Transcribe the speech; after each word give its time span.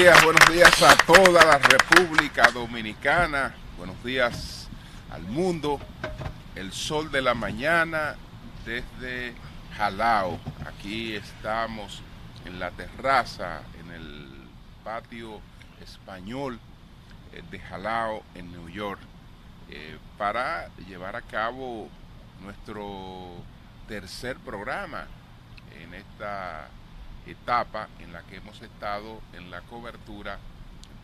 buenos 0.00 0.50
días 0.50 0.82
a 0.82 0.96
toda 0.96 1.44
la 1.44 1.58
República 1.58 2.50
Dominicana, 2.52 3.54
buenos 3.76 4.02
días 4.02 4.66
al 5.10 5.20
mundo, 5.24 5.78
el 6.54 6.72
sol 6.72 7.10
de 7.10 7.20
la 7.20 7.34
mañana 7.34 8.16
desde 8.64 9.34
Jalao. 9.76 10.40
Aquí 10.66 11.14
estamos 11.14 12.00
en 12.46 12.58
la 12.58 12.70
terraza, 12.70 13.60
en 13.78 13.90
el 13.90 14.26
patio 14.82 15.42
español 15.82 16.58
eh, 17.34 17.42
de 17.50 17.60
Jalao, 17.60 18.22
en 18.34 18.52
New 18.52 18.70
York, 18.70 19.00
eh, 19.68 19.98
para 20.16 20.70
llevar 20.88 21.14
a 21.14 21.20
cabo 21.20 21.90
nuestro 22.40 23.34
tercer 23.86 24.38
programa 24.38 25.04
en 25.78 25.92
esta 25.92 26.68
etapa 27.32 27.88
en 28.00 28.12
la 28.12 28.22
que 28.22 28.36
hemos 28.36 28.60
estado 28.62 29.20
en 29.32 29.50
la 29.50 29.60
cobertura 29.62 30.38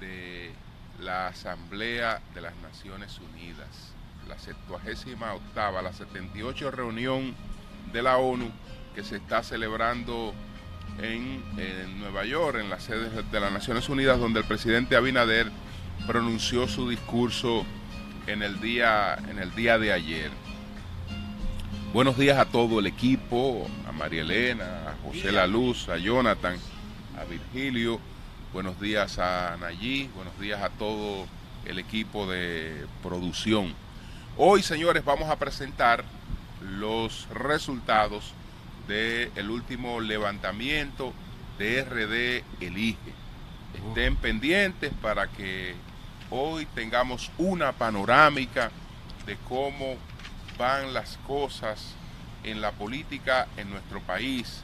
de 0.01 0.53
la 1.01 1.29
Asamblea 1.29 2.21
de 2.35 2.41
las 2.41 2.55
Naciones 2.57 3.19
Unidas, 3.19 3.93
la 4.29 4.39
78, 4.39 5.83
la 5.83 5.93
78 5.93 6.71
reunión 6.71 7.35
de 7.93 8.03
la 8.03 8.17
ONU 8.17 8.51
que 8.95 9.05
se 9.05 9.17
está 9.17 9.43
celebrando 9.43 10.35
en, 11.01 11.45
en, 11.59 12.01
Nueva 12.01 12.25
York, 12.25 12.59
en 12.61 12.71
la 12.71 12.81
sede 12.81 13.11
de 13.23 13.41
las 13.41 13.53
Naciones 13.53 13.89
Unidas, 13.89 14.19
donde 14.19 14.41
el 14.41 14.47
presidente 14.47 14.97
Abinader 14.97 15.51
pronunció 16.07 16.67
su 16.67 16.89
discurso 16.89 17.65
en 18.27 18.43
el 18.43 18.61
día, 18.61 19.15
en 19.31 19.39
el 19.39 19.55
día 19.55 19.79
de 19.79 19.93
ayer. 19.93 20.31
Buenos 21.97 22.19
días 22.19 22.37
a 22.37 22.45
todo 22.45 22.79
el 22.79 22.87
equipo, 22.87 23.67
a 23.89 23.93
María 23.93 24.21
Elena, 24.21 24.83
a 24.87 24.97
José 25.03 25.33
La 25.33 25.47
Luz, 25.47 25.89
a 25.89 25.97
Jonathan, 25.97 26.59
a 27.19 27.25
Virgilio. 27.25 27.99
Buenos 28.53 28.79
días 28.79 29.19
a 29.19 29.57
Nayí, 29.59 30.11
buenos 30.15 30.39
días 30.39 30.63
a 30.63 30.69
todo 30.69 31.27
el 31.65 31.79
equipo 31.79 32.27
de 32.27 32.85
producción. 33.03 33.73
Hoy, 34.37 34.63
señores, 34.63 35.07
vamos 35.07 35.31
a 35.31 35.39
presentar 35.39 36.05
los 36.61 37.27
resultados 37.31 38.35
del 38.87 39.49
último 39.49 39.99
levantamiento 39.99 41.15
de 41.59 41.83
RD 41.83 42.63
Elige. 42.63 43.15
Estén 43.89 44.17
pendientes 44.17 44.93
para 45.01 45.29
que 45.29 45.75
hoy 46.29 46.67
tengamos 46.75 47.31
una 47.39 47.73
panorámica 47.73 48.71
de 49.25 49.39
cómo 49.49 49.97
van 50.59 50.95
las 50.95 51.19
cosas 51.27 51.95
en 52.45 52.61
la 52.61 52.73
política 52.73 53.49
en 53.57 53.71
nuestro 53.71 54.01
país, 54.01 54.63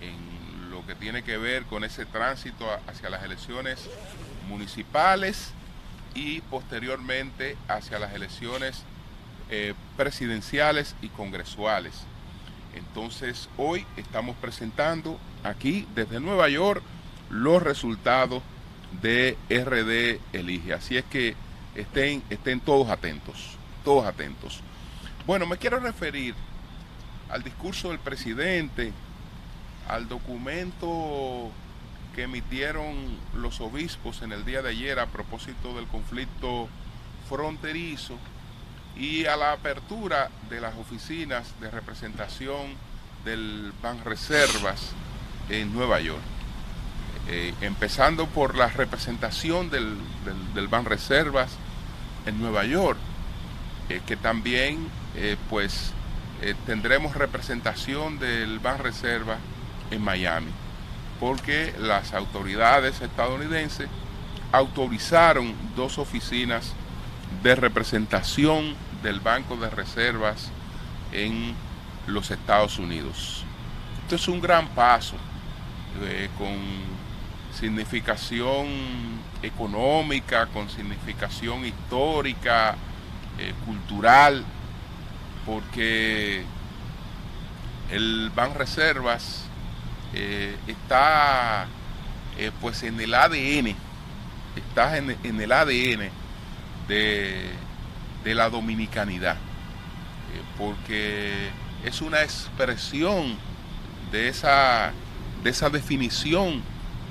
en 0.00 0.70
lo 0.70 0.84
que 0.86 0.94
tiene 0.94 1.22
que 1.22 1.38
ver 1.38 1.64
con 1.64 1.84
ese 1.84 2.04
tránsito 2.06 2.66
hacia 2.86 3.10
las 3.10 3.22
elecciones 3.22 3.88
municipales 4.48 5.52
y 6.14 6.40
posteriormente 6.42 7.56
hacia 7.68 7.98
las 7.98 8.12
elecciones 8.14 8.82
eh, 9.50 9.74
presidenciales 9.96 10.94
y 11.02 11.08
congresuales. 11.08 12.02
Entonces 12.74 13.48
hoy 13.56 13.86
estamos 13.96 14.36
presentando 14.36 15.18
aquí 15.44 15.86
desde 15.94 16.20
Nueva 16.20 16.48
York 16.48 16.82
los 17.30 17.62
resultados 17.62 18.42
de 19.00 19.36
RD 19.48 20.20
Elige. 20.36 20.74
Así 20.74 20.96
es 20.96 21.04
que 21.04 21.34
estén, 21.74 22.22
estén 22.30 22.60
todos 22.60 22.88
atentos, 22.90 23.56
todos 23.84 24.06
atentos. 24.06 24.60
Bueno, 25.24 25.46
me 25.46 25.56
quiero 25.56 25.78
referir 25.78 26.34
al 27.30 27.44
discurso 27.44 27.90
del 27.90 28.00
presidente, 28.00 28.92
al 29.88 30.08
documento 30.08 31.48
que 32.16 32.24
emitieron 32.24 32.96
los 33.32 33.60
obispos 33.60 34.22
en 34.22 34.32
el 34.32 34.44
día 34.44 34.62
de 34.62 34.70
ayer 34.70 34.98
a 34.98 35.06
propósito 35.06 35.74
del 35.74 35.86
conflicto 35.86 36.68
fronterizo 37.28 38.18
y 38.96 39.26
a 39.26 39.36
la 39.36 39.52
apertura 39.52 40.28
de 40.50 40.60
las 40.60 40.74
oficinas 40.74 41.54
de 41.60 41.70
representación 41.70 42.74
del 43.24 43.72
Banreservas 43.80 44.90
en 45.48 45.72
Nueva 45.72 46.00
York. 46.00 46.20
Eh, 47.28 47.54
empezando 47.60 48.26
por 48.26 48.56
la 48.56 48.66
representación 48.66 49.70
del, 49.70 49.96
del, 50.24 50.54
del 50.54 50.66
Banreservas 50.66 51.52
en 52.26 52.40
Nueva 52.40 52.64
York, 52.64 52.98
eh, 53.88 54.00
que 54.04 54.16
también 54.16 54.88
eh, 55.14 55.36
pues 55.50 55.92
eh, 56.40 56.54
tendremos 56.66 57.14
representación 57.14 58.18
del 58.18 58.58
Banreserva 58.58 59.36
en 59.90 60.02
Miami, 60.02 60.50
porque 61.20 61.74
las 61.78 62.14
autoridades 62.14 63.00
estadounidenses 63.00 63.88
autorizaron 64.52 65.54
dos 65.76 65.98
oficinas 65.98 66.72
de 67.42 67.54
representación 67.54 68.74
del 69.02 69.20
Banco 69.20 69.56
de 69.56 69.70
Reservas 69.70 70.50
en 71.12 71.54
los 72.06 72.30
Estados 72.30 72.78
Unidos. 72.78 73.44
Esto 74.02 74.16
es 74.16 74.28
un 74.28 74.40
gran 74.40 74.68
paso 74.68 75.16
eh, 76.02 76.28
con 76.38 76.56
significación 77.58 78.66
económica, 79.42 80.46
con 80.46 80.70
significación 80.70 81.66
histórica, 81.66 82.76
cultural, 83.66 84.44
porque 85.46 86.44
el 87.90 88.30
Ban 88.34 88.54
Reservas 88.54 89.44
eh, 90.14 90.56
está 90.66 91.66
eh, 92.38 92.50
pues 92.60 92.82
en 92.82 93.00
el 93.00 93.14
ADN, 93.14 93.74
está 94.56 94.96
en, 94.96 95.16
en 95.22 95.40
el 95.40 95.52
ADN 95.52 96.10
de, 96.88 97.50
de 98.24 98.34
la 98.34 98.50
dominicanidad, 98.50 99.34
eh, 99.34 100.42
porque 100.58 101.50
es 101.84 102.00
una 102.00 102.22
expresión 102.22 103.36
de 104.10 104.28
esa, 104.28 104.92
de 105.42 105.50
esa 105.50 105.70
definición 105.70 106.62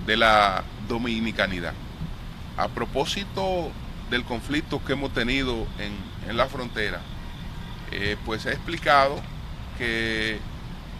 de 0.06 0.18
la 0.18 0.64
dominicanidad. 0.88 1.74
A 2.58 2.68
propósito 2.68 3.72
del 4.09 4.24
conflicto 4.24 4.84
que 4.84 4.94
hemos 4.94 5.14
tenido 5.14 5.68
en, 5.80 5.94
en 6.30 6.38
la 6.38 6.47
frontera, 6.47 7.02
eh, 7.91 8.18
pues 8.25 8.46
he 8.46 8.52
explicado 8.52 9.22
que 9.78 10.40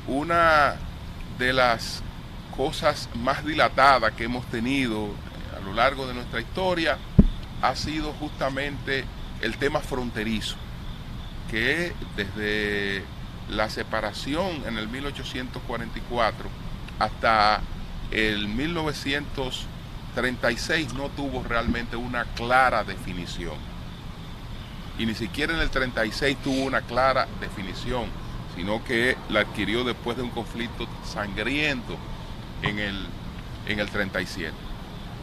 una 0.08 0.76
de 1.38 1.54
las 1.54 2.02
cosas 2.56 3.10
más 3.16 3.46
dilatadas 3.46 4.14
que 4.14 4.24
hemos 4.26 4.46
tenido 4.48 5.10
a 5.56 5.60
lo 5.64 5.74
largo 5.74 6.08
de 6.08 6.14
nuestra 6.14 6.42
historia 6.42 6.98
ha 7.62 7.76
sido 7.76 8.14
justamente 8.14 9.06
el 9.42 9.58
tema 9.58 9.80
fronterizo, 9.80 10.56
que 11.50 11.94
desde 12.16 13.04
la 13.50 13.70
separación 13.70 14.64
en 14.68 14.78
el 14.78 14.88
1844 14.88 16.50
hasta 17.00 17.62
el 18.12 18.48
1936 18.48 20.94
no 20.94 21.10
tuvo 21.10 21.44
realmente 21.44 21.96
una 21.96 22.26
clara 22.26 22.84
definición. 22.84 23.71
Y 24.98 25.06
ni 25.06 25.16
siquiera 25.16 25.54
en 25.54 25.60
el 25.60 25.70
36 25.70 26.38
tuvo 26.44 26.64
una 26.64 26.82
clara 26.82 27.28
definición, 27.40 28.06
sino 28.56 28.84
que 28.84 29.18
la 29.30 29.42
adquirió 29.42 29.84
después 29.84 30.18
de 30.18 30.24
un 30.24 30.30
conflicto 30.30 30.88
sangriento 31.06 31.98
en 32.62 32.80
el, 32.80 33.08
en 33.68 33.80
el 33.80 33.90
37. 33.90 34.52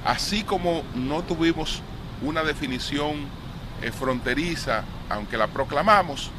Así 0.04 0.42
como 0.42 0.82
no 0.94 1.22
tuvimos 1.22 1.82
una 2.22 2.42
definición 2.42 3.26
eh, 3.82 3.92
fronteriza, 3.92 4.84
aunque 5.08 5.36
la 5.36 5.46
proclamamos, 5.48 6.30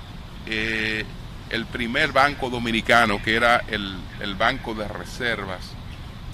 eh, 0.46 1.04
el 1.50 1.66
primer 1.66 2.12
banco 2.12 2.48
dominicano, 2.48 3.22
que 3.22 3.36
era 3.36 3.62
el, 3.68 3.96
el 4.20 4.34
Banco 4.34 4.74
de 4.74 4.88
Reservas, 4.88 5.75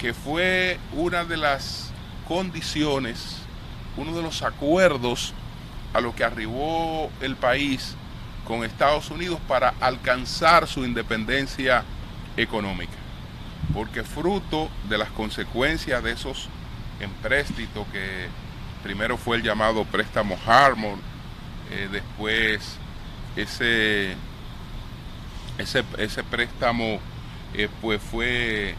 que 0.02 0.12
fue 0.12 0.80
una 0.94 1.24
de 1.24 1.36
las 1.36 1.92
condiciones, 2.26 3.36
uno 3.96 4.16
de 4.16 4.20
los 4.20 4.42
acuerdos 4.42 5.32
a 5.94 6.00
lo 6.00 6.12
que 6.12 6.24
arribó 6.24 7.08
el 7.20 7.36
país 7.36 7.94
con 8.44 8.64
Estados 8.64 9.12
Unidos 9.12 9.38
para 9.46 9.74
alcanzar 9.80 10.66
su 10.66 10.84
independencia 10.84 11.84
económica. 12.36 12.96
Porque 13.72 14.02
fruto 14.02 14.68
de 14.88 14.98
las 14.98 15.08
consecuencias 15.10 16.02
de 16.02 16.10
esos 16.10 16.48
empréstitos 16.98 17.86
que 17.92 18.26
primero 18.82 19.16
fue 19.16 19.36
el 19.36 19.44
llamado 19.44 19.84
préstamo 19.84 20.36
Harmon, 20.44 21.00
eh, 21.70 21.88
después 21.92 22.76
ese, 23.36 24.16
ese, 25.58 25.84
ese 25.96 26.24
préstamo 26.24 26.98
eh, 27.54 27.68
pues 27.80 28.02
fue 28.02 28.74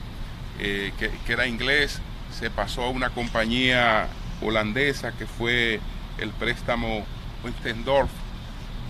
eh, 0.60 0.94
que, 0.98 1.12
era 1.32 1.48
inglés, 1.48 2.00
se 2.32 2.50
pasó 2.50 2.84
a 2.84 2.90
una 2.90 3.10
compañía 3.10 4.08
holandesa 4.42 5.12
que 5.12 5.26
fue 5.26 5.80
el 6.18 6.30
préstamo 6.32 7.06
Wintendorf 7.44 8.10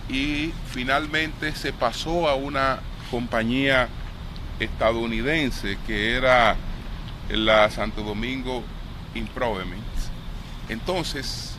y 0.08 0.52
finalmente 0.70 1.54
se 1.54 1.72
pasó 1.72 2.28
a 2.28 2.34
una 2.34 2.80
compañía 3.10 3.88
estadounidense 4.60 5.78
que 5.86 6.16
era 6.16 6.56
la 7.30 7.70
Santo 7.70 8.02
Domingo 8.02 8.62
Improvements. 9.14 10.10
Entonces, 10.68 11.56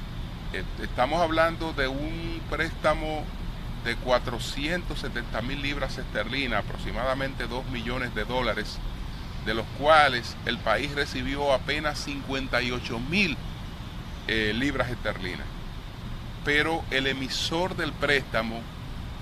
eh, 0.54 0.64
estamos 0.82 1.22
hablando 1.22 1.74
de 1.74 1.88
un 1.88 2.42
préstamo 2.50 3.24
de 3.84 3.96
470 3.98 5.42
mil 5.44 5.62
libras 5.62 5.98
esterlinas, 5.98 6.64
aproximadamente 6.64 7.48
2 7.48 7.68
millones 7.68 8.16
de 8.16 8.26
dólares, 8.26 8.80
de 9.46 9.54
los 9.54 9.66
cuales 9.80 10.36
el 10.46 10.58
país 10.58 10.94
recibió 10.94 11.54
apenas 11.54 12.00
58 12.00 13.00
mil 13.00 13.38
eh, 14.28 14.54
libras 14.56 14.90
esterlinas 14.90 15.46
pero 16.46 16.84
el 16.92 17.08
emisor 17.08 17.76
del 17.76 17.92
préstamo 17.92 18.62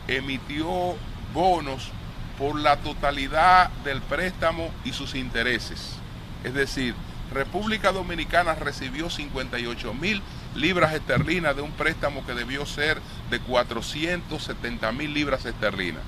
emitió 0.07 0.95
bonos 1.33 1.89
por 2.37 2.59
la 2.59 2.77
totalidad 2.77 3.69
del 3.85 4.01
préstamo 4.01 4.69
y 4.83 4.91
sus 4.91 5.15
intereses. 5.15 5.95
Es 6.43 6.53
decir, 6.53 6.93
República 7.31 7.93
Dominicana 7.93 8.53
recibió 8.55 9.09
58 9.09 9.93
mil 9.93 10.21
libras 10.53 10.93
esterlinas 10.93 11.55
de 11.55 11.61
un 11.61 11.71
préstamo 11.71 12.25
que 12.25 12.33
debió 12.33 12.65
ser 12.65 12.99
de 13.31 13.39
470 13.39 14.91
mil 14.91 15.13
libras 15.13 15.45
esterlinas. 15.45 16.03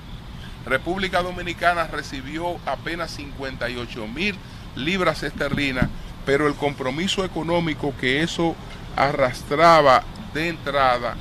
República 0.66 1.22
Dominicana 1.22 1.84
recibió 1.84 2.58
apenas 2.66 3.12
58 3.12 4.06
mil 4.08 4.34
libras 4.74 5.22
esterlinas, 5.22 5.88
pero 6.24 6.48
el 6.48 6.54
compromiso 6.54 7.24
económico 7.24 7.94
que 8.00 8.22
eso 8.22 8.56
arrastraba 8.96 10.02
de 10.34 10.48
entrada 10.48 11.14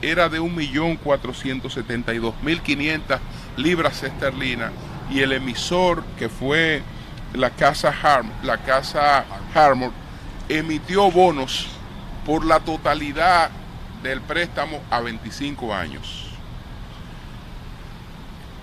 era 0.00 0.28
de 0.28 0.40
1.472.500 0.40 3.18
libras 3.56 4.02
esterlinas 4.02 4.72
y 5.10 5.20
el 5.20 5.32
emisor 5.32 6.04
que 6.18 6.28
fue 6.28 6.82
la 7.34 7.50
casa 7.50 7.94
Harm, 8.02 8.30
la 8.42 8.58
casa 8.58 9.24
Harmon 9.54 9.92
emitió 10.48 11.10
bonos 11.10 11.66
por 12.24 12.44
la 12.44 12.60
totalidad 12.60 13.50
del 14.02 14.20
préstamo 14.20 14.80
a 14.90 15.00
25 15.00 15.74
años. 15.74 16.31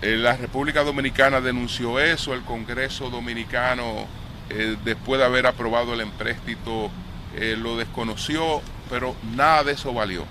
Eh, 0.01 0.16
la 0.18 0.36
República 0.36 0.84
Dominicana 0.84 1.42
denunció 1.42 2.00
eso, 2.00 2.34
el 2.34 2.42
Congreso 2.42 3.10
Dominicano, 3.10 4.07
eh, 4.50 4.78
después 4.84 5.19
de 5.19 5.25
haber 5.25 5.46
aprobado 5.46 5.94
el 5.94 6.01
empréstito, 6.01 6.90
eh, 7.36 7.56
lo 7.57 7.78
desconoció 7.78 8.62
pero 8.90 9.16
nada 9.36 9.63
de 9.63 9.74
eso 9.74 9.94
valió. 9.94 10.25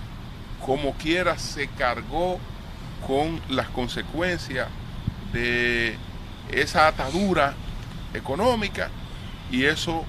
Como 0.65 0.95
quiera 0.95 1.39
se 1.39 1.69
cargó 1.69 2.39
con 3.07 3.41
las 3.49 3.69
consecuencias 3.69 4.69
de 5.33 5.97
esa 6.51 6.89
atadura 6.89 7.55
económica 8.13 8.91
y 9.51 9.65
eso 9.65 10.05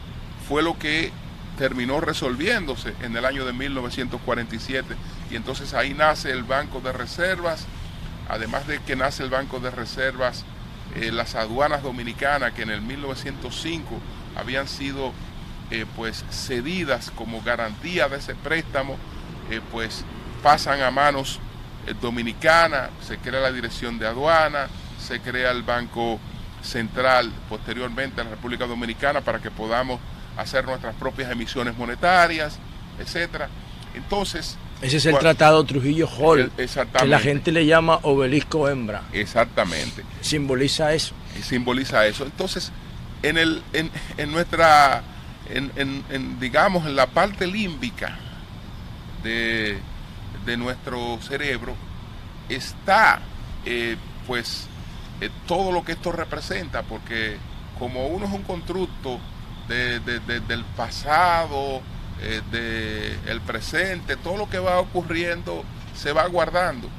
fue 0.48 0.64
lo 0.64 0.78
que 0.80 1.12
terminó 1.58 2.02
resolviéndose 2.02 2.94
en 3.02 3.16
el 3.16 3.26
año 3.26 3.46
de 3.46 3.54
1947 3.54 4.96
y 5.30 5.36
entonces 5.36 5.74
ahí 5.74 5.94
nace 5.94 6.32
el 6.32 6.44
Banco 6.44 6.80
de 6.80 6.94
Reservas, 6.94 7.68
además 8.30 8.68
de 8.68 8.80
que 8.80 8.96
nace 8.96 9.24
el 9.24 9.30
Banco 9.30 9.60
de 9.60 9.72
Reservas, 9.72 10.46
eh, 10.96 11.12
las 11.12 11.36
aduanas 11.36 11.84
dominicanas 11.84 12.54
que 12.54 12.62
en 12.62 12.70
el 12.70 12.82
1905 12.82 14.00
habían 14.36 14.68
sido 14.68 15.12
eh, 15.72 15.86
pues 15.96 16.24
cedidas 16.32 17.12
como 17.12 17.42
garantía 17.42 18.08
de 18.08 18.18
ese 18.18 18.36
préstamo, 18.36 18.98
eh, 19.50 19.62
pues 19.72 20.06
pasan 20.42 20.82
a 20.82 20.92
manos 20.92 21.40
dominicanas, 22.02 22.92
se 23.06 23.18
crea 23.18 23.40
la 23.40 23.52
dirección 23.52 23.98
de 23.98 24.08
aduana, 24.08 24.68
se 25.00 25.20
crea 25.20 25.52
el 25.52 25.64
Banco 25.64 26.20
Central 26.62 27.32
posteriormente 27.48 28.22
en 28.22 28.28
la 28.28 28.36
República 28.36 28.68
Dominicana 28.68 29.22
para 29.22 29.40
que 29.40 29.50
podamos 29.50 30.00
hacer 30.38 30.66
nuestras 30.66 30.94
propias 30.96 31.32
emisiones 31.32 31.78
monetarias, 31.78 32.60
etcétera. 33.00 33.50
Entonces, 33.96 34.58
ese 34.82 34.98
es 34.98 35.06
el 35.06 35.18
tratado 35.18 35.64
Trujillo 35.64 36.08
Hall, 36.08 36.52
que 36.56 37.08
la 37.08 37.20
gente 37.20 37.52
le 37.52 37.66
llama 37.66 38.00
obelisco 38.04 38.70
hembra. 38.70 39.04
Exactamente. 39.14 40.04
Simboliza 40.22 40.94
eso. 40.94 41.14
Simboliza 41.42 42.06
eso. 42.06 42.24
Entonces, 42.24 42.72
en, 43.24 43.38
el, 43.38 43.62
en, 43.74 43.92
en 44.18 44.32
nuestra 44.32 45.04
en, 45.50 46.40
digamos, 46.40 46.86
en 46.86 46.96
la 46.96 47.08
parte 47.08 47.48
límbica 47.48 48.18
de, 49.24 49.80
nuestro 50.58 51.20
cerebro 51.22 51.76
está, 52.50 53.20
eh, 53.64 53.98
pues, 54.26 54.66
eh, 55.22 55.30
todo 55.46 55.72
lo 55.72 55.86
que 55.86 55.92
esto 55.92 56.12
representa, 56.12 56.82
porque 56.82 57.38
como 57.78 58.08
uno 58.08 58.26
es 58.26 58.32
un 58.32 58.42
constructo 58.42 59.20
del 59.68 60.66
pasado, 60.76 61.82
eh, 62.22 62.42
del 63.26 63.42
presente, 63.42 64.16
todo 64.18 64.38
lo 64.38 64.50
que 64.50 64.60
va 64.60 64.80
ocurriendo 64.80 65.64
se 65.96 66.12
va 66.12 66.26
guardando. 66.28 66.90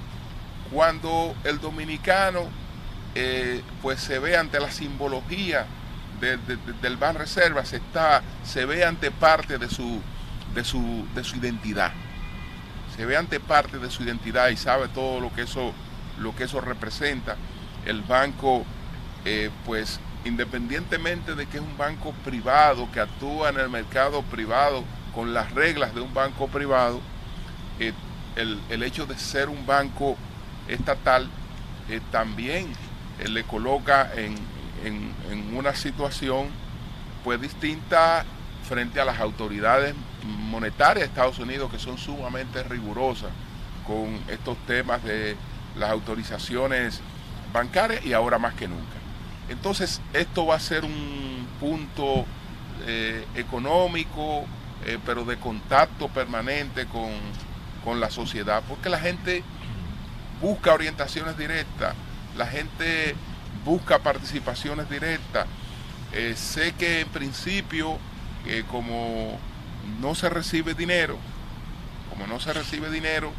Cuando 0.72 1.34
el 1.44 1.60
dominicano 1.60 2.48
pues 3.82 3.98
se 4.00 4.20
ve 4.20 4.36
ante 4.36 4.60
la 4.60 4.70
simbología 4.70 5.66
del 6.20 6.96
Ban 6.96 7.16
Reservas 7.16 7.72
está, 7.72 8.22
se 8.44 8.66
ve 8.66 8.84
ante 8.84 9.10
parte 9.10 9.58
de 9.58 9.68
su, 9.68 10.00
de, 10.54 10.64
su, 10.64 11.06
de 11.14 11.24
su 11.24 11.36
identidad. 11.36 11.92
Se 12.96 13.06
ve 13.06 13.16
ante 13.16 13.40
parte 13.40 13.78
de 13.78 13.90
su 13.90 14.02
identidad 14.02 14.48
y 14.48 14.56
sabe 14.56 14.88
todo 14.88 15.20
lo 15.20 15.32
que 15.32 15.42
eso, 15.42 15.72
lo 16.18 16.34
que 16.36 16.44
eso 16.44 16.60
representa. 16.60 17.36
El 17.86 18.02
banco, 18.02 18.64
eh, 19.24 19.50
pues 19.64 20.00
independientemente 20.24 21.34
de 21.34 21.46
que 21.46 21.56
es 21.56 21.62
un 21.62 21.78
banco 21.78 22.12
privado, 22.24 22.90
que 22.92 23.00
actúa 23.00 23.48
en 23.48 23.58
el 23.58 23.70
mercado 23.70 24.22
privado 24.22 24.84
con 25.14 25.34
las 25.34 25.52
reglas 25.52 25.94
de 25.94 26.00
un 26.00 26.12
banco 26.14 26.48
privado, 26.48 27.00
eh, 27.78 27.92
el, 28.36 28.82
hecho 28.82 29.06
de 29.06 29.18
ser 29.18 29.48
un 29.48 29.66
banco 29.66 30.16
estatal 30.68 31.28
eh, 31.88 32.00
también 32.10 32.72
le 33.24 33.44
coloca 33.44 34.10
en, 34.14 34.36
en, 34.84 35.54
una 35.56 35.74
situación 35.74 36.48
pues 37.22 37.40
distinta 37.40 38.24
frente 38.66 39.00
a 39.00 39.04
las 39.04 39.20
autoridades 39.20 39.94
monetarias 40.24 41.00
de 41.00 41.06
Estados 41.06 41.38
Unidos 41.38 41.70
que 41.70 41.78
son 41.78 41.98
sumamente 41.98 42.62
rigurosas 42.62 43.30
con 43.86 44.20
estos 44.28 44.56
temas 44.66 45.02
de 45.02 45.36
las 45.76 45.90
autorizaciones 45.90 47.00
bancarias 47.52 48.04
y 48.06 48.12
ahora 48.12 48.38
más 48.38 48.54
que 48.54 48.68
nunca. 48.68 48.96
Entonces, 49.48 50.00
esto 50.12 50.46
va 50.46 50.56
a 50.56 50.60
ser 50.60 50.84
un 50.84 51.46
punto 51.58 52.24
eh, 52.86 53.26
económico, 53.34 54.44
eh, 54.86 54.98
pero 55.04 55.24
de 55.24 55.36
contacto 55.36 56.08
permanente 56.08 56.86
con, 56.86 57.10
con 57.84 58.00
la 58.00 58.10
sociedad, 58.10 58.62
porque 58.68 58.88
la 58.88 58.98
gente 58.98 59.42
busca 60.40 60.72
orientaciones 60.72 61.36
directas, 61.36 61.94
la 62.36 62.46
gente 62.46 63.14
busca 63.64 63.98
participaciones 63.98 64.88
directas. 64.88 65.46
Eh, 66.12 66.34
sé 66.36 66.72
que 66.72 67.00
en 67.00 67.08
principio, 67.08 67.98
como 68.68 69.38
no 70.00 70.14
se 70.14 70.28
recibe 70.28 70.74
dinero, 70.74 71.18
como 72.08 72.26
no 72.26 72.40
se 72.40 72.52
recibe 72.52 72.90
dinero, 72.90 73.32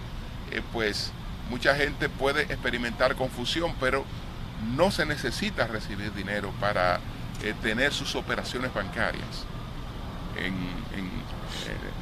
pues 0.72 1.12
mucha 1.50 1.76
gente 1.76 2.08
puede 2.08 2.44
experimentar 2.44 3.16
confusión, 3.16 3.74
pero 3.80 4.06
no 4.76 4.92
se 4.92 5.06
necesita 5.06 5.68
recibir 5.68 6.14
dinero 6.14 6.52
para 6.60 7.00
eh, 7.44 7.54
tener 7.62 7.92
sus 7.94 8.16
operaciones 8.16 8.74
bancarias 8.74 9.46
en, 10.38 10.54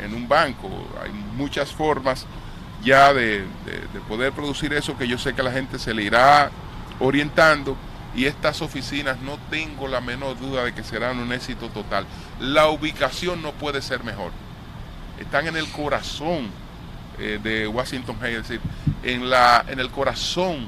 en, 0.04 0.14
un 0.14 0.28
banco. 0.28 0.70
Hay 1.04 1.12
muchas 1.36 1.72
formas 1.72 2.26
ya 2.84 3.14
de, 3.14 3.46
poder 4.08 4.32
producir 4.32 4.74
eso 4.74 4.98
que 4.98 5.08
yo 5.08 5.18
sé 5.18 5.34
que 5.34 5.44
la 5.44 5.52
gente 5.52 5.78
se 5.78 5.94
le 5.94 6.04
irá 6.04 6.50
orientando 7.00 7.76
y 8.16 8.26
estas 8.26 8.62
oficinas 8.62 9.20
no 9.22 9.38
tengo 9.50 9.88
la 9.88 10.02
menor 10.02 10.40
duda 10.40 10.64
de 10.64 10.74
que 10.74 10.84
serán 10.84 11.20
un 11.20 11.32
éxito 11.32 11.70
total. 11.70 12.06
La 12.40 12.68
ubicación 12.68 13.42
no 13.42 13.52
puede 13.52 13.82
ser 13.82 14.04
mejor. 14.04 14.32
Están 15.20 15.48
en 15.48 15.58
el 15.58 15.68
corazón 15.70 16.50
eh, 17.20 17.40
de 17.44 17.68
Washington 17.68 18.18
Heights, 18.22 18.38
es 18.38 18.48
decir, 18.48 18.62
en, 19.04 19.30
la, 19.30 19.64
en 19.68 19.80
el 19.80 19.92
corazón 19.92 20.68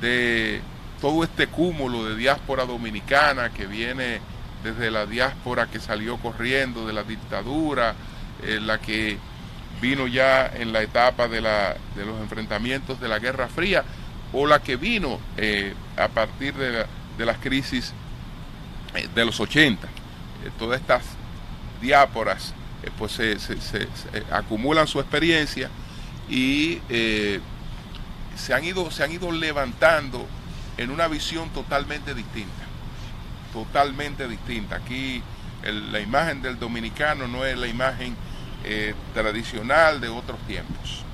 de 0.00 0.60
todo 1.00 1.24
este 1.24 1.46
cúmulo 1.46 2.04
de 2.04 2.16
diáspora 2.16 2.64
dominicana 2.64 3.50
que 3.50 3.66
viene 3.66 4.20
desde 4.72 4.90
la 4.90 5.06
diáspora 5.06 5.66
que 5.66 5.80
salió 5.80 6.18
corriendo 6.18 6.86
de 6.86 6.92
la 6.92 7.02
dictadura, 7.02 7.94
eh, 8.42 8.60
la 8.60 8.78
que 8.78 9.18
vino 9.80 10.06
ya 10.06 10.46
en 10.46 10.72
la 10.72 10.82
etapa 10.82 11.28
de, 11.28 11.40
la, 11.40 11.76
los 11.96 12.20
enfrentamientos 12.20 13.00
de 13.00 13.08
la 13.08 13.18
Guerra 13.18 13.48
Fría, 13.48 13.84
o 14.32 14.46
la 14.46 14.60
que 14.60 14.76
vino 14.76 15.18
eh, 15.36 15.74
a 15.96 16.08
partir 16.08 16.54
de, 16.54 16.86
las 17.24 17.38
crisis 17.38 17.94
eh, 18.94 19.08
de 19.14 19.24
los 19.24 19.40
80. 19.40 19.88
todas 20.58 20.80
estas 20.80 21.02
diáporas 21.80 22.54
pues 22.96 23.12
se, 23.12 23.36
acumulan 24.30 24.86
su 24.86 25.00
experiencia 25.00 25.68
y 26.28 26.80
se, 28.36 28.54
han 28.54 28.64
ido, 28.64 28.90
se 28.90 29.02
han 29.04 29.12
ido 29.12 29.32
levantando 29.32 30.26
en 30.76 30.90
una 30.90 31.08
visión 31.08 31.50
totalmente 31.50 32.14
distinta, 32.14 32.67
totalmente 33.52 34.28
distinta. 34.28 34.76
Aquí 34.76 35.22
la 35.62 36.00
imagen 36.00 36.42
del 36.42 36.58
dominicano 36.58 37.26
no 37.26 37.44
es 37.44 37.56
la 37.58 37.66
imagen 37.66 38.16
eh, 38.64 38.94
tradicional 39.14 40.00
de 40.00 40.08
otros 40.08 40.38
tiempos. 40.46 41.04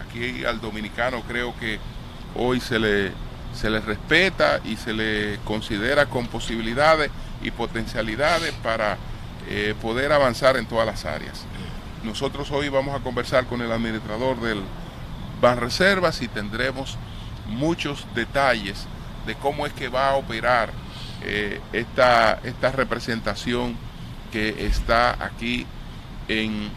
Aquí 0.00 0.44
al 0.44 0.60
dominicano 0.60 1.22
creo 1.22 1.54
que 1.58 1.78
hoy 2.34 2.60
se 2.60 2.78
le, 2.78 3.12
se 3.54 3.70
le 3.70 3.80
respeta 3.80 4.60
y 4.64 4.76
se 4.76 4.92
le 4.92 5.38
considera 5.44 6.06
con 6.06 6.26
posibilidades 6.26 7.10
y 7.42 7.50
potencialidades 7.50 8.52
para 8.62 8.96
eh, 9.48 9.74
poder 9.80 10.12
avanzar 10.12 10.56
en 10.56 10.66
todas 10.66 10.86
las 10.86 11.04
áreas. 11.04 11.44
Nosotros 12.02 12.50
hoy 12.50 12.68
vamos 12.68 12.98
a 12.98 13.02
conversar 13.02 13.46
con 13.46 13.60
el 13.60 13.72
administrador 13.72 14.40
del 14.40 14.62
Banreservas 15.40 16.22
y 16.22 16.28
tendremos 16.28 16.98
muchos 17.46 18.06
detalles 18.14 18.86
de 19.26 19.34
cómo 19.34 19.66
es 19.66 19.72
que 19.72 19.88
va 19.88 20.10
a 20.10 20.16
operar 20.16 20.70
eh, 21.22 21.60
esta, 21.72 22.40
esta 22.44 22.72
representación 22.72 23.76
que 24.32 24.66
está 24.66 25.22
aquí 25.24 25.66
en 26.28 26.70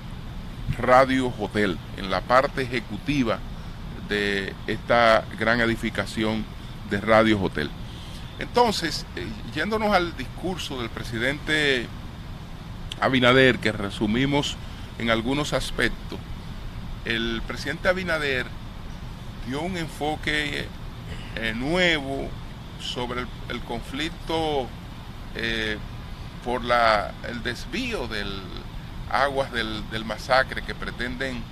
Radio 0.77 1.31
Hotel, 1.39 1.77
en 1.97 2.09
la 2.09 2.21
parte 2.21 2.63
ejecutiva 2.63 3.39
de 4.09 4.53
esta 4.67 5.23
gran 5.39 5.61
edificación 5.61 6.45
de 6.89 6.99
Radio 6.99 7.41
Hotel. 7.41 7.69
Entonces, 8.39 9.05
eh, 9.15 9.27
yéndonos 9.53 9.93
al 9.93 10.15
discurso 10.17 10.79
del 10.79 10.89
presidente 10.89 11.87
Abinader, 12.99 13.59
que 13.59 13.71
resumimos 13.71 14.57
en 14.97 15.09
algunos 15.09 15.53
aspectos, 15.53 16.19
el 17.05 17.41
presidente 17.47 17.87
Abinader 17.87 18.45
dio 19.47 19.61
un 19.61 19.77
enfoque 19.77 20.67
eh, 21.35 21.53
nuevo 21.55 22.29
sobre 22.83 23.25
el, 23.49 23.59
conflicto 23.61 24.67
eh, 25.35 25.77
por 26.43 26.63
la, 26.63 27.13
el 27.27 27.41
desvío 27.43 28.07
del 28.07 28.41
aguas 29.09 29.51
del, 29.51 30.05
masacre 30.05 30.63
que 30.63 30.73
pretenden 30.73 31.43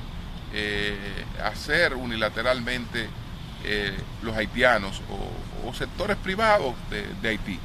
eh, 0.54 1.26
hacer 1.44 1.94
unilateralmente 1.96 3.10
los 4.24 4.36
haitianos 4.36 5.02
o, 5.10 5.74
sectores 5.74 6.18
privados 6.18 6.74
de, 6.90 7.08
de, 7.22 7.30
Haití. 7.30 7.60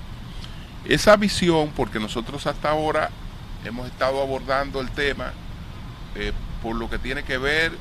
Esa 0.84 1.16
visión, 1.16 1.72
porque 1.74 1.98
nosotros 1.98 2.46
hasta 2.46 2.70
ahora 2.70 3.10
hemos 3.64 3.86
estado 3.86 4.20
abordando 4.20 4.80
el 4.80 4.90
tema 4.90 5.32
por 6.62 6.76
lo 6.76 6.90
que 6.90 6.98
tiene 6.98 7.22
que 7.22 7.38
ver 7.38 7.72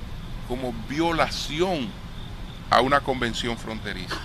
como 0.48 0.74
violación 0.88 1.90
a 2.70 2.82
una 2.82 3.02
convención 3.02 3.58
fronteriza, 3.58 4.16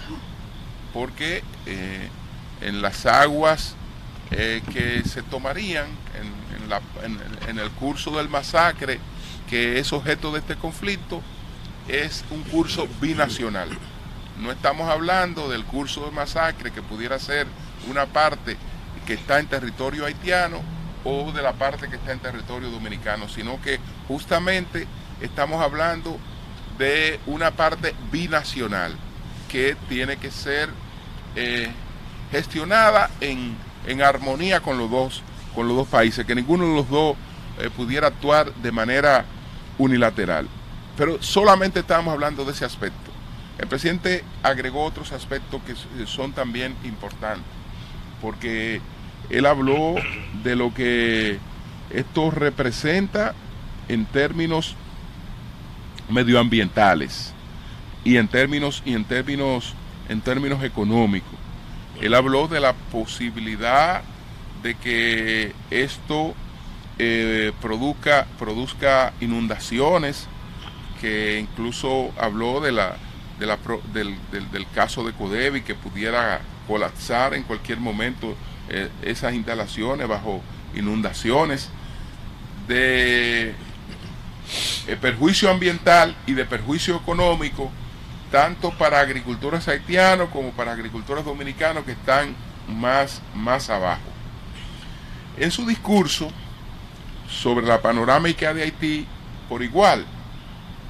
porque 0.93 1.43
eh, 1.67 2.09
en 2.61 2.83
las 2.83 3.07
aguas 3.07 3.75
eh, 4.31 4.63
que 4.73 5.03
se 5.09 5.23
tomarían 5.23 5.87
en, 7.49 7.59
el 7.59 7.71
curso 7.73 8.13
del 8.13 8.29
masacre 8.29 9.01
que 9.49 9.81
es 9.81 9.93
objeto 9.93 10.31
de 10.33 10.39
este 10.39 10.55
conflicto 10.55 11.21
es 11.89 12.25
un 12.31 12.45
curso 12.45 12.87
binacional. 13.01 13.69
No 14.39 14.53
estamos 14.53 14.89
hablando 14.89 15.49
del 15.49 15.65
curso 15.65 16.05
de 16.05 16.13
masacre 16.13 16.71
que 16.71 16.81
pudiera 16.81 17.19
ser 17.19 17.49
una 17.89 18.07
parte 18.07 18.57
que 19.05 19.15
está 19.15 19.41
en 19.41 19.49
territorio 19.49 20.07
haitiano 20.07 20.61
o 21.03 21.33
de 21.33 21.43
la 21.43 21.55
parte 21.55 21.89
que 21.89 21.97
está 21.97 22.13
en 22.13 22.21
territorio 22.21 22.71
dominicano, 22.71 23.29
sino 23.29 23.61
que 23.61 23.81
justamente 24.07 24.87
estamos 25.21 25.61
hablando 25.61 26.19
de 26.79 27.19
una 27.27 27.51
parte 27.51 27.95
binacional 28.13 28.97
que 29.51 29.77
tiene 29.89 30.17
que 30.17 30.31
ser 30.31 30.69
eh, 31.35 31.71
gestionada 32.31 33.11
en, 33.21 33.57
armonía 34.03 34.61
con 34.61 34.79
los, 34.79 34.91
dos, 34.91 35.23
con 35.55 35.67
los 35.67 35.77
dos 35.77 35.89
países, 35.89 36.25
que 36.25 36.35
ninguno 36.35 36.69
de 36.69 36.75
los 36.75 36.89
dos 36.89 37.17
eh, 37.59 37.69
pudiera 37.77 38.07
actuar 38.07 38.55
de 38.55 38.71
manera 38.71 39.25
unilateral. 39.79 40.47
Pero 40.97 41.21
solamente 41.23 41.81
estamos 41.81 42.13
hablando 42.13 42.45
de 42.45 42.53
ese 42.53 42.65
aspecto. 42.65 43.11
El 43.59 43.67
presidente 43.67 44.25
agregó 44.43 44.85
otros 44.85 45.13
aspectos 45.13 45.61
que 45.63 46.07
son 46.07 46.33
también 46.33 46.77
importantes, 46.85 47.45
porque 48.23 48.81
él 49.29 49.47
habló 49.47 49.97
de 50.43 50.57
lo 50.57 50.73
que 50.73 51.39
esto 51.91 52.31
representa 52.31 53.35
en 53.89 54.07
términos 54.07 54.77
medioambientales 56.09 57.35
y 58.05 58.17
en 58.17 58.29
términos 58.29 58.83
y 58.85 58.95
en 58.95 59.05
términos 59.05 59.75
en 60.11 60.21
términos 60.21 60.63
económicos. 60.65 61.39
Él 62.01 62.15
habló 62.15 62.49
de 62.49 62.61
la 62.61 62.73
posibilidad 62.73 64.03
de 64.63 64.75
que 64.75 65.53
esto 65.71 66.35
eh, 66.99 67.53
produzca, 67.61 69.13
inundaciones, 69.21 70.27
que 71.01 71.39
incluso 71.39 72.13
habló 72.19 72.61
de 72.61 72.73
la, 72.73 72.97
de 73.39 73.47
la 73.47 73.59
del, 73.93 74.17
del, 74.33 74.67
caso 74.75 75.05
de 75.05 75.13
Codevi, 75.13 75.63
que 75.63 75.75
pudiera 75.75 76.41
colapsar 76.67 77.35
en 77.35 77.45
cualquier 77.45 77.79
momento 77.79 78.35
eh, 78.69 78.89
esas 79.03 79.33
instalaciones 79.35 80.09
bajo 80.09 80.43
inundaciones, 80.75 81.71
de 82.67 83.55
el 84.89 84.97
perjuicio 84.99 85.51
ambiental 85.51 86.17
y 86.27 86.33
de 86.33 86.45
perjuicio 86.45 86.97
económico, 86.97 87.71
tanto 88.31 88.71
para 88.73 89.01
agricultores 89.01 89.67
haitianos 89.69 90.29
como 90.31 90.53
para 90.53 90.73
agricultores 90.73 91.25
dominicanos 91.25 91.85
que 91.85 91.93
están 91.93 92.35
más, 92.69 93.21
más 93.35 93.71
abajo. 93.71 94.03
En 95.37 95.51
su 95.51 95.67
discurso 95.67 96.31
sobre 97.29 97.67
la 97.67 97.81
panorámica 97.81 98.55
de 98.55 98.63
Haití, 98.63 99.07
por 99.49 99.63
igual, 99.63 100.05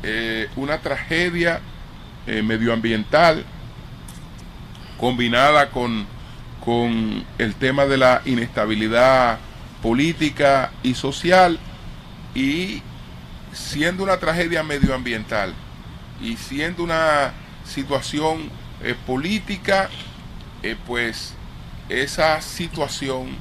eh, 0.02 0.48
una 0.56 0.78
tragedia 0.78 1.60
eh, 2.26 2.42
medioambiental 2.42 3.44
combinada 4.98 5.70
con, 5.70 6.06
con 6.64 7.24
el 7.38 7.54
tema 7.54 7.86
de 7.86 7.96
la 7.96 8.22
inestabilidad 8.24 9.38
política 9.82 10.72
y 10.82 10.94
social 10.94 11.58
y 12.34 12.82
siendo 13.52 14.04
una 14.04 14.18
tragedia 14.18 14.62
medioambiental 14.62 15.54
y 16.20 16.36
siendo 16.36 16.82
una 16.82 17.32
situación 17.64 18.50
eh, 18.82 18.94
política, 19.06 19.88
eh, 20.62 20.76
pues 20.86 21.34
esa 21.88 22.40
situación, 22.40 23.36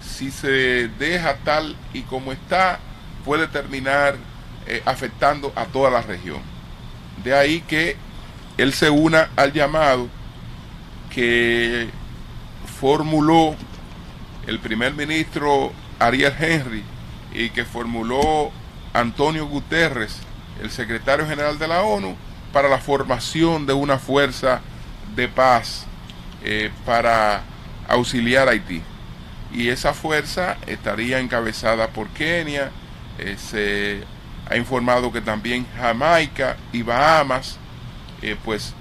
si 0.00 0.30
se 0.30 0.88
deja 0.88 1.36
tal 1.44 1.76
y 1.92 2.02
como 2.02 2.32
está, 2.32 2.78
puede 3.24 3.48
terminar 3.48 4.16
eh, 4.66 4.82
afectando 4.84 5.52
a 5.56 5.64
toda 5.66 5.90
la 5.90 6.02
región. 6.02 6.40
De 7.24 7.34
ahí 7.34 7.60
que 7.62 7.96
él 8.56 8.72
se 8.72 8.90
una 8.90 9.30
al 9.36 9.52
llamado 9.52 10.08
que 11.10 11.88
formuló 12.80 13.56
el 14.46 14.58
primer 14.60 14.94
ministro 14.94 15.72
Ariel 15.98 16.34
Henry 16.38 16.84
y 17.32 17.50
que 17.50 17.64
formuló 17.64 18.50
Antonio 18.92 19.46
Guterres, 19.46 20.20
el 20.62 20.70
secretario 20.70 21.26
general 21.26 21.58
de 21.58 21.68
la 21.68 21.82
ONU, 21.82 22.16
para 22.52 22.68
la 22.68 22.78
formación 22.78 23.66
de 23.66 23.72
una 23.72 23.98
fuerza 23.98 24.60
de 25.14 25.28
paz 25.28 25.86
eh, 26.42 26.70
para 26.84 27.42
auxiliar 27.88 28.48
a 28.48 28.52
Haití. 28.52 28.82
Y 29.52 29.68
esa 29.68 29.94
fuerza 29.94 30.56
estaría 30.66 31.18
encabezada 31.18 31.88
por 31.88 32.08
Kenia, 32.08 32.70
eh, 33.18 33.36
se 33.38 34.02
ha 34.48 34.56
informado 34.56 35.12
que 35.12 35.20
también 35.20 35.66
Jamaica 35.76 36.56
y 36.72 36.82
Bahamas 36.82 37.58
eh, 38.22 38.36
pues 38.44 38.74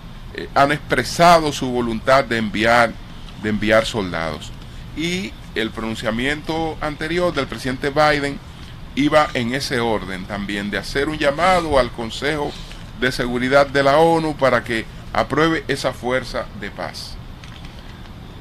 han 0.53 0.71
expresado 0.71 1.51
su 1.51 1.69
voluntad 1.71 2.23
de 2.23 2.37
enviar, 2.37 2.91
de 3.41 3.49
enviar 3.49 3.85
soldados. 3.85 4.51
Y 4.95 5.33
el 5.55 5.71
pronunciamiento 5.71 6.77
anterior 6.79 7.33
del 7.33 7.47
presidente 7.47 7.89
Biden 7.89 8.39
iba 8.97 9.27
en 9.35 9.53
ese 9.53 9.79
orden 9.79 10.25
también, 10.25 10.71
de 10.71 10.79
hacer 10.79 11.07
un 11.07 11.19
llamado 11.19 11.77
al 11.77 11.91
Consejo 11.91 12.51
de 12.99 13.11
Seguridad 13.11 13.67
de 13.67 13.83
la 13.83 13.97
ONU 13.97 14.35
para 14.35 14.63
que 14.63 14.85
apruebe 15.13 15.63
esa 15.67 15.93
fuerza 15.93 16.47
de 16.59 16.71
paz. 16.71 17.15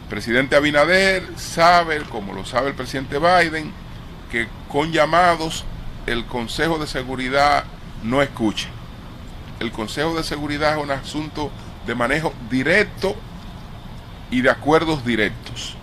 El 0.05 0.09
presidente 0.09 0.57
Abinader 0.57 1.29
sabe, 1.37 2.01
como 2.05 2.33
lo 2.33 2.47
sabe 2.47 2.71
el 2.71 2.75
presidente 2.75 3.19
Biden, 3.19 3.71
que 4.33 4.49
con 4.69 4.93
llamados 4.93 5.67
el 6.07 6.25
Consejo 6.25 6.79
de 6.79 6.87
Seguridad 6.87 7.65
no 8.03 8.23
escucha. 8.23 8.69
El 9.61 9.71
Consejo 9.73 10.17
de 10.17 10.25
Seguridad 10.25 10.79
es 10.79 10.83
un 10.83 10.91
asunto 10.91 11.51
de 11.87 11.95
manejo 11.95 12.33
directo 12.51 13.15
y 14.31 14.41
de 14.41 14.49
acuerdos 14.49 15.05
directos. 15.05 15.77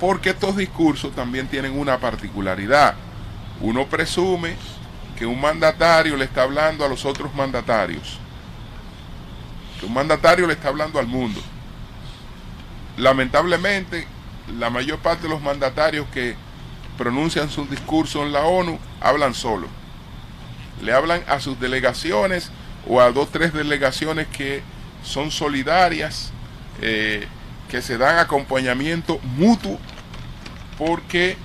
Porque 0.00 0.30
estos 0.30 0.58
discursos 0.58 1.14
también 1.14 1.46
tienen 1.46 1.78
una 1.78 1.96
particularidad 1.96 2.94
uno 3.60 3.86
presume 3.86 4.56
que 5.16 5.26
un 5.26 5.40
mandatario 5.40 6.16
le 6.16 6.24
está 6.24 6.42
hablando 6.42 6.84
a 6.84 6.88
los 6.88 7.04
otros 7.04 7.34
mandatarios, 7.34 8.18
que 9.78 9.86
un 9.86 9.92
mandatario 9.92 10.46
le 10.46 10.54
está 10.54 10.68
hablando 10.68 10.98
al 10.98 11.06
mundo. 11.06 11.40
Lamentablemente, 12.96 14.06
la 14.58 14.70
mayor 14.70 14.98
parte 14.98 15.24
de 15.24 15.28
los 15.28 15.42
mandatarios 15.42 16.06
que 16.12 16.34
pronuncian 16.96 17.50
sus 17.50 17.70
discursos 17.70 18.22
en 18.22 18.32
la 18.32 18.44
ONU 18.44 18.78
hablan 19.00 19.34
solo. 19.34 19.68
Le 20.82 20.92
hablan 20.92 21.22
a 21.28 21.40
sus 21.40 21.60
delegaciones 21.60 22.50
o 22.86 23.00
a 23.00 23.12
dos, 23.12 23.30
tres 23.30 23.52
delegaciones 23.52 24.26
que 24.28 24.62
son 25.04 25.30
solidarias, 25.30 26.32
eh, 26.80 27.26
que 27.68 27.82
se 27.82 27.98
dan 27.98 28.18
acompañamiento 28.18 29.18
mutuo, 29.36 29.78
porque 30.78 31.36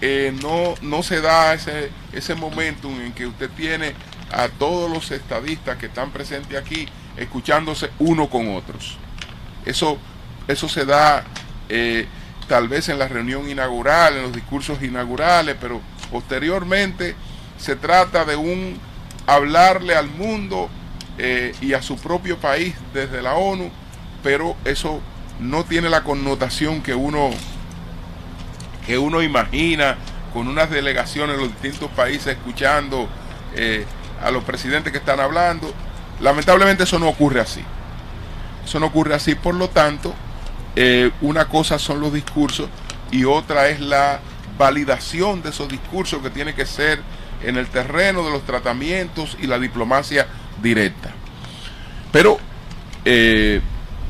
eh, 0.00 0.34
no, 0.42 0.74
no 0.82 1.02
se 1.02 1.20
da 1.20 1.54
ese, 1.54 1.90
ese 2.12 2.34
momentum 2.34 3.00
en 3.00 3.12
que 3.12 3.26
usted 3.26 3.50
tiene 3.50 3.94
a 4.30 4.48
todos 4.48 4.90
los 4.90 5.10
estadistas 5.10 5.76
que 5.78 5.86
están 5.86 6.10
presentes 6.10 6.58
aquí 6.58 6.88
escuchándose 7.16 7.90
uno 7.98 8.28
con 8.28 8.54
otros. 8.54 8.96
Eso, 9.64 9.98
eso 10.48 10.68
se 10.68 10.84
da 10.84 11.24
eh, 11.68 12.06
tal 12.48 12.68
vez 12.68 12.88
en 12.88 12.98
la 12.98 13.08
reunión 13.08 13.48
inaugural, 13.48 14.16
en 14.16 14.22
los 14.22 14.32
discursos 14.32 14.82
inaugurales, 14.82 15.56
pero 15.60 15.80
posteriormente 16.10 17.14
se 17.56 17.76
trata 17.76 18.24
de 18.24 18.36
un 18.36 18.78
hablarle 19.26 19.96
al 19.96 20.08
mundo 20.08 20.68
eh, 21.18 21.54
y 21.60 21.72
a 21.72 21.82
su 21.82 21.96
propio 21.96 22.38
país 22.38 22.74
desde 22.92 23.22
la 23.22 23.34
ONU, 23.34 23.70
pero 24.22 24.56
eso 24.64 25.00
no 25.40 25.64
tiene 25.64 25.88
la 25.88 26.02
connotación 26.02 26.82
que 26.82 26.94
uno 26.94 27.30
que 28.86 28.98
uno 28.98 29.22
imagina 29.22 29.96
con 30.32 30.48
unas 30.48 30.68
delegaciones 30.70 31.36
en 31.36 31.42
los 31.42 31.50
distintos 31.50 31.90
países 31.92 32.36
escuchando 32.36 33.08
eh, 33.54 33.84
a 34.22 34.30
los 34.30 34.44
presidentes 34.44 34.92
que 34.92 34.98
están 34.98 35.20
hablando. 35.20 35.72
Lamentablemente 36.20 36.84
eso 36.84 36.98
no 36.98 37.08
ocurre 37.08 37.40
así. 37.40 37.62
Eso 38.64 38.80
no 38.80 38.86
ocurre 38.86 39.14
así, 39.14 39.34
por 39.34 39.54
lo 39.54 39.68
tanto, 39.68 40.14
eh, 40.74 41.10
una 41.20 41.48
cosa 41.48 41.78
son 41.78 42.00
los 42.00 42.12
discursos 42.12 42.68
y 43.10 43.24
otra 43.24 43.68
es 43.68 43.80
la 43.80 44.20
validación 44.58 45.42
de 45.42 45.50
esos 45.50 45.68
discursos 45.68 46.22
que 46.22 46.30
tiene 46.30 46.54
que 46.54 46.66
ser 46.66 47.00
en 47.42 47.56
el 47.56 47.66
terreno 47.68 48.24
de 48.24 48.30
los 48.30 48.44
tratamientos 48.44 49.36
y 49.40 49.46
la 49.46 49.58
diplomacia 49.58 50.26
directa. 50.62 51.10
Pero 52.10 52.38
eh, 53.04 53.60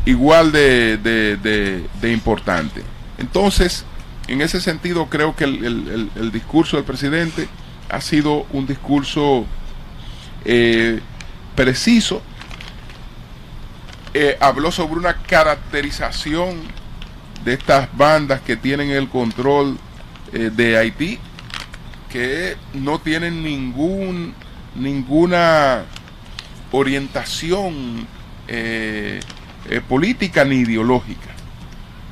igual 0.05 0.53
de, 0.53 0.97
de 0.99 2.13
importante. 2.13 2.83
Entonces, 3.19 3.85
en 4.29 4.41
ese 4.41 4.61
sentido 4.61 5.07
creo 5.07 5.37
que 5.37 5.45
el, 5.45 6.31
discurso 6.33 6.77
del 6.77 6.85
presidente 6.85 7.49
ha 7.91 8.01
sido 8.01 8.47
un 8.53 8.67
discurso 8.67 9.45
eh, 10.45 11.01
preciso. 11.55 12.23
Eh, 14.15 14.37
habló 14.41 14.71
sobre 14.71 14.95
una 14.95 15.15
caracterización 15.15 16.63
de 17.45 17.55
estas 17.55 17.95
bandas 17.97 18.41
que 18.41 18.57
tienen 18.57 18.91
el 18.91 19.09
control 19.09 19.77
eh, 20.33 20.51
de 20.55 20.79
Haití, 20.79 21.19
que 22.11 22.57
no 22.73 23.01
tienen 23.01 23.43
ningún, 23.43 24.35
ninguna 24.75 25.85
orientación 26.71 28.07
política 29.89 30.45
ni 30.45 30.57
ideológica. 30.57 31.31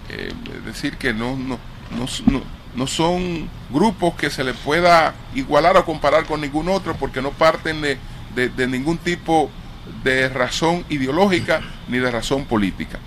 es 0.09 0.65
decir, 0.65 0.97
que 0.97 1.13
no, 1.13 1.37
no 1.37 1.59
no, 1.97 2.87
son 2.87 3.49
grupos 3.71 4.15
que 4.15 4.31
se 4.31 4.45
le 4.45 4.55
pueda 4.55 5.15
igualar 5.35 5.77
o 5.77 5.85
comparar 5.85 6.25
con 6.25 6.41
ningún 6.41 6.69
otro 6.69 6.95
porque 6.97 7.23
no 7.23 7.31
parten 7.31 7.83
de, 7.83 7.99
ningún 8.67 8.99
tipo 8.99 9.51
de 10.03 10.29
razón 10.29 10.85
ideológica 10.89 11.61
ni 11.89 11.99
de 11.99 12.11
razón 12.11 12.45
política. 12.45 12.99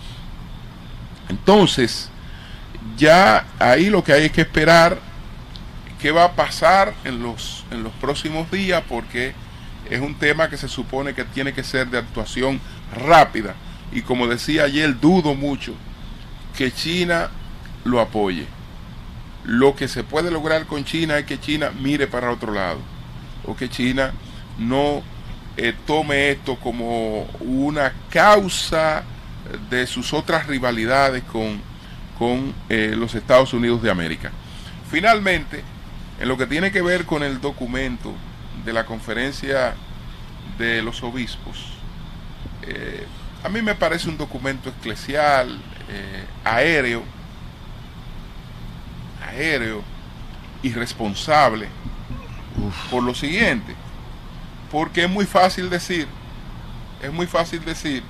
Entonces, 1.30 2.10
ya 2.98 3.46
ahí 3.60 3.90
lo 3.90 4.04
que 4.04 4.14
hay 4.14 4.26
es 4.26 4.32
que 4.32 4.42
esperar 4.42 5.00
qué 6.00 6.12
va 6.12 6.26
a 6.26 6.32
pasar 6.34 6.94
en 7.04 7.22
los 7.22 7.94
próximos 8.00 8.52
días 8.52 8.84
porque 8.88 9.34
es 9.90 10.02
un 10.02 10.16
tema 10.16 10.50
que 10.50 10.58
se 10.58 10.68
supone 10.68 11.14
que 11.14 11.24
tiene 11.24 11.54
que 11.54 11.64
ser 11.64 11.88
de 11.88 11.98
actuación 11.98 12.60
rápida. 12.94 13.56
Y 13.92 14.02
como 14.02 14.28
decía 14.28 14.64
ayer, 14.64 15.00
dudo 15.00 15.36
mucho 15.36 15.74
que 16.58 16.72
China 16.72 17.30
lo 17.84 18.00
apoye. 18.00 18.48
Lo 19.46 19.76
que 19.76 19.88
se 19.88 20.04
puede 20.04 20.32
lograr 20.32 20.66
con 20.66 20.84
China 20.86 21.20
es 21.20 21.26
que 21.26 21.40
China 21.40 21.72
mire 21.80 22.08
para 22.08 22.32
otro 22.32 22.52
lado, 22.52 22.80
o 23.46 23.56
que 23.56 23.70
China 23.70 24.12
no 24.58 25.04
eh, 25.58 25.74
tome 25.86 26.32
esto 26.32 26.56
como 26.58 27.26
una 27.42 27.94
causa 28.10 29.04
de 29.70 29.86
sus 29.86 30.14
otras 30.14 30.48
rivalidades 30.48 31.24
con, 31.24 31.62
con 32.18 32.56
eh, 32.70 32.96
los 32.98 33.14
Estados 33.14 33.54
Unidos 33.54 33.84
de 33.84 33.92
América. 33.92 34.32
Finalmente, 34.90 35.64
en 36.20 36.28
lo 36.28 36.38
que 36.38 36.48
tiene 36.48 36.72
que 36.72 36.82
ver 36.82 37.06
con 37.06 37.22
el 37.22 37.40
documento 37.40 38.14
de 38.66 38.74
la 38.74 38.86
conferencia 38.86 39.76
de 40.58 40.82
los 40.82 41.04
obispos, 41.04 41.58
eh, 42.64 43.06
a 43.44 43.50
mí 43.50 43.62
me 43.62 43.76
parece 43.76 44.10
un 44.10 44.18
documento 44.18 44.70
eclesial, 44.70 45.62
aéreo, 46.44 47.04
aéreo, 49.26 49.84
irresponsable, 50.64 51.68
por 52.90 53.04
lo 53.04 53.14
siguiente, 53.14 53.76
porque 54.72 55.04
es 55.04 55.10
muy 55.10 55.26
fácil 55.26 55.70
decir, 55.70 56.08
es 57.02 57.12
muy 57.12 57.28
fácil 57.28 57.64
decir 57.64 58.04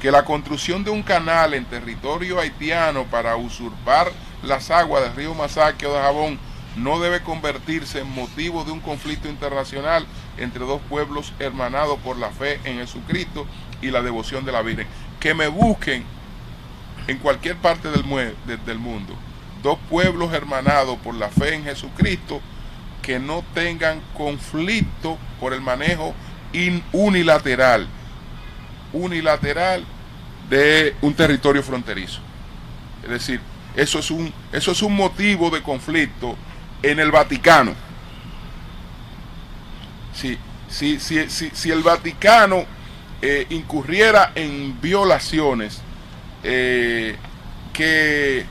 que 0.00 0.10
la 0.10 0.24
construcción 0.24 0.84
de 0.84 0.90
un 0.90 1.02
canal 1.02 1.54
en 1.54 1.64
territorio 1.64 2.38
haitiano 2.38 3.04
para 3.04 3.36
usurpar 3.36 4.12
las 4.42 4.70
aguas 4.70 5.02
del 5.02 5.16
río 5.16 5.34
Masacre 5.34 5.88
o 5.88 5.94
de 5.94 6.00
Jabón 6.00 6.38
no 6.76 7.00
debe 7.00 7.22
convertirse 7.22 8.00
en 8.00 8.14
motivo 8.14 8.64
de 8.64 8.70
un 8.70 8.80
conflicto 8.80 9.28
internacional 9.28 10.06
entre 10.36 10.64
dos 10.64 10.80
pueblos 10.88 11.32
hermanados 11.40 11.98
por 11.98 12.16
la 12.16 12.30
fe 12.30 12.60
en 12.64 12.78
Jesucristo 12.78 13.46
y 13.82 13.90
la 13.90 14.02
devoción 14.02 14.44
de 14.44 14.52
la 14.52 14.62
Virgen. 14.62 14.86
Que 15.18 15.34
me 15.34 15.48
busquen 15.48 16.04
en 17.08 17.18
cualquier 17.18 17.56
parte 17.56 17.88
del 17.90 18.04
mundo 18.78 19.14
dos 19.62 19.78
pueblos 19.88 20.32
hermanados 20.32 20.98
por 20.98 21.14
la 21.14 21.28
fe 21.28 21.54
en 21.54 21.64
Jesucristo 21.64 22.40
que 23.02 23.18
no 23.18 23.44
tengan 23.54 24.00
conflicto 24.16 25.18
por 25.40 25.52
el 25.52 25.60
manejo 25.60 26.14
unilateral, 26.92 27.86
unilateral 28.92 29.84
de 30.48 30.94
un 31.00 31.14
territorio 31.14 31.62
fronterizo. 31.62 32.20
Es 33.02 33.10
decir, 33.10 33.40
eso 33.76 33.98
es 33.98 34.10
un, 34.10 34.32
eso 34.52 34.72
es 34.72 34.82
un 34.82 34.94
motivo 34.94 35.50
de 35.50 35.62
conflicto 35.62 36.36
en 36.82 36.98
el 36.98 37.10
Vaticano. 37.10 37.74
Si, 40.14 40.36
si, 40.68 40.98
si, 40.98 41.28
si 41.28 41.70
el 41.70 41.82
Vaticano 41.82 42.64
eh, 43.20 43.46
incurriera 43.50 44.32
en 44.34 44.80
violaciones 44.80 45.80
eh, 46.42 47.16
que 47.72 48.44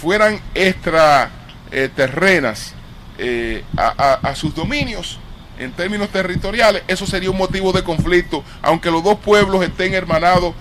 fueran 0.00 0.40
extraterrenas 0.54 2.74
eh, 3.18 3.64
a, 3.76 4.32
sus 4.34 4.54
dominios 4.54 5.18
en 5.58 5.72
términos 5.72 6.10
territoriales, 6.10 6.82
eso 6.86 7.06
sería 7.06 7.30
un 7.30 7.38
motivo 7.38 7.72
de 7.72 7.82
conflicto, 7.82 8.44
aunque 8.60 8.90
los 8.90 9.02
dos 9.02 9.18
pueblos 9.18 9.64
estén 9.64 9.94
hermanados 9.94 10.54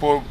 por, 0.00 0.22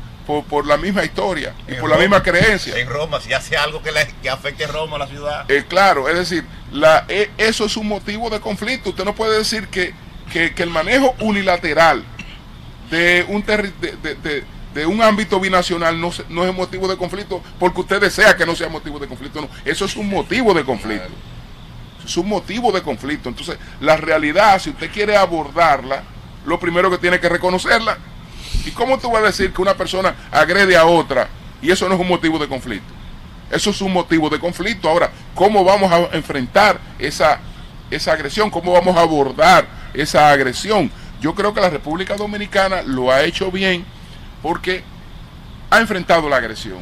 por, 0.43 0.67
la 0.67 0.77
misma 0.77 1.03
historia 1.03 1.53
y 1.67 1.75
por 1.75 1.89
la 1.89 1.97
misma 1.97 2.21
creencia. 2.21 2.77
En 2.77 2.89
Roma, 2.89 3.21
si 3.21 3.33
hace 3.33 3.55
algo 3.55 3.81
que, 3.81 3.91
le, 3.91 4.07
que 4.21 4.29
afecte 4.29 4.65
a 4.65 4.67
Roma, 4.67 4.97
la 4.97 5.07
ciudad. 5.07 5.45
claro, 5.69 6.09
es 6.09 6.15
decir, 6.15 6.43
la, 6.71 7.05
eso 7.37 7.65
es 7.65 7.77
un 7.77 7.87
motivo 7.87 8.29
de 8.29 8.39
conflicto. 8.39 8.91
Usted 8.91 9.05
no 9.05 9.15
puede 9.15 9.37
decir 9.37 9.67
que, 9.67 9.93
que, 10.31 10.53
el 10.57 10.69
manejo 10.69 11.15
unilateral 11.19 12.03
de 12.89 13.25
un, 13.27 13.45
de, 13.45 14.43
de, 14.73 14.85
un 14.85 15.01
ámbito 15.01 15.39
binacional 15.39 15.99
no, 15.99 16.11
no 16.29 16.45
es 16.45 16.53
motivo 16.53 16.87
de 16.87 16.97
conflicto 16.97 17.41
porque 17.59 17.81
usted 17.81 18.01
desea 18.01 18.35
que 18.35 18.45
no 18.45 18.55
sea 18.55 18.69
motivo 18.69 18.99
de 18.99 19.07
conflicto. 19.07 19.41
No, 19.41 19.49
eso 19.65 19.85
es 19.85 19.95
un 19.95 20.09
motivo 20.09 20.53
de 20.53 20.63
conflicto. 20.63 21.09
Es 22.03 22.17
un 22.17 22.27
motivo 22.27 22.71
de 22.71 22.81
conflicto. 22.81 23.29
Entonces, 23.29 23.57
la 23.79 23.97
realidad, 23.97 24.59
si 24.59 24.71
usted 24.71 24.91
quiere 24.91 25.15
abordarla, 25.15 26.03
lo 26.45 26.59
primero 26.59 26.89
que 26.89 26.97
tiene 26.97 27.19
que 27.19 27.29
reconocerla. 27.29 27.97
¿Y 28.65 28.71
cómo 28.71 28.97
tú 28.99 29.11
vas 29.11 29.23
a 29.23 29.27
decir 29.27 29.53
que 29.53 29.61
una 29.61 29.75
persona 29.75 30.15
agrede 30.31 30.77
a 30.77 30.85
otra 30.85 31.27
y 31.61 31.71
eso 31.71 31.87
no 31.87 31.95
es 31.95 32.01
un 32.01 32.07
motivo 32.07 32.37
de 32.37 32.47
conflicto? 32.47 32.93
Eso 33.49 33.71
es 33.71 33.81
un 33.81 33.93
motivo 33.93 34.29
de 34.29 34.39
conflicto. 34.39 34.89
Ahora, 34.89 35.11
¿cómo 35.35 35.63
vamos 35.63 35.91
a 35.91 36.15
enfrentar 36.15 36.79
esa, 36.97 37.39
esa 37.89 38.13
agresión? 38.13 38.49
¿Cómo 38.49 38.71
vamos 38.71 38.95
a 38.95 39.01
abordar 39.01 39.67
esa 39.93 40.29
agresión? 40.29 40.91
Yo 41.19 41.35
creo 41.35 41.53
que 41.53 41.61
la 41.61 41.69
República 41.69 42.15
Dominicana 42.15 42.81
lo 42.81 43.11
ha 43.11 43.23
hecho 43.23 43.51
bien 43.51 43.85
porque 44.41 44.83
ha 45.69 45.79
enfrentado 45.79 46.29
la 46.29 46.37
agresión, 46.37 46.79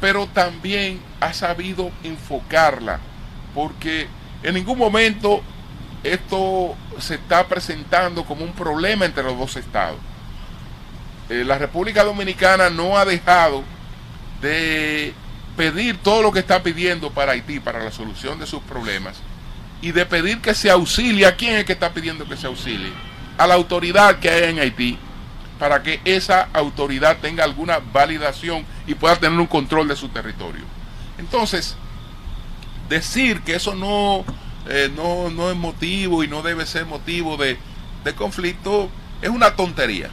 pero 0.00 0.26
también 0.26 1.00
ha 1.20 1.32
sabido 1.32 1.90
enfocarla, 2.02 3.00
porque 3.54 4.08
en 4.42 4.54
ningún 4.54 4.78
momento 4.78 5.42
esto 6.02 6.74
se 6.98 7.14
está 7.14 7.46
presentando 7.46 8.24
como 8.24 8.44
un 8.44 8.52
problema 8.52 9.04
entre 9.04 9.24
los 9.24 9.38
dos 9.38 9.56
estados. 9.56 9.98
Eh, 11.30 11.44
la 11.44 11.56
República 11.56 12.04
Dominicana 12.04 12.68
no 12.68 12.98
ha 12.98 13.04
dejado 13.04 13.64
de 14.42 15.14
pedir 15.56 15.96
todo 15.98 16.22
lo 16.22 16.32
que 16.32 16.40
está 16.40 16.62
pidiendo 16.62 17.10
para 17.10 17.32
Haití, 17.32 17.60
para 17.60 17.82
la 17.82 17.90
solución 17.90 18.38
de 18.38 18.46
sus 18.46 18.62
problemas, 18.62 19.16
y 19.80 19.92
de 19.92 20.04
pedir 20.04 20.40
que 20.40 20.54
se 20.54 20.70
auxilie. 20.70 21.24
¿A 21.26 21.36
quién 21.36 21.54
es 21.54 21.64
que 21.64 21.72
está 21.72 21.94
pidiendo 21.94 22.28
que 22.28 22.36
se 22.36 22.46
auxilie? 22.46 22.92
a 23.38 23.46
la 23.46 23.54
autoridad 23.54 24.18
que 24.18 24.30
hay 24.30 24.50
en 24.50 24.58
Haití 24.58 24.98
para 25.64 25.82
que 25.82 25.98
esa 26.04 26.50
autoridad 26.52 27.16
tenga 27.22 27.42
alguna 27.42 27.78
validación 27.78 28.66
y 28.86 28.94
pueda 28.94 29.16
tener 29.16 29.40
un 29.40 29.46
control 29.46 29.88
de 29.88 29.96
su 29.96 30.10
territorio. 30.10 30.62
Entonces, 31.16 31.74
decir 32.90 33.40
que 33.40 33.54
eso 33.54 33.74
no, 33.74 34.26
eh, 34.68 34.92
no, 34.94 35.30
no, 35.30 35.50
es 35.50 35.56
motivo 35.56 36.22
y 36.22 36.28
no 36.28 36.42
debe 36.42 36.66
ser 36.66 36.84
motivo 36.84 37.38
de, 37.38 37.56
conflicto 38.14 38.90
es 39.22 39.30
una 39.30 39.56
tontería. 39.56 40.10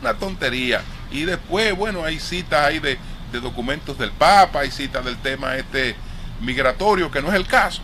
Una 0.00 0.14
tontería. 0.14 0.80
Y 1.10 1.24
después, 1.24 1.76
bueno, 1.76 2.02
hay 2.02 2.18
citas 2.18 2.64
ahí 2.64 2.78
de, 2.78 2.96
de 3.30 3.40
documentos 3.40 3.98
del 3.98 4.10
Papa, 4.10 4.60
hay 4.60 4.70
citas 4.70 5.04
del 5.04 5.18
tema 5.18 5.56
este 5.56 5.96
migratorio, 6.40 7.10
que 7.10 7.20
no 7.20 7.28
es 7.28 7.34
el 7.34 7.46
caso. 7.46 7.82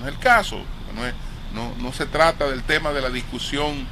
No 0.00 0.08
es 0.08 0.14
el 0.14 0.18
caso. 0.18 0.58
No 0.96 1.06
es, 1.06 1.14
no, 1.54 1.92
se 1.92 2.06
trata 2.06 2.48
del 2.48 2.64
tema 2.64 2.90
de 2.90 3.00
la 3.00 3.10
discusión, 3.10 3.86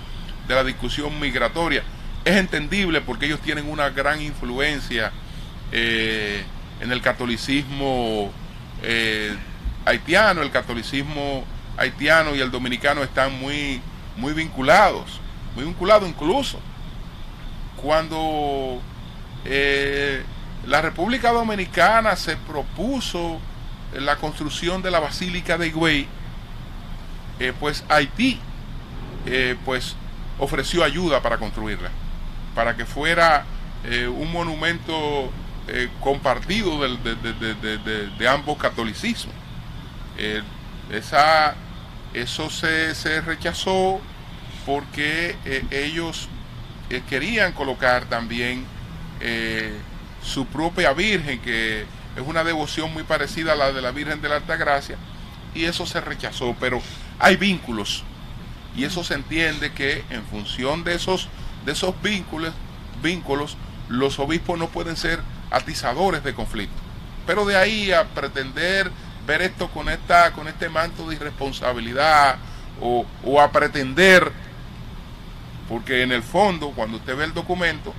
de 0.52 0.62
la 0.62 0.64
discusión 0.64 1.18
migratoria. 1.18 1.82
Es 2.24 2.36
entendible 2.36 3.00
porque 3.00 3.26
ellos 3.26 3.40
tienen 3.40 3.68
una 3.68 3.90
gran 3.90 4.20
influencia 4.20 5.10
eh, 5.72 6.44
en 6.80 6.92
el 6.92 7.00
catolicismo 7.00 8.30
eh, 8.82 9.34
haitiano, 9.84 10.42
el 10.42 10.50
catolicismo 10.50 11.44
haitiano 11.76 12.34
y 12.36 12.40
el 12.40 12.50
dominicano 12.50 13.02
están 13.02 13.38
muy, 13.40 13.80
muy 14.16 14.34
vinculados, 14.34 15.20
muy 15.56 15.64
vinculados 15.64 16.08
incluso. 16.08 16.60
Cuando 17.76 18.80
eh, 19.44 20.22
la 20.66 20.82
República 20.82 21.32
Dominicana 21.32 22.14
se 22.14 22.36
propuso 22.36 23.40
la 23.94 24.16
construcción 24.16 24.82
de 24.82 24.90
la 24.90 25.00
Basílica 25.00 25.58
de 25.58 25.68
Higüey, 25.68 26.06
pues 27.58 27.82
Haití 27.88 28.38
pues 29.64 29.96
ofreció 30.38 30.84
ayuda 30.84 31.22
para 31.22 31.38
construirla, 31.38 31.90
para 32.54 32.76
que 32.76 32.84
fuera 32.84 33.44
eh, 33.84 34.06
un 34.06 34.32
monumento 34.32 35.30
compartido 36.00 36.80
de, 36.80 38.28
ambos 38.28 38.58
catolicismos. 38.58 39.34
esa, 40.90 41.54
eso 42.12 42.50
se, 42.50 42.96
se, 42.96 43.20
rechazó 43.20 44.00
porque 44.66 45.36
ellos 45.70 46.28
querían 47.08 47.52
colocar 47.52 48.06
también 48.06 48.66
su 50.22 50.46
propia 50.46 50.92
Virgen, 50.92 51.40
que 51.40 51.82
es 52.16 52.22
una 52.26 52.44
devoción 52.44 52.92
muy 52.92 53.02
parecida 53.02 53.52
a 53.52 53.56
la 53.56 53.72
de 53.72 53.82
la 53.82 53.90
Virgen 53.90 54.20
de 54.20 54.28
la 54.28 54.36
Alta 54.36 54.56
Gracia, 54.56 54.96
y 55.54 55.64
eso 55.64 55.86
se 55.86 56.00
rechazó, 56.00 56.56
pero 56.58 56.80
hay 57.18 57.36
vínculos 57.36 58.04
y 58.76 58.84
eso 58.84 59.04
se 59.04 59.14
entiende 59.14 59.72
que 59.72 60.04
en 60.10 60.24
función 60.24 60.84
de 60.84 60.94
esos, 60.94 61.28
de 61.64 61.72
esos 61.72 62.00
vínculos, 62.02 62.52
vínculos, 63.02 63.56
los 63.88 64.18
obispos 64.18 64.58
no 64.58 64.68
pueden 64.68 64.96
ser 64.96 65.20
atizadores 65.50 66.24
de 66.24 66.34
conflicto. 66.34 66.80
Pero 67.26 67.44
de 67.44 67.56
ahí 67.56 67.92
a 67.92 68.04
pretender 68.04 68.90
ver 69.26 69.42
esto 69.42 69.68
con, 69.68 69.88
esta, 69.88 70.32
con 70.32 70.48
este 70.48 70.68
manto 70.68 71.08
de 71.08 71.16
irresponsabilidad 71.16 72.36
o, 72.80 73.04
o 73.24 73.40
a 73.40 73.52
pretender, 73.52 74.32
porque 75.68 76.02
en 76.02 76.12
el 76.12 76.22
fondo, 76.22 76.72
cuando 76.74 76.96
usted 76.96 77.16
ve 77.16 77.24
el 77.24 77.34
documento, 77.34 77.94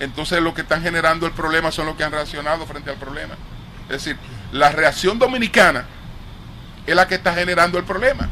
entonces 0.00 0.40
lo 0.40 0.54
que 0.54 0.62
están 0.62 0.82
generando 0.82 1.26
el 1.26 1.32
problema 1.32 1.70
son 1.72 1.86
los 1.86 1.96
que 1.96 2.04
han 2.04 2.12
reaccionado 2.12 2.66
frente 2.66 2.90
al 2.90 2.96
problema. 2.96 3.34
Es 3.88 4.04
decir, 4.04 4.16
la 4.52 4.70
reacción 4.70 5.18
dominicana 5.18 5.84
es 6.86 6.94
la 6.94 7.06
que 7.08 7.16
está 7.16 7.34
generando 7.34 7.78
el 7.78 7.84
problema 7.84 8.28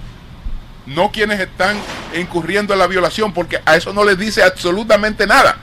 no 0.86 1.12
quienes 1.12 1.40
están 1.40 1.76
incurriendo 2.18 2.72
en 2.72 2.78
la 2.78 2.86
violación, 2.86 3.32
porque 3.32 3.60
a 3.64 3.76
eso 3.76 3.92
no 3.92 4.04
les 4.04 4.18
dice 4.18 4.42
absolutamente 4.42 5.26
nada. 5.26 5.56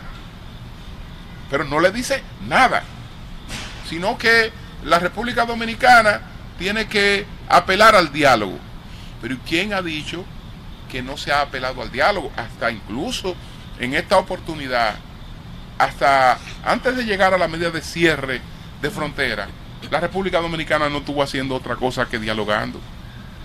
Pero 1.50 1.64
no 1.64 1.80
les 1.80 1.94
dice 1.94 2.24
nada, 2.48 2.84
sino 3.88 4.18
que 4.18 4.52
la 4.84 5.00
República 5.00 5.46
Dominicana 5.46 6.22
tiene 6.58 6.88
que 6.88 7.26
apelar 7.48 7.96
al 7.96 8.12
diálogo. 8.12 8.58
Pero 9.22 9.38
¿quién 9.48 9.74
ha 9.74 9.82
dicho 9.82 10.24
que 10.90 11.02
no 11.02 11.18
se 11.18 11.32
ha 11.32 11.42
apelado 11.42 11.82
al 11.82 11.92
diálogo? 11.92 12.32
Hasta 12.36 12.72
incluso 12.72 13.36
en 13.80 13.94
esta 13.94 14.18
oportunidad, 14.18 14.96
hasta 15.78 16.38
antes 16.64 16.96
de 16.96 17.04
llegar 17.04 17.34
a 17.34 17.38
la 17.38 17.48
medida 17.48 17.72
de 17.72 17.82
cierre 17.82 18.42
de 18.82 18.90
frontera, 18.90 19.48
la 19.90 20.00
República 20.00 20.40
Dominicana 20.40 20.90
no 20.90 21.00
estuvo 21.00 21.24
haciendo 21.24 21.56
otra 21.56 21.76
cosa 21.76 22.06
que 22.06 22.20
dialogando. 22.20 22.80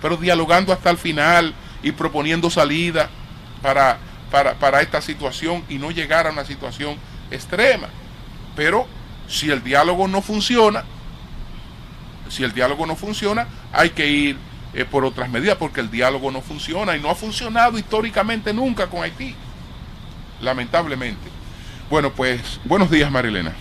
Pero 0.03 0.17
dialogando 0.17 0.73
hasta 0.73 0.91
el 0.91 0.99
final, 0.99 1.55
y 1.85 1.93
proponiendo 1.93 2.51
salida 2.51 3.11
para, 3.63 3.99
para, 4.31 4.81
esta 4.81 5.01
situación 5.01 5.63
y 5.69 5.79
no 5.79 5.91
llegar 5.91 6.27
a 6.27 6.31
una 6.31 6.45
situación 6.45 6.97
extrema. 7.31 7.89
Pero 8.57 8.87
si 9.29 9.51
el 9.51 9.63
diálogo 9.63 10.09
no 10.09 10.23
funciona, 10.23 10.83
si 12.29 12.43
el 12.43 12.53
diálogo 12.53 12.87
no 12.87 12.97
funciona, 12.97 13.47
hay 13.73 13.91
que 13.91 14.09
ir 14.09 14.39
eh, 14.73 14.85
por 14.85 15.05
otras 15.05 15.29
medidas, 15.29 15.57
porque 15.57 15.81
el 15.81 15.91
diálogo 15.91 16.31
no 16.31 16.41
funciona 16.41 16.97
y 16.97 17.01
no 17.01 17.11
ha 17.11 17.15
funcionado 17.15 17.79
históricamente 17.79 18.53
nunca 18.53 18.89
con 18.89 19.03
Haití, 19.03 19.35
lamentablemente. 20.41 21.29
Bueno, 21.91 22.13
pues 22.13 22.61
buenos 22.65 22.91
días, 22.91 23.11
Marilena. 23.11 23.53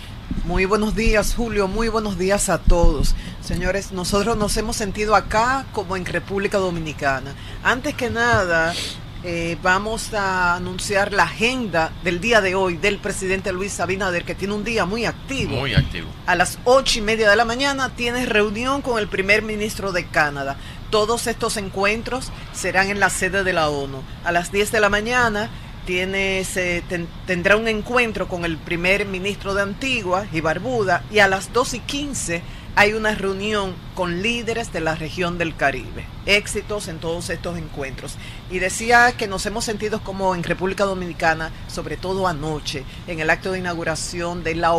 Muy 0.42 0.66
buenos 0.66 0.94
días, 0.94 1.34
Julio. 1.34 1.68
Muy 1.68 1.88
buenos 1.88 2.18
días 2.18 2.48
a 2.50 2.58
todos. 2.58 3.14
Señores, 3.40 3.92
nosotros 3.92 4.36
nos 4.36 4.56
hemos 4.56 4.76
sentido 4.76 5.14
acá 5.14 5.64
como 5.72 5.96
en 5.96 6.04
República 6.04 6.58
Dominicana. 6.58 7.34
Antes 7.62 7.94
que 7.94 8.10
nada, 8.10 8.74
eh, 9.22 9.56
vamos 9.62 10.12
a 10.12 10.56
anunciar 10.56 11.14
la 11.14 11.22
agenda 11.22 11.92
del 12.02 12.20
día 12.20 12.42
de 12.42 12.54
hoy 12.54 12.76
del 12.76 12.98
presidente 12.98 13.52
Luis 13.52 13.80
Abinader, 13.80 14.24
que 14.24 14.34
tiene 14.34 14.52
un 14.52 14.64
día 14.64 14.84
muy 14.84 15.06
activo. 15.06 15.56
Muy 15.56 15.72
activo. 15.72 16.08
A 16.26 16.34
las 16.34 16.58
ocho 16.64 16.98
y 16.98 17.02
media 17.02 17.30
de 17.30 17.36
la 17.36 17.46
mañana 17.46 17.88
tiene 17.96 18.26
reunión 18.26 18.82
con 18.82 18.98
el 18.98 19.08
primer 19.08 19.40
ministro 19.40 19.92
de 19.92 20.04
Canadá. 20.06 20.58
Todos 20.90 21.26
estos 21.26 21.56
encuentros 21.56 22.30
serán 22.52 22.90
en 22.90 23.00
la 23.00 23.08
sede 23.08 23.44
de 23.44 23.54
la 23.54 23.70
ONU. 23.70 24.02
A 24.24 24.32
las 24.32 24.52
10 24.52 24.72
de 24.72 24.80
la 24.80 24.90
mañana 24.90 25.48
tiene, 25.86 26.44
se, 26.44 26.82
tendrá 27.26 27.56
un 27.56 27.68
encuentro 27.68 28.28
con 28.28 28.44
el 28.44 28.56
primer 28.56 29.06
ministro 29.06 29.54
de 29.54 29.62
Antigua 29.62 30.26
y 30.32 30.40
Barbuda 30.40 31.04
y 31.10 31.18
a 31.18 31.28
las 31.28 31.52
2 31.52 31.74
y 31.74 31.80
15 31.80 32.42
hay 32.76 32.92
una 32.92 33.14
reunión 33.14 33.74
con 33.94 34.20
líderes 34.22 34.72
de 34.72 34.80
la 34.80 34.96
región 34.96 35.38
del 35.38 35.54
Caribe. 35.54 36.06
Éxitos 36.26 36.88
en 36.88 36.98
todos 36.98 37.30
estos 37.30 37.56
encuentros. 37.56 38.16
Y 38.50 38.58
decía 38.58 39.12
que 39.12 39.28
nos 39.28 39.46
hemos 39.46 39.64
sentido 39.64 40.02
como 40.02 40.34
en 40.34 40.42
República 40.42 40.84
Dominicana, 40.84 41.52
sobre 41.68 41.96
todo 41.96 42.26
anoche, 42.26 42.84
en 43.06 43.20
el 43.20 43.30
acto 43.30 43.52
de 43.52 43.60
inauguración 43.60 44.42
de 44.42 44.56
la, 44.56 44.74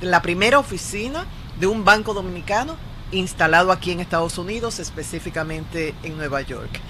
la 0.00 0.22
primera 0.22 0.60
oficina 0.60 1.26
de 1.58 1.66
un 1.66 1.84
banco 1.84 2.14
dominicano 2.14 2.76
instalado 3.10 3.72
aquí 3.72 3.90
en 3.90 4.00
Estados 4.00 4.38
Unidos, 4.38 4.78
específicamente 4.78 5.94
en 6.02 6.16
Nueva 6.16 6.42
York. 6.42 6.80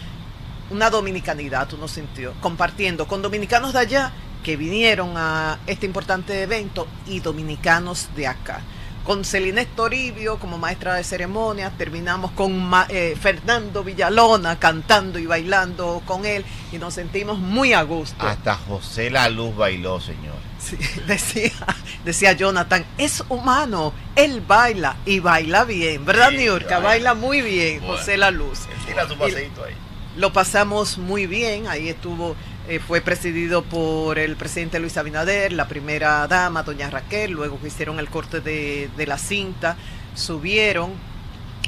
Una 0.71 0.91
dominicanidad 0.91 1.73
uno 1.75 1.89
sintió, 1.89 2.33
compartiendo 2.41 3.07
con 3.07 3.23
dominicanos 3.23 3.73
de 3.73 3.79
allá 3.79 4.13
que 4.43 4.57
vinieron 4.57 5.17
a 5.17 5.59
este 5.67 5.87
importante 5.87 6.43
evento 6.43 6.87
y 7.07 7.21
dominicanos 7.21 8.09
de 8.15 8.27
acá 8.27 8.63
con 9.05 9.25
Celine 9.25 9.67
Toribio 9.67 10.39
como 10.39 10.59
maestra 10.59 10.95
de 10.95 11.05
ceremonias, 11.05 11.77
terminamos 11.77 12.31
con 12.33 12.71
eh, 12.89 13.15
Fernando 13.21 13.85
Villalona 13.85 14.59
cantando 14.59 15.19
y 15.19 15.27
bailando 15.27 16.03
con 16.07 16.25
él 16.25 16.45
y 16.73 16.79
nos 16.79 16.95
sentimos 16.95 17.39
muy 17.39 17.75
a 17.75 17.83
gusto. 17.83 18.27
Hasta 18.27 18.55
José 18.55 19.11
La 19.11 19.29
Luz 19.29 19.55
bailó, 19.55 20.01
señor. 20.01 20.35
Sí, 20.59 20.79
decía, 21.07 21.53
decía 22.05 22.33
Jonathan, 22.33 22.85
es 22.97 23.23
humano, 23.29 23.93
él 24.17 24.41
baila 24.41 24.97
y 25.05 25.21
baila 25.21 25.65
bien, 25.65 26.05
¿verdad, 26.05 26.31
sí, 26.31 26.49
Baila 26.83 27.15
muy 27.15 27.43
bien, 27.43 27.81
José 27.87 28.17
La 28.17 28.31
Luz. 28.31 28.61
Tira 28.87 29.07
su 29.07 29.17
paseito 29.19 29.65
ahí. 29.65 29.75
Lo 30.17 30.33
pasamos 30.33 30.97
muy 30.97 31.27
bien, 31.27 31.67
ahí 31.67 31.89
estuvo 31.89 32.37
eh, 32.67 32.79
fue 32.79 33.03
presidido 33.03 33.63
por 33.63 34.19
el 34.19 34.37
presidente 34.37 34.81
Luis 34.81 34.97
Abinader, 34.97 35.53
la 35.53 35.69
primera 35.69 36.27
dama, 36.27 36.63
doña 36.63 36.89
Raquel, 36.89 37.33
luego 37.33 37.59
hicieron 37.63 37.99
el 37.99 38.09
corte 38.09 38.41
de, 38.41 38.89
la 39.07 39.19
cinta, 39.19 39.77
subieron. 40.15 40.93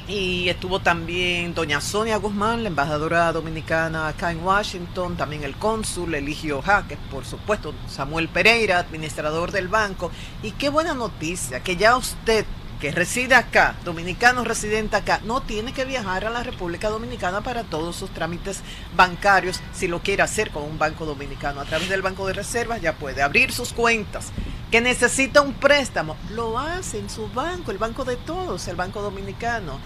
Y 0.09 0.49
estuvo 0.49 0.79
también 0.79 1.53
doña 1.53 1.81
Sonia 1.81 2.17
Guzmán, 2.17 2.63
la 2.63 2.69
embajadora 2.69 3.33
dominicana 3.33 4.09
acá 4.09 4.31
en 4.31 4.43
Washington, 4.43 5.17
también 5.17 5.43
el 5.43 5.57
cónsul 5.57 6.15
Eligio 6.15 6.63
Jaques, 6.63 6.99
por 7.11 7.25
supuesto, 7.25 7.75
Samuel 7.89 8.29
Pereira, 8.29 8.79
administrador 8.79 9.51
del 9.51 9.69
banco. 9.69 10.11
Y 10.43 10.53
qué 10.53 10.69
buena 10.69 10.95
noticia, 10.95 11.61
que 11.61 11.77
ya 11.77 11.97
usted 11.97 12.47
que 12.81 12.91
reside 12.91 13.35
acá, 13.35 13.75
dominicano 13.85 14.45
residente 14.45 14.97
acá, 14.97 15.21
no 15.25 15.41
tiene 15.41 15.73
que 15.73 15.85
viajar 15.85 16.25
a 16.25 16.31
la 16.31 16.43
República 16.43 16.89
Dominicana 16.89 17.41
para 17.41 17.65
todos 17.65 17.97
sus 17.97 18.11
trámites 18.11 18.61
bancarios 18.95 19.61
si 19.73 19.89
lo 19.89 20.03
quiere 20.03 20.23
hacer 20.23 20.51
con 20.51 20.63
un 20.65 20.79
banco 20.79 21.07
dominicano. 21.07 21.61
A 21.61 21.65
través 21.65 21.89
del 21.89 22.03
Banco 22.03 22.27
de 22.27 22.35
Reservas 22.35 22.83
ya 22.83 22.95
puede 22.95 23.23
abrir 23.23 23.53
sus 23.53 23.73
cuentas. 23.73 24.29
Que 24.71 24.81
necesita 24.81 25.43
un 25.43 25.55
préstamo, 25.55 26.17
lo 26.31 26.59
hace 26.59 26.99
en 26.99 27.09
su 27.09 27.29
banco, 27.29 27.71
el 27.71 27.79
banco 27.79 28.05
de 28.05 28.17
todos, 28.17 28.67
el 28.69 28.77
Banco 28.77 29.01
Dominicano. 29.01 29.79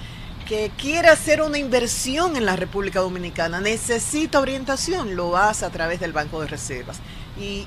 Que 0.49 0.73
quiere 0.77 1.09
hacer 1.09 1.43
una 1.43 1.59
inversión 1.59 2.37
en 2.37 2.47
la 2.47 2.57
República 2.57 3.01
Dominicana, 3.01 3.61
necesita 3.61 4.41
orientación, 4.41 5.15
lo 5.15 5.37
hace 5.37 5.67
a 5.67 5.71
través 5.71 6.01
del 6.01 6.13
Banco 6.13 6.41
de 6.41 6.49
Reservas. 6.49 6.99
Y 7.39 7.67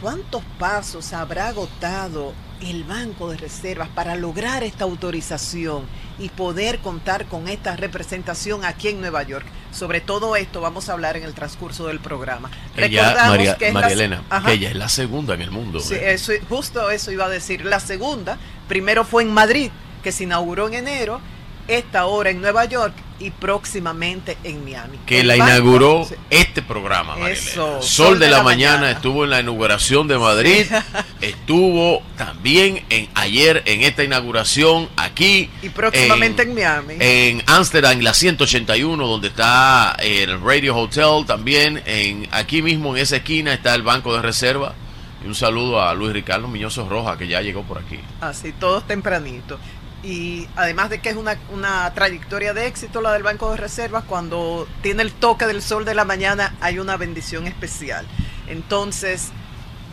¿Cuántos 0.00 0.42
pasos 0.58 1.12
habrá 1.12 1.48
agotado 1.48 2.32
el 2.62 2.84
Banco 2.84 3.30
de 3.30 3.36
Reservas 3.36 3.88
para 3.88 4.16
lograr 4.16 4.62
esta 4.64 4.84
autorización 4.84 5.84
y 6.18 6.28
poder 6.30 6.78
contar 6.78 7.26
con 7.26 7.48
esta 7.48 7.76
representación 7.76 8.64
aquí 8.64 8.88
en 8.88 9.00
Nueva 9.00 9.22
York? 9.22 9.46
Sobre 9.72 10.00
todo 10.00 10.36
esto 10.36 10.60
vamos 10.60 10.88
a 10.88 10.92
hablar 10.92 11.16
en 11.16 11.24
el 11.24 11.34
transcurso 11.34 11.86
del 11.86 12.00
programa. 12.00 12.50
María, 12.76 13.56
que 13.58 13.68
Elena, 13.68 14.22
ella 14.48 14.70
es 14.70 14.76
la 14.76 14.88
segunda 14.88 15.34
en 15.34 15.42
el 15.42 15.50
mundo. 15.50 15.80
Sí, 15.80 15.94
¿eh? 15.94 16.16
justo 16.48 16.90
eso 16.90 17.12
iba 17.12 17.26
a 17.26 17.28
decir. 17.28 17.64
La 17.64 17.80
segunda, 17.80 18.38
primero 18.66 19.04
fue 19.04 19.22
en 19.22 19.32
Madrid, 19.32 19.70
que 20.02 20.12
se 20.12 20.24
inauguró 20.24 20.68
en 20.68 20.74
enero, 20.74 21.20
esta 21.68 22.06
hora 22.06 22.30
en 22.30 22.40
Nueva 22.40 22.64
York 22.64 22.94
y 23.20 23.30
próximamente 23.30 24.36
en 24.44 24.64
Miami. 24.64 24.98
Que 25.06 25.24
la 25.24 25.36
inauguró 25.36 26.06
este 26.30 26.62
programa, 26.62 27.16
Eso, 27.30 27.82
Sol, 27.82 28.18
de, 28.18 28.28
la, 28.28 28.42
mañana, 28.42 28.90
estuvo 28.90 29.24
en 29.24 29.30
la 29.30 29.40
inauguración 29.40 30.08
de 30.08 30.18
Madrid, 30.18 30.66
estuvo 31.20 32.02
también 32.16 32.84
en 32.90 33.08
ayer 33.14 33.62
en 33.66 33.82
esta 33.82 34.04
inauguración 34.04 34.88
aquí. 34.96 35.50
Y 35.62 35.68
próximamente 35.70 36.42
en, 36.42 36.54
Miami. 36.54 36.94
En 37.00 37.42
Amsterdam, 37.46 38.00
la 38.00 38.14
181, 38.14 39.06
donde 39.06 39.28
está 39.28 39.96
el 40.00 40.40
Radio 40.40 40.76
Hotel 40.76 41.26
también. 41.26 41.82
En, 41.86 42.28
aquí 42.30 42.62
mismo 42.62 42.96
en 42.96 43.02
esa 43.02 43.16
esquina 43.16 43.52
está 43.52 43.74
el 43.74 43.82
Banco 43.82 44.14
de 44.14 44.22
Reserva. 44.22 44.74
Y 45.24 45.26
un 45.26 45.34
saludo 45.34 45.82
a 45.82 45.92
Luis 45.94 46.12
Ricardo 46.12 46.46
Miñoso 46.46 46.88
Roja, 46.88 47.18
que 47.18 47.26
ya 47.26 47.40
llegó 47.42 47.64
por 47.64 47.78
aquí. 47.78 47.98
Así, 48.20 48.52
todos 48.52 48.86
tempranito 48.86 49.58
y 50.02 50.46
además 50.54 50.90
de 50.90 51.00
que 51.00 51.10
es 51.10 51.16
una, 51.16 51.36
una, 51.52 51.92
trayectoria 51.92 52.54
de 52.54 52.66
éxito 52.66 53.00
la 53.00 53.12
del 53.12 53.22
Banco 53.22 53.50
de 53.50 53.56
Reservas, 53.56 54.04
cuando 54.04 54.68
tiene 54.82 55.02
el 55.02 55.12
toque 55.12 55.46
del 55.46 55.62
sol 55.62 55.84
de 55.84 55.94
la 55.94 56.04
mañana 56.04 56.54
hay 56.60 56.78
una 56.78 56.96
bendición 56.96 57.46
especial. 57.46 58.06
Entonces, 58.46 59.30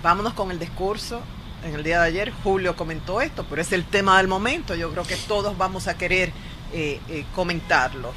vámonos 0.04 0.34
con 0.34 0.52
el 0.52 0.60
discurso. 0.60 1.22
En 1.63 1.74
el 1.74 1.84
día 1.84 2.02
de 2.02 2.08
ayer 2.08 2.32
Julio 2.44 2.76
comentó 2.76 3.22
esto, 3.22 3.46
pero 3.50 3.62
es 3.62 3.72
el 3.72 3.86
tema 3.86 4.18
del 4.18 4.28
momento. 4.28 4.76
Yo 4.76 4.91
creo 4.91 5.04
que 5.04 5.15
todos 5.15 5.58
vamos 5.58 5.88
a 5.88 5.98
querer 5.98 6.32
eh, 6.72 7.00
eh, 7.10 7.26
comentarlo. 7.34 8.13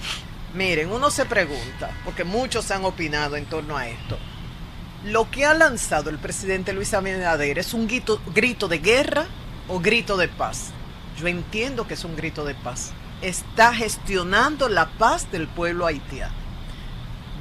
Miren, 0.55 0.93
uno 0.93 1.11
se 1.11 1.25
pregunta, 1.25 1.91
porque 2.05 2.25
muchos 2.25 2.71
han 2.71 2.85
opinado 2.85 3.37
en 3.37 3.47
torno 3.47 3.77
a 3.77 3.89
esto. 3.89 4.19
¿Lo 5.05 5.31
que 5.31 5.47
ha 5.47 5.55
lanzado 5.55 6.11
el 6.11 6.19
presidente 6.19 6.73
Luis 6.73 6.93
Abinader 6.93 7.59
es 7.59 7.73
un 7.73 7.87
grito, 7.87 8.21
grito 8.35 8.69
de 8.69 8.79
guerra 8.79 9.27
o 9.69 9.79
grito 9.79 10.17
de 10.17 10.29
paz? 10.29 10.73
Yo 11.19 11.27
entiendo 11.27 11.89
que 11.89 11.95
es 11.95 12.05
un 12.05 12.15
grito 12.15 12.45
de 12.45 12.55
paz. 12.55 12.93
Está 13.23 13.75
gestionando 13.75 14.69
la 14.69 14.87
paz 14.87 15.31
del 15.33 15.49
pueblo 15.49 15.87
haitiano. 15.87 16.35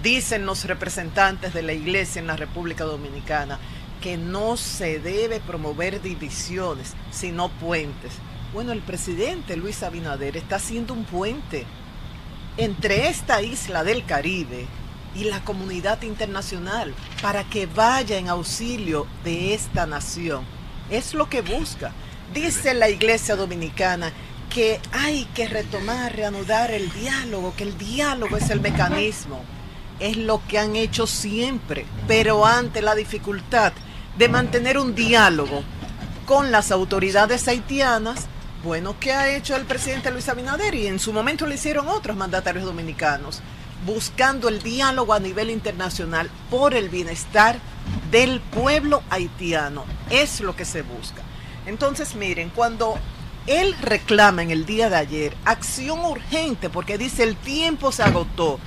Dicen 0.02 0.46
los 0.46 0.66
representantes 0.66 1.54
de 1.54 1.62
la 1.62 1.74
iglesia 1.74 2.20
en 2.20 2.28
la 2.28 2.36
República 2.36 2.86
Dominicana 2.86 3.60
que 4.02 4.18
no 4.18 4.58
se 4.58 5.00
debe 5.00 5.40
promover 5.40 6.02
divisiones, 6.02 6.94
sino 7.12 7.50
puentes. 7.50 8.14
Bueno, 8.54 8.72
el 8.72 8.82
presidente 8.82 9.58
Luis 9.58 9.84
Abinader 9.84 10.38
está 10.38 10.56
haciendo 10.56 10.94
un 10.94 11.04
puente 11.04 11.66
entre 12.58 13.10
esta 13.10 13.42
isla 13.42 13.84
del 13.84 14.06
Caribe 14.06 14.66
y 15.16 15.26
la 15.26 15.44
comunidad 15.44 16.02
internacional 16.02 16.94
para 17.22 17.44
que 17.44 17.66
vaya 17.68 18.18
en 18.18 18.30
auxilio 18.30 19.06
de 19.24 19.54
esta 19.54 19.86
nación. 19.86 20.44
Es 20.90 21.14
lo 21.14 21.30
que 21.30 21.42
busca. 21.42 21.92
Dice 22.34 22.74
la 22.74 22.90
iglesia 22.90 23.36
dominicana 23.36 24.12
que 24.54 24.80
hay 24.92 25.26
que 25.34 25.48
retomar, 25.48 26.16
reanudar 26.16 26.72
el 26.72 26.92
diálogo, 26.92 27.54
que 27.56 27.64
el 27.64 27.78
diálogo 27.78 28.38
es 28.38 28.50
el 28.50 28.60
mecanismo. 28.60 29.44
Es 30.00 30.18
lo 30.18 30.42
que 30.48 30.60
han 30.60 30.76
hecho 30.76 31.08
siempre, 31.08 31.86
pero 32.08 32.46
ante 32.46 32.82
la 32.82 32.96
dificultad 32.96 33.74
de 34.18 34.30
mantener 34.30 34.78
un 34.78 34.94
diálogo 34.94 35.64
con 36.26 36.52
las 36.52 36.72
autoridades 36.72 37.48
haitianas, 37.48 38.28
bueno, 38.64 38.96
¿qué 39.00 39.14
ha 39.14 39.36
hecho 39.36 39.56
el 39.56 39.66
presidente 39.66 40.12
Luis 40.12 40.28
Abinader? 40.28 40.76
Y 40.76 40.88
en 40.88 41.00
su 41.00 41.14
momento 41.14 41.46
lo 41.46 41.54
hicieron 41.54 41.88
otros 41.88 42.18
mandatarios 42.18 42.66
dominicanos, 42.66 43.42
buscando 43.86 44.50
el 44.50 44.62
diálogo 44.62 45.14
a 45.14 45.20
nivel 45.20 45.50
internacional 45.50 46.30
por 46.50 46.74
el 46.74 46.90
bienestar 46.90 47.58
del 48.12 48.42
pueblo 48.42 49.04
haitiano. 49.10 49.86
Es 50.10 50.42
lo 50.42 50.56
que 50.56 50.66
se 50.66 50.82
busca. 50.82 51.24
Entonces, 51.68 52.16
miren, 52.16 52.50
cuando 52.50 52.98
él 53.46 53.76
reclama 53.82 54.42
en 54.42 54.52
el 54.52 54.66
día 54.66 54.90
de 54.90 54.96
ayer 54.96 55.38
acción 55.44 56.00
urgente, 56.00 56.70
porque 56.70 56.98
dice 56.98 57.24
el 57.24 57.36
tiempo 57.36 57.92
se 57.92 58.04
agotó, 58.04 58.58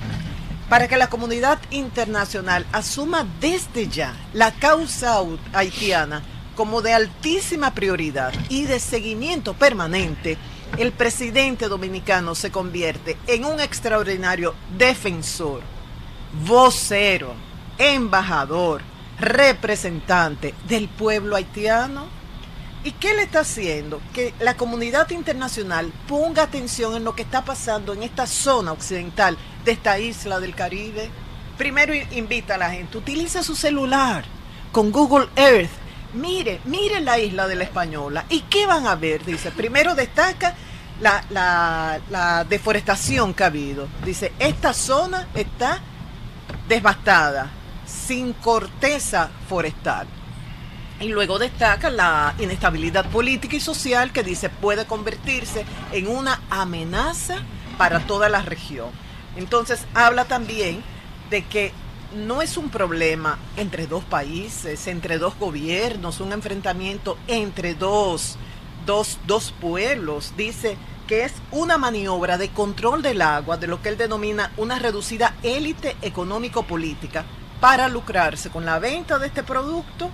para 0.69 0.87
que 0.87 0.97
la 0.97 1.09
comunidad 1.09 1.59
internacional 1.71 2.65
asuma 2.71 3.27
desde 3.41 3.87
ya 3.89 4.15
la 4.33 4.51
causa 4.51 5.19
haitiana 5.51 6.23
como 6.55 6.81
de 6.81 6.93
altísima 6.93 7.73
prioridad 7.73 8.33
y 8.49 8.65
de 8.65 8.79
seguimiento 8.79 9.55
permanente, 9.55 10.37
el 10.77 10.91
presidente 10.91 11.67
dominicano 11.67 12.35
se 12.35 12.51
convierte 12.51 13.17
en 13.25 13.45
un 13.45 13.59
extraordinario 13.59 14.53
defensor, 14.77 15.61
vocero, 16.45 17.33
embajador, 17.79 18.81
representante 19.19 20.53
del 20.67 20.87
pueblo 20.87 21.35
haitiano 21.35 22.20
¿Y 22.83 22.93
qué 22.93 23.13
le 23.13 23.23
está 23.23 23.41
haciendo? 23.41 24.01
Que 24.11 24.33
la 24.39 24.57
comunidad 24.57 25.09
internacional 25.11 25.93
ponga 26.07 26.43
atención 26.43 26.95
en 26.95 27.03
lo 27.03 27.15
que 27.15 27.21
está 27.21 27.45
pasando 27.45 27.93
en 27.93 28.01
esta 28.01 28.25
zona 28.25 28.71
occidental 28.71 29.37
de 29.63 29.73
esta 29.73 29.99
isla 29.99 30.39
del 30.39 30.55
Caribe. 30.55 31.09
primero 31.59 31.93
invita 31.93 32.55
a 32.55 32.57
la 32.57 32.71
gente, 32.71 32.97
utiliza 32.97 33.43
su 33.43 33.55
celular 33.55 34.25
con 34.71 34.91
Google 34.91 35.27
Earth. 35.35 35.69
Mire, 36.13 36.59
mire 36.65 37.01
la 37.01 37.19
isla 37.19 37.47
de 37.47 37.55
la 37.55 37.65
Española. 37.65 38.25
¿Y 38.29 38.41
qué 38.41 38.65
van 38.65 38.87
a 38.87 38.95
ver? 38.95 39.23
Dice, 39.23 39.51
primero 39.51 39.93
destaca 39.93 40.55
la, 40.99 41.23
la 42.09 42.43
deforestación 42.45 43.35
que 43.35 43.43
ha 43.43 43.47
habido. 43.47 43.87
Dice, 44.03 44.33
esta 44.39 44.73
zona 44.73 45.27
está 45.35 45.79
devastada, 46.67 47.51
sin 47.85 48.33
corteza 48.33 49.29
forestal. 49.47 50.07
Y 51.01 51.07
luego 51.07 51.39
destaca 51.39 51.89
la 51.89 52.35
inestabilidad 52.37 53.09
política 53.09 53.55
y 53.55 53.59
social 53.59 54.13
que 54.13 54.21
dice 54.21 54.49
puede 54.49 54.85
convertirse 54.85 55.65
en 55.91 56.07
una 56.07 56.39
amenaza 56.51 57.37
para 57.79 58.01
toda 58.01 58.29
la 58.29 58.43
región. 58.43 58.89
Entonces 59.35 59.87
habla 59.95 60.25
también 60.25 60.83
de 61.31 61.43
que 61.43 61.71
no 62.13 62.43
es 62.43 62.55
un 62.55 62.69
problema 62.69 63.39
entre 63.57 63.87
dos 63.87 64.03
países, 64.03 64.85
entre 64.85 65.17
dos 65.17 65.33
gobiernos, 65.39 66.19
un 66.19 66.33
enfrentamiento 66.33 67.17
entre 67.27 67.73
dos, 67.73 68.37
dos, 68.85 69.17
dos 69.25 69.53
pueblos. 69.59 70.33
Dice 70.37 70.77
que 71.07 71.23
es 71.23 71.33
una 71.51 71.79
maniobra 71.79 72.37
de 72.37 72.49
control 72.49 73.01
del 73.01 73.23
agua, 73.23 73.57
de 73.57 73.65
lo 73.65 73.81
que 73.81 73.89
él 73.89 73.97
denomina 73.97 74.51
una 74.55 74.77
reducida 74.77 75.35
élite 75.41 75.97
económico-política, 76.03 77.25
para 77.59 77.87
lucrarse 77.87 78.49
con 78.49 78.65
la 78.65 78.77
venta 78.79 79.17
de 79.19 79.27
este 79.27 79.43
producto 79.43 80.11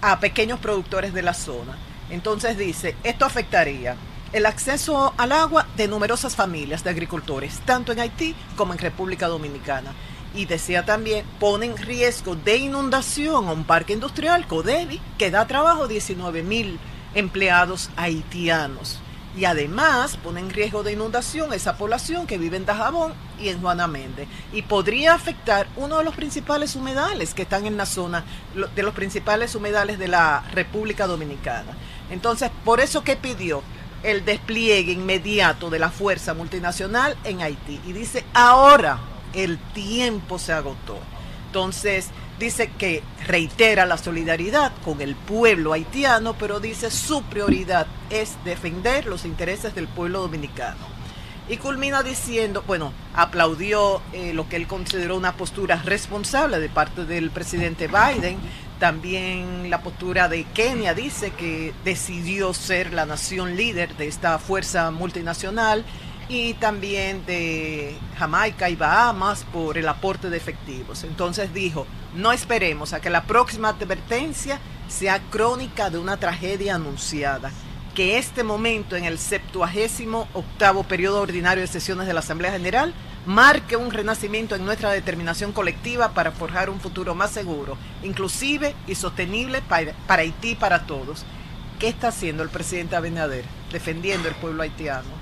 a 0.00 0.20
pequeños 0.20 0.58
productores 0.60 1.12
de 1.12 1.22
la 1.22 1.34
zona. 1.34 1.76
Entonces 2.10 2.58
dice, 2.58 2.94
esto 3.04 3.24
afectaría 3.24 3.96
el 4.32 4.46
acceso 4.46 5.12
al 5.18 5.32
agua 5.32 5.66
de 5.76 5.88
numerosas 5.88 6.36
familias 6.36 6.82
de 6.84 6.90
agricultores, 6.90 7.60
tanto 7.66 7.92
en 7.92 8.00
Haití 8.00 8.34
como 8.56 8.72
en 8.72 8.78
República 8.78 9.28
Dominicana. 9.28 9.92
Y 10.34 10.46
decía 10.46 10.86
también, 10.86 11.26
pone 11.38 11.66
en 11.66 11.76
riesgo 11.76 12.34
de 12.34 12.56
inundación 12.56 13.48
a 13.48 13.52
un 13.52 13.64
parque 13.64 13.92
industrial, 13.92 14.46
Codevi, 14.46 15.00
que 15.18 15.30
da 15.30 15.46
trabajo 15.46 15.84
a 15.84 15.88
19 15.88 16.42
mil 16.42 16.78
empleados 17.14 17.90
haitianos. 17.96 19.00
Y 19.36 19.46
además 19.46 20.18
pone 20.18 20.40
en 20.40 20.50
riesgo 20.50 20.82
de 20.82 20.92
inundación 20.92 21.52
esa 21.52 21.78
población 21.78 22.26
que 22.26 22.36
vive 22.36 22.58
en 22.58 22.66
Dajabón 22.66 23.14
y 23.40 23.48
en 23.48 23.60
Juana 23.60 23.86
Méndez. 23.86 24.28
Y 24.52 24.62
podría 24.62 25.14
afectar 25.14 25.66
uno 25.76 25.98
de 25.98 26.04
los 26.04 26.14
principales 26.14 26.76
humedales 26.76 27.32
que 27.32 27.42
están 27.42 27.66
en 27.66 27.76
la 27.76 27.86
zona, 27.86 28.24
de 28.74 28.82
los 28.82 28.94
principales 28.94 29.54
humedales 29.54 29.98
de 29.98 30.08
la 30.08 30.44
República 30.52 31.06
Dominicana. 31.06 31.72
Entonces, 32.10 32.50
por 32.64 32.80
eso 32.80 33.02
que 33.02 33.16
pidió 33.16 33.62
el 34.02 34.24
despliegue 34.24 34.92
inmediato 34.92 35.70
de 35.70 35.78
la 35.78 35.90
fuerza 35.90 36.34
multinacional 36.34 37.16
en 37.24 37.40
Haití. 37.40 37.80
Y 37.86 37.92
dice, 37.92 38.24
ahora 38.34 38.98
el 39.32 39.58
tiempo 39.58 40.38
se 40.38 40.52
agotó. 40.52 40.98
Entonces, 41.46 42.08
dice 42.42 42.70
que 42.76 43.04
reitera 43.26 43.86
la 43.86 43.96
solidaridad 43.96 44.72
con 44.84 45.00
el 45.00 45.14
pueblo 45.14 45.72
haitiano, 45.72 46.34
pero 46.34 46.58
dice 46.58 46.90
su 46.90 47.22
prioridad 47.22 47.86
es 48.10 48.36
defender 48.44 49.06
los 49.06 49.24
intereses 49.24 49.76
del 49.76 49.86
pueblo 49.86 50.22
dominicano. 50.22 50.92
Y 51.48 51.56
culmina 51.58 52.02
diciendo, 52.02 52.64
bueno, 52.66 52.92
aplaudió 53.14 54.02
eh, 54.12 54.32
lo 54.34 54.48
que 54.48 54.56
él 54.56 54.66
consideró 54.66 55.16
una 55.16 55.36
postura 55.36 55.82
responsable 55.84 56.58
de 56.58 56.68
parte 56.68 57.04
del 57.04 57.30
presidente 57.30 57.86
Biden, 57.88 58.38
también 58.80 59.70
la 59.70 59.80
postura 59.80 60.28
de 60.28 60.42
Kenia 60.42 60.94
dice 60.94 61.30
que 61.30 61.72
decidió 61.84 62.52
ser 62.54 62.92
la 62.92 63.06
nación 63.06 63.54
líder 63.54 63.96
de 63.96 64.08
esta 64.08 64.40
fuerza 64.40 64.90
multinacional 64.90 65.84
y 66.32 66.54
también 66.54 67.26
de 67.26 67.94
Jamaica 68.18 68.70
y 68.70 68.74
Bahamas 68.74 69.44
por 69.52 69.76
el 69.76 69.86
aporte 69.86 70.30
de 70.30 70.38
efectivos. 70.38 71.04
Entonces 71.04 71.52
dijo, 71.52 71.86
no 72.14 72.32
esperemos 72.32 72.94
a 72.94 73.00
que 73.00 73.10
la 73.10 73.24
próxima 73.24 73.68
advertencia 73.68 74.58
sea 74.88 75.20
crónica 75.30 75.90
de 75.90 75.98
una 75.98 76.16
tragedia 76.16 76.76
anunciada, 76.76 77.50
que 77.94 78.16
este 78.16 78.44
momento 78.44 78.96
en 78.96 79.04
el 79.04 79.18
septuagésimo 79.18 80.26
octavo 80.32 80.84
periodo 80.84 81.20
ordinario 81.20 81.60
de 81.60 81.66
sesiones 81.66 82.06
de 82.06 82.14
la 82.14 82.20
Asamblea 82.20 82.52
General 82.52 82.94
marque 83.26 83.76
un 83.76 83.90
renacimiento 83.90 84.56
en 84.56 84.64
nuestra 84.64 84.90
determinación 84.90 85.52
colectiva 85.52 86.14
para 86.14 86.32
forjar 86.32 86.70
un 86.70 86.80
futuro 86.80 87.14
más 87.14 87.30
seguro, 87.30 87.76
inclusive 88.02 88.74
y 88.86 88.94
sostenible 88.94 89.60
para, 89.60 89.94
Haití 90.08 90.52
y 90.52 90.54
para 90.54 90.86
todos. 90.86 91.26
¿Qué 91.78 91.88
está 91.88 92.08
haciendo 92.08 92.42
el 92.42 92.48
presidente 92.48 92.96
Abinader? 92.96 93.44
Defendiendo 93.70 94.28
el 94.28 94.34
pueblo 94.36 94.62
haitiano. 94.62 95.21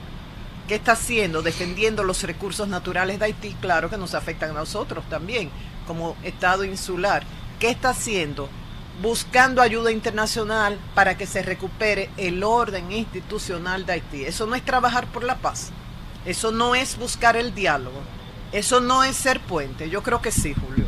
¿Qué 0.71 0.77
está 0.77 0.93
haciendo? 0.93 1.43
Defendiendo 1.43 2.05
los 2.05 2.23
recursos 2.23 2.69
naturales 2.69 3.19
de 3.19 3.25
Haití, 3.25 3.57
claro 3.61 3.91
que 3.91 3.97
nos 3.97 4.15
afectan 4.15 4.51
a 4.51 4.61
nosotros 4.61 5.05
también, 5.11 5.51
como 5.85 6.17
Estado 6.23 6.63
insular. 6.63 7.25
¿Qué 7.59 7.71
está 7.71 7.89
haciendo? 7.89 8.49
Buscando 9.03 9.63
ayuda 9.63 9.91
internacional 9.91 10.79
para 10.95 11.17
que 11.17 11.27
se 11.27 11.43
recupere 11.43 12.09
el 12.17 12.45
orden 12.45 12.93
institucional 12.93 13.85
de 13.85 13.95
Haití. 13.95 14.25
Eso 14.25 14.47
no 14.47 14.55
es 14.55 14.65
trabajar 14.65 15.09
por 15.09 15.25
la 15.25 15.39
paz. 15.39 15.73
Eso 16.25 16.53
no 16.53 16.77
es 16.77 16.97
buscar 16.97 17.37
el 17.37 17.53
diálogo. 17.53 18.01
Eso 18.53 18.81
no 18.81 19.03
es 19.03 19.17
ser 19.17 19.41
puente. 19.41 19.91
Yo 19.91 20.05
creo 20.05 20.23
que 20.23 20.31
sí, 20.31 20.55
Julio. 20.55 20.85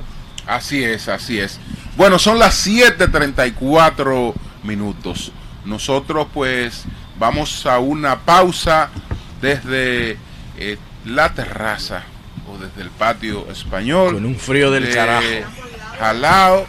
Así 0.47 0.85
es, 0.85 1.09
así 1.09 1.41
es. 1.41 1.59
Bueno, 1.97 2.21
son 2.21 2.39
las 2.39 2.69
7.34 2.69 4.33
minutos. 4.63 5.33
Nosotros 5.65 6.29
pues 6.33 6.85
vamos 7.19 7.67
a 7.67 7.81
una 7.81 8.21
pausa 8.21 8.89
desde 9.43 10.17
eh, 10.57 10.79
la 11.05 11.35
terraza 11.35 12.05
o 12.49 12.57
desde 12.57 12.81
el 12.81 12.91
patio 12.91 13.47
español. 13.51 14.15
Con 14.15 14.25
un 14.25 14.37
frío 14.37 14.71
del 14.71 14.95
carajo. 14.95 15.27
Jalao, 15.99 16.67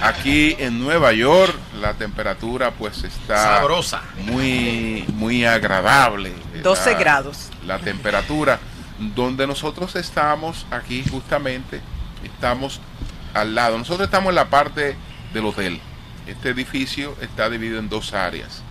aquí 0.00 0.54
en 0.58 0.78
Nueva 0.78 1.12
York, 1.12 1.54
la 1.80 1.94
temperatura 1.94 2.72
pues 2.72 3.04
está 3.04 3.58
sabrosa. 3.58 4.02
Muy, 4.26 5.06
muy 5.14 5.46
agradable. 5.46 6.34
12 6.62 6.94
grados 6.94 7.48
la 7.66 7.78
temperatura. 7.78 8.58
Donde 9.14 9.46
nosotros 9.46 9.94
estamos 9.94 10.66
aquí 10.72 11.04
justamente, 11.08 11.80
estamos 12.24 12.80
al 13.32 13.54
lado. 13.54 13.78
Nosotros 13.78 14.06
estamos 14.06 14.30
en 14.30 14.34
la 14.34 14.50
parte 14.50 14.96
del 15.32 15.46
hotel. 15.46 15.80
Este 16.26 16.48
edificio 16.48 17.16
está 17.20 17.48
dividido 17.48 17.78
en 17.78 17.88
dos 17.88 18.12
áreas. 18.12 18.62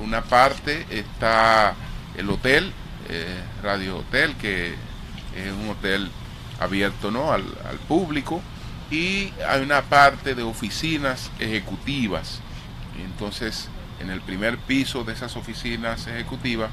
Una 0.00 0.22
parte 0.22 0.86
está 0.90 1.74
el 2.18 2.28
hotel, 2.28 2.72
eh, 3.08 3.40
Radio 3.62 3.98
Hotel, 3.98 4.34
que 4.36 4.74
es 5.34 5.52
un 5.52 5.70
hotel 5.70 6.10
abierto 6.60 7.10
¿no? 7.10 7.32
al, 7.32 7.44
al 7.68 7.78
público, 7.88 8.42
y 8.90 9.32
hay 9.48 9.62
una 9.62 9.82
parte 9.82 10.34
de 10.34 10.42
oficinas 10.42 11.30
ejecutivas. 11.38 12.40
Entonces, 13.02 13.68
en 14.00 14.10
el 14.10 14.20
primer 14.20 14.58
piso 14.58 15.04
de 15.04 15.12
esas 15.12 15.36
oficinas 15.36 16.06
ejecutivas 16.06 16.70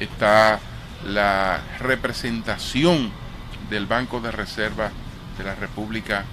está 0.00 0.60
la 1.06 1.60
representación 1.78 3.10
del 3.70 3.86
Banco 3.86 4.20
de 4.20 4.30
Reserva 4.30 4.90
de 5.36 5.44
la 5.44 5.54
República 5.54 6.24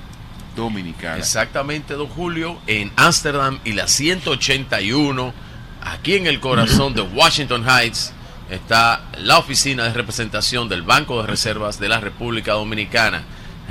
Dominicana. 0.56 1.18
Exactamente, 1.18 1.94
don 1.94 2.08
Julio, 2.08 2.60
en 2.66 2.92
Ámsterdam 2.96 3.60
y 3.64 3.74
la 3.74 3.88
181, 3.88 5.34
aquí 5.82 6.16
en 6.16 6.28
el 6.28 6.40
corazón 6.40 6.94
de 6.94 7.02
Washington 7.02 7.66
Heights, 7.68 8.14
está 8.50 9.02
la 9.18 9.38
oficina 9.38 9.84
de 9.84 9.94
representación 9.94 10.70
del 10.70 10.84
Banco 10.84 11.22
de 11.22 11.28
Reservas 11.28 11.80
de 11.80 11.90
la 11.90 12.00
República 12.00 12.54
Dominicana. 12.54 13.24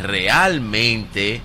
Realmente, 0.03 1.41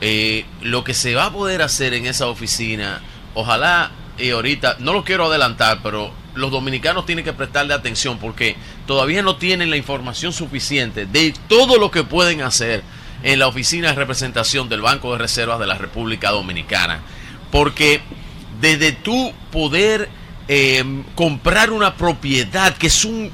eh, 0.00 0.44
lo 0.62 0.84
que 0.84 0.94
se 0.94 1.14
va 1.14 1.26
a 1.26 1.32
poder 1.32 1.62
hacer 1.62 1.94
en 1.94 2.06
esa 2.06 2.26
oficina, 2.26 3.00
ojalá 3.34 3.90
y 4.18 4.30
ahorita, 4.30 4.76
no 4.78 4.92
lo 4.92 5.04
quiero 5.04 5.26
adelantar, 5.26 5.80
pero 5.82 6.10
los 6.34 6.50
dominicanos 6.50 7.06
tienen 7.06 7.24
que 7.24 7.32
prestarle 7.32 7.74
atención 7.74 8.18
porque 8.18 8.56
todavía 8.86 9.22
no 9.22 9.36
tienen 9.36 9.70
la 9.70 9.76
información 9.76 10.32
suficiente 10.32 11.06
de 11.06 11.34
todo 11.48 11.78
lo 11.78 11.90
que 11.90 12.04
pueden 12.04 12.42
hacer 12.42 12.82
en 13.22 13.38
la 13.38 13.46
oficina 13.46 13.88
de 13.88 13.94
representación 13.94 14.68
del 14.68 14.82
Banco 14.82 15.12
de 15.12 15.18
Reservas 15.18 15.58
de 15.58 15.66
la 15.66 15.78
República 15.78 16.30
Dominicana. 16.30 17.00
Porque 17.50 18.00
desde 18.60 18.92
tu 18.92 19.32
poder 19.50 20.08
em, 20.48 21.02
comprar 21.14 21.70
una 21.70 21.96
propiedad 21.96 22.76
que 22.76 22.88
es 22.88 23.04
un 23.04 23.30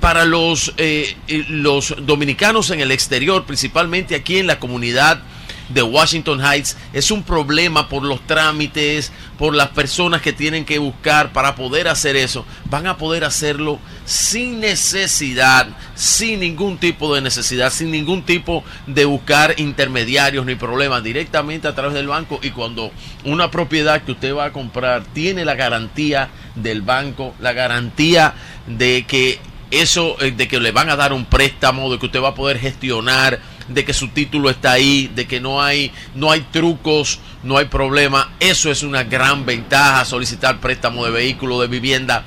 para 0.00 0.26
los, 0.26 0.74
eh, 0.76 1.16
los 1.48 1.94
dominicanos 2.00 2.68
en 2.70 2.80
el 2.80 2.92
exterior, 2.92 3.46
principalmente 3.46 4.14
aquí 4.14 4.36
en 4.36 4.46
la 4.46 4.58
comunidad 4.58 5.22
de 5.68 5.82
Washington 5.82 6.40
Heights 6.44 6.76
es 6.92 7.10
un 7.10 7.22
problema 7.22 7.88
por 7.88 8.02
los 8.02 8.20
trámites, 8.26 9.12
por 9.38 9.54
las 9.54 9.68
personas 9.68 10.20
que 10.20 10.32
tienen 10.32 10.64
que 10.64 10.78
buscar 10.78 11.32
para 11.32 11.54
poder 11.54 11.88
hacer 11.88 12.16
eso. 12.16 12.44
Van 12.66 12.86
a 12.86 12.98
poder 12.98 13.24
hacerlo 13.24 13.78
sin 14.04 14.60
necesidad, 14.60 15.68
sin 15.94 16.40
ningún 16.40 16.78
tipo 16.78 17.14
de 17.14 17.22
necesidad, 17.22 17.72
sin 17.72 17.90
ningún 17.90 18.24
tipo 18.24 18.62
de 18.86 19.04
buscar 19.04 19.54
intermediarios 19.58 20.44
ni 20.44 20.54
problemas, 20.54 21.02
directamente 21.02 21.66
a 21.66 21.74
través 21.74 21.94
del 21.94 22.08
banco. 22.08 22.40
Y 22.42 22.50
cuando 22.50 22.92
una 23.24 23.50
propiedad 23.50 24.02
que 24.02 24.12
usted 24.12 24.34
va 24.34 24.46
a 24.46 24.52
comprar 24.52 25.04
tiene 25.14 25.44
la 25.44 25.54
garantía 25.54 26.28
del 26.54 26.82
banco, 26.82 27.34
la 27.40 27.52
garantía 27.52 28.34
de 28.66 29.04
que 29.06 29.38
eso, 29.70 30.16
eh, 30.20 30.30
de 30.30 30.48
que 30.48 30.60
le 30.60 30.72
van 30.72 30.90
a 30.90 30.96
dar 30.96 31.12
un 31.12 31.24
préstamo, 31.24 31.90
de 31.90 31.98
que 31.98 32.06
usted 32.06 32.22
va 32.22 32.28
a 32.28 32.34
poder 32.34 32.58
gestionar 32.58 33.40
de 33.68 33.84
que 33.84 33.94
su 33.94 34.08
título 34.08 34.50
está 34.50 34.72
ahí, 34.72 35.10
de 35.14 35.26
que 35.26 35.40
no 35.40 35.62
hay, 35.62 35.92
no 36.14 36.30
hay 36.30 36.40
trucos, 36.52 37.20
no 37.42 37.56
hay 37.56 37.66
problema. 37.66 38.32
Eso 38.40 38.70
es 38.70 38.82
una 38.82 39.04
gran 39.04 39.46
ventaja, 39.46 40.04
solicitar 40.04 40.60
préstamo 40.60 41.04
de 41.04 41.10
vehículo, 41.10 41.60
de 41.60 41.68
vivienda 41.68 42.24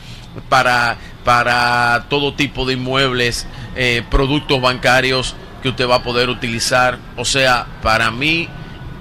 para, 0.49 0.97
para 1.23 2.05
todo 2.09 2.33
tipo 2.33 2.65
de 2.65 2.73
inmuebles, 2.73 3.47
eh, 3.75 4.03
productos 4.09 4.61
bancarios 4.61 5.35
que 5.61 5.69
usted 5.69 5.87
va 5.87 5.97
a 5.97 6.03
poder 6.03 6.29
utilizar. 6.29 6.97
O 7.15 7.25
sea, 7.25 7.67
para 7.81 8.11
mí 8.11 8.49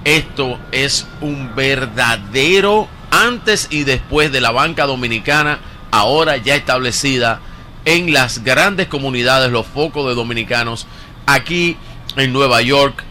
esto 0.03 0.59
es 0.71 1.07
un 1.21 1.55
verdadero 1.55 2.87
antes 3.11 3.67
y 3.69 3.83
después 3.83 4.31
de 4.31 4.41
la 4.41 4.51
banca 4.51 4.85
dominicana, 4.85 5.59
ahora 5.91 6.37
ya 6.37 6.55
establecida 6.55 7.41
en 7.85 8.13
las 8.13 8.43
grandes 8.43 8.87
comunidades, 8.87 9.51
los 9.51 9.65
focos 9.65 10.07
de 10.07 10.15
dominicanos, 10.15 10.87
aquí 11.25 11.77
en 12.15 12.33
Nueva 12.33 12.61
York, 12.61 13.03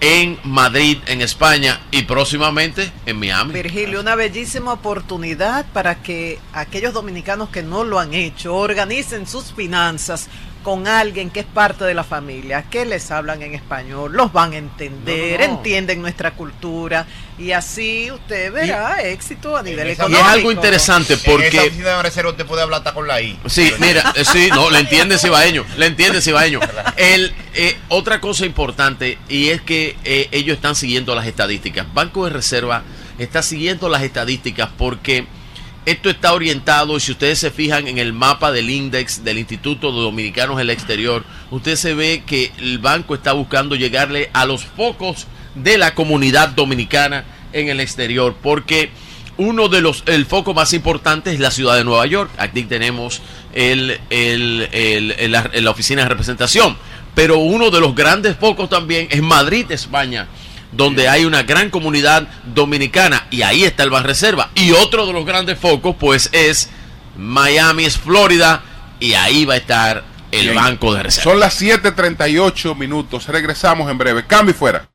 en 0.00 0.38
Madrid, 0.44 0.98
en 1.06 1.20
España 1.20 1.80
y 1.90 2.02
próximamente 2.02 2.90
en 3.04 3.18
Miami. 3.18 3.52
Virgilio, 3.52 4.00
una 4.00 4.14
bellísima 4.14 4.72
oportunidad 4.72 5.66
para 5.72 5.96
que 6.02 6.38
aquellos 6.54 6.94
dominicanos 6.94 7.50
que 7.50 7.62
no 7.62 7.84
lo 7.84 7.98
han 7.98 8.14
hecho 8.14 8.56
organicen 8.56 9.26
sus 9.26 9.52
finanzas 9.52 10.28
con 10.62 10.86
alguien 10.86 11.30
que 11.30 11.40
es 11.40 11.46
parte 11.46 11.84
de 11.84 11.94
la 11.94 12.04
familia, 12.04 12.64
que 12.70 12.84
les 12.84 13.10
hablan 13.10 13.42
en 13.42 13.54
español, 13.54 14.12
los 14.12 14.32
van 14.32 14.52
a 14.52 14.56
entender, 14.56 15.40
entienden 15.40 16.02
nuestra 16.02 16.32
cultura 16.32 17.06
y 17.40 17.52
así 17.52 18.10
usted 18.10 18.52
verá 18.52 19.00
éxito 19.02 19.56
a 19.56 19.62
nivel 19.62 19.88
económico. 19.88 20.20
Y 20.20 20.22
es 20.22 20.28
algo 20.28 20.52
interesante 20.52 21.16
porque... 21.16 21.46
En 21.46 21.54
esa 21.54 21.62
oficina 21.62 21.96
de 21.96 22.02
reserva 22.02 22.30
usted 22.30 22.46
puede 22.46 22.62
hablar 22.62 22.78
hasta 22.78 22.92
con 22.92 23.08
la 23.08 23.20
I. 23.22 23.38
Sí, 23.46 23.72
mira, 23.78 24.12
eh, 24.14 24.24
sí, 24.24 24.50
no, 24.50 24.70
le 24.70 24.80
entiende 24.80 25.18
Cibaeño, 25.18 25.64
le 25.78 25.86
entiende 25.86 26.20
Cibaeño. 26.20 26.60
El, 26.98 27.32
eh, 27.54 27.78
otra 27.88 28.20
cosa 28.20 28.44
importante 28.44 29.18
y 29.28 29.48
es 29.48 29.62
que 29.62 29.96
eh, 30.04 30.28
ellos 30.32 30.56
están 30.56 30.74
siguiendo 30.74 31.14
las 31.14 31.26
estadísticas. 31.26 31.86
Banco 31.94 32.26
de 32.26 32.30
Reserva 32.30 32.82
está 33.18 33.42
siguiendo 33.42 33.88
las 33.88 34.02
estadísticas 34.02 34.68
porque 34.76 35.26
esto 35.86 36.10
está 36.10 36.34
orientado, 36.34 36.98
y 36.98 37.00
si 37.00 37.12
ustedes 37.12 37.38
se 37.38 37.50
fijan 37.50 37.88
en 37.88 37.96
el 37.96 38.12
mapa 38.12 38.52
del 38.52 38.68
índice 38.68 39.22
del 39.22 39.38
Instituto 39.38 39.90
de 39.90 40.02
Dominicanos 40.02 40.56
en 40.56 40.60
el 40.60 40.70
Exterior, 40.70 41.24
usted 41.50 41.74
se 41.76 41.94
ve 41.94 42.22
que 42.26 42.52
el 42.58 42.78
banco 42.78 43.14
está 43.14 43.32
buscando 43.32 43.76
llegarle 43.76 44.28
a 44.34 44.44
los 44.44 44.66
focos 44.66 45.26
de 45.54 45.78
la 45.78 45.94
comunidad 45.94 46.50
dominicana 46.50 47.24
en 47.52 47.68
el 47.68 47.80
exterior, 47.80 48.36
porque 48.42 48.90
uno 49.36 49.68
de 49.68 49.80
los, 49.80 50.02
el 50.06 50.26
foco 50.26 50.54
más 50.54 50.72
importante 50.72 51.32
es 51.32 51.40
la 51.40 51.50
ciudad 51.50 51.76
de 51.76 51.84
Nueva 51.84 52.06
York. 52.06 52.30
Aquí 52.38 52.62
tenemos 52.64 53.22
el, 53.54 54.00
el, 54.10 55.32
la 55.32 55.70
oficina 55.70 56.02
de 56.02 56.08
representación, 56.10 56.76
pero 57.14 57.38
uno 57.38 57.70
de 57.70 57.80
los 57.80 57.94
grandes 57.94 58.36
focos 58.36 58.68
también 58.68 59.08
es 59.10 59.22
Madrid, 59.22 59.70
España 59.70 60.28
donde 60.72 61.08
hay 61.08 61.24
una 61.24 61.42
gran 61.42 61.70
comunidad 61.70 62.28
dominicana 62.54 63.26
y 63.30 63.42
ahí 63.42 63.64
está 63.64 63.82
el 63.82 63.90
Reserva. 64.04 64.50
Y 64.54 64.70
otro 64.72 65.06
de 65.06 65.12
los 65.12 65.26
grandes 65.26 65.58
focos 65.58 65.96
pues 65.98 66.28
es 66.32 66.70
Miami, 67.16 67.84
es 67.84 67.98
Florida 67.98 68.62
y 69.00 69.14
ahí 69.14 69.44
va 69.44 69.54
a 69.54 69.56
estar 69.56 70.04
el 70.30 70.54
Banco 70.54 70.94
de 70.94 71.02
Reserva. 71.02 71.30
Son 71.32 71.40
las 71.40 71.60
7:38 71.60 72.76
minutos. 72.76 73.26
Regresamos 73.26 73.90
en 73.90 73.98
breve. 73.98 74.26
Cambio 74.26 74.54
y 74.54 74.58
fuera. 74.58 74.88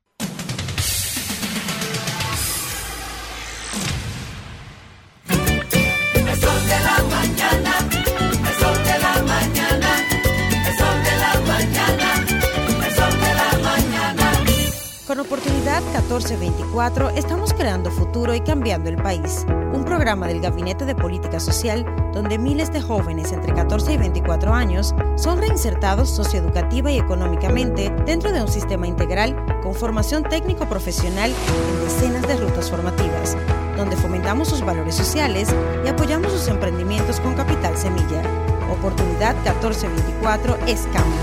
1424 16.05 17.09
estamos 17.11 17.51
creando 17.53 17.89
futuro 17.89 18.35
y 18.35 18.41
cambiando 18.41 18.89
el 18.89 18.95
país. 18.95 19.43
Un 19.73 19.83
programa 19.83 20.27
del 20.27 20.39
Gabinete 20.39 20.85
de 20.85 20.93
Política 20.93 21.39
Social 21.39 21.83
donde 22.13 22.37
miles 22.37 22.71
de 22.71 22.79
jóvenes 22.79 23.31
entre 23.31 23.55
14 23.55 23.93
y 23.93 23.97
24 23.97 24.53
años 24.53 24.93
son 25.15 25.39
reinsertados 25.39 26.11
socioeducativa 26.11 26.91
y 26.91 26.99
económicamente 26.99 27.91
dentro 28.05 28.31
de 28.31 28.41
un 28.41 28.47
sistema 28.47 28.85
integral 28.85 29.35
con 29.63 29.73
formación 29.73 30.21
técnico-profesional 30.21 31.31
en 31.31 31.85
decenas 31.85 32.27
de 32.27 32.37
rutas 32.37 32.69
formativas, 32.69 33.35
donde 33.75 33.95
fomentamos 33.95 34.49
sus 34.49 34.61
valores 34.61 34.93
sociales 34.93 35.49
y 35.83 35.87
apoyamos 35.87 36.31
sus 36.31 36.47
emprendimientos 36.47 37.19
con 37.19 37.33
capital 37.33 37.75
semilla. 37.77 38.44
Oportunidad 38.71 39.35
1424 39.43 40.57
es 40.67 40.81
cambio. 40.93 41.19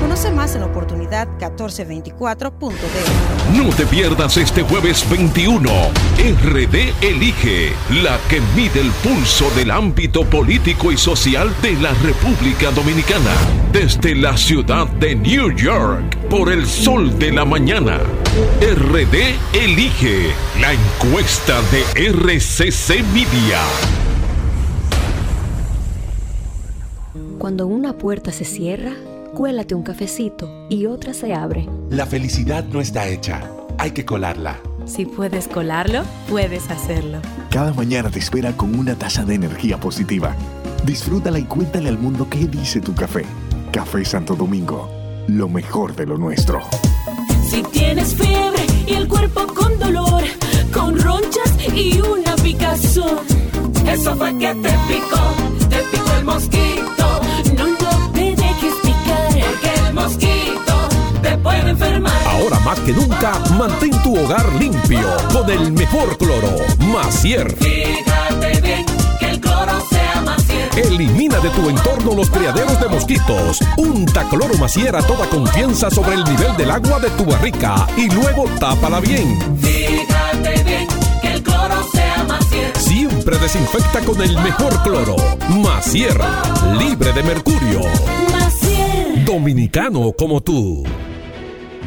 Conoce 0.00 0.30
más 0.30 0.54
en 0.56 0.62
oportunidad1424.de. 0.62 2.76
No 3.56 3.68
te 3.74 3.86
pierdas 3.86 4.36
este 4.36 4.62
jueves 4.62 5.08
21. 5.08 5.70
RD 6.42 6.92
Elige, 7.00 7.72
la 8.02 8.18
que 8.28 8.40
mide 8.54 8.80
el 8.80 8.90
pulso 9.02 9.50
del 9.56 9.70
ámbito 9.70 10.24
político 10.24 10.92
y 10.92 10.96
social 10.96 11.54
de 11.62 11.74
la 11.74 11.92
República 11.94 12.70
Dominicana. 12.72 13.32
Desde 13.72 14.14
la 14.14 14.36
ciudad 14.36 14.86
de 14.86 15.14
New 15.14 15.50
York, 15.52 16.16
por 16.28 16.52
el 16.52 16.66
sol 16.66 17.18
de 17.18 17.32
la 17.32 17.44
mañana. 17.44 18.00
RD 18.60 19.34
Elige, 19.54 20.32
la 20.60 20.72
encuesta 20.72 21.60
de 21.70 21.82
RCC 22.10 23.02
Media. 23.12 23.60
Cuando 27.46 27.68
una 27.68 27.96
puerta 27.96 28.32
se 28.32 28.44
cierra, 28.44 28.90
cuélate 29.32 29.76
un 29.76 29.84
cafecito 29.84 30.66
y 30.68 30.86
otra 30.86 31.14
se 31.14 31.32
abre. 31.32 31.68
La 31.90 32.04
felicidad 32.04 32.64
no 32.64 32.80
está 32.80 33.06
hecha, 33.06 33.48
hay 33.78 33.92
que 33.92 34.04
colarla. 34.04 34.58
Si 34.84 35.06
puedes 35.06 35.46
colarlo, 35.46 36.02
puedes 36.28 36.68
hacerlo. 36.72 37.20
Cada 37.52 37.72
mañana 37.72 38.10
te 38.10 38.18
espera 38.18 38.56
con 38.56 38.76
una 38.76 38.96
taza 38.96 39.24
de 39.24 39.34
energía 39.34 39.78
positiva. 39.78 40.34
Disfrútala 40.84 41.38
y 41.38 41.44
cuéntale 41.44 41.88
al 41.88 42.00
mundo 42.00 42.26
qué 42.28 42.48
dice 42.48 42.80
tu 42.80 42.96
café. 42.96 43.24
Café 43.70 44.04
Santo 44.04 44.34
Domingo, 44.34 44.90
lo 45.28 45.48
mejor 45.48 45.94
de 45.94 46.04
lo 46.04 46.18
nuestro. 46.18 46.62
Si 47.48 47.62
tienes 47.62 48.12
fiebre 48.12 48.66
y 48.88 48.94
el 48.94 49.06
cuerpo 49.06 49.46
con 49.54 49.78
dolor, 49.78 50.24
con 50.74 50.98
ronchas 50.98 51.56
y 51.72 52.00
una 52.00 52.34
picazón, 52.42 53.20
eso 53.88 54.16
fue 54.16 54.36
que 54.36 54.48
te 54.48 54.70
picó, 54.88 55.68
te 55.70 55.76
picó 55.96 56.12
el 56.18 56.24
mosquito 56.24 57.05
Ahora 62.26 62.60
más 62.60 62.78
que 62.80 62.92
nunca, 62.92 63.32
mantén 63.58 63.90
tu 64.02 64.16
hogar 64.16 64.52
limpio 64.54 65.16
con 65.32 65.50
el 65.50 65.72
mejor 65.72 66.16
cloro, 66.16 66.54
Macier. 66.92 67.56
Fíjate 67.56 68.60
bien 68.60 68.84
que 69.18 69.30
el 69.30 69.40
cloro 69.40 69.72
sea 69.90 70.22
Macier. 70.22 70.70
Elimina 70.76 71.38
de 71.40 71.50
tu 71.50 71.68
entorno 71.68 72.14
los 72.14 72.30
criaderos 72.30 72.80
de 72.80 72.88
mosquitos. 72.88 73.60
Unta 73.76 74.28
cloro 74.28 74.56
Macier 74.58 74.94
a 74.96 75.02
toda 75.02 75.26
confianza 75.28 75.90
sobre 75.90 76.14
el 76.14 76.24
nivel 76.24 76.56
del 76.56 76.70
agua 76.70 77.00
de 77.00 77.10
tu 77.10 77.24
barrica 77.24 77.86
y 77.96 78.08
luego 78.10 78.44
tápala 78.60 79.00
bien. 79.00 79.58
Fíjate 79.60 80.05
Macier. 82.26 82.76
Siempre 82.76 83.38
desinfecta 83.38 84.00
con 84.00 84.20
el 84.22 84.34
mejor 84.38 84.82
cloro, 84.82 85.16
Macier, 85.48 86.18
libre 86.78 87.12
de 87.12 87.22
mercurio. 87.22 87.80
Macier. 88.32 89.24
Dominicano 89.24 90.12
como 90.12 90.40
tú. 90.40 90.84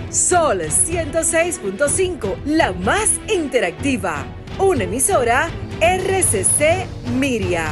Sol 0.10 0.62
106.5, 0.62 2.44
la 2.46 2.72
más 2.72 3.12
interactiva. 3.32 4.26
Una 4.58 4.84
emisora 4.86 5.50
RCC 5.80 6.88
Miria. 7.18 7.72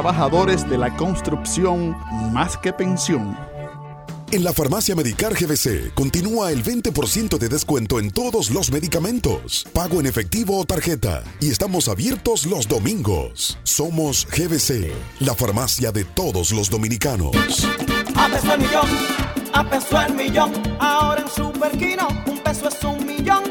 de 0.00 0.78
la 0.78 0.96
construcción 0.96 1.94
más 2.32 2.56
que 2.56 2.72
pensión. 2.72 3.36
En 4.32 4.42
la 4.42 4.54
farmacia 4.54 4.94
Medicar 4.94 5.34
GBC 5.34 5.92
continúa 5.92 6.52
el 6.52 6.64
20% 6.64 7.36
de 7.36 7.48
descuento 7.50 7.98
en 7.98 8.10
todos 8.10 8.50
los 8.50 8.72
medicamentos, 8.72 9.66
pago 9.74 10.00
en 10.00 10.06
efectivo 10.06 10.58
o 10.58 10.64
tarjeta, 10.64 11.22
y 11.38 11.50
estamos 11.50 11.86
abiertos 11.86 12.46
los 12.46 12.66
domingos. 12.66 13.58
Somos 13.62 14.26
GBC, 14.26 14.90
la 15.20 15.34
farmacia 15.34 15.92
de 15.92 16.06
todos 16.06 16.52
los 16.52 16.70
dominicanos. 16.70 17.36
A 18.16 18.28
peso 18.28 18.54
el 18.54 18.60
millón, 18.60 18.88
a 19.52 19.68
peso 19.68 20.00
el 20.00 20.14
millón, 20.14 20.52
ahora 20.78 21.20
en 21.20 21.28
Superquino, 21.28 22.08
un 22.26 22.38
peso 22.38 22.70
es 22.70 22.82
un 22.84 23.04
millón. 23.04 23.42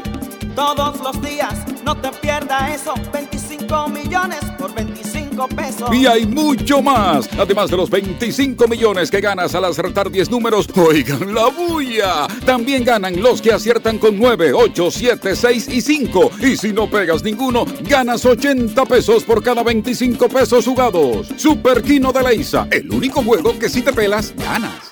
Todos 0.56 1.00
los 1.00 1.22
días, 1.22 1.54
no 1.84 1.96
te 1.96 2.10
pierdas 2.10 2.80
eso, 2.80 2.94
25 3.12 3.88
millones 3.88 4.40
por 4.58 4.74
25 4.74 5.19
pesos. 5.48 5.94
Y 5.94 6.06
hay 6.06 6.26
mucho 6.26 6.82
más. 6.82 7.28
Además 7.38 7.70
de 7.70 7.76
los 7.76 7.90
25 7.90 8.68
millones 8.68 9.10
que 9.10 9.20
ganas 9.20 9.54
al 9.54 9.64
acertar 9.64 10.10
10 10.10 10.30
números, 10.30 10.68
oigan 10.76 11.34
la 11.34 11.46
bulla. 11.48 12.26
También 12.44 12.84
ganan 12.84 13.20
los 13.20 13.40
que 13.40 13.52
aciertan 13.52 13.98
con 13.98 14.18
9, 14.18 14.52
8, 14.52 14.90
7, 14.90 15.36
6 15.36 15.68
y 15.68 15.80
5. 15.80 16.30
Y 16.40 16.56
si 16.56 16.72
no 16.72 16.88
pegas 16.90 17.22
ninguno, 17.22 17.64
ganas 17.82 18.24
80 18.24 18.84
pesos 18.86 19.24
por 19.24 19.42
cada 19.42 19.62
25 19.62 20.28
pesos 20.28 20.64
jugados. 20.64 21.28
Super 21.36 21.82
Kino 21.82 22.12
de 22.12 22.22
la 22.22 22.32
Isa, 22.32 22.66
el 22.70 22.90
único 22.90 23.22
juego 23.22 23.58
que 23.58 23.68
si 23.68 23.82
te 23.82 23.92
pelas, 23.92 24.34
ganas. 24.36 24.89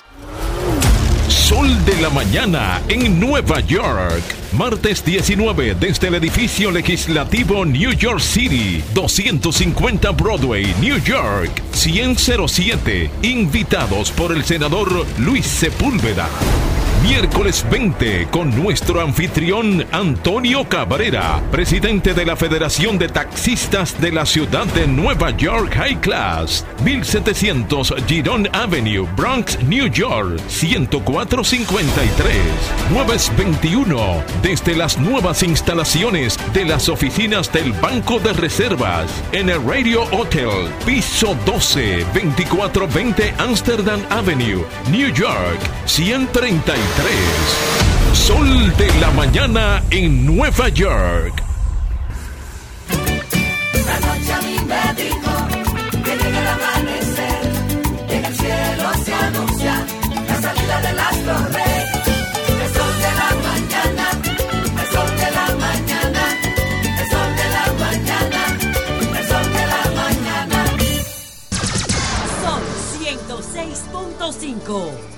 Sol 1.49 1.83
de 1.83 1.99
la 1.99 2.11
mañana 2.11 2.79
en 2.89 3.19
Nueva 3.19 3.59
York. 3.61 4.21
Martes 4.51 5.03
19 5.03 5.73
desde 5.79 6.09
el 6.09 6.13
edificio 6.13 6.69
legislativo 6.69 7.65
New 7.65 7.91
York 7.93 8.19
City, 8.19 8.83
250 8.93 10.11
Broadway, 10.11 10.75
New 10.79 10.99
York, 10.99 11.49
10007. 11.71 13.09
Invitados 13.23 14.11
por 14.11 14.31
el 14.31 14.43
senador 14.45 15.07
Luis 15.17 15.47
Sepúlveda. 15.47 16.29
Miércoles 17.03 17.65
20 17.71 18.27
con 18.29 18.53
nuestro 18.61 18.99
anfitrión 18.99 19.85
Antonio 19.91 20.67
Cabrera, 20.67 21.41
presidente 21.49 22.13
de 22.13 22.25
la 22.25 22.35
Federación 22.35 22.97
de 22.97 23.07
Taxistas 23.07 24.01
de 24.01 24.11
la 24.11 24.25
Ciudad 24.25 24.65
de 24.65 24.85
Nueva 24.85 25.29
York 25.31 25.73
High 25.75 26.01
Class, 26.01 26.65
1700 26.83 27.93
Giron 28.05 28.49
Avenue, 28.51 29.07
Bronx, 29.15 29.57
New 29.63 29.87
York, 29.87 30.41
10453. 30.49 32.35
Jueves 32.93 33.31
21 33.37 34.23
desde 34.43 34.75
las 34.75 34.97
nuevas 34.97 35.41
instalaciones 35.43 36.37
de 36.53 36.65
las 36.65 36.89
oficinas 36.89 37.49
del 37.53 37.71
Banco 37.73 38.19
de 38.19 38.33
Reservas 38.33 39.09
en 39.31 39.47
el 39.49 39.63
Radio 39.65 40.03
Hotel, 40.11 40.49
piso 40.85 41.37
12, 41.45 42.05
2420 42.13 43.33
Amsterdam 43.37 44.01
Avenue, 44.09 44.65
New 44.91 45.13
York, 45.13 45.61
133. 45.85 46.88
Sol 48.13 48.73
de 48.77 48.87
la 48.99 49.09
mañana 49.11 49.81
en 49.89 50.25
Nueva 50.25 50.67
York. 50.69 51.43
La 53.85 53.99
noche 53.99 54.33
a 54.33 54.41
mí 54.41 54.57
me 54.67 54.93
dijo 55.01 55.47
que 56.03 56.15
llega 56.15 56.39
el 56.41 56.47
amanecer, 56.47 57.41
en 58.09 58.25
el 58.25 58.35
cielo 58.35 58.93
se 59.03 59.13
anuncia 59.13 59.85
la 60.27 60.41
salida 60.41 60.81
del 60.81 60.99
astro 60.99 61.37
rey. 61.53 61.85
El 62.63 62.69
sol 62.77 62.93
de 63.05 63.11
la 63.21 63.29
mañana, 63.49 64.05
el 64.81 64.87
sol 64.93 65.11
de 65.17 65.29
la 65.37 65.47
mañana, 65.65 66.23
el 66.99 67.05
sol 67.09 67.29
de 67.39 67.47
la 67.57 67.65
mañana, 67.85 68.41
el 69.17 69.23
sol 69.27 69.47
de 69.57 69.63
la 69.73 69.83
mañana. 70.01 70.59
Son 72.43 72.61
106.5. 73.01 75.08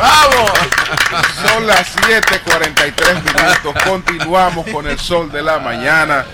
¡Vamos! 0.00 0.50
Son 1.46 1.66
las 1.66 1.94
7:43 1.96 3.22
minutos. 3.22 3.84
Continuamos 3.84 4.66
con 4.68 4.86
el 4.86 4.98
sol 4.98 5.30
de 5.30 5.42
la 5.42 5.58
mañana 5.58 6.24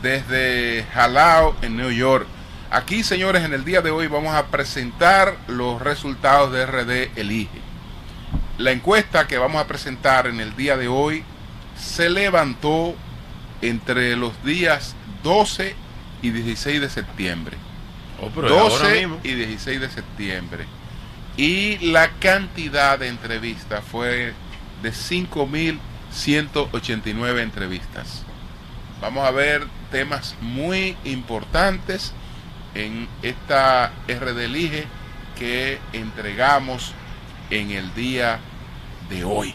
desde 0.00 0.86
Jalao, 0.94 1.54
en 1.60 1.76
New 1.76 1.90
York. 1.90 2.26
Aquí, 2.70 3.02
señores, 3.04 3.44
en 3.44 3.52
el 3.52 3.64
día 3.64 3.82
de 3.82 3.90
hoy 3.90 4.06
vamos 4.06 4.34
a 4.34 4.46
presentar 4.46 5.36
los 5.48 5.82
resultados 5.82 6.52
de 6.52 6.64
RD 6.64 7.10
Elige. 7.20 7.60
La 8.56 8.70
encuesta 8.70 9.26
que 9.26 9.36
vamos 9.36 9.60
a 9.60 9.66
presentar 9.66 10.26
en 10.26 10.40
el 10.40 10.56
día 10.56 10.76
de 10.76 10.88
hoy 10.88 11.24
se 11.76 12.08
levantó 12.08 12.94
entre 13.60 14.16
los 14.16 14.42
días 14.44 14.94
12 15.22 15.74
y 16.22 16.30
16 16.30 16.80
de 16.80 16.88
septiembre. 16.88 17.56
Oh, 18.22 18.30
pero 18.34 18.46
es 18.46 18.52
ahora 18.52 18.84
12 18.88 19.00
mismo. 19.00 19.20
y 19.24 19.34
16 19.34 19.80
de 19.80 19.90
septiembre. 19.90 20.79
Y 21.40 21.78
la 21.78 22.10
cantidad 22.18 22.98
de 22.98 23.08
entrevistas 23.08 23.82
fue 23.82 24.34
de 24.82 24.92
5.189 24.92 27.40
entrevistas. 27.40 28.24
Vamos 29.00 29.26
a 29.26 29.30
ver 29.30 29.66
temas 29.90 30.36
muy 30.42 30.98
importantes 31.02 32.12
en 32.74 33.08
esta 33.22 33.90
RD 34.06 34.38
Elige 34.38 34.84
que 35.38 35.78
entregamos 35.94 36.92
en 37.48 37.70
el 37.70 37.94
día 37.94 38.38
de 39.08 39.24
hoy. 39.24 39.54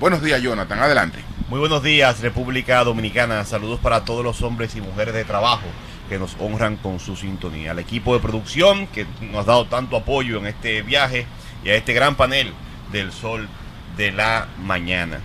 Buenos 0.00 0.20
días, 0.20 0.42
Jonathan. 0.42 0.80
Adelante. 0.80 1.20
Muy 1.48 1.60
buenos 1.60 1.84
días, 1.84 2.22
República 2.22 2.82
Dominicana. 2.82 3.44
Saludos 3.44 3.78
para 3.78 4.04
todos 4.04 4.24
los 4.24 4.42
hombres 4.42 4.74
y 4.74 4.80
mujeres 4.80 5.14
de 5.14 5.24
trabajo 5.24 5.68
que 6.14 6.20
nos 6.20 6.36
honran 6.38 6.76
con 6.76 7.00
su 7.00 7.16
sintonía. 7.16 7.72
Al 7.72 7.80
equipo 7.80 8.14
de 8.14 8.20
producción 8.20 8.86
que 8.86 9.04
nos 9.20 9.48
ha 9.48 9.50
dado 9.50 9.66
tanto 9.66 9.96
apoyo 9.96 10.38
en 10.38 10.46
este 10.46 10.82
viaje 10.82 11.26
y 11.64 11.70
a 11.70 11.74
este 11.74 11.92
gran 11.92 12.14
panel 12.14 12.52
del 12.92 13.10
sol 13.10 13.48
de 13.96 14.12
la 14.12 14.46
mañana. 14.62 15.18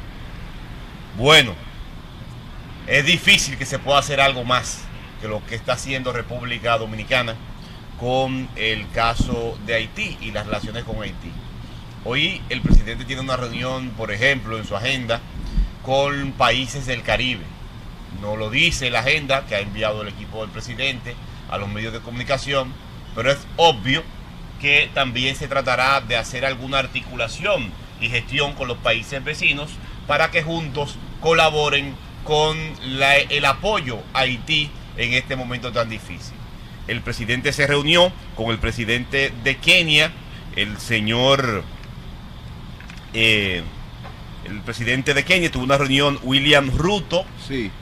Bueno, 1.16 1.54
es 2.88 3.06
difícil 3.06 3.56
que 3.56 3.68
se 3.68 3.78
pueda 3.78 4.00
hacer 4.00 4.20
algo 4.20 4.44
más 4.44 4.80
que 5.22 5.28
lo 5.28 5.46
que 5.46 5.54
está 5.54 5.74
haciendo 5.74 6.12
República 6.12 6.76
Dominicana 6.80 7.36
con 8.00 8.50
el 8.56 8.90
caso 8.90 9.60
de 9.68 9.76
Haití 9.76 10.18
y 10.22 10.32
las 10.32 10.48
relaciones 10.48 10.86
con 10.86 11.04
Haití. 11.04 11.32
Hoy 12.04 12.42
el 12.50 12.62
presidente 12.62 13.06
tiene 13.06 13.22
una 13.22 13.38
reunión, 13.38 13.92
por 13.92 14.12
ejemplo, 14.12 14.58
en 14.58 14.66
su 14.66 14.76
agenda 14.76 15.22
con 15.84 16.32
países 16.32 16.88
del 16.88 17.04
Caribe. 17.04 17.46
No 18.22 18.36
lo 18.36 18.50
dice 18.50 18.90
la 18.90 19.00
agenda 19.00 19.46
que 19.46 19.56
ha 19.56 19.60
enviado 19.60 20.02
el 20.02 20.10
equipo 20.10 20.42
del 20.42 20.52
presidente 20.52 21.16
a 21.50 21.58
los 21.58 21.70
medios 21.70 21.94
de 21.94 22.00
comunicación, 22.00 22.74
pero 23.16 23.32
es 23.32 23.40
obvio 23.56 24.04
que 24.60 24.90
también 24.94 25.36
se 25.36 25.48
tratará 25.48 26.02
de 26.02 26.18
hacer 26.18 26.46
alguna 26.46 26.80
articulación 26.80 27.72
y 28.02 28.10
gestión 28.10 28.54
con 28.54 28.68
los 28.68 28.78
países 28.78 29.24
vecinos 29.24 29.72
para 30.08 30.32
que 30.32 30.44
juntos 30.44 30.98
colaboren 31.22 31.96
con 32.24 32.58
el 32.88 33.46
apoyo 33.46 34.00
a 34.14 34.20
Haití 34.20 34.70
en 34.98 35.14
este 35.14 35.36
momento 35.36 35.72
tan 35.72 35.90
difícil. 35.90 36.36
El 36.88 37.02
presidente 37.02 37.54
se 37.54 37.68
reunió 37.68 38.12
con 38.36 38.52
el 38.52 38.60
presidente 38.60 39.32
de 39.44 39.58
Kenia, 39.58 40.12
el 40.56 40.78
señor 40.78 41.64
eh, 43.14 43.64
el 44.50 44.62
presidente 44.62 45.14
de 45.14 45.24
Kenia 45.24 45.52
tuvo 45.52 45.64
una 45.64 45.78
reunión, 45.78 46.20
William 46.24 46.72
Ruto, 46.76 47.26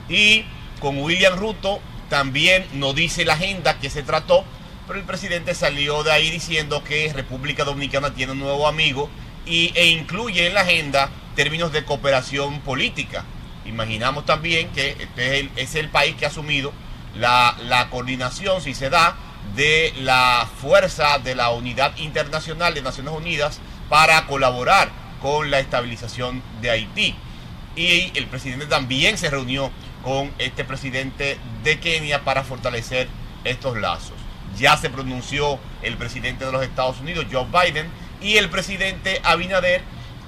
y 0.08 0.44
con 0.80 0.98
William 0.98 1.36
Ruto 1.36 1.80
también 2.08 2.66
no 2.74 2.92
dice 2.92 3.24
la 3.24 3.34
agenda 3.34 3.78
que 3.78 3.90
se 3.90 4.02
trató, 4.02 4.44
pero 4.86 4.98
el 4.98 5.04
presidente 5.04 5.54
salió 5.54 6.02
de 6.02 6.12
ahí 6.12 6.30
diciendo 6.30 6.82
que 6.84 7.12
República 7.12 7.64
Dominicana 7.64 8.14
tiene 8.14 8.32
un 8.32 8.38
nuevo 8.38 8.68
amigo 8.68 9.10
y, 9.46 9.72
e 9.74 9.86
incluye 9.86 10.46
en 10.46 10.54
la 10.54 10.62
agenda 10.62 11.10
términos 11.34 11.72
de 11.72 11.84
cooperación 11.84 12.60
política. 12.60 13.24
Imaginamos 13.66 14.24
también 14.24 14.70
que 14.70 14.96
este 14.98 15.26
es 15.26 15.32
el, 15.32 15.50
es 15.56 15.74
el 15.74 15.88
país 15.88 16.16
que 16.16 16.24
ha 16.24 16.28
asumido 16.28 16.72
la, 17.14 17.56
la 17.64 17.90
coordinación, 17.90 18.62
si 18.62 18.74
se 18.74 18.88
da, 18.88 19.16
de 19.54 19.92
la 20.00 20.48
fuerza 20.60 21.18
de 21.18 21.34
la 21.34 21.50
unidad 21.50 21.96
internacional 21.96 22.74
de 22.74 22.82
Naciones 22.82 23.12
Unidas 23.12 23.60
para 23.88 24.26
colaborar 24.26 24.90
con 25.20 25.50
la 25.50 25.58
estabilización 25.60 26.42
de 26.60 26.70
Haití. 26.70 27.14
Y 27.76 28.10
el 28.14 28.26
presidente 28.26 28.66
también 28.66 29.18
se 29.18 29.30
reunió 29.30 29.70
con 30.02 30.32
este 30.38 30.64
presidente 30.64 31.38
de 31.62 31.78
Kenia 31.78 32.24
para 32.24 32.44
fortalecer 32.44 33.08
estos 33.44 33.78
lazos. 33.78 34.14
Ya 34.56 34.76
se 34.76 34.90
pronunció 34.90 35.58
el 35.82 35.96
presidente 35.96 36.44
de 36.44 36.52
los 36.52 36.62
Estados 36.62 37.00
Unidos, 37.00 37.26
Joe 37.30 37.46
Biden, 37.46 37.88
y 38.20 38.36
el 38.36 38.48
presidente 38.48 39.20
Abinader, 39.22 39.82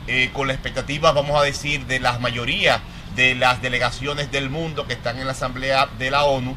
eh, 0.06 0.30
con 0.32 0.46
la 0.46 0.54
expectativa, 0.54 1.12
vamos 1.12 1.40
a 1.40 1.44
decir, 1.44 1.86
de 1.86 2.00
la 2.00 2.18
mayoría 2.18 2.80
de 3.16 3.34
las 3.34 3.60
delegaciones 3.60 4.30
del 4.30 4.50
mundo 4.50 4.86
que 4.86 4.92
están 4.92 5.18
en 5.18 5.26
la 5.26 5.32
Asamblea 5.32 5.88
de 5.98 6.10
la 6.10 6.24
ONU, 6.24 6.56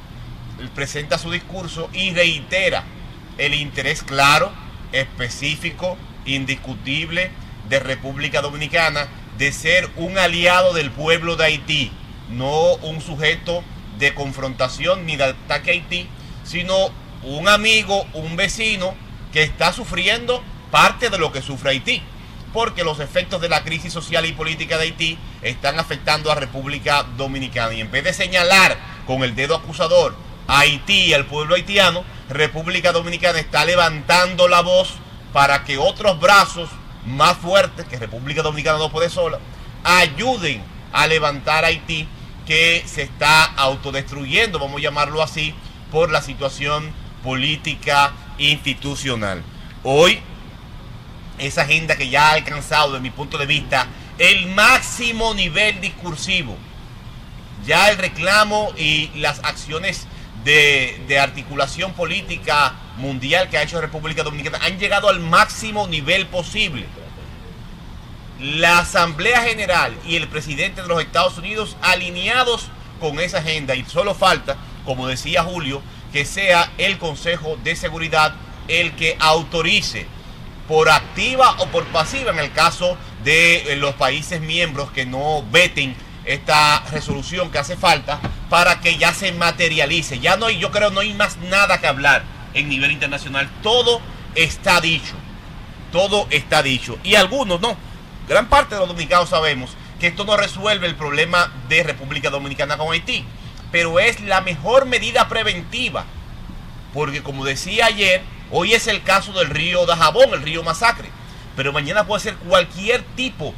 presenta 0.76 1.18
su 1.18 1.32
discurso 1.32 1.90
y 1.94 2.14
reitera 2.14 2.84
el 3.38 3.54
interés 3.56 4.04
claro, 4.04 4.52
específico, 4.92 5.98
indiscutible 6.26 7.32
de 7.70 7.80
República 7.80 8.42
Dominicana 8.42 9.08
de 9.38 9.52
ser 9.52 9.90
un 9.96 10.18
aliado 10.18 10.74
del 10.74 10.92
pueblo 10.92 11.36
de 11.36 11.46
Haití, 11.46 11.92
no 12.30 12.76
un 12.76 13.02
sujeto 13.02 13.64
de 13.98 14.14
confrontación 14.14 15.06
ni 15.06 15.16
de 15.16 15.26
ataque 15.26 15.72
a 15.72 15.74
Haití, 15.74 16.08
sino 16.44 16.92
un 17.24 17.48
amigo, 17.48 18.06
un 18.14 18.36
vecino 18.36 18.96
que 19.32 19.44
está 19.44 19.74
sufriendo 19.74 20.44
parte 20.72 21.10
de 21.10 21.18
lo 21.18 21.32
que 21.32 21.42
sufre 21.42 21.72
Haití, 21.72 22.02
porque 22.54 22.84
los 22.84 23.00
efectos 23.00 23.42
de 23.42 23.50
la 23.50 23.64
crisis 23.64 23.92
social 23.92 24.26
y 24.26 24.34
política 24.34 24.78
de 24.78 24.84
Haití 24.84 25.18
están 25.42 25.80
afectando 25.80 26.32
a 26.32 26.36
República 26.36 27.04
Dominicana. 27.18 27.74
Y 27.74 27.82
en 27.82 27.92
vez 27.92 28.04
de 28.04 28.14
señalar 28.14 28.78
con 29.08 29.24
el 29.24 29.36
dedo 29.36 29.56
acusador 29.56 30.16
a 30.48 30.60
Haití 30.60 31.06
y 31.06 31.14
al 31.14 31.26
pueblo 31.26 31.56
haitiano, 31.56 32.04
República 32.30 32.92
Dominicana 32.92 33.40
está 33.40 33.66
levantando 33.66 34.48
la 34.48 34.62
voz 34.62 34.94
para 35.32 35.64
que 35.64 35.78
otros 35.78 36.20
brazos 36.20 36.70
más 37.06 37.38
fuertes, 37.38 37.86
que 37.88 37.98
República 37.98 38.42
Dominicana 38.42 38.78
no 38.78 38.92
puede 38.92 39.10
sola, 39.10 39.40
ayuden 39.84 40.64
a 40.92 41.08
levantar 41.08 41.66
Haití 41.66 42.08
que 42.46 42.84
se 42.86 43.04
está 43.04 43.46
autodestruyendo, 43.46 44.60
vamos 44.60 44.80
a 44.80 44.84
llamarlo 44.84 45.22
así, 45.22 45.54
por 45.92 46.12
la 46.12 46.22
situación 46.22 46.92
política 47.24 48.12
institucional. 48.38 49.44
Hoy, 49.84 50.20
esa 51.38 51.62
agenda 51.62 51.96
que 51.96 52.10
ya 52.10 52.30
ha 52.30 52.34
alcanzado, 52.34 52.94
de 52.94 53.00
mi 53.00 53.10
punto 53.10 53.38
de 53.38 53.46
vista, 53.46 53.88
el 54.18 54.48
máximo 54.48 55.34
nivel 55.34 55.80
discursivo, 55.82 56.58
ya 57.66 57.90
el 57.90 57.98
reclamo 57.98 58.72
y 58.78 59.10
las 59.16 59.40
acciones 59.44 60.08
de, 60.44 61.20
articulación 61.20 61.94
política 61.94 62.74
mundial 62.98 63.50
que 63.50 63.58
ha 63.58 63.64
hecho 63.64 63.80
República 63.80 64.24
Dominicana 64.24 64.60
han 64.64 64.78
llegado 64.78 65.10
al 65.10 65.20
máximo 65.20 65.88
nivel 65.88 66.28
posible. 66.28 66.86
La 68.40 68.80
Asamblea 68.80 69.42
General 69.44 69.96
y 70.06 70.16
el 70.16 70.28
presidente 70.28 70.82
de 70.82 70.88
los 70.88 71.02
Estados 71.02 71.38
Unidos 71.38 71.78
alineados 71.82 72.68
con 73.00 73.20
esa 73.20 73.40
agenda 73.40 73.76
y 73.76 73.86
solo 73.86 74.16
falta, 74.16 74.58
como 74.86 75.08
decía 75.08 75.44
Julio, 75.44 75.82
que 76.12 76.26
sea 76.26 76.72
el 76.78 76.98
Consejo 76.98 77.58
de 77.64 77.76
Seguridad 77.76 78.36
el 78.68 78.96
que 78.96 79.16
autorice 79.20 80.08
por 80.68 80.90
activa 80.90 81.56
o 81.60 81.68
por 81.68 81.86
pasiva 81.86 82.32
en 82.32 82.40
el 82.40 82.52
caso 82.52 82.98
de 83.24 83.76
los 83.78 83.96
países 83.96 84.42
miembros 84.42 84.92
que 84.92 85.06
no 85.06 85.44
veten 85.52 85.96
esta 86.26 86.84
resolución 86.92 87.52
que 87.52 87.60
hace 87.60 87.76
falta 87.76 88.20
para 88.50 88.80
que 88.80 88.98
ya 88.98 89.14
se 89.14 89.32
materialice. 89.32 90.20
Ya 90.20 90.38
no 90.38 90.48
hay, 90.48 90.60
yo 90.60 90.72
creo, 90.72 90.90
no 90.92 91.02
hay 91.02 91.14
más 91.14 91.38
nada 91.38 91.80
que 91.80 91.88
hablar 91.88 92.24
en 92.54 92.70
nivel 92.70 92.92
internacional. 92.92 93.50
Todo 93.62 94.02
está 94.36 94.80
dicho. 94.82 95.16
Todo 95.92 96.28
está 96.30 96.64
dicho. 96.64 96.98
Y 97.04 97.16
algunos 97.16 97.62
no. 97.62 97.78
Gran 98.28 98.48
parte 98.48 98.76
de 98.76 98.80
los 98.80 98.90
dominicanos 98.90 99.30
sabemos 99.30 99.72
que 100.00 100.08
esto 100.08 100.26
no 100.26 100.38
resuelve 100.38 100.88
el 100.88 100.96
problema 100.96 101.52
de 101.70 101.84
República 101.84 102.30
Dominicana 102.30 102.78
con 102.78 102.92
Haití. 102.92 103.26
Pero 103.72 104.00
es 104.00 104.22
la 104.22 104.42
mejor 104.42 104.86
medida 104.86 105.28
preventiva. 105.28 106.06
Porque 106.94 107.24
como 107.24 107.44
decía 107.44 107.88
ayer, 107.88 108.22
hoy 108.52 108.74
es 108.74 108.88
el 108.88 109.04
caso 109.04 109.34
del 109.34 109.50
río 109.50 109.86
Dajabón, 109.86 110.34
el 110.34 110.42
río 110.42 110.64
Masacre. 110.64 111.10
Pero 111.56 111.74
mañana 111.74 112.06
puede 112.06 112.22
ser 112.22 112.36
cualquier 112.36 113.04
tipo 113.16 113.48
de 113.48 113.54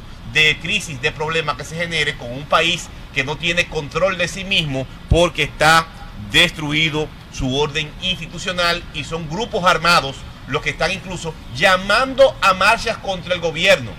crisis, 0.60 1.00
de 1.00 1.12
problema 1.12 1.56
que 1.56 1.64
se 1.64 1.76
genere 1.76 2.16
con 2.16 2.30
un 2.30 2.44
país 2.44 2.88
que 3.14 3.24
no 3.24 3.36
tiene 3.36 3.66
control 3.68 4.18
de 4.18 4.28
sí 4.28 4.44
mismo 4.44 4.86
porque 5.08 5.44
está 5.44 5.86
destruido 6.30 7.08
su 7.32 7.56
orden 7.56 7.90
institucional 8.02 8.82
y 8.94 9.04
son 9.04 9.28
grupos 9.28 9.64
armados 9.64 10.16
los 10.48 10.62
que 10.62 10.70
están 10.70 10.92
incluso 10.92 11.34
llamando 11.54 12.36
a 12.40 12.54
marchas 12.54 12.98
contra 12.98 13.34
el 13.34 13.40
gobierno. 13.40 13.90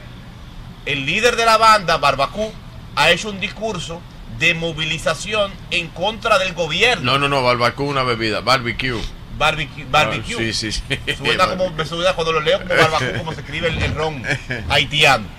El 0.86 1.06
líder 1.06 1.36
de 1.36 1.46
la 1.46 1.58
banda, 1.58 1.98
Barbacú, 1.98 2.52
ha 2.96 3.10
hecho 3.12 3.30
un 3.30 3.40
discurso 3.40 4.02
de 4.40 4.54
movilización 4.54 5.52
en 5.72 5.88
contra 5.90 6.40
del 6.40 6.54
gobierno. 6.54 7.14
No, 7.14 7.20
no, 7.20 7.28
no, 7.28 7.44
Barbacú 7.44 7.84
una 7.84 8.04
bebida, 8.04 8.42
barbecue. 8.42 9.02
Barbecue. 9.38 9.86
barbecue. 9.90 10.36
Ah, 10.36 10.54
sí, 10.54 10.54
sí, 10.54 10.72
sí. 10.72 11.16
Suena 11.18 11.48
como, 11.50 11.70
me 11.72 11.86
suena 11.86 12.14
cuando 12.14 12.34
lo 12.34 12.42
leo 12.42 12.60
como 12.60 12.76
barbacú, 12.76 13.18
como 13.18 13.34
se 13.34 13.42
escribe 13.42 13.68
el, 13.68 13.82
el 13.82 13.94
ron 13.94 14.24
haitiano. 14.70 15.37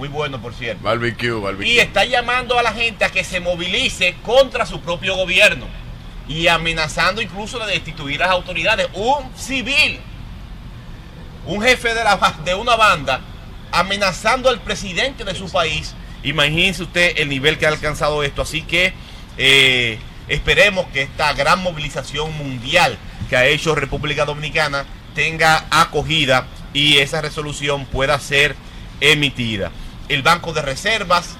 Muy 0.00 0.08
bueno, 0.08 0.40
por 0.40 0.54
cierto. 0.54 0.82
Barbecue, 0.82 1.30
barbecue. 1.38 1.74
Y 1.74 1.78
está 1.78 2.06
llamando 2.06 2.58
a 2.58 2.62
la 2.62 2.72
gente 2.72 3.04
a 3.04 3.10
que 3.10 3.22
se 3.22 3.38
movilice 3.38 4.14
contra 4.24 4.64
su 4.64 4.80
propio 4.80 5.14
gobierno 5.14 5.66
y 6.26 6.48
amenazando 6.48 7.20
incluso 7.20 7.58
de 7.58 7.72
destituir 7.72 8.22
a 8.22 8.28
las 8.28 8.34
autoridades. 8.34 8.88
Un 8.94 9.30
civil, 9.36 10.00
un 11.44 11.60
jefe 11.60 11.92
de, 11.92 12.02
la, 12.02 12.18
de 12.42 12.54
una 12.54 12.76
banda, 12.76 13.20
amenazando 13.72 14.48
al 14.48 14.62
presidente 14.62 15.22
de 15.22 15.34
su 15.34 15.52
país. 15.52 15.94
Imagínense 16.22 16.84
usted 16.84 17.18
el 17.18 17.28
nivel 17.28 17.58
que 17.58 17.66
ha 17.66 17.68
alcanzado 17.68 18.22
esto. 18.22 18.40
Así 18.40 18.62
que 18.62 18.94
eh, 19.36 19.98
esperemos 20.28 20.86
que 20.94 21.02
esta 21.02 21.34
gran 21.34 21.62
movilización 21.62 22.34
mundial 22.38 22.96
que 23.28 23.36
ha 23.36 23.44
hecho 23.44 23.74
República 23.74 24.24
Dominicana 24.24 24.86
tenga 25.14 25.66
acogida 25.70 26.46
y 26.72 26.96
esa 26.96 27.20
resolución 27.20 27.84
pueda 27.84 28.18
ser 28.18 28.56
emitida. 29.02 29.72
El 30.10 30.22
Banco 30.22 30.52
de 30.52 30.60
Reservas, 30.60 31.36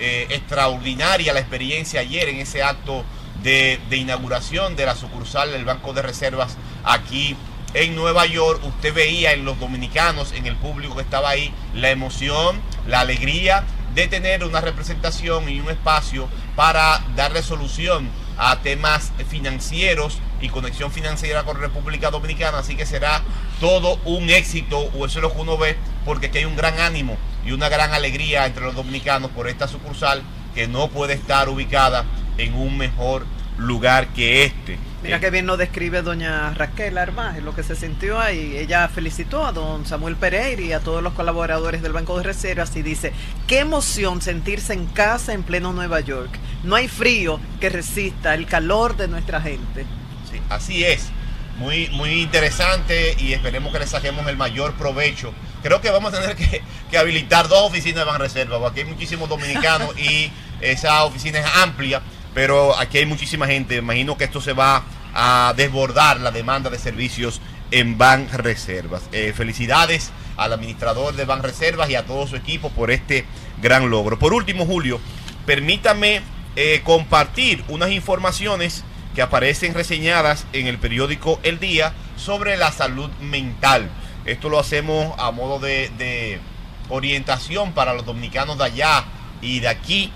eh, 0.00 0.26
extraordinaria 0.30 1.34
la 1.34 1.40
experiencia 1.40 2.00
ayer 2.00 2.30
en 2.30 2.38
ese 2.38 2.62
acto 2.62 3.04
de, 3.42 3.78
inauguración 3.90 4.74
de 4.74 4.86
la 4.86 4.96
sucursal 4.96 5.52
del 5.52 5.66
Banco 5.66 5.92
de 5.92 6.00
Reservas 6.00 6.56
aquí 6.82 7.36
en 7.74 7.94
Nueva 7.94 8.24
York. 8.24 8.64
Usted 8.64 8.94
veía 8.94 9.34
en 9.34 9.44
los 9.44 9.60
dominicanos, 9.60 10.32
en 10.32 10.46
el 10.46 10.56
público 10.56 10.96
que 10.96 11.02
estaba 11.02 11.28
ahí, 11.28 11.52
la 11.74 11.90
emoción, 11.90 12.62
la 12.86 13.00
alegría 13.00 13.64
de 13.94 14.08
tener 14.08 14.44
una 14.44 14.62
representación 14.62 15.50
y 15.50 15.60
un 15.60 15.68
espacio 15.68 16.26
para 16.54 17.04
darle 17.16 17.42
solución 17.42 18.08
a 18.38 18.60
temas 18.60 19.12
financieros 19.28 20.20
y 20.40 20.48
conexión 20.48 20.90
financiera 20.90 21.42
con 21.42 21.60
República 21.60 22.10
Dominicana, 22.10 22.60
así 22.60 22.76
que 22.76 22.86
será 22.86 23.22
todo 23.60 24.00
un 24.06 24.30
éxito, 24.30 24.78
o 24.78 25.04
eso 25.04 25.18
es 25.18 25.22
lo 25.22 25.34
que 25.34 25.40
uno 25.42 25.58
ve, 25.58 25.76
porque 26.06 26.28
aquí 26.28 26.38
hay 26.38 26.44
un 26.46 26.56
gran 26.56 26.80
ánimo 26.80 27.18
y 27.46 27.52
una 27.52 27.68
gran 27.68 27.94
alegría 27.94 28.44
entre 28.46 28.64
los 28.64 28.74
dominicanos 28.74 29.30
por 29.30 29.48
esta 29.48 29.68
sucursal 29.68 30.22
que 30.54 30.66
no 30.66 30.88
puede 30.88 31.14
estar 31.14 31.48
ubicada 31.48 32.04
en 32.38 32.54
un 32.54 32.76
mejor 32.76 33.24
lugar 33.56 34.08
que 34.08 34.44
este. 34.44 34.78
Mira 35.02 35.20
que 35.20 35.30
bien 35.30 35.46
nos 35.46 35.58
describe 35.58 36.02
doña 36.02 36.52
Raquel 36.54 36.98
Armás, 36.98 37.40
lo 37.40 37.54
que 37.54 37.62
se 37.62 37.76
sintió 37.76 38.18
ahí. 38.18 38.56
Ella 38.56 38.88
felicitó 38.88 39.46
a 39.46 39.52
don 39.52 39.86
Samuel 39.86 40.16
Pereira 40.16 40.62
y 40.62 40.72
a 40.72 40.80
todos 40.80 41.02
los 41.02 41.12
colaboradores 41.12 41.80
del 41.82 41.92
Banco 41.92 42.16
de 42.16 42.24
Reservas 42.24 42.74
y 42.74 42.82
dice, 42.82 43.12
qué 43.46 43.60
emoción 43.60 44.20
sentirse 44.20 44.72
en 44.72 44.86
casa 44.86 45.32
en 45.32 45.44
pleno 45.44 45.72
Nueva 45.72 46.00
York. 46.00 46.30
No 46.64 46.74
hay 46.74 46.88
frío 46.88 47.38
que 47.60 47.68
resista 47.68 48.34
el 48.34 48.46
calor 48.46 48.96
de 48.96 49.06
nuestra 49.06 49.40
gente. 49.40 49.86
Sí, 50.30 50.40
así 50.48 50.84
es. 50.84 51.10
Muy, 51.58 51.88
muy 51.90 52.22
interesante 52.22 53.14
y 53.18 53.32
esperemos 53.32 53.72
que 53.72 53.78
le 53.78 53.86
saquemos 53.86 54.26
el 54.26 54.36
mayor 54.36 54.74
provecho. 54.74 55.32
Creo 55.66 55.80
que 55.80 55.90
vamos 55.90 56.14
a 56.14 56.20
tener 56.20 56.36
que, 56.36 56.96
habilitar 56.96 57.48
dos 57.48 57.68
oficinas 57.68 58.04
de 58.04 58.04
Banreserva, 58.04 58.60
porque 58.60 58.82
hay 58.82 58.86
muchísimos 58.86 59.28
dominicanos 59.28 59.98
y 59.98 60.30
esa 60.60 61.02
oficina 61.02 61.40
es 61.40 61.46
amplia, 61.56 62.02
pero 62.34 62.78
aquí 62.78 62.98
hay 62.98 63.06
muchísima 63.06 63.48
gente. 63.48 63.74
Imagino 63.74 64.16
que 64.16 64.22
esto 64.22 64.40
se 64.40 64.52
va 64.52 64.84
a 65.12 65.54
desbordar 65.56 66.20
la 66.20 66.30
demanda 66.30 66.70
de 66.70 66.78
servicios 66.78 67.40
en 67.72 67.98
Banreservas. 67.98 69.08
Eh, 69.10 69.32
felicidades 69.36 70.12
al 70.36 70.52
administrador 70.52 71.16
de 71.16 71.24
Banreservas 71.24 71.90
y 71.90 71.96
a 71.96 72.06
todo 72.06 72.28
su 72.28 72.36
equipo 72.36 72.70
por 72.70 72.92
este 72.92 73.24
gran 73.60 73.90
logro. 73.90 74.20
Por 74.20 74.34
último, 74.34 74.66
Julio, 74.66 75.00
permítame 75.46 76.20
eh, 76.54 76.80
compartir 76.84 77.64
unas 77.66 77.90
informaciones 77.90 78.84
que 79.16 79.22
aparecen 79.22 79.74
reseñadas 79.74 80.46
en 80.52 80.68
el 80.68 80.78
periódico 80.78 81.40
El 81.42 81.58
Día 81.58 81.92
sobre 82.16 82.56
la 82.56 82.70
salud 82.70 83.10
mental. 83.20 83.90
Esto 84.26 84.48
lo 84.48 84.58
hacemos 84.58 85.14
a 85.18 85.30
modo 85.30 85.60
de, 85.60 86.40
orientación 86.88 87.72
para 87.72 87.94
los 87.94 88.04
dominicanos 88.04 88.58
de 88.58 88.64
allá 88.64 89.04
y 89.40 89.60
de 89.60 89.68
aquí 89.68 90.12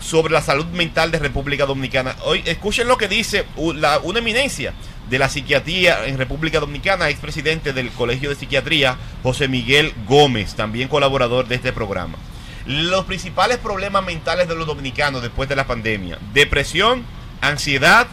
sobre 0.00 0.32
la 0.32 0.42
salud 0.42 0.66
mental 0.66 1.10
de 1.10 1.18
República 1.18 1.66
Dominicana. 1.66 2.16
Hoy 2.24 2.42
escuchen 2.44 2.88
lo 2.88 2.98
que 2.98 3.08
dice 3.08 3.44
una 3.56 4.00
eminencia 4.16 4.74
de 5.10 5.18
la 5.18 5.28
psiquiatría 5.28 6.06
en 6.06 6.18
República 6.18 6.60
Dominicana, 6.60 7.08
expresidente 7.08 7.72
del 7.72 7.90
Colegio 7.90 8.28
de 8.28 8.36
Psiquiatría, 8.36 8.96
José 9.22 9.48
Miguel 9.48 9.92
Gómez, 10.06 10.54
también 10.54 10.88
colaborador 10.88 11.48
de 11.48 11.56
este 11.56 11.72
programa. 11.72 12.18
Los 12.66 13.06
principales 13.06 13.58
problemas 13.58 14.04
mentales 14.04 14.48
de 14.48 14.54
los 14.54 14.66
dominicanos 14.66 15.22
después 15.22 15.48
de 15.48 15.56
la 15.56 15.66
pandemia, 15.66 16.18
depresión, 16.32 17.04
ansiedad, 17.40 18.06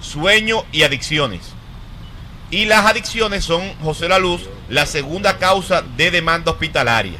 sueño 0.00 0.64
y 0.72 0.82
adicciones. 0.82 1.54
Y 2.52 2.66
las 2.66 2.84
adicciones 2.84 3.44
son, 3.46 3.62
José 3.82 4.08
La 4.08 4.18
Luz, 4.18 4.42
la 4.68 4.84
segunda 4.84 5.38
causa 5.38 5.80
de 5.96 6.10
demanda 6.10 6.52
hospitalaria, 6.52 7.18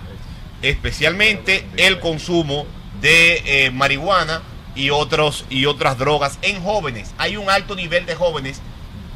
especialmente 0.60 1.66
el 1.78 2.00
consumo 2.00 2.66
de 3.00 3.42
eh, 3.46 3.70
marihuana 3.70 4.42
y, 4.74 4.90
otros, 4.90 5.46
y 5.48 5.64
otras 5.64 5.96
drogas 5.96 6.38
en 6.42 6.62
jóvenes. 6.62 7.14
Hay 7.16 7.38
un 7.38 7.48
alto 7.48 7.74
nivel 7.74 8.04
de 8.04 8.14
jóvenes 8.14 8.60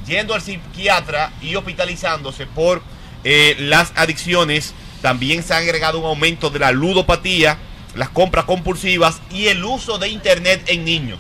yendo 0.07 0.33
al 0.33 0.41
psiquiatra 0.41 1.35
y 1.43 1.55
hospitalizándose 1.55 2.47
por 2.47 2.81
eh, 3.23 3.55
las 3.59 3.93
adicciones. 3.95 4.73
También 5.03 5.43
se 5.43 5.53
ha 5.53 5.59
agregado 5.59 5.99
un 5.99 6.07
aumento 6.07 6.49
de 6.49 6.61
la 6.61 6.73
ludopatía, 6.73 7.59
las 7.95 8.09
compras 8.09 8.47
compulsivas 8.47 9.21
y 9.31 9.49
el 9.49 9.63
uso 9.63 9.99
de 9.99 10.09
internet 10.09 10.63
en 10.69 10.87
niños. 10.87 11.19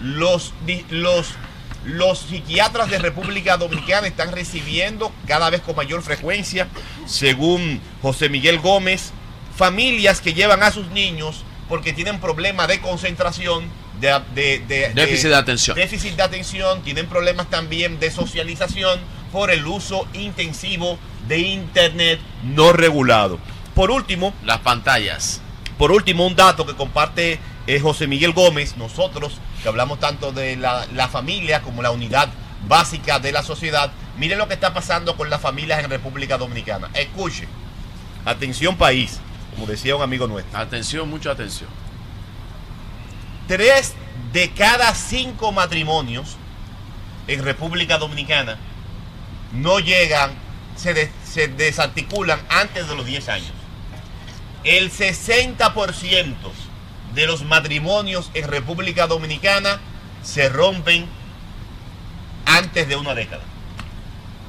los, 0.00 0.54
los, 0.90 1.34
los 1.86 2.18
psiquiatras 2.18 2.90
de 2.90 2.98
República 2.98 3.56
Dominicana 3.56 4.08
están 4.08 4.32
recibiendo 4.32 5.12
cada 5.26 5.50
vez 5.50 5.60
con 5.60 5.76
mayor 5.76 6.02
frecuencia, 6.02 6.68
según 7.06 7.80
José 8.02 8.28
Miguel 8.28 8.58
Gómez, 8.58 9.12
familias 9.56 10.20
que 10.20 10.34
llevan 10.34 10.62
a 10.62 10.70
sus 10.70 10.88
niños 10.88 11.44
porque 11.68 11.92
tienen 11.92 12.20
problemas 12.20 12.68
de 12.68 12.80
concentración, 12.80 13.64
de, 14.00 14.92
déficit 14.94 15.28
de 15.30 15.36
atención. 15.36 15.76
Déficit 15.76 16.16
de 16.16 16.22
atención, 16.22 16.82
tienen 16.82 17.06
problemas 17.06 17.48
también 17.50 17.98
de 17.98 18.10
socialización 18.10 19.00
por 19.32 19.50
el 19.50 19.66
uso 19.66 20.06
intensivo 20.12 20.98
de 21.28 21.38
Internet 21.38 22.20
no 22.44 22.72
regulado. 22.72 23.38
Por 23.74 23.90
último, 23.90 24.34
las 24.44 24.58
pantallas. 24.60 25.40
Por 25.78 25.92
último, 25.92 26.26
un 26.26 26.36
dato 26.36 26.66
que 26.66 26.74
comparte 26.74 27.38
eh, 27.66 27.80
José 27.80 28.06
Miguel 28.06 28.32
Gómez, 28.32 28.76
nosotros 28.76 29.34
que 29.62 29.68
hablamos 29.68 29.98
tanto 29.98 30.32
de 30.32 30.56
la, 30.56 30.86
la 30.94 31.08
familia 31.08 31.62
como 31.62 31.82
la 31.82 31.90
unidad 31.90 32.28
básica 32.68 33.18
de 33.18 33.32
la 33.32 33.42
sociedad, 33.42 33.92
miren 34.18 34.38
lo 34.38 34.48
que 34.48 34.54
está 34.54 34.72
pasando 34.72 35.16
con 35.16 35.30
las 35.30 35.40
familias 35.40 35.82
en 35.82 35.90
República 35.90 36.38
Dominicana. 36.38 36.90
Escuche, 36.94 37.48
atención 38.24 38.76
país, 38.76 39.20
como 39.54 39.66
decía 39.66 39.96
un 39.96 40.02
amigo 40.02 40.26
nuestro. 40.26 40.58
Atención, 40.58 41.08
mucha 41.08 41.32
atención. 41.32 41.68
Tres 43.48 43.94
de 44.32 44.50
cada 44.50 44.94
cinco 44.94 45.52
matrimonios 45.52 46.36
en 47.26 47.42
República 47.42 47.98
Dominicana 47.98 48.58
no 49.52 49.78
llegan, 49.78 50.32
se, 50.76 51.10
se 51.24 51.48
desarticulan 51.48 52.40
antes 52.48 52.88
de 52.88 52.94
los 52.94 53.06
10 53.06 53.28
años. 53.28 53.52
El 54.64 54.90
60% 54.90 56.34
de 57.16 57.26
los 57.26 57.44
matrimonios 57.44 58.30
en 58.34 58.46
República 58.46 59.06
Dominicana 59.06 59.80
se 60.22 60.50
rompen 60.50 61.06
antes 62.44 62.86
de 62.88 62.94
una 62.94 63.14
década. 63.14 63.42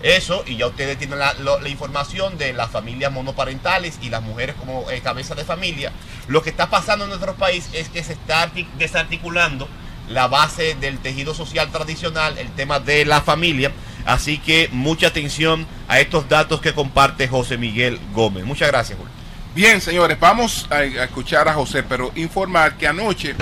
Eso, 0.04 0.44
y 0.46 0.58
ya 0.58 0.68
ustedes 0.68 1.00
tienen 1.00 1.18
la, 1.18 1.34
información 1.66 2.38
de 2.38 2.54
las 2.54 2.70
familias 2.70 3.12
monoparentales 3.12 3.98
y 4.02 4.10
las 4.10 4.22
mujeres 4.22 4.56
como 4.60 4.92
eh, 4.92 5.00
cabeza 5.02 5.34
de 5.34 5.46
familia. 5.46 5.92
Lo 6.28 6.44
que 6.44 6.50
está 6.50 6.70
pasando 6.70 7.06
en 7.06 7.10
nuestro 7.10 7.36
país 7.36 7.70
es 7.74 7.88
que 7.90 8.04
se 8.04 8.14
está 8.14 8.52
desarticulando 8.78 9.68
la 10.10 10.28
base 10.28 10.76
del 10.76 11.00
tejido 11.00 11.34
social 11.34 11.72
tradicional, 11.72 12.38
el 12.38 12.52
tema 12.52 12.80
de 12.82 13.06
la 13.06 13.22
familia. 13.22 13.72
Así 14.06 14.38
que 14.38 14.70
mucha 14.74 15.08
atención 15.08 15.66
a 15.88 16.00
estos 16.02 16.28
datos 16.28 16.60
que 16.60 16.74
comparte 16.74 17.30
José 17.30 17.58
Miguel 17.58 18.00
Gómez. 18.14 18.44
Muchas 18.44 18.68
gracias, 18.68 19.00
Julio. 19.00 19.17
Bien, 19.58 19.82
señores, 19.82 20.20
vamos 20.20 20.68
a, 20.70 20.84
escuchar 20.84 21.48
a 21.48 21.54
José, 21.56 21.82
pero 21.82 22.12
informar 22.14 22.78
que 22.78 22.88
anoche 22.88 23.34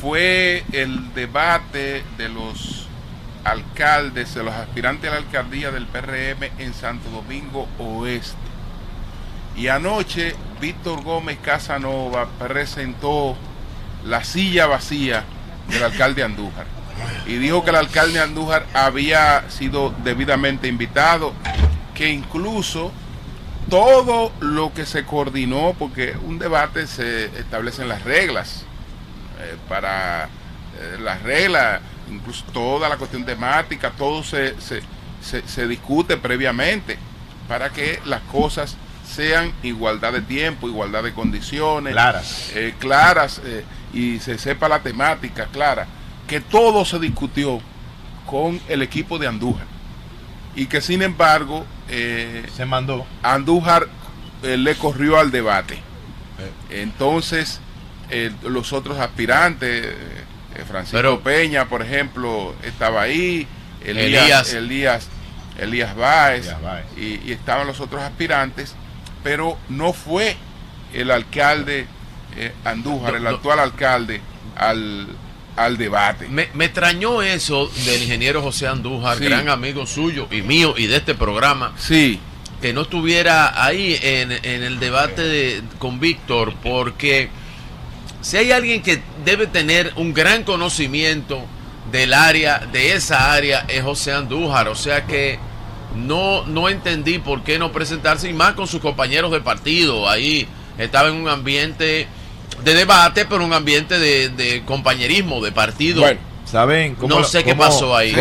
fue 0.00 0.64
el 0.72 1.14
debate 1.14 2.02
de 2.18 2.28
los 2.28 2.88
alcaldes, 3.44 4.34
de 4.34 4.42
los 4.42 4.52
aspirantes 4.52 5.08
a 5.08 5.12
la 5.12 5.20
alcaldía 5.20 5.70
del 5.70 5.86
PRM 5.86 6.50
en 6.58 6.74
Santo 6.74 7.08
Domingo 7.08 7.68
Oeste. 7.78 8.36
Y 9.56 9.68
anoche 9.68 10.34
Víctor 10.60 11.04
Gómez 11.04 11.38
Casanova 11.40 12.26
presentó 12.36 13.36
la 14.04 14.24
silla 14.24 14.66
vacía 14.66 15.22
del 15.68 15.84
alcalde 15.84 16.24
Andújar. 16.24 16.66
Y 17.28 17.36
dijo 17.36 17.62
que 17.62 17.70
el 17.70 17.76
alcalde 17.76 18.18
Andújar 18.18 18.66
había 18.74 19.48
sido 19.50 19.94
debidamente 20.02 20.66
invitado, 20.66 21.32
que 21.94 22.08
incluso 22.08 22.90
todo 23.68 24.32
lo 24.40 24.72
que 24.72 24.86
se 24.86 25.04
coordinó, 25.04 25.74
porque 25.78 26.16
un 26.24 26.38
debate 26.38 26.86
se 26.86 27.26
establecen 27.38 27.88
las 27.88 28.02
reglas, 28.02 28.64
eh, 29.40 29.56
para 29.68 30.24
eh, 30.24 30.98
las 31.00 31.22
reglas, 31.22 31.80
incluso 32.10 32.44
toda 32.52 32.88
la 32.88 32.96
cuestión 32.96 33.24
temática, 33.24 33.90
todo 33.90 34.22
se, 34.22 34.54
se, 34.60 35.68
discute 35.68 36.16
previamente 36.16 36.98
para 37.48 37.70
que 37.70 38.00
las 38.04 38.20
cosas 38.22 38.76
sean 39.06 39.52
igualdad 39.62 40.12
de 40.12 40.20
tiempo, 40.20 40.68
igualdad 40.68 41.02
de 41.02 41.12
condiciones, 41.12 41.92
claras, 41.92 42.50
eh, 42.54 42.74
claras 42.78 43.40
y 43.92 44.18
se 44.18 44.38
sepa 44.38 44.68
la 44.68 44.80
temática 44.80 45.46
clara, 45.46 45.86
que 46.26 46.40
todo 46.40 46.84
se 46.84 46.98
discutió 46.98 47.60
con 48.26 48.60
el 48.68 48.82
equipo 48.82 49.18
de 49.18 49.26
Andújar 49.26 49.73
y 50.56 50.66
que 50.66 50.80
sin 50.80 51.02
embargo 51.02 51.64
eh, 51.88 52.46
se 52.54 52.64
mandó. 52.64 53.06
Andújar 53.22 53.88
eh, 54.42 54.56
le 54.56 54.74
corrió 54.76 55.18
al 55.18 55.30
debate. 55.30 55.74
Eh. 55.74 56.82
Entonces, 56.82 57.60
los 58.42 58.72
otros 58.72 58.98
aspirantes, 58.98 59.88
Francisco 60.68 61.20
Peña, 61.20 61.68
por 61.68 61.82
ejemplo, 61.82 62.54
estaba 62.62 63.02
ahí, 63.02 63.48
Elías, 63.84 64.52
Elías, 64.52 65.08
Elías, 65.58 65.96
Báez, 65.96 66.48
Y, 66.96 67.32
estaban 67.32 67.66
los 67.66 67.80
otros 67.80 68.02
aspirantes, 68.02 68.74
pero 69.24 69.58
no 69.68 69.92
fue 69.92 70.36
el 70.92 71.10
alcalde 71.10 71.86
Andújar, 72.64 73.16
el 73.16 73.26
actual 73.26 73.58
alcalde, 73.58 74.20
al, 74.56 75.08
al 75.56 75.76
debate. 75.76 76.28
Me, 76.28 76.48
extrañó 76.64 77.22
eso 77.22 77.70
del 77.84 78.02
ingeniero 78.02 78.42
José 78.42 78.66
Andújar, 78.66 79.18
gran 79.20 79.48
amigo 79.48 79.86
suyo 79.86 80.26
y 80.30 80.42
mío 80.42 80.74
y 80.76 80.86
de 80.86 80.96
este 80.96 81.14
programa. 81.14 81.72
Sí. 81.78 82.18
Que 82.60 82.72
no 82.72 82.82
estuviera 82.82 83.62
ahí 83.64 83.98
en, 84.00 84.32
el 84.32 84.80
debate 84.80 85.62
con 85.78 86.00
Víctor, 86.00 86.54
porque 86.62 87.28
si 88.22 88.38
hay 88.38 88.52
alguien 88.52 88.82
que 88.82 89.02
debe 89.24 89.46
tener 89.46 89.92
un 89.96 90.14
gran 90.14 90.44
conocimiento 90.44 91.44
del 91.92 92.14
área, 92.14 92.60
de 92.72 92.94
esa 92.94 93.32
área, 93.32 93.66
es 93.68 93.82
José 93.82 94.12
Andújar. 94.12 94.68
O 94.68 94.74
sea 94.74 95.04
que 95.06 95.38
no, 95.94 96.46
no 96.46 96.68
entendí 96.68 97.18
por 97.18 97.44
qué 97.44 97.58
no 97.58 97.70
presentarse, 97.70 98.28
y 98.28 98.32
más 98.32 98.54
con 98.54 98.66
sus 98.66 98.80
compañeros 98.80 99.30
de 99.30 99.40
partido. 99.40 100.08
Ahí 100.08 100.48
estaba 100.78 101.08
en 101.08 101.16
un 101.16 101.28
ambiente 101.28 102.08
de 102.62 102.74
debate, 102.74 103.26
pero 103.26 103.44
un 103.44 103.52
ambiente 103.52 103.98
de, 103.98 104.62
compañerismo, 104.66 105.42
de 105.42 105.52
partido. 105.52 106.02
Bueno, 106.02 106.20
¿saben 106.44 106.94
cómo, 106.94 107.18
No 107.18 107.24
sé 107.24 107.44
qué 107.44 107.54
pasó 107.54 107.96
ahí. 107.96 108.14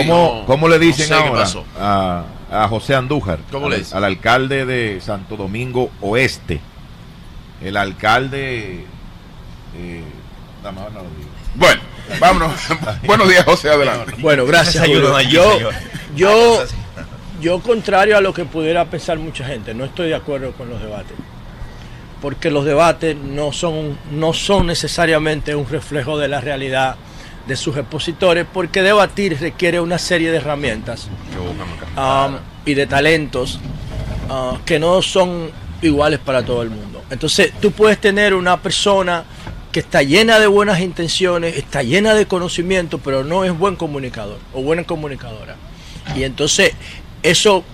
¿Cómo, 0.45 0.67
le 0.67 0.79
dicen 0.79 1.11
ahora 1.13 1.45
a, 1.79 2.25
a, 2.51 2.67
José 2.67 2.95
Andújar? 2.95 3.39
¿Cómo 3.51 3.67
al, 3.67 3.81
le 3.81 3.85
al 3.91 4.03
alcalde 4.03 4.65
de 4.65 5.01
Santo 5.01 5.37
Domingo 5.37 5.91
Oeste. 6.01 6.59
El 7.61 7.77
alcalde... 7.77 8.85
Eh, 9.75 10.03
bueno, 11.55 11.81
vámonos. 12.19 12.53
Buenos 13.03 13.27
días, 13.27 13.43
José, 13.43 13.69
adelante. 13.69 14.13
Bueno, 14.19 14.45
gracias. 14.45 14.87
yo, 14.87 15.69
yo, 16.15 16.63
yo, 17.41 17.59
contrario 17.59 18.17
a 18.17 18.21
lo 18.21 18.33
que 18.33 18.45
pudiera 18.45 18.85
pensar 18.85 19.17
mucha 19.19 19.45
gente, 19.45 19.73
no 19.73 19.85
estoy 19.85 20.09
de 20.09 20.15
acuerdo 20.15 20.53
con 20.53 20.69
los 20.69 20.81
debates 20.81 21.17
porque 22.23 22.49
los 22.49 22.63
debates 22.63 23.17
no 23.17 23.51
son, 23.51 23.97
no 24.09 24.31
son 24.31 24.67
necesariamente 24.67 25.55
un 25.55 25.67
reflejo 25.67 26.17
de 26.17 26.29
la 26.29 26.39
realidad 26.39 26.95
de 27.45 27.57
sus 27.57 27.75
expositores, 27.75 28.45
porque 28.53 28.81
debatir 28.81 29.37
requiere 29.41 29.81
una 29.81 29.97
serie 29.97 30.31
de 30.31 30.37
herramientas 30.37 31.09
um, 31.97 32.37
y 32.65 32.75
de 32.75 32.87
talentos 32.87 33.59
uh, 34.29 34.57
que 34.63 34.79
no 34.79 35.01
son 35.01 35.51
iguales 35.81 36.17
para 36.19 36.45
todo 36.45 36.61
el 36.61 36.69
mundo. 36.69 37.03
Entonces, 37.09 37.51
tú 37.59 37.73
puedes 37.73 37.99
tener 37.99 38.33
una 38.33 38.61
persona 38.61 39.25
que 39.73 39.81
está 39.81 40.01
llena 40.01 40.39
de 40.39 40.47
buenas 40.47 40.79
intenciones, 40.79 41.57
está 41.57 41.83
llena 41.83 42.13
de 42.13 42.25
conocimiento, 42.25 42.99
pero 42.99 43.25
no 43.25 43.43
es 43.43 43.51
buen 43.51 43.75
comunicador 43.75 44.39
o 44.53 44.61
buena 44.61 44.85
comunicadora. 44.85 45.57
Y 46.15 46.23
entonces, 46.23 46.71
eso 47.21 47.65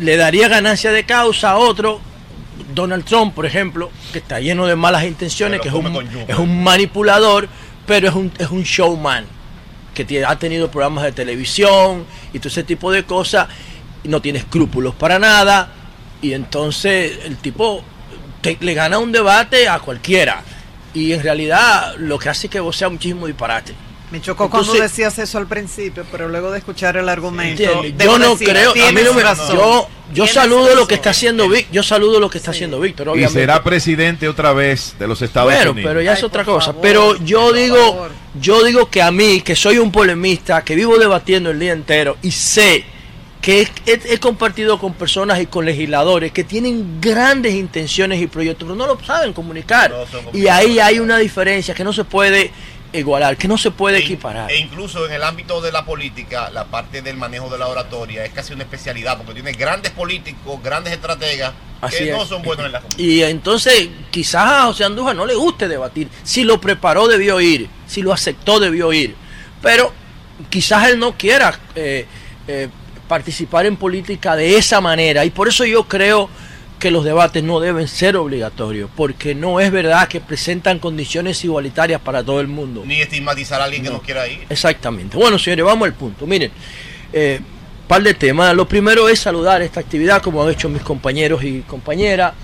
le 0.00 0.16
daría 0.16 0.48
ganancia 0.48 0.90
de 0.90 1.04
causa 1.04 1.50
a 1.50 1.58
otro 1.58 2.07
Donald 2.74 3.04
Trump, 3.04 3.34
por 3.34 3.46
ejemplo, 3.46 3.90
que 4.12 4.18
está 4.18 4.40
lleno 4.40 4.66
de 4.66 4.76
malas 4.76 5.04
intenciones, 5.04 5.60
que 5.60 5.68
es 5.68 5.74
un, 5.74 6.08
es 6.26 6.38
un 6.38 6.62
manipulador, 6.62 7.48
pero 7.86 8.08
es 8.08 8.14
un, 8.14 8.32
es 8.38 8.50
un 8.50 8.62
showman, 8.62 9.24
que 9.94 10.24
ha 10.24 10.38
tenido 10.38 10.70
programas 10.70 11.04
de 11.04 11.12
televisión 11.12 12.04
y 12.32 12.38
todo 12.38 12.48
ese 12.48 12.64
tipo 12.64 12.92
de 12.92 13.04
cosas, 13.04 13.48
no 14.04 14.20
tiene 14.20 14.38
escrúpulos 14.38 14.94
para 14.94 15.18
nada, 15.18 15.72
y 16.22 16.32
entonces 16.32 17.18
el 17.24 17.36
tipo 17.36 17.82
le 18.60 18.74
gana 18.74 18.98
un 18.98 19.12
debate 19.12 19.68
a 19.68 19.78
cualquiera. 19.80 20.42
Y 20.94 21.12
en 21.12 21.22
realidad 21.22 21.94
lo 21.98 22.18
que 22.18 22.28
hace 22.28 22.46
es 22.46 22.50
que 22.50 22.60
vos 22.60 22.76
sea 22.76 22.88
muchísimo 22.88 23.26
disparate. 23.26 23.74
Me 24.10 24.20
chocó 24.22 24.48
cuando 24.48 24.72
decías 24.72 25.18
eso 25.18 25.38
al 25.38 25.46
principio, 25.46 26.04
pero 26.10 26.28
luego 26.28 26.50
de 26.50 26.58
escuchar 26.58 26.96
el 26.96 27.08
argumento. 27.08 27.62
Yo 27.98 28.18
no 28.18 28.36
creo, 28.36 28.70
a 28.70 28.92
mí 28.92 29.00
no 29.04 29.12
me, 29.12 29.22
yo, 29.22 29.88
yo 30.14 30.26
saludo 30.26 30.74
lo 30.74 30.86
que 30.86 30.94
está 30.94 31.10
haciendo 31.10 31.48
Víctor, 31.48 31.74
yo 31.74 31.82
saludo 31.82 32.18
lo 32.18 32.30
que 32.30 32.38
está 32.38 32.52
haciendo 32.52 32.80
Víctor, 32.80 33.10
obviamente. 33.10 33.38
Y 33.38 33.42
será 33.42 33.62
presidente 33.62 34.26
otra 34.26 34.52
vez 34.52 34.94
de 34.98 35.06
los 35.06 35.20
Estados 35.20 35.52
Unidos. 35.52 35.76
pero 35.82 36.00
ya 36.00 36.14
es 36.14 36.22
otra 36.22 36.44
cosa. 36.44 36.74
pero 36.80 37.16
yo 37.22 37.52
digo, 37.52 38.08
yo 38.40 38.64
digo 38.64 38.88
que 38.88 39.02
a 39.02 39.10
mí, 39.10 39.42
que 39.42 39.54
soy 39.54 39.78
un 39.78 39.92
polemista, 39.92 40.64
que 40.64 40.74
vivo 40.74 40.96
debatiendo 40.98 41.50
el 41.50 41.58
día 41.58 41.72
entero 41.72 42.16
y 42.22 42.30
sé 42.30 42.84
que 43.40 43.68
he, 43.86 44.18
compartido 44.18 44.78
con 44.78 44.94
personas 44.94 45.40
y 45.40 45.46
con 45.46 45.64
legisladores 45.64 46.32
que 46.32 46.44
tienen 46.44 47.00
grandes 47.00 47.54
intenciones 47.54 48.20
y 48.20 48.26
proyectos, 48.26 48.66
pero 48.66 48.74
no 48.74 48.86
lo 48.86 49.02
saben 49.04 49.32
comunicar. 49.32 49.94
y 50.32 50.48
ahí 50.48 50.78
hay 50.78 50.98
una 50.98 51.18
diferencia 51.18 51.74
que 51.74 51.84
no 51.84 51.92
se 51.92 52.04
puede 52.04 52.50
igualar, 52.92 53.36
que 53.36 53.48
no 53.48 53.58
se 53.58 53.70
puede 53.70 53.98
E- 53.98 54.00
equiparar. 54.00 54.50
E 54.50 54.58
incluso 54.58 55.06
en 55.06 55.12
el 55.12 55.22
ámbito 55.22 55.60
de 55.60 55.72
la 55.72 55.84
política, 55.84 56.50
la 56.50 56.64
parte 56.64 57.02
del 57.02 57.16
manejo 57.16 57.48
de 57.50 57.58
la 57.58 57.68
oratoria 57.68 58.24
es 58.24 58.32
casi 58.32 58.52
una 58.52 58.64
especialidad, 58.64 59.16
porque 59.18 59.34
tiene 59.34 59.52
grandes 59.52 59.92
políticos, 59.92 60.60
grandes 60.62 60.92
estrategas 60.92 61.52
Así 61.80 62.04
que 62.04 62.12
no 62.12 62.26
son 62.26 62.42
buenos 62.42 62.66
en 62.66 62.72
la 62.72 62.80
comunicación. 62.80 63.08
Y 63.08 63.22
entonces 63.22 63.88
quizás 64.10 64.44
a 64.44 64.62
José 64.64 64.84
Andújar 64.84 65.14
no 65.14 65.26
le 65.26 65.34
guste 65.34 65.68
debatir. 65.68 66.08
Si 66.24 66.42
lo 66.44 66.60
preparó 66.60 67.06
debió 67.06 67.40
ir, 67.40 67.68
si 67.86 68.02
lo 68.02 68.12
aceptó 68.12 68.58
debió 68.58 68.92
ir. 68.92 69.14
Pero 69.62 69.92
quizás 70.50 70.88
él 70.88 70.98
no 70.98 71.16
quiera 71.16 71.58
eh, 71.76 72.06
eh, 72.48 72.68
participar 73.06 73.66
en 73.66 73.76
política 73.76 74.34
de 74.34 74.56
esa 74.56 74.80
manera. 74.80 75.24
Y 75.24 75.30
por 75.30 75.46
eso 75.48 75.64
yo 75.64 75.84
creo 75.86 76.28
que 76.78 76.90
los 76.90 77.04
debates 77.04 77.42
no 77.42 77.60
deben 77.60 77.88
ser 77.88 78.16
obligatorios, 78.16 78.88
porque 78.94 79.34
no 79.34 79.60
es 79.60 79.70
verdad 79.70 80.08
que 80.08 80.20
presentan 80.20 80.78
condiciones 80.78 81.44
igualitarias 81.44 82.00
para 82.00 82.22
todo 82.22 82.40
el 82.40 82.48
mundo. 82.48 82.82
Ni 82.84 83.00
estigmatizar 83.00 83.60
a 83.60 83.64
alguien 83.64 83.82
que 83.82 83.90
no 83.90 84.00
quiera 84.00 84.26
ir. 84.28 84.46
Exactamente. 84.48 85.16
Bueno, 85.16 85.38
señores, 85.38 85.64
vamos 85.64 85.86
al 85.86 85.94
punto. 85.94 86.26
Miren, 86.26 86.50
eh, 87.12 87.40
par 87.88 88.02
de 88.02 88.14
temas. 88.14 88.54
Lo 88.54 88.68
primero 88.68 89.08
es 89.08 89.18
saludar 89.18 89.62
esta 89.62 89.80
actividad, 89.80 90.22
como 90.22 90.44
han 90.44 90.50
hecho 90.50 90.68
mis 90.68 90.82
compañeros 90.82 91.42
y 91.42 91.62
compañeras. 91.62 92.34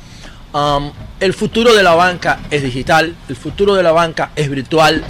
El 1.20 1.34
futuro 1.34 1.74
de 1.74 1.82
la 1.82 1.94
banca 1.94 2.40
es 2.50 2.62
digital, 2.62 3.14
el 3.28 3.36
futuro 3.36 3.74
de 3.74 3.82
la 3.82 3.92
banca 3.92 4.30
es 4.34 4.48
virtual 4.48 5.04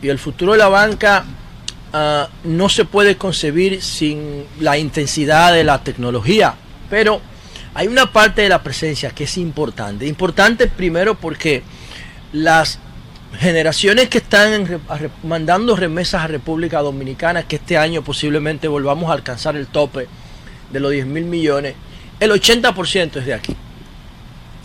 y 0.00 0.08
el 0.08 0.18
futuro 0.18 0.52
de 0.52 0.58
la 0.58 0.68
banca 0.68 1.24
ah, 1.92 2.28
no 2.44 2.68
se 2.68 2.84
puede 2.84 3.16
concebir 3.16 3.82
sin 3.82 4.44
la 4.60 4.78
intensidad 4.78 5.52
de 5.52 5.64
la 5.64 5.82
tecnología. 5.82 6.54
Pero 6.88 7.20
hay 7.74 7.88
una 7.88 8.12
parte 8.12 8.42
de 8.42 8.48
la 8.48 8.62
presencia 8.62 9.10
que 9.10 9.24
es 9.24 9.38
importante. 9.38 10.06
Importante 10.06 10.66
primero 10.66 11.14
porque 11.14 11.62
las 12.32 12.78
generaciones 13.38 14.08
que 14.08 14.18
están 14.18 14.80
mandando 15.22 15.74
remesas 15.74 16.22
a 16.22 16.26
República 16.26 16.80
Dominicana, 16.80 17.44
que 17.44 17.56
este 17.56 17.78
año 17.78 18.02
posiblemente 18.02 18.68
volvamos 18.68 19.10
a 19.10 19.14
alcanzar 19.14 19.56
el 19.56 19.66
tope 19.66 20.06
de 20.70 20.80
los 20.80 20.90
10 20.92 21.06
mil 21.06 21.24
millones, 21.24 21.74
el 22.20 22.30
80% 22.30 23.16
es 23.16 23.26
de 23.26 23.34
aquí. 23.34 23.56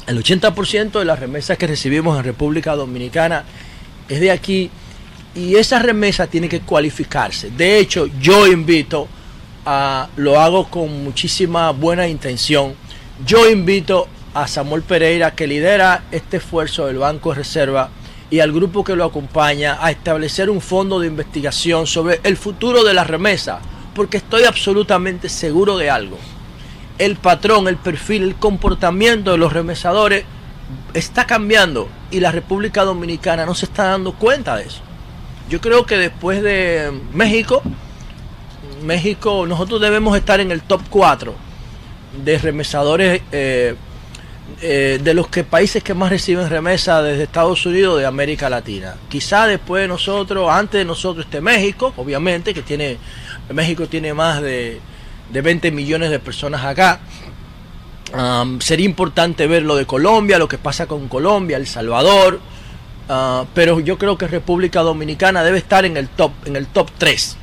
El 0.05 0.24
80% 0.24 0.99
de 0.99 1.05
las 1.05 1.20
remesas 1.20 1.58
que 1.58 1.68
recibimos 1.68 2.18
en 2.18 2.24
República 2.24 2.76
Dominicana 2.76 3.43
es 4.08 4.20
de 4.20 4.32
aquí 4.32 4.70
y 5.36 5.55
esa 5.55 5.80
remesa 5.80 6.28
tiene 6.28 6.49
que 6.49 6.62
cualificarse. 6.62 7.51
De 7.51 7.78
hecho, 7.78 8.08
yo 8.20 8.47
invito 8.47 9.08
a, 9.66 10.08
lo 10.16 10.39
hago 10.39 10.70
con 10.70 11.03
muchísima 11.03 11.72
buena 11.72 12.08
intención, 12.08 12.74
yo 13.26 13.49
invito 13.49 14.07
a 14.36 14.47
Samuel 14.47 14.84
Pereira 14.84 15.34
que 15.34 15.47
lidera 15.47 16.03
este 16.11 16.38
esfuerzo 16.38 16.86
del 16.86 16.99
Banco 16.99 17.30
de 17.30 17.38
Reserva 17.38 17.89
y 18.30 18.41
al 18.41 18.51
grupo 18.51 18.84
que 18.84 18.95
lo 18.95 19.05
acompaña 19.05 19.78
a 19.82 19.89
establecer 19.89 20.49
un 20.49 20.61
fondo 20.61 20.99
de 20.99 21.07
investigación 21.07 21.88
sobre 21.88 22.20
el 22.24 22.38
futuro 22.38 22.84
de 22.84 22.93
la 22.93 23.03
remesa, 23.03 23.59
porque 23.95 24.18
estoy 24.18 24.43
absolutamente 24.43 25.30
seguro 25.30 25.78
de 25.78 25.89
algo. 25.89 26.20
El 26.99 27.15
patrón, 27.15 27.68
el 27.68 27.78
perfil, 27.78 28.24
el 28.24 28.36
comportamiento 28.36 29.32
de 29.32 29.38
los 29.38 29.53
remesadores 29.53 30.26
está 30.93 31.26
cambiando 31.26 31.89
y 32.11 32.20
la 32.20 32.32
República 32.32 32.84
Dominicana 32.84 33.45
no 33.45 33.55
se 33.55 33.65
está 33.65 33.86
dando 33.86 34.13
cuenta 34.13 34.57
de 34.57 34.65
eso. 34.65 34.82
Yo 35.49 35.59
creo 35.59 35.86
que 35.86 35.97
después 35.97 36.43
de 36.43 36.91
México, 37.13 37.63
México, 38.84 39.47
nosotros 39.47 39.82
debemos 39.82 40.15
estar 40.15 40.39
en 40.39 40.51
el 40.51 40.61
top 40.61 40.82
4 40.89 41.47
de 42.24 42.38
remesadores 42.38 43.22
eh, 43.32 43.76
eh, 44.61 44.99
de 45.03 45.13
los 45.13 45.28
que 45.28 45.43
países 45.43 45.84
que 45.84 45.93
más 45.93 46.09
reciben 46.09 46.49
remesa 46.49 47.01
desde 47.01 47.24
Estados 47.24 47.65
Unidos 47.65 47.99
de 47.99 48.05
América 48.05 48.49
Latina. 48.49 48.95
Quizá 49.09 49.45
después 49.45 49.82
de 49.82 49.88
nosotros, 49.88 50.49
antes 50.49 50.80
de 50.80 50.86
nosotros 50.86 51.26
esté 51.26 51.41
México, 51.41 51.93
obviamente, 51.97 52.53
que 52.53 52.61
tiene, 52.61 52.97
México 53.53 53.88
tiene 53.88 54.13
más 54.13 54.41
de, 54.41 54.80
de 55.32 55.41
20 55.41 55.72
millones 55.72 56.09
de 56.09 56.20
personas 56.20 56.63
acá. 56.63 56.99
Sería 58.59 58.86
importante 58.86 59.47
ver 59.47 59.63
lo 59.63 59.76
de 59.76 59.86
Colombia, 59.86 60.39
lo 60.39 60.47
que 60.47 60.57
pasa 60.57 60.88
con 60.88 61.09
Colombia, 61.09 61.57
El 61.57 61.68
Salvador, 61.68 62.39
ah, 63.09 63.43
pero 63.53 63.82
yo 63.82 63.97
creo 63.97 64.18
que 64.18 64.28
República 64.28 64.82
Dominicana 64.82 65.43
debe 65.43 65.57
estar 65.57 65.84
en 65.84 65.97
el 65.97 66.07
top, 66.07 66.32
en 66.45 66.55
el 66.55 66.68
top 66.68 66.89
3 66.97 67.38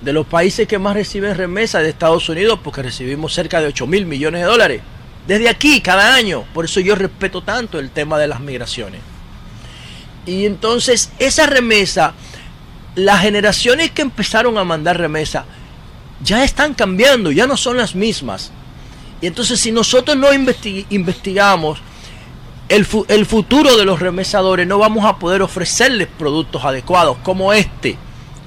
de 0.00 0.12
los 0.12 0.26
países 0.26 0.66
que 0.66 0.78
más 0.78 0.94
reciben 0.94 1.34
remesas 1.36 1.82
de 1.82 1.90
Estados 1.90 2.28
Unidos, 2.28 2.60
porque 2.64 2.82
recibimos 2.82 3.34
cerca 3.34 3.60
de 3.60 3.66
8 3.68 3.86
mil 3.86 4.06
millones 4.06 4.40
de 4.42 4.46
dólares. 4.46 4.82
Desde 5.26 5.48
aquí, 5.48 5.80
cada 5.80 6.14
año. 6.14 6.44
Por 6.54 6.64
eso 6.64 6.80
yo 6.80 6.94
respeto 6.94 7.42
tanto 7.42 7.78
el 7.78 7.90
tema 7.90 8.18
de 8.18 8.26
las 8.28 8.40
migraciones. 8.40 9.00
Y 10.26 10.46
entonces, 10.46 11.10
esa 11.18 11.46
remesa, 11.46 12.14
las 12.94 13.20
generaciones 13.20 13.90
que 13.90 14.02
empezaron 14.02 14.56
a 14.58 14.64
mandar 14.64 14.98
remesa, 14.98 15.44
ya 16.22 16.44
están 16.44 16.74
cambiando, 16.74 17.30
ya 17.30 17.46
no 17.46 17.56
son 17.56 17.76
las 17.76 17.94
mismas. 17.94 18.52
Y 19.20 19.26
entonces, 19.26 19.60
si 19.60 19.72
nosotros 19.72 20.16
no 20.16 20.32
investi- 20.32 20.86
investigamos 20.90 21.78
el, 22.68 22.84
fu- 22.86 23.04
el 23.08 23.26
futuro 23.26 23.76
de 23.76 23.84
los 23.84 24.00
remesadores, 24.00 24.66
no 24.66 24.78
vamos 24.78 25.04
a 25.04 25.18
poder 25.18 25.42
ofrecerles 25.42 26.08
productos 26.18 26.64
adecuados 26.64 27.18
como 27.22 27.52
este 27.52 27.96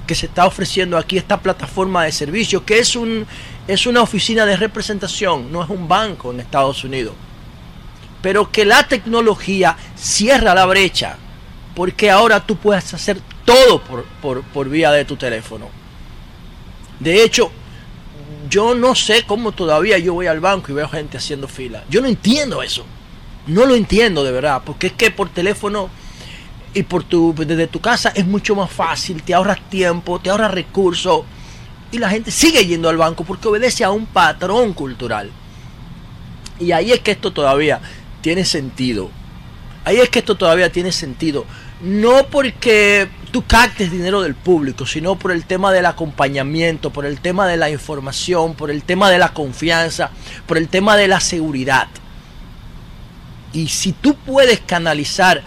que 0.05 0.15
se 0.15 0.25
está 0.25 0.45
ofreciendo 0.45 0.97
aquí, 0.97 1.17
esta 1.17 1.39
plataforma 1.39 2.03
de 2.03 2.11
servicios, 2.11 2.63
que 2.63 2.79
es, 2.79 2.95
un, 2.95 3.25
es 3.67 3.87
una 3.87 4.01
oficina 4.01 4.45
de 4.45 4.57
representación, 4.57 5.51
no 5.51 5.63
es 5.63 5.69
un 5.69 5.87
banco 5.87 6.31
en 6.31 6.39
Estados 6.39 6.83
Unidos. 6.83 7.13
Pero 8.21 8.51
que 8.51 8.65
la 8.65 8.87
tecnología 8.87 9.77
cierra 9.95 10.53
la 10.53 10.65
brecha, 10.65 11.17
porque 11.75 12.11
ahora 12.11 12.45
tú 12.45 12.57
puedes 12.57 12.93
hacer 12.93 13.19
todo 13.45 13.81
por, 13.81 14.03
por, 14.21 14.43
por 14.43 14.69
vía 14.69 14.91
de 14.91 15.05
tu 15.05 15.15
teléfono. 15.15 15.69
De 16.99 17.23
hecho, 17.23 17.51
yo 18.49 18.75
no 18.75 18.95
sé 18.95 19.23
cómo 19.25 19.51
todavía 19.51 19.97
yo 19.97 20.13
voy 20.13 20.27
al 20.27 20.39
banco 20.39 20.71
y 20.71 20.75
veo 20.75 20.87
gente 20.87 21.17
haciendo 21.17 21.47
fila. 21.47 21.83
Yo 21.89 22.01
no 22.01 22.07
entiendo 22.07 22.61
eso. 22.61 22.85
No 23.47 23.65
lo 23.65 23.75
entiendo 23.75 24.23
de 24.23 24.31
verdad, 24.31 24.61
porque 24.65 24.87
es 24.87 24.93
que 24.93 25.11
por 25.11 25.29
teléfono 25.29 25.89
y 26.73 26.83
por 26.83 27.03
tu 27.03 27.33
desde 27.35 27.67
tu 27.67 27.79
casa 27.79 28.11
es 28.15 28.25
mucho 28.25 28.55
más 28.55 28.71
fácil, 28.71 29.23
te 29.23 29.33
ahorras 29.33 29.69
tiempo, 29.69 30.19
te 30.19 30.29
ahorras 30.29 30.51
recursos 30.51 31.23
y 31.91 31.99
la 31.99 32.09
gente 32.09 32.31
sigue 32.31 32.65
yendo 32.65 32.89
al 32.89 32.97
banco 32.97 33.23
porque 33.23 33.47
obedece 33.47 33.83
a 33.83 33.91
un 33.91 34.07
patrón 34.07 34.73
cultural. 34.73 35.29
Y 36.59 36.71
ahí 36.71 36.91
es 36.91 37.01
que 37.01 37.11
esto 37.11 37.31
todavía 37.31 37.79
tiene 38.21 38.45
sentido. 38.45 39.09
Ahí 39.85 39.97
es 39.97 40.09
que 40.09 40.19
esto 40.19 40.35
todavía 40.35 40.71
tiene 40.71 40.91
sentido. 40.91 41.45
No 41.81 42.27
porque 42.27 43.09
tú 43.31 43.45
captes 43.45 43.91
dinero 43.91 44.21
del 44.21 44.33
público, 44.33 44.85
sino 44.85 45.15
por 45.19 45.31
el 45.31 45.45
tema 45.45 45.71
del 45.71 45.85
acompañamiento, 45.85 46.91
por 46.91 47.05
el 47.05 47.19
tema 47.19 47.45
de 47.47 47.57
la 47.57 47.69
información, 47.69 48.55
por 48.55 48.71
el 48.71 48.83
tema 48.83 49.11
de 49.11 49.17
la 49.17 49.33
confianza, 49.33 50.09
por 50.47 50.57
el 50.57 50.69
tema 50.69 50.95
de 50.95 51.07
la 51.07 51.19
seguridad. 51.19 51.87
Y 53.51 53.67
si 53.67 53.91
tú 53.91 54.15
puedes 54.15 54.61
canalizar 54.61 55.43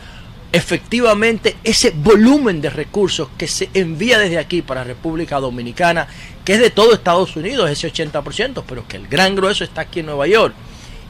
efectivamente 0.56 1.58
ese 1.62 1.90
volumen 1.90 2.62
de 2.62 2.70
recursos 2.70 3.28
que 3.36 3.46
se 3.46 3.68
envía 3.74 4.18
desde 4.18 4.38
aquí 4.38 4.62
para 4.62 4.84
República 4.84 5.38
Dominicana, 5.38 6.08
que 6.46 6.54
es 6.54 6.60
de 6.60 6.70
todo 6.70 6.94
Estados 6.94 7.36
Unidos, 7.36 7.70
ese 7.70 7.92
80%, 7.92 8.64
pero 8.66 8.88
que 8.88 8.96
el 8.96 9.06
gran 9.06 9.36
grueso 9.36 9.64
está 9.64 9.82
aquí 9.82 10.00
en 10.00 10.06
Nueva 10.06 10.26
York. 10.26 10.54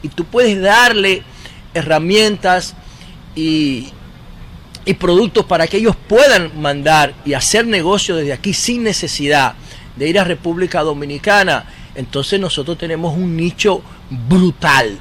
Y 0.03 0.09
tú 0.09 0.24
puedes 0.24 0.61
darle 0.61 1.22
herramientas 1.74 2.74
y, 3.36 3.92
y 4.84 4.94
productos 4.94 5.44
para 5.44 5.68
que 5.68 5.76
ellos 5.76 5.94
puedan 6.09 6.61
mandar 6.61 7.14
y 7.24 7.34
hacer 7.34 7.68
negocio 7.68 8.16
desde 8.16 8.32
aquí 8.32 8.53
sin 8.53 8.82
necesidad 8.82 9.55
de 9.94 10.09
ir 10.09 10.18
a 10.18 10.24
República 10.24 10.82
Dominicana. 10.82 11.66
Entonces 11.94 12.40
nosotros 12.40 12.76
tenemos 12.78 13.16
un 13.16 13.36
nicho 13.36 13.80
brutal 14.11 14.99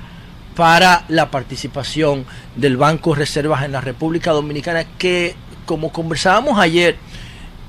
para 0.56 1.06
la 1.10 1.30
participación 1.30 2.26
del 2.56 2.78
Banco 2.78 3.12
de 3.12 3.20
Reservas 3.20 3.64
en 3.64 3.74
la 3.74 3.82
República 3.82 4.32
Dominicana 4.32 4.86
que 4.98 5.36
como 5.66 5.92
conversábamos 5.92 6.58
ayer 6.60 6.98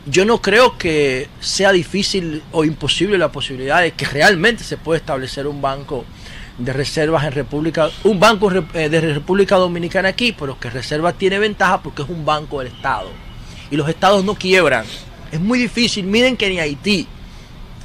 yo 0.06 0.24
no 0.24 0.40
creo 0.40 0.78
que 0.78 1.28
sea 1.40 1.72
difícil 1.72 2.42
o 2.52 2.64
imposible 2.64 3.18
la 3.18 3.32
posibilidad 3.32 3.82
de 3.82 3.92
que 3.92 4.06
realmente 4.06 4.62
se 4.62 4.76
pueda 4.76 4.98
establecer 4.98 5.46
un 5.48 5.60
banco 5.60 6.04
de 6.58 6.72
reservas 6.72 7.24
en 7.24 7.32
República, 7.32 7.90
un 8.04 8.18
banco 8.18 8.50
eh, 8.74 8.88
de 8.88 9.00
República 9.00 9.56
Dominicana 9.56 10.10
aquí, 10.10 10.32
pero 10.32 10.58
que 10.58 10.70
Reserva 10.70 11.12
tiene 11.12 11.38
ventaja 11.38 11.82
porque 11.82 12.02
es 12.02 12.08
un 12.08 12.24
banco 12.24 12.60
del 12.60 12.72
Estado. 12.72 13.10
Y 13.70 13.76
los 13.76 13.88
estados 13.88 14.24
no 14.24 14.36
quiebran. 14.36 14.86
Es 15.32 15.40
muy 15.40 15.58
difícil. 15.58 16.06
Miren 16.06 16.36
que 16.36 16.48
ni 16.48 16.60
Haití, 16.60 17.06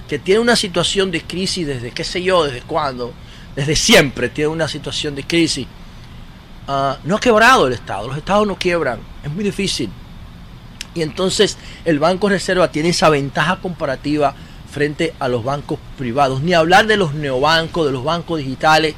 que 0.08 0.20
tiene 0.20 0.40
una 0.40 0.56
situación 0.56 1.10
de 1.10 1.22
crisis 1.22 1.66
desde 1.66 1.92
qué 1.92 2.04
sé 2.04 2.22
yo, 2.22 2.44
desde 2.44 2.62
cuándo, 2.62 3.14
desde 3.56 3.76
siempre 3.76 4.30
tiene 4.30 4.50
una 4.50 4.68
situación 4.68 5.16
de 5.16 5.24
crisis. 5.24 5.68
ah, 6.68 6.98
no 7.04 7.16
ha 7.16 7.20
quebrado 7.20 7.68
el 7.68 7.74
Estado, 7.74 8.08
los 8.08 8.18
Estados 8.18 8.48
no 8.48 8.56
quiebran, 8.56 9.00
es 9.24 9.32
muy 9.32 9.44
difícil. 9.44 9.90
Y 10.94 11.02
entonces 11.02 11.58
el 11.86 12.00
Banco 12.00 12.30
Reserva 12.30 12.72
tiene 12.72 12.90
esa 12.90 13.10
ventaja 13.10 13.60
comparativa 13.62 14.36
frente 14.70 15.14
a 15.20 15.28
los 15.28 15.44
bancos 15.44 15.80
privados. 15.98 16.42
Ni 16.42 16.54
hablar 16.54 16.88
de 16.88 16.98
los 16.98 17.14
neobancos, 17.14 17.86
de 17.86 17.92
los 17.92 18.04
bancos 18.04 18.40
digitales, 18.40 18.96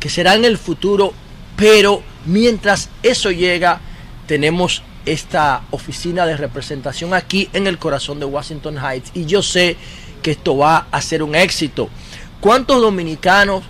que 0.00 0.08
serán 0.08 0.44
el 0.44 0.58
futuro, 0.58 1.12
pero 1.56 2.02
mientras 2.26 2.90
eso 3.02 3.30
llega, 3.30 3.80
tenemos 4.26 4.82
esta 5.04 5.62
oficina 5.70 6.26
de 6.26 6.36
representación 6.36 7.14
aquí 7.14 7.48
en 7.52 7.66
el 7.66 7.78
corazón 7.78 8.18
de 8.18 8.26
Washington 8.26 8.76
Heights 8.76 9.12
y 9.14 9.24
yo 9.24 9.40
sé 9.40 9.76
que 10.20 10.32
esto 10.32 10.56
va 10.56 10.88
a 10.90 11.00
ser 11.00 11.22
un 11.22 11.34
éxito. 11.36 11.88
¿Cuántos 12.40 12.80
dominicanos 12.80 13.62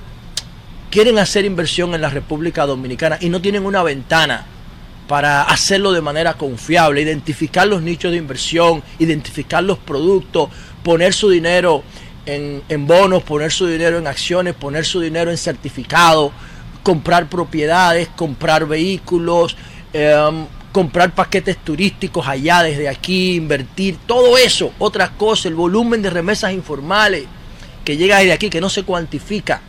quieren 0.91 1.19
hacer 1.19 1.45
inversión 1.45 1.95
en 1.95 2.01
la 2.01 2.11
República 2.11 2.67
Dominicana 2.67 3.19
y 3.21 3.29
no 3.29 3.41
tienen 3.41 3.67
una 3.67 3.83
ventana 3.83 4.47
para 5.09 5.43
hacerlo 5.43 5.93
de 5.93 6.01
manera 6.01 6.35
confiable, 6.35 7.03
identificar 7.03 7.67
los 7.69 7.83
nichos 7.83 8.11
de 8.11 8.19
inversión, 8.19 8.83
identificar 8.99 9.63
los 9.63 9.79
productos, 9.79 10.51
poner 10.83 11.15
su 11.15 11.31
dinero 11.31 11.85
en, 12.27 12.63
en 12.69 12.87
bonos, 12.87 13.23
poner 13.23 13.53
su 13.53 13.67
dinero 13.67 13.99
en 13.99 14.07
acciones, 14.07 14.55
poner 14.55 14.85
su 14.85 15.01
dinero 15.01 15.31
en 15.31 15.39
certificados, 15.39 16.33
comprar 16.83 17.29
propiedades, 17.29 18.09
comprar 18.15 18.67
vehículos, 18.67 19.57
em, 19.93 20.47
comprar 20.73 21.15
paquetes 21.15 21.57
turísticos 21.57 22.29
allá 22.29 22.63
desde 22.63 22.89
aquí, 22.89 23.35
invertir, 23.35 23.97
todo 24.07 24.37
eso, 24.37 24.73
otras 24.79 25.11
cosas, 25.11 25.47
el 25.47 25.55
volumen 25.55 26.03
de 26.03 26.11
remesas 26.11 26.53
informales 26.53 27.25
que 27.85 27.97
llega 27.97 28.19
desde 28.19 28.33
aquí, 28.33 28.51
que 28.51 28.61
no 28.61 28.69
se 28.69 28.83
cuantifica, 28.83 29.63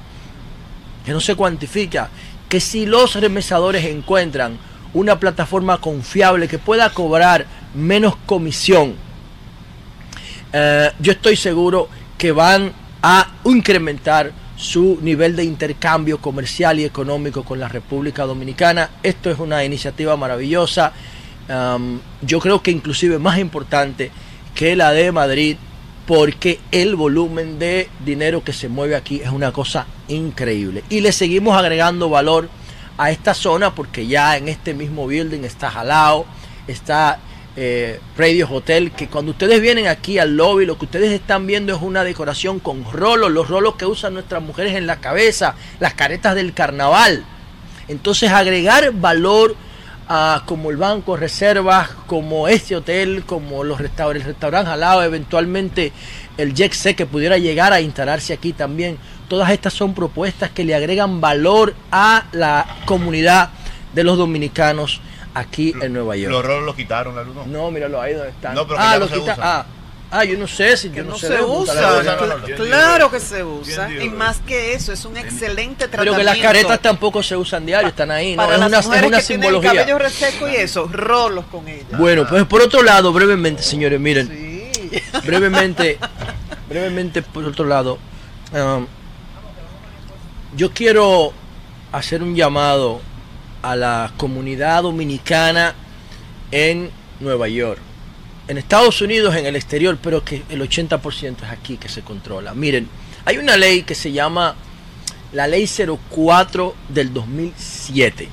que 1.08 1.14
no 1.14 1.22
se 1.22 1.36
cuantifica, 1.36 2.10
que 2.50 2.60
si 2.60 2.86
los 2.86 3.16
remesadores 3.16 3.86
encuentran 3.86 4.58
una 4.94 5.18
plataforma 5.18 5.78
confiable 5.78 6.50
que 6.50 6.60
pueda 6.60 6.90
cobrar 6.90 7.46
menos 7.74 8.18
comisión, 8.26 8.94
eh, 10.52 10.92
yo 11.00 11.14
estoy 11.14 11.38
seguro 11.38 11.88
que 12.18 12.34
van 12.34 12.74
a 13.02 13.26
incrementar 13.46 14.34
su 14.58 15.00
nivel 15.02 15.38
de 15.38 15.46
intercambio 15.46 16.18
comercial 16.18 16.78
y 16.78 16.84
económico 16.84 17.44
con 17.44 17.58
la 17.58 17.70
República 17.70 18.26
Dominicana. 18.26 18.90
Esto 19.02 19.32
es 19.32 19.40
una 19.40 19.64
iniciativa 19.64 20.18
maravillosa. 20.18 20.92
Um, 21.48 22.02
yo 22.22 22.42
creo 22.42 22.62
que 22.62 22.72
inclusive 22.72 23.18
más 23.18 23.40
importante 23.40 24.12
que 24.54 24.76
la 24.76 24.92
de 24.92 25.14
Madrid 25.14 25.56
porque 26.08 26.62
el 26.72 26.96
volumen 26.96 27.60
de 27.60 27.90
dinero 28.04 28.42
que 28.42 28.54
se 28.54 28.70
mueve 28.70 28.96
aquí 28.96 29.22
es 29.22 29.30
una 29.30 29.52
cosa 29.52 29.86
increíble. 30.08 30.84
Y 30.90 31.02
le 31.02 31.12
seguimos 31.12 31.56
agregando 31.58 32.10
valor 32.10 32.50
a 32.98 33.12
esta 33.12 33.34
zona 33.34 33.76
porque 33.76 34.08
ya 34.08 34.38
en 34.38 34.48
este 34.48 34.74
mismo 34.74 35.06
building 35.06 35.44
está 35.44 35.70
Jalao, 35.70 36.26
está 36.66 37.20
eh, 37.58 38.00
Radio 38.18 38.48
Hotel, 38.50 38.92
que 38.92 39.10
cuando 39.10 39.32
ustedes 39.32 39.60
vienen 39.60 39.88
aquí 39.88 40.18
al 40.18 40.38
lobby, 40.38 40.66
lo 40.66 40.78
que 40.78 40.86
ustedes 40.86 41.12
están 41.12 41.46
viendo 41.46 41.76
es 41.76 41.82
una 41.82 42.06
decoración 42.06 42.62
con 42.62 42.90
rolos, 42.90 43.30
los 43.30 43.50
rolos 43.50 43.76
que 43.76 43.86
usan 43.86 44.14
nuestras 44.14 44.42
mujeres 44.42 44.76
en 44.76 44.88
la 44.88 45.02
cabeza, 45.02 45.56
las 45.82 45.94
caretas 45.94 46.36
del 46.36 46.54
carnaval. 46.54 47.26
Entonces 47.90 48.32
agregar 48.32 48.94
valor 48.94 49.58
a 50.10 50.44
como 50.46 50.70
el 50.70 50.78
banco 50.78 51.18
reservas, 51.18 51.90
como 52.08 52.48
este 52.48 52.76
hotel, 52.76 53.24
como 53.26 53.64
los 53.64 53.80
restaurantes, 53.80 54.26
el 54.28 54.34
restaurante 54.34 54.70
Jalao, 54.70 55.04
eventualmente 55.04 55.92
el 56.38 56.54
Jet 56.54 56.96
que 56.96 57.06
pudiera 57.06 57.38
llegar 57.38 57.74
a 57.74 57.82
instalarse 57.82 58.34
aquí 58.34 58.54
también. 58.54 58.98
Todas 59.28 59.50
estas 59.50 59.74
son 59.74 59.94
propuestas 59.94 60.52
que 60.52 60.64
le 60.64 60.76
agregan 60.76 61.20
valor 61.20 61.74
a 61.92 62.26
la 62.32 62.66
comunidad 62.86 63.50
de 63.94 64.04
los 64.04 64.18
dominicanos 64.18 65.02
aquí 65.34 65.74
en 65.82 65.94
Nueva 65.94 66.16
York. 66.16 66.32
Los 66.32 66.46
rolos 66.46 66.66
los 66.66 66.76
quitaron, 66.76 67.16
la 67.16 67.24
luz 67.24 67.36
no. 67.36 67.46
No, 67.46 67.72
míralo 67.72 68.02
ahí 68.02 68.14
donde 68.14 68.30
están. 68.30 68.56
No, 68.56 68.66
pero 68.66 68.78
que 68.78 68.84
ah, 68.84 68.92
ya 68.92 68.94
no 68.94 69.00
los 69.00 69.10
se 69.10 69.18
usan. 69.20 69.38
ah, 69.42 69.66
ah, 70.12 70.24
yo 70.24 70.38
no 70.38 70.48
sé 70.48 70.78
si 70.78 70.90
yo 70.92 71.04
no, 71.04 71.12
no 71.12 71.18
sé 71.18 71.28
se 71.28 71.42
usa. 71.44 72.04
la- 72.04 72.18
claro 72.56 73.12
que 73.12 73.20
se 73.20 73.44
usa. 73.44 73.92
Y 73.94 74.10
más 74.10 74.40
que 74.40 74.74
eso, 74.74 74.92
es 74.94 75.04
un 75.06 75.18
excelente 75.18 75.88
Pero 75.88 76.04
tratamiento. 76.04 76.18
que 76.20 76.24
las 76.24 76.38
caretas 76.38 76.82
tampoco 76.82 77.22
se 77.24 77.36
usan 77.36 77.66
diario, 77.66 77.90
están 77.90 78.12
ahí, 78.12 78.36
¿no? 78.36 78.44
Para 78.44 78.54
Es 78.56 78.60
las 78.60 78.68
una, 78.70 78.80
es 78.80 78.86
mujeres 78.86 79.08
una 79.10 79.18
que 79.20 79.24
tienen 79.26 79.44
el 79.44 79.50
simbología. 79.52 79.82
cabello 79.82 80.00
reseco 80.00 80.48
y 80.50 80.56
eso, 80.56 80.88
rolos 80.92 81.46
con 81.52 81.68
ella. 81.68 81.98
Bueno, 81.98 82.26
pues 82.28 82.46
por 82.46 82.62
otro 82.62 82.82
lado, 82.84 83.12
brevemente, 83.14 83.62
señores, 83.64 84.00
miren. 84.00 84.48
Brevemente, 85.26 85.98
brevemente, 86.70 87.22
por 87.22 87.44
otro 87.46 87.66
lado, 87.66 87.98
um, 88.54 88.88
yo 90.56 90.72
quiero 90.72 91.34
hacer 91.92 92.24
un 92.24 92.36
llamado 92.36 93.02
a 93.62 93.76
la 93.76 94.12
comunidad 94.18 94.84
dominicana 94.84 95.74
en 96.52 96.90
Nueva 97.20 97.48
York. 97.50 97.80
En 98.48 98.58
Estados 98.58 99.02
Unidos, 99.02 99.36
en 99.36 99.46
el 99.46 99.56
exterior, 99.56 99.98
pero 100.02 100.24
que 100.24 100.44
el 100.50 100.62
80% 100.62 101.44
es 101.44 101.50
aquí 101.50 101.78
que 101.78 101.90
se 101.90 102.02
controla. 102.02 102.54
Miren, 102.54 102.88
hay 103.26 103.38
una 103.38 103.58
ley 103.58 103.84
que 103.84 103.96
se 103.96 104.12
llama 104.12 104.56
la 105.34 105.48
Ley 105.48 105.68
04 105.68 106.76
del 106.90 107.14
2007 107.14 108.30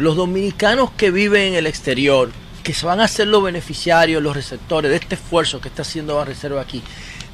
los 0.00 0.16
dominicanos 0.16 0.90
que 0.92 1.10
viven 1.10 1.48
en 1.48 1.54
el 1.54 1.66
exterior, 1.66 2.30
que 2.62 2.72
se 2.72 2.86
van 2.86 3.00
a 3.00 3.08
ser 3.08 3.28
los 3.28 3.42
beneficiarios, 3.42 4.22
los 4.22 4.34
receptores 4.34 4.90
de 4.90 4.96
este 4.96 5.14
esfuerzo 5.14 5.60
que 5.60 5.68
está 5.68 5.82
haciendo 5.82 6.18
la 6.18 6.24
Reserva 6.24 6.62
aquí, 6.62 6.82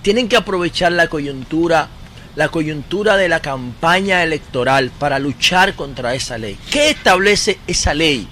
tienen 0.02 0.28
que 0.28 0.36
aprovechar 0.36 0.90
la 0.90 1.06
coyuntura, 1.06 1.88
la 2.34 2.48
coyuntura 2.48 3.16
de 3.16 3.28
la 3.28 3.40
campaña 3.40 4.24
electoral 4.24 4.90
para 4.98 5.20
luchar 5.20 5.74
contra 5.74 6.16
esa 6.16 6.38
ley. 6.38 6.58
¿Qué 6.72 6.90
establece 6.90 7.60
esa 7.68 7.94
ley? 7.94 8.26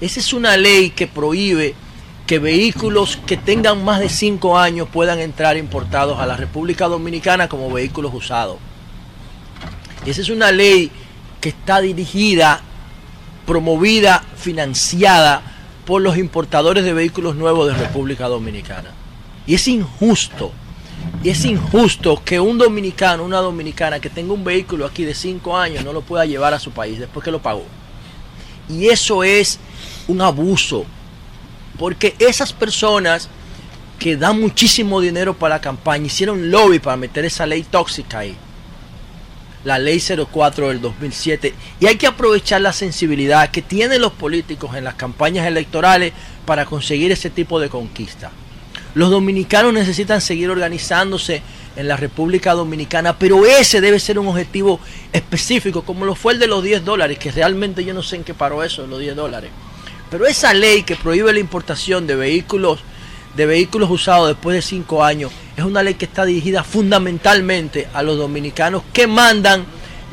Esa 0.00 0.20
es 0.20 0.32
una 0.32 0.56
ley 0.56 0.90
que 0.90 1.08
prohíbe 1.08 1.74
que 2.26 2.38
vehículos 2.38 3.18
que 3.26 3.36
tengan 3.36 3.84
más 3.84 4.00
de 4.00 4.08
5 4.08 4.58
años 4.58 4.88
puedan 4.92 5.18
entrar 5.18 5.56
importados 5.56 6.18
a 6.20 6.26
la 6.26 6.36
República 6.36 6.88
Dominicana 6.88 7.48
como 7.48 7.70
vehículos 7.70 8.12
usados. 8.14 8.58
Esa 10.06 10.20
es 10.20 10.30
una 10.30 10.50
ley 10.50 10.90
que 11.40 11.50
está 11.50 11.80
dirigida 11.80 12.60
promovida, 13.46 14.24
financiada 14.36 15.42
por 15.84 16.00
los 16.00 16.16
importadores 16.16 16.84
de 16.84 16.92
vehículos 16.92 17.34
nuevos 17.34 17.66
de 17.66 17.74
República 17.74 18.28
Dominicana. 18.28 18.90
Y 19.46 19.54
es 19.54 19.66
injusto, 19.66 20.52
y 21.22 21.30
es 21.30 21.44
injusto 21.44 22.22
que 22.24 22.38
un 22.38 22.58
dominicano, 22.58 23.24
una 23.24 23.38
dominicana 23.38 23.98
que 24.00 24.10
tenga 24.10 24.32
un 24.32 24.44
vehículo 24.44 24.86
aquí 24.86 25.04
de 25.04 25.14
5 25.14 25.56
años 25.56 25.84
no 25.84 25.92
lo 25.92 26.02
pueda 26.02 26.24
llevar 26.24 26.54
a 26.54 26.60
su 26.60 26.70
país 26.70 26.98
después 26.98 27.24
que 27.24 27.32
lo 27.32 27.42
pagó. 27.42 27.64
Y 28.68 28.88
eso 28.88 29.24
es 29.24 29.58
un 30.06 30.20
abuso, 30.20 30.86
porque 31.78 32.14
esas 32.18 32.52
personas 32.52 33.28
que 33.98 34.16
dan 34.16 34.40
muchísimo 34.40 35.00
dinero 35.00 35.34
para 35.34 35.56
la 35.56 35.60
campaña 35.60 36.06
hicieron 36.06 36.50
lobby 36.50 36.78
para 36.78 36.96
meter 36.96 37.24
esa 37.24 37.46
ley 37.46 37.62
tóxica 37.62 38.20
ahí 38.20 38.36
la 39.64 39.78
ley 39.78 40.00
04 40.00 40.68
del 40.68 40.80
2007 40.80 41.54
y 41.80 41.86
hay 41.86 41.96
que 41.96 42.06
aprovechar 42.06 42.60
la 42.60 42.72
sensibilidad 42.72 43.50
que 43.50 43.62
tienen 43.62 44.00
los 44.00 44.12
políticos 44.12 44.74
en 44.74 44.84
las 44.84 44.94
campañas 44.94 45.46
electorales 45.46 46.12
para 46.44 46.64
conseguir 46.66 47.12
ese 47.12 47.30
tipo 47.30 47.60
de 47.60 47.68
conquista. 47.68 48.30
Los 48.94 49.10
dominicanos 49.10 49.72
necesitan 49.72 50.20
seguir 50.20 50.50
organizándose 50.50 51.42
en 51.76 51.88
la 51.88 51.96
República 51.96 52.52
Dominicana, 52.52 53.18
pero 53.18 53.46
ese 53.46 53.80
debe 53.80 53.98
ser 53.98 54.18
un 54.18 54.28
objetivo 54.28 54.80
específico, 55.12 55.82
como 55.82 56.04
lo 56.04 56.14
fue 56.14 56.34
el 56.34 56.38
de 56.38 56.46
los 56.46 56.62
10 56.62 56.84
dólares, 56.84 57.18
que 57.18 57.32
realmente 57.32 57.84
yo 57.84 57.94
no 57.94 58.02
sé 58.02 58.16
en 58.16 58.24
qué 58.24 58.34
paró 58.34 58.62
eso, 58.62 58.86
los 58.86 59.00
10 59.00 59.16
dólares. 59.16 59.50
Pero 60.12 60.26
esa 60.26 60.52
ley 60.52 60.82
que 60.82 60.94
prohíbe 60.94 61.32
la 61.32 61.40
importación 61.40 62.06
de 62.06 62.14
vehículos 62.14 62.80
de 63.34 63.46
vehículos 63.46 63.90
usados 63.90 64.28
después 64.28 64.54
de 64.54 64.60
5 64.60 65.02
años 65.02 65.32
es 65.56 65.64
una 65.64 65.82
ley 65.82 65.94
que 65.94 66.04
está 66.04 66.26
dirigida 66.26 66.62
fundamentalmente 66.62 67.88
a 67.94 68.02
los 68.02 68.18
dominicanos 68.18 68.82
que 68.92 69.06
mandan 69.06 69.64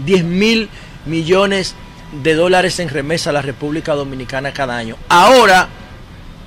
10 0.06 0.24
mil 0.24 0.70
millones 1.06 1.76
de 2.24 2.34
dólares 2.34 2.80
en 2.80 2.88
remesa 2.88 3.32
a 3.32 3.34
la 3.34 3.42
República 3.42 3.94
Dominicana 3.94 4.54
cada 4.54 4.78
año. 4.78 4.96
Ahora 5.10 5.68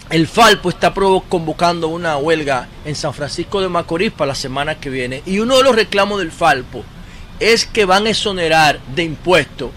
el 0.08 0.26
Falpo 0.26 0.70
está 0.70 0.94
convocando 0.94 1.88
una 1.88 2.16
huelga 2.16 2.68
en 2.86 2.94
San 2.94 3.12
Francisco 3.12 3.60
de 3.60 3.68
Macorís 3.68 4.12
para 4.12 4.28
la 4.28 4.34
semana 4.34 4.80
que 4.80 4.88
viene 4.88 5.22
y 5.26 5.40
uno 5.40 5.58
de 5.58 5.64
los 5.64 5.76
reclamos 5.76 6.20
del 6.20 6.32
Falpo 6.32 6.84
es 7.38 7.66
que 7.66 7.84
van 7.84 8.06
a 8.06 8.10
exonerar 8.10 8.80
de 8.94 9.02
impuestos 9.02 9.72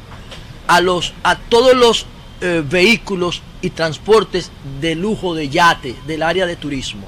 a 0.66 0.80
los 0.80 1.14
a 1.24 1.36
todos 1.36 1.76
los 1.76 2.06
eh, 2.42 2.64
vehículos 2.68 3.42
y 3.62 3.70
transportes 3.72 4.52
de 4.82 4.96
lujo 4.96 5.34
de 5.36 5.50
yate 5.50 5.96
del 6.08 6.24
área 6.24 6.46
de 6.46 6.56
turismo. 6.56 7.08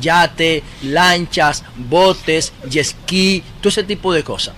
Yate, 0.00 0.62
lanchas, 0.82 1.64
botes, 1.76 2.52
jet 2.68 2.94
todo 3.60 3.68
ese 3.68 3.84
tipo 3.84 4.12
de 4.12 4.24
cosas. 4.24 4.54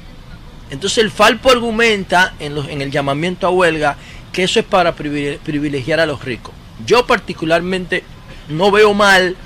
Entonces 0.70 0.98
el 0.98 1.10
Falpo 1.10 1.50
argumenta 1.50 2.34
en, 2.40 2.54
los- 2.54 2.68
en 2.68 2.80
el 2.82 2.90
llamamiento 2.90 3.46
a 3.46 3.50
huelga 3.50 3.96
que 4.32 4.44
eso 4.44 4.58
es 4.60 4.66
para 4.66 4.96
privile- 4.96 5.38
privilegiar 5.38 6.00
a 6.00 6.06
los 6.06 6.24
ricos. 6.24 6.54
Yo 6.86 7.06
particularmente 7.06 8.02
no 8.48 8.70
veo 8.70 8.92
mal 8.94 9.36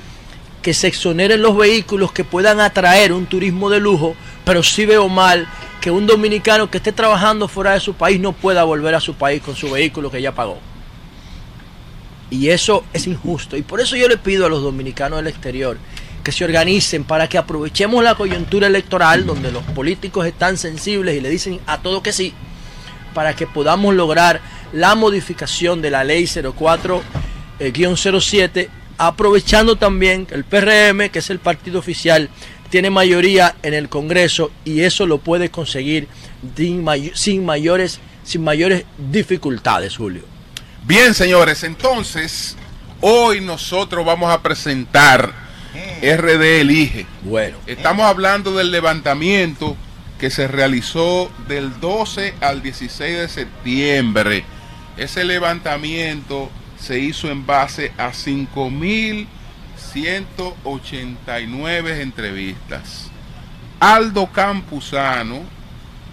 que 0.62 0.74
se 0.74 0.88
exoneren 0.88 1.42
los 1.42 1.56
vehículos 1.56 2.12
que 2.12 2.24
puedan 2.24 2.60
atraer 2.60 3.12
un 3.12 3.26
turismo 3.26 3.70
de 3.70 3.80
lujo, 3.80 4.14
pero 4.44 4.62
sí 4.62 4.86
veo 4.86 5.08
mal 5.08 5.48
que 5.80 5.90
un 5.90 6.06
dominicano 6.06 6.70
que 6.70 6.78
esté 6.78 6.92
trabajando 6.92 7.48
fuera 7.48 7.72
de 7.72 7.80
su 7.80 7.94
país 7.94 8.20
no 8.20 8.32
pueda 8.32 8.64
volver 8.64 8.94
a 8.94 9.00
su 9.00 9.14
país 9.14 9.42
con 9.42 9.56
su 9.56 9.70
vehículo 9.70 10.10
que 10.10 10.20
ya 10.20 10.34
pagó. 10.34 10.58
Y 12.30 12.48
eso 12.50 12.84
es 12.92 13.06
injusto. 13.06 13.56
Y 13.56 13.62
por 13.62 13.80
eso 13.80 13.96
yo 13.96 14.08
le 14.08 14.16
pido 14.16 14.46
a 14.46 14.48
los 14.48 14.62
dominicanos 14.62 15.18
del 15.18 15.28
exterior 15.28 15.78
que 16.22 16.32
se 16.32 16.44
organicen 16.44 17.04
para 17.04 17.28
que 17.28 17.38
aprovechemos 17.38 18.04
la 18.04 18.14
coyuntura 18.14 18.66
electoral 18.66 19.24
donde 19.24 19.50
los 19.50 19.62
políticos 19.64 20.26
están 20.26 20.58
sensibles 20.58 21.16
y 21.16 21.20
le 21.20 21.30
dicen 21.30 21.60
a 21.66 21.78
todo 21.78 22.02
que 22.02 22.12
sí, 22.12 22.34
para 23.14 23.34
que 23.34 23.46
podamos 23.46 23.94
lograr 23.94 24.40
la 24.72 24.94
modificación 24.94 25.80
de 25.82 25.90
la 25.90 26.04
ley 26.04 26.28
04 26.28 27.02
eh, 27.58 27.70
guion 27.72 27.96
07, 27.96 28.70
aprovechando 28.98 29.76
también 29.76 30.26
el 30.30 30.44
PRM, 30.44 31.10
que 31.10 31.18
es 31.18 31.30
el 31.30 31.38
partido 31.38 31.78
oficial, 31.78 32.30
tiene 32.70 32.90
mayoría 32.90 33.56
en 33.62 33.74
el 33.74 33.88
Congreso 33.88 34.50
y 34.64 34.80
eso 34.80 35.06
lo 35.06 35.18
puede 35.18 35.50
conseguir 35.50 36.08
sin, 36.56 36.82
may- 36.84 37.12
sin 37.14 37.44
mayores, 37.44 38.00
sin 38.24 38.42
mayores 38.42 38.84
dificultades, 39.10 39.96
Julio. 39.96 40.22
Bien, 40.84 41.12
señores, 41.14 41.62
entonces 41.64 42.56
hoy 43.00 43.40
nosotros 43.40 44.04
vamos 44.06 44.32
a 44.32 44.40
presentar 44.42 45.32
RD 46.02 46.60
Elige. 46.60 47.06
Bueno. 47.22 47.58
Estamos 47.66 48.06
hablando 48.06 48.52
del 48.56 48.70
levantamiento 48.70 49.76
que 50.18 50.30
se 50.30 50.48
realizó 50.48 51.30
del 51.48 51.80
12 51.80 52.34
al 52.40 52.62
16 52.62 53.18
de 53.18 53.28
septiembre. 53.28 54.44
Ese 54.96 55.24
levantamiento 55.24 56.50
se 56.78 56.98
hizo 56.98 57.30
en 57.30 57.46
base 57.46 57.92
a 57.98 58.12
5.189 59.92 62.00
entrevistas. 62.00 63.10
Aldo 63.80 64.26
Campuzano, 64.32 65.40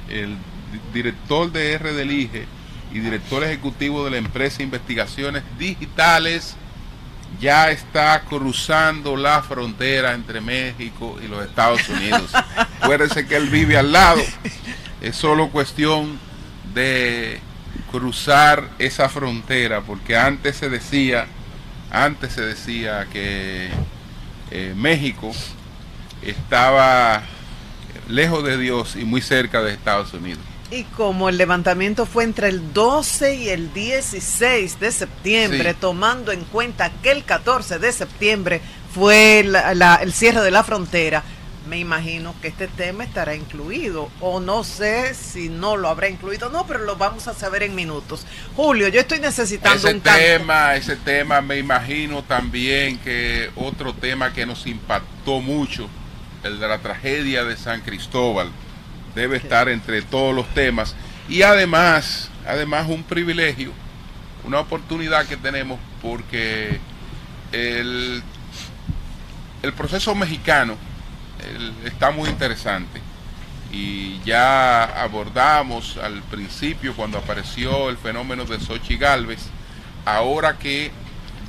el 0.10 0.30
di- 0.72 0.80
director 0.94 1.52
de 1.52 1.78
RD 1.78 2.00
Elige 2.00 2.46
y 2.94 3.00
director 3.00 3.44
ejecutivo 3.44 4.06
de 4.06 4.12
la 4.12 4.18
empresa 4.18 4.64
Investigaciones 4.64 5.44
Digitales, 5.60 6.56
ya 7.42 7.70
está 7.72 8.22
cruzando 8.22 9.18
la 9.18 9.44
frontera 9.44 10.14
entre 10.14 10.40
México 10.40 11.20
y 11.24 11.28
los 11.28 11.46
Estados 11.46 11.88
Unidos. 11.90 12.32
Acuérdense 12.82 13.28
que 13.28 13.36
él 13.36 13.50
vive 13.50 13.78
al 13.78 13.92
lado. 13.92 14.22
Es 15.02 15.18
solo 15.18 15.50
cuestión 15.50 16.18
de 16.74 17.40
cruzar 17.92 18.70
esa 18.80 19.10
frontera, 19.10 19.82
porque 19.82 20.16
antes 20.18 20.56
se 20.56 20.70
decía, 20.70 21.28
antes 21.92 22.34
se 22.34 22.42
decía 22.42 23.08
que 23.12 23.70
eh, 24.52 24.74
México 24.76 25.32
estaba 26.22 27.24
lejos 28.10 28.44
de 28.44 28.58
Dios 28.58 28.96
y 28.96 29.06
muy 29.06 29.22
cerca 29.22 29.62
de 29.62 29.74
Estados 29.74 30.14
Unidos. 30.14 30.40
Y 30.70 30.84
como 30.84 31.30
el 31.30 31.38
levantamiento 31.38 32.06
fue 32.06 32.26
entre 32.26 32.50
el 32.50 32.74
12 32.74 33.36
y 33.36 33.50
el 33.50 33.74
16 33.74 34.80
de 34.82 34.92
septiembre, 34.92 35.72
Sí. 35.72 35.78
tomando 35.80 36.32
en 36.34 36.42
cuenta 36.46 36.92
que 37.02 37.12
el 37.12 37.24
14 37.24 37.80
de 37.80 37.92
septiembre 37.94 38.62
fue 38.94 39.44
la- 39.46 39.74
la- 39.74 39.96
el 39.96 40.12
cierre 40.12 40.42
de 40.42 40.52
la 40.52 40.64
frontera, 40.64 41.24
me 41.68 41.78
imagino 41.78 42.34
que 42.42 42.48
este 42.48 42.68
tema 42.68 43.04
estará 43.04 43.36
incluido. 43.36 44.10
O 44.20 44.40
no 44.40 44.64
sé 44.64 45.14
si 45.14 45.50
no 45.50 45.78
lo 45.78 45.90
habrá 45.90 46.10
incluido, 46.10 46.50
no, 46.50 46.66
pero 46.66 46.80
lo 46.80 46.96
vamos 46.96 47.28
a 47.28 47.34
saber 47.34 47.64
en 47.64 47.76
minutos. 47.76 48.26
Julio, 48.56 48.88
yo 48.88 49.02
estoy 49.02 49.20
necesitando 49.20 49.88
Ese 49.88 49.96
un 49.96 50.02
tema, 50.02 50.76
ese 50.76 50.96
tema 50.96 51.42
me 51.42 51.58
imagino 51.58 52.24
también 52.24 52.98
que 53.00 53.52
otro 53.56 53.94
tema 53.94 54.34
que 54.34 54.46
nos 54.46 54.66
impactó 54.66 55.42
mucho, 55.42 55.90
el 56.44 56.60
de 56.60 56.68
la 56.68 56.80
tragedia 56.80 57.44
de 57.44 57.58
San 57.58 57.82
Cristóbal, 57.82 58.50
debe 59.14 59.38
estar 59.38 59.70
entre 59.70 60.02
todos 60.02 60.34
los 60.34 60.48
temas. 60.54 60.96
Y 61.28 61.42
además, 61.42 62.30
además 62.48 62.88
un 62.88 63.04
privilegio, 63.04 63.72
una 64.46 64.60
oportunidad 64.60 65.26
que 65.26 65.36
tenemos 65.36 65.80
porque 66.02 66.80
el, 67.52 68.24
el 69.62 69.74
proceso 69.74 70.16
mexicano 70.16 70.78
está 71.86 72.12
muy 72.12 72.30
interesante 72.30 73.02
y 73.72 74.20
ya 74.24 74.84
abordamos 74.84 75.98
al 75.98 76.22
principio 76.24 76.94
cuando 76.96 77.18
apareció 77.18 77.90
el 77.90 77.98
fenómeno 77.98 78.46
de 78.46 78.60
Sochi 78.60 78.98
Galvez, 78.98 79.40
ahora 80.06 80.58
que 80.58 80.92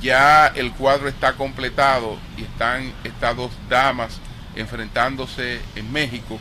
ya 0.01 0.47
el 0.47 0.71
cuadro 0.73 1.07
está 1.07 1.33
completado 1.33 2.17
y 2.37 2.43
están 2.43 2.91
estas 3.03 3.35
dos 3.35 3.51
damas 3.69 4.19
enfrentándose 4.55 5.59
en 5.75 5.91
México, 5.91 6.39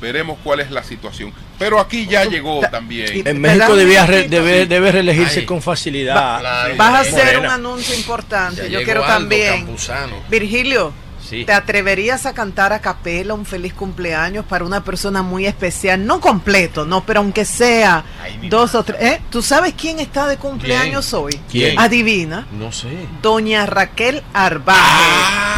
veremos 0.00 0.38
cuál 0.42 0.60
es 0.60 0.70
la 0.70 0.82
situación. 0.82 1.32
Pero 1.58 1.78
aquí 1.78 2.06
ya 2.06 2.24
llegó 2.24 2.60
también. 2.70 3.26
En 3.26 3.40
México 3.40 3.76
debía 3.76 4.06
re- 4.06 4.28
debe, 4.28 4.62
Sí. 4.62 4.68
debe 4.68 4.92
reelegirse 4.92 5.40
Ay. 5.40 5.46
con 5.46 5.60
facilidad. 5.60 6.42
Vas 6.76 6.94
a 6.94 7.00
hacer 7.00 7.36
Morena. 7.36 7.40
un 7.40 7.46
anuncio 7.66 7.94
importante. 7.94 8.62
Ya 8.70 8.78
Yo 8.78 8.84
quiero 8.84 9.02
Aldo 9.04 9.14
también. 9.14 9.64
Campuzano. 9.66 10.16
Virgilio, 10.30 10.92
Sí. 11.30 11.44
¿te 11.44 11.52
atreverías 11.52 12.26
a 12.26 12.34
cantar 12.34 12.72
a 12.72 12.80
capela 12.80 13.34
un 13.34 13.46
feliz 13.46 13.72
cumpleaños 13.72 14.44
para 14.44 14.64
una 14.64 14.82
persona 14.84 15.22
muy 15.22 15.46
especial? 15.46 16.04
No 16.04 16.20
completo, 16.20 16.84
no, 16.84 17.04
pero 17.06 17.20
aunque 17.20 17.44
sea 17.44 18.04
dos 18.48 18.74
o 18.74 18.82
tres. 18.82 19.00
¿Eh? 19.00 19.20
¿Tú 19.30 19.40
sabes 19.40 19.74
quién 19.78 20.00
está 20.00 20.26
de 20.26 20.36
cumpleaños 20.36 21.14
hoy? 21.14 21.38
¿Quién? 21.50 21.78
Adivina. 21.78 22.46
No 22.52 22.72
sé. 22.72 22.88
Doña 23.22 23.64
Raquel 23.66 24.22
Arbaje. 24.34 24.80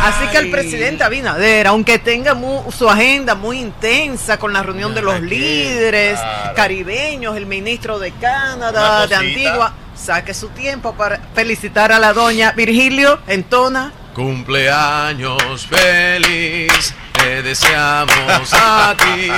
Así 0.05 0.27
que 0.33 0.39
el 0.39 0.51
presidente 0.51 1.05
Abinader, 1.05 1.67
aunque 1.69 1.99
tenga 1.99 2.35
mu- 2.35 2.71
su 2.71 2.91
agenda 2.91 3.35
muy 3.35 3.59
intensa 3.59 4.39
con 4.39 4.53
la 4.53 4.63
reunión 4.63 4.95
de 4.95 5.01
los 5.03 5.21
líderes 5.21 6.19
caribeños, 6.57 7.37
el 7.37 7.47
ministro 7.47 7.99
de 7.99 8.11
Canadá, 8.13 9.07
de. 9.07 9.15
Antigua, 9.15 9.73
saque 9.95 10.35
su 10.35 10.49
tiempo 10.49 10.95
para 10.95 11.19
felicitar 11.35 11.93
a 11.93 11.99
la 11.99 12.13
doña 12.13 12.53
Virgilio, 12.53 13.21
entona. 13.27 13.93
Cumpleaños 14.15 15.67
feliz, 15.67 16.95
te 17.15 17.43
deseamos 17.43 18.53
a 18.53 18.95
ti. 18.99 19.31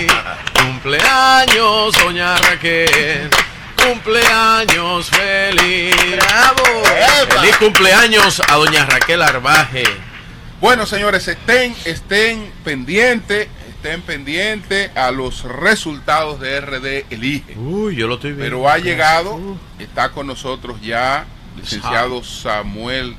Cumpleaños, 0.61 1.97
doña 2.03 2.37
Raquel. 2.39 3.31
Cumpleaños 3.77 5.11
feliz. 5.11 5.95
¡Bravo! 6.17 6.83
Feliz 7.29 7.57
cumpleaños 7.59 8.43
a 8.49 8.57
doña 8.57 8.85
Raquel 8.85 9.23
Arbaje. 9.23 9.85
Bueno, 10.61 10.87
señores, 10.87 11.29
estén, 11.29 11.77
estén 11.85 12.51
pendientes, 12.65 13.47
estén 13.69 14.03
pendientes 14.03 14.91
a 14.97 15.13
los 15.13 15.45
resultados 15.45 16.41
de 16.41 16.61
RD 16.61 17.05
Elige. 17.11 17.57
Uy, 17.57 17.95
yo 17.95 18.09
lo 18.09 18.15
estoy 18.15 18.33
viendo. 18.33 18.45
Pero 18.45 18.69
ha 18.69 18.79
llegado, 18.79 19.39
está 19.79 20.11
con 20.11 20.27
nosotros 20.27 20.81
ya, 20.81 21.27
licenciado 21.57 22.25
Samuel 22.25 23.17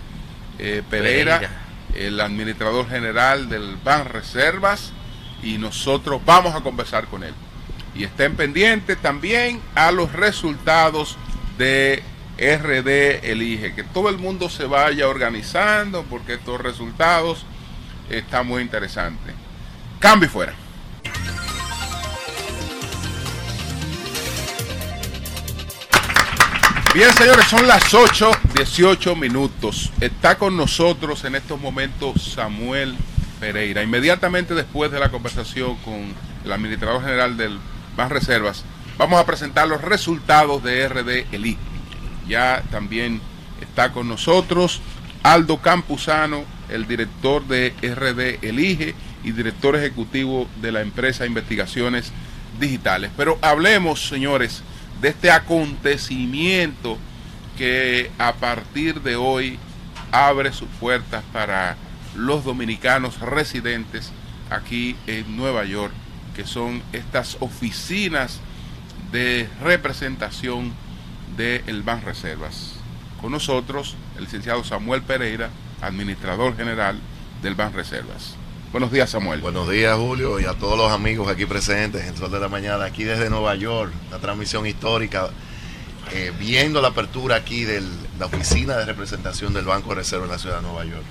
eh, 0.60 0.84
Pereira, 0.90 1.40
Pereira. 1.40 1.62
el 1.96 2.20
administrador 2.20 2.90
general 2.90 3.50
del 3.50 3.78
Ban 3.84 4.06
Reservas, 4.06 4.94
y 5.44 5.58
nosotros 5.58 6.22
vamos 6.26 6.56
a 6.56 6.62
conversar 6.62 7.06
con 7.06 7.24
él. 7.24 7.34
Y 7.94 8.04
estén 8.04 8.36
pendientes 8.36 8.98
también 8.98 9.62
a 9.76 9.92
los 9.92 10.12
resultados 10.12 11.18
de 11.58 12.04
RD 12.38 13.30
Elige, 13.30 13.74
que 13.74 13.84
todo 13.84 14.10
el 14.10 14.18
mundo 14.18 14.50
se 14.50 14.66
vaya 14.66 15.08
organizando 15.08 16.04
porque 16.04 16.34
estos 16.34 16.60
resultados 16.60 17.46
están 18.10 18.48
muy 18.48 18.62
interesantes. 18.62 19.34
Cambio 20.00 20.28
y 20.28 20.32
fuera. 20.32 20.65
Bien, 26.96 27.12
señores, 27.12 27.48
son 27.50 27.68
las 27.68 27.94
8, 27.94 28.32
18 28.56 29.18
minutos. 29.18 29.92
Está 30.00 30.38
con 30.38 30.56
nosotros 30.56 31.26
en 31.26 31.36
estos 31.36 31.60
momentos 31.60 32.24
Samuel 32.36 32.96
Pereira. 33.38 33.84
Inmediatamente 33.84 34.56
después 34.56 34.90
de 34.94 35.02
la 35.02 35.10
conversación 35.10 35.76
con 35.84 36.14
el 36.46 36.52
administrador 36.54 37.02
general 37.02 37.36
del 37.36 37.60
Ban 37.98 38.10
Reservas, 38.10 38.64
vamos 38.98 39.20
a 39.20 39.26
presentar 39.26 39.68
los 39.68 39.82
resultados 39.82 40.64
de 40.64 40.88
RD 40.88 41.36
Elite. 41.36 41.60
Ya 42.30 42.64
también 42.72 43.20
está 43.60 43.92
con 43.92 44.08
nosotros 44.08 44.80
Aldo 45.22 45.58
Campuzano, 45.58 46.46
el 46.70 46.88
director 46.88 47.46
de 47.46 47.74
RD 47.82 48.42
Elige 48.42 48.96
y 49.22 49.34
director 49.34 49.76
ejecutivo 49.76 50.48
de 50.62 50.72
la 50.72 50.80
empresa 50.80 51.26
Investigaciones 51.26 52.14
Digitales. 52.58 53.12
Pero 53.18 53.38
hablemos, 53.42 54.08
señores, 54.08 54.64
de 55.02 55.10
este 55.10 55.32
acontecimiento 55.32 56.98
que 57.58 58.12
a 58.18 58.34
partir 58.34 59.02
de 59.02 59.16
hoy 59.16 59.60
abre 60.12 60.54
sus 60.54 60.70
puertas 60.80 61.24
para 61.34 61.76
los 62.16 62.44
dominicanos 62.44 63.20
residentes 63.20 64.12
aquí 64.50 64.96
en 65.08 65.36
Nueva 65.36 65.66
York, 65.66 65.94
que 66.36 66.46
son 66.46 66.82
estas 66.94 67.38
oficinas 67.40 68.40
de 69.12 69.50
representación 69.62 70.74
del 71.38 71.84
Ban 71.84 72.02
Reservas. 72.02 72.74
Con 73.22 73.32
nosotros, 73.32 73.96
el 74.18 74.26
licenciado 74.26 74.64
Samuel 74.64 75.02
Pereira, 75.02 75.50
administrador 75.82 76.56
general 76.56 77.00
del 77.42 77.56
Ban 77.56 77.74
Reservas. 77.74 78.36
Buenos 78.76 78.92
días, 78.92 79.10
Samuel. 79.10 79.40
Buenos 79.40 79.70
días, 79.70 79.96
Julio, 79.98 80.38
y 80.38 80.44
a 80.44 80.54
todos 80.54 80.78
los 80.78 80.92
amigos 80.92 81.30
aquí 81.30 81.46
presentes 81.46 82.06
en 82.06 82.18
Sol 82.18 82.30
de 82.30 82.42
la 82.42 82.50
Mañana, 82.50 82.84
aquí 82.84 83.06
desde 83.06 83.30
Nueva 83.30 83.56
York, 83.56 83.94
la 84.12 84.18
transmisión 84.20 84.68
histórica, 84.68 85.30
eh, 86.12 86.34
viendo 86.38 86.82
la 86.82 86.90
apertura 86.90 87.38
aquí 87.38 87.64
de 87.64 87.82
la 88.20 88.26
oficina 88.26 88.76
de 88.76 88.84
representación 88.84 89.54
del 89.54 89.64
Banco 89.64 89.92
de 89.92 89.96
Reserva 89.96 90.26
en 90.26 90.32
la 90.32 90.38
ciudad 90.40 90.58
de 90.58 90.64
Nueva 90.64 90.84
York. 90.84 91.06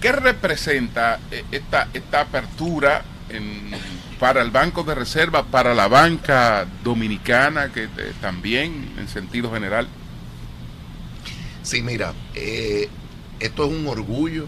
¿Qué 0.00 0.10
representa 0.10 1.20
eh, 1.30 1.44
esta, 1.52 1.86
esta 1.94 2.22
apertura 2.22 3.04
en- 3.28 3.70
para 4.18 4.42
el 4.42 4.50
Banco 4.50 4.82
de 4.82 4.96
Reserva, 4.96 5.44
para 5.44 5.74
la 5.76 5.86
banca 5.86 6.66
dominicana, 6.82 7.70
que 7.72 7.84
eh, 7.84 7.88
también 8.20 8.94
en 8.98 9.06
sentido 9.06 9.52
general? 9.52 9.86
Sí, 11.62 11.82
mira, 11.82 12.14
eh, 12.34 12.88
esto 13.38 13.64
es 13.66 13.70
un 13.70 13.86
orgullo 13.86 14.46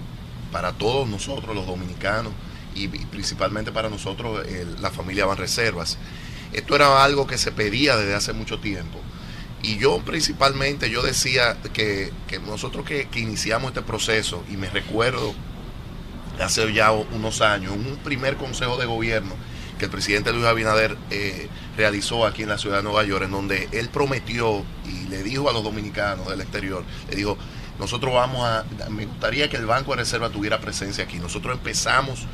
para 0.53 0.73
todos 0.73 1.09
nosotros 1.09 1.57
los 1.57 1.67
dominicanos 1.67 2.33
y, 2.75 2.89
principalmente 2.89 3.73
para 3.73 3.89
nosotros 3.89 4.47
la 4.81 4.91
familia 4.91 5.27
Banreservas. 5.27 5.99
Esto 6.53 6.77
era 6.77 7.03
algo 7.03 7.27
que 7.27 7.39
se 7.39 7.51
pedía 7.51 7.97
desde 7.97 8.15
hace 8.15 8.33
mucho 8.33 8.59
tiempo. 8.61 8.99
Y 9.63 9.79
yo 9.79 10.01
principalmente, 10.01 10.91
yo 10.91 11.03
decía 11.03 11.57
que, 11.73 12.13
que 12.29 12.39
nosotros 12.41 12.85
que, 12.85 13.09
que 13.09 13.21
iniciamos 13.21 13.71
este 13.71 13.83
proceso, 13.83 14.45
y 14.51 14.57
me 14.57 14.69
recuerdo 14.69 15.35
hace 16.41 16.73
ya 16.73 16.91
unos 16.93 17.41
años, 17.41 17.73
un 17.73 17.99
primer 18.05 18.37
consejo 18.37 18.77
de 18.77 18.87
gobierno 18.87 19.35
que 19.83 19.87
el 19.87 19.91
presidente 19.91 20.33
Luis 20.33 20.45
Abinader 20.45 20.97
eh, 21.11 21.49
realizó 21.77 22.25
aquí 22.25 22.43
en 22.43 22.49
la 22.49 22.59
ciudad 22.59 22.77
de 22.77 22.83
Nueva 22.85 23.03
York, 23.03 23.25
en 23.25 23.33
donde 23.33 23.69
él 23.73 23.89
prometió 23.89 24.65
y 24.87 25.09
le 25.09 25.25
dijo 25.25 25.51
a 25.51 25.53
los 25.53 25.65
dominicanos 25.65 26.29
del 26.29 26.41
exterior, 26.41 26.85
le 27.11 27.17
dijo, 27.17 27.37
nosotros 27.83 28.15
vamos 28.15 28.47
a, 28.47 28.65
me 28.91 29.07
gustaría 29.07 29.51
que 29.51 29.57
el 29.57 29.67
Banco 29.67 29.91
de 29.91 29.99
Reserva 29.99 30.31
tuviera 30.31 30.61
presencia 30.61 31.03
aquí. 31.03 31.19
Nosotros 31.19 31.57
empezamos 31.57 32.27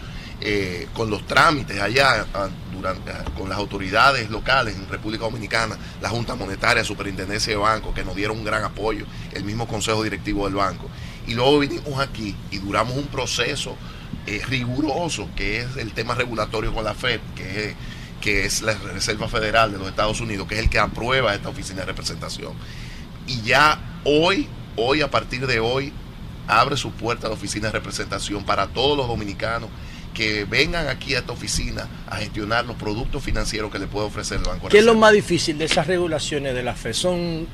eh, 0.43 0.89
con 0.93 1.09
los 1.09 1.27
trámites 1.27 1.81
allá 1.81 2.27
durante, 2.71 3.11
con 3.35 3.49
las 3.49 3.57
autoridades 3.57 4.29
locales 4.29 4.77
en 4.77 4.87
República 4.91 5.25
Dominicana, 5.25 5.79
la 6.03 6.11
Junta 6.11 6.35
Monetaria, 6.35 6.85
Superintendencia 6.85 7.51
de 7.51 7.57
Banco, 7.57 7.95
que 7.95 8.05
nos 8.05 8.15
dieron 8.15 8.37
un 8.37 8.45
gran 8.45 8.63
apoyo, 8.63 9.07
el 9.33 9.45
mismo 9.45 9.67
Consejo 9.67 10.03
Directivo 10.03 10.45
del 10.45 10.55
Banco. 10.55 10.91
Y 11.27 11.33
luego 11.33 11.61
vinimos 11.61 11.99
aquí 11.99 12.37
y 12.51 12.59
duramos 12.59 12.95
un 12.95 13.07
proceso 13.07 13.75
eh, 14.27 14.43
riguroso, 14.47 15.31
que 15.35 15.61
es 15.61 15.79
el 15.79 15.93
tema 15.95 16.15
regulatorio 16.15 16.75
con 16.75 16.85
la 16.85 16.93
FED, 16.93 17.21
que 17.35 17.71
es, 17.71 17.77
que 18.21 18.45
es 18.45 18.61
la 18.61 18.75
Reserva 18.75 19.29
Federal 19.29 19.73
de 19.73 19.79
los 19.79 19.89
Estados 19.89 20.21
Unidos, 20.21 20.47
que 20.47 20.57
es 20.57 20.61
el 20.61 20.69
que 20.69 20.79
aprueba 20.79 21.35
esta 21.35 21.49
oficina 21.49 21.81
de 21.81 21.87
representación. 21.87 22.53
Y 23.27 23.41
ya 23.41 24.01
hoy, 24.05 24.47
hoy, 24.79 25.03
a 25.03 25.11
partir 25.11 25.47
de 25.47 25.61
hoy, 25.61 25.93
abre 26.47 26.77
su 26.77 26.93
puerta 26.93 27.29
la 27.29 27.35
oficina 27.35 27.67
de 27.67 27.73
representación 27.73 28.45
para 28.45 28.69
todos 28.69 28.97
los 28.97 29.07
dominicanos 29.07 29.69
que 30.15 30.45
vengan 30.45 30.89
aquí 30.89 31.15
a 31.15 31.19
esta 31.19 31.33
oficina 31.33 31.87
a 32.09 32.17
gestionar 32.17 32.65
los 32.65 32.77
productos 32.77 33.23
financieros 33.23 33.71
que 33.71 33.79
le 33.79 33.87
puede 33.87 34.07
ofrecer 34.07 34.39
el 34.39 34.45
Banco 34.45 34.69
¿Qué 34.69 34.79
es 34.79 34.85
lo 34.85 34.95
más 34.95 35.13
difícil 35.13 35.59
de 35.59 35.67
esas 35.67 35.87
regulaciones 35.87 36.55
de 36.55 36.63
la 36.63 36.75
FED? 36.75 36.93
Son, 36.93 37.47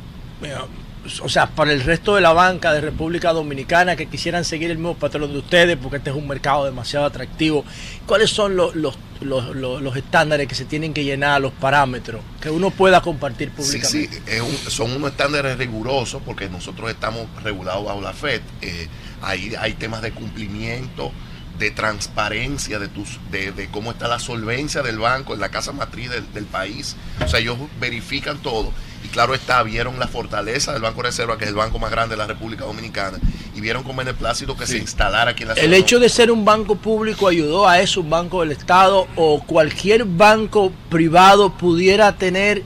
o 1.22 1.28
sea, 1.28 1.47
para 1.48 1.72
el 1.72 1.82
resto 1.82 2.14
de 2.14 2.20
la 2.20 2.32
banca 2.32 2.72
de 2.72 2.81
República 2.81 3.32
Dominicana 3.32 3.97
que 3.97 4.06
quisieran 4.06 4.44
seguir 4.44 4.70
el 4.70 4.78
mismo 4.78 4.94
patrón 4.97 5.32
de 5.32 5.39
ustedes, 5.39 5.76
porque 5.76 5.98
este 5.98 6.10
es 6.10 6.16
un 6.16 6.26
mercado 6.26 6.64
demasiado 6.64 7.05
atractivo. 7.06 7.64
¿Cuáles 8.06 8.31
son 8.31 8.56
los, 8.56 8.74
los, 8.74 8.97
los, 9.20 9.55
los- 9.55 9.97
estándares 9.97 10.48
que 10.48 10.55
se 10.55 10.64
tienen 10.64 10.93
que 10.94 11.05
llenar, 11.05 11.40
los 11.40 11.52
parámetros, 11.52 12.20
que 12.40 12.51
uno 12.51 12.70
pueda 12.70 13.01
compartir 13.02 13.51
públicamente? 13.51 14.20
sí, 14.26 14.40
un- 14.40 14.70
son 14.70 14.93
unos 14.93 15.10
estándares 15.10 15.56
rigurosos 15.59 16.22
porque 16.24 16.48
nosotros 16.48 16.90
estamos 16.90 17.26
regulados 17.43 17.85
bajo 17.85 18.01
la 18.01 18.12
FED. 18.12 18.40
Eh, 18.62 18.89
ahí 19.22 19.52
hay 19.59 19.74
temas 19.74 20.02
de 20.02 20.12
cumplimiento, 20.12 21.12
de 21.59 21.70
transparencia 21.70 22.78
de 22.81 22.89
tus 22.89 23.20
de, 23.31 23.52
de 23.52 23.68
cómo 23.68 23.93
está 23.93 24.09
la 24.09 24.18
solvencia 24.18 24.82
del 24.82 24.98
banco 24.98 25.35
en 25.35 25.40
la 25.40 25.51
casa 25.51 25.70
matriz 25.72 26.10
del, 26.10 26.32
del 26.32 26.44
país. 26.47 26.97
O 27.24 27.28
sea, 27.28 27.39
ellos 27.40 27.56
verifican 27.81 28.39
todo. 28.39 28.72
Claro 29.15 29.32
está, 29.32 29.62
vieron 29.62 30.01
la 30.01 30.09
fortaleza 30.09 30.73
del 30.73 30.82
Banco 30.82 31.01
de 31.01 31.11
Reserva, 31.11 31.39
que 31.39 31.45
es 31.45 31.51
el 31.51 31.55
banco 31.55 31.78
más 31.78 31.93
grande 31.93 32.15
de 32.15 32.16
la 32.16 32.27
República 32.27 32.65
Dominicana, 32.65 33.20
y 33.55 33.61
vieron 33.61 33.85
con 33.85 33.95
beneplácito 33.95 34.57
que 34.57 34.66
se 34.66 34.77
instalara 34.77 35.31
aquí 35.31 35.45
en 35.45 35.51
la 35.51 35.55
El 35.55 35.61
ciudad. 35.61 35.78
hecho 35.78 36.01
de 36.01 36.09
ser 36.09 36.32
un 36.32 36.45
banco 36.45 36.74
público 36.74 37.28
ayudó 37.28 37.69
a 37.69 37.78
eso, 37.78 38.01
un 38.01 38.11
banco 38.11 38.41
del 38.41 38.51
Estado 38.51 39.07
o 39.15 39.41
cualquier 39.45 40.05
banco 40.05 40.73
privado 40.91 41.57
pudiera 41.57 42.16
tener, 42.16 42.65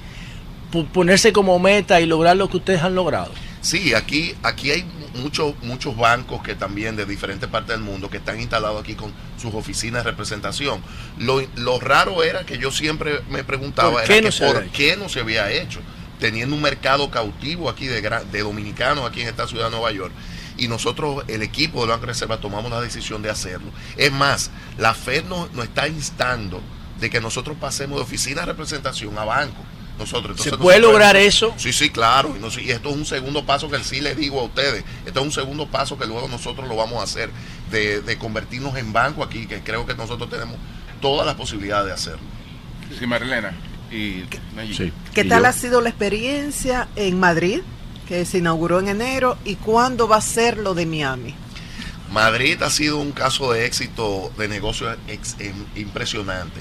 ponerse 0.94 1.34
como 1.34 1.58
meta 1.58 2.00
y 2.00 2.06
lograr 2.06 2.38
lo 2.38 2.48
que 2.48 2.56
ustedes 2.56 2.82
han 2.82 2.94
logrado. 2.94 3.30
Sí, 3.60 3.92
aquí, 3.92 4.34
aquí 4.42 4.70
hay 4.70 4.86
muchos 5.16 5.52
muchos 5.62 5.98
bancos 5.98 6.42
que 6.42 6.54
también 6.54 6.96
de 6.96 7.04
diferentes 7.04 7.46
partes 7.50 7.76
del 7.76 7.80
mundo 7.84 8.08
que 8.08 8.16
están 8.16 8.40
instalados 8.40 8.80
aquí 8.80 8.94
con 8.94 9.12
sus 9.36 9.52
oficinas 9.52 10.02
de 10.02 10.10
representación. 10.12 10.80
Lo, 11.18 11.42
lo 11.56 11.78
raro 11.78 12.22
era 12.22 12.46
que 12.46 12.56
yo 12.56 12.70
siempre 12.70 13.20
me 13.28 13.44
preguntaba 13.44 13.90
¿Por 13.90 14.00
era 14.04 14.14
qué 14.14 14.22
que 14.22 14.30
no 14.30 14.52
por 14.52 14.66
qué 14.68 14.96
no 14.96 15.10
se 15.10 15.20
había 15.20 15.50
hecho, 15.52 15.80
teniendo 16.18 16.54
un 16.56 16.62
mercado 16.62 17.10
cautivo 17.10 17.68
aquí 17.70 17.86
de, 17.86 18.00
gran- 18.00 18.30
de 18.30 18.40
dominicanos 18.40 19.08
aquí 19.08 19.22
en 19.22 19.28
esta 19.28 19.46
ciudad 19.46 19.66
de 19.66 19.70
Nueva 19.72 19.92
York. 19.92 20.12
Y 20.56 20.66
nosotros, 20.68 21.24
el 21.28 21.42
equipo 21.42 21.80
del 21.80 21.90
Banco 21.90 22.02
de 22.02 22.06
Reserva, 22.08 22.38
tomamos 22.40 22.70
la 22.70 22.80
decisión 22.80 23.22
de 23.22 23.30
hacerlo. 23.30 23.70
Es 23.96 24.10
más, 24.10 24.50
la 24.76 24.92
FED 24.94 25.24
nos, 25.26 25.52
nos 25.52 25.64
está 25.66 25.86
instando 25.86 26.60
de 26.98 27.10
que 27.10 27.20
nosotros 27.20 27.56
pasemos 27.60 27.96
de 27.98 28.02
oficina 28.02 28.40
de 28.40 28.46
representación 28.48 29.16
a 29.18 29.24
banco. 29.24 29.62
Nosotros, 29.98 30.36
¿Se 30.40 30.50
puede 30.50 30.78
nosotros- 30.78 30.92
lograr 30.92 31.16
eso? 31.16 31.54
Sí, 31.56 31.72
sí, 31.72 31.90
claro. 31.90 32.34
Y, 32.36 32.40
no 32.40 32.50
sé- 32.50 32.62
y 32.62 32.70
esto 32.70 32.88
es 32.90 32.96
un 32.96 33.06
segundo 33.06 33.44
paso 33.46 33.68
que 33.70 33.82
sí 33.84 34.00
le 34.00 34.14
digo 34.16 34.40
a 34.40 34.44
ustedes. 34.44 34.84
Esto 35.06 35.20
es 35.20 35.26
un 35.26 35.32
segundo 35.32 35.66
paso 35.68 35.96
que 35.98 36.06
luego 36.06 36.26
nosotros 36.28 36.68
lo 36.68 36.74
vamos 36.76 36.98
a 37.00 37.02
hacer 37.04 37.30
de, 37.70 38.00
de 38.00 38.18
convertirnos 38.18 38.76
en 38.76 38.92
banco 38.92 39.22
aquí, 39.24 39.46
que 39.46 39.60
creo 39.62 39.86
que 39.86 39.94
nosotros 39.94 40.28
tenemos 40.30 40.56
todas 41.00 41.24
las 41.26 41.34
posibilidades 41.36 41.86
de 41.86 41.92
hacerlo. 41.92 42.20
Sí, 42.98 43.06
Marilena. 43.06 43.56
Y. 43.90 44.22
¿Qué 45.14 45.24
tal 45.24 45.44
ha 45.46 45.52
sido 45.52 45.80
la 45.80 45.88
experiencia 45.88 46.88
en 46.96 47.18
Madrid, 47.18 47.60
que 48.06 48.24
se 48.24 48.38
inauguró 48.38 48.80
en 48.80 48.88
enero, 48.88 49.36
y 49.44 49.54
cuándo 49.56 50.08
va 50.08 50.16
a 50.16 50.20
ser 50.20 50.58
lo 50.58 50.74
de 50.74 50.86
Miami? 50.86 51.34
Madrid 52.12 52.62
ha 52.62 52.70
sido 52.70 52.98
un 52.98 53.12
caso 53.12 53.52
de 53.52 53.66
éxito 53.66 54.32
de 54.38 54.48
negocio 54.48 54.90
ex- 55.08 55.36
em, 55.40 55.54
impresionante. 55.76 56.60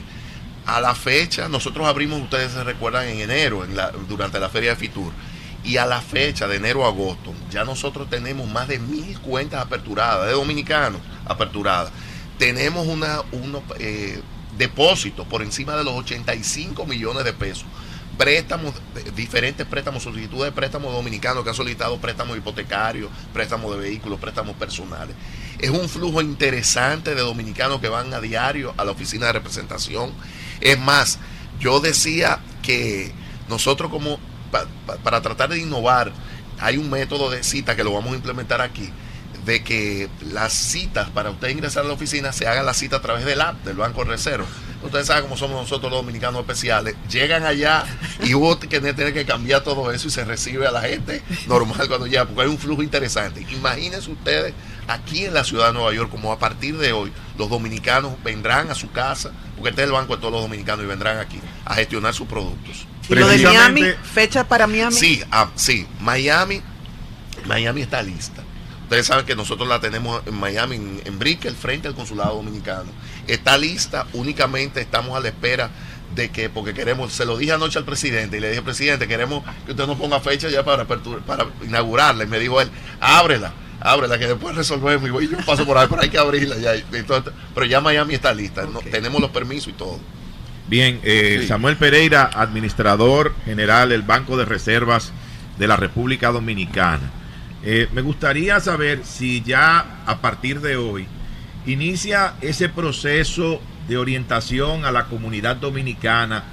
A 0.65 0.81
la 0.81 0.93
fecha, 0.93 1.47
nosotros 1.47 1.87
abrimos, 1.87 2.21
ustedes 2.21 2.51
se 2.51 2.63
recuerdan, 2.63 3.07
en 3.07 3.19
enero, 3.21 3.63
en 3.63 3.75
la- 3.75 3.91
durante 4.09 4.39
la 4.39 4.49
feria 4.49 4.71
de 4.71 4.75
Fitur. 4.75 5.11
Y 5.63 5.77
a 5.77 5.85
la 5.85 6.01
fecha, 6.01 6.47
de 6.47 6.57
enero 6.57 6.85
a 6.85 6.89
agosto, 6.89 7.33
ya 7.49 7.63
nosotros 7.65 8.09
tenemos 8.09 8.49
más 8.49 8.67
de 8.67 8.79
mil 8.79 9.17
cuentas 9.19 9.61
aperturadas, 9.61 10.27
de 10.27 10.33
dominicanos 10.33 11.01
aperturadas. 11.25 11.91
Tenemos 12.37 12.85
una, 12.87 13.21
unos 13.31 13.63
eh, 13.79 14.21
depósitos 14.57 15.27
por 15.27 15.41
encima 15.41 15.75
de 15.75 15.84
los 15.84 15.93
85 15.93 16.85
millones 16.85 17.23
de 17.23 17.34
pesos. 17.34 17.65
Préstamos, 18.17 18.73
eh, 18.95 19.11
diferentes 19.15 19.65
préstamos, 19.67 20.01
solicitudes 20.01 20.45
de 20.45 20.51
préstamos 20.51 20.91
dominicanos 20.91 21.43
que 21.43 21.49
han 21.49 21.55
solicitado 21.55 21.97
préstamos 21.99 22.35
hipotecarios, 22.35 23.11
préstamos 23.31 23.71
de 23.71 23.77
vehículos, 23.77 24.19
préstamos 24.19 24.55
personales. 24.55 25.15
Es 25.59 25.69
un 25.69 25.88
flujo 25.88 26.21
interesante 26.21 27.13
de 27.13 27.21
dominicanos 27.21 27.79
que 27.79 27.89
van 27.89 28.11
a 28.13 28.19
diario 28.19 28.73
a 28.77 28.85
la 28.85 28.91
oficina 28.91 29.27
de 29.27 29.34
representación. 29.34 30.11
Es 30.61 30.79
más, 30.79 31.19
yo 31.59 31.79
decía 31.79 32.39
que 32.63 33.11
nosotros 33.49 33.91
como 33.91 34.19
pa- 34.51 34.65
pa- 34.88 34.97
para 34.97 35.21
tratar 35.21 35.49
de 35.49 35.59
innovar, 35.59 36.11
hay 36.59 36.77
un 36.77 36.89
método 36.89 37.29
de 37.29 37.43
cita 37.43 37.75
que 37.75 37.84
lo 37.84 37.91
vamos 37.93 38.13
a 38.13 38.15
implementar 38.15 38.61
aquí, 38.61 38.89
de 39.47 39.63
que 39.63 40.09
las 40.29 40.51
citas 40.51 41.09
para 41.09 41.29
usted 41.29 41.47
ingresar 41.47 41.85
a 41.85 41.87
la 41.87 41.93
oficina 41.93 42.33
se 42.33 42.47
haga 42.47 42.61
la 42.63 42.73
cita 42.73 42.97
a 42.97 43.01
través 43.01 43.23
del 43.23 43.39
app 43.39 43.63
del 43.63 43.77
Banco 43.77 44.03
Reserva. 44.03 44.45
Ustedes 44.83 45.07
saben 45.07 45.23
cómo 45.23 45.37
somos 45.37 45.61
nosotros 45.61 45.89
los 45.89 46.01
dominicanos 46.01 46.41
especiales. 46.41 46.95
Llegan 47.09 47.45
allá 47.45 47.85
y 48.23 48.33
hubo 48.33 48.59
que 48.59 48.67
tener 48.67 49.13
que 49.13 49.25
cambiar 49.25 49.63
todo 49.63 49.91
eso 49.91 50.09
y 50.09 50.11
se 50.11 50.25
recibe 50.25 50.67
a 50.67 50.71
la 50.71 50.81
gente 50.81 51.23
normal 51.47 51.87
cuando 51.87 52.07
llega, 52.07 52.25
porque 52.25 52.41
hay 52.41 52.47
un 52.49 52.57
flujo 52.57 52.83
interesante. 52.83 53.45
Imagínense 53.49 54.11
ustedes 54.11 54.53
aquí 54.87 55.25
en 55.25 55.33
la 55.33 55.45
ciudad 55.45 55.67
de 55.67 55.73
Nueva 55.73 55.93
York, 55.93 56.11
como 56.11 56.33
a 56.33 56.39
partir 56.39 56.77
de 56.77 56.91
hoy, 56.91 57.11
los 57.37 57.49
dominicanos 57.49 58.21
vendrán 58.25 58.69
a 58.69 58.75
su 58.75 58.91
casa, 58.91 59.31
porque 59.55 59.69
este 59.69 59.83
es 59.83 59.87
el 59.87 59.93
banco 59.93 60.15
de 60.15 60.21
todos 60.21 60.33
los 60.33 60.41
dominicanos 60.41 60.83
y 60.83 60.87
vendrán 60.87 61.19
aquí 61.19 61.39
a 61.63 61.73
gestionar 61.75 62.13
sus 62.13 62.27
productos. 62.27 62.85
¿Y 63.09 63.15
lo 63.15 63.27
de 63.29 63.37
Miami? 63.37 63.83
¿Fecha 64.03 64.45
para 64.45 64.67
Miami? 64.67 64.95
Sí, 64.95 65.23
ah, 65.31 65.49
sí, 65.55 65.87
Miami, 66.01 66.61
Miami 67.45 67.81
está 67.81 68.03
lista. 68.03 68.43
Ustedes 68.88 69.05
saben 69.05 69.26
que 69.26 69.35
nosotros 69.35 69.68
la 69.68 69.81
tenemos 69.81 70.22
en 70.26 70.35
Miami, 70.39 70.77
en, 70.77 71.01
en 71.03 71.19
Brickell, 71.19 71.53
frente 71.55 71.89
al 71.89 71.93
consulado 71.95 72.35
dominicano. 72.35 72.89
Está 73.27 73.57
lista, 73.57 74.07
únicamente 74.14 74.80
estamos 74.80 75.18
a 75.18 75.19
la 75.19 75.27
espera 75.27 75.69
de 76.15 76.30
que, 76.30 76.49
porque 76.49 76.73
queremos, 76.73 77.11
se 77.11 77.26
lo 77.26 77.38
dije 77.38 77.51
anoche 77.51 77.77
al 77.80 77.84
presidente 77.85 78.38
y 78.38 78.39
le 78.39 78.49
dije, 78.49 78.61
presidente, 78.61 79.05
queremos 79.07 79.43
que 79.65 79.72
usted 79.72 79.85
nos 79.85 79.97
ponga 79.97 80.22
fecha 80.22 80.47
ya 80.49 80.64
para 80.64 80.84
apertura, 80.84 81.19
para 81.26 81.47
inaugurarla. 81.65 82.23
Y 82.23 82.27
me 82.27 82.39
dijo 82.39 82.61
él, 82.61 82.69
ábrela, 83.01 83.51
ábrela, 83.81 84.18
que 84.18 84.26
después 84.27 84.55
resolvemos. 84.55 85.05
Y 85.09 85.11
voy, 85.11 85.27
yo 85.27 85.38
paso 85.45 85.65
por 85.65 85.77
ahí, 85.77 85.88
pero 85.89 86.01
hay 86.01 86.09
que 86.09 86.18
abrirla 86.18 86.55
ya. 86.57 86.73
Entonces, 86.93 87.34
pero 87.53 87.65
ya 87.65 87.81
Miami 87.81 88.14
está 88.14 88.34
lista, 88.34 88.65
no- 88.72 88.80
tenemos 88.80 89.19
los 89.19 89.31
permisos 89.31 89.68
y 89.68 89.73
todo. 89.73 89.99
Bien, 90.69 91.01
eh, 91.03 91.39
Sí. 91.41 91.47
Samuel 91.47 91.76
Pereira, 91.76 92.30
administrador 92.34 93.35
general 93.43 93.89
del 93.89 94.01
Banco 94.01 94.38
de 94.38 94.45
Reservas 94.45 95.11
de 95.59 95.68
la 95.68 95.76
República 95.76 96.31
Dominicana. 96.31 97.11
Eh, 97.69 97.89
me 97.91 98.02
gustaría 98.02 98.61
saber 98.61 99.02
si 99.03 99.41
ya 99.41 100.02
a 100.06 100.22
partir 100.22 100.61
de 100.61 100.77
hoy 100.77 101.06
inicia 101.65 102.35
ese 102.39 102.69
proceso 102.69 103.60
de 103.89 103.98
orientación 103.98 104.85
a 104.85 104.91
la 104.94 105.07
comunidad 105.07 105.57
dominicana 105.57 106.45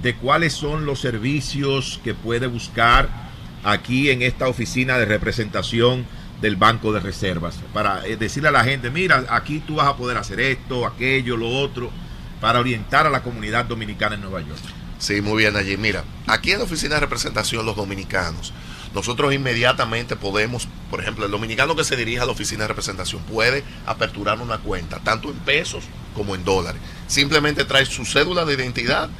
de 0.00 0.16
cuáles 0.16 0.54
son 0.54 0.86
los 0.86 1.00
servicios 1.00 2.00
que 2.02 2.14
puede 2.14 2.46
buscar 2.46 3.10
aquí 3.62 4.08
en 4.08 4.22
esta 4.22 4.48
oficina 4.48 4.96
de 4.96 5.04
representación 5.04 6.06
del 6.40 6.56
Banco 6.56 6.94
de 6.94 7.00
Reservas, 7.00 7.60
para 7.74 8.06
eh, 8.06 8.16
decirle 8.16 8.48
a 8.48 8.52
la 8.52 8.64
gente, 8.64 8.88
mira, 8.88 9.26
aquí 9.28 9.58
tú 9.58 9.74
vas 9.74 9.88
a 9.88 9.96
poder 9.98 10.16
hacer 10.16 10.40
esto, 10.40 10.86
aquello, 10.86 11.36
lo 11.36 11.50
otro, 11.50 11.90
para 12.40 12.60
orientar 12.60 13.06
a 13.06 13.10
la 13.10 13.22
comunidad 13.22 13.66
dominicana 13.66 14.14
en 14.14 14.22
Nueva 14.22 14.40
York. 14.40 14.62
Sí, 14.98 15.20
muy 15.20 15.42
bien 15.42 15.56
allí. 15.56 15.76
Mira, 15.76 16.04
aquí 16.26 16.52
en 16.52 16.58
la 16.60 16.64
oficina 16.64 16.94
de 16.94 17.00
representación 17.00 17.66
los 17.66 17.76
dominicanos, 17.76 18.54
nosotros 18.94 19.34
inmediatamente 19.34 20.16
podemos, 20.16 20.68
por 20.90 21.00
ejemplo, 21.00 21.24
el 21.24 21.30
dominicano 21.30 21.74
que 21.74 21.84
se 21.84 21.96
dirige 21.96 22.20
a 22.20 22.26
la 22.26 22.32
oficina 22.32 22.62
de 22.62 22.68
representación 22.68 23.20
puede 23.22 23.64
aperturar 23.86 24.40
una 24.40 24.58
cuenta, 24.58 25.00
tanto 25.00 25.30
en 25.30 25.36
pesos 25.40 25.84
como 26.14 26.34
en 26.34 26.44
dólares. 26.44 26.80
Simplemente 27.08 27.64
trae 27.64 27.84
su 27.86 28.04
cédula 28.04 28.44
de 28.44 28.54
identidad, 28.54 29.10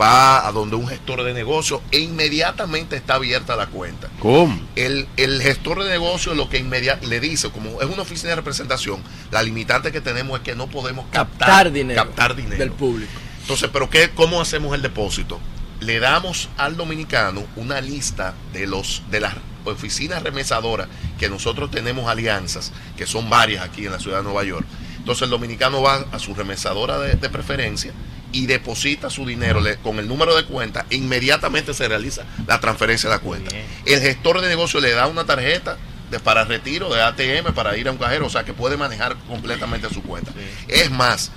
va 0.00 0.46
a 0.46 0.52
donde 0.52 0.76
un 0.76 0.86
gestor 0.88 1.22
de 1.22 1.34
negocio 1.34 1.82
e 1.90 1.98
inmediatamente 2.00 2.96
está 2.96 3.14
abierta 3.14 3.56
la 3.56 3.66
cuenta. 3.66 4.08
¿Cómo? 4.20 4.58
El, 4.76 5.06
el 5.16 5.40
gestor 5.42 5.82
de 5.82 5.90
negocio 5.90 6.34
lo 6.34 6.48
que 6.48 6.58
inmediatamente 6.58 7.08
le 7.08 7.20
dice, 7.20 7.50
como 7.50 7.80
es 7.82 7.88
una 7.88 8.02
oficina 8.02 8.30
de 8.30 8.36
representación, 8.36 9.00
la 9.30 9.42
limitante 9.42 9.92
que 9.92 10.00
tenemos 10.00 10.38
es 10.38 10.44
que 10.44 10.54
no 10.54 10.66
podemos 10.66 11.06
captar, 11.10 11.48
Captar 11.48 11.72
dinero 11.72 12.04
captar 12.04 12.36
dinero. 12.36 12.58
del 12.58 12.72
público. 12.72 13.12
Entonces, 13.42 13.68
¿pero 13.72 13.90
qué, 13.90 14.10
cómo 14.14 14.40
hacemos 14.40 14.74
el 14.74 14.82
depósito? 14.82 15.40
Le 15.84 16.00
damos 16.00 16.48
al 16.56 16.76
dominicano 16.76 17.44
una 17.56 17.80
lista 17.80 18.34
de 18.52 18.66
los 18.66 19.02
de 19.10 19.20
las 19.20 19.34
oficinas 19.64 20.22
remesadoras 20.22 20.88
que 21.18 21.28
nosotros 21.28 21.70
tenemos 21.70 22.08
alianzas, 22.08 22.72
que 22.96 23.06
son 23.06 23.30
varias 23.30 23.64
aquí 23.64 23.86
en 23.86 23.92
la 23.92 24.00
ciudad 24.00 24.18
de 24.18 24.24
Nueva 24.24 24.44
York. 24.44 24.66
Entonces 24.98 25.22
el 25.22 25.30
dominicano 25.30 25.82
va 25.82 26.04
a 26.12 26.18
su 26.18 26.34
remesadora 26.34 26.98
de, 26.98 27.14
de 27.14 27.28
preferencia 27.30 27.92
y 28.32 28.46
deposita 28.46 29.10
su 29.10 29.26
dinero 29.26 29.60
le- 29.60 29.76
con 29.76 29.98
el 29.98 30.08
número 30.08 30.34
de 30.34 30.44
cuenta 30.44 30.86
e 30.90 30.96
inmediatamente 30.96 31.74
se 31.74 31.86
realiza 31.88 32.22
la 32.46 32.60
transferencia 32.60 33.08
de 33.10 33.16
la 33.16 33.20
cuenta. 33.22 33.54
El 33.86 34.00
gestor 34.00 34.40
de 34.40 34.48
negocio 34.48 34.80
le 34.80 34.90
da 34.92 35.06
una 35.06 35.24
tarjeta 35.24 35.76
de, 36.10 36.18
para 36.20 36.44
retiro 36.44 36.92
de 36.92 37.02
ATM 37.02 37.52
para 37.54 37.76
ir 37.76 37.88
a 37.88 37.92
un 37.92 37.98
cajero, 37.98 38.26
o 38.26 38.30
sea 38.30 38.44
que 38.44 38.52
puede 38.52 38.76
manejar 38.76 39.16
completamente 39.28 39.88
su 39.92 40.02
cuenta. 40.02 40.32
Es 40.68 40.90
más, 40.90 41.30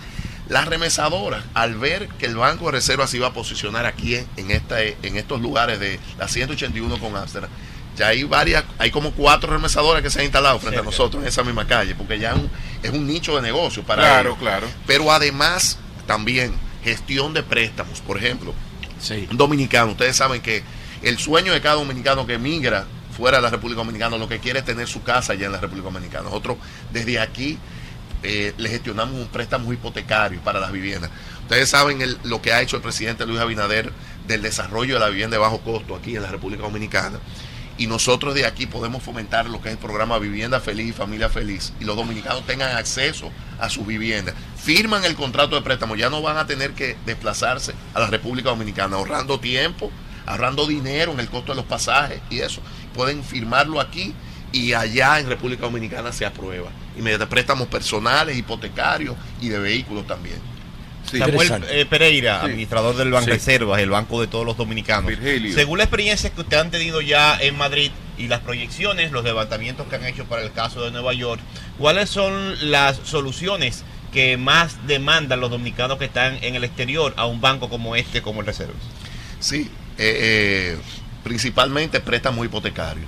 las 0.49 0.67
remesadoras, 0.67 1.43
al 1.53 1.75
ver 1.75 2.07
que 2.19 2.25
el 2.27 2.35
Banco 2.35 2.65
de 2.65 2.73
Reserva 2.73 3.07
se 3.07 3.17
iba 3.17 3.27
a 3.27 3.33
posicionar 3.33 3.85
aquí 3.85 4.15
en, 4.37 4.51
esta, 4.51 4.81
en 4.81 5.17
estos 5.17 5.41
lugares 5.41 5.79
de 5.79 5.99
la 6.19 6.27
181 6.27 6.99
con 6.99 7.15
Amsterdam, 7.15 7.49
ya 7.97 8.09
hay 8.09 8.23
varias, 8.23 8.63
hay 8.77 8.91
como 8.91 9.11
cuatro 9.11 9.51
remesadoras 9.53 10.01
que 10.03 10.09
se 10.09 10.19
han 10.19 10.25
instalado 10.25 10.59
frente 10.59 10.79
a 10.79 10.83
nosotros 10.83 11.23
en 11.23 11.29
esa 11.29 11.43
misma 11.43 11.65
calle, 11.65 11.95
porque 11.95 12.19
ya 12.19 12.31
es 12.31 12.35
un, 12.37 12.49
es 12.83 12.91
un 12.91 13.07
nicho 13.07 13.35
de 13.37 13.41
negocio 13.41 13.83
para 13.83 14.01
Claro, 14.03 14.29
ellos. 14.31 14.39
claro. 14.39 14.67
Pero 14.85 15.11
además, 15.11 15.77
también 16.05 16.53
gestión 16.83 17.33
de 17.33 17.41
préstamos, 17.41 18.01
por 18.01 18.17
ejemplo, 18.17 18.53
un 19.31 19.37
dominicano, 19.37 19.91
ustedes 19.91 20.15
saben 20.15 20.41
que 20.41 20.61
el 21.01 21.17
sueño 21.17 21.53
de 21.53 21.61
cada 21.61 21.75
dominicano 21.75 22.25
que 22.27 22.33
emigra 22.33 22.85
fuera 23.15 23.37
de 23.37 23.43
la 23.43 23.49
República 23.49 23.77
Dominicana, 23.79 24.17
lo 24.17 24.27
que 24.27 24.39
quiere 24.39 24.59
es 24.59 24.65
tener 24.65 24.87
su 24.87 25.01
casa 25.01 25.33
allá 25.33 25.45
en 25.45 25.53
la 25.53 25.59
República 25.61 25.85
Dominicana. 25.89 26.25
Nosotros 26.25 26.57
desde 26.91 27.19
aquí 27.19 27.57
eh, 28.25 28.53
le 28.57 28.69
gestionamos 28.69 29.15
un 29.19 29.27
préstamo 29.27 29.71
hipotecario 29.71 30.41
para 30.41 30.59
las 30.59 30.71
viviendas. 30.71 31.11
Ustedes 31.43 31.69
saben 31.69 31.99
lo 32.23 32.41
que 32.41 32.53
ha 32.53 32.61
hecho 32.61 32.75
el 32.75 32.81
presidente 32.81 33.25
Luis 33.25 33.39
Abinader 33.39 33.91
del 34.27 34.41
desarrollo 34.41 34.95
de 34.95 34.99
la 34.99 35.09
vivienda 35.09 35.35
de 35.35 35.41
bajo 35.41 35.61
costo 35.61 35.95
aquí 35.95 36.15
en 36.15 36.23
la 36.23 36.31
República 36.31 36.63
Dominicana. 36.63 37.19
Y 37.77 37.87
nosotros 37.87 38.33
de 38.33 38.45
aquí 38.45 38.67
podemos 38.67 39.03
fomentar 39.03 39.49
lo 39.49 39.61
que 39.61 39.67
es 39.67 39.73
el 39.73 39.79
programa 39.79 40.17
Vivienda 40.17 40.61
Feliz, 40.61 40.95
Familia 40.95 41.27
Feliz, 41.27 41.73
y 41.79 41.83
los 41.83 41.97
dominicanos 41.97 42.45
tengan 42.45 42.75
acceso 42.77 43.31
a 43.59 43.69
sus 43.69 43.85
viviendas. 43.85 44.33
Firman 44.57 45.03
el 45.03 45.15
contrato 45.15 45.55
de 45.55 45.61
préstamo, 45.61 45.95
ya 45.95 46.09
no 46.09 46.21
van 46.21 46.37
a 46.37 46.47
tener 46.47 46.71
que 46.71 46.95
desplazarse 47.05 47.73
a 47.93 47.99
la 47.99 48.07
República 48.07 48.49
Dominicana, 48.49 48.95
ahorrando 48.95 49.41
tiempo, 49.41 49.91
ahorrando 50.25 50.65
dinero 50.65 51.11
en 51.11 51.19
el 51.19 51.29
costo 51.29 51.51
de 51.51 51.57
los 51.57 51.65
pasajes 51.65 52.21
y 52.29 52.39
eso. 52.39 52.61
Pueden 52.93 53.23
firmarlo 53.23 53.81
aquí 53.81 54.13
y 54.53 54.71
allá 54.71 55.19
en 55.19 55.27
República 55.27 55.63
Dominicana 55.63 56.13
se 56.13 56.25
aprueba. 56.25 56.69
Y 56.97 57.01
mediante 57.01 57.27
préstamos 57.27 57.67
personales, 57.67 58.37
hipotecarios 58.37 59.15
y 59.41 59.49
de 59.49 59.59
vehículos 59.59 60.07
también. 60.07 60.37
Samuel 61.05 61.63
eh, 61.69 61.85
Pereira, 61.85 62.39
Sí. 62.41 62.45
administrador 62.47 62.95
del 62.95 63.11
Banco 63.11 63.25
Sí. 63.25 63.31
Reservas, 63.31 63.79
el 63.79 63.89
banco 63.89 64.19
de 64.21 64.27
todos 64.27 64.45
los 64.45 64.57
dominicanos. 64.57 65.07
Virgilio. 65.07 65.53
Según 65.53 65.77
la 65.77 65.83
experiencia 65.83 66.29
que 66.31 66.41
usted 66.41 66.57
han 66.57 66.71
tenido 66.71 66.99
ya 67.01 67.37
en 67.39 67.55
Madrid 67.57 67.91
y 68.17 68.27
las 68.27 68.39
proyecciones, 68.39 69.11
los 69.11 69.23
levantamientos 69.23 69.87
que 69.87 69.95
han 69.97 70.05
hecho 70.05 70.25
para 70.25 70.41
el 70.41 70.51
caso 70.51 70.83
de 70.83 70.91
Nueva 70.91 71.13
York, 71.13 71.41
¿cuáles 71.77 72.09
son 72.09 72.71
las 72.71 72.97
soluciones 73.03 73.83
que 74.11 74.37
más 74.37 74.87
demandan 74.87 75.41
los 75.41 75.51
dominicanos 75.51 75.97
que 75.99 76.05
están 76.05 76.39
en 76.41 76.55
el 76.55 76.63
exterior 76.63 77.13
a 77.17 77.25
un 77.25 77.39
banco 77.41 77.69
como 77.69 77.95
este, 77.95 78.21
como 78.21 78.39
el 78.41 78.47
Reservas? 78.47 78.75
Sí, 79.39 79.69
eh, 79.97 80.75
eh, 80.77 80.77
principalmente 81.23 81.99
préstamos 81.99 82.45
hipotecarios. 82.45 83.05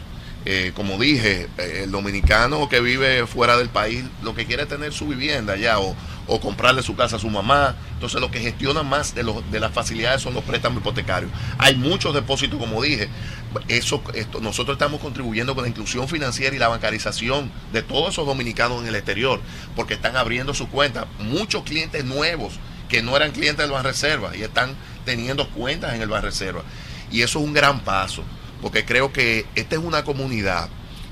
Eh, 0.49 0.71
como 0.73 0.97
dije, 0.97 1.49
eh, 1.57 1.81
el 1.83 1.91
dominicano 1.91 2.69
que 2.69 2.79
vive 2.79 3.27
fuera 3.27 3.57
del 3.57 3.67
país 3.67 4.05
lo 4.23 4.33
que 4.33 4.45
quiere 4.45 4.63
es 4.63 4.69
tener 4.69 4.93
su 4.93 5.05
vivienda 5.05 5.57
ya 5.57 5.77
o, 5.77 5.93
comprarle 6.39 6.81
su 6.83 6.95
casa 6.95 7.17
a 7.17 7.19
su 7.19 7.29
mamá. 7.29 7.75
Entonces 7.95 8.21
lo 8.21 8.31
que 8.31 8.39
gestiona 8.39 8.81
más 8.81 9.13
de, 9.13 9.25
de 9.51 9.59
las 9.59 9.73
facilidades 9.73 10.21
son 10.21 10.33
los 10.33 10.45
préstamos 10.45 10.79
hipotecarios. 10.79 11.33
Hay 11.57 11.75
muchos 11.75 12.13
depósitos, 12.13 12.57
como 12.57 12.81
dije. 12.81 13.09
Eso, 13.67 14.01
nosotros 14.41 14.75
estamos 14.75 15.01
contribuyendo 15.01 15.53
con 15.53 15.65
la 15.65 15.69
inclusión 15.69 16.07
financiera 16.07 16.55
y 16.55 16.59
la 16.59 16.69
bancarización 16.69 17.51
de 17.73 17.81
todos 17.81 18.13
esos 18.13 18.25
dominicanos 18.25 18.83
en 18.83 18.87
el 18.87 18.95
exterior, 18.95 19.41
porque 19.75 19.95
están 19.95 20.15
abriendo 20.15 20.53
su 20.53 20.69
cuenta. 20.69 21.07
Muchos 21.19 21.63
clientes 21.63 22.05
nuevos 22.05 22.53
que 22.87 23.03
no 23.03 23.17
eran 23.17 23.31
clientes 23.31 23.65
del 23.65 23.71
Banreserva 23.71 24.33
y 24.33 24.43
están 24.43 24.75
teniendo 25.03 25.49
cuentas 25.49 25.93
en 25.93 26.01
el 26.01 26.07
Banreserva. 26.07 26.63
Y 27.11 27.21
eso 27.21 27.39
es 27.39 27.45
un 27.45 27.53
gran 27.53 27.81
paso, 27.81 28.23
porque 28.61 28.85
creo 28.85 29.11
que 29.11 29.45
esta 29.55 29.75
es 29.75 29.81
una 29.81 30.03
comunidad 30.03 30.69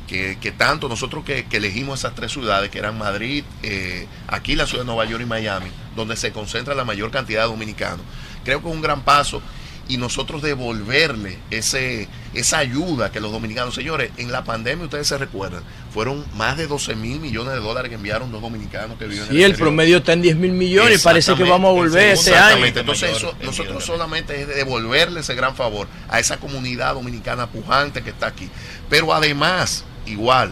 que, 0.08 0.38
que 0.40 0.52
tanto 0.52 0.88
nosotros 0.88 1.24
que, 1.24 1.46
que 1.46 1.58
elegimos 1.58 2.00
esas 2.00 2.16
tres 2.16 2.32
ciudades, 2.32 2.70
que 2.70 2.80
eran 2.80 2.98
Madrid, 2.98 3.44
eh, 3.64 4.08
aquí 4.28 4.56
la 4.56 4.68
ciudad 4.68 4.84
de 4.84 4.88
Nueva 4.88 5.06
York 5.06 5.24
y 5.24 5.26
Miami, 5.26 5.70
donde 5.96 6.16
se 6.16 6.32
concentra 6.32 6.76
la 6.76 6.86
mayor 6.86 7.12
cantidad 7.12 7.44
de 7.44 7.48
dominicanos, 7.48 8.02
creo 8.44 8.62
que 8.62 8.70
es 8.70 8.74
un 8.74 8.82
gran 8.82 9.02
paso 9.02 9.42
y 9.88 9.98
nosotros 9.98 10.42
devolverle 10.42 11.38
ese, 11.52 12.08
esa 12.34 12.58
ayuda 12.58 13.12
que 13.12 13.20
los 13.20 13.32
dominicanos, 13.32 13.76
señores, 13.76 14.12
en 14.18 14.32
la 14.32 14.44
pandemia 14.44 14.86
ustedes 14.86 15.08
se 15.08 15.18
recuerdan, 15.18 15.64
fueron 15.94 16.26
más 16.36 16.58
de 16.58 16.68
12 16.68 16.96
mil 16.96 17.20
millones 17.20 17.54
de 17.54 17.60
dólares 17.60 17.90
que 17.90 17.96
enviaron 17.96 18.32
los 18.32 18.42
dominicanos 18.42 18.98
que 18.98 19.06
viven 19.06 19.28
en 19.30 19.34
Y 19.34 19.44
el 19.44 19.52
exterior. 19.52 19.58
promedio 19.70 19.98
está 19.98 20.14
en 20.14 20.22
10 20.24 20.38
mil 20.38 20.54
millones 20.54 21.02
y 21.02 21.04
parece 21.04 21.36
que 21.36 21.44
vamos 21.44 21.70
a 21.70 21.74
volver 21.74 22.10
este 22.10 22.32
año. 22.32 22.38
Exactamente. 22.38 22.80
Entonces, 22.80 23.16
eso, 23.16 23.36
nosotros 23.44 23.86
solamente 23.86 24.42
es 24.42 24.48
devolverle 24.48 25.20
ese 25.20 25.36
gran 25.36 25.56
favor 25.56 25.88
a 26.10 26.20
esa 26.20 26.38
comunidad 26.38 26.96
dominicana 26.96 27.48
pujante 27.48 28.02
que 28.02 28.10
está 28.10 28.28
aquí. 28.28 28.50
Pero 28.90 29.14
además, 29.14 29.86
igual, 30.08 30.52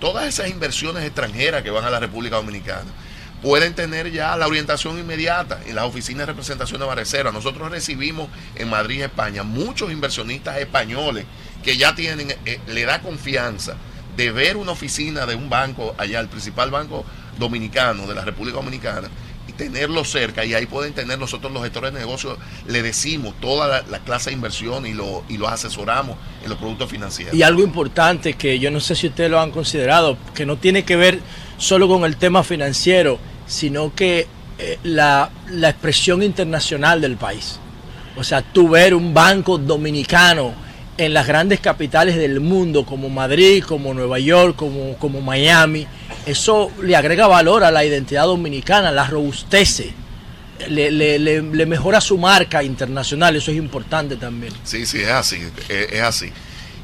todas 0.00 0.26
esas 0.26 0.50
inversiones 0.50 1.04
extranjeras 1.04 1.62
que 1.62 1.70
van 1.70 1.84
a 1.84 1.90
la 1.90 2.00
República 2.00 2.36
Dominicana 2.36 2.90
pueden 3.42 3.74
tener 3.74 4.10
ya 4.10 4.36
la 4.36 4.46
orientación 4.46 4.98
inmediata 4.98 5.60
en 5.66 5.74
las 5.74 5.84
oficinas 5.84 6.20
de 6.20 6.26
representación 6.26 6.80
de 6.80 6.86
Barrecera. 6.86 7.30
Nosotros 7.30 7.70
recibimos 7.70 8.28
en 8.54 8.70
Madrid, 8.70 9.02
España, 9.02 9.42
muchos 9.42 9.92
inversionistas 9.92 10.58
españoles 10.58 11.26
que 11.62 11.76
ya 11.76 11.94
tienen, 11.94 12.34
eh, 12.44 12.60
le 12.68 12.84
da 12.84 13.00
confianza 13.00 13.76
de 14.16 14.30
ver 14.30 14.56
una 14.56 14.72
oficina 14.72 15.26
de 15.26 15.34
un 15.34 15.50
banco 15.50 15.94
allá, 15.98 16.20
el 16.20 16.28
principal 16.28 16.70
banco 16.70 17.04
dominicano 17.38 18.06
de 18.06 18.14
la 18.14 18.24
República 18.24 18.56
Dominicana, 18.56 19.08
y 19.46 19.52
tenerlo 19.52 20.04
cerca, 20.04 20.44
y 20.44 20.54
ahí 20.54 20.66
pueden 20.66 20.94
tener 20.94 21.18
nosotros 21.18 21.52
los 21.52 21.62
gestores 21.62 21.92
de 21.92 21.98
negocios, 21.98 22.38
le 22.66 22.80
decimos 22.80 23.34
toda 23.40 23.68
la, 23.68 23.82
la 23.82 23.98
clase 23.98 24.30
de 24.30 24.36
inversión 24.36 24.86
y, 24.86 24.94
lo, 24.94 25.24
y 25.28 25.36
los 25.36 25.50
asesoramos 25.50 26.16
en 26.42 26.48
los 26.48 26.58
productos 26.58 26.90
financieros. 26.90 27.34
Y 27.34 27.42
algo 27.42 27.62
importante 27.62 28.34
que 28.34 28.58
yo 28.58 28.70
no 28.70 28.80
sé 28.80 28.94
si 28.94 29.08
ustedes 29.08 29.30
lo 29.30 29.40
han 29.40 29.50
considerado, 29.50 30.16
que 30.34 30.46
no 30.46 30.56
tiene 30.56 30.84
que 30.84 30.96
ver 30.96 31.20
solo 31.58 31.88
con 31.88 32.04
el 32.04 32.16
tema 32.16 32.42
financiero, 32.44 33.18
sino 33.46 33.94
que 33.94 34.26
eh, 34.58 34.78
la, 34.84 35.30
la 35.50 35.70
expresión 35.70 36.22
internacional 36.22 37.00
del 37.00 37.16
país. 37.16 37.58
O 38.16 38.22
sea, 38.24 38.42
tú 38.42 38.68
ver 38.68 38.94
un 38.94 39.12
banco 39.12 39.58
dominicano 39.58 40.52
en 40.96 41.12
las 41.12 41.26
grandes 41.26 41.58
capitales 41.58 42.14
del 42.16 42.38
mundo, 42.40 42.86
como 42.86 43.08
Madrid, 43.08 43.64
como 43.64 43.92
Nueva 43.92 44.20
York, 44.20 44.54
como, 44.54 44.94
como 44.98 45.20
Miami, 45.20 45.86
eso 46.24 46.70
le 46.82 46.94
agrega 46.94 47.26
valor 47.26 47.64
a 47.64 47.72
la 47.72 47.84
identidad 47.84 48.24
dominicana, 48.26 48.92
la 48.92 49.04
robustece, 49.08 49.92
le, 50.68 50.92
le- 50.92 51.18
le- 51.18 51.42
le 51.42 51.66
mejora 51.66 52.00
su 52.00 52.16
marca 52.16 52.62
internacional, 52.62 53.34
eso 53.34 53.50
es 53.50 53.56
importante 53.56 54.14
también. 54.14 54.52
Sí, 54.62 54.86
sí, 54.86 54.98
es 55.00 55.08
así, 55.10 55.38
es, 55.68 55.92
es 55.92 56.00
así. 56.00 56.30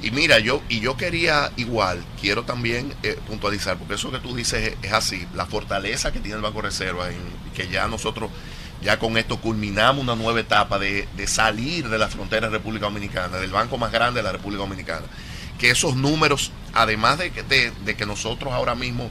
Y 0.03 0.11
mira, 0.13 0.39
yo 0.39 0.63
y 0.69 0.81
yo 0.81 0.97
quería 0.97 1.53
igual, 1.57 2.03
quiero 2.21 2.45
también 2.45 2.95
eh, 3.03 3.19
puntualizar, 3.27 3.77
porque 3.77 3.95
eso 3.95 4.11
que 4.11 4.19
tú 4.19 4.35
dices 4.35 4.75
es, 4.83 4.93
así, 4.93 5.27
la 5.35 5.45
fortaleza 5.45 6.11
que 6.11 6.21
tiene 6.21 6.37
el 6.37 6.43
Banco 6.43 6.63
Reserva, 6.63 7.11
en, 7.11 7.17
que 7.55 7.69
ya 7.69 7.87
nosotros, 7.87 8.31
ya 8.83 8.99
con 8.99 9.19
esto 9.19 9.39
culminamos 9.43 10.03
una 10.03 10.17
nueva 10.17 10.41
etapa 10.41 10.79
de, 10.79 11.07
salir 11.27 11.89
de 11.91 11.99
la 11.99 12.09
frontera 12.09 12.47
de 12.49 12.57
República 12.57 12.87
Dominicana, 12.87 13.37
del 13.37 13.51
banco 13.51 13.77
más 13.77 13.93
grande 13.93 14.21
de 14.21 14.25
la 14.25 14.33
República 14.33 14.63
Dominicana, 14.63 15.07
que 15.59 15.69
esos 15.71 15.95
números, 15.97 16.51
además 16.73 17.19
de, 17.19 17.31
que- 17.31 17.43
de- 17.43 17.71
de 17.85 17.95
que 17.95 18.07
nosotros 18.07 18.55
ahora 18.55 18.75
mismo 18.75 19.11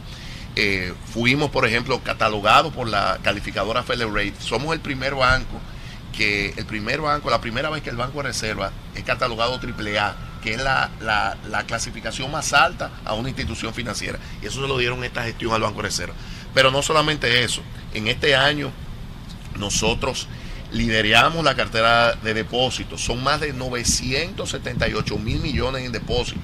eh, 0.55 0.91
fuimos, 1.13 1.51
por 1.51 1.67
ejemplo, 1.67 2.01
catalogados 2.03 2.73
por 2.73 2.87
la 2.87 3.19
calificadora 3.21 3.83
Rate, 3.87 4.33
somos 4.39 4.73
el 4.73 4.79
primer 4.79 5.13
banco 5.13 5.59
que 6.17 6.53
el 6.57 6.65
primer 6.65 6.99
banco, 7.01 7.29
la 7.29 7.39
primera 7.39 7.69
vez 7.69 7.83
que 7.83 7.91
el 7.91 7.95
Banco 7.95 8.23
Reserva 8.23 8.71
es 8.95 9.03
catalogado 9.03 9.59
AAA, 9.61 10.15
que 10.41 10.53
es 10.53 10.61
la, 10.61 10.89
la, 11.01 11.37
la 11.49 11.63
clasificación 11.63 12.31
más 12.31 12.53
alta 12.53 12.91
a 13.05 13.13
una 13.13 13.29
institución 13.29 13.73
financiera. 13.73 14.19
Y 14.41 14.47
eso 14.47 14.61
se 14.61 14.67
lo 14.67 14.77
dieron 14.77 15.03
esta 15.03 15.23
gestión 15.23 15.53
al 15.53 15.61
Banco 15.61 15.81
Reserva. 15.81 16.15
Pero 16.53 16.71
no 16.71 16.81
solamente 16.81 17.43
eso, 17.43 17.61
en 17.93 18.07
este 18.07 18.35
año 18.35 18.71
nosotros 19.57 20.27
lideramos 20.71 21.43
la 21.43 21.55
cartera 21.55 22.13
de 22.13 22.33
depósitos. 22.33 23.01
Son 23.01 23.23
más 23.23 23.41
de 23.41 23.53
978 23.53 25.17
mil 25.17 25.39
millones 25.39 25.85
en 25.85 25.91
depósitos. 25.91 26.43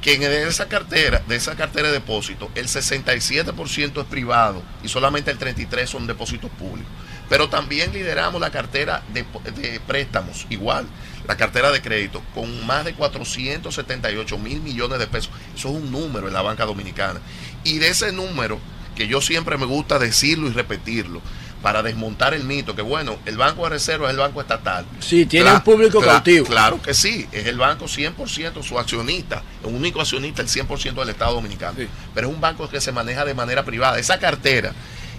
Que 0.00 0.14
en 0.14 0.22
esa 0.22 0.68
cartera, 0.68 1.22
de 1.26 1.34
esa 1.34 1.56
cartera 1.56 1.88
de 1.88 1.94
depósitos, 1.94 2.48
el 2.54 2.68
67% 2.68 4.00
es 4.00 4.06
privado 4.06 4.62
y 4.84 4.88
solamente 4.88 5.32
el 5.32 5.38
33% 5.38 5.86
son 5.86 6.06
depósitos 6.06 6.50
públicos. 6.52 6.92
Pero 7.28 7.48
también 7.48 7.92
lideramos 7.92 8.40
la 8.40 8.50
cartera 8.50 9.02
de 9.12 9.80
préstamos, 9.84 10.46
igual, 10.48 10.86
la 11.26 11.36
cartera 11.36 11.70
de 11.70 11.82
crédito, 11.82 12.22
con 12.34 12.66
más 12.66 12.84
de 12.84 12.94
478 12.94 14.38
mil 14.38 14.60
millones 14.60 14.98
de 14.98 15.06
pesos. 15.06 15.30
Eso 15.54 15.68
es 15.68 15.74
un 15.74 15.90
número 15.90 16.28
en 16.28 16.34
la 16.34 16.42
banca 16.42 16.64
dominicana. 16.64 17.20
Y 17.64 17.78
de 17.78 17.88
ese 17.88 18.12
número, 18.12 18.58
que 18.94 19.08
yo 19.08 19.20
siempre 19.20 19.56
me 19.58 19.66
gusta 19.66 19.98
decirlo 19.98 20.48
y 20.48 20.52
repetirlo, 20.52 21.20
para 21.62 21.82
desmontar 21.82 22.32
el 22.32 22.44
mito, 22.44 22.76
que 22.76 22.82
bueno, 22.82 23.18
el 23.26 23.36
Banco 23.36 23.64
de 23.64 23.70
Reserva 23.70 24.06
es 24.06 24.12
el 24.12 24.18
banco 24.18 24.40
estatal. 24.40 24.86
Sí, 25.00 25.26
tiene 25.26 25.52
un 25.52 25.62
público 25.62 26.00
cautivo. 26.00 26.46
Claro 26.46 26.80
que 26.80 26.94
sí, 26.94 27.26
es 27.32 27.46
el 27.46 27.58
banco 27.58 27.86
100%, 27.86 28.62
su 28.62 28.78
accionista, 28.78 29.42
el 29.64 29.74
único 29.74 30.00
accionista, 30.00 30.42
el 30.42 30.48
100% 30.48 30.94
del 30.94 31.08
Estado 31.08 31.34
Dominicano. 31.34 31.76
Pero 32.14 32.28
es 32.28 32.34
un 32.34 32.40
banco 32.40 32.68
que 32.68 32.80
se 32.80 32.92
maneja 32.92 33.24
de 33.24 33.34
manera 33.34 33.64
privada. 33.64 33.98
Esa 33.98 34.20
cartera, 34.20 34.72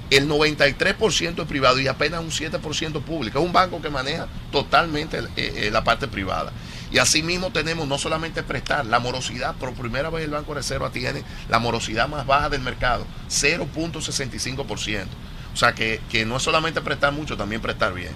el 0.09 0.29
93% 0.29 1.41
es 1.41 1.47
privado 1.47 1.79
y 1.79 1.87
apenas 1.87 2.21
un 2.21 2.31
7% 2.31 3.01
público. 3.01 3.39
Es 3.39 3.45
un 3.45 3.53
banco 3.53 3.81
que 3.81 3.89
maneja 3.89 4.27
totalmente 4.51 5.19
eh, 5.19 5.53
eh, 5.55 5.69
la 5.71 5.83
parte 5.83 6.07
privada. 6.07 6.51
Y 6.91 6.99
asimismo 6.99 7.51
tenemos 7.51 7.87
no 7.87 7.97
solamente 7.97 8.43
prestar, 8.43 8.85
la 8.85 8.99
morosidad, 8.99 9.55
por 9.55 9.73
primera 9.73 10.09
vez 10.09 10.23
el 10.23 10.31
Banco 10.31 10.53
de 10.53 10.61
Reserva 10.61 10.89
tiene 10.89 11.23
la 11.49 11.59
morosidad 11.59 12.07
más 12.07 12.25
baja 12.25 12.49
del 12.49 12.61
mercado, 12.61 13.05
0.65%. 13.29 15.05
O 15.53 15.57
sea 15.57 15.73
que, 15.73 15.99
que 16.09 16.25
no 16.25 16.37
es 16.37 16.43
solamente 16.43 16.81
prestar 16.81 17.11
mucho, 17.11 17.35
también 17.35 17.61
prestar 17.61 17.93
bien. 17.93 18.11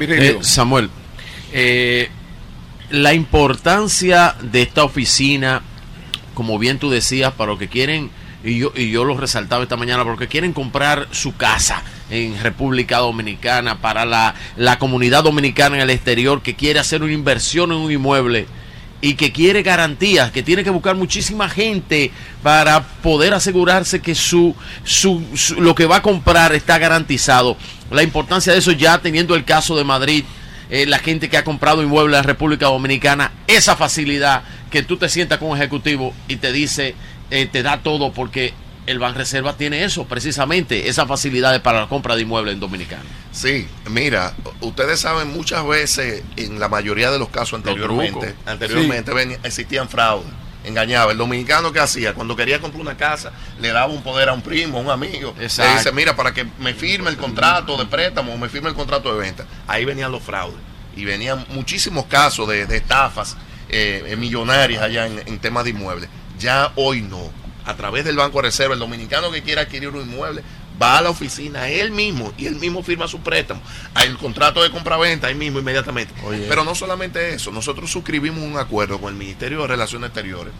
Eh, 0.00 0.38
Samuel, 0.40 0.90
eh, 1.52 2.08
la 2.90 3.14
importancia 3.14 4.34
de 4.40 4.62
esta 4.62 4.84
oficina, 4.84 5.62
como 6.34 6.58
bien 6.58 6.78
tú 6.78 6.90
decías, 6.90 7.32
para 7.32 7.52
los 7.52 7.58
que 7.58 7.68
quieren, 7.68 8.10
y 8.44 8.58
yo, 8.58 8.72
y 8.74 8.90
yo 8.90 9.04
lo 9.04 9.16
resaltaba 9.16 9.62
esta 9.62 9.76
mañana, 9.76 9.98
para 10.02 10.12
los 10.12 10.20
que 10.20 10.28
quieren 10.28 10.52
comprar 10.52 11.08
su 11.10 11.36
casa 11.36 11.82
en 12.10 12.40
República 12.42 12.98
Dominicana, 12.98 13.80
para 13.80 14.04
la, 14.04 14.34
la 14.56 14.78
comunidad 14.78 15.24
dominicana 15.24 15.76
en 15.76 15.82
el 15.82 15.90
exterior 15.90 16.42
que 16.42 16.54
quiere 16.54 16.78
hacer 16.78 17.02
una 17.02 17.12
inversión 17.12 17.72
en 17.72 17.78
un 17.78 17.92
inmueble 17.92 18.46
y 19.02 19.14
que 19.14 19.32
quiere 19.32 19.62
garantías, 19.62 20.30
que 20.30 20.44
tiene 20.44 20.62
que 20.62 20.70
buscar 20.70 20.94
muchísima 20.94 21.48
gente 21.48 22.12
para 22.42 22.84
poder 22.84 23.34
asegurarse 23.34 24.00
que 24.00 24.14
su, 24.14 24.54
su, 24.84 25.20
lo 25.58 25.74
que 25.74 25.86
va 25.86 25.96
a 25.96 26.02
comprar 26.02 26.54
está 26.54 26.78
garantizado. 26.78 27.56
La 27.90 28.04
importancia 28.04 28.52
de 28.52 28.60
eso 28.60 28.70
ya 28.70 28.98
teniendo 28.98 29.34
el 29.34 29.44
caso 29.44 29.76
de 29.76 29.82
Madrid, 29.82 30.24
eh, 30.70 30.86
la 30.86 31.00
gente 31.00 31.28
que 31.28 31.36
ha 31.36 31.44
comprado 31.44 31.82
inmuebles 31.82 32.20
en 32.20 32.24
República 32.24 32.66
Dominicana, 32.66 33.32
esa 33.48 33.74
facilidad 33.76 34.44
que 34.70 34.84
tú 34.84 34.96
te 34.96 35.08
sientas 35.08 35.38
con 35.38 35.50
un 35.50 35.56
ejecutivo 35.56 36.14
y 36.28 36.36
te 36.36 36.52
dice, 36.52 36.94
eh, 37.32 37.46
te 37.46 37.62
da 37.62 37.82
todo 37.82 38.12
porque 38.12 38.54
el 38.86 38.98
Banreserva 38.98 39.56
tiene 39.56 39.84
eso, 39.84 40.04
precisamente, 40.06 40.88
esas 40.88 41.06
facilidades 41.08 41.60
para 41.60 41.80
la 41.80 41.88
compra 41.88 42.14
de 42.14 42.22
inmuebles 42.22 42.54
en 42.54 42.60
Dominicana. 42.60 43.04
Sí, 43.30 43.66
mira, 43.88 44.34
ustedes 44.60 45.00
saben 45.00 45.32
muchas 45.32 45.66
veces, 45.66 46.22
en 46.36 46.60
la 46.60 46.68
mayoría 46.68 47.10
de 47.10 47.18
los 47.18 47.28
casos 47.28 47.54
anteriormente, 47.54 48.34
anteriormente 48.44 49.38
existían 49.44 49.88
fraudes, 49.88 50.28
engañaba. 50.64 51.12
El 51.12 51.18
dominicano 51.18 51.72
que 51.72 51.80
hacía, 51.80 52.12
cuando 52.12 52.36
quería 52.36 52.60
comprar 52.60 52.82
una 52.82 52.96
casa, 52.96 53.32
le 53.60 53.68
daba 53.72 53.92
un 53.92 54.02
poder 54.02 54.28
a 54.28 54.32
un 54.32 54.42
primo, 54.42 54.78
a 54.78 54.80
un 54.80 54.90
amigo. 54.90 55.34
Exacto. 55.40 55.72
Le 55.72 55.78
dice, 55.78 55.92
mira, 55.92 56.14
para 56.14 56.34
que 56.34 56.44
me 56.58 56.74
firme 56.74 57.08
el 57.08 57.16
contrato 57.16 57.76
de 57.76 57.86
préstamo 57.86 58.36
me 58.36 58.48
firme 58.48 58.68
el 58.68 58.74
contrato 58.74 59.14
de 59.14 59.20
venta. 59.20 59.46
Ahí 59.66 59.84
venían 59.84 60.12
los 60.12 60.22
fraudes. 60.22 60.60
Y 60.96 61.04
venían 61.06 61.46
muchísimos 61.50 62.04
casos 62.06 62.46
de, 62.48 62.66
de 62.66 62.76
estafas 62.76 63.36
eh, 63.70 64.04
eh, 64.08 64.16
millonarias 64.16 64.82
allá 64.82 65.06
en, 65.06 65.22
en 65.24 65.38
temas 65.38 65.64
de 65.64 65.70
inmuebles. 65.70 66.10
Ya 66.42 66.72
hoy 66.74 67.02
no. 67.02 67.30
A 67.64 67.76
través 67.76 68.04
del 68.04 68.16
Banco 68.16 68.38
de 68.38 68.48
Reserva, 68.48 68.74
el 68.74 68.80
dominicano 68.80 69.30
que 69.30 69.42
quiera 69.42 69.62
adquirir 69.62 69.90
un 69.90 70.02
inmueble 70.02 70.42
va 70.80 70.98
a 70.98 71.02
la 71.02 71.10
oficina 71.10 71.68
él 71.68 71.92
mismo 71.92 72.32
y 72.36 72.46
él 72.46 72.56
mismo 72.56 72.82
firma 72.82 73.06
su 73.06 73.20
préstamo. 73.20 73.62
Hay 73.94 74.08
el 74.08 74.18
contrato 74.18 74.60
de 74.60 74.70
compraventa 74.70 75.28
ahí 75.28 75.36
mismo 75.36 75.60
inmediatamente. 75.60 76.12
Pero 76.48 76.64
no 76.64 76.74
solamente 76.74 77.34
eso, 77.34 77.52
nosotros 77.52 77.92
suscribimos 77.92 78.40
un 78.42 78.58
acuerdo 78.58 79.00
con 79.00 79.12
el 79.12 79.18
Ministerio 79.18 79.62
de 79.62 79.68
Relaciones 79.68 80.08
Exteriores 80.08 80.52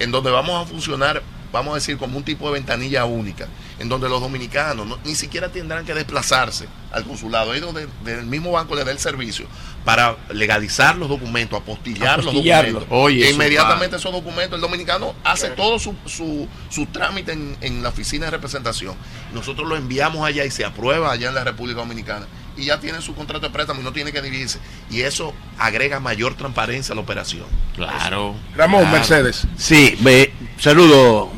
en 0.00 0.10
donde 0.10 0.30
vamos 0.30 0.60
a 0.60 0.68
funcionar, 0.68 1.22
vamos 1.52 1.72
a 1.72 1.74
decir, 1.76 1.96
como 1.98 2.16
un 2.16 2.24
tipo 2.24 2.46
de 2.46 2.54
ventanilla 2.54 3.04
única, 3.04 3.48
en 3.78 3.88
donde 3.88 4.08
los 4.08 4.20
dominicanos 4.20 4.86
no- 4.86 4.98
ni 5.04 5.14
siquiera 5.14 5.48
tendrán 5.50 5.84
que 5.84 5.94
desplazarse 5.94 6.66
al 6.92 7.04
consulado, 7.04 7.52
ahí 7.52 7.60
donde 7.60 7.86
del 8.04 8.26
mismo 8.26 8.52
banco 8.52 8.74
le 8.74 8.84
da 8.84 8.90
el 8.90 8.98
servicio 8.98 9.46
para 9.84 10.16
legalizar 10.32 10.96
los 10.96 11.08
documentos, 11.08 11.58
apostillar 11.60 12.22
los 12.22 12.34
documentos. 12.34 12.84
Oye, 12.90 13.20
E 13.22 13.24
eso 13.26 13.34
inmediatamente 13.34 13.96
esos 13.96 14.12
documentos, 14.12 14.56
el 14.56 14.60
dominicano 14.60 15.14
hace 15.24 15.48
todo 15.50 15.78
su, 15.78 15.94
su, 16.06 16.46
su 16.68 16.86
trámite 16.86 17.32
en, 17.32 17.56
en 17.60 17.82
la 17.82 17.88
oficina 17.88 18.26
de 18.26 18.32
representación. 18.32 18.94
Nosotros 19.32 19.68
lo 19.68 19.76
enviamos 19.76 20.26
allá 20.26 20.44
y 20.44 20.50
se 20.50 20.64
aprueba 20.64 21.10
allá 21.12 21.28
en 21.28 21.34
la 21.34 21.44
República 21.44 21.80
Dominicana. 21.80 22.26
Y 22.56 22.66
ya 22.66 22.78
tiene 22.78 23.00
su 23.00 23.14
contrato 23.14 23.46
de 23.46 23.50
préstamo 23.52 23.80
y 23.80 23.84
no 23.84 23.92
tiene 23.92 24.12
que 24.12 24.20
dividirse. 24.20 24.58
Y 24.90 25.00
eso 25.00 25.32
agrega 25.56 25.98
mayor 25.98 26.34
transparencia 26.34 26.92
a 26.92 26.96
la 26.96 27.00
operación. 27.00 27.46
Claro. 27.74 28.34
Ramón 28.54 28.82
claro. 28.82 28.96
Mercedes. 28.98 29.46
Sí, 29.56 29.96
ve, 30.00 30.34
saludo 30.58 31.30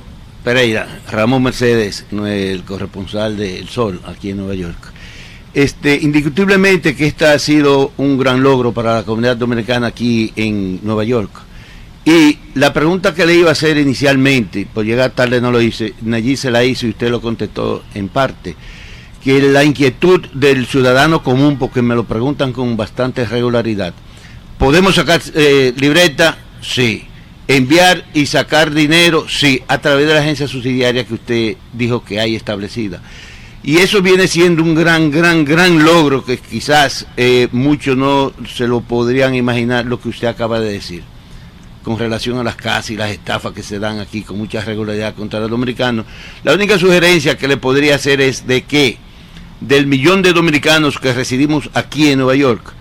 Pereira, 0.42 1.02
Ramón 1.10 1.44
Mercedes, 1.44 2.04
el 2.10 2.64
corresponsal 2.64 3.36
de 3.36 3.58
El 3.58 3.68
Sol 3.68 4.00
aquí 4.04 4.30
en 4.30 4.38
Nueva 4.38 4.54
York. 4.54 4.92
Este, 5.54 5.98
indiscutiblemente 6.00 6.96
que 6.96 7.06
este 7.06 7.26
ha 7.26 7.38
sido 7.38 7.92
un 7.98 8.18
gran 8.18 8.42
logro 8.42 8.72
para 8.72 8.94
la 8.94 9.02
comunidad 9.04 9.36
dominicana 9.36 9.88
aquí 9.88 10.32
en 10.34 10.80
Nueva 10.82 11.04
York. 11.04 11.30
Y 12.04 12.38
la 12.54 12.72
pregunta 12.72 13.14
que 13.14 13.26
le 13.26 13.34
iba 13.34 13.50
a 13.50 13.52
hacer 13.52 13.76
inicialmente, 13.76 14.66
por 14.72 14.84
llegar 14.84 15.12
tarde 15.12 15.40
no 15.40 15.52
lo 15.52 15.60
hice, 15.60 15.94
Nayib 16.02 16.36
se 16.36 16.50
la 16.50 16.64
hizo 16.64 16.86
y 16.86 16.90
usted 16.90 17.10
lo 17.10 17.20
contestó 17.20 17.84
en 17.94 18.08
parte, 18.08 18.56
que 19.22 19.40
la 19.42 19.62
inquietud 19.62 20.26
del 20.32 20.66
ciudadano 20.66 21.22
común, 21.22 21.58
porque 21.58 21.82
me 21.82 21.94
lo 21.94 22.04
preguntan 22.04 22.52
con 22.52 22.76
bastante 22.76 23.24
regularidad, 23.24 23.94
¿podemos 24.58 24.96
sacar 24.96 25.20
eh, 25.34 25.72
libreta? 25.76 26.38
Sí. 26.60 27.04
¿Enviar 27.48 28.04
y 28.14 28.26
sacar 28.26 28.72
dinero? 28.72 29.26
Sí, 29.28 29.62
a 29.68 29.78
través 29.78 30.06
de 30.06 30.14
la 30.14 30.20
agencia 30.20 30.46
subsidiaria 30.46 31.04
que 31.04 31.14
usted 31.14 31.56
dijo 31.72 32.04
que 32.04 32.20
hay 32.20 32.36
establecida. 32.36 33.02
Y 33.64 33.78
eso 33.78 34.02
viene 34.02 34.26
siendo 34.26 34.62
un 34.62 34.74
gran, 34.74 35.10
gran, 35.10 35.44
gran 35.44 35.84
logro 35.84 36.24
que 36.24 36.38
quizás 36.38 37.06
eh, 37.16 37.48
muchos 37.52 37.96
no 37.96 38.32
se 38.46 38.66
lo 38.66 38.80
podrían 38.80 39.34
imaginar 39.34 39.86
lo 39.86 40.00
que 40.00 40.08
usted 40.08 40.26
acaba 40.28 40.60
de 40.60 40.72
decir 40.72 41.02
con 41.82 41.98
relación 41.98 42.38
a 42.38 42.44
las 42.44 42.56
casas 42.56 42.90
y 42.90 42.96
las 42.96 43.10
estafas 43.10 43.52
que 43.52 43.62
se 43.62 43.78
dan 43.78 43.98
aquí 43.98 44.22
con 44.22 44.38
mucha 44.38 44.60
regularidad 44.60 45.14
contra 45.14 45.40
los 45.40 45.50
dominicanos. 45.50 46.06
La 46.44 46.54
única 46.54 46.78
sugerencia 46.78 47.36
que 47.36 47.48
le 47.48 47.56
podría 47.56 47.96
hacer 47.96 48.20
es 48.20 48.46
de 48.46 48.62
que 48.62 48.98
del 49.60 49.86
millón 49.86 50.22
de 50.22 50.32
dominicanos 50.32 50.98
que 50.98 51.12
residimos 51.12 51.70
aquí 51.74 52.10
en 52.10 52.18
Nueva 52.18 52.34
York, 52.34 52.72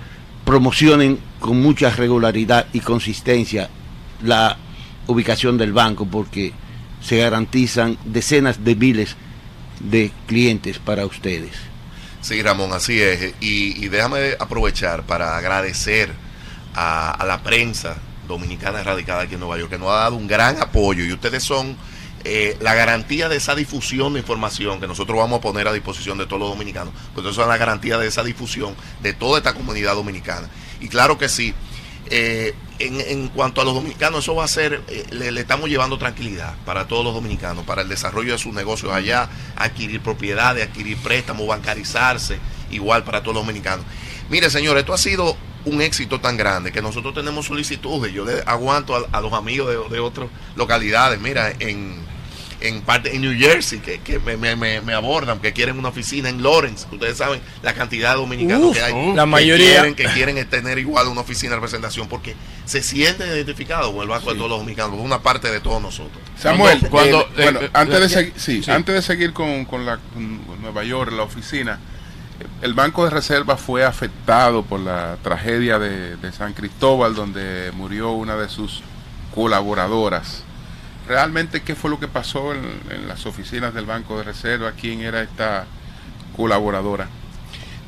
promocionen 0.46 1.20
con 1.40 1.62
mucha 1.62 1.92
regularidad 1.92 2.68
y 2.74 2.80
consistencia 2.80 3.70
la 4.23 4.57
ubicación 5.07 5.57
del 5.57 5.73
banco 5.73 6.06
porque 6.06 6.53
se 7.02 7.18
garantizan 7.18 7.98
decenas 8.06 8.64
de 8.64 8.76
miles 8.76 9.15
de 9.80 10.11
clientes 10.27 10.80
para 10.80 11.06
ustedes. 11.06 11.52
Sí, 12.22 12.41
Ramón, 12.41 12.72
así 12.73 13.02
es. 13.02 13.34
Y, 13.39 13.88
déjame 13.88 14.35
aprovechar 14.39 15.03
para 15.03 15.38
agradecer 15.38 16.11
a, 16.76 17.11
a 17.11 17.26
la 17.26 17.41
prensa 17.41 17.98
dominicana 18.27 18.84
radicada 18.84 19.23
aquí 19.23 19.34
en 19.34 19.39
Nueva 19.39 19.57
York, 19.57 19.72
que 19.72 19.80
nos 19.80 19.89
ha 19.89 20.02
dado 20.02 20.15
un 20.15 20.27
gran 20.27 20.61
apoyo 20.61 21.03
y 21.03 21.11
ustedes 21.11 21.43
son 21.43 21.76
eh, 22.23 22.56
la 22.61 22.76
garantía 22.76 23.30
de 23.30 23.38
esa 23.38 23.56
difusión 23.56 24.14
de 24.14 24.19
información 24.19 24.80
que 24.80 24.85
nosotros 24.85 25.18
vamos 25.18 25.39
a 25.39 25.41
poner 25.41 25.68
a 25.68 25.73
disposición 25.73 26.19
de 26.19 26.27
todos 26.27 26.39
los 26.39 26.49
dominicanos, 26.49 26.93
pues 27.14 27.26
ustedes 27.26 27.35
son 27.35 27.49
la 27.49 27.57
garantía 27.57 27.98
de 27.98 28.07
esa 28.07 28.23
difusión 28.23 28.76
de 29.02 29.14
toda 29.14 29.39
esta 29.39 29.56
comunidad 29.56 29.95
dominicana. 29.95 30.48
Y 30.80 30.88
claro 30.88 31.18
que 31.18 31.27
sí, 31.27 31.56
eh, 32.11 32.53
en, 32.88 33.02
en 33.02 33.28
cuanto 33.30 33.62
a 33.62 33.66
los 33.66 33.74
dominicanos, 33.74 34.24
eso 34.24 34.36
va 34.36 34.45
a 34.45 34.48
ser, 34.48 34.82
eh, 34.88 35.06
le, 35.12 35.40
estamos 35.40 35.70
llevando 35.70 35.98
tranquilidad 35.98 36.56
para 36.66 36.88
todos 36.88 37.03
los 37.03 37.14
dominicanos, 37.14 37.66
para 37.66 37.82
el 37.82 37.90
desarrollo 37.90 38.34
de 38.34 38.38
sus 38.38 38.53
negocios 38.53 38.91
allá, 38.91 39.30
adquirir 39.56 40.02
propiedades, 40.02 40.68
adquirir 40.68 40.98
préstamos, 40.98 41.48
bancarizarse, 41.48 42.40
igual 42.72 43.03
para 43.03 43.22
todos 43.22 43.36
los 43.36 43.45
dominicanos. 43.45 43.86
Mire, 44.30 44.49
señor, 44.49 44.78
esto 44.78 44.94
ha 44.94 44.98
sido 44.98 45.36
un 45.66 45.82
éxito 45.82 46.20
tan 46.20 46.38
grande 46.38 46.72
que 46.72 46.82
nosotros 46.82 47.14
tenemos 47.14 47.45
solicitudes. 47.45 48.14
Yo 48.14 48.26
le 48.26 48.41
aguanto 48.45 48.95
a, 48.95 49.06
a 49.12 49.22
los 49.22 49.34
amigos 49.34 49.70
de, 49.70 49.95
de 49.95 49.99
otras 49.99 50.30
localidades. 50.56 51.20
Mira, 51.20 51.53
en, 51.60 52.11
en 52.62 52.82
parte 52.82 53.16
en 53.16 53.22
New 53.22 53.38
Jersey 53.38 53.80
que, 53.80 54.00
que 54.02 54.20
me, 54.20 54.38
me- 54.38 54.56
me- 54.56 54.82
me 54.82 54.94
abordan, 54.94 55.40
que 55.40 55.52
quieren 55.54 55.78
una 55.80 55.90
oficina 55.90 56.30
en 56.30 56.42
Lawrence. 56.44 56.86
Ustedes 56.92 57.18
saben 57.18 57.42
la 57.64 57.74
cantidad 57.74 58.12
de 58.12 58.18
dominicanos 58.18 58.68
Uf, 58.72 58.78
que 58.78 58.84
hay. 58.84 59.14
la 59.16 59.24
que 59.24 59.30
mayoría. 59.30 59.72
quieren, 59.72 59.96
que 59.96 60.06
quieren 60.06 60.50
tener 60.50 60.78
igual 60.78 61.08
una 61.08 61.22
oficina 61.22 61.52
de 61.52 61.56
representación 61.58 62.08
porque 62.08 62.36
se 62.66 62.82
sienten 62.84 63.28
identificados 63.30 63.92
con 63.92 64.02
el 64.04 64.08
Banco 64.08 64.30
de 64.32 64.38
todos 64.38 64.50
los 64.50 64.60
dominicanos, 64.60 64.92
con 64.92 65.02
una 65.02 65.22
parte 65.22 65.50
de 65.52 65.60
todos 65.60 65.82
nosotros. 65.82 66.22
Samuel, 66.38 66.80
Cuando- 66.90 67.22
eh, 67.22 67.26
cuando- 67.36 67.44
bueno, 67.44 67.62
eh, 67.62 67.70
antes 67.74 68.00
de 68.00 68.06
eh, 68.06 68.10
seguir, 68.10 68.34
sí, 68.38 68.64
sí. 68.64 68.72
antes 68.72 68.96
de 68.96 69.02
seguir 69.02 69.34
con, 69.34 69.66
con 69.66 69.86
la 69.86 69.98
con 69.98 70.62
Nueva 70.62 70.84
York, 70.84 71.12
la 71.14 71.24
oficina, 71.24 71.80
el 72.62 72.74
Banco 72.74 73.04
de 73.06 73.12
Reserva 73.12 73.58
fue 73.58 73.84
afectado 73.86 74.64
por 74.64 74.80
la 74.80 75.18
tragedia 75.24 75.78
de, 75.80 76.16
de 76.18 76.32
San 76.32 76.54
Cristóbal, 76.54 77.14
donde 77.16 77.72
murió 77.74 78.12
una 78.12 78.36
de 78.36 78.50
sus 78.50 78.82
colaboradoras. 79.34 80.44
Realmente, 81.16 81.62
¿qué 81.62 81.76
fue 81.76 81.90
lo 81.90 82.00
que 82.00 82.08
pasó 82.08 82.54
en, 82.54 82.64
en 82.90 83.06
las 83.06 83.26
oficinas 83.26 83.74
del 83.74 83.86
Banco 83.86 84.16
de 84.18 84.24
Reserva? 84.24 84.72
¿Quién 84.80 85.02
era 85.02 85.22
esta 85.22 85.66
colaboradora? 86.38 87.10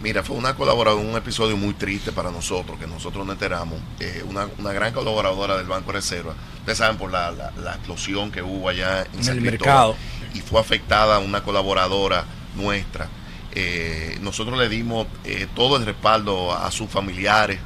Mira, 0.01 0.23
fue 0.23 0.35
una 0.35 0.55
colaboradora, 0.57 1.01
un 1.01 1.15
episodio 1.15 1.55
muy 1.55 1.73
triste 1.73 2.11
para 2.11 2.31
nosotros, 2.31 2.77
que 2.77 2.85
nosotros 2.85 3.25
nos 3.25 3.35
enteramos. 3.35 3.79
Eh, 4.01 4.25
una, 4.27 4.49
una 4.57 4.73
gran 4.73 4.91
colaboradora 4.91 5.55
del 5.55 5.67
Banco 5.67 5.93
de 5.93 5.99
Reserva. 5.99 6.35
Ustedes 6.59 6.77
saben 6.79 6.97
por 6.97 7.13
la, 7.13 7.31
la- 7.31 7.51
la 7.63 7.75
explosión 7.75 8.29
que 8.29 8.41
hubo 8.41 8.67
allá 8.67 9.03
en, 9.13 9.19
En 9.19 9.23
San 9.23 9.37
el 9.37 9.45
Cristóbal. 9.47 9.51
mercado. 9.51 9.95
Y 10.33 10.41
fue 10.41 10.59
afectada 10.59 11.19
una 11.19 11.43
colaboradora 11.43 12.25
nuestra. 12.55 13.07
Eh, 13.53 14.17
nosotros 14.21 14.57
le 14.59 14.67
dimos 14.67 15.07
eh, 15.23 15.47
todo 15.55 15.77
el 15.77 15.85
respaldo 15.85 16.51
a, 16.51 16.67
a 16.67 16.71
sus 16.71 16.89
familiares. 16.89 17.59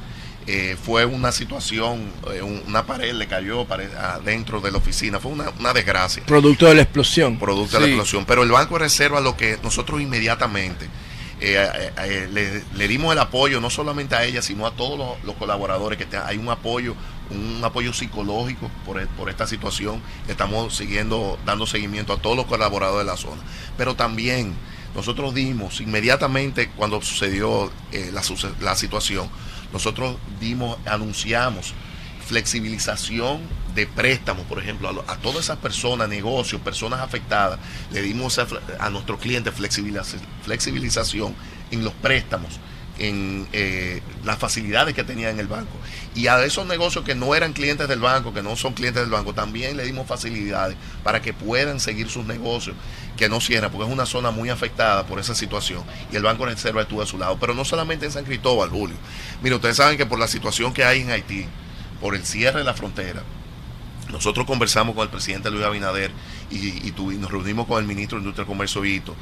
Eh, 0.50 0.78
fue 0.82 1.04
una 1.04 1.30
situación, 1.30 2.10
eh, 2.32 2.40
un- 2.40 2.62
una 2.66 2.86
pared 2.86 3.12
le 3.12 3.26
cayó 3.26 3.66
pare- 3.66 3.90
adentro 3.94 4.62
de 4.62 4.70
la 4.72 4.78
oficina. 4.78 5.20
Fue 5.20 5.30
una, 5.30 5.50
una 5.60 5.74
desgracia 5.74 6.22
Producto 6.24 6.64
de 6.64 6.74
la 6.74 6.82
explosión. 6.82 7.38
producto 7.38 7.76
de 7.76 7.80
la 7.82 7.86
explosión. 7.88 8.24
Pero 8.24 8.42
el 8.44 8.50
Banco 8.50 8.74
de 8.76 8.80
Reserva 8.80 9.20
lo 9.20 9.36
que 9.36 9.58
nosotros 9.62 10.00
inmediatamente 10.00 10.86
eh, 11.40 11.92
eh, 11.98 12.28
le, 12.32 12.64
le 12.76 12.88
dimos 12.88 13.12
el 13.12 13.18
apoyo 13.18 13.60
no 13.60 13.68
solamente 13.70 14.16
a 14.16 14.24
ella, 14.24 14.40
sino 14.40 14.66
a 14.66 14.72
todos 14.72 14.98
los, 14.98 15.22
los 15.24 15.36
colaboradores, 15.36 15.98
que 15.98 16.06
te- 16.06 16.16
hay 16.16 16.38
un 16.38 16.48
apoyo, 16.48 16.94
un 17.30 17.60
apoyo 17.62 17.92
psicológico 17.92 18.70
por, 18.86 19.00
e- 19.02 19.06
por 19.06 19.28
esta 19.28 19.46
situación. 19.46 20.00
Estamos 20.28 20.74
siguiendo, 20.74 21.38
dando 21.44 21.66
seguimiento 21.66 22.14
a 22.14 22.16
todos 22.22 22.36
los 22.38 22.46
colaboradores 22.46 23.06
de 23.06 23.12
la 23.12 23.18
zona. 23.18 23.42
Pero 23.76 23.94
también 23.94 24.54
nosotros 24.96 25.34
dimos 25.34 25.80
inmediatamente 25.82 26.70
cuando 26.70 27.02
sucedió 27.02 27.70
eh, 27.92 28.10
la, 28.12 28.22
la 28.60 28.74
situación, 28.74 29.28
nosotros 29.72 30.16
dimos, 30.40 30.78
anunciamos 30.86 31.74
flexibilización 32.26 33.40
de 33.74 33.86
préstamos, 33.86 34.44
por 34.46 34.58
ejemplo, 34.58 35.04
a, 35.06 35.16
todas 35.16 35.44
esas 35.44 35.58
personas, 35.58 36.08
negocios, 36.08 36.60
personas 36.60 37.00
afectadas, 37.00 37.58
le 37.90 38.02
dimos 38.02 38.38
a, 38.38 38.46
a 38.80 38.90
nuestros 38.90 39.18
clientes 39.18 39.54
flexibiliza- 39.54 40.18
flexibilización 40.44 41.34
en 41.70 41.84
los 41.84 41.94
préstamos, 41.94 42.60
en 42.98 43.46
eh, 43.52 44.02
las 44.24 44.38
facilidades 44.38 44.94
que 44.94 45.04
tenían 45.04 45.32
en 45.32 45.40
el 45.40 45.46
banco. 45.46 45.72
Y 46.14 46.26
a 46.26 46.44
esos 46.44 46.66
negocios 46.66 47.04
que 47.04 47.14
no 47.14 47.34
eran 47.34 47.52
clientes 47.52 47.88
del 47.88 48.00
banco, 48.00 48.34
que 48.34 48.42
no 48.42 48.56
son 48.56 48.74
clientes 48.74 49.02
del 49.02 49.10
banco, 49.10 49.34
también 49.34 49.76
le 49.76 49.84
dimos 49.84 50.06
facilidades 50.06 50.76
para 51.04 51.22
que 51.22 51.32
puedan 51.32 51.78
seguir 51.80 52.08
sus 52.10 52.26
negocios, 52.26 52.74
que 53.16 53.28
no 53.28 53.40
cierran, 53.40 53.70
porque 53.70 53.86
es 53.86 53.92
una 53.92 54.06
zona 54.06 54.30
muy 54.30 54.50
afectada 54.50 55.06
por 55.06 55.20
esa 55.20 55.34
situación. 55.34 55.82
Y 56.12 56.16
el 56.16 56.22
Banco 56.22 56.44
Reserva 56.44 56.82
estuvo 56.82 57.02
a 57.02 57.06
su 57.06 57.18
lado. 57.18 57.36
Pero 57.38 57.54
no 57.54 57.64
solamente 57.64 58.06
en 58.06 58.12
San 58.12 58.24
Cristóbal, 58.24 58.70
Julio. 58.70 58.96
Mire, 59.42 59.54
ustedes 59.54 59.76
saben 59.76 59.96
que 59.96 60.06
por 60.06 60.18
la 60.18 60.28
situación 60.28 60.72
que 60.72 60.84
hay 60.84 61.02
en 61.02 61.10
Haití, 61.10 61.46
por 62.00 62.14
el 62.14 62.24
cierre 62.24 62.58
de 62.60 62.64
la 62.64 62.74
frontera, 62.74 63.22
nosotros 64.10 64.46
conversamos 64.46 64.94
con 64.94 65.02
el 65.02 65.10
presidente 65.10 65.50
Luis 65.50 65.64
Abinader 65.64 66.10
y, 66.50 66.68
y 66.88 66.92
tuvi- 66.96 67.18
nos 67.18 67.30
reunimos 67.30 67.66
con 67.66 67.78
el 67.78 67.86
ministro 67.86 68.16
de 68.16 68.22
Industria, 68.22 68.46
Comercio 68.46 68.84
y 68.84 68.94
Hito. 68.94 69.14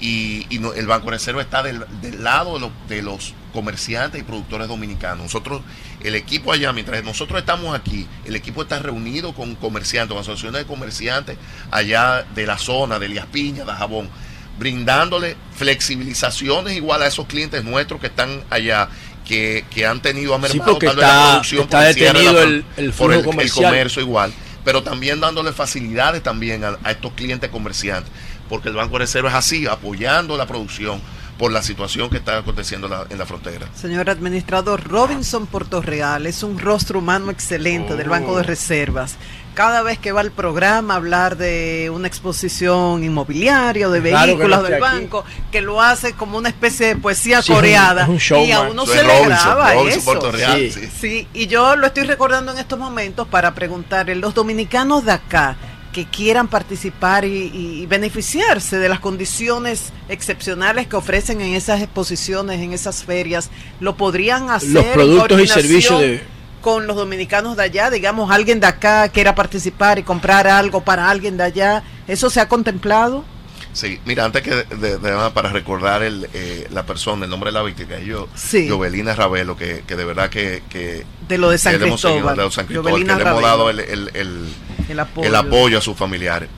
Y, 0.00 0.46
y 0.50 0.58
no- 0.58 0.72
el 0.74 0.86
Banco 0.86 1.10
Reserva 1.10 1.40
está 1.40 1.62
del, 1.62 1.84
del 2.02 2.22
lado 2.24 2.54
de, 2.54 2.60
lo- 2.60 2.72
de 2.88 3.00
los 3.02 3.32
comerciantes 3.52 4.20
y 4.20 4.24
productores 4.24 4.66
dominicanos. 4.68 5.22
Nosotros, 5.24 5.62
el 6.02 6.14
equipo 6.16 6.52
allá, 6.52 6.72
mientras 6.72 7.02
nosotros 7.04 7.38
estamos 7.38 7.74
aquí, 7.74 8.06
el 8.24 8.34
equipo 8.36 8.62
está 8.62 8.78
reunido 8.80 9.32
con 9.34 9.54
comerciantes, 9.54 10.12
con 10.12 10.20
asociaciones 10.22 10.62
de 10.62 10.66
comerciantes 10.66 11.38
allá 11.70 12.24
de 12.34 12.46
la 12.46 12.58
zona, 12.58 12.98
de 12.98 13.06
Elías 13.06 13.26
Piña, 13.26 13.64
de 13.64 13.72
Jabón, 13.72 14.10
brindándole 14.58 15.36
flexibilizaciones 15.56 16.74
igual 16.76 17.02
a 17.02 17.06
esos 17.06 17.26
clientes 17.26 17.64
nuestros 17.64 18.00
que 18.00 18.08
están 18.08 18.42
allá. 18.50 18.88
Que, 19.24 19.64
que 19.70 19.86
han 19.86 20.02
tenido 20.02 20.34
a 20.34 20.48
Sí, 20.48 20.60
porque 20.66 20.86
tal 20.86 20.96
vez 20.96 21.06
la 21.06 21.10
está- 21.14 21.30
producción 21.30 21.62
está 21.62 21.76
por 21.78 21.82
la 21.82 21.88
detenido 21.94 22.42
el- 22.42 22.64
el 22.76 22.92
por 22.92 23.10
comercio 23.24 24.02
igual, 24.02 24.34
pero 24.66 24.82
también 24.82 25.18
dándole 25.18 25.52
facilidades 25.54 26.22
también 26.22 26.62
a, 26.62 26.76
a 26.84 26.90
estos 26.90 27.10
clientes 27.14 27.48
comerciantes, 27.48 28.12
porque 28.54 28.68
el 28.68 28.76
Banco 28.76 28.92
de 28.94 29.00
Reserva 29.00 29.30
es 29.30 29.34
así, 29.34 29.66
apoyando 29.66 30.36
la 30.36 30.46
producción 30.46 31.00
por 31.38 31.50
la 31.50 31.62
situación 31.64 32.08
que 32.10 32.18
está 32.18 32.38
aconteciendo 32.38 32.86
en 32.86 32.92
la, 32.92 33.06
en 33.10 33.18
la 33.18 33.26
frontera. 33.26 33.66
Señor 33.74 34.08
administrador, 34.08 34.84
Robinson 34.88 35.46
Portorreal 35.48 36.26
es 36.26 36.44
un 36.44 36.60
rostro 36.60 37.00
humano 37.00 37.32
excelente 37.32 37.96
del 37.96 38.08
Banco 38.08 38.36
de 38.36 38.42
Oh. 38.42 38.46
Reservas. 38.46 39.16
Cada 39.54 39.82
vez 39.82 39.98
que 39.98 40.12
va 40.12 40.20
al 40.20 40.30
programa 40.32 40.94
a 40.94 40.96
hablar 40.98 41.36
de 41.36 41.90
una 41.92 42.06
exposición 42.08 43.02
inmobiliaria 43.02 43.88
o 43.88 43.90
de 43.90 44.00
Claro 44.00 44.26
que 44.26 44.32
no 44.32 44.36
vehículos 44.38 44.62
del 44.64 44.74
aquí. 44.74 44.80
banco, 44.82 45.24
que 45.50 45.60
lo 45.60 45.80
hace 45.82 46.12
como 46.12 46.38
una 46.38 46.48
especie 46.48 46.86
de 46.88 46.96
poesía 46.96 47.42
Sí, 47.42 47.46
es 47.46 47.48
un- 47.50 47.54
coreada. 47.56 48.02
es 48.14 48.30
un 48.30 48.38
y 48.40 48.52
a 48.52 48.60
uno 48.62 48.86
se 48.86 48.96
es 49.00 49.06
le 49.06 49.08
Robinson, 49.20 49.28
graba 49.54 49.74
Robinson 49.74 49.98
eso. 50.00 50.04
Portorreal, 50.12 50.58
Sí. 50.58 50.70
sí. 50.72 50.88
Sí, 51.00 51.28
y 51.34 51.46
yo 51.48 51.74
lo 51.76 51.86
estoy 51.88 52.04
recordando 52.04 52.52
en 52.52 52.58
estos 52.58 52.78
momentos 52.78 53.26
para 53.28 53.54
preguntarle, 53.54 54.14
los 54.16 54.34
dominicanos 54.34 55.04
de 55.04 55.12
acá 55.12 55.56
que 55.94 56.04
quieran 56.06 56.48
participar 56.48 57.24
y, 57.24 57.50
y 57.54 57.86
beneficiarse 57.86 58.76
de 58.78 58.88
las 58.90 59.00
condiciones 59.00 59.92
excepcionales 60.10 60.86
que 60.88 60.96
ofrecen 60.96 61.40
en 61.40 61.54
esas 61.54 61.80
exposiciones, 61.80 62.60
en 62.60 62.72
esas 62.74 63.04
ferias, 63.04 63.48
lo 63.80 63.96
podrían 63.96 64.50
hacer 64.50 64.70
Los 64.70 64.84
en 64.84 64.92
productos 64.92 65.24
y 65.24 65.28
coordinación 65.28 65.62
servicios 65.62 66.00
de- 66.00 66.22
con 66.60 66.86
los 66.86 66.96
dominicanos 66.96 67.56
de 67.56 67.62
allá, 67.62 67.90
digamos, 67.90 68.30
alguien 68.30 68.58
de 68.58 68.66
acá 68.66 69.08
quiera 69.10 69.34
participar 69.34 69.98
y 69.98 70.02
comprar 70.02 70.46
algo 70.48 70.82
para 70.82 71.08
alguien 71.10 71.36
de 71.36 71.44
allá, 71.44 71.82
¿eso 72.08 72.28
se 72.30 72.40
ha 72.40 72.48
contemplado? 72.48 73.22
Sí, 73.74 74.00
mira, 74.06 74.24
antes 74.24 74.42
que 74.42 74.50
de, 74.50 74.64
de- 74.76 74.98
de- 74.98 75.30
para 75.34 75.50
recordar 75.50 76.02
el, 76.02 76.28
eh, 76.32 76.66
la 76.70 76.84
persona, 76.86 77.24
el 77.24 77.30
nombre 77.30 77.50
de 77.50 77.54
la 77.54 77.62
víctima, 77.62 77.96
es 77.96 78.06
yo, 78.06 78.28
Sí. 78.34 78.68
Jovelina 78.68 79.14
Ravelo, 79.14 79.56
que, 79.56 79.82
que 79.86 79.94
de 79.96 80.04
verdad 80.04 80.30
que, 80.30 80.62
que 80.70 81.04
De 81.28 81.38
lo 81.38 81.50
de 81.50 81.58
San 81.58 81.72
que 81.74 81.78
le 81.80 81.86
hemos 81.88 82.00
seguido, 82.00 82.18
Cristóbal. 82.20 82.36
de 82.36 82.42
lo 82.42 82.48
de 82.48 82.54
San 82.54 82.66
Cristóbal, 82.66 82.90
Jovelina 82.92 83.16
que 83.18 83.24
le 83.24 83.30
hemos 83.30 83.42
Ravelo. 83.42 83.56
dado 83.58 83.70
el, 83.70 83.80
el- 83.80 84.10
el- 84.14 84.48
El 84.88 85.34
apoyo. 85.34 85.78
a 85.78 85.80
sus 85.80 85.96
familiares. 85.96 86.48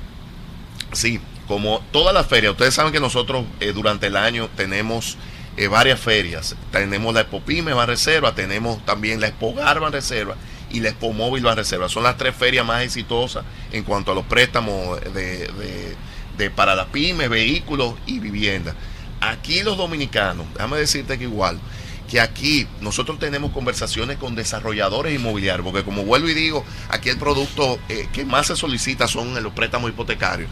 Sí, 0.93 1.21
como 1.49 1.81
todas 1.93 2.15
las 2.15 2.27
ferias, 2.27 2.53
ustedes 2.53 2.75
saben 2.75 2.93
que 2.93 3.01
nosotros 3.01 3.45
eh, 3.61 3.73
durante 3.73 4.07
el 4.09 4.17
año 4.17 4.49
tenemos 4.57 5.17
eh, 5.57 5.69
varias 5.69 6.01
ferias. 6.01 6.57
Tenemos 6.73 7.15
la 7.15 7.23
Expo 7.23 7.41
Pyme 7.41 7.73
Ban 7.73 7.87
Reserva, 7.87 8.35
tenemos 8.35 8.85
también 8.85 9.21
la 9.21 9.29
Expo 9.29 9.55
Gar 9.55 9.81
Ban 9.81 9.93
Reserva 9.93 10.37
y 10.71 10.81
la 10.81 10.89
Expo 10.91 11.13
Móvil 11.13 11.45
Reserva. 11.55 11.89
Son 11.89 12.03
las 12.03 12.17
tres 12.17 12.35
ferias 12.35 12.65
más 12.67 12.83
exitosas 12.83 13.45
en 13.73 13.85
cuanto 13.85 14.13
a 14.13 14.15
los 14.15 14.25
préstamos 14.25 15.01
de- 15.15 15.51
para 16.55 16.75
las 16.75 16.87
pymes, 16.89 17.31
vehículos 17.31 17.95
y 18.07 18.19
viviendas. 18.19 18.75
Aquí 19.21 19.63
los 19.63 19.79
dominicanos, 19.79 20.47
déjame 20.53 20.77
decirte 20.77 21.17
que 21.17 21.25
igual, 21.25 21.59
que 22.09 22.21
aquí 22.21 22.67
nosotros 22.81 23.19
tenemos 23.19 23.51
conversaciones 23.53 24.17
con 24.17 24.35
desarrolladores 24.35 25.15
inmobiliarios, 25.15 25.65
porque 25.65 25.85
como 25.85 26.05
vuelvo 26.05 26.29
y 26.29 26.35
digo, 26.35 26.65
aquí 26.89 27.09
el 27.09 27.19
producto 27.19 27.79
eh, 27.89 28.09
que 28.13 28.25
más 28.25 28.47
se 28.47 28.57
solicita 28.57 29.09
son 29.09 29.43
los 29.43 29.53
préstamos 29.53 29.91
hipotecarios. 29.91 30.49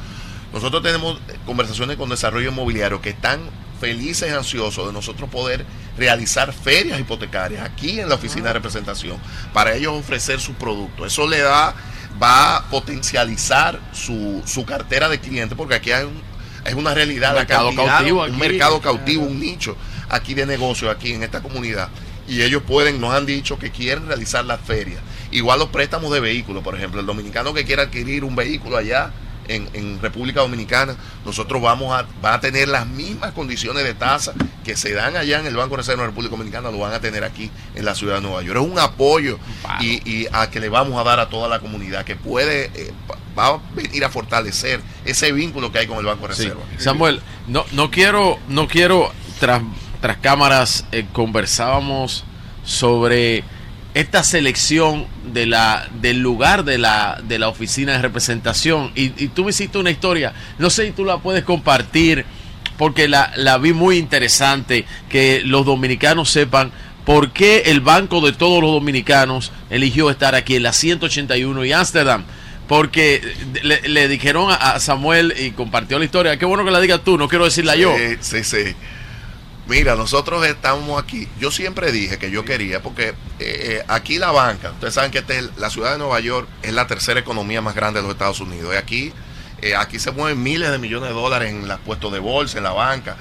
Nosotros 0.53 0.83
tenemos 0.83 1.19
conversaciones 1.47 1.97
con 1.97 2.09
desarrollo 2.09 2.51
inmobiliario 2.51 3.01
que 3.01 3.11
están 3.11 3.41
felices 3.81 4.31
y 4.31 4.35
ansiosos 4.35 4.87
de 4.87 4.93
nosotros 4.93 5.29
poder 5.29 5.67
realizar 5.99 6.53
ferias 6.53 6.99
hipotecarias 7.01 7.63
aquí 7.65 8.01
en 8.01 8.09
la 8.09 8.15
oficina 8.15 8.49
de 8.49 8.55
representación 8.55 9.19
para 9.53 9.75
ellos 9.75 9.93
ofrecer 9.95 10.41
su 10.41 10.55
producto. 10.55 11.07
Eso 11.07 11.27
le 11.29 11.41
da, 11.41 11.75
va 12.23 12.57
a 12.57 12.65
potencializar 12.71 13.81
su, 13.93 14.43
su 14.47 14.65
cartera 14.65 15.09
de 15.09 15.19
clientes 15.21 15.57
porque 15.57 15.75
aquí 15.75 15.91
hay 15.91 16.05
un, 16.05 16.23
es 16.65 16.75
una 16.75 16.95
realidad, 16.95 17.31
Un 17.31 17.35
la 17.35 17.41
mercado 17.41 17.67
cantidad, 17.69 17.97
cautivo 17.99 18.23
un 18.23 18.31
aquí. 18.31 18.39
mercado 18.39 18.81
cautivo, 18.81 19.25
un 19.25 19.41
nicho 19.41 19.77
aquí 20.15 20.35
de 20.35 20.47
negocio, 20.47 20.91
aquí 20.91 21.13
en 21.13 21.23
esta 21.23 21.43
comunidad. 21.43 21.89
Y 22.27 22.43
ellos 22.43 22.63
pueden, 22.67 23.01
nos 23.01 23.13
han 23.13 23.27
dicho 23.27 23.59
que 23.59 23.71
quieren 23.71 24.07
realizar 24.07 24.45
las 24.45 24.61
ferias. 24.61 25.01
Igual 25.31 25.59
los 25.59 25.69
préstamos 25.69 26.13
de 26.13 26.21
vehículos, 26.21 26.63
por 26.63 26.75
ejemplo, 26.77 27.01
el 27.01 27.07
dominicano 27.07 27.53
que 27.53 27.65
quiera 27.65 27.83
adquirir 27.85 28.25
un 28.25 28.35
vehículo 28.35 28.77
allá 28.79 29.11
en, 29.47 29.69
en 29.75 30.01
República 30.01 30.41
Dominicana, 30.41 30.97
nosotros 31.27 31.61
vamos 31.61 31.93
a, 31.93 32.07
va 32.25 32.33
a 32.35 32.41
tener 32.41 32.69
las 32.69 32.87
mismas 32.87 33.33
condiciones 33.33 33.85
de 33.85 33.93
tasa 33.93 34.33
que 34.65 34.75
se 34.75 34.95
dan 34.95 35.17
allá 35.17 35.39
en 35.39 35.47
el 35.47 35.55
Banco 35.55 35.73
de 35.73 35.79
Reserva 35.79 36.01
de 36.03 36.07
la 36.07 36.11
República 36.13 36.31
Dominicana, 36.35 36.71
lo 36.71 36.79
van 36.79 36.95
a 36.95 37.01
tener 37.01 37.25
aquí 37.25 37.51
en 37.75 37.85
la 37.85 37.95
ciudad 37.95 38.15
de 38.15 38.21
Nueva 38.23 38.43
York. 38.43 38.59
Es 38.59 38.67
un 38.73 38.79
apoyo 38.79 39.39
y, 39.81 40.09
y 40.11 40.27
a 40.33 40.49
que 40.49 40.61
le 40.61 40.71
vamos 40.71 40.99
a 40.99 41.05
dar 41.05 41.21
a 41.21 41.29
toda 41.29 41.49
la 41.49 41.59
comunidad 41.61 42.07
que 42.07 42.17
puede, 42.17 42.71
eh, 42.75 42.93
va 43.37 43.49
a 43.49 43.59
venir 43.75 44.03
a 44.05 44.09
fortalecer 44.09 44.81
ese 45.05 45.31
vínculo 45.33 45.71
que 45.71 45.81
hay 45.81 45.87
con 45.87 45.99
el 45.99 46.07
Banco 46.07 46.27
de 46.29 46.35
Sí. 46.37 46.43
Reserva. 46.45 46.63
Samuel, 46.79 47.21
no, 47.47 47.67
no 47.73 47.91
quiero, 47.91 48.39
no 48.49 48.67
quiero 48.67 49.13
tras, 49.41 49.61
tras 50.05 50.19
cámaras 50.19 50.85
eh, 50.93 51.07
conversábamos 51.15 52.25
sobre 52.63 53.43
esta 53.95 54.23
selección 54.23 55.07
de 55.33 55.47
la, 55.47 55.89
del 56.03 56.21
lugar 56.21 56.65
de 56.65 56.77
la, 56.77 57.23
de 57.27 57.39
la 57.39 57.49
oficina 57.49 57.93
de 57.93 58.03
representación. 58.03 58.93
Y, 58.95 59.13
y 59.17 59.29
tú 59.29 59.45
me 59.45 59.51
hiciste 59.51 59.79
una 59.79 59.91
historia, 59.91 60.35
no 60.59 60.69
sé 60.69 60.85
si 60.85 60.93
tú 60.93 61.07
la 61.07 61.21
puedes 61.21 61.43
compartir, 61.43 62.27
porque 62.77 63.09
la, 63.09 63.57
vi 63.63 63.73
muy 63.73 63.97
interesante, 63.97 64.85
que 65.09 65.41
los 65.43 65.65
dominicanos 65.65 66.29
sepan 66.29 66.71
por 67.07 67.33
qué 67.33 67.63
el 67.65 67.81
Banco 67.81 68.21
de 68.21 68.33
todos 68.33 68.61
los 68.61 68.73
dominicanos 68.73 69.53
eligió 69.71 70.11
estar 70.11 70.35
aquí 70.35 70.57
en 70.57 70.65
la 70.65 70.75
181 70.75 71.65
y 71.65 71.73
Ámsterdam. 71.73 72.25
Porque 72.69 73.23
le, 73.63 74.09
dijeron 74.09 74.51
a, 74.51 74.79
Samuel 74.81 75.33
y 75.39 75.53
compartió 75.53 75.99
la 75.99 76.05
historia. 76.05 76.39
Qué 76.39 76.45
bueno 76.45 76.63
que 76.63 76.71
la 76.71 76.81
digas 76.81 77.01
tú, 77.03 77.17
no 77.17 77.27
quiero 77.27 77.47
decirla 77.47 77.75
yo. 77.75 77.95
Sí, 77.97 78.17
sí, 78.21 78.45
sí. 78.45 78.75
Mira, 79.67 79.95
nosotros 79.97 80.45
estamos 80.47 81.03
aquí. 81.03 81.27
Yo 81.41 81.51
siempre 81.51 81.91
dije 81.91 82.19
que 82.19 82.31
yo 82.31 82.45
quería, 82.45 82.83
porque 82.83 83.09
eh, 83.09 83.15
eh, 83.39 83.85
aquí 83.89 84.19
la 84.19 84.31
banca, 84.31 84.73
ustedes 84.73 84.93
saben 84.93 85.11
que 85.11 85.19
este 85.19 85.39
es- 85.39 85.57
la 85.57 85.71
ciudad 85.71 85.93
de 85.93 85.99
Nueva 85.99 86.21
York 86.21 86.47
es 86.63 86.73
la 86.75 86.87
tercera 86.87 87.19
economía 87.21 87.63
más 87.63 87.75
grande 87.75 88.01
de 88.01 88.03
los 88.03 88.13
Estados 88.13 88.41
Unidos. 88.41 88.75
Y 88.75 88.77
aquí, 88.77 89.13
eh, 89.63 89.75
aquí 89.75 89.99
se 89.99 90.11
mueven 90.11 90.43
miles 90.43 90.71
de 90.71 90.79
millones 90.79 91.09
de 91.09 91.15
dólares 91.15 91.51
en 91.51 91.67
los 91.67 91.81
puestos 91.81 92.13
de 92.13 92.19
bolsa, 92.19 92.59
en 92.59 92.65
la 92.65 92.73
banca, 92.73 93.17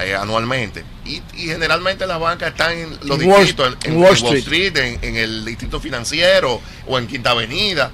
eh, 0.00 0.14
anualmente. 0.14 0.84
Y, 1.04 1.16
y 1.34 1.46
generalmente 1.48 2.06
las 2.06 2.20
bancas 2.20 2.50
están 2.50 2.70
en 2.78 2.90
los 3.02 3.18
Wall- 3.18 3.44
distritos, 3.46 3.76
en, 3.82 3.96
Wall. 3.96 4.36
Street, 4.36 4.76
en, 4.76 4.98
en 5.02 5.16
el 5.16 5.44
distrito 5.44 5.80
financiero 5.80 6.60
o 6.86 6.98
en 7.00 7.08
Quinta 7.08 7.30
Avenida. 7.32 7.90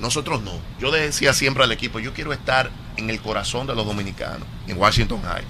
Nosotros 0.00 0.42
no. 0.42 0.58
Yo 0.80 0.90
decía 0.90 1.34
siempre 1.34 1.64
al 1.64 1.72
equipo, 1.72 1.98
yo 2.00 2.14
quiero 2.14 2.32
estar 2.32 2.70
en 2.96 3.10
el 3.10 3.20
corazón 3.20 3.66
de 3.66 3.74
los 3.74 3.84
dominicanos, 3.84 4.48
en 4.66 4.78
Washington 4.78 5.20
High. 5.22 5.44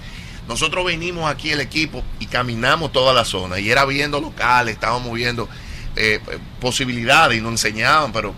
Nosotros 0.47 0.85
venimos 0.85 1.29
aquí 1.29 1.51
el 1.51 1.59
equipo 1.61 2.03
y 2.19 2.27
caminamos 2.27 2.91
toda 2.91 3.13
la 3.13 3.25
zona 3.25 3.59
y 3.59 3.69
era 3.69 3.85
viendo 3.85 4.19
locales, 4.21 4.75
estábamos 4.75 5.11
viendo 5.13 5.49
eh, 5.95 6.21
posibilidades 6.61 7.37
y 7.37 7.41
nos 7.41 7.51
enseñaban, 7.51 8.11
pero 8.13 8.33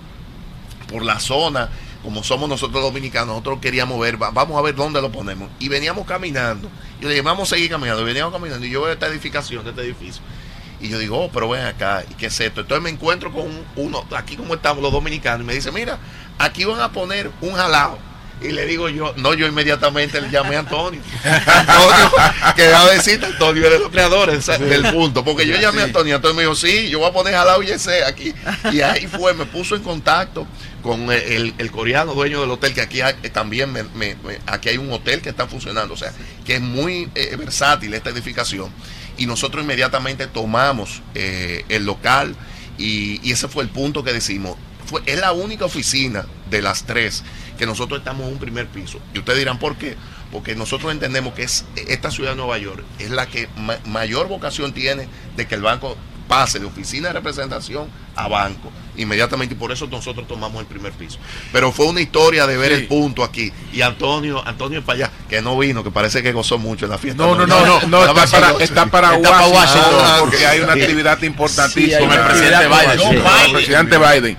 por 0.87 1.03
la 1.03 1.19
zona, 1.19 1.69
como 2.03 2.23
somos 2.23 2.49
nosotros 2.49 2.81
dominicanos, 2.81 3.27
nosotros 3.27 3.59
queríamos 3.61 3.99
ver, 3.99 4.21
va- 4.21 4.31
vamos 4.31 4.57
a 4.57 4.61
ver 4.61 4.73
dónde 4.75 5.01
lo 5.01 5.11
ponemos. 5.11 5.49
Y 5.59 5.67
veníamos 5.67 6.07
caminando. 6.07 6.69
Y 6.99 7.03
le 7.03 7.09
dije, 7.09 7.21
vamos 7.21 7.51
a 7.51 7.55
seguir 7.55 7.69
caminando. 7.69 8.01
Y 8.01 8.05
veníamos 8.05 8.33
caminando. 8.33 8.65
Y 8.65 8.69
yo 8.71 8.81
veo 8.81 8.93
esta 8.93 9.07
edificación, 9.07 9.67
este 9.67 9.81
edificio. 9.81 10.21
Y 10.81 10.87
yo 10.89 10.97
digo, 10.97 11.19
oh, 11.25 11.29
pero 11.31 11.49
ven 11.49 11.65
acá, 11.65 12.03
¿y 12.09 12.13
qué 12.15 12.27
es 12.27 12.39
esto? 12.39 12.61
Entonces 12.61 12.81
me 12.81 12.89
encuentro 12.89 13.31
con 13.31 13.43
un- 13.43 13.65
uno, 13.75 14.03
aquí 14.15 14.35
como 14.37 14.53
estamos 14.55 14.81
los 14.81 14.91
dominicanos, 14.93 15.41
y 15.41 15.43
me 15.47 15.53
dice, 15.53 15.71
mira, 15.73 15.99
aquí 16.39 16.63
van 16.63 16.79
a 16.79 16.91
poner 16.91 17.29
un 17.41 17.51
jalao. 17.53 17.99
Y 18.41 18.49
le 18.53 18.65
digo 18.65 18.87
yo, 18.87 19.13
no, 19.17 19.33
yo 19.33 19.47
inmediatamente 19.47 20.21
le 20.21 20.29
llamé 20.29 20.55
a 20.55 20.59
Antonio. 20.59 21.01
Antonio, 21.45 22.11
que 22.55 22.67
va 22.69 22.81
a 22.83 22.89
decir, 22.91 23.23
Antonio 23.23 23.69
de 23.69 23.79
los 23.79 23.89
creadores 23.89 24.37
esa- 24.39 24.57
del 24.57 24.83
punto. 24.93 25.23
Porque 25.25 25.45
yo 25.45 25.55
llamé 25.57 25.81
a 25.81 25.85
Antonio, 25.85 26.15
Antonio 26.15 26.35
me 26.35 26.43
dijo, 26.43 26.55
sí, 26.55 26.89
yo 26.89 26.99
voy 26.99 27.09
a 27.09 27.13
poner 27.13 27.33
jalao 27.33 27.61
y 27.63 27.69
ese 27.71 28.03
aquí. 28.05 28.33
Y 28.71 28.81
ahí 28.81 29.07
fue, 29.07 29.33
me 29.33 29.45
puso 29.45 29.75
en 29.75 29.83
contacto 29.83 30.47
con 30.81 31.11
el, 31.11 31.21
el- 31.21 31.53
el 31.57 31.71
coreano 31.71 32.13
dueño 32.13 32.39
del 32.39 32.49
hotel, 32.51 32.73
que 32.73 32.81
aquí 32.81 33.01
hay- 33.01 33.15
eh, 33.23 33.29
también 33.29 33.71
me- 33.73 33.83
me- 33.83 34.15
me- 34.15 34.39
aquí 34.45 34.69
hay 34.69 34.77
un 34.77 34.89
hotel 34.91 35.21
que 35.21 35.29
está 35.29 35.45
funcionando, 35.47 35.93
o 35.93 35.97
sea, 35.97 36.13
que 36.45 36.55
es 36.55 36.61
muy 36.61 37.09
eh, 37.15 37.35
versátil 37.37 37.93
esta 37.93 38.09
edificación. 38.09 38.69
Y 39.17 39.25
nosotros 39.25 39.63
inmediatamente 39.65 40.27
tomamos 40.27 41.01
eh, 41.13 41.65
el 41.67 41.85
local 41.85 42.37
y, 42.77 43.19
y 43.21 43.33
ese 43.33 43.49
fue 43.49 43.63
el 43.63 43.69
punto 43.69 44.01
que 44.05 44.13
decimos. 44.13 44.55
Fue, 44.85 45.01
es 45.05 45.19
la 45.19 45.33
única 45.33 45.65
oficina 45.65 46.25
de 46.49 46.61
las 46.61 46.83
tres 46.85 47.23
que 47.59 47.65
nosotros 47.67 47.99
estamos 47.99 48.25
en 48.25 48.33
un 48.33 48.39
primer 48.39 48.67
piso. 48.67 48.99
Y 49.13 49.19
ustedes 49.19 49.37
dirán, 49.37 49.59
¿por 49.59 49.75
qué? 49.75 49.95
Porque 50.31 50.55
nosotros 50.55 50.91
entendemos 50.91 51.33
que 51.33 51.43
es, 51.43 51.65
esta 51.75 52.09
ciudad 52.09 52.31
de 52.31 52.37
Nueva 52.37 52.57
York 52.57 52.83
es 52.99 53.11
la 53.11 53.27
que 53.27 53.49
ma- 53.57 53.77
mayor 53.85 54.27
vocación 54.27 54.71
tiene 54.73 55.07
de 55.35 55.45
que 55.47 55.55
el 55.55 55.61
banco 55.61 55.97
pase 56.27 56.59
de 56.59 56.65
oficina 56.67 57.07
de 57.07 57.13
representación 57.15 57.87
a 58.15 58.27
banco 58.27 58.71
inmediatamente 58.97 59.55
y 59.55 59.57
por 59.57 59.71
eso 59.71 59.87
nosotros 59.87 60.27
tomamos 60.27 60.59
el 60.61 60.67
primer 60.67 60.91
piso. 60.93 61.17
Pero 61.51 61.71
fue 61.71 61.87
una 61.87 62.01
historia 62.01 62.45
de 62.45 62.55
ver 62.55 62.71
el 62.71 62.85
punto 62.87 63.23
aquí 63.23 63.51
y 63.73 63.81
Antonio, 63.81 64.45
Antonio 64.47 64.83
para 64.85 65.05
allá, 65.05 65.11
que 65.27 65.41
no 65.41 65.57
vino, 65.57 65.83
que 65.83 65.89
parece 65.89 66.21
que 66.21 66.31
gozó 66.31 66.57
mucho 66.59 66.85
en 66.85 66.91
la 66.91 66.97
fiesta. 66.99 67.23
No, 67.23 67.33
no, 67.35 67.47
no, 67.47 67.65
no, 67.65 67.81
no, 67.87 68.01
está 68.05 68.13
para, 68.27 68.63
está 68.63 68.85
para 68.85 69.15
Washington, 69.17 70.19
porque 70.21 70.45
hay 70.45 70.59
una 70.59 70.73
actividad 70.73 71.19
importantísima 71.23 71.97
Sí, 71.97 71.99
con 71.99 72.09
Biden. 72.09 72.21
el 73.45 73.51
presidente 73.53 73.97
Biden. 73.97 74.37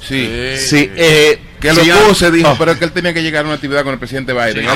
Sí, 0.00 0.28
Sí, 0.58 0.90
eh, 0.96 1.40
que 1.60 1.68
lo 1.72 1.82
señor- 1.82 1.98
puse, 2.08 2.30
dijo, 2.30 2.48
Oh. 2.50 2.56
pero 2.58 2.72
es 2.72 2.78
que 2.78 2.84
él 2.86 2.92
tenía 2.92 3.12
que 3.12 3.22
llegar 3.22 3.44
a 3.44 3.46
una 3.48 3.54
actividad 3.56 3.82
con 3.84 3.92
el 3.92 3.98
presidente 3.98 4.32
Biden. 4.32 4.64
Sí. 4.64 4.70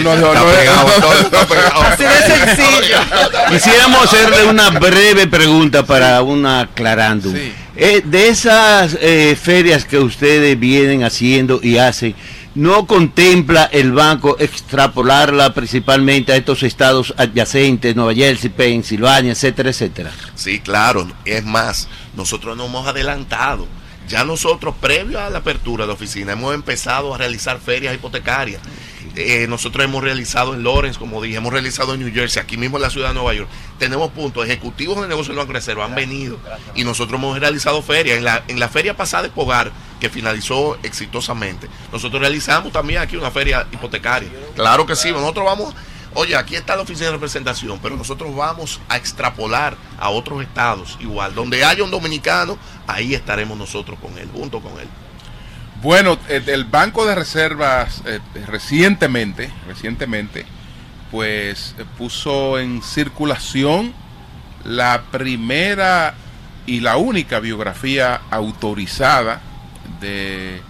Así 1.82 2.05
de 2.05 2.36
sencillo. 2.36 2.97
Quisiéramos 3.51 4.05
hacerle 4.05 4.44
una 4.47 4.70
breve 4.70 5.27
pregunta 5.27 5.85
para 5.85 6.23
una 6.23 6.61
aclarándum. 6.61 7.35
Eh, 7.77 8.02
de 8.05 8.28
esas 8.28 8.97
eh, 9.01 9.36
ferias 9.40 9.85
que 9.85 9.98
ustedes 9.98 10.59
vienen 10.59 11.02
haciendo 11.02 11.59
y 11.62 11.78
hacen, 11.78 12.15
¿no 12.55 12.86
contempla 12.86 13.69
el 13.73 13.90
banco 13.93 14.36
extrapolarla 14.39 15.52
principalmente 15.55 16.32
a 16.32 16.36
estos 16.36 16.62
estados 16.62 17.12
adyacentes, 17.16 17.97
Nueva 17.97 18.15
Jersey, 18.15 18.51
Pensilvania, 18.51 19.32
etcétera, 19.32 19.70
etcétera? 19.70 20.12
Sí, 20.36 20.61
claro. 20.61 21.11
Es 21.24 21.44
más, 21.44 21.89
nosotros 22.16 22.56
nos 22.56 22.69
hemos 22.69 22.86
adelantado. 22.86 23.66
Ya 24.09 24.24
nosotros, 24.24 24.74
previo 24.81 25.20
a 25.20 25.31
la 25.31 25.39
apertura 25.39 25.85
de 25.85 25.89
la 25.89 25.94
oficina, 25.94 26.32
hemos 26.32 26.55
empezado 26.55 27.14
a 27.14 27.18
realizar 27.18 27.59
ferias 27.59 27.94
hipotecarias. 27.94 28.60
Eh, 29.16 29.47
nosotros 29.48 29.85
hemos 29.85 30.02
realizado 30.02 30.55
en 30.55 30.64
Lawrence, 30.64 30.98
como 30.98 31.22
dije, 31.22 31.36
hemos 31.36 31.52
realizado 31.52 31.94
en 31.94 32.01
New 32.01 32.12
Jersey, 32.12 32.43
aquí 32.43 32.56
mismo 32.56 32.78
en 32.78 32.82
la 32.82 32.90
ciudad 32.90 33.09
de 33.09 33.14
Nueva 33.14 33.32
York. 33.32 33.48
Tenemos 33.78 34.10
puntos 34.10 34.44
ejecutivos 34.44 35.01
de 35.01 35.09
negocio 35.09 35.32
del 35.32 35.39
Banco 35.39 35.52
Reserva, 35.52 35.85
han 35.85 35.94
venido 35.94 36.39
y 36.74 36.85
nosotros 36.85 37.20
hemos 37.20 37.39
realizado 37.39 37.81
ferias. 37.81 38.18
En 38.18 38.24
la, 38.24 38.43
en 38.48 38.59
la 38.59 38.68
feria 38.68 38.97
pasada 38.97 39.24
de 39.24 39.28
Pogar, 39.31 39.70
que 40.01 40.10
finalizó 40.10 40.76
exitosamente, 40.82 41.68
nosotros 41.93 42.20
realizamos 42.20 42.72
también 42.72 43.01
aquí 43.01 43.16
una 43.16 43.31
feria 43.31 43.66
hipotecaria. 43.70 44.28
Claro 44.56 44.85
que 44.85 44.97
sí, 44.97 45.12
nosotros 45.12 45.47
vamos 45.47 45.74
Oye, 46.15 46.36
aquí 46.36 46.55
está 46.55 46.77
la 46.77 46.82
oficina 46.82 47.07
de 47.07 47.12
representación, 47.12 47.81
pero 47.82 47.97
nosotros 47.97 48.35
vamos 48.35 48.81
a 48.89 48.97
extrapolar 48.97 49.77
a 49.99 50.11
otros 50.11 50.43
estados 50.43 50.97
igual. 51.01 51.35
Donde 51.35 51.65
haya 51.65 51.82
un 51.82 51.91
dominicano, 51.91 52.57
ahí 52.86 53.15
estaremos 53.15 53.59
nosotros 53.59 53.99
con 54.01 54.16
él, 54.16 54.28
junto 54.32 54.61
con 54.61 54.78
él. 54.78 54.89
Bueno, 55.82 56.16
el, 56.28 56.65
Banco 56.65 57.05
de 57.05 57.15
Reservas 57.15 58.03
eh, 58.07 58.20
recientemente, 58.47 59.51
recientemente, 59.66 60.47
pues 61.11 61.74
eh, 61.78 61.85
puso 61.99 62.59
en 62.59 62.82
circulación 62.82 63.93
la 64.65 65.03
primera 65.11 66.15
y 66.65 66.81
la 66.81 66.97
única 66.97 67.41
biografía 67.41 68.23
autorizada 68.31 69.43
de 70.01 70.62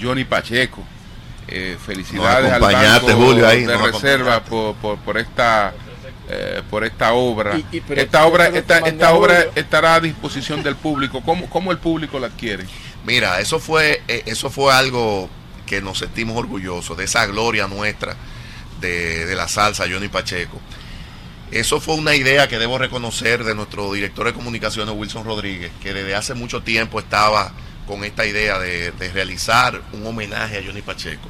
Johnny 0.00 0.24
Pacheco. 0.24 0.84
Eh, 1.48 1.76
felicidades 1.84 2.50
al 2.52 2.60
Banco 2.60 3.08
Julio, 3.12 3.46
ahí, 3.46 3.64
de 3.64 3.76
Reserva 3.76 4.42
por, 4.44 4.74
por, 4.76 4.98
por 4.98 5.18
esta 5.18 5.74
eh, 6.28 6.62
por 6.70 6.84
esta 6.84 7.12
obra. 7.12 7.56
Y- 7.58 7.66
y 7.76 7.80
pero- 7.80 8.00
esta 8.00 8.24
obra 8.26 8.46
esta, 8.48 8.78
esta 8.78 9.12
obra 9.12 9.34
Julio. 9.36 9.52
estará 9.54 9.94
a 9.96 10.00
disposición 10.00 10.62
del 10.62 10.74
público. 10.76 11.20
¿Cómo, 11.22 11.48
cómo 11.50 11.70
el 11.70 11.78
público 11.78 12.18
la 12.18 12.28
adquiere? 12.28 12.64
Mira, 13.04 13.40
eso 13.40 13.58
fue, 13.60 14.02
eh, 14.08 14.22
eso 14.26 14.48
fue 14.50 14.72
algo 14.72 15.28
que 15.66 15.82
nos 15.82 15.98
sentimos 15.98 16.36
orgullosos 16.36 16.96
de 16.96 17.04
esa 17.04 17.26
gloria 17.26 17.68
nuestra 17.68 18.16
de, 18.80 19.26
de 19.26 19.34
la 19.34 19.46
salsa, 19.48 19.84
Johnny 19.90 20.08
Pacheco. 20.08 20.58
Eso 21.50 21.78
fue 21.80 21.94
una 21.94 22.14
idea 22.16 22.48
que 22.48 22.58
debo 22.58 22.78
reconocer 22.78 23.44
de 23.44 23.54
nuestro 23.54 23.92
director 23.92 24.26
de 24.26 24.32
comunicaciones, 24.32 24.94
Wilson 24.96 25.24
Rodríguez, 25.24 25.70
que 25.82 25.92
desde 25.92 26.14
hace 26.14 26.32
mucho 26.34 26.62
tiempo 26.62 26.98
estaba 26.98 27.52
con 27.86 28.04
esta 28.04 28.24
idea 28.26 28.58
de, 28.58 28.92
de 28.92 29.12
realizar 29.12 29.80
un 29.92 30.06
homenaje 30.06 30.58
a 30.58 30.62
Johnny 30.64 30.82
Pacheco. 30.82 31.28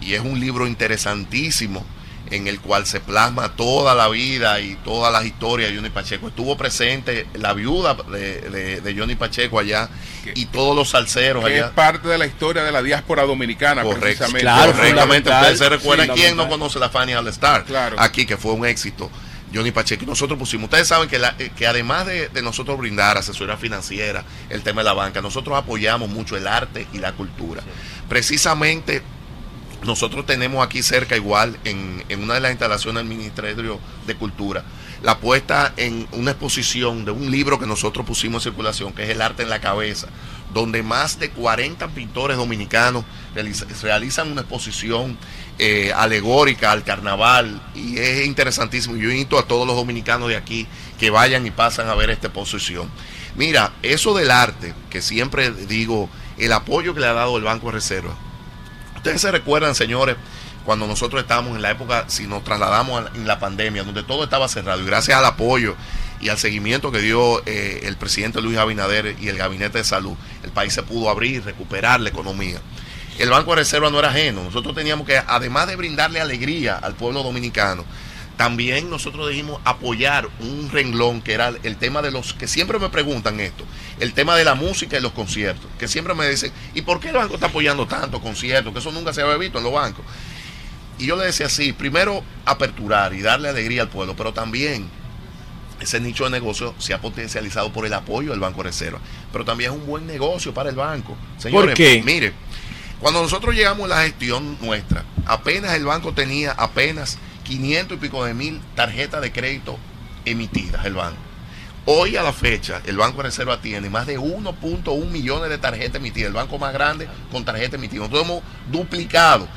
Y 0.00 0.14
es 0.14 0.20
un 0.20 0.38
libro 0.38 0.66
interesantísimo 0.66 1.84
en 2.30 2.46
el 2.46 2.60
cual 2.60 2.84
se 2.86 3.00
plasma 3.00 3.56
toda 3.56 3.94
la 3.94 4.06
vida 4.08 4.60
y 4.60 4.74
todas 4.84 5.10
las 5.10 5.24
historias 5.24 5.70
de 5.70 5.76
Johnny 5.76 5.88
Pacheco. 5.88 6.28
Estuvo 6.28 6.58
presente 6.58 7.26
la 7.34 7.54
viuda 7.54 7.94
de, 7.94 8.42
de- 8.50 8.80
de 8.82 8.94
Johnny 8.94 9.14
Pacheco 9.14 9.58
allá 9.58 9.88
y 10.34 10.44
todos 10.46 10.76
los 10.76 10.90
salseros 10.90 11.42
que 11.44 11.56
es 11.56 11.62
allá. 11.64 11.74
parte 11.74 12.06
de 12.06 12.18
la 12.18 12.26
historia 12.26 12.64
de 12.64 12.70
la 12.72 12.82
diáspora 12.82 13.22
dominicana, 13.22 13.82
Correcto. 13.82 14.26
precisamente. 14.26 14.46
Correctamente. 14.72 15.30
Ustedes 15.30 15.58
se 15.58 15.68
recuerdan 15.70 16.08
Sí, 16.08 16.12
quién 16.20 16.36
no 16.36 16.48
conoce 16.50 16.78
la 16.78 16.90
Fanny 16.90 17.14
All 17.14 17.26
Star 17.28 17.64
Claro. 17.64 17.96
aquí, 17.98 18.26
que 18.26 18.36
fue 18.36 18.52
un 18.52 18.66
éxito. 18.66 19.10
Johnny 19.54 19.70
Pacheco. 19.70 20.04
Y 20.04 20.06
nosotros 20.06 20.38
pusimos, 20.38 20.64
ustedes 20.64 20.88
saben 20.88 21.08
que, 21.08 21.18
la- 21.18 21.34
eh, 21.38 21.50
que 21.56 21.66
además 21.66 22.06
de, 22.06 22.28
de 22.28 22.42
nosotros 22.42 22.78
brindar 22.78 23.16
asesoría 23.18 23.56
financiera, 23.56 24.24
el 24.50 24.62
tema 24.62 24.80
de 24.82 24.86
la 24.86 24.94
banca, 24.94 25.20
nosotros 25.22 25.56
apoyamos 25.56 26.08
mucho 26.10 26.36
el 26.36 26.46
arte 26.46 26.86
y 26.92 26.98
la 26.98 27.12
cultura. 27.12 27.62
Precisamente 28.08 29.02
nosotros 29.84 30.26
tenemos 30.26 30.64
aquí 30.66 30.82
cerca 30.82 31.14
igual, 31.16 31.56
en, 31.64 32.04
en 32.08 32.22
una 32.24 32.34
de 32.34 32.40
las 32.40 32.50
instalaciones 32.50 33.00
del 33.00 33.08
Ministerio 33.16 33.78
de 34.06 34.16
Cultura, 34.16 34.64
la 35.02 35.18
puesta 35.18 35.72
en 35.76 36.08
una 36.10 36.32
exposición 36.32 37.04
de 37.04 37.12
un 37.12 37.30
libro 37.30 37.60
que 37.60 37.66
nosotros 37.66 38.04
pusimos 38.04 38.44
en 38.44 38.50
circulación, 38.50 38.92
que 38.92 39.04
es 39.04 39.10
El 39.10 39.22
arte 39.22 39.44
en 39.44 39.50
la 39.50 39.60
cabeza, 39.60 40.08
donde 40.52 40.82
más 40.82 41.20
de 41.20 41.30
40 41.30 41.86
pintores 41.88 42.36
dominicanos 42.36 43.04
realiza- 43.36 43.66
realizan 43.82 44.32
una 44.32 44.40
exposición 44.40 45.16
eh, 45.58 45.92
alegórica 45.94 46.72
al 46.72 46.84
carnaval 46.84 47.60
y 47.74 47.98
es 47.98 48.26
interesantísimo. 48.26 48.96
Yo 48.96 49.10
invito 49.10 49.38
a 49.38 49.46
todos 49.46 49.66
los 49.66 49.76
dominicanos 49.76 50.28
de 50.28 50.36
aquí 50.36 50.66
que 50.98 51.10
vayan 51.10 51.46
y 51.46 51.50
pasan 51.50 51.88
a 51.88 51.94
ver 51.94 52.10
esta 52.10 52.28
exposición. 52.28 52.90
Mira, 53.36 53.72
eso 53.82 54.14
del 54.14 54.30
arte, 54.30 54.74
que 54.90 55.02
siempre 55.02 55.50
digo, 55.50 56.08
el 56.38 56.52
apoyo 56.52 56.94
que 56.94 57.00
le 57.00 57.06
ha 57.06 57.12
dado 57.12 57.36
el 57.36 57.44
Banco 57.44 57.66
de 57.66 57.72
Reserva, 57.72 58.16
Ustedes 58.98 59.20
se 59.20 59.30
recuerdan, 59.30 59.76
señores, 59.76 60.16
cuando 60.64 60.88
nosotros 60.88 61.22
estábamos 61.22 61.54
en 61.54 61.62
la 61.62 61.70
época, 61.70 62.06
si 62.08 62.26
nos 62.26 62.42
trasladamos 62.42 63.04
en 63.14 63.28
la 63.28 63.38
pandemia, 63.38 63.84
donde 63.84 64.02
todo 64.02 64.24
estaba 64.24 64.48
cerrado, 64.48 64.82
y 64.82 64.86
gracias 64.86 65.16
al 65.16 65.24
apoyo 65.24 65.76
y 66.20 66.30
al 66.30 66.36
seguimiento 66.36 66.90
que 66.90 66.98
dio 66.98 67.40
eh, 67.46 67.82
el 67.84 67.96
presidente 67.96 68.42
Luis 68.42 68.58
Abinader 68.58 69.14
y 69.20 69.28
el 69.28 69.38
gabinete 69.38 69.78
de 69.78 69.84
salud, 69.84 70.14
el 70.42 70.50
país 70.50 70.72
se 70.72 70.82
pudo 70.82 71.10
abrir, 71.10 71.44
recuperar 71.44 72.00
la 72.00 72.08
economía. 72.08 72.60
El 73.18 73.30
Banco 73.30 73.50
de 73.50 73.56
Reserva 73.56 73.90
no 73.90 73.98
era 73.98 74.10
ajeno. 74.10 74.44
Nosotros 74.44 74.74
teníamos 74.74 75.06
que, 75.06 75.20
además 75.26 75.66
de 75.66 75.76
brindarle 75.76 76.20
alegría 76.20 76.76
al 76.76 76.94
pueblo 76.94 77.22
dominicano, 77.22 77.84
también 78.36 78.88
nosotros 78.88 79.28
dijimos 79.28 79.60
apoyar 79.64 80.28
un 80.38 80.70
renglón 80.70 81.20
que 81.20 81.32
era 81.32 81.52
el 81.64 81.76
tema 81.76 82.02
de 82.02 82.12
los 82.12 82.34
que 82.34 82.46
siempre 82.46 82.78
me 82.78 82.88
preguntan 82.88 83.40
esto, 83.40 83.64
el 83.98 84.12
tema 84.12 84.36
de 84.36 84.44
la 84.44 84.54
música 84.54 84.96
y 84.96 85.00
los 85.00 85.10
conciertos, 85.10 85.66
que 85.76 85.88
siempre 85.88 86.14
me 86.14 86.28
dicen, 86.28 86.52
¿y 86.72 86.82
por 86.82 87.00
qué 87.00 87.08
el 87.08 87.16
banco 87.16 87.34
está 87.34 87.48
apoyando 87.48 87.88
tanto 87.88 88.20
conciertos? 88.20 88.72
Que 88.72 88.78
eso 88.78 88.92
nunca 88.92 89.12
se 89.12 89.22
había 89.22 89.36
visto 89.36 89.58
en 89.58 89.64
los 89.64 89.72
bancos. 89.72 90.04
Y 90.98 91.06
yo 91.06 91.16
le 91.16 91.26
decía 91.26 91.46
así, 91.46 91.72
primero 91.72 92.22
aperturar 92.44 93.12
y 93.12 93.22
darle 93.22 93.48
alegría 93.48 93.82
al 93.82 93.88
pueblo, 93.88 94.14
pero 94.16 94.32
también 94.32 94.88
ese 95.80 95.98
nicho 95.98 96.24
de 96.24 96.30
negocio 96.30 96.74
se 96.78 96.94
ha 96.94 97.00
potencializado 97.00 97.72
por 97.72 97.86
el 97.86 97.92
apoyo 97.92 98.30
del 98.30 98.40
Banco 98.40 98.58
de 98.58 98.70
Reserva, 98.70 99.00
pero 99.32 99.44
también 99.44 99.72
es 99.72 99.76
un 99.76 99.86
buen 99.86 100.06
negocio 100.06 100.54
para 100.54 100.70
el 100.70 100.76
banco. 100.76 101.16
Señores, 101.38 101.70
¿Por 101.70 101.74
qué? 101.74 102.02
mire, 102.04 102.32
cuando 103.00 103.22
nosotros 103.22 103.54
llegamos 103.54 103.84
a 103.84 103.94
la 103.94 104.02
gestión 104.02 104.58
nuestra, 104.60 105.04
apenas 105.26 105.74
el 105.74 105.84
banco 105.84 106.12
tenía 106.12 106.52
apenas 106.52 107.18
500 107.44 107.96
y 107.96 108.00
pico 108.00 108.24
de 108.24 108.34
mil 108.34 108.60
tarjetas 108.74 109.22
de 109.22 109.32
crédito 109.32 109.78
emitidas, 110.24 110.84
el 110.84 110.94
banco. 110.94 111.28
Hoy 111.90 112.16
a 112.16 112.22
la 112.22 112.34
fecha, 112.34 112.82
el 112.84 112.98
Banco 112.98 113.18
de 113.18 113.30
Reserva 113.30 113.62
tiene 113.62 113.88
más 113.88 114.06
de 114.06 114.18
1.1 114.18 115.06
millones 115.06 115.48
de 115.48 115.56
tarjetas 115.56 115.96
emitidas, 115.96 116.28
el 116.28 116.34
banco 116.34 116.58
más 116.58 116.74
grande 116.74 117.08
con 117.32 117.46
tarjetas 117.46 117.74
emitidas. 117.74 118.10
Nosotros 118.10 118.24
hemos 118.24 118.42
duplicado. 118.70 119.48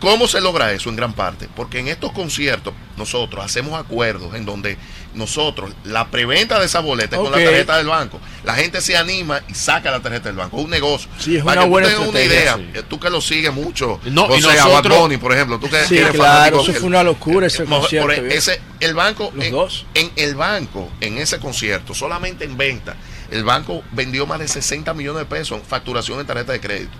¿Cómo 0.00 0.26
se 0.28 0.40
logra 0.40 0.72
eso 0.72 0.88
en 0.88 0.96
gran 0.96 1.12
parte? 1.12 1.46
Porque 1.54 1.78
en 1.78 1.88
estos 1.88 2.12
conciertos 2.12 2.72
nosotros 2.96 3.44
hacemos 3.44 3.78
acuerdos 3.78 4.34
en 4.34 4.46
donde 4.46 4.78
nosotros, 5.14 5.72
la 5.84 6.08
preventa 6.08 6.58
de 6.58 6.66
esa 6.66 6.80
boleta 6.80 7.16
es 7.16 7.22
con 7.22 7.30
la 7.32 7.38
tarjeta 7.44 7.76
del 7.76 7.86
banco. 7.88 8.18
La 8.44 8.54
gente 8.54 8.80
se 8.80 8.96
anima 8.96 9.42
y 9.48 9.54
saca 9.54 9.90
la 9.90 10.00
tarjeta 10.00 10.28
del 10.30 10.36
banco. 10.36 10.56
Es 10.58 10.64
un 10.64 10.70
negocio. 10.70 11.10
Sí, 11.18 11.36
es 11.36 11.44
Para 11.44 11.62
una 11.62 11.64
que 11.66 11.70
buena 11.70 11.88
tú 11.88 11.92
tengas 11.94 12.08
una 12.10 12.20
estrategia, 12.20 12.56
idea, 12.70 12.80
eh, 12.80 12.84
tú 12.88 12.98
que 12.98 13.10
lo 13.10 13.20
sigues 13.20 13.52
mucho, 13.52 14.00
No, 14.04 14.26
y 14.34 14.42
o 14.42 14.50
sea, 14.50 14.64
nosotros- 14.64 14.94
Bad 14.94 15.00
Bunny, 15.02 15.16
por 15.18 15.32
ejemplo, 15.34 15.58
tú 15.58 15.68
que 15.68 15.84
Sí, 15.84 15.98
eres 15.98 16.12
claro, 16.12 16.32
fanático, 16.32 16.62
eso 16.62 16.70
el- 16.70 16.76
fue 16.78 16.86
una 16.88 17.02
locura 17.02 17.46
ese 17.46 17.64
por- 17.64 17.80
concierto, 17.80 18.06
por 18.08 18.20
¿viste? 18.22 18.36
ese, 18.38 18.60
el 18.80 18.94
banco, 18.94 19.32
Los 19.34 19.44
en, 19.44 19.52
dos. 19.52 19.86
en 19.94 20.10
el 20.16 20.34
banco, 20.34 20.88
en 21.02 21.18
ese 21.18 21.38
concierto, 21.40 21.92
solamente 21.92 22.44
en 22.46 22.56
venta, 22.56 22.96
el 23.30 23.44
banco 23.44 23.82
vendió 23.92 24.26
más 24.26 24.38
de 24.38 24.48
60 24.48 24.94
millones 24.94 25.20
de 25.20 25.26
pesos 25.26 25.58
en 25.58 25.64
facturación 25.64 26.20
en 26.20 26.26
tarjeta 26.26 26.52
de 26.52 26.60
crédito. 26.60 26.92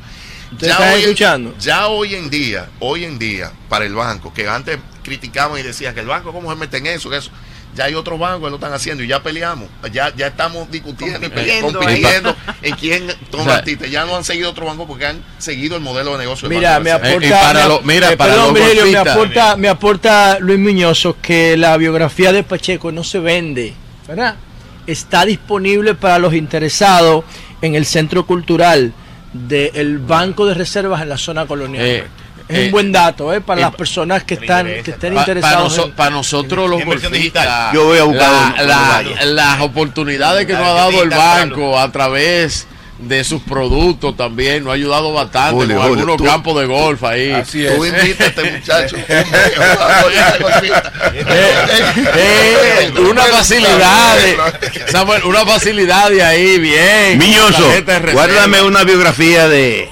¿Ustedes 0.52 0.72
están 0.72 0.88
hoy 0.92 0.94
en- 0.98 1.00
escuchando? 1.04 1.54
ya 1.60 1.86
hoy 1.88 2.14
en 2.14 2.30
día, 2.30 2.68
hoy 2.80 3.04
en 3.04 3.18
día, 3.18 3.52
para 3.68 3.84
el 3.84 3.94
banco, 3.94 4.32
que 4.34 4.48
antes 4.48 4.78
criticaban 5.02 5.58
y 5.58 5.62
decían 5.62 5.94
que 5.94 6.00
el 6.00 6.06
banco, 6.06 6.32
¿cómo 6.32 6.50
se 6.50 6.56
mete 6.58 6.78
en 6.78 6.86
eso? 6.86 7.08
Que 7.10 7.16
eso. 7.18 7.30
Ya 7.72 7.84
hay 7.84 7.94
otros 7.94 8.18
bancos 8.18 8.42
que 8.42 8.50
lo 8.50 8.56
están 8.56 8.72
haciendo 8.72 9.04
y 9.04 9.06
ya 9.06 9.22
peleamos. 9.22 9.68
Ya, 9.92 10.12
ya 10.16 10.26
estamos 10.26 10.68
discutiendo 10.72 11.24
y 11.24 11.30
pele- 11.30 11.60
Compitiendo 11.62 12.34
en 12.62 12.74
quién 12.74 13.06
toma 13.30 13.42
O 13.44 13.46
sea, 13.46 13.56
artista. 13.58 13.86
Ya 13.86 14.04
no 14.06 14.16
han 14.16 14.24
seguido 14.24 14.50
otro 14.50 14.66
banco 14.66 14.88
porque 14.88 15.06
han 15.06 15.22
seguido 15.38 15.76
el 15.76 15.82
modelo 15.82 16.12
de 16.12 16.18
negocio. 16.18 16.48
Mira, 16.48 16.80
me 16.80 16.90
aporta, 16.90 17.26
Eh, 17.28 17.30
para 17.30 17.68
lo- 17.68 17.80
mira, 17.82 18.10
eh, 18.12 18.16
para 18.16 18.32
perdón, 18.34 18.54
me 18.90 18.96
aporta, 18.98 19.56
me 19.56 19.68
aporta 19.68 20.38
Luis 20.40 20.58
Miñoso 20.58 21.16
que 21.22 21.56
la 21.56 21.76
biografía 21.76 22.32
de 22.32 22.42
Pacheco 22.42 22.90
no 22.90 23.04
se 23.04 23.20
vende, 23.20 23.72
¿verdad? 24.08 24.34
Está 24.88 25.24
disponible 25.24 25.94
para 25.94 26.18
los 26.18 26.34
interesados 26.34 27.24
en 27.62 27.76
el 27.76 27.86
Centro 27.86 28.26
Cultural 28.26 28.92
del 29.32 29.98
Banco 29.98 30.46
de 30.46 30.54
Reservas 30.54 31.02
en 31.02 31.08
la 31.08 31.18
zona 31.18 31.46
colonial. 31.46 31.84
Eh, 31.84 32.04
es 32.48 32.58
eh, 32.58 32.64
un 32.66 32.72
buen 32.72 32.90
dato, 32.90 33.32
¿eh? 33.32 33.40
Para 33.40 33.60
eh, 33.60 33.64
las 33.64 33.74
personas 33.76 34.24
que 34.24 34.34
están 34.34 34.66
interesa. 34.66 34.84
que 34.84 34.90
estén 34.90 35.14
Pa- 35.14 35.24
para, 35.96 36.10
nosotros 36.10 36.68
los 36.68 36.80
en 36.80 36.86
golfistas. 36.86 37.72
Yo 37.72 37.84
voy 37.84 37.98
a 37.98 38.04
buscar 38.04 38.64
la- 38.66 39.02
las 39.24 39.60
oportunidades 39.60 40.46
que 40.46 40.52
La 40.54 40.58
nos 40.58 40.68
ha 40.68 40.72
dado 40.72 41.02
el 41.02 41.10
banco 41.10 41.78
a 41.78 41.92
través 41.92 42.66
de 43.00 43.24
sus 43.24 43.40
productos 43.42 44.16
también 44.16 44.62
nos 44.64 44.70
ha 44.72 44.74
ayudado 44.74 45.12
bastante 45.12 45.52
Julio, 45.54 45.76
con 45.76 45.88
Julio, 45.88 45.98
algunos 46.02 46.16
tú- 46.18 46.24
campos 46.24 46.60
de 46.60 46.66
golf 46.66 47.02
ahí. 47.04 47.32
Así 47.32 47.64
Tú 47.66 47.84
es. 47.84 47.92
invitas 47.94 48.20
a 48.20 48.30
este 48.30 48.50
muchacho. 48.52 48.96
Eh, 52.16 52.92
una 53.08 53.22
facilidad, 53.24 54.16
Samuel, 54.90 55.22
una 55.24 55.44
facilidad 55.46 56.10
de 56.10 56.22
ahí, 56.22 56.58
bien. 56.58 57.18
Miñoso, 57.18 57.64
guárdame 58.12 58.62
una 58.62 58.84
biografía 58.84 59.48
de... 59.48 59.88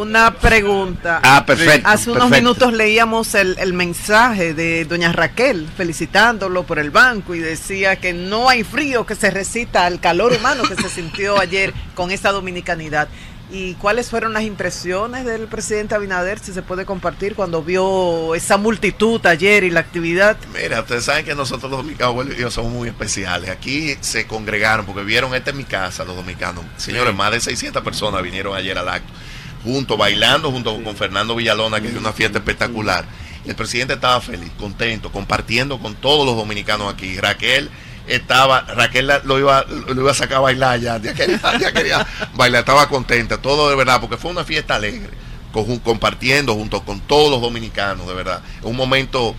Una 0.00 0.34
pregunta. 0.34 1.20
Ah, 1.22 1.44
perfecto. 1.46 1.88
Hace 1.88 2.10
unos 2.10 2.24
perfecto. 2.24 2.42
minutos 2.42 2.72
leíamos 2.72 3.34
el, 3.34 3.56
el 3.58 3.72
mensaje 3.72 4.54
de 4.54 4.84
doña 4.84 5.12
Raquel 5.12 5.68
felicitándolo 5.76 6.64
por 6.64 6.78
el 6.78 6.90
banco 6.90 7.34
y 7.34 7.38
decía 7.38 7.96
que 7.96 8.12
no 8.12 8.48
hay 8.48 8.64
frío 8.64 9.06
que 9.06 9.14
se 9.14 9.30
recita 9.30 9.86
al 9.86 10.00
calor 10.00 10.32
humano 10.32 10.64
que 10.64 10.74
se 10.74 10.88
sintió 10.88 11.38
ayer 11.40 11.72
con 11.94 12.10
esta 12.10 12.32
dominicanidad. 12.32 13.08
¿Y 13.50 13.74
cuáles 13.74 14.08
fueron 14.08 14.32
las 14.32 14.42
impresiones 14.42 15.24
del 15.24 15.46
presidente 15.46 15.94
Abinader, 15.94 16.38
si 16.38 16.52
se 16.52 16.62
puede 16.62 16.86
compartir, 16.86 17.34
cuando 17.34 17.62
vio 17.62 18.34
esa 18.34 18.56
multitud 18.56 19.24
ayer 19.26 19.64
y 19.64 19.70
la 19.70 19.80
actividad? 19.80 20.36
Mira, 20.54 20.80
ustedes 20.80 21.04
saben 21.04 21.24
que 21.26 21.34
nosotros 21.34 21.70
los 21.70 21.80
dominicanos 21.80 22.14
bueno, 22.14 22.32
ellos 22.32 22.54
somos 22.54 22.72
muy 22.72 22.88
especiales. 22.88 23.50
Aquí 23.50 23.96
se 24.00 24.26
congregaron 24.26 24.86
porque 24.86 25.04
vieron, 25.04 25.34
esta 25.34 25.50
es 25.50 25.56
mi 25.56 25.64
casa, 25.64 26.04
los 26.04 26.16
dominicanos. 26.16 26.64
Señores, 26.78 27.14
más 27.14 27.32
de 27.32 27.40
600 27.40 27.82
personas 27.84 28.22
vinieron 28.22 28.56
ayer 28.56 28.76
al 28.78 28.88
acto, 28.88 29.12
juntos, 29.64 29.98
bailando 29.98 30.50
junto 30.52 30.80
con 30.84 30.94
Fernando 30.96 31.34
Villalona, 31.34 31.80
que 31.80 31.88
es 31.88 31.96
una 31.96 32.12
fiesta 32.12 32.38
espectacular. 32.38 33.04
El 33.44 33.56
presidente 33.56 33.94
estaba 33.94 34.20
feliz, 34.20 34.50
contento, 34.58 35.10
compartiendo 35.10 35.78
con 35.78 35.94
todos 35.96 36.24
los 36.24 36.36
dominicanos 36.36 36.92
aquí. 36.92 37.18
Raquel 37.18 37.68
estaba, 38.06 38.60
Raquel 38.62 39.10
lo 39.24 39.38
iba, 39.38 39.64
lo 39.64 40.00
iba 40.00 40.10
a 40.10 40.14
sacar 40.14 40.36
a 40.38 40.40
bailar 40.40 40.78
ya, 40.80 40.98
ya 40.98 41.14
quería, 41.14 41.40
ya 41.60 41.72
quería 41.72 42.06
bailar, 42.34 42.60
estaba 42.60 42.88
contenta, 42.88 43.38
todo 43.38 43.68
de 43.70 43.76
verdad, 43.76 44.00
porque 44.00 44.16
fue 44.16 44.30
una 44.30 44.44
fiesta 44.44 44.76
alegre, 44.76 45.10
con- 45.52 45.78
compartiendo 45.80 46.54
junto 46.54 46.84
con 46.84 47.00
todos 47.00 47.30
los 47.30 47.40
dominicanos, 47.40 48.06
de 48.06 48.14
verdad. 48.14 48.42
Un 48.62 48.76
momento, 48.76 49.34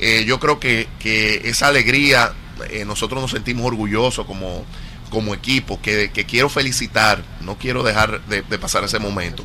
eh, 0.00 0.24
yo 0.26 0.38
creo 0.40 0.58
que, 0.60 0.88
que 0.98 1.42
esa 1.48 1.68
alegría, 1.68 2.32
eh, 2.70 2.84
nosotros 2.84 3.20
nos 3.20 3.30
sentimos 3.30 3.66
orgullosos 3.66 4.26
como, 4.26 4.64
como 5.08 5.34
equipo, 5.34 5.80
que, 5.80 6.10
que 6.10 6.24
quiero 6.24 6.48
felicitar, 6.48 7.22
no 7.40 7.56
quiero 7.58 7.82
dejar 7.82 8.24
de, 8.26 8.42
de 8.42 8.58
pasar 8.58 8.84
ese 8.84 8.98
momento, 8.98 9.44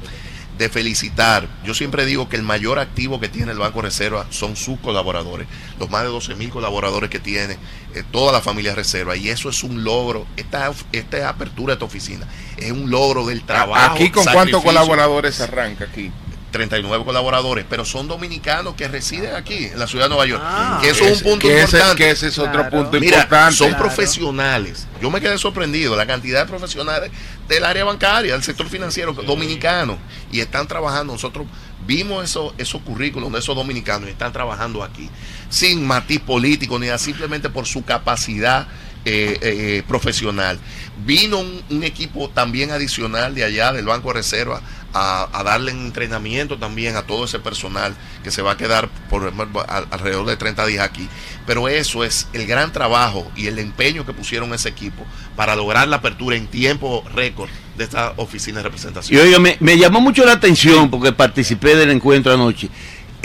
de 0.58 0.70
felicitar. 0.70 1.48
Yo 1.64 1.74
siempre 1.74 2.06
digo 2.06 2.30
que 2.30 2.36
el 2.36 2.44
mayor 2.44 2.80
activo 2.80 3.20
que 3.20 3.30
tiene 3.30 3.52
el 3.52 3.58
Banco 3.58 3.82
Reserva 3.82 4.28
son 4.30 4.56
sus 4.56 4.80
colaboradores, 4.80 5.48
los 5.80 5.90
más 5.90 6.04
de 6.04 6.10
12 6.10 6.36
mil 6.36 6.50
colaboradores 6.50 7.10
que 7.10 7.20
tiene 7.20 7.58
eh, 7.96 8.04
toda 8.12 8.32
la 8.32 8.42
familia 8.42 8.76
Reserva, 8.76 9.16
y 9.16 9.30
eso 9.30 9.50
es 9.50 9.64
un 9.64 9.84
logro, 9.84 10.28
esta, 10.38 10.72
esta 10.92 11.30
apertura 11.30 11.72
de 11.72 11.74
esta 11.74 11.86
oficina 11.86 12.28
es 12.58 12.72
un 12.72 12.90
logro 12.90 13.26
del 13.26 13.44
trabajo. 13.44 13.94
Aquí 13.94 14.10
con 14.10 14.26
cuántos 14.26 14.64
colaboradores 14.64 15.40
arranca 15.42 15.86
aquí. 15.86 16.12
39 16.54 17.04
colaboradores, 17.04 17.66
pero 17.70 17.84
son 17.84 18.08
dominicanos 18.08 18.76
que 18.76 18.88
residen 18.88 19.36
aquí, 19.36 19.66
en 19.66 19.78
la 19.78 19.88
ciudad 19.88 20.06
de 20.06 20.10
Nueva 20.10 20.26
York. 20.26 20.42
Ah. 20.46 20.80
que 20.82 20.90
eso 20.92 21.04
es 21.04 21.18
un 21.18 21.32
punto 21.32 21.48
que 21.48 21.56
ese- 21.64 21.76
importante. 21.78 21.96
que 22.04 22.10
ese 22.12 22.28
es 22.28 22.38
otro 22.40 22.52
Claro. 22.54 22.70
punto 22.70 23.00
Mira, 23.02 23.18
importante. 23.18 23.56
son 23.58 23.68
Claro. 23.70 23.84
profesionales. 23.84 24.88
Yo 25.02 25.12
me 25.12 25.20
quedé 25.20 25.38
sorprendido 25.38 25.96
la 25.98 26.06
cantidad 26.06 26.42
de 26.42 26.46
profesionales 26.48 27.12
del 27.50 27.66
área 27.66 27.84
bancaria, 27.84 28.32
del 28.34 28.44
sector 28.44 28.68
financiero 28.70 29.12
dominicano 29.14 29.98
y 30.32 30.40
están 30.40 30.66
trabajando. 30.68 31.12
Nosotros 31.12 31.46
vimos 31.86 32.24
esos 32.24 32.54
esos 32.58 32.82
currículos 32.82 33.30
de 33.34 33.40
esos 33.40 33.56
dominicanos 33.56 34.08
y 34.08 34.12
están 34.14 34.32
trabajando 34.32 34.84
aquí 34.84 35.10
sin 35.50 35.86
matiz 35.86 36.22
político 36.22 36.80
ni 36.80 36.86
nada, 36.86 36.98
simplemente 36.98 37.50
por 37.50 37.66
su 37.66 37.84
capacidad 37.84 38.68
eh, 39.06 39.38
eh, 39.42 39.84
profesional. 39.86 40.58
Vino 41.06 41.40
un, 41.40 41.62
un 41.70 41.84
equipo 41.84 42.30
también 42.30 42.72
adicional 42.72 43.36
de 43.36 43.44
allá 43.44 43.74
del 43.74 43.86
Banco 43.86 44.08
de 44.08 44.14
Reserva 44.14 44.62
a, 44.94 45.28
a 45.34 45.44
darle 45.44 45.72
entrenamiento 45.72 46.58
también 46.58 46.96
a 46.96 47.04
todo 47.04 47.26
ese 47.26 47.40
personal 47.40 47.96
que 48.24 48.32
se 48.32 48.42
va 48.42 48.52
a 48.54 48.58
quedar 48.58 48.90
por 49.10 49.24
al- 49.68 49.88
alrededor 49.92 50.26
de 50.28 50.38
30 50.38 50.66
días 50.66 50.86
aquí. 50.86 51.08
Pero 51.46 51.68
eso 51.68 52.04
es 52.04 52.28
el 52.34 52.46
gran 52.48 52.72
trabajo 52.72 53.30
y 53.36 53.48
el 53.48 53.60
empeño 53.60 54.06
que 54.06 54.14
pusieron 54.14 54.54
ese 54.54 54.70
equipo 54.70 55.06
para 55.36 55.56
lograr 55.56 55.88
la 55.88 55.98
apertura 55.98 56.36
en 56.38 56.48
tiempo 56.48 57.04
récord 57.14 57.50
de 57.78 57.84
esta 57.86 58.14
oficina 58.18 58.58
de 58.58 58.62
Y 58.62 58.64
representación. 58.66 59.22
oiga, 59.22 59.40
me, 59.40 59.58
me 59.60 59.78
llamó 59.78 60.00
mucho 60.00 60.24
la 60.26 60.34
atención 60.34 60.90
porque 60.92 61.12
participé 61.12 61.76
del 61.76 61.90
encuentro 61.90 62.32
anoche. 62.34 62.70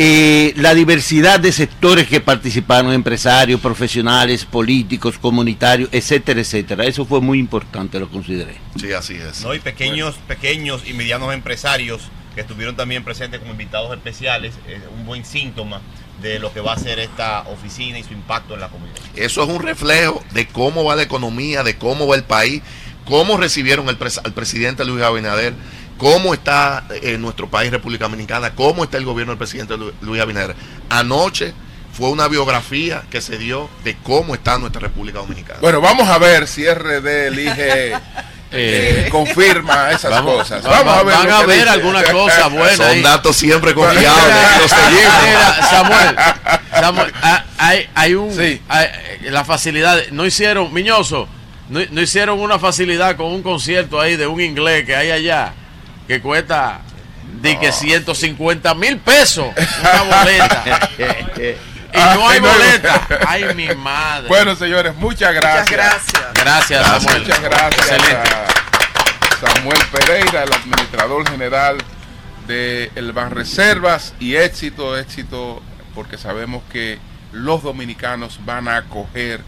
Eh, 0.00 0.52
la 0.56 0.74
diversidad 0.74 1.40
de 1.40 1.50
sectores 1.50 2.06
que 2.06 2.20
participaron, 2.20 2.92
empresarios, 2.92 3.60
profesionales, 3.60 4.44
políticos, 4.44 5.18
comunitarios, 5.18 5.88
etcétera, 5.92 6.40
etcétera. 6.40 6.84
Eso 6.84 7.04
fue 7.04 7.20
muy 7.20 7.38
importante, 7.40 7.98
lo 7.98 8.08
consideré. 8.08 8.56
Sí, 8.78 8.92
así 8.92 9.14
es. 9.14 9.42
¿no? 9.42 9.54
Y 9.54 9.58
pequeños, 9.58 10.14
pequeños 10.28 10.82
y 10.86 10.92
medianos 10.94 11.34
empresarios 11.34 12.00
que 12.34 12.42
estuvieron 12.42 12.76
también 12.76 13.02
presentes 13.02 13.40
como 13.40 13.50
invitados 13.50 13.92
especiales, 13.92 14.54
es 14.68 14.78
un 14.96 15.04
buen 15.04 15.24
síntoma 15.24 15.80
de 16.22 16.38
lo 16.38 16.52
que 16.52 16.60
va 16.60 16.74
a 16.74 16.78
ser 16.78 17.00
esta 17.00 17.42
oficina 17.42 17.98
y 17.98 18.04
su 18.04 18.12
impacto 18.12 18.54
en 18.54 18.60
la 18.60 18.68
comunidad. 18.68 18.96
Eso 19.16 19.42
es 19.42 19.48
un 19.48 19.60
reflejo 19.60 20.22
de 20.32 20.46
cómo 20.46 20.84
va 20.84 20.94
la 20.94 21.02
economía, 21.02 21.64
de 21.64 21.76
cómo 21.76 22.06
va 22.06 22.14
el 22.14 22.22
país, 22.22 22.62
cómo 23.04 23.36
recibieron 23.36 23.88
el 23.88 23.98
pres- 23.98 24.20
al 24.22 24.32
presidente 24.32 24.84
Luis 24.84 25.02
Abinader, 25.02 25.54
cómo 25.98 26.32
está 26.32 26.84
eh, 27.02 27.18
nuestro 27.18 27.48
país, 27.48 27.70
República 27.70 28.04
Dominicana, 28.06 28.54
cómo 28.54 28.84
está 28.84 28.96
el 28.96 29.04
gobierno 29.04 29.32
del 29.32 29.38
presidente 29.38 29.76
Lu- 29.76 29.92
Luis 30.00 30.22
Abinader. 30.22 30.56
Anoche 30.88 31.52
fue 31.92 32.08
una 32.10 32.28
biografía 32.28 33.02
que 33.10 33.20
se 33.20 33.36
dio 33.38 33.68
de 33.84 33.96
cómo 33.96 34.34
está 34.34 34.56
nuestra 34.58 34.80
República 34.80 35.18
Dominicana. 35.18 35.58
Bueno, 35.60 35.80
vamos 35.80 36.08
a 36.08 36.18
ver 36.18 36.46
si 36.48 36.64
RD 36.68 37.26
elige. 37.26 37.92
eh, 38.50 39.08
confirma 39.10 39.90
esas 39.90 40.10
Vamos- 40.10 40.38
cosas. 40.38 40.64
va- 40.64 40.82
Vamos 40.82 40.94
a 40.94 41.02
ver. 41.02 41.14
van 41.16 41.30
a 41.30 41.42
ver 41.42 41.58
dice. 41.58 41.68
alguna 41.70 42.02
cosa 42.04 42.46
buena 42.48 42.76
Son 42.76 42.86
ahí. 42.86 43.02
datos 43.02 43.36
siempre 43.36 43.74
confiables, 43.74 44.34
los 44.62 44.70
seguimos. 44.70 45.14
Mira, 45.26 45.68
Samuel, 45.68 46.16
Samuel, 46.72 47.12
hay, 47.58 47.88
hay 47.94 48.14
un. 48.14 48.30
hay- 48.40 48.60
eh, 48.84 49.18
la 49.30 49.44
facilidad. 49.44 49.98
No 50.12 50.24
hicieron, 50.24 50.72
Miñoso, 50.72 51.28
no, 51.68 51.80
no 51.90 52.00
hicieron 52.00 52.40
una 52.40 52.58
facilidad 52.58 53.16
con 53.16 53.26
un 53.26 53.42
concierto 53.42 54.00
ahí 54.00 54.16
de 54.16 54.26
un 54.26 54.40
inglés 54.40 54.86
que 54.86 54.96
hay 54.96 55.10
allá 55.10 55.52
que 56.08 56.20
cuesta. 56.20 56.80
De 57.40 57.56
que 57.58 57.70
150 57.70 58.74
mil 58.74 58.98
pesos 58.98 59.46
una 59.80 60.02
boleta. 60.02 60.90
y 60.98 61.98
no 61.98 62.28
hay 62.28 62.40
no. 62.40 62.48
boleta. 62.48 63.06
Ay, 63.26 63.54
mi 63.54 63.68
madre. 63.76 64.26
Bueno, 64.28 64.56
señores, 64.56 64.96
muchas 64.96 65.32
gracias. 65.34 65.70
gracias. 65.70 66.34
Gracias, 66.34 66.86
Samuel. 66.86 67.22
Muchas 67.22 67.40
gracias 67.40 67.90
Excelente. 67.90 68.30
a 68.30 69.46
Samuel 69.46 69.78
Pereira, 69.92 70.42
el 70.42 70.52
administrador 70.52 71.28
general 71.30 71.78
de 72.48 72.90
el 72.96 73.12
Banreservas 73.12 74.14
y 74.18 74.34
éxito, 74.34 74.98
éxito, 74.98 75.62
porque 75.94 76.18
sabemos 76.18 76.62
que 76.72 76.98
los 77.30 77.62
dominicanos 77.62 78.40
van 78.44 78.66
a 78.68 78.78
acoger 78.78 79.42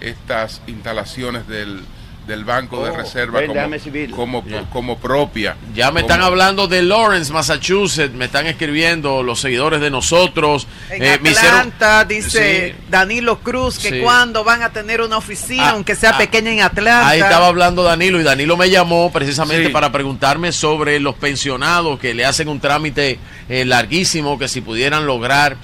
estas 0.00 0.62
instalaciones 0.66 1.46
del, 1.46 1.84
del 2.26 2.44
Banco 2.44 2.84
de 2.84 2.90
Oh, 2.90 2.96
Reserva 2.96 3.40
como, 3.46 4.42
como, 4.42 4.70
como 4.70 4.98
propia. 4.98 5.56
Ya 5.74 5.86
me 5.90 6.00
Como- 6.00 6.10
están 6.12 6.22
hablando 6.22 6.66
de 6.66 6.82
Lawrence, 6.82 7.32
Massachusetts. 7.32 8.14
Me 8.14 8.24
están 8.26 8.46
escribiendo 8.46 9.22
los 9.22 9.40
seguidores 9.40 9.80
de 9.80 9.90
nosotros. 9.90 10.66
En 10.90 11.02
Eh, 11.02 11.20
hicieron- 11.22 11.46
Atlanta 11.58 12.04
dice 12.04 12.74
Sí. 12.76 12.84
Danilo 12.90 13.38
Cruz 13.40 13.78
que 13.78 13.90
Sí. 13.90 14.00
cuando 14.00 14.42
van 14.44 14.62
a 14.62 14.70
tener 14.70 15.00
una 15.00 15.16
oficina, 15.18 15.68
Ah, 15.68 15.70
aunque 15.70 15.94
sea 15.94 16.10
ah, 16.10 16.18
pequeña 16.18 16.50
en 16.52 16.60
Atlanta. 16.62 17.08
Ahí 17.08 17.20
estaba 17.20 17.46
hablando 17.46 17.82
Danilo 17.82 18.20
y 18.20 18.24
Danilo 18.24 18.56
me 18.56 18.70
llamó 18.70 19.10
precisamente 19.12 19.66
Sí. 19.66 19.72
para 19.72 19.92
preguntarme 19.92 20.50
sobre 20.52 20.98
los 21.00 21.14
pensionados 21.14 21.98
que 22.00 22.12
le 22.14 22.24
hacen 22.24 22.48
un 22.48 22.60
trámite 22.60 23.18
eh, 23.48 23.64
larguísimo, 23.64 24.38
que 24.38 24.48
si 24.48 24.60
pudieran 24.60 25.06
lograr 25.06 25.56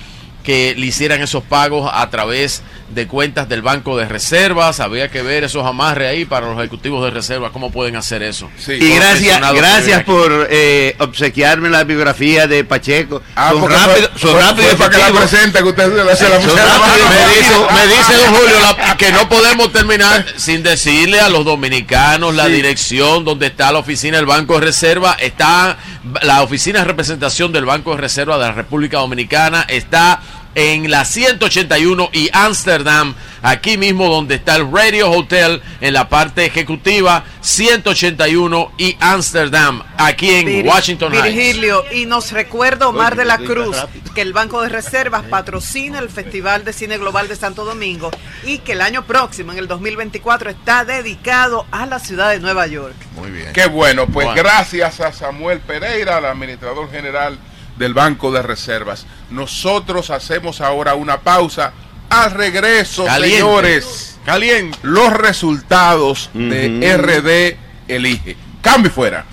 que 0.43 0.75
le 0.77 0.87
hicieran 0.87 1.23
esos 1.23 1.43
pagos 1.43 1.91
a 1.93 2.09
través 2.11 2.63
de 2.91 3.07
cuentas 3.07 3.49
del 3.49 3.63
Banco 3.63 3.97
de 3.97 4.05
Reservas. 4.07 4.79
Había 4.81 5.09
que 5.11 5.23
ver 5.23 5.45
esos 5.45 5.65
amarres 5.65 6.11
ahí 6.11 6.25
para 6.27 6.47
los 6.47 6.59
ejecutivos 6.59 7.03
de 7.05 7.11
reserva, 7.11 7.51
cómo 7.51 7.71
pueden 7.73 7.97
hacer 7.97 8.23
eso. 8.23 8.51
Y 8.69 8.95
gracias, 8.97 9.41
gracias 9.55 10.03
por 10.05 10.49
eh, 10.51 10.95
obsequiarme 10.99 11.71
la 11.71 11.85
biografía 11.85 12.47
de 12.47 12.65
Pacheco. 12.65 13.23
Ah, 13.35 13.51
son 13.53 13.71
rápido, 13.71 14.11
fue- 14.15 14.21
son 14.31 14.39
rápido 14.41 14.69
fue 14.69 14.77
para 14.77 14.91
que 14.91 14.99
la 15.13 15.19
presente, 15.21 15.59
que 15.61 15.65
usted 15.65 15.91
se 15.91 16.05
la- 16.05 16.17
se 16.17 16.29
la 16.31 16.39
me 16.39 17.29
dice, 17.29 17.55
me 17.73 17.87
dice 17.87 18.15
don 18.27 18.35
Julio 18.35 18.57
la- 18.61 18.97
que 18.99 19.11
no 19.13 19.29
podemos 19.29 19.73
terminar 19.73 20.27
sin 20.37 20.63
decirle 20.63 21.21
a 21.21 21.29
los 21.31 21.45
dominicanos 21.47 22.35
la 22.35 22.47
Sí. 22.47 22.53
dirección 22.53 23.25
donde 23.25 23.47
está 23.47 23.73
la 23.73 23.79
oficina 23.79 24.19
del 24.19 24.27
Banco 24.27 24.55
de 24.61 24.67
Reserva. 24.67 25.17
Está 25.19 25.79
la 26.23 26.43
oficina 26.43 26.81
de 26.81 26.85
representación 26.85 27.53
del 27.53 27.65
Banco 27.65 27.93
de 27.93 28.01
Reserva 28.01 28.37
de 28.37 28.45
la 28.45 28.53
República 28.53 28.99
Dominicana. 28.99 29.65
Está 29.69 30.21
en 30.55 30.91
la 30.91 31.05
181 31.05 32.11
y 32.13 32.29
Amsterdam, 32.33 33.15
aquí 33.43 33.79
mismo 33.79 34.09
donde 34.09 34.35
está 34.37 34.57
el 34.57 34.71
Radio 34.71 35.11
Hotel 35.11 35.63
en 35.81 35.95
la 35.95 36.09
parte 36.09 36.45
ejecutiva, 36.45 37.25
181 37.41 38.73
y 38.79 38.97
Amsterdam, 39.01 39.83
aquí 39.97 40.31
en 40.31 40.47
Vir- 40.47 40.67
Washington 40.67 41.13
Heights. 41.15 41.35
Virgilio, 41.35 41.85
y 41.93 42.07
nos 42.07 42.33
recuerda 42.33 42.89
Omar 42.89 43.17
de 43.17 43.25
la 43.25 43.39
Cruz 43.39 43.77
que 44.15 44.21
el 44.21 44.33
Banco 44.35 44.61
de 44.63 44.69
Reservas 44.69 45.23
patrocina 45.25 45.99
el 45.99 46.11
Festival 46.11 46.65
de 46.65 46.73
Cine 46.73 46.99
Global 46.99 47.29
de 47.29 47.37
Santo 47.37 47.65
Domingo 47.65 48.11
y 48.45 48.59
que 48.59 48.73
el 48.73 48.83
año 48.83 49.05
próximo, 49.07 49.53
en 49.53 49.59
el 49.59 49.69
2024, 49.69 50.51
está 50.51 50.85
dedicado 50.85 51.67
a 51.71 51.87
la 51.87 51.99
ciudad 51.99 52.31
de 52.31 52.41
Nueva 52.41 52.67
York. 52.67 52.95
Muy 53.17 53.31
bien. 53.31 53.53
Qué 53.53 53.67
bueno, 53.67 54.07
pues 54.07 54.27
Bueno. 54.27 54.43
gracias 54.43 55.01
a 55.01 55.13
Samuel 55.13 55.61
Pereira, 55.61 56.19
el 56.19 56.27
administrador 56.27 56.91
general 56.91 57.39
del 57.77 57.95
Banco 57.95 58.33
de 58.33 58.43
Reservas. 58.43 59.07
Nosotros 59.31 60.11
hacemos 60.11 60.61
ahora 60.61 60.95
una 60.95 61.21
pausa. 61.21 61.73
Al 62.11 62.31
regreso, 62.33 63.07
Caliente. 63.07 63.39
señores, 63.39 64.19
Caliente. 64.25 64.79
los 64.83 65.13
resultados 65.13 66.31
de. 66.35 66.97
RD 66.97 67.93
Elige. 67.93 68.37
Cambio 68.61 68.91
fuera. 68.91 69.25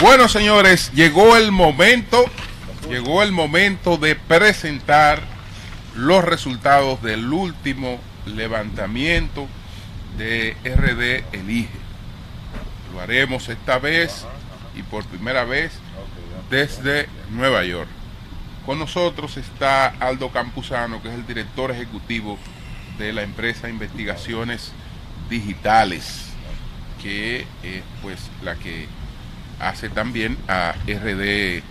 Bueno, 0.00 0.28
señores, 0.28 0.92
llegó 0.94 1.36
el 1.36 1.50
momento, 1.50 2.24
llegó 2.88 3.24
el 3.24 3.32
momento 3.32 3.96
de 3.96 4.14
presentar 4.14 5.20
los 5.96 6.24
resultados 6.24 7.02
del 7.02 7.32
último 7.32 7.98
levantamiento 8.24 9.48
de 10.16 10.56
RD 10.64 11.34
Elige. 11.34 11.68
Lo 12.92 13.00
haremos 13.00 13.48
esta 13.48 13.80
vez 13.80 14.24
y 14.76 14.82
por 14.82 15.04
primera 15.04 15.42
vez 15.42 15.72
desde 16.48 17.08
Nueva 17.32 17.64
York. 17.64 17.88
Con 18.66 18.78
nosotros 18.78 19.36
está 19.36 19.88
Aldo 19.98 20.30
Campuzano, 20.30 21.02
que 21.02 21.08
es 21.08 21.14
el 21.14 21.26
director 21.26 21.72
ejecutivo 21.72 22.38
de 22.98 23.12
la 23.12 23.22
empresa 23.22 23.68
Investigaciones 23.68 24.70
Digitales, 25.28 26.26
que 27.02 27.46
es 27.64 27.82
pues 28.00 28.30
la 28.44 28.54
que 28.54 28.86
hace 29.60 29.88
también 29.88 30.36
a 30.48 30.74
RD, 30.86 31.62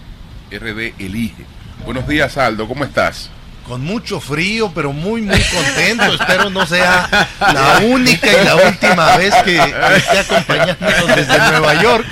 RD 0.51 0.93
Elige. 0.99 1.45
Buenos 1.85 2.07
días, 2.07 2.37
Aldo, 2.37 2.67
¿cómo 2.67 2.83
estás? 2.83 3.29
Con 3.67 3.81
mucho 3.81 4.19
frío, 4.21 4.71
pero 4.73 4.93
muy, 4.93 5.21
muy 5.21 5.41
contento. 5.53 6.05
Espero 6.13 6.49
no 6.49 6.65
sea 6.65 7.27
la 7.39 7.79
única 7.85 8.27
y 8.41 8.45
la 8.45 8.55
última 8.55 9.17
vez 9.17 9.33
que 9.43 9.57
esté 9.57 10.19
acompañándonos 10.19 11.07
desde 11.15 11.37
Nueva 11.37 11.81
York. 11.81 12.05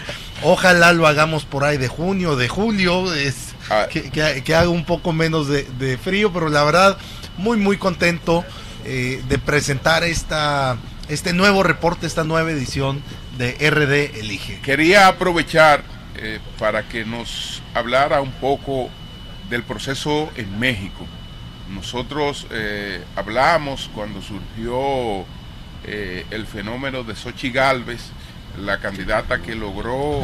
Ojalá 0.44 0.92
lo 0.92 1.08
hagamos 1.08 1.46
por 1.46 1.64
ahí 1.64 1.78
de 1.78 1.88
junio, 1.88 2.36
de 2.36 2.50
julio, 2.50 3.14
es, 3.14 3.54
que, 3.90 4.12
que- 4.12 4.44
que 4.44 4.56
haga 4.56 4.68
un 4.70 4.84
poco 4.86 5.14
menos 5.14 5.48
de, 5.48 5.64
de 5.80 5.98
frío, 5.98 6.32
pero 6.34 6.50
la 6.50 6.64
verdad, 6.66 6.98
muy, 7.38 7.58
muy 7.58 7.78
contento 7.78 8.44
eh, 8.84 9.24
de 9.30 9.40
presentar 9.40 10.04
esta, 10.04 10.76
este 11.08 11.32
nuevo 11.32 11.64
reporte, 11.64 12.06
esta 12.06 12.26
nueva 12.26 12.52
edición 12.52 13.02
de 13.38 13.70
RD 13.70 14.20
Elige. 14.20 14.60
Quería 14.62 15.08
aprovechar 15.08 15.84
eh, 16.18 16.40
para 16.58 16.88
que 16.88 17.06
nos 17.06 17.62
hablara 17.74 18.22
un 18.22 18.32
poco 18.32 18.90
del 19.50 19.64
proceso 19.64 20.30
en 20.36 20.60
México. 20.60 21.06
Nosotros 21.70 22.48
eh, 22.52 23.04
hablamos 23.16 23.90
cuando 23.94 24.22
surgió 24.22 25.26
eh, 25.84 26.26
el 26.32 26.46
fenómeno 26.46 27.04
de 27.04 27.16
Xochitl 27.16 27.56
Galvez, 27.56 28.02
la 28.60 28.80
candidata 28.80 29.42
que 29.42 29.56
logró 29.56 30.24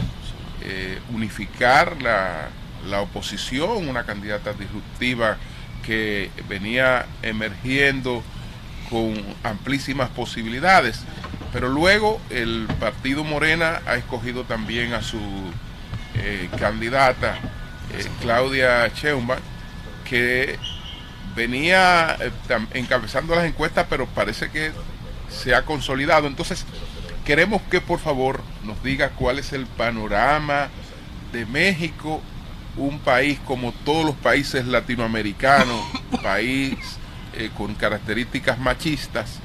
eh, 0.64 1.00
unificar 1.14 2.02
la, 2.02 2.50
la 2.88 3.02
oposición, 3.02 3.88
una 3.88 4.06
candidata 4.06 4.54
disruptiva 4.54 5.38
que 5.84 6.30
venía 6.48 7.06
emergiendo 7.24 8.24
con 8.90 9.14
amplísimas 9.44 10.10
posibilidades. 10.10 11.02
Pero 11.54 11.68
luego 11.70 12.22
el 12.30 12.68
partido 12.80 13.24
Morena 13.24 13.82
ha 13.86 13.96
escogido 13.96 14.44
también 14.46 14.94
a 14.94 15.02
su 15.02 15.20
eh, 16.16 16.50
candidata, 16.58 17.38
eh, 17.94 18.06
Claudia 18.22 18.88
Sheinbaum, 18.88 19.40
que 20.06 20.58
venía 21.36 22.16
eh, 22.20 22.32
encabezando 22.74 23.36
las 23.36 23.46
encuestas, 23.46 23.88
pero 23.90 24.06
parece 24.08 24.50
que 24.50 24.72
se 25.30 25.54
ha 25.54 25.64
consolidado. 25.64 26.28
Entonces, 26.28 26.66
queremos 27.26 27.62
que 27.64 27.82
por 27.82 28.00
favor 28.00 28.42
nos 28.64 28.82
diga 28.82 29.10
cuál 29.10 29.40
es 29.40 29.52
el 29.52 29.66
panorama 29.66 30.70
de 31.34 31.46
México, 31.46 32.22
un 32.78 33.00
país 33.00 33.40
como 33.46 33.74
todos 33.74 34.06
los 34.06 34.16
países 34.16 34.66
latinoamericanos, 34.66 35.82
país 36.24 36.78
con 37.58 37.76
características 37.76 38.60
machistas, 38.60 39.40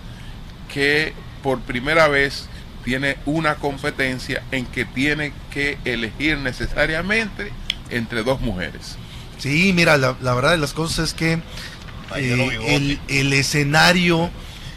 que 0.72 1.14
por 1.42 1.60
primera 1.60 2.08
vez 2.08 2.48
tiene 2.84 3.16
una 3.26 3.56
competencia 3.56 4.42
en 4.52 4.66
que 4.66 4.84
tiene 4.84 5.32
que 5.50 5.78
elegir 5.84 6.38
necesariamente 6.38 7.50
entre 7.90 8.22
dos 8.22 8.40
mujeres. 8.40 8.96
Sí, 9.38 9.72
mira, 9.74 9.96
la, 9.96 10.16
la 10.22 10.34
verdad 10.34 10.52
de 10.52 10.58
las 10.58 10.72
cosas 10.72 11.08
es 11.10 11.14
que 11.14 11.40
eh, 12.14 12.58
el, 12.68 13.00
el 13.08 13.32
escenario 13.32 14.30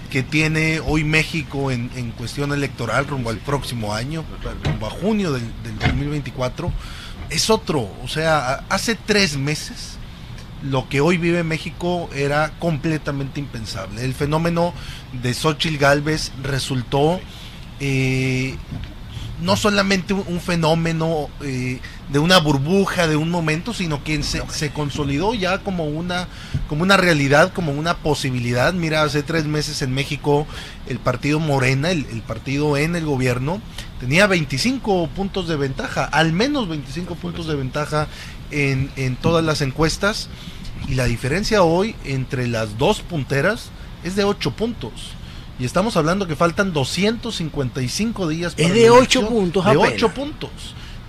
que 0.10 0.24
tiene 0.24 0.80
hoy 0.80 1.04
México 1.04 1.72
en, 1.72 1.92
en 1.96 2.12
cuestión 2.12 2.52
electoral 2.52 3.08
rumbo 3.08 3.30
al 3.30 3.38
próximo 3.38 3.94
año, 3.94 4.26
rumbo 4.64 4.88
a 4.88 4.90
junio 4.90 5.32
del, 5.32 5.44
del 5.64 5.78
2024, 5.78 6.72
es 7.30 7.50
otro. 7.50 7.90
O 8.04 8.08
sea, 8.08 8.64
hace 8.70 8.96
tres 8.96 9.38
meses 9.38 10.00
lo 10.64 10.90
que 10.90 11.00
hoy 11.00 11.18
vive 11.18 11.44
México 11.44 12.10
era 12.14 12.52
completamente 12.60 13.40
impensable. 13.40 14.04
El 14.04 14.14
fenómeno 14.14 14.74
de 15.14 15.34
Xochitl 15.34 15.78
Galvez 15.78 16.32
resultó 16.44 17.20
eh, 17.80 18.56
no 19.42 19.56
solamente 19.56 20.14
un, 20.14 20.42
fenómeno 20.42 21.30
eh, 21.42 21.80
de 22.10 22.20
una 22.20 22.40
burbuja, 22.40 23.08
de 23.08 23.16
un 23.16 23.30
momento, 23.30 23.74
sino 23.74 24.04
que 24.04 24.22
se, 24.22 24.42
se 24.50 24.72
consolidó 24.72 25.34
ya 25.34 25.60
como 25.60 25.86
una, 25.86 26.28
como 26.68 26.84
una 26.84 26.98
realidad, 26.98 27.54
como 27.54 27.72
una 27.72 27.98
posibilidad. 27.98 28.74
Mira, 28.74 29.04
hace 29.04 29.24
tres 29.24 29.46
meses 29.46 29.82
en 29.82 29.94
México 29.94 30.46
el 30.88 31.00
partido 31.00 31.40
Morena, 31.40 31.92
el, 31.92 32.06
el 32.12 32.22
partido 32.22 32.76
en 32.76 32.96
el 32.98 33.06
gobierno, 33.06 33.62
tenía 34.00 34.28
25 34.28 35.08
puntos 35.16 35.48
de 35.48 35.56
ventaja, 35.56 36.04
al 36.04 36.34
menos 36.34 36.68
25 36.68 37.16
puntos 37.16 37.48
de 37.48 37.56
ventaja 37.56 38.08
en, 38.52 38.92
en 38.98 39.16
todas 39.16 39.44
las 39.44 39.62
encuestas. 39.62 40.30
Y 40.88 40.96
la 40.96 41.06
diferencia 41.06 41.64
hoy 41.64 41.96
entre 42.04 42.48
las 42.48 42.78
dos 42.78 43.02
punteras 43.02 43.70
es 44.04 44.16
de 44.16 44.24
8 44.24 44.52
puntos. 44.52 44.92
Y 45.60 45.66
estamos 45.66 45.98
hablando 45.98 46.26
que 46.26 46.36
faltan 46.36 46.72
255 46.72 48.28
días 48.30 48.54
Es 48.56 48.70
la 48.70 48.74
de 48.74 48.90
ocho 48.90 49.20
elección, 49.20 49.28
puntos 49.28 49.66
De 49.66 49.72
apenas. 49.72 49.94
8 49.94 50.10
puntos. 50.14 50.52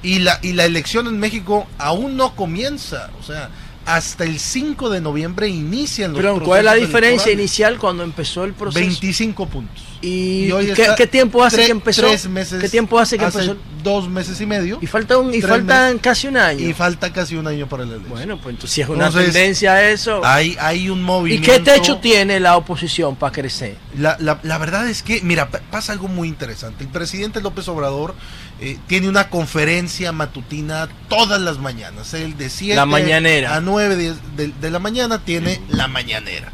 Y 0.02 0.20
la, 0.20 0.40
y 0.42 0.54
la 0.54 0.64
elección 0.64 1.06
en 1.06 1.18
México 1.18 1.68
aún 1.78 2.16
no 2.16 2.34
comienza. 2.34 3.10
O 3.20 3.22
sea, 3.22 3.50
hasta 3.86 4.24
el 4.24 4.40
5 4.40 4.90
de 4.90 5.00
noviembre 5.00 5.48
inician 5.48 6.12
los 6.12 6.20
Pero 6.20 6.40
¿cuál 6.42 6.60
es 6.60 6.64
la 6.64 6.74
diferencia 6.74 7.32
inicial 7.32 7.78
cuando 7.78 8.02
empezó 8.02 8.44
el 8.44 8.54
proceso? 8.54 8.80
25 8.80 9.46
puntos. 9.46 9.84
¿Y, 10.02 10.50
hoy 10.52 10.70
y 10.70 10.72
qué, 10.72 10.82
está 10.82 10.94
qué 10.94 11.06
tiempo 11.06 11.44
hace 11.44 11.58
tre- 11.58 11.66
que 11.66 11.72
empezó? 11.72 12.00
Tres 12.02 12.26
meses. 12.26 12.58
¿Qué 12.60 12.68
tiempo 12.70 12.98
hace 12.98 13.18
que 13.18 13.24
hace 13.26 13.40
empezó? 13.40 13.58
Dos 13.82 14.08
meses 14.08 14.40
y 14.40 14.46
medio. 14.46 14.78
Y 14.80 14.86
falta 14.86 15.18
un, 15.18 15.28
y 15.34 15.40
Tres 15.40 15.50
faltan 15.50 15.86
meses. 15.88 16.00
casi 16.02 16.26
un 16.28 16.36
año. 16.38 16.68
Y 16.68 16.72
falta 16.72 17.12
casi 17.12 17.36
un 17.36 17.46
año 17.46 17.68
para 17.68 17.84
la 17.84 17.90
elección. 17.96 18.10
Bueno, 18.14 18.36
pues 18.40 18.54
entonces 18.54 18.74
si 18.74 18.80
es 18.80 18.88
una 18.88 19.06
Entonces, 19.08 19.32
tendencia 19.32 19.90
eso. 19.90 20.24
Hay, 20.24 20.56
hay 20.58 20.88
un 20.88 21.00
¿Y 21.00 21.02
movimiento. 21.02 21.52
qué 21.52 21.60
techo 21.60 21.98
tiene 21.98 22.40
la 22.40 22.56
oposición 22.56 23.16
para 23.16 23.32
crecer? 23.32 23.76
La, 23.98 24.16
la- 24.20 24.40
la 24.42 24.56
verdad 24.58 24.88
es 24.88 25.02
que, 25.02 25.20
mira, 25.22 25.50
pa- 25.50 25.60
pasa 25.70 25.92
algo 25.92 26.08
muy 26.08 26.28
interesante. 26.28 26.84
El 26.84 26.90
presidente 26.90 27.40
López 27.42 27.68
Obrador 27.68 28.14
eh, 28.60 28.78
tiene 28.86 29.08
una 29.08 29.28
conferencia 29.28 30.12
matutina 30.12 30.88
todas 31.08 31.40
las 31.42 31.58
mañanas. 31.58 32.14
El 32.14 32.36
de 32.38 32.48
7 32.48 32.74
La 32.74 32.86
mañanera. 32.86 33.54
a 33.54 33.60
9 33.60 33.96
de, 33.96 34.14
de- 34.36 34.52
de 34.60 34.70
la 34.70 34.78
mañana 34.78 35.24
tiene 35.24 35.60
la 35.68 35.88
mañanera. 35.88 36.52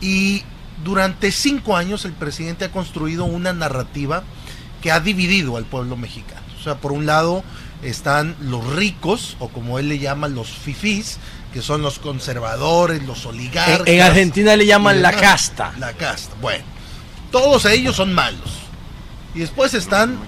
Y 0.00 0.42
durante 0.84 1.30
cinco 1.32 1.76
años 1.76 2.04
el 2.04 2.12
presidente 2.12 2.64
ha 2.66 2.70
construido 2.72 3.24
una 3.24 3.52
narrativa 3.52 4.22
que 4.82 4.92
ha 4.92 5.00
dividido 5.00 5.56
al 5.56 5.64
pueblo 5.64 5.96
mexicano. 5.96 6.42
O 6.58 6.62
sea, 6.62 6.76
por 6.76 6.92
un 6.92 7.06
lado 7.06 7.42
están 7.82 8.36
los 8.40 8.66
ricos, 8.74 9.36
o 9.38 9.48
como 9.48 9.78
él 9.78 9.88
le 9.88 9.98
llama 9.98 10.28
los 10.28 10.48
fifís, 10.48 11.18
que 11.52 11.62
son 11.62 11.82
los 11.82 11.98
conservadores, 11.98 13.02
los 13.04 13.24
oligarcas. 13.26 13.86
En, 13.86 13.94
en 13.96 14.00
Argentina 14.02 14.56
le 14.56 14.66
llaman 14.66 15.00
la 15.02 15.12
casta. 15.12 15.72
La 15.78 15.92
casta. 15.94 16.34
Bueno, 16.40 16.64
todos 17.30 17.64
ellos 17.64 17.96
son 17.96 18.12
malos. 18.12 18.50
Y 19.34 19.40
después 19.40 19.74
están 19.74 20.18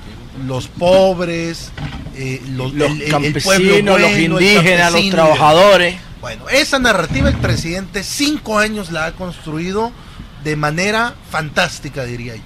los 0.46 0.68
pobres, 0.68 1.70
eh, 2.16 2.42
los, 2.50 2.72
Los 2.72 2.90
el- 2.92 3.08
campesinos, 3.10 3.44
pueblo 3.44 3.98
los 3.98 4.10
bueno, 4.10 4.40
indígenas, 4.40 4.92
los 4.92 5.10
trabajadores. 5.10 5.96
Bueno, 6.20 6.48
esa 6.48 6.78
narrativa 6.78 7.28
el 7.28 7.36
presidente 7.36 8.02
cinco 8.02 8.58
años 8.58 8.90
la 8.92 9.06
ha 9.06 9.12
construido 9.12 9.90
de 10.44 10.56
manera 10.56 11.14
fantástica, 11.30 12.04
diría 12.04 12.36
yo. 12.36 12.42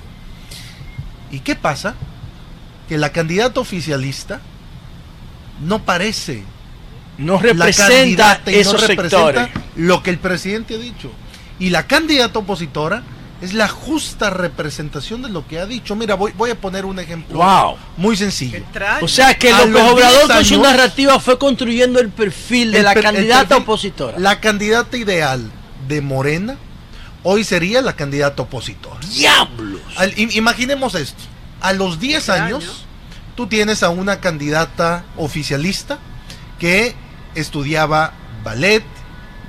¿Y 1.30 1.40
qué 1.40 1.54
pasa? 1.56 1.94
Que 2.88 2.98
la 2.98 3.10
candidata 3.12 3.60
oficialista 3.60 4.40
no 5.62 5.84
parece 5.84 6.42
No 7.18 7.34
la 7.34 7.40
representa 7.42 7.88
candidata 7.88 8.50
y 8.50 8.54
no 8.54 8.60
esos 8.60 8.80
representa 8.86 9.10
sectores. 9.44 9.48
lo 9.76 10.02
que 10.02 10.10
el 10.10 10.18
presidente 10.18 10.74
ha 10.74 10.78
dicho. 10.78 11.10
Y 11.58 11.70
la 11.70 11.86
candidata 11.86 12.38
opositora 12.40 13.02
es 13.40 13.52
la 13.52 13.68
justa 13.68 14.30
representación 14.30 15.22
de 15.22 15.28
lo 15.28 15.46
que 15.46 15.58
ha 15.60 15.66
dicho. 15.66 15.94
Mira, 15.96 16.14
voy, 16.14 16.32
voy 16.36 16.50
a 16.50 16.54
poner 16.60 16.84
un 16.84 16.98
ejemplo 16.98 17.38
Wow. 17.38 17.76
muy 17.96 18.16
sencillo. 18.16 18.62
O 19.02 19.08
sea 19.08 19.34
que 19.34 19.50
A 19.52 19.58
López 19.66 19.72
los 19.72 19.92
Obrador 19.92 20.24
10 20.26 20.36
con 20.36 20.44
su 20.44 20.60
narrativa 20.62 21.18
fue 21.20 21.38
construyendo 21.38 22.00
el 22.00 22.08
perfil 22.10 22.72
de 22.72 22.78
el 22.78 22.84
la 22.84 22.94
candidata 22.94 23.56
perfil- 23.56 23.62
opositora. 23.62 24.18
La 24.18 24.40
candidata 24.40 24.96
ideal 24.96 25.50
de 25.88 26.00
Morena 26.00 26.56
hoy 27.24 27.42
sería 27.42 27.82
la 27.82 27.96
candidata 27.96 28.42
opositora. 28.42 29.00
¡Diablos! 29.08 29.80
Al- 29.96 30.14
imaginemos 30.16 30.94
esto. 30.94 31.22
A 31.60 31.72
los 31.72 31.98
10 31.98 32.28
años, 32.28 32.84
tú 33.34 33.46
tienes 33.48 33.82
a 33.82 33.88
una 33.90 34.20
candidata 34.20 35.04
oficialista 35.16 35.98
que 36.60 36.94
estudiaba 37.34 38.12
ballet. 38.44 38.84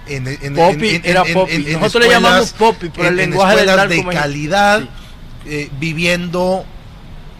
En, 0.07 0.27
en- 0.27 0.55
Poppy, 0.55 0.89
en- 0.95 1.01
era 1.05 1.23
en- 1.25 1.33
Poppy. 1.33 1.57
Nosotros 1.57 2.03
le 2.05 2.09
escuelas- 2.09 2.11
llamamos 2.11 2.53
Poppy 2.53 2.89
por 2.89 3.05
el 3.05 3.13
en- 3.13 3.19
en 3.19 3.29
lenguaje 3.31 3.55
escuelas 3.59 3.89
de 3.89 4.05
calidad, 4.05 4.83
eh, 5.45 5.69
viviendo 5.79 6.65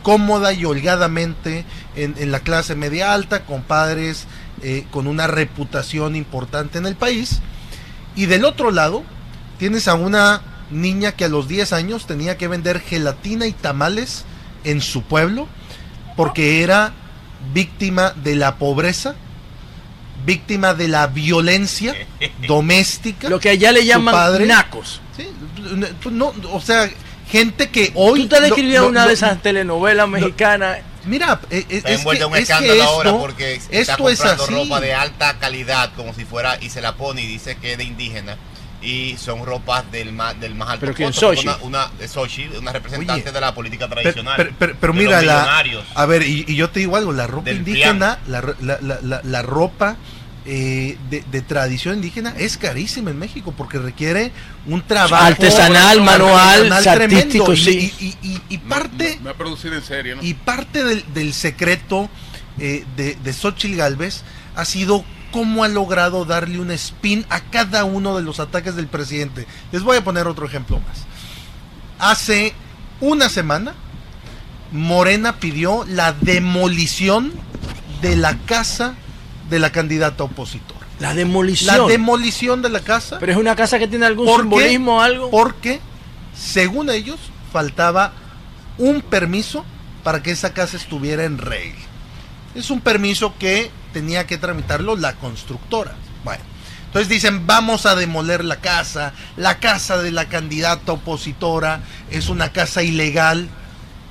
cómoda 0.03 0.53
y 0.53 0.66
holgadamente 0.66 1.66
en, 1.95 2.16
en 2.18 2.32
la 2.32 2.40
clase 2.41 2.76
media 2.76 3.14
alta, 3.14 3.44
con 3.45 3.64
padres 3.64 4.26
eh, 4.62 4.86
con 4.91 5.07
una 5.07 5.28
reputación 5.28 6.16
importante 6.16 6.78
en 6.78 6.86
el 6.86 6.95
país. 6.95 7.40
Y 8.16 8.26
del 8.28 8.45
otro 8.45 8.72
lado, 8.72 9.03
tienes 9.57 9.88
a 9.88 9.95
una 9.95 10.41
niña 10.72 11.11
que 11.14 11.26
a 11.26 11.30
los 11.30 11.48
10 11.48 11.73
años 11.73 12.07
tenía 12.07 12.38
que 12.38 12.48
vender 12.48 12.80
gelatina 12.82 13.45
y 13.48 13.52
tamales 13.53 14.26
en 14.64 14.82
su 14.82 15.03
pueblo 15.03 15.48
porque 16.15 16.64
era 16.64 16.94
víctima 17.53 18.11
de 18.15 18.36
la 18.36 18.56
pobreza, 18.56 19.15
víctima 20.26 20.73
de 20.73 20.88
la 20.88 21.07
violencia 21.07 21.94
doméstica. 22.48 23.30
Lo 23.30 23.40
que 23.40 23.49
allá 23.49 23.72
le 23.72 23.86
llaman 23.86 24.14
padre- 24.14 24.45
nacos. 24.45 25.02
Sí, 25.15 25.30
no, 26.11 26.34
o 26.52 26.61
sea, 26.61 26.90
gente 27.30 27.69
que 27.69 27.91
hoy... 27.95 28.22
Tú 28.23 28.27
te 28.30 28.41
describías 28.41 28.82
lo- 28.84 28.90
una 28.90 29.06
de 29.07 29.14
esas 29.14 29.41
telenovelas 29.41 30.07
mexicanas. 30.07 30.80
Mira, 31.06 31.40
eh, 31.52 31.65
Está 31.69 31.90
es 31.91 31.99
envuelta 31.99 32.23
que, 32.23 32.26
un 32.26 32.34
es 32.34 32.38
que 32.48 32.53
escándalo 32.53 32.84
ahora 32.84 33.10
esto- 33.11 33.22
porque 33.22 33.53
está 33.53 33.76
esto 33.77 34.10
es 34.10 34.18
comprando 34.19 34.44
así. 34.45 34.53
ropa 34.53 34.82
de 34.82 34.94
alta 34.95 35.38
calidad 35.38 35.91
como 35.95 36.14
si 36.15 36.26
fuera 36.26 36.57
y 36.61 36.69
se 36.72 36.82
la 36.82 36.95
pone 36.95 37.22
y 37.22 37.27
dice 37.27 37.57
que 37.57 37.73
es 37.73 37.77
de 37.77 37.84
indígena 37.84 38.38
y 38.86 39.18
son 39.18 39.45
ropas 39.45 39.91
del 39.91 40.14
más 40.14 40.40
del 40.40 40.53
más 40.56 40.70
alto 40.70 40.82
Pero 40.82 40.94
¿quién, 40.94 41.12
Xochitl? 41.12 41.48
una, 41.49 41.57
una 41.64 41.88
de 41.98 42.07
Xochitl, 42.07 42.57
una 42.57 42.72
representante 42.72 43.24
Oye, 43.24 43.32
de 43.32 43.41
la 43.41 43.53
política 43.56 43.88
tradicional 43.90 44.36
pero- 44.38 44.52
pero- 44.60 44.76
pero 44.80 44.94
de 44.94 44.99
mira, 44.99 45.18
los 45.22 45.26
la, 45.26 45.64
a 45.95 46.06
ver, 46.06 46.22
y, 46.24 46.45
y 46.48 46.56
yo 46.56 46.70
te 46.70 46.80
digo 46.82 46.95
algo, 46.95 47.12
la 47.12 47.26
ropa 47.28 47.49
indígena, 47.52 48.20
la, 48.28 48.41
la- 48.62 48.78
la- 48.82 48.99
la- 49.02 49.22
la 49.24 49.41
ropa 49.41 49.98
eh, 50.48 50.95
de, 51.10 51.24
de 51.32 51.41
tradición 51.41 51.95
indígena 51.95 52.36
es 52.38 52.57
carísima 52.60 53.10
en 53.10 53.18
México 53.18 53.52
porque 53.57 53.80
requiere 53.80 54.32
un 54.68 54.84
trabajo 54.86 55.16
Artesanal, 55.26 56.02
manual, 56.03 56.72
artístico, 56.72 57.52
y, 57.53 57.57
sí. 57.57 57.94
y- 57.99 58.06
y- 58.06 58.18
y- 58.34 58.41
y 58.49 58.57
parte 58.60 59.18
Me 59.24 59.32
ha 59.32 59.34
producido 59.34 59.74
en 59.74 59.82
serio, 59.84 60.18
¿no? 60.18 60.22
y 60.24 60.36
parte 60.36 60.84
del, 60.84 61.03
del 61.16 61.34
secreto 61.34 62.10
eh, 62.60 62.86
de, 62.95 63.16
de 63.16 63.34
Xochitl 63.34 63.76
Galvez 63.76 64.22
ha 64.56 64.66
sido 64.66 65.03
cómo 65.36 65.66
ha 65.66 65.68
logrado 65.68 66.24
darle 66.24 66.62
un 66.62 66.72
spin 66.72 67.26
a 67.28 67.41
cada 67.41 67.84
uno 67.84 68.16
de 68.16 68.24
los 68.24 68.40
ataques 68.40 68.78
del 68.78 68.88
presidente. 68.88 69.45
Les 69.74 69.84
voy 69.84 69.98
a 69.98 70.02
poner 70.02 70.28
otro 70.28 70.45
ejemplo 70.45 70.80
más. 70.80 71.03
Hace 71.99 72.53
una 73.02 73.28
semana, 73.28 73.74
Morena 74.72 75.36
pidió 75.41 75.84
la 75.90 76.14
demolición 76.14 77.34
de 78.02 78.16
la 78.16 78.38
casa 78.45 78.94
de 79.49 79.60
la 79.60 79.74
candidata 79.74 80.24
opositora. 80.24 80.88
La 81.02 81.14
demolición. 81.14 81.80
La 81.80 81.86
demolición 81.86 82.62
de 82.62 82.70
la 82.70 82.80
casa. 82.80 83.20
Pero 83.20 83.34
es 83.34 83.38
una 83.38 83.57
casa 83.57 83.78
que 83.78 83.90
tiene 83.90 84.06
algún 84.06 84.34
simbolismo 84.34 84.99
o 84.99 85.02
algo. 85.02 85.32
Porque, 85.32 85.82
según 86.34 86.90
ellos, 86.90 87.20
faltaba 87.52 88.14
un 88.78 89.02
permiso 89.02 89.66
para 90.02 90.24
que 90.24 90.32
esa 90.32 90.53
casa 90.53 90.78
estuviera 90.78 91.26
en 91.26 91.40
regla. 91.40 91.84
Es 92.56 92.70
un 92.70 92.80
permiso 92.80 93.34
que 93.38 93.70
tenía 93.95 94.27
que 94.27 94.38
tramitarlo 94.38 94.97
la 94.97 95.13
constructora. 95.13 95.93
Bueno, 96.26 96.43
entonces 96.88 97.07
dicen, 97.07 97.47
vamos 97.47 97.85
a 97.85 97.95
demoler 97.95 98.43
la 98.43 98.57
casa, 98.57 99.13
la 99.38 99.59
casa 99.59 99.99
de 99.99 100.11
la 100.11 100.26
candidata 100.26 100.91
opositora 100.91 101.80
es 102.11 102.27
una 102.27 102.51
casa 102.51 102.84
ilegal. 102.84 103.47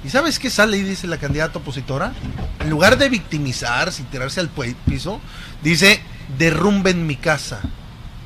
¿Y 0.03 0.09
sabes 0.09 0.39
qué 0.39 0.49
sale 0.49 0.79
y 0.79 0.83
dice 0.83 1.07
la 1.07 1.19
candidata 1.19 1.59
opositora? 1.59 2.15
En 2.61 2.71
lugar 2.71 2.97
de 2.97 3.11
victimizarse 3.11 4.01
y 4.01 4.05
tirarse 4.07 4.41
al 4.41 4.49
piso, 4.87 5.21
dice, 5.63 6.01
derrumben 6.39 7.07
mi 7.07 7.17
casa, 7.17 7.61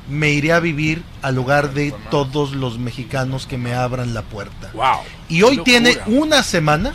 me 0.09 0.29
iré 0.29 0.53
a 0.53 0.61
vivir 0.61 1.03
al 1.21 1.35
lugar 1.35 1.73
de 1.73 1.93
todos 2.09 2.53
los 2.53 2.79
mexicanos 2.79 3.47
que 3.47 3.57
me 3.57 3.73
abran 3.73 4.13
la 4.13 4.21
puerta. 4.21 4.71
Wow. 4.73 4.99
Y 5.27 5.41
hoy 5.41 5.61
tiene 5.65 5.97
una 6.05 6.41
semana 6.41 6.93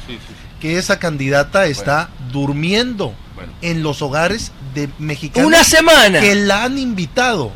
que 0.59 0.79
esa 0.79 0.99
candidata 0.99 1.67
está 1.67 2.09
durmiendo 2.33 3.15
en 3.63 3.83
los 3.83 4.03
hogares 4.03 4.53
de 4.75 4.89
mexicanos. 4.99 5.47
¿Una 5.47 5.65
semana? 5.65 6.21
Que 6.21 6.35
la 6.35 6.65
han 6.65 6.79
invitado 6.79 7.53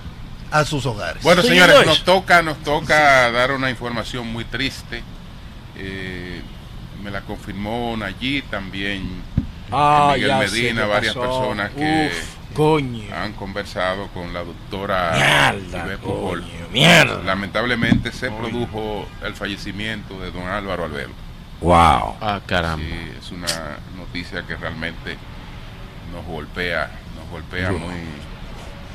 a 0.51 0.65
sus 0.65 0.87
hogares. 0.87 1.23
Bueno, 1.23 1.43
Señor 1.43 1.67
señores, 1.69 1.87
nos 1.87 2.05
toca, 2.05 2.43
nos 2.43 2.59
toca 2.59 3.31
dar 3.31 3.53
una 3.53 3.71
información 3.71 4.27
muy 4.33 4.45
triste. 4.45 5.03
Eh, 5.77 6.41
me 7.03 7.11
la 7.11 7.21
confirmó 7.23 7.97
Nayib 7.97 8.45
también. 8.51 9.23
Ah, 9.71 10.13
Miguel 10.15 10.37
Medina, 10.39 10.87
varias 10.87 11.15
pasó. 11.15 11.27
personas 11.41 11.71
que 11.73 12.11
Uf, 12.11 12.55
coño. 12.57 13.15
han 13.15 13.35
conversado 13.35 14.09
con 14.09 14.33
la 14.33 14.43
doctora 14.43 15.13
Mierda, 15.15 15.99
coño, 15.99 16.43
mierda. 16.73 17.23
Lamentablemente 17.23 18.11
se 18.11 18.31
produjo 18.31 19.07
el 19.23 19.35
fallecimiento 19.35 20.19
de 20.21 20.31
don 20.31 20.47
Álvaro 20.49 20.87
Albelo. 20.87 21.13
Wow. 21.61 22.17
Ah, 22.21 22.41
caramba. 22.47 22.85
Sí, 22.85 23.13
es 23.21 23.31
una 23.31 23.79
noticia 23.97 24.43
que 24.47 24.57
realmente 24.57 25.19
nos 26.13 26.25
golpea, 26.27 26.91
nos 27.17 27.29
golpea 27.31 27.71
Duro. 27.71 27.81
muy, 27.87 27.95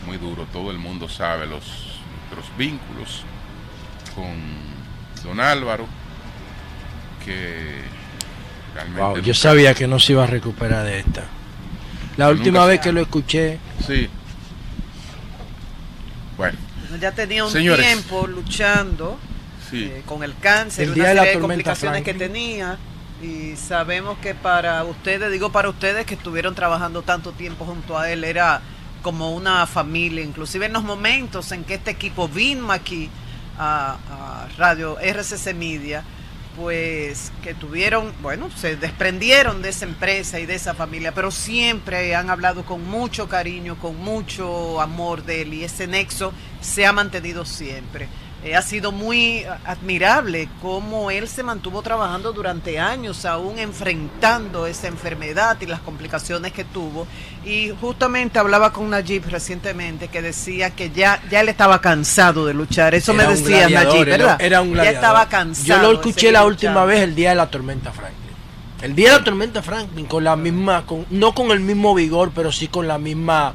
muy 0.08 0.18
duro. 0.18 0.46
Todo 0.52 0.72
el 0.72 0.78
mundo 0.78 1.08
sabe 1.10 1.46
los 1.48 1.64
nuestros 2.32 2.58
vínculos 2.58 3.24
con 4.16 4.34
Don 5.24 5.40
Álvaro, 5.40 5.86
que 7.24 7.82
realmente 8.74 9.02
Wow, 9.02 9.18
yo 9.20 9.34
sabía 9.34 9.74
que 9.74 9.88
no 9.88 10.00
se 10.00 10.14
iba 10.14 10.24
a 10.24 10.28
recuperar 10.28 10.86
de 10.86 11.00
esta. 11.00 11.24
La 12.18 12.30
última 12.30 12.66
vez 12.66 12.80
que 12.80 12.92
lo 12.92 13.02
escuché, 13.02 13.60
Sí. 13.86 14.08
Bueno, 16.38 16.58
Ya 17.00 17.12
tenía 17.12 17.44
un 17.46 17.52
Señores. 17.52 17.86
tiempo 17.86 18.28
luchando 18.28 19.18
sí. 19.70 19.84
eh, 19.86 20.04
con 20.06 20.24
el 20.24 20.36
cáncer, 20.38 20.86
El 20.90 20.94
una 20.94 21.08
de 21.10 21.16
la 21.16 21.24
de 21.24 21.40
complicaciones 21.40 22.04
que 22.04 22.14
tenía. 22.14 22.78
Y 23.24 23.56
sabemos 23.56 24.18
que 24.18 24.36
para 24.36 24.84
ustedes, 24.84 25.32
digo 25.32 25.50
para 25.50 25.70
ustedes 25.70 26.06
que 26.06 26.16
estuvieron 26.16 26.56
trabajando 26.56 27.04
tanto 27.04 27.32
tiempo 27.32 27.64
junto 27.64 27.98
a 27.98 28.12
él, 28.12 28.26
era 28.26 28.62
como 29.02 29.34
una 29.34 29.66
familia. 29.66 30.22
Inclusive 30.22 30.66
en 30.66 30.74
los 30.74 30.84
momentos 30.84 31.52
en 31.54 31.64
que 31.64 31.76
este 31.76 31.92
equipo 31.92 32.28
vino 32.28 32.70
aquí 32.72 33.10
a, 33.58 33.98
a 34.10 34.48
Radio 34.58 34.98
RCC 35.00 35.54
Media, 35.56 36.04
pues 36.58 37.32
que 37.42 37.54
tuvieron, 37.54 38.12
bueno, 38.22 38.50
se 38.52 38.76
desprendieron 38.76 39.62
de 39.62 39.70
esa 39.70 39.86
empresa 39.86 40.42
y 40.42 40.46
de 40.46 40.56
esa 40.56 40.74
familia, 40.74 41.14
pero 41.14 41.32
siempre 41.32 42.16
han 42.16 42.30
hablado 42.30 42.66
con 42.66 42.84
mucho 42.84 43.30
cariño, 43.30 43.78
con 43.80 43.98
mucho 43.98 44.82
amor 44.82 45.24
de 45.24 45.44
él 45.44 45.54
y 45.54 45.64
ese 45.64 45.88
nexo 45.88 46.34
se 46.60 46.86
ha 46.86 46.92
mantenido 46.92 47.46
siempre. 47.46 48.10
Eh, 48.46 48.58
ha 48.58 48.62
sido 48.62 48.92
muy 48.92 49.46
admirable 49.66 50.50
cómo 50.62 51.10
él 51.12 51.30
se 51.30 51.44
mantuvo 51.44 51.82
trabajando 51.82 52.34
durante 52.34 52.78
años, 52.78 53.24
aún 53.24 53.58
enfrentando 53.58 54.68
esa 54.68 54.88
enfermedad 54.88 55.56
y 55.62 55.66
las 55.66 55.80
complicaciones 55.80 56.52
que 56.52 56.66
tuvo. 56.66 57.08
Y 57.46 57.72
justamente 57.80 58.40
hablaba 58.40 58.74
con 58.74 58.90
Najib 58.90 59.24
recientemente 59.30 60.10
que 60.10 60.22
decía 60.22 60.72
que 60.72 60.90
ya, 60.90 61.22
ya 61.32 61.40
él 61.40 61.48
estaba 61.48 61.80
cansado 61.80 62.46
de 62.46 62.54
luchar. 62.54 62.94
Eso 62.94 63.14
Era 63.14 63.30
me 63.30 63.34
decía 63.34 63.70
Najib, 63.70 64.06
¿verdad? 64.06 64.42
Era 64.42 64.62
un 64.62 64.70
ya 64.70 64.74
gladiador. 64.74 64.96
estaba 64.96 65.30
cansado. 65.30 65.68
Yo 65.68 65.82
lo 65.82 65.92
escuché 65.94 66.32
la 66.32 66.44
última 66.44 66.84
vez 66.84 67.00
el 67.00 67.16
día 67.16 67.30
de 67.30 67.36
la 67.36 67.50
tormenta 67.50 67.94
Franklin. 67.94 68.20
El 68.82 68.94
día 68.94 69.14
de 69.14 69.20
la 69.20 69.24
tormenta 69.24 69.62
Franklin, 69.62 70.06
con 70.06 70.22
la 70.22 70.36
misma, 70.36 70.86
con, 70.86 71.06
no 71.12 71.34
con 71.34 71.52
el 71.52 71.62
mismo 71.62 71.96
vigor, 71.96 72.34
pero 72.36 72.52
sí 72.52 72.68
con 72.68 72.90
la 72.90 72.98
misma 72.98 73.54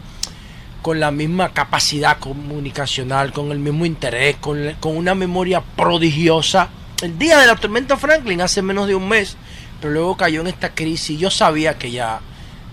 con 0.83 1.01
la 1.01 1.11
misma 1.11 1.53
capacidad 1.53 2.19
comunicacional, 2.19 3.33
con 3.33 3.53
el 3.53 3.59
mismo 3.59 3.85
interés, 3.87 4.37
con, 4.37 4.75
con 4.81 4.97
una 4.97 5.15
memoria 5.15 5.61
prodigiosa. 5.61 6.69
El 7.03 7.19
día 7.19 7.39
de 7.39 7.47
la 7.47 7.57
tormenta 7.57 7.97
Franklin, 7.97 8.41
hace 8.41 8.63
menos 8.63 8.87
de 8.87 8.95
un 8.95 9.09
mes, 9.09 9.37
pero 9.81 9.93
luego 9.93 10.17
cayó 10.17 10.41
en 10.41 10.49
esta 10.49 10.75
crisis. 10.75 11.19
Yo 11.19 11.31
sabía 11.31 11.79
que 11.79 11.91
ya 11.91 12.21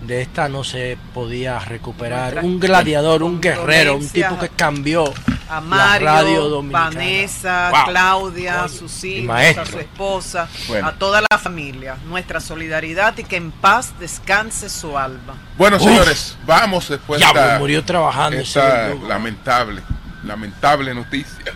de 0.06 0.22
esta 0.22 0.48
no 0.48 0.64
se 0.64 0.98
podía 1.14 1.58
recuperar. 1.58 2.44
Un 2.44 2.60
gladiador, 2.60 3.22
un 3.22 3.40
guerrero, 3.40 3.96
un 3.96 4.08
tipo 4.08 4.38
que 4.38 4.48
cambió 4.48 5.12
a 5.48 5.60
Mario. 5.60 6.62
Vanessa, 6.62 7.70
Wow. 7.70 7.84
Claudia, 7.86 8.56
Coño, 8.58 8.68
sus 8.68 9.04
hijos, 9.04 9.36
a 9.36 9.66
su 9.66 9.78
esposa, 9.78 10.48
Bueno. 10.68 10.88
a 10.88 10.92
toda 10.92 11.22
la 11.30 11.38
familia. 11.38 11.96
Nuestra 12.06 12.40
solidaridad 12.40 13.16
y 13.18 13.24
que 13.24 13.36
en 13.36 13.50
paz 13.52 13.92
descanse 13.98 14.68
su 14.68 14.96
alma. 14.98 15.34
Bueno, 15.56 15.76
Uf. 15.76 15.82
señores, 15.82 16.36
vamos 16.46 16.88
después 16.88 17.18
Diablo, 17.20 17.40
esta- 17.42 17.58
murió 17.58 17.84
trabajando 17.84 18.38
ese 18.38 18.58
esta 18.60 18.94
lamentable, 19.08 19.82
lamentable 20.24 20.94
noticia. 20.94 21.52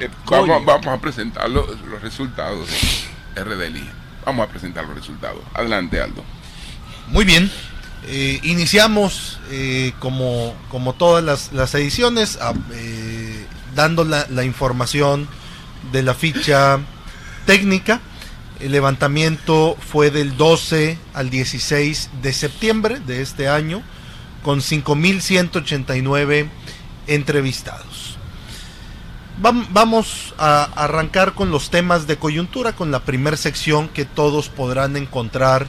Eh, 0.00 0.10
vamos 0.26 0.86
a 0.86 0.96
presentar 0.98 1.48
los, 1.48 1.68
los 1.82 2.02
resultados 2.02 2.68
de 3.34 3.44
RDLI. 3.44 3.88
Vamos 4.24 4.46
a 4.48 4.50
presentar 4.50 4.84
los 4.86 4.94
resultados. 4.96 5.38
Adelante, 5.54 6.00
Aldo. 6.00 6.24
Muy 7.08 7.24
bien. 7.24 7.50
Eh, 8.06 8.40
iniciamos 8.42 9.38
eh, 9.50 9.92
como, 9.98 10.54
como 10.70 10.92
todas 10.94 11.50
las, 11.52 11.74
ediciones 11.74 12.38
eh, 12.74 13.46
dando 13.74 14.04
la, 14.04 14.26
la 14.30 14.44
información 14.44 15.26
de 15.92 16.02
la 16.02 16.14
ficha 16.14 16.80
técnica. 17.46 18.00
El 18.60 18.72
levantamiento 18.72 19.76
fue 19.90 20.10
del 20.10 20.36
12 20.36 20.98
al 21.14 21.30
16 21.30 22.10
de 22.22 22.32
septiembre 22.32 23.00
de 23.00 23.20
este 23.22 23.48
año 23.48 23.82
con 24.42 24.60
5.189 24.60 26.48
entrevistados. 27.06 28.16
Vam- 29.42 29.66
Vamos 29.70 30.34
a 30.38 30.64
arrancar 30.76 31.34
con 31.34 31.50
los 31.50 31.70
temas 31.70 32.06
de 32.06 32.16
coyuntura, 32.16 32.72
con 32.74 32.90
la 32.90 33.00
primera 33.00 33.36
sección 33.36 33.88
que 33.88 34.04
todos 34.04 34.48
podrán 34.48 34.96
encontrar 34.96 35.66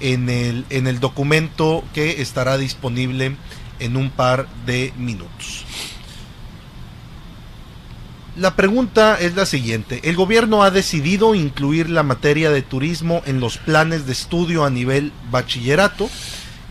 en 0.00 0.28
el, 0.28 0.64
en 0.70 0.86
el 0.86 1.00
documento 1.00 1.84
que 1.94 2.22
estará 2.22 2.56
disponible 2.58 3.36
en 3.80 3.96
un 3.96 4.10
par 4.10 4.48
de 4.66 4.92
minutos. 4.96 5.64
La 8.36 8.54
pregunta 8.54 9.18
es 9.20 9.34
la 9.34 9.46
siguiente. 9.46 10.00
El 10.04 10.14
gobierno 10.14 10.62
ha 10.62 10.70
decidido 10.70 11.34
incluir 11.34 11.90
la 11.90 12.04
materia 12.04 12.50
de 12.50 12.62
turismo 12.62 13.20
en 13.26 13.40
los 13.40 13.58
planes 13.58 14.06
de 14.06 14.12
estudio 14.12 14.64
a 14.64 14.70
nivel 14.70 15.12
bachillerato. 15.32 16.08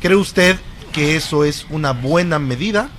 ¿Cree 0.02 0.16
usted 0.16 0.58
que 0.94 1.18
eso 1.18 1.44
es 1.44 1.66
una 1.70 1.92
buena 1.92 2.40
medida? 2.40 2.90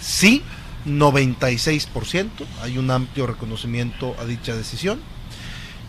Sí, 0.00 0.42
96%. 0.86 2.28
Hay 2.62 2.78
un 2.78 2.90
amplio 2.90 3.26
reconocimiento 3.26 4.16
a 4.18 4.24
dicha 4.24 4.54
decisión. 4.56 4.98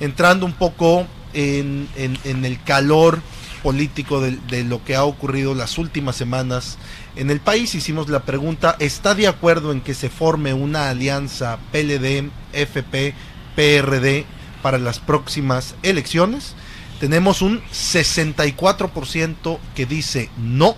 Entrando 0.02 0.45
un 0.45 0.53
poco 0.53 1.07
en, 1.34 1.88
en- 1.95 2.19
en 2.26 2.43
el 2.43 2.61
calor 2.61 3.22
político 3.63 4.21
de, 4.21 4.63
lo 4.63 4.83
que 4.83 4.95
ha 4.95 5.03
ocurrido 5.03 5.55
las 5.55 5.77
últimas 5.77 6.15
semanas 6.15 6.77
en 7.15 7.29
el 7.29 7.39
país, 7.39 7.75
hicimos 7.75 8.09
la 8.09 8.23
pregunta, 8.23 8.75
¿está 8.79 9.15
de 9.15 9.27
acuerdo 9.27 9.71
en 9.71 9.81
que 9.81 9.93
se 9.93 10.09
forme 10.09 10.53
una 10.53 10.89
alianza 10.89 11.59
PLD, 11.71 12.29
FP, 12.53 13.13
PRD 13.55 14.25
para 14.61 14.77
las 14.77 14.99
próximas 14.99 15.75
elecciones? 15.83 16.55
Tenemos 16.99 17.41
un 17.41 17.61
64% 17.71 19.59
que 19.75 19.85
dice 19.85 20.29
no 20.38 20.75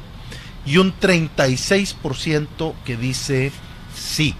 y 0.65 0.77
un 0.77 0.93
36% 0.97 2.73
que 2.85 2.97
dice 2.97 3.51
sí. 3.95 4.35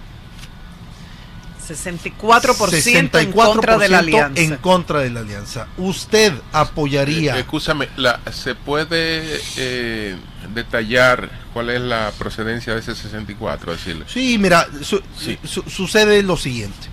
64%, 1.66 3.20
en 3.20 3.32
contra 3.32 3.78
de 3.78 3.88
la 3.88 3.98
64% 4.02 4.04
alianza. 4.04 4.42
en 4.42 4.56
contra 4.56 5.00
de 5.00 5.10
la 5.10 5.20
alianza. 5.20 5.66
¿Usted 5.76 6.32
apoyaría? 6.52 7.36
Eh, 7.36 7.40
escúchame, 7.40 7.88
la- 7.96 8.20
¿se 8.32 8.54
puede 8.54 9.40
eh, 9.56 10.16
detallar 10.54 11.30
cuál 11.52 11.70
es 11.70 11.80
la 11.80 12.12
procedencia 12.18 12.74
de 12.74 12.80
ese 12.80 12.94
64? 12.94 13.72
Decirle. 13.72 14.04
Sí, 14.08 14.38
mira, 14.38 14.66
su- 14.82 15.02
Sí. 15.18 15.38
su- 15.44 15.62
sucede 15.68 16.22
lo 16.22 16.36
siguiente. 16.36 16.88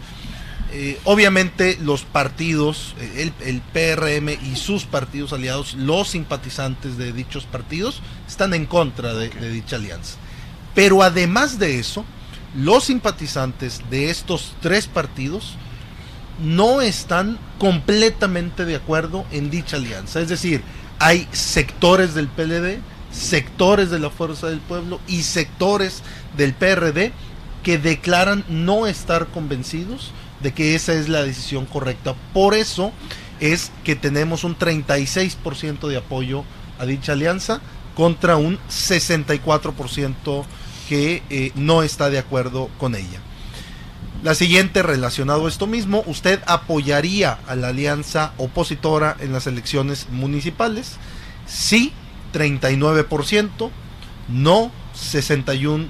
Eh, 0.73 0.97
obviamente 1.03 1.77
los 1.81 2.03
partidos, 2.03 2.95
el, 3.17 3.33
el 3.41 3.59
PRM 3.73 4.29
y 4.31 4.55
sus 4.55 4.85
partidos 4.85 5.33
aliados, 5.33 5.73
los 5.73 6.09
simpatizantes 6.09 6.97
de 6.97 7.11
dichos 7.11 7.43
partidos, 7.45 8.01
están 8.25 8.53
en 8.53 8.65
contra 8.65 9.13
de, 9.13 9.27
de 9.29 9.49
dicha 9.49 9.75
alianza. 9.75 10.15
Pero 10.73 11.03
además 11.03 11.59
de 11.59 11.77
eso, 11.77 12.05
los 12.55 12.85
simpatizantes 12.85 13.81
de 13.89 14.09
estos 14.09 14.53
tres 14.61 14.87
partidos 14.87 15.55
no 16.43 16.81
están 16.81 17.37
completamente 17.59 18.65
de 18.65 18.75
acuerdo 18.75 19.25
en 19.31 19.49
dicha 19.49 19.77
alianza. 19.77 20.19
Es 20.19 20.29
decir, 20.29 20.63
hay 20.99 21.27
sectores 21.31 22.13
del 22.13 22.27
PLD, 22.27 22.79
sectores 23.11 23.89
de 23.89 23.99
la 23.99 24.09
Fuerza 24.09 24.47
del 24.47 24.59
Pueblo 24.59 24.99
y 25.07 25.23
sectores 25.23 26.01
del 26.35 26.53
PRD 26.53 27.11
que 27.63 27.77
declaran 27.77 28.43
no 28.49 28.87
estar 28.87 29.27
convencidos 29.27 30.11
de 30.41 30.53
que 30.53 30.75
esa 30.75 30.93
es 30.93 31.09
la 31.09 31.23
decisión 31.23 31.65
correcta. 31.65 32.15
Por 32.33 32.55
eso 32.55 32.91
es 33.39 33.71
que 33.83 33.95
tenemos 33.95 34.43
un 34.43 34.57
36% 34.57 35.87
de 35.87 35.97
apoyo 35.97 36.43
a 36.79 36.85
dicha 36.85 37.13
alianza 37.13 37.61
contra 37.95 38.37
un 38.37 38.57
64% 38.69 40.45
que 40.91 41.23
eh, 41.29 41.53
no 41.55 41.83
está 41.83 42.09
de 42.09 42.19
acuerdo 42.19 42.69
con 42.77 42.95
ella. 42.95 43.21
La 44.23 44.35
siguiente, 44.35 44.83
relacionado 44.83 45.45
a 45.45 45.47
esto 45.47 45.65
mismo, 45.65 46.03
¿usted 46.05 46.41
apoyaría 46.47 47.39
a 47.47 47.55
la 47.55 47.69
alianza 47.69 48.33
opositora 48.35 49.15
en 49.21 49.31
las 49.31 49.47
elecciones 49.47 50.09
municipales? 50.11 50.97
Sí, 51.47 51.93
39%, 52.33 53.69
no 54.27 54.69
61%. 54.93 55.87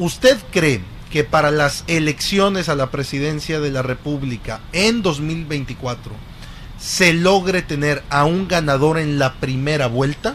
¿Usted 0.00 0.38
cree 0.50 0.80
que 1.12 1.22
para 1.22 1.52
las 1.52 1.84
elecciones 1.86 2.68
a 2.68 2.74
la 2.74 2.90
presidencia 2.90 3.60
de 3.60 3.70
la 3.70 3.82
República 3.82 4.62
en 4.72 5.02
2024 5.02 6.12
se 6.76 7.12
logre 7.12 7.62
tener 7.62 8.02
a 8.10 8.24
un 8.24 8.48
ganador 8.48 8.98
en 8.98 9.20
la 9.20 9.34
primera 9.34 9.86
vuelta? 9.86 10.34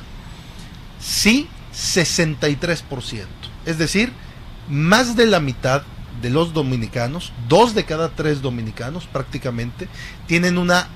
Sí, 1.01 1.49
63%. 1.77 3.25
Es 3.65 3.77
decir, 3.77 4.11
más 4.69 5.15
de 5.15 5.25
la 5.27 5.39
mitad 5.39 5.83
de 6.21 6.29
los 6.29 6.53
dominicanos, 6.53 7.31
dos 7.47 7.75
de 7.75 7.85
cada 7.85 8.09
tres 8.09 8.41
dominicanos 8.41 9.05
prácticamente, 9.05 9.87
tienen 10.25 10.57
una 10.57 10.87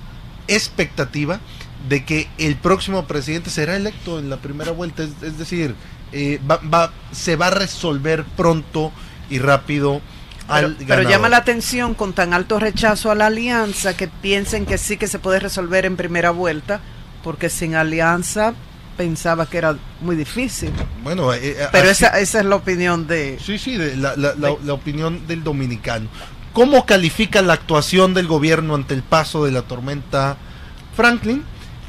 expectativa 0.48 1.40
de 1.88 2.04
que 2.06 2.28
el 2.38 2.56
próximo 2.56 3.06
presidente 3.06 3.50
será 3.50 3.76
electo 3.76 4.20
en 4.20 4.30
la 4.30 4.38
primera 4.38 4.72
vuelta, 4.72 5.04
es, 5.04 5.12
es 5.22 5.38
decir, 5.38 5.76
eh, 6.12 6.40
va, 6.50 6.58
va- 6.58 6.92
se 7.12 7.36
va 7.36 7.48
a 7.48 7.52
resolver 7.52 8.24
pronto 8.36 8.92
y 9.30 9.40
rápido 9.40 10.02
Pero, 10.48 10.68
al 10.68 10.76
pero 10.76 11.04
llama 11.04 11.30
la 11.30 11.38
atención 11.38 11.94
con 11.94 12.14
tan 12.14 12.34
alto 12.34 12.60
rechazo 12.60 13.12
a 13.12 13.16
la 13.16 13.28
alianza 13.28 13.96
que 13.96 14.08
piensen 14.08 14.66
que 14.66 14.78
sí 14.78 14.98
que 14.98 15.08
se 15.08 15.20
puede 15.20 15.40
resolver 15.40 15.86
en 15.86 15.96
primera 15.96 16.32
vuelta, 16.32 16.82
porque 17.24 17.50
sin 17.50 17.76
alianza 17.76 18.54
pensaba 18.98 19.46
que 19.46 19.58
era 19.58 19.76
muy 20.02 20.16
difícil. 20.16 20.72
Bueno, 21.04 21.34
eh, 21.34 21.40
eh, 21.44 21.68
Pero 21.72 21.90
así- 21.90 22.06
esa, 22.06 22.20
esa 22.20 22.40
es 22.40 22.46
la 22.46 22.56
opinión 22.56 23.08
de... 23.08 23.38
Sí, 23.44 23.58
sí, 23.58 23.78
de 23.78 23.96
la, 23.98 24.16
la- 24.16 24.36
la- 24.36 24.56
la 24.64 24.74
opinión 24.74 25.26
del 25.28 25.44
dominicano. 25.44 26.08
¿Cómo 26.54 26.86
califica 26.86 27.42
la 27.42 27.54
actuación 27.54 28.14
del 28.14 28.28
gobierno 28.28 28.76
ante 28.76 28.94
el 28.94 29.04
paso 29.04 29.46
de 29.46 29.52
la 29.52 29.62
tormenta 29.64 30.38
Franklin? 30.96 31.44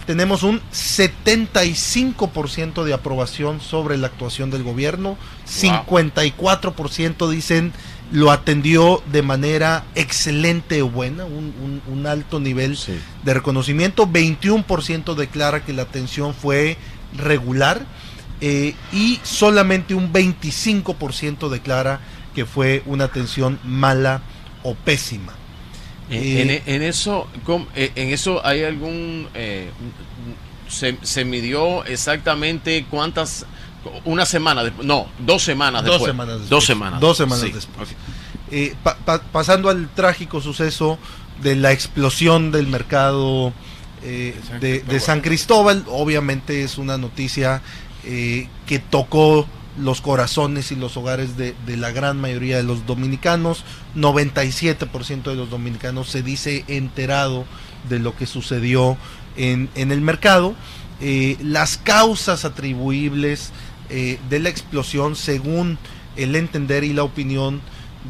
Tenemos 0.07 0.43
un 0.43 0.61
75% 0.73 2.85
de 2.85 2.93
aprobación 2.95 3.61
sobre 3.61 3.97
la 3.97 4.09
actuación 4.09 4.51
del 4.51 4.63
gobierno, 4.63 5.17
54% 5.47 7.29
dicen 7.31 7.73
lo 8.13 8.31
atendió 8.31 9.03
de 9.11 9.23
manera 9.23 9.85
excelente 9.95 10.83
o 10.83 10.89
buena, 10.89 11.25
un, 11.25 11.53
un- 11.63 11.83
un 11.91 12.07
alto 12.07 12.39
nivel 12.41 12.77
de 13.25 13.35
reconocimiento, 13.35 14.07
21% 14.07 15.15
declara 15.15 15.65
que 15.65 15.73
la 15.73 15.83
atención 15.83 16.35
fue 16.35 16.77
regular 17.17 17.87
eh, 18.43 18.75
y 18.93 19.19
solamente 19.23 19.95
un 19.95 20.13
25% 20.13 21.49
declara 21.49 22.01
que 22.35 22.45
fue 22.45 22.83
una 22.87 23.05
atención 23.05 23.59
mala 23.65 24.21
o 24.63 24.75
pésima. 24.75 25.33
En, 26.11 26.23
Eh, 26.23 26.63
en- 26.67 26.75
en 26.75 26.83
eso, 26.83 27.29
¿cómo- 27.45 27.67
eh, 27.75 27.93
en 27.95 28.09
eso 28.11 28.45
hay 28.45 28.65
algún 28.65 29.29
eh, 29.35 29.71
se, 30.69 30.97
se 31.03 31.25
midió 31.25 31.85
exactamente 31.85 32.85
cuántas 32.91 33.47
una 34.05 34.25
semana 34.27 34.63
después, 34.65 34.87
no, 34.87 35.07
dos 35.19 35.43
semanas 35.43 35.83
Dos 35.85 35.93
después. 35.95 36.11
semanas 36.11 36.35
después. 36.35 36.51
Dos 36.51 36.65
semanas. 36.67 37.01
Dos 37.01 37.17
semanas 37.17 37.45
sí. 37.45 37.53
después. 37.53 37.89
Eh, 38.51 38.75
pa- 38.83 38.97
pa- 38.97 39.23
pasando 39.23 39.71
al 39.71 39.89
trágico 39.95 40.41
suceso 40.41 40.99
de 41.43 41.57
la 41.57 41.73
explosión 41.73 42.53
del 42.53 42.67
mercado 42.67 43.53
eh, 44.03 44.39
de, 44.61 44.81
de 44.81 45.01
San 45.01 45.21
Cristóbal, 45.21 45.85
obviamente 45.89 46.63
es 46.63 46.77
una 46.79 46.99
noticia 46.99 47.63
eh, 48.05 48.49
que 48.67 48.79
tocó 48.79 49.47
los 49.79 50.03
corazones 50.03 50.71
y 50.71 50.77
los 50.77 50.97
hogares 50.99 51.37
de, 51.39 51.55
de 51.67 51.77
la 51.79 51.91
gran 51.93 52.21
mayoría 52.21 52.59
de 52.59 52.63
los 52.63 52.85
dominicanos. 52.87 53.65
97% 53.97 55.23
de 55.23 55.35
los 55.35 55.51
dominicanos 55.51 56.09
se 56.11 56.23
dice 56.23 56.65
enterado 56.69 57.45
de 57.89 57.99
lo 57.99 58.15
que 58.15 58.27
sucedió 58.27 58.97
en, 59.37 59.71
en 59.75 59.93
el 59.93 60.01
mercado. 60.03 60.55
Eh, 61.01 61.37
las 61.43 61.79
causas 61.79 62.45
atribuibles 62.45 63.51
eh, 63.93 64.19
de 64.29 64.41
la 64.41 64.49
explosión, 64.49 65.15
según 65.15 65.79
el 66.17 66.35
entender 66.35 66.83
y 66.85 66.93
la 66.93 67.05
opinión 67.05 67.61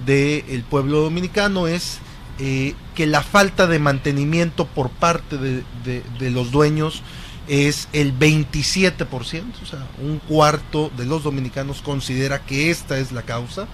del 0.06 0.62
pueblo 0.62 1.00
dominicano, 1.00 1.66
es 1.66 1.98
eh, 2.38 2.74
que 2.94 3.06
la 3.06 3.22
falta 3.22 3.66
de 3.66 3.78
mantenimiento 3.78 4.66
por 4.66 4.88
parte 4.88 5.36
de, 5.36 5.62
de- 5.84 6.30
los 6.30 6.50
dueños 6.50 7.02
es 7.48 7.88
el 7.92 8.16
27%, 8.18 9.42
o 9.62 9.66
sea, 9.66 9.86
un 10.00 10.18
cuarto 10.20 10.90
de 10.96 11.04
los 11.04 11.24
dominicanos 11.24 11.82
considera 11.82 12.40
que 12.44 12.70
esta 12.70 12.98
es 12.98 13.12
la 13.12 13.22
causa, 13.22 13.66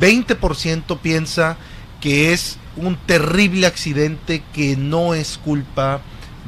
20% 0.00 0.98
piensa 0.98 1.56
que 2.00 2.32
es 2.32 2.58
un 2.76 2.96
terrible 2.96 3.66
accidente 3.66 4.42
que 4.52 4.76
no 4.76 5.14
es 5.14 5.38
culpa 5.38 6.00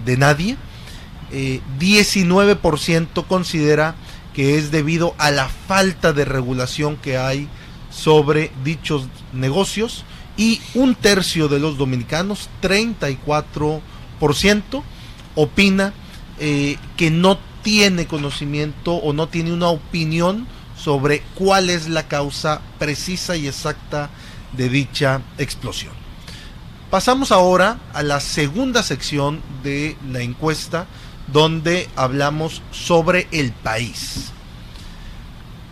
de 0.04 0.16
nadie, 0.16 0.56
eh, 1.30 1.60
19% 1.78 3.26
considera 3.26 3.94
que 4.38 4.56
es 4.56 4.70
debido 4.70 5.16
a 5.18 5.32
la 5.32 5.48
falta 5.48 6.12
de 6.12 6.24
regulación 6.24 6.96
que 6.96 7.18
hay 7.18 7.48
sobre 7.90 8.52
dichos 8.62 9.08
negocios 9.32 10.04
y 10.36 10.60
un 10.74 10.94
tercio 10.94 11.48
de 11.48 11.58
los 11.58 11.76
dominicanos, 11.76 12.48
34%, 12.62 13.82
opina 15.34 15.92
eh, 16.38 16.76
que 16.96 17.10
no 17.10 17.40
tiene 17.64 18.06
conocimiento 18.06 18.94
o 18.94 19.12
no 19.12 19.26
tiene 19.26 19.52
una 19.52 19.70
opinión 19.70 20.46
sobre 20.76 21.22
cuál 21.34 21.68
es 21.68 21.88
la 21.88 22.06
causa 22.06 22.60
precisa 22.78 23.36
y 23.36 23.48
exacta 23.48 24.08
de 24.52 24.68
dicha 24.68 25.20
explosión. 25.38 25.94
Pasamos 26.92 27.32
ahora 27.32 27.80
a 27.92 28.04
la 28.04 28.20
segunda 28.20 28.84
sección 28.84 29.42
de 29.64 29.96
la 30.08 30.20
encuesta 30.20 30.86
donde 31.32 31.88
hablamos 31.96 32.62
sobre 32.70 33.28
el 33.32 33.52
país. 33.52 34.32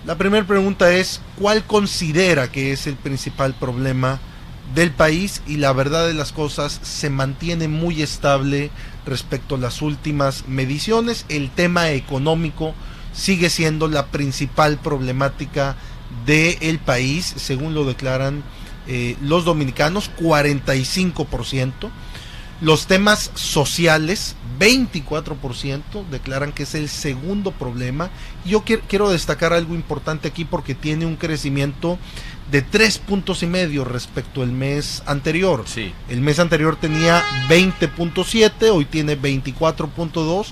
La 0.06 0.16
primera 0.16 0.46
pregunta 0.46 0.92
es, 0.92 1.20
¿cuál 1.36 1.64
considera 1.64 2.50
que 2.52 2.72
es 2.72 2.86
el 2.86 2.94
principal 2.94 3.54
problema 3.54 4.20
del 4.74 4.92
país? 4.92 5.42
Y 5.48 5.56
la 5.56 5.72
verdad 5.72 6.06
de 6.06 6.14
las 6.14 6.30
cosas 6.30 6.78
se 6.82 7.10
mantiene 7.10 7.66
muy 7.66 8.02
estable 8.02 8.70
respecto 9.04 9.56
a 9.56 9.58
las 9.58 9.82
últimas 9.82 10.46
mediciones. 10.46 11.26
El 11.28 11.50
tema 11.50 11.90
económico 11.90 12.74
sigue 13.12 13.50
siendo 13.50 13.88
la 13.88 14.06
principal 14.06 14.78
problemática 14.78 15.76
del 16.24 16.78
país, 16.78 17.34
según 17.36 17.74
lo 17.74 17.84
declaran 17.84 18.44
eh, 18.86 19.16
los 19.20 19.44
dominicanos, 19.44 20.10
45%. 20.20 21.90
Los 22.60 22.86
temas 22.86 23.32
sociales, 23.34 24.36
24%, 24.58 26.06
declaran 26.10 26.52
que 26.52 26.64
es 26.64 26.74
el 26.74 26.88
segundo 26.88 27.50
problema. 27.52 28.10
Y 28.44 28.50
Yo 28.50 28.62
quiero, 28.64 29.10
destacar 29.10 29.52
algo 29.52 29.74
importante 29.74 30.28
aquí 30.28 30.44
porque 30.44 30.74
tiene 30.74 31.06
un 31.06 31.16
crecimiento 31.16 31.98
de 32.50 32.62
tres 32.62 32.98
puntos 32.98 33.42
y 33.42 33.46
medio 33.46 33.84
respecto 33.84 34.42
al 34.42 34.52
mes 34.52 35.02
anterior. 35.06 35.64
El 36.08 36.20
mes 36.20 36.38
anterior 36.38 36.76
tenía 36.76 37.22
20.7, 37.48 38.70
hoy 38.72 38.84
tiene 38.84 39.18
24.2, 39.20 40.46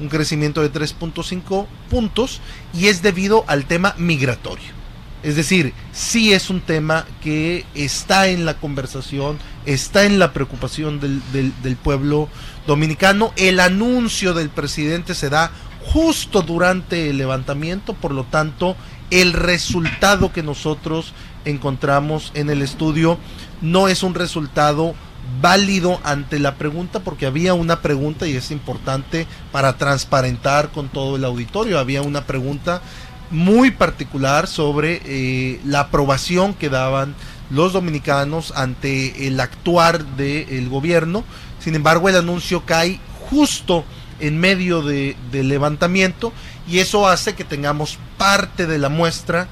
un 0.00 0.08
crecimiento 0.08 0.60
de 0.62 0.72
3.5 0.72 1.66
puntos 1.90 2.40
y 2.74 2.86
es 2.88 3.02
debido 3.02 3.44
al 3.46 3.64
tema 3.64 3.94
migratorio. 3.98 4.78
Es 5.24 5.34
decir, 5.34 5.72
sí 5.92 6.32
es 6.32 6.48
un 6.48 6.60
tema 6.60 7.04
que 7.20 7.64
está 7.74 8.28
en 8.28 8.44
la 8.44 8.54
conversación, 8.60 9.36
está 9.66 10.04
en 10.04 10.20
la 10.20 10.32
preocupación 10.32 11.00
del, 11.00 11.20
del- 11.32 11.52
del 11.62 11.74
pueblo 11.74 12.28
dominicano. 12.68 13.32
El 13.34 13.58
anuncio 13.58 14.34
del 14.34 14.50
presidente 14.50 15.14
se 15.14 15.30
da 15.30 15.50
justo 15.86 16.42
durante 16.42 17.08
el 17.10 17.16
levantamiento, 17.16 17.94
por 17.94 18.12
lo 18.12 18.24
tanto, 18.24 18.76
el 19.10 19.32
resultado 19.32 20.32
que 20.32 20.42
nosotros 20.42 21.14
encontramos 21.46 22.30
en 22.34 22.50
el 22.50 22.60
estudio 22.60 23.18
no 23.62 23.88
es 23.88 24.02
un 24.02 24.14
resultado 24.14 24.94
válido 25.40 25.98
ante 26.04 26.38
la 26.38 26.56
pregunta 26.56 27.00
porque 27.00 27.26
había 27.26 27.54
una 27.54 27.80
pregunta 27.80 28.26
y 28.26 28.36
es 28.36 28.50
importante 28.50 29.26
para 29.50 29.78
transparentar 29.78 30.70
con 30.70 30.88
todo 30.88 31.16
el 31.16 31.24
auditorio, 31.24 31.78
había 31.78 32.02
una 32.02 32.26
pregunta 32.26 32.82
muy 33.30 33.70
particular 33.70 34.46
sobre 34.46 35.00
eh, 35.04 35.60
la 35.64 35.80
aprobación 35.80 36.52
que 36.54 36.68
daban 36.68 37.14
los 37.50 37.72
dominicanos 37.72 38.52
ante 38.56 39.26
el 39.26 39.40
actuar 39.40 40.04
del 40.16 40.68
gobierno. 40.68 41.24
Sin 41.68 41.74
embargo, 41.74 42.08
el 42.08 42.16
anuncio 42.16 42.64
cae 42.64 42.98
justo 43.28 43.84
en 44.20 44.40
medio 44.40 44.80
de- 44.80 45.16
del 45.30 45.48
levantamiento 45.50 46.32
y 46.66 46.78
eso 46.78 47.06
hace 47.06 47.34
que 47.34 47.44
tengamos 47.44 47.98
parte 48.16 48.66
de 48.66 48.78
la 48.78 48.88
muestra 48.88 49.48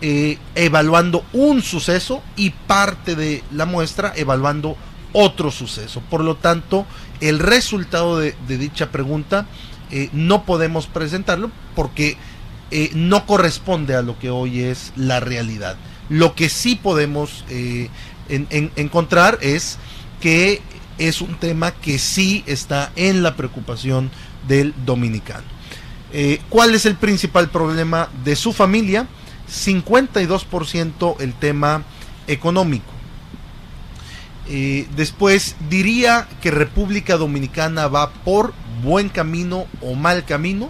eh, 0.00 0.38
evaluando 0.56 1.24
un 1.32 1.62
suceso 1.62 2.20
y 2.34 2.50
parte 2.50 3.14
de 3.14 3.44
la 3.52 3.64
muestra 3.64 4.12
evaluando 4.16 4.76
otro 5.12 5.52
suceso. 5.52 6.02
Por 6.10 6.24
lo 6.24 6.34
tanto, 6.34 6.84
el 7.20 7.38
resultado 7.38 8.18
de, 8.18 8.34
de 8.48 8.58
dicha 8.58 8.90
pregunta 8.90 9.46
eh, 9.92 10.08
no 10.12 10.44
podemos 10.44 10.88
presentarlo 10.88 11.52
porque 11.76 12.16
eh, 12.72 12.90
no 12.94 13.24
corresponde 13.24 13.94
a 13.94 14.02
lo 14.02 14.18
que 14.18 14.30
hoy 14.30 14.62
es 14.64 14.92
la 14.96 15.20
realidad. 15.20 15.76
Lo 16.08 16.34
que 16.34 16.48
sí 16.48 16.74
podemos 16.74 17.44
en- 17.48 18.48
en- 18.50 18.72
encontrar 18.74 19.38
es 19.42 19.78
que 20.20 20.60
es 21.08 21.20
un 21.20 21.36
tema 21.36 21.72
que 21.72 21.98
sí 21.98 22.44
está 22.46 22.92
en 22.96 23.22
la 23.22 23.36
preocupación 23.36 24.10
del 24.46 24.74
dominicano. 24.84 25.44
Eh, 26.12 26.40
¿Cuál 26.48 26.74
es 26.74 26.86
el 26.86 26.96
principal 26.96 27.50
problema 27.50 28.08
de 28.24 28.34
su 28.36 28.52
familia? 28.52 29.06
52% 29.50 31.16
el 31.20 31.34
tema 31.34 31.84
económico. 32.26 32.90
Eh, 34.48 34.88
después 34.96 35.54
diría 35.70 36.26
que 36.40 36.50
República 36.50 37.16
Dominicana 37.16 37.86
va 37.88 38.12
por 38.12 38.52
buen 38.82 39.08
camino 39.08 39.66
o 39.80 39.94
mal 39.94 40.24
camino. 40.24 40.68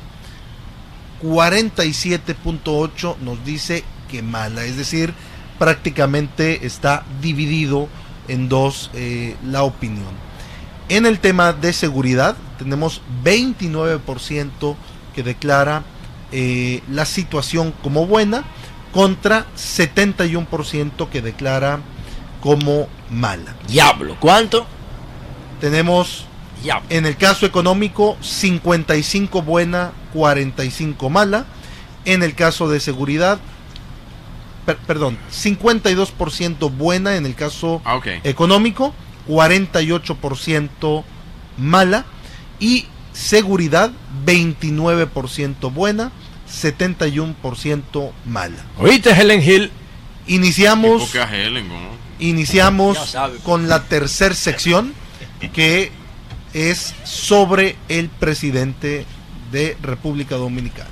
47.8% 1.23 3.17
nos 3.21 3.43
dice 3.45 3.85
que 4.11 4.23
mala, 4.23 4.65
es 4.65 4.77
decir, 4.77 5.15
prácticamente 5.59 6.67
está 6.67 7.05
dividido 7.21 7.89
en 8.29 8.49
dos 8.49 8.91
eh, 8.95 9.37
la 9.45 9.63
opinión. 9.63 10.32
En 10.93 11.07
el 11.07 11.21
tema 11.21 11.55
de 11.55 11.73
seguridad 11.73 12.37
tenemos 12.59 13.01
29% 13.25 14.77
que 15.15 15.23
declara 15.23 15.85
eh, 16.33 16.83
la 16.91 17.07
situación 17.07 17.73
como 17.83 18.07
buena 18.07 18.45
contra 18.93 19.47
71% 19.57 21.09
que 21.09 21.23
declara 21.23 21.81
como 22.43 22.89
mala. 23.11 23.55
Diablo, 23.69 24.19
¿cuánto? 24.21 24.67
Tenemos 25.63 26.27
en 26.91 27.07
el 27.07 27.17
caso 27.17 27.47
económico 27.47 28.19
55 28.21 29.41
buena, 29.41 29.93
45 30.13 31.09
mala. 31.09 31.47
En 32.05 32.23
el 32.23 32.35
caso 32.35 32.69
de 32.69 32.81
seguridad, 32.81 33.39
per- 34.67 34.77
perdón, 34.77 35.17
52% 35.33 36.71
buena 36.71 37.17
en 37.17 37.25
el 37.25 37.35
caso 37.35 37.81
Ah, 37.87 37.95
económico, 38.25 38.93
48% 39.29 41.05
mala 41.59 42.05
y 42.61 42.87
seguridad 43.13 43.91
29% 44.25 45.73
buena, 45.73 46.13
71% 46.51 48.13
mala. 48.27 48.65
¿Oíste, 48.79 49.11
Helen 49.11 49.43
Hill? 49.43 49.71
Iniciamos 50.27 51.13
iniciamos 52.23 53.17
con 53.43 53.69
la 53.69 53.83
tercer 53.85 54.35
sección 54.35 54.95
que 55.53 55.91
es 56.55 56.95
sobre 57.05 57.77
el 57.89 58.09
presidente 58.09 59.05
de 59.51 59.77
República 59.83 60.37
Dominicana. 60.37 60.91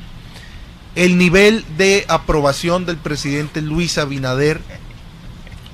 El 0.96 1.18
nivel 1.18 1.64
de 1.78 2.04
aprobación 2.08 2.84
del 2.84 2.96
presidente 2.96 3.62
Luis 3.62 3.96
Abinader 3.96 4.60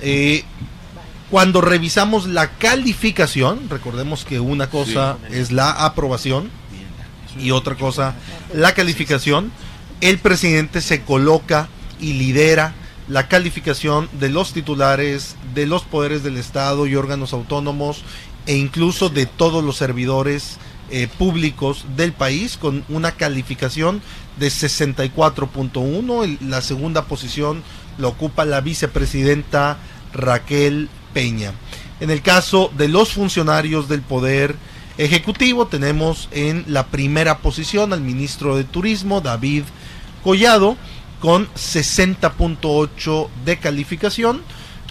Eh, 0.02 0.44
cuando 1.32 1.62
revisamos 1.62 2.28
la 2.28 2.52
calificación, 2.58 3.70
recordemos 3.70 4.26
que 4.26 4.40
una 4.40 4.70
cosa 4.70 5.18
es 5.32 5.52
la 5.52 5.72
aprobación 5.72 6.50
y 7.40 7.52
otra 7.52 7.76
cosa 7.76 8.16
la 8.54 8.74
calificación, 8.74 9.52
el 10.02 10.20
presidente 10.20 10.82
se 10.82 11.02
coloca 11.02 11.68
y 12.00 12.14
lidera 12.14 12.74
la 13.08 13.28
calificación 13.28 14.10
de 14.20 14.30
los 14.30 14.54
titulares 14.54 15.36
de 15.54 15.66
los 15.68 15.84
poderes 15.84 16.24
del 16.24 16.38
Estado 16.38 16.88
y 16.88 16.96
órganos 16.96 17.34
autónomos 17.34 18.04
e 18.48 18.56
incluso 18.58 19.10
de 19.10 19.26
todos 19.26 19.64
los 19.64 19.78
servidores 19.78 20.58
eh, 20.92 21.08
públicos 21.18 21.86
del 21.98 22.14
país 22.14 22.58
con 22.58 22.84
una 22.90 23.12
calificación 23.14 24.02
de 24.38 24.48
64.1. 24.50 26.24
El- 26.24 26.50
La 26.50 26.62
segunda 26.62 27.06
posición 27.06 27.64
la 27.98 28.08
ocupa 28.08 28.46
la 28.46 28.62
vicepresidenta 28.62 29.78
Raquel 30.14 30.90
Peña. 31.16 31.54
En 32.02 32.12
el 32.12 32.22
caso 32.22 32.70
de 32.78 32.90
los 32.90 33.14
funcionarios 33.14 33.88
del 33.88 34.02
Poder 34.02 34.58
Ejecutivo, 34.98 35.66
tenemos 35.66 36.28
en 36.32 36.66
la 36.68 36.88
primera 36.88 37.38
posición 37.38 37.94
al 37.94 38.02
ministro 38.02 38.58
de 38.58 38.66
Turismo, 38.66 39.22
David 39.22 39.64
Collado, 40.26 40.76
con 41.22 41.48
60.8 41.54 43.30
de 43.46 43.58
calificación. 43.58 44.42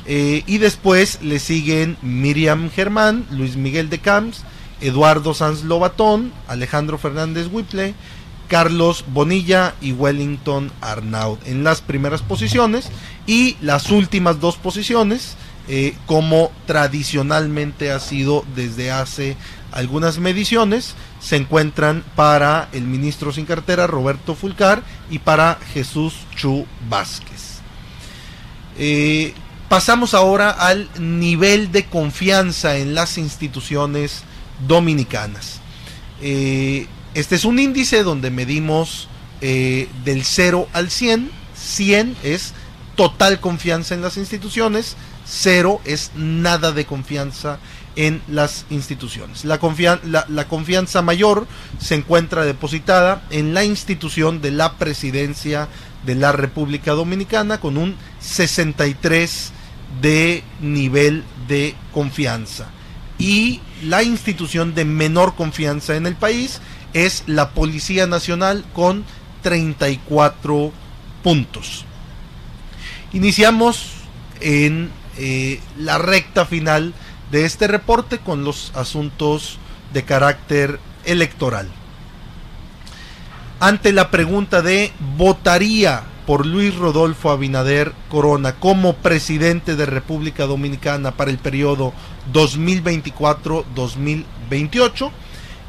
Eh, 0.07 0.43
y 0.47 0.59
después 0.59 1.21
le 1.23 1.39
siguen 1.39 1.99
Miriam 2.01 2.71
Germán, 2.71 3.27
Luis 3.31 3.57
Miguel 3.57 3.91
de 3.91 3.99
Camps, 3.99 4.45
Eduardo 4.81 5.35
Sanz 5.35 5.63
Lobatón, 5.63 6.33
Alejandro 6.49 6.97
Fernández 6.97 7.49
Whipple, 7.53 7.95
Carlos 8.49 9.05
Bonilla 9.09 9.75
y 9.81 9.93
Wellington 9.93 10.71
Arnaud 10.81 11.39
en 11.47 11.65
las 11.65 11.81
primeras 11.81 12.23
posiciones 12.23 12.89
y 13.27 13.57
las 13.61 13.91
últimas 13.91 14.41
dos 14.41 14.57
posiciones 14.57 15.37
eh, 15.67 15.95
como 16.05 16.53
tradicionalmente 16.67 17.91
ha 17.91 17.99
sido 17.99 18.45
desde 18.55 18.91
hace 18.91 19.37
algunas 19.73 20.19
mediciones 20.19 20.95
se 21.21 21.37
encuentran 21.37 22.05
para 22.15 22.69
el 22.73 22.83
ministro 22.83 23.33
sin 23.33 23.47
cartera 23.47 23.87
Roberto 23.87 24.35
Fulcar 24.35 24.83
y 25.11 25.21
para 25.21 25.59
Jesús 25.73 26.15
Chu 26.37 26.67
Vázquez. 26.89 27.61
Eh, 28.77 29.33
pasamos 29.71 30.13
ahora 30.13 30.51
al 30.51 30.91
nivel 30.99 31.73
de 31.73 31.87
confianza 31.87 32.77
en 32.77 32.95
las 32.95 33.17
instituciones 33.17 34.23
dominicanas. 34.69 35.61
Eh, 36.21 36.87
este 37.15 37.37
es 37.37 37.47
un 37.47 37.59
índice 37.59 38.03
donde 38.03 38.31
medimos 38.31 39.09
del 39.41 40.25
0 40.25 40.69
al 40.73 40.91
100. 40.91 41.31
100 41.55 42.17
es 42.23 42.55
total 42.95 43.41
confianza 43.41 43.95
en 43.95 44.03
las 44.03 44.17
instituciones, 44.17 44.97
0 45.27 45.81
es 45.85 46.11
nada 46.15 46.73
de 46.73 46.85
confianza 46.85 47.59
en 47.97 48.23
las 48.29 48.67
instituciones. 48.71 49.45
La, 49.45 49.61
confia- 49.61 50.01
la- 50.05 50.27
la 50.29 50.49
confianza 50.49 51.01
mayor 51.03 51.47
se 51.79 51.95
encuentra 51.95 52.45
depositada 52.45 53.23
en 53.31 53.55
la 53.55 53.65
institución 53.65 54.41
de 54.41 54.51
la 54.51 54.75
presidencia 54.75 55.69
de 56.05 56.15
la 56.17 56.33
República 56.33 56.93
Dominicana 56.93 57.61
con 57.61 57.77
un 57.77 57.95
63 58.21 59.53
de 60.03 60.43
nivel 60.61 61.23
de 61.49 61.75
confianza. 61.93 62.67
Y 63.17 63.61
la 63.85 64.03
institución 64.03 64.75
de 64.75 64.85
menor 64.85 65.37
confianza 65.37 65.95
en 65.95 66.07
el 66.07 66.17
país 66.17 66.61
es 66.95 67.23
la 67.27 67.51
Policía 67.51 68.07
Nacional 68.09 68.65
con 68.75 69.05
34 69.43 70.73
puntos. 71.23 71.85
Iniciamos 73.13 73.87
en 74.41 74.91
eh, 75.19 75.61
la 75.79 75.99
recta 75.99 76.47
final 76.47 76.95
de 77.31 77.45
este 77.45 77.69
reporte 77.69 78.19
con 78.19 78.45
los 78.45 78.73
asuntos 78.75 79.59
de 79.93 80.05
carácter 80.05 80.81
electoral. 81.05 81.69
Ante 83.61 83.93
la 83.93 84.11
pregunta 84.11 84.63
de 84.63 84.91
¿votaría 85.17 86.03
por 86.27 86.45
Luis 86.47 86.75
Rodolfo 86.77 87.31
Abinader 87.31 87.93
Corona 88.09 88.57
como 88.57 88.95
presidente 88.95 89.77
de 89.77 89.87
República 89.87 90.47
Dominicana 90.47 91.13
para 91.13 91.31
el 91.31 91.39
periodo 91.39 91.93
2024-2028, 92.33 95.13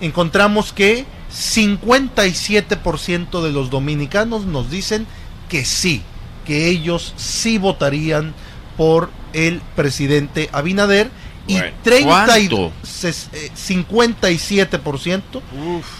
encontramos 0.02 0.74
que 0.74 1.06
57% 1.32 3.42
de 3.42 3.52
los 3.52 3.70
dominicanos 3.70 4.46
nos 4.46 4.72
dicen 4.72 5.06
que 5.50 5.66
sí, 5.66 6.02
que 6.46 6.70
ellos 6.70 7.14
sí 7.18 7.58
votarían 7.58 8.34
por 8.78 9.10
el 9.36 9.62
presidente 9.76 10.50
Abinader 10.52 11.10
y 11.48 11.54
Bueno, 11.60 11.78
30 11.84 12.40
y- 12.40 12.48
¿cuánto? 12.48 12.72
ses- 12.84 13.28
eh, 13.34 13.52
57% 13.56 15.42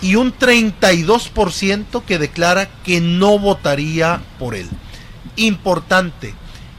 y 0.02 0.16
un 0.16 0.32
32% 0.32 2.04
que 2.06 2.18
declara 2.18 2.68
que 2.84 3.00
no 3.02 3.38
votaría 3.38 4.22
por 4.40 4.56
él. 4.56 4.68
Importante, 5.36 6.34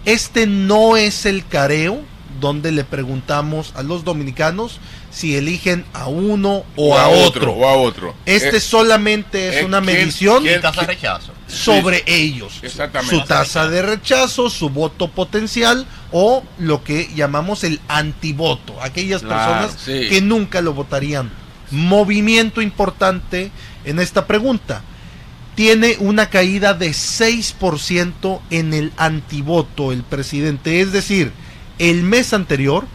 este 0.04 0.46
no 0.46 0.96
es 0.96 1.26
el 1.26 1.46
careo 1.46 2.00
donde 2.40 2.72
le 2.72 2.84
preguntamos 2.84 3.72
a 3.76 3.82
los 3.82 4.04
dominicanos 4.04 4.80
si 5.16 5.34
eligen 5.34 5.86
a 5.94 6.08
uno 6.08 6.64
o, 6.76 6.98
a, 6.98 7.08
otro. 7.08 7.52
o 7.52 7.66
a 7.66 7.72
otro. 7.74 8.14
Este 8.26 8.58
Eh, 8.58 8.60
solamente 8.60 9.48
es 9.48 9.56
eh, 9.56 9.64
una 9.64 9.80
¿quién- 9.80 9.96
medición 9.96 10.42
quién- 10.42 10.60
Tasa 10.60 10.82
de 10.82 10.86
rechazo. 10.88 11.32
sobre 11.48 11.98
Sí, 11.98 12.02
ellos. 12.08 12.58
Exactamente. 12.60 13.16
Su 13.16 13.24
tasa 13.24 13.66
de 13.66 13.80
rechazo, 13.80 14.50
su 14.50 14.68
voto 14.68 15.08
potencial 15.08 15.86
o 16.12 16.44
lo 16.58 16.84
que 16.84 17.08
llamamos 17.14 17.64
el 17.64 17.80
antivoto. 17.88 18.76
Aquellas 18.82 19.22
Claro, 19.22 19.68
personas 19.68 19.82
sí. 19.82 20.08
que 20.10 20.20
nunca 20.20 20.60
lo 20.60 20.74
votarían. 20.74 21.30
Movimiento 21.70 22.60
importante 22.60 23.50
en 23.86 23.98
esta 24.00 24.26
pregunta. 24.26 24.82
Tiene 25.54 25.96
una 26.00 26.28
caída 26.28 26.74
de 26.74 26.92
6% 26.92 28.42
en 28.50 28.74
el 28.74 28.92
antivoto 28.98 29.92
el 29.92 30.02
presidente. 30.02 30.82
Es 30.82 30.92
decir, 30.92 31.32
el 31.78 32.02
mes 32.02 32.34
anterior 32.34 32.86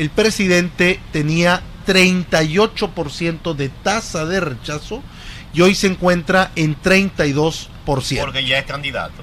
el 0.00 0.08
presidente 0.08 0.98
tenía 1.12 1.60
38% 1.86 3.54
de 3.54 3.68
tasa 3.68 4.24
de 4.24 4.40
rechazo 4.40 5.02
y 5.52 5.60
hoy 5.60 5.74
se 5.74 5.88
encuentra 5.88 6.52
en 6.56 6.74
32%. 6.80 7.68
Porque 7.84 8.46
ya 8.46 8.60
es 8.60 8.64
candidato. 8.64 9.22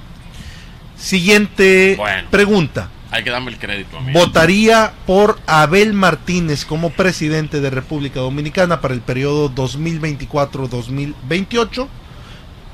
Siguiente 0.96 1.96
Bueno. 1.98 2.30
pregunta. 2.30 2.92
Hay 3.10 3.24
que 3.24 3.32
darme 3.32 3.50
el 3.50 3.58
crédito. 3.58 3.98
¿Votaría 4.14 4.94
por 5.08 5.40
Abel 5.48 5.94
Martínez 5.94 6.64
como 6.64 6.92
presidente 6.92 7.60
de 7.60 7.72
República 7.72 8.20
Dominicana 8.20 8.80
para 8.80 8.94
el 8.94 9.02
periodo 9.02 9.50
2024-2028? 9.56 11.88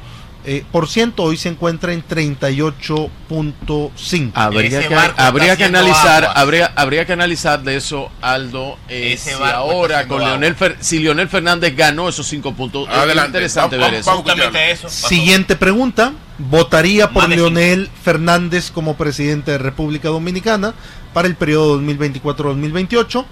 Eh, 0.52 0.66
por 0.72 0.88
ciento, 0.88 1.22
hoy 1.24 1.38
se 1.38 1.50
encuentra 1.50 1.94
en 1.94 2.04
38.5. 2.08 4.32
Habría 4.34 4.88
que, 4.88 4.96
habría 5.18 5.56
que 5.56 5.66
analizar, 5.66 6.28
habría, 6.36 6.72
habría 6.76 7.06
que 7.06 7.14
analizar 7.14 7.62
de 7.62 7.76
eso, 7.76 8.10
Aldo, 8.22 8.78
eh, 8.88 9.14
Ese 9.14 9.36
si 9.36 9.44
ahora 9.44 10.08
con. 10.08 10.20
Leonel 10.22 10.58
Fer- 10.58 10.78
si 10.80 10.98
Leonel 11.00 11.30
Fernández 11.30 11.76
ganó 11.76 12.10
esos 12.10 12.26
cinco 12.28 12.54
puntos. 12.56 12.88
Es 12.90 12.96
Adelante, 12.96 13.28
interesante 13.30 13.78
vamos- 13.78 13.92
ver 13.92 14.04
vamos- 14.04 14.26
eso. 14.26 14.88
escucharlo. 14.88 14.90
Siguiente 14.90 15.56
pregunta. 15.56 16.14
¿Votaría 16.40 17.10
por. 17.12 17.30
Leonel 17.30 17.88
Fernández 18.04 18.72
como 18.72 18.96
presidente 18.96 19.52
de 19.52 19.58
República 19.60 20.10
Dominicana 20.10 20.74
para 21.14 21.28
el 21.28 21.36
periodo 21.36 21.80
2024-2028? 21.82 23.26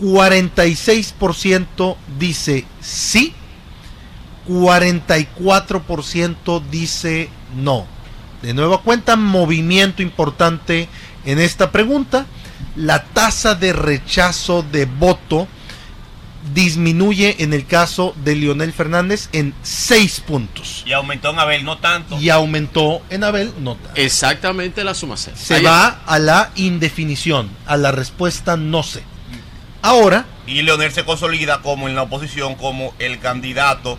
46% 0.00 1.96
dice 2.18 2.64
sí, 2.80 3.32
44% 4.48 6.62
dice 6.70 7.28
no. 7.56 7.86
De 8.42 8.52
nueva 8.54 8.82
cuenta, 8.82 9.16
movimiento 9.16 10.02
importante 10.02 10.88
en 11.24 11.38
esta 11.38 11.70
pregunta. 11.72 12.26
La 12.76 13.04
tasa 13.04 13.54
de 13.54 13.72
rechazo 13.72 14.62
de 14.70 14.84
voto 14.84 15.48
disminuye 16.52 17.36
en 17.42 17.54
el 17.54 17.64
caso 17.66 18.14
de 18.22 18.36
Leonel 18.36 18.74
Fernández 18.74 19.30
en 19.32 19.54
6 19.62 20.20
puntos. 20.26 20.82
Y 20.84 20.92
aumentó 20.92 21.30
en 21.30 21.38
Abel, 21.38 21.64
no 21.64 21.78
tanto. 21.78 22.20
Y 22.20 22.28
aumentó 22.28 23.00
en 23.08 23.24
Abel, 23.24 23.50
no 23.60 23.76
tanto. 23.76 23.98
Exactamente 23.98 24.84
la 24.84 24.92
suma 24.92 25.16
cero. 25.16 25.38
Se 25.40 25.54
Ahí- 25.54 25.62
va 25.64 26.02
a 26.04 26.18
la 26.18 26.50
indefinición, 26.56 27.48
a 27.66 27.78
la 27.78 27.92
respuesta 27.92 28.58
no 28.58 28.82
sé. 28.82 29.02
Ahora, 29.80 30.26
Y 30.46 30.60
Leonel 30.60 30.92
se 30.92 31.06
consolida 31.06 31.62
como 31.62 31.88
en 31.88 31.94
la 31.94 32.02
oposición, 32.02 32.56
como 32.56 32.92
el 32.98 33.20
candidato 33.20 33.98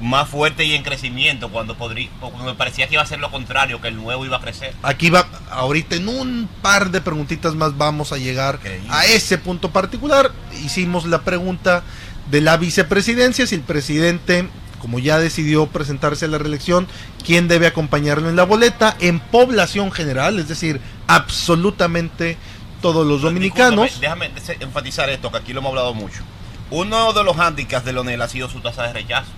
más 0.00 0.28
fuerte 0.28 0.64
y 0.64 0.74
en 0.74 0.82
crecimiento, 0.82 1.50
cuando, 1.50 1.76
podría, 1.76 2.08
cuando 2.20 2.44
me 2.44 2.54
parecía 2.54 2.86
que 2.88 2.94
iba 2.94 3.02
a 3.02 3.06
ser 3.06 3.20
lo 3.20 3.30
contrario, 3.30 3.80
que 3.80 3.88
el 3.88 3.96
nuevo 3.96 4.24
iba 4.24 4.36
a 4.36 4.40
crecer. 4.40 4.74
aquí 4.82 5.10
va, 5.10 5.26
ahorita 5.50 5.96
en 5.96 6.08
un 6.08 6.48
par 6.62 6.90
de 6.90 7.00
preguntitas 7.00 7.54
más 7.54 7.76
vamos 7.76 8.12
a 8.12 8.18
llegar 8.18 8.58
a 8.90 9.06
ese 9.06 9.38
punto 9.38 9.70
particular. 9.70 10.32
Hicimos 10.64 11.06
la 11.06 11.22
pregunta 11.22 11.84
de 12.30 12.40
la 12.40 12.56
vicepresidencia, 12.56 13.46
si 13.46 13.54
el 13.54 13.62
presidente, 13.62 14.48
como 14.80 14.98
ya 14.98 15.18
decidió 15.18 15.66
presentarse 15.66 16.24
a 16.24 16.28
la 16.28 16.38
reelección, 16.38 16.86
quién 17.24 17.48
debe 17.48 17.66
acompañarlo 17.66 18.28
en 18.28 18.36
la 18.36 18.44
boleta, 18.44 18.96
en 19.00 19.20
población 19.20 19.92
general, 19.92 20.38
es 20.38 20.48
decir, 20.48 20.80
absolutamente 21.06 22.36
todos 22.82 23.06
los 23.06 23.22
dominicanos. 23.22 24.00
Déjame 24.00 24.30
enfatizar 24.60 25.08
esto, 25.08 25.30
que 25.30 25.38
aquí 25.38 25.52
lo 25.52 25.60
hemos 25.60 25.70
hablado 25.70 25.94
mucho. 25.94 26.22
Uno 26.70 27.12
de 27.12 27.22
los 27.24 27.36
hándicaps 27.36 27.84
de 27.84 27.92
Leonel 27.92 28.20
ha 28.20 28.28
sido 28.28 28.48
su 28.48 28.60
tasa 28.60 28.82
de 28.82 28.92
rechazo. 28.92 29.30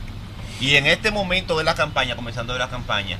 Y 0.60 0.76
en 0.76 0.86
este 0.86 1.10
momento 1.10 1.58
de 1.58 1.64
la 1.64 1.74
campaña, 1.74 2.16
comenzando 2.16 2.52
de 2.52 2.58
la 2.58 2.68
campaña, 2.68 3.18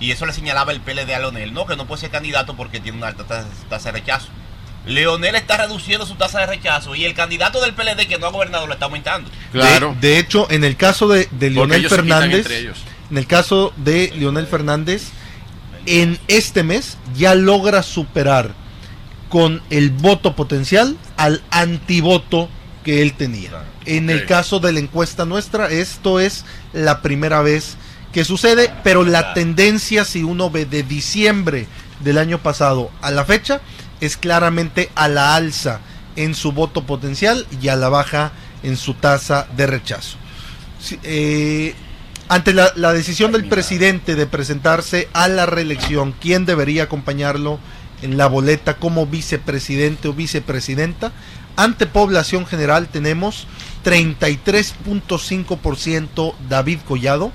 y 0.00 0.10
eso 0.10 0.26
le 0.26 0.32
señalaba 0.32 0.72
el 0.72 0.80
PLD 0.80 1.14
a 1.14 1.18
Leonel, 1.18 1.52
no, 1.52 1.66
que 1.66 1.76
no 1.76 1.86
puede 1.86 2.00
ser 2.00 2.10
candidato 2.10 2.56
porque 2.56 2.80
tiene 2.80 2.98
una 2.98 3.08
alta 3.08 3.24
tasa, 3.68 3.92
de 3.92 3.98
rechazo. 3.98 4.28
Leonel 4.84 5.36
está 5.36 5.58
reduciendo 5.58 6.06
su 6.06 6.16
tasa 6.16 6.40
de 6.40 6.46
rechazo 6.46 6.96
y 6.96 7.04
el 7.04 7.14
candidato 7.14 7.60
del 7.60 7.72
PLD 7.72 8.08
que 8.08 8.18
no 8.18 8.26
ha 8.26 8.30
gobernado 8.30 8.66
lo 8.66 8.72
está 8.72 8.86
aumentando. 8.86 9.30
De, 9.52 9.94
de 10.00 10.18
hecho, 10.18 10.50
en 10.50 10.64
el 10.64 10.76
caso 10.76 11.06
de, 11.06 11.28
de 11.30 11.50
Leonel 11.50 11.88
Fernández, 11.88 12.48
en 12.50 13.18
el 13.18 13.26
caso 13.28 13.72
de 13.76 14.12
Leonel 14.16 14.48
Fernández, 14.48 15.10
en 15.86 16.18
este 16.26 16.64
mes 16.64 16.98
ya 17.14 17.36
logra 17.36 17.84
superar 17.84 18.54
con 19.28 19.62
el 19.70 19.90
voto 19.90 20.34
potencial 20.34 20.96
al 21.16 21.42
antivoto 21.50 22.48
que 22.84 23.02
él 23.02 23.14
tenía. 23.14 23.64
En 23.84 24.10
el 24.10 24.26
caso 24.26 24.60
de 24.60 24.72
la 24.72 24.80
encuesta 24.80 25.24
nuestra, 25.24 25.70
esto 25.70 26.20
es 26.20 26.44
la 26.72 27.02
primera 27.02 27.42
vez 27.42 27.76
que 28.12 28.24
sucede, 28.24 28.72
pero 28.84 29.04
la 29.04 29.34
tendencia, 29.34 30.04
si 30.04 30.22
uno 30.22 30.50
ve 30.50 30.66
de 30.66 30.82
diciembre 30.82 31.66
del 32.00 32.18
año 32.18 32.38
pasado 32.38 32.90
a 33.00 33.10
la 33.10 33.24
fecha, 33.24 33.60
es 34.00 34.16
claramente 34.16 34.90
a 34.94 35.08
la 35.08 35.34
alza 35.34 35.80
en 36.16 36.34
su 36.34 36.52
voto 36.52 36.84
potencial 36.84 37.46
y 37.60 37.68
a 37.68 37.76
la 37.76 37.88
baja 37.88 38.32
en 38.62 38.76
su 38.76 38.94
tasa 38.94 39.46
de 39.56 39.66
rechazo. 39.66 40.18
Eh, 41.02 41.74
ante 42.28 42.52
la, 42.52 42.72
la 42.76 42.92
decisión 42.92 43.32
del 43.32 43.48
presidente 43.48 44.14
de 44.14 44.26
presentarse 44.26 45.08
a 45.12 45.28
la 45.28 45.46
reelección, 45.46 46.14
¿quién 46.20 46.44
debería 46.44 46.84
acompañarlo 46.84 47.58
en 48.02 48.16
la 48.16 48.26
boleta 48.26 48.76
como 48.76 49.06
vicepresidente 49.06 50.08
o 50.08 50.12
vicepresidenta? 50.12 51.12
Ante 51.56 51.86
población 51.86 52.46
general 52.46 52.88
tenemos 52.88 53.46
33.5% 53.84 56.34
David 56.48 56.78
Collado, 56.86 57.32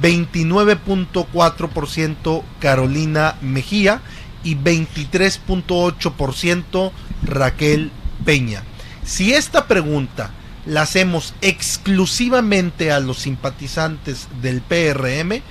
29.4% 0.00 2.44
Carolina 2.60 3.34
Mejía 3.40 4.02
y 4.44 4.54
23.8% 4.56 6.92
Raquel 7.24 7.90
Peña. 8.24 8.62
Si 9.04 9.32
esta 9.32 9.66
pregunta 9.66 10.30
la 10.66 10.82
hacemos 10.82 11.34
exclusivamente 11.40 12.92
a 12.92 13.00
los 13.00 13.18
simpatizantes 13.18 14.28
del 14.40 14.60
PRM, 14.60 15.42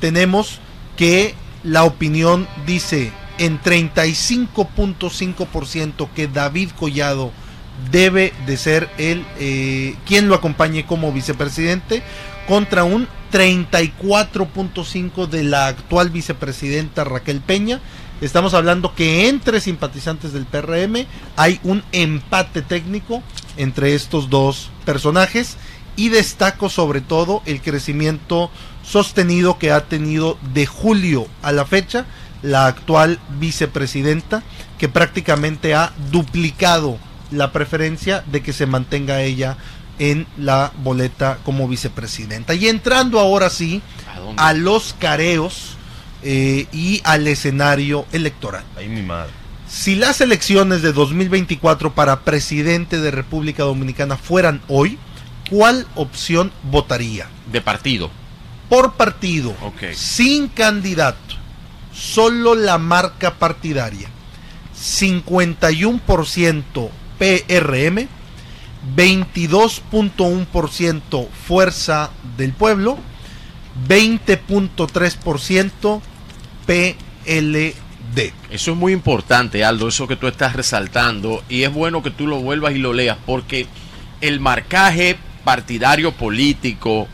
tenemos 0.00 0.58
que 0.96 1.36
la 1.62 1.84
opinión 1.84 2.48
dice 2.66 3.12
en 3.38 3.60
35.5% 3.60 6.08
que 6.14 6.26
David 6.28 6.70
Collado 6.70 7.32
debe 7.90 8.32
de 8.46 8.56
ser 8.56 8.88
el 8.98 9.24
eh, 9.38 9.96
quien 10.06 10.28
lo 10.28 10.34
acompañe 10.34 10.86
como 10.86 11.12
vicepresidente 11.12 12.02
contra 12.46 12.84
un 12.84 13.08
34.5 13.32 15.26
de 15.26 15.42
la 15.44 15.66
actual 15.66 16.10
vicepresidenta 16.10 17.04
Raquel 17.04 17.40
Peña. 17.40 17.80
Estamos 18.20 18.54
hablando 18.54 18.94
que 18.94 19.28
entre 19.28 19.60
simpatizantes 19.60 20.32
del 20.32 20.46
PRM 20.46 21.06
hay 21.36 21.58
un 21.64 21.82
empate 21.92 22.62
técnico 22.62 23.22
entre 23.56 23.94
estos 23.94 24.30
dos 24.30 24.70
personajes 24.84 25.56
y 25.96 26.10
destaco 26.10 26.68
sobre 26.68 27.00
todo 27.00 27.42
el 27.46 27.60
crecimiento 27.60 28.50
sostenido 28.84 29.58
que 29.58 29.72
ha 29.72 29.86
tenido 29.86 30.38
de 30.52 30.66
julio 30.66 31.26
a 31.42 31.52
la 31.52 31.64
fecha 31.64 32.06
la 32.42 32.66
actual 32.66 33.18
vicepresidenta 33.40 34.42
que 34.78 34.88
prácticamente 34.88 35.74
ha 35.74 35.92
duplicado 36.10 36.98
la 37.30 37.52
preferencia 37.52 38.22
de 38.30 38.42
que 38.42 38.52
se 38.52 38.66
mantenga 38.66 39.22
ella 39.22 39.56
en 39.98 40.26
la 40.36 40.72
boleta 40.78 41.38
como 41.44 41.68
vicepresidenta. 41.68 42.54
Y 42.54 42.68
entrando 42.68 43.20
ahora 43.20 43.50
sí 43.50 43.82
a 44.36 44.52
los 44.52 44.94
careos 44.98 45.76
eh, 46.22 46.66
y 46.72 47.00
al 47.04 47.26
escenario 47.26 48.06
electoral. 48.12 48.64
Mi 48.88 49.02
madre. 49.02 49.32
Si 49.68 49.96
las 49.96 50.20
elecciones 50.20 50.82
de 50.82 50.92
2024 50.92 51.94
para 51.94 52.20
presidente 52.20 53.00
de 53.00 53.10
República 53.10 53.64
Dominicana 53.64 54.16
fueran 54.16 54.60
hoy, 54.68 54.98
¿cuál 55.50 55.86
opción 55.94 56.52
votaría? 56.62 57.26
De 57.50 57.60
partido. 57.60 58.10
Por 58.68 58.92
partido, 58.94 59.54
sin 59.94 60.46
candidato, 60.48 61.34
solo 61.92 62.54
la 62.54 62.78
marca 62.78 63.34
partidaria. 63.34 64.08
51% 64.76 66.90
PRM, 67.18 68.08
22.1% 68.96 71.28
Fuerza 71.28 72.10
del 72.36 72.52
Pueblo, 72.52 72.98
20.3% 73.88 76.00
PLD. 76.66 77.74
Eso 78.50 78.72
es 78.72 78.76
muy 78.76 78.92
importante, 78.92 79.64
Aldo, 79.64 79.88
eso 79.88 80.06
que 80.06 80.16
tú 80.16 80.28
estás 80.28 80.54
resaltando. 80.54 81.42
Y 81.48 81.62
es 81.62 81.72
bueno 81.72 82.02
que 82.02 82.10
tú 82.10 82.26
lo 82.26 82.40
vuelvas 82.40 82.74
y 82.74 82.78
lo 82.78 82.92
leas, 82.92 83.16
porque 83.26 83.66
el 84.20 84.40
marcaje 84.40 85.16
partidario 85.44 86.12
político 86.12 87.08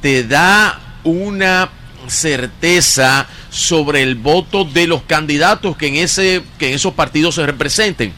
te 0.00 0.24
da 0.24 0.80
una 1.04 1.68
certeza 2.08 3.26
sobre 3.50 4.02
el 4.02 4.14
voto 4.16 4.64
de 4.64 4.86
los 4.86 5.02
candidatos 5.02 5.76
que 5.76 5.86
en 5.86 5.96
ese 5.96 6.42
que 6.58 6.68
en 6.68 6.74
esos 6.74 6.94
partidos 6.94 7.36
se 7.36 7.46
representen 7.46 8.12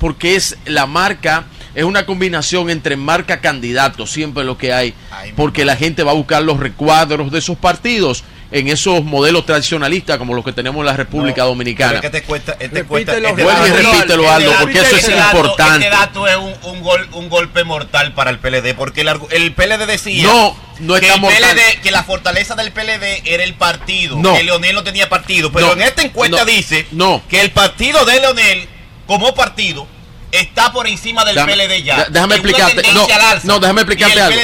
porque 0.00 0.34
es 0.34 0.56
la 0.64 0.86
marca 0.86 1.44
es 1.74 1.84
una 1.84 2.04
combinación 2.04 2.68
entre 2.68 2.96
marca 2.96 3.40
candidato 3.40 4.04
siempre 4.06 4.42
lo 4.42 4.58
que 4.58 4.72
hay 4.72 4.92
porque 5.36 5.64
la 5.64 5.76
gente 5.76 6.02
va 6.02 6.10
a 6.10 6.14
buscar 6.14 6.42
los 6.42 6.58
recuadros 6.58 7.30
de 7.30 7.38
esos 7.38 7.56
partidos 7.56 8.24
en 8.52 8.66
esos 8.66 9.04
modelos 9.04 9.46
tradicionalistas 9.46 10.18
como 10.18 10.34
los 10.34 10.44
que 10.44 10.52
tenemos 10.52 10.80
en 10.80 10.86
la 10.86 10.96
República 10.96 11.44
Dominicana. 11.44 11.94
Es 11.94 12.00
que 12.00 12.10
te 12.10 12.22
cuesta, 12.24 12.54
te 12.58 12.64
Repítelo, 12.66 12.88
cuesta- 12.88 13.12
este 13.16 13.42
Vuelve 13.44 13.68
y 13.68 13.70
repítelo, 13.70 14.28
Aldo, 14.32 14.52
porque 14.60 14.78
eso 14.80 14.96
es 14.96 15.06
dato- 15.06 15.36
importante. 15.36 15.86
Este 15.86 15.96
dato 15.96 16.26
es 16.26 16.36
un, 16.36 16.54
un 16.64 16.82
gol, 16.82 17.08
un 17.12 17.28
golpe 17.28 17.62
mortal 17.62 18.12
para 18.12 18.30
el 18.30 18.40
PLD, 18.40 18.74
porque 18.74 19.02
el, 19.02 19.52
PLD 19.54 19.86
decía 19.86 20.24
No, 20.24 20.56
no 20.80 20.94
que, 20.98 21.06
el. 21.06 21.20
PLD, 21.20 21.80
que 21.80 21.92
la 21.92 22.02
fortaleza 22.02 22.56
del 22.56 22.72
PLD 22.72 23.22
era 23.24 23.44
el 23.44 23.54
partido, 23.54 24.16
No. 24.18 24.34
que 24.34 24.42
Leonel 24.42 24.74
no 24.74 24.82
tenía 24.82 25.08
partido, 25.08 25.52
pero 25.52 25.68
No. 25.68 25.72
en 25.74 25.82
esta 25.82 26.02
encuesta 26.02 26.38
No. 26.38 26.44
dice 26.44 26.88
No. 26.90 27.22
que 27.28 27.40
el 27.42 27.52
partido 27.52 28.04
de 28.04 28.18
Leonel, 28.18 28.68
como 29.10 29.34
partido, 29.34 29.88
está 30.30 30.70
por 30.72 30.86
encima 30.86 31.24
del 31.24 31.34
Déjame- 31.34 31.54
PLD 31.54 31.82
ya. 31.82 32.04
Déjame 32.08 32.36
explicarte. 32.36 32.80
No, 32.92 33.08
no, 33.42 33.58
déjame 33.58 33.80
explicarte 33.80 34.20
algo. 34.20 34.38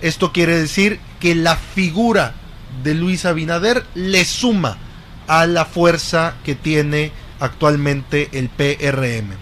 esto 0.00 0.30
quiere 0.30 0.56
decir 0.56 1.00
que 1.18 1.34
la 1.34 1.56
figura 1.56 2.36
de 2.82 2.94
Luis 2.94 3.24
Abinader 3.24 3.84
le 3.94 4.24
suma 4.24 4.78
a 5.26 5.46
la 5.46 5.64
fuerza 5.64 6.34
que 6.44 6.54
tiene 6.54 7.10
actualmente 7.40 8.28
el 8.32 8.48
PRM. 8.48 9.32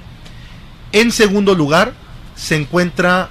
En 0.92 1.12
segundo 1.12 1.54
lugar 1.54 1.92
se 2.34 2.56
encuentra 2.56 3.28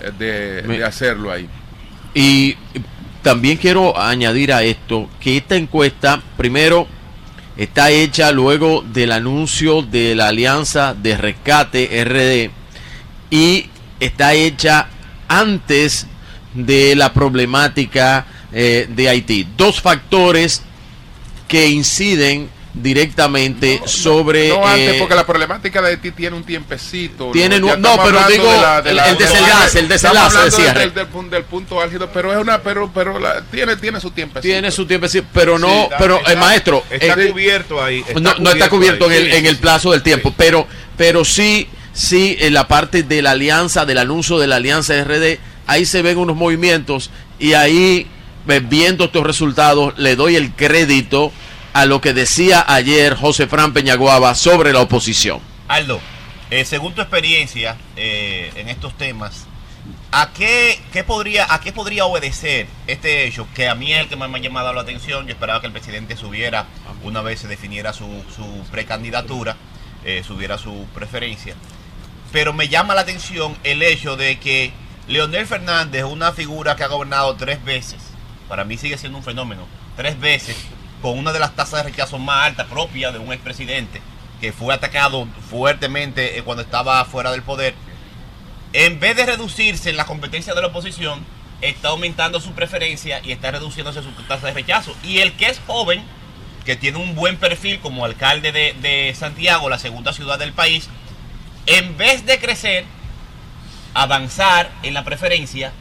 eh, 0.00 0.10
de, 0.18 0.62
Me- 0.66 0.78
de 0.78 0.84
hacerlo 0.84 1.30
ahí. 1.30 1.48
Y 2.14 2.56
también 3.22 3.56
quiero 3.56 3.98
añadir 3.98 4.52
a 4.52 4.62
esto 4.62 5.08
que 5.20 5.36
esta 5.38 5.56
encuesta, 5.56 6.20
primero, 6.36 6.86
está 7.56 7.90
hecha 7.90 8.32
luego 8.32 8.82
del 8.82 9.12
anuncio 9.12 9.82
de 9.82 10.14
la 10.14 10.28
Alianza 10.28 10.94
de 10.94 11.16
Rescate 11.16 12.04
RD 12.04 12.50
y 13.30 13.68
está 14.04 14.34
hecha 14.34 14.88
antes 15.28 16.06
de 16.54 16.94
la 16.96 17.12
problemática 17.12 18.26
eh, 18.52 18.86
de 18.90 19.08
Haití. 19.08 19.46
Dos 19.56 19.80
factores 19.80 20.62
que 21.48 21.68
inciden 21.68 22.48
directamente 22.74 23.82
sobre... 23.84 24.48
No 24.48 24.66
antes, 24.66 24.94
eh, 24.94 24.96
porque 24.98 25.14
la 25.14 25.26
problemática 25.26 25.82
de 25.82 25.90
Haití 25.90 26.10
tiene 26.12 26.36
un 26.36 26.44
tiempecito. 26.44 27.30
Tiene 27.32 27.60
no, 27.60 27.68
estamos 27.74 28.00
pero 28.04 28.26
digo, 28.28 28.50
de 28.50 28.60
la- 28.60 28.80
de 28.82 28.90
el- 28.90 28.96
la- 28.96 29.08
el 29.10 29.18
de 29.18 29.24
la- 29.24 29.30
desenlace, 29.30 29.78
el 29.78 29.88
desenlace 29.88 30.26
hablando 30.26 30.44
de 30.44 30.50
cierre. 30.50 30.80
del, 30.80 30.94
del 30.94 31.06
pun- 31.08 31.28
del 31.30 31.44
punto 31.44 31.80
álgido, 31.82 32.10
pero 32.12 32.32
es 32.32 32.38
una, 32.38 32.62
pero, 32.62 32.90
pero 32.94 33.18
la- 33.18 33.42
tiene, 33.50 33.76
tiene 33.76 34.00
su 34.00 34.10
tiempecito. 34.10 34.40
tiene 34.52 34.70
su 34.70 34.86
tiempo, 34.86 35.06
sí, 35.08 35.22
pero 35.34 35.58
no, 35.58 35.68
Sí, 35.68 35.88
pero 35.98 36.16
está- 36.18 36.32
el 36.32 36.38
maestro 36.38 36.82
Está 36.90 37.22
eh, 37.22 37.30
cubierto 37.30 37.82
ahí. 37.82 38.02
no, 38.20 38.34
no 38.38 38.50
está 38.50 38.68
cubierto 38.70 39.06
en 39.06 39.12
el, 39.12 39.32
en 39.34 39.46
el 39.46 39.58
plazo 39.58 39.92
del 39.92 40.02
tiempo, 40.02 40.32
pero, 40.36 40.66
pero 40.96 41.24
sí, 41.26 41.68
sí, 41.92 42.36
en 42.40 42.54
la 42.54 42.68
parte 42.68 43.02
de 43.02 43.22
la 43.22 43.32
alianza, 43.32 43.84
del 43.84 43.98
anuncio 43.98 44.38
de 44.38 44.46
la 44.46 44.56
alianza 44.56 44.94
RD, 45.02 45.38
ahí 45.66 45.86
se 45.86 46.02
ven 46.02 46.18
unos 46.18 46.36
movimientos 46.36 47.10
y 47.38 47.54
ahí, 47.54 48.06
eh, 48.48 48.60
viendo 48.60 49.04
estos 49.04 49.24
resultados, 49.24 49.96
le 49.98 50.16
doy 50.16 50.36
el 50.36 50.52
crédito 50.52 51.32
a 51.72 51.86
lo 51.86 52.00
que 52.00 52.12
decía 52.12 52.64
ayer 52.66 53.14
José 53.14 53.46
Fran 53.46 53.72
Peñaguaba 53.72 54.34
sobre 54.34 54.72
la 54.72 54.80
oposición. 54.80 55.40
Aldo, 55.68 56.00
eh, 56.50 56.64
según 56.64 56.94
tu 56.94 57.00
experiencia 57.00 57.76
eh, 57.96 58.52
en 58.56 58.68
estos 58.68 58.96
temas, 58.98 59.46
¿a 60.10 60.32
qué, 60.32 60.78
qué 60.92 61.02
podría, 61.02 61.52
¿a 61.52 61.60
qué 61.60 61.72
podría 61.72 62.04
obedecer 62.04 62.66
este 62.86 63.26
hecho? 63.26 63.46
Que 63.54 63.68
a 63.68 63.74
mí 63.74 63.92
es 63.92 64.00
el 64.00 64.08
que 64.08 64.16
más 64.16 64.28
me 64.28 64.38
ha 64.38 64.42
llamado 64.42 64.72
la 64.72 64.82
atención. 64.82 65.26
Yo 65.26 65.32
esperaba 65.32 65.60
que 65.60 65.68
el 65.68 65.72
presidente 65.72 66.16
subiera 66.16 66.66
una 67.04 67.22
vez 67.22 67.40
se 67.40 67.48
definiera 67.48 67.92
su, 67.92 68.06
su 68.34 68.44
precandidatura, 68.70 69.56
eh, 70.04 70.22
subiera 70.26 70.58
su 70.58 70.86
preferencia. 70.94 71.54
Pero 72.32 72.52
me 72.52 72.68
llama 72.68 72.94
la 72.94 73.02
atención 73.02 73.56
el 73.62 73.82
hecho 73.82 74.16
de 74.16 74.38
que 74.40 74.72
Leonel 75.06 75.46
Fernández, 75.46 76.04
una 76.04 76.32
figura 76.32 76.76
que 76.76 76.84
ha 76.84 76.88
gobernado 76.88 77.36
tres 77.36 77.62
veces, 77.62 77.98
para 78.48 78.64
mí 78.64 78.78
sigue 78.78 78.96
siendo 78.96 79.18
un 79.18 79.24
fenómeno, 79.24 79.66
tres 79.96 80.18
veces, 80.18 80.56
con 81.02 81.18
una 81.18 81.32
de 81.32 81.40
las 81.40 81.54
tasas 81.54 81.84
de 81.84 81.90
rechazo 81.90 82.18
más 82.18 82.46
altas 82.46 82.68
propias 82.68 83.12
de 83.12 83.18
un 83.18 83.32
expresidente, 83.32 84.00
que 84.40 84.52
fue 84.52 84.74
atacado 84.74 85.28
fuertemente 85.50 86.38
eh, 86.38 86.42
cuando 86.42 86.62
estaba 86.62 87.04
fuera 87.04 87.30
del 87.32 87.42
poder, 87.42 87.74
en 88.72 88.98
vez 88.98 89.16
de 89.16 89.26
reducirse 89.26 89.90
en 89.90 89.98
la 89.98 90.06
competencia 90.06 90.54
de 90.54 90.62
la 90.62 90.68
oposición, 90.68 91.24
está 91.60 91.88
aumentando 91.88 92.40
su 92.40 92.52
preferencia 92.52 93.20
y 93.22 93.32
está 93.32 93.50
reduciéndose 93.50 94.02
su 94.02 94.10
tasa 94.26 94.46
de 94.46 94.54
rechazo. 94.54 94.96
Y 95.04 95.18
el 95.18 95.34
que 95.34 95.46
es 95.46 95.60
joven, 95.66 96.02
que 96.64 96.76
tiene 96.76 96.98
un 96.98 97.14
buen 97.14 97.36
perfil 97.36 97.80
como 97.80 98.04
alcalde 98.04 98.50
de, 98.50 98.74
de 98.80 99.14
Santiago, 99.14 99.68
la 99.68 99.78
segunda 99.78 100.12
ciudad 100.12 100.38
del 100.38 100.52
país, 100.52 100.88
en 101.66 101.96
vez 101.96 102.26
de 102.26 102.38
crecer, 102.38 102.84
avanzar 103.94 104.70
en 104.82 104.94
la 104.94 105.04
preferencia, 105.04 105.72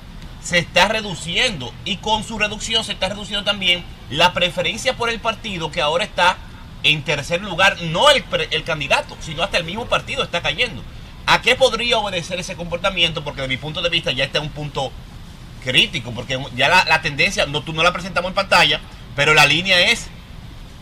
se 0.44 0.60
está 0.60 0.88
reduciendo 0.88 1.74
y 1.86 1.98
con 1.98 2.24
su 2.24 2.40
reducción 2.40 2.84
se 2.84 2.94
está 2.94 3.10
reduciendo 3.10 3.44
también 3.44 3.84
la 4.10 4.34
preferencia 4.34 4.96
por 4.98 5.10
el 5.10 5.20
partido 5.20 5.72
que 5.72 5.82
ahora 5.82 6.04
está 6.04 6.38
en 6.84 7.04
tercer 7.04 7.42
lugar, 7.42 7.80
no 7.84 8.10
el, 8.10 8.24
candidato, 8.64 9.16
sino 9.20 9.44
hasta 9.44 9.58
el 9.58 9.64
mismo 9.64 9.86
partido 9.86 10.24
está 10.24 10.42
cayendo. 10.42 10.82
¿A 11.28 11.42
qué 11.42 11.56
podría 11.56 12.00
obedecer 12.00 12.40
ese 12.40 12.56
comportamiento? 12.56 13.24
Porque 13.24 13.42
de 13.42 13.48
mi 13.48 13.58
punto 13.58 13.82
de 13.84 13.90
vista 13.90 14.12
ya 14.12 14.24
está 14.24 14.40
en 14.40 14.46
un 14.46 14.50
punto 14.52 14.92
crítico, 15.64 16.12
porque 16.12 16.40
ya 16.56 16.70
la, 16.70 16.84
la 16.86 17.02
tendencia, 17.04 17.46
no, 17.46 17.62
tú 17.62 17.72
no 17.72 17.84
la 17.84 17.94
presentamos 17.94 18.30
en 18.30 18.36
pantalla, 18.36 18.82
pero 19.16 19.36
la 19.36 19.46
línea 19.46 19.92
es 19.92 20.08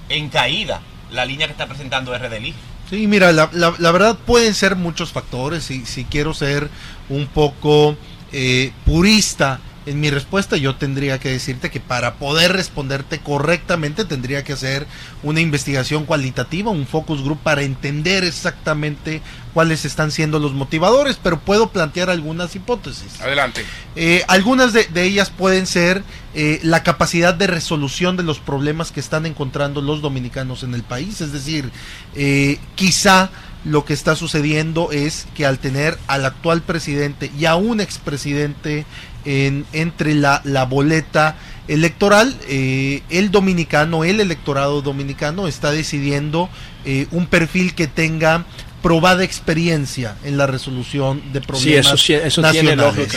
en 0.08 0.30
caída, 0.30 0.82
la 1.12 1.26
línea 1.26 1.48
que 1.48 1.52
está 1.52 1.68
presentando 1.68 2.18
RDLI. 2.18 2.56
Sí, 2.90 3.08
mira, 3.08 3.32
la, 3.32 3.50
la- 3.54 3.76
la 3.78 3.92
verdad 3.92 4.18
pueden 4.26 4.54
ser 4.54 4.76
muchos 4.76 5.12
factores. 5.12 5.70
y 5.72 5.86
si 5.86 6.06
quiero 6.06 6.34
ser 6.34 6.70
un 7.10 7.28
poco 7.28 7.96
eh, 8.32 8.72
purista 8.86 9.60
en 9.86 10.00
mi 10.00 10.10
respuesta, 10.10 10.58
yo 10.58 10.76
tendría 10.76 11.20
que 11.20 11.30
decirte 11.30 11.70
que 11.70 11.80
para 11.80 12.16
poder 12.16 12.54
responderte 12.54 13.20
correctamente 13.20 14.06
tendría 14.06 14.44
que 14.44 14.54
hacer 14.54 14.86
una 15.24 15.42
investigación 15.42 16.06
cualitativa, 16.06 16.72
un 16.72 16.86
focus 16.86 17.24
group 17.24 17.40
para 17.40 17.64
entender 17.64 18.24
exactamente 18.24 19.22
cuáles 19.54 19.86
están 19.86 20.12
siendo 20.12 20.40
los 20.40 20.54
motivadores, 20.54 21.18
pero 21.22 21.40
puedo 21.40 21.70
plantear 21.70 22.10
algunas 22.10 22.56
hipótesis. 22.56 23.20
Adelante. 23.22 23.66
Eh, 23.96 24.24
algunas 24.28 24.74
de, 24.74 24.86
de 24.86 25.04
ellas 25.04 25.30
pueden 25.30 25.66
ser 25.66 26.04
eh, 26.36 26.60
la 26.62 26.84
capacidad 26.84 27.34
de 27.34 27.48
resolución 27.48 28.16
de 28.16 28.24
los 28.24 28.40
problemas 28.40 28.92
que 28.92 29.00
están 29.00 29.26
encontrando 29.26 29.82
los 29.82 30.02
dominicanos 30.02 30.62
en 30.62 30.76
el 30.76 30.84
país. 30.84 31.22
Es 31.22 31.32
decir, 31.32 31.72
eh, 32.16 32.60
quizá 32.76 33.32
lo 33.66 33.84
que 33.84 33.94
está 33.94 34.16
sucediendo 34.16 34.92
es 34.92 35.28
que 35.36 35.46
al 35.46 35.60
tener 35.60 35.98
al 36.08 36.26
actual 36.26 36.62
presidente 36.62 37.32
y 37.38 37.46
a 37.46 37.56
un 37.56 37.82
expresidente 37.82 38.86
en, 39.30 39.66
entre 39.74 40.16
la, 40.16 40.42
la 40.44 40.66
boleta 40.66 41.36
electoral, 41.68 42.36
eh, 42.48 43.04
el 43.12 43.30
dominicano, 43.30 44.04
el 44.04 44.20
electorado 44.20 44.82
dominicano 44.82 45.48
está 45.48 45.72
decidiendo 45.72 46.50
eh, 46.84 47.06
un 47.12 47.28
perfil 47.28 47.76
que 47.76 47.86
tenga 47.88 48.46
probada 48.82 49.24
experiencia 49.24 50.16
en 50.24 50.38
la 50.38 50.48
resolución 50.48 51.22
de 51.32 51.42
problemas 51.42 51.86
eso 51.88 51.98
sí- 51.98 52.14
eso 52.14 52.42
tiene 52.52 52.76
nacionales. 52.76 53.14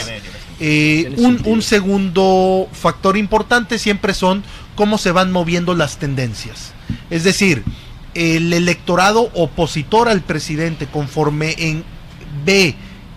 Eh, 0.59 1.13
un 1.45 1.61
segundo 1.61 2.67
factor 2.71 3.17
importante 3.17 3.79
siempre 3.79 4.13
son 4.13 4.43
cómo 4.75 4.97
se 4.99 5.11
van 5.11 5.31
moviendo 5.31 5.73
las 5.73 5.97
tendencias. 5.97 6.73
Es 7.09 7.23
decir, 7.23 7.63
el 8.13 8.53
electorado 8.53 9.31
opositor 9.33 10.07
al 10.09 10.21
presidente, 10.21 10.85
conforme 10.85 11.55
en 11.57 11.83
ve 12.45 12.75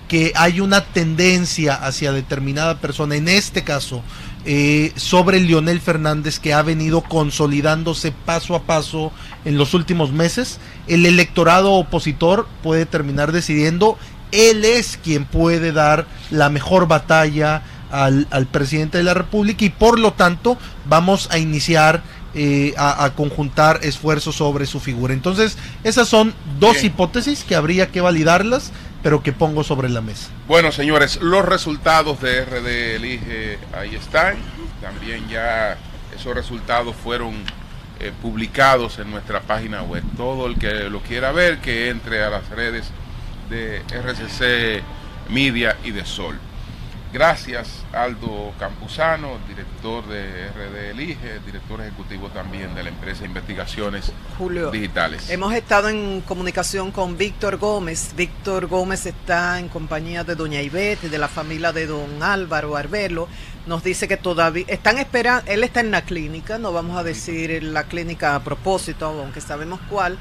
que 0.09 0.33
hay 0.37 0.61
una 0.61 0.85
tendencia 0.85 1.75
hacia 1.75 2.13
determinada 2.13 2.79
persona, 2.79 3.17
en 3.17 3.29
este 3.29 3.65
caso, 3.65 4.03
eh, 4.45 4.93
sobre 4.95 5.41
Leonel 5.41 5.81
Fernández, 5.81 6.39
que 6.39 6.55
ha 6.55 6.63
venido 6.63 7.03
consolidándose 7.03 8.13
paso 8.13 8.55
a 8.55 8.63
paso 8.63 9.13
en 9.45 9.59
los 9.59 9.75
últimos 9.75 10.13
meses, 10.13 10.61
el 10.87 11.05
electorado 11.07 11.73
opositor 11.73 12.47
puede 12.63 12.87
terminar 12.87 13.33
decidiendo, 13.33 13.99
él 14.31 14.65
es 14.65 14.99
quien 15.03 15.25
puede 15.25 15.73
dar 15.73 16.07
la 16.31 16.51
mejor 16.51 16.87
batalla 16.87 17.63
al, 17.91 18.27
al 18.31 18.47
presidente 18.47 18.99
de 18.99 19.05
la 19.05 19.15
República 19.15 19.65
y 19.65 19.71
por 19.71 19.99
lo 19.99 20.13
tanto 20.13 20.59
vamos 20.89 21.29
a 21.31 21.39
iniciar 21.39 22.03
eh, 22.35 22.75
a, 22.77 23.05
a 23.05 23.15
conjuntar 23.15 23.81
esfuerzos 23.83 24.37
sobre 24.37 24.67
su 24.67 24.79
figura. 24.79 25.15
Entonces, 25.15 25.57
esas 25.85 26.07
son 26.09 26.35
dos 26.61 26.75
Bien. 26.75 26.87
hipótesis 26.87 27.45
que 27.45 27.57
habría 27.57 27.91
que 27.91 28.01
validarlas, 28.01 28.73
pero 29.07 29.23
que 29.23 29.33
pongo 29.33 29.63
sobre 29.63 29.89
la 29.89 30.01
mesa. 30.01 30.31
Bueno, 30.49 30.73
señores, 30.73 31.21
los 31.23 31.45
resultados 31.45 32.21
de 32.21 32.45
RD 32.45 32.97
Elige 32.97 33.57
ahí 33.73 33.95
están. 33.95 34.35
También 34.81 35.29
ya 35.29 35.79
esos 36.13 36.35
resultados 36.35 36.97
fueron 36.97 37.33
eh, 38.01 38.11
publicados 38.21 38.99
en 38.99 39.13
nuestra 39.13 39.43
página 39.43 39.85
web. 39.85 40.03
Todo 40.17 40.49
el 40.49 40.59
que 40.59 40.91
lo 40.91 41.03
quiera 41.03 41.31
ver, 41.31 41.59
que 41.59 41.91
entre 41.91 42.25
a 42.25 42.31
las 42.31 42.49
redes 42.51 42.91
de 43.49 43.81
RCC 43.91 44.83
Media 45.31 45.77
y 45.85 45.93
de 45.93 46.05
Sol. 46.05 46.37
Gracias, 47.17 47.83
Aldo 47.95 48.53
Campuzano, 48.59 49.39
director 49.49 50.07
de 50.07 50.49
RD 50.49 50.91
Elige, 50.91 51.41
director 51.47 51.81
ejecutivo 51.81 52.29
también 52.29 52.75
de 52.75 52.83
la 52.83 52.91
empresa 52.91 53.21
de 53.21 53.29
Investigaciones 53.29 54.13
Julio, 54.37 54.71
Digitales. 54.71 55.31
Hemos 55.31 55.55
estado 55.55 55.89
en 55.89 56.21
comunicación 56.21 56.93
con 56.93 57.17
Víctor 57.17 57.57
Gómez. 57.57 58.13
Víctor 58.15 58.67
Gómez 58.67 59.07
está 59.07 59.59
en 59.59 59.71
compañía 59.71 60.25
de 60.25 60.35
doña 60.35 60.61
Ivette, 60.61 61.09
de 61.09 61.17
la 61.17 61.29
familia 61.29 61.73
de 61.73 61.87
don 61.87 62.23
Álvaro 62.23 62.77
Arbelo. 62.77 63.29
Nos 63.65 63.83
dice 63.83 64.07
que 64.07 64.19
todavía 64.19 64.67
están 64.69 64.99
esperando, 64.99 65.51
él 65.51 65.65
está 65.65 65.81
en 65.81 65.93
la 65.93 66.03
clínica, 66.03 66.59
no 66.59 66.71
vamos 66.71 66.99
a 66.99 67.03
decir 67.03 67.63
la 67.63 67.85
clínica 67.85 68.35
a 68.35 68.45
propósito, 68.45 69.07
aunque 69.07 69.41
sabemos 69.41 69.81
cuál, 69.89 70.19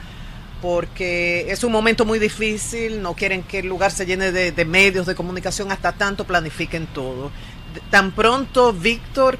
porque 0.61 1.51
es 1.51 1.64
un 1.64 1.72
momento 1.72 2.06
muy 2.06 2.19
difícil, 2.19 3.01
no 3.01 3.14
quieren 3.14 3.43
que 3.43 3.59
el 3.59 3.67
lugar 3.67 3.92
se 3.92 4.06
llene 4.06 4.32
de, 4.32 4.66
medios 4.66 5.06
de 5.06 5.16
comunicación, 5.16 5.72
hasta 5.72 5.93
tanto 5.93 6.25
planifiquen 6.25 6.88
todo. 6.88 7.32
Tan 7.90 8.11
pronto 8.11 8.74
Víctor 8.74 9.38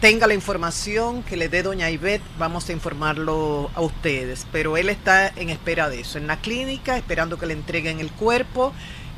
tenga 0.00 0.26
la 0.26 0.34
información 0.34 1.22
que 1.22 1.36
le 1.36 1.48
dé 1.48 1.62
doña 1.62 1.90
Ivette, 1.90 2.22
vamos 2.38 2.68
a 2.68 2.72
informarlo 2.72 3.70
a 3.74 3.80
ustedes. 3.80 4.46
Pero 4.52 4.76
él 4.76 4.88
está 4.88 5.28
en 5.28 5.50
espera 5.50 5.88
de 5.88 6.00
eso, 6.00 6.18
en 6.18 6.26
la 6.26 6.40
clínica, 6.40 6.96
esperando 6.96 7.38
que 7.38 7.46
le 7.46 7.54
entreguen 7.54 8.00
el 8.00 8.10
cuerpo 8.12 8.72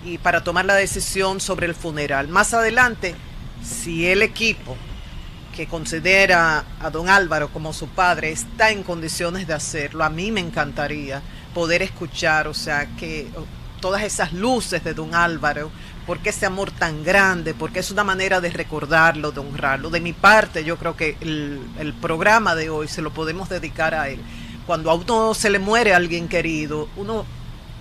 y 0.05 0.19
para 0.19 0.45
tomar 0.45 0.65
la 0.65 0.75
decisión 0.75 1.41
sobre 1.41 1.67
el 1.67 1.75
funeral. 1.75 2.29
Más 2.29 2.55
adelante, 2.55 3.15
si 3.63 4.07
el 4.07 4.23
equipo 4.23 4.77
que 5.59 5.67
considera 5.67 6.65
a 6.79 6.89
don 6.89 7.09
Álvaro 7.09 7.49
como 7.49 7.73
su 7.73 7.89
padre 7.89 8.31
está 8.31 8.71
en 8.71 8.85
condiciones 8.85 9.49
de 9.49 9.55
hacerlo, 9.55 10.05
a 10.05 10.09
mí 10.09 10.31
me 10.31 10.39
encantaría 10.39 11.21
poder 11.53 11.83
escuchar, 11.83 12.47
o 12.47 12.55
sea, 12.55 12.87
que 12.97 13.27
todas 13.81 14.05
esas 14.05 14.33
luces 14.33 14.85
de 14.85 14.95
don 14.95 15.17
Álvaro, 15.17 15.73
porque 16.07 16.29
ese 16.29 16.47
amor 16.47 16.71
tan 16.71 17.03
grande, 17.03 17.55
porque 17.55 17.81
es 17.81 17.91
una 17.91 18.05
manera 18.05 18.41
de 18.41 18.51
recordarlo, 18.51 19.33
de 19.33 19.41
honrarlo. 19.41 19.91
De 19.91 19.99
mi 19.99 20.13
parte, 20.13 20.63
yo 20.63 20.77
creo 20.77 20.95
que 20.95 21.17
el, 21.21 21.93
programa 22.01 22.55
de 22.55 22.71
hoy 22.71 22.87
se 22.87 23.03
lo 23.03 23.13
podemos 23.13 23.49
dedicar 23.49 23.97
a 23.97 24.11
él. 24.11 24.21
Cuando 24.65 24.93
a 24.93 24.95
uno 24.95 25.35
se 25.35 25.51
le 25.51 25.59
muere 25.59 25.93
alguien 25.93 26.29
querido, 26.29 26.89
uno 26.95 27.27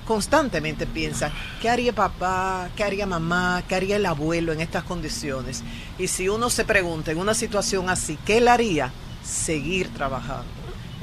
constantemente 0.08 0.88
piensa, 0.88 1.32
¿qué 1.62 1.70
haría 1.70 1.94
papá? 1.94 2.70
¿Qué 2.76 2.84
haría 2.84 3.06
mamá? 3.06 3.62
¿Qué 3.68 3.76
haría 3.76 3.98
el 3.98 4.06
abuelo 4.06 4.54
en 4.54 4.62
estas 4.62 4.84
condiciones? 4.84 5.64
Y 6.00 6.08
si 6.08 6.30
uno 6.30 6.50
se 6.50 6.64
pregunta 6.66 7.12
en 7.12 7.18
una 7.18 7.34
situación 7.34 7.90
así, 7.90 8.18
¿qué 8.26 8.38
él 8.38 8.48
haría? 8.48 8.92
Seguir 9.24 9.90
trabajando. 9.94 10.46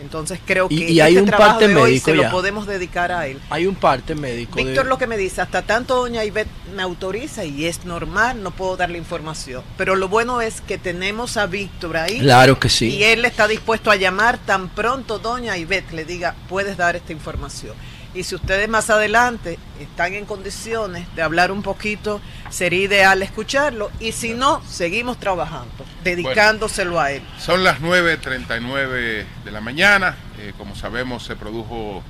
Entonces 0.00 0.38
creo 0.44 0.68
que 0.68 0.74
Y- 0.74 0.84
y 0.94 1.00
hay 1.00 1.12
este 1.12 1.22
un 1.22 1.28
trabajo 1.28 1.50
parte 1.52 1.68
de 1.68 1.76
hoy 1.76 1.90
médico 1.92 2.04
se 2.10 2.16
lo 2.16 2.30
podemos 2.30 2.66
dedicar 2.66 3.10
a 3.12 3.26
él. 3.26 3.40
Hay 3.48 3.66
un 3.66 3.74
parte 3.74 4.14
médico. 4.14 4.56
de- 4.56 4.64
Víctor 4.64 4.86
lo 4.86 4.98
que 4.98 5.06
me 5.06 5.16
dice, 5.16 5.40
hasta 5.40 5.62
tanto 5.62 5.94
doña 5.96 6.24
Ivette 6.24 6.50
me 6.74 6.82
autoriza 6.82 7.44
y 7.44 7.64
es 7.66 7.84
normal, 7.86 8.42
no 8.42 8.50
puedo 8.50 8.76
darle 8.76 8.98
información. 8.98 9.62
Pero 9.78 9.94
lo 9.96 10.08
bueno 10.08 10.40
es 10.42 10.60
que 10.60 10.76
tenemos 10.78 11.36
a 11.38 11.46
Víctor 11.46 11.96
ahí. 11.96 12.18
Claro 12.18 12.58
que 12.58 12.68
sí. 12.68 12.88
Y 12.88 13.04
él 13.04 13.24
está 13.24 13.46
dispuesto 13.48 13.90
a 13.90 13.96
llamar 13.96 14.36
tan 14.38 14.68
pronto 14.68 15.18
doña 15.20 15.56
Ivette 15.56 15.92
le 15.92 16.04
diga, 16.04 16.34
puedes 16.48 16.76
dar 16.76 16.96
esta 16.96 17.12
información. 17.12 17.74
Y 18.14 18.22
si 18.22 18.36
ustedes 18.36 18.68
más 18.68 18.90
adelante 18.90 19.58
están 19.80 20.14
en 20.14 20.24
condiciones 20.24 21.12
de 21.16 21.22
hablar 21.22 21.50
un 21.50 21.62
poquito, 21.62 22.20
sería 22.48 22.84
ideal 22.84 23.22
escucharlo. 23.22 23.90
Y 23.98 24.12
si 24.12 24.34
no, 24.34 24.62
seguimos 24.64 25.18
trabajando, 25.18 25.84
dedicándoselo 26.04 27.00
a 27.00 27.10
él. 27.10 27.22
Son 27.38 27.64
las 27.64 27.80
9.39 27.80 29.24
de 29.44 29.50
la 29.50 29.60
mañana. 29.60 30.16
Eh, 30.38 30.52
como 30.56 30.76
sabemos, 30.76 31.24
se 31.24 31.34
produjo 31.34 32.04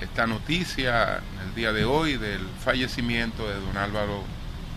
esta 0.00 0.26
noticia 0.26 1.20
en 1.34 1.48
el 1.48 1.54
día 1.54 1.72
de 1.72 1.84
hoy 1.84 2.16
del 2.16 2.46
fallecimiento 2.64 3.48
de 3.48 3.54
don 3.54 3.76
Álvaro 3.76 4.22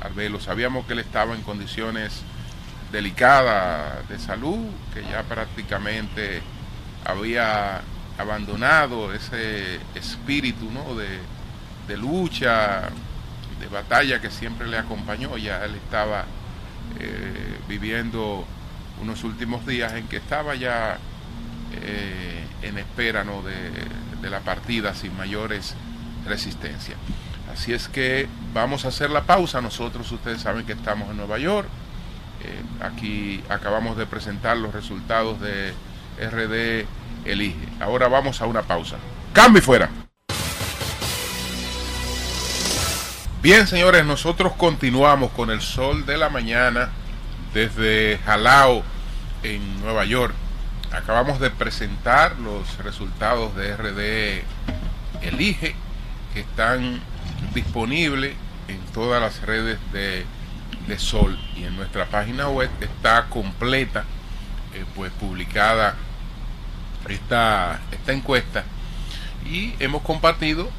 Arbelo. 0.01 0.39
Sabíamos 0.39 0.85
que 0.85 0.93
él 0.93 0.99
estaba 0.99 1.35
en 1.35 1.41
condiciones 1.43 2.21
delicadas 2.91 4.07
de 4.09 4.19
salud, 4.19 4.69
que 4.93 5.01
ya 5.03 5.23
prácticamente 5.23 6.41
había 7.05 7.81
abandonado 8.17 9.13
ese 9.13 9.79
espíritu 9.95 10.69
¿no? 10.71 10.95
de, 10.95 11.19
de 11.87 11.97
lucha, 11.97 12.89
de 13.59 13.67
batalla 13.67 14.21
que 14.21 14.29
siempre 14.29 14.67
le 14.67 14.77
acompañó. 14.77 15.37
Ya 15.37 15.63
él 15.65 15.75
estaba 15.75 16.25
eh, 16.99 17.59
viviendo 17.67 18.45
unos 19.01 19.23
últimos 19.23 19.65
días 19.65 19.93
en 19.93 20.07
que 20.07 20.17
estaba 20.17 20.55
ya 20.55 20.97
eh, 21.73 22.45
en 22.61 22.77
espera 22.77 23.23
¿no? 23.23 23.41
de, 23.41 23.55
de 24.21 24.29
la 24.29 24.39
partida 24.39 24.93
sin 24.93 25.15
mayores 25.17 25.75
resistencias. 26.25 26.97
Así 27.51 27.73
es 27.73 27.87
que 27.87 28.27
vamos 28.53 28.85
a 28.85 28.87
hacer 28.87 29.09
la 29.09 29.23
pausa. 29.23 29.61
Nosotros, 29.61 30.11
ustedes 30.11 30.41
saben 30.41 30.65
que 30.65 30.73
estamos 30.73 31.09
en 31.09 31.17
Nueva 31.17 31.37
York. 31.37 31.67
Eh, 32.43 32.61
aquí 32.81 33.43
acabamos 33.49 33.97
de 33.97 34.05
presentar 34.05 34.57
los 34.57 34.73
resultados 34.73 35.39
de 35.39 35.73
RD 36.19 36.85
Elige. 37.25 37.67
Ahora 37.79 38.07
vamos 38.07 38.41
a 38.41 38.45
una 38.45 38.61
pausa. 38.61 38.97
Cambio 39.33 39.61
fuera. 39.61 39.89
Bien, 43.41 43.67
señores, 43.67 44.05
nosotros 44.05 44.53
continuamos 44.53 45.31
con 45.31 45.49
el 45.49 45.61
sol 45.61 46.05
de 46.05 46.17
la 46.17 46.29
mañana 46.29 46.89
desde 47.53 48.19
Jalao, 48.25 48.83
en 49.43 49.81
Nueva 49.81 50.05
York. 50.05 50.33
Acabamos 50.91 51.39
de 51.39 51.49
presentar 51.49 52.37
los 52.39 52.77
resultados 52.77 53.55
de 53.55 53.75
RD 53.75 54.43
Elige, 55.27 55.75
que 56.33 56.39
están 56.39 57.01
disponibles 57.53 58.33
en 58.67 58.79
todas 58.93 59.21
las 59.21 59.41
redes 59.41 59.77
de, 59.91 60.25
de 60.87 60.99
Sol 60.99 61.37
y 61.55 61.63
en 61.63 61.75
nuestra 61.75 62.05
página 62.05 62.47
web 62.47 62.69
está 62.79 63.25
completa, 63.29 64.05
eh, 64.73 64.85
pues 64.95 65.11
publicada 65.13 65.95
esta, 67.09 67.81
esta 67.91 68.13
encuesta 68.13 68.63
y 69.45 69.73
hemos 69.79 70.01
compartido 70.03 70.69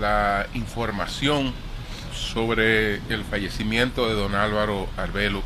la 0.00 0.46
información 0.54 1.52
sobre 2.12 2.96
el 3.08 3.24
fallecimiento 3.24 4.08
de 4.08 4.14
don 4.14 4.34
Álvaro 4.34 4.88
Arbelo 4.96 5.42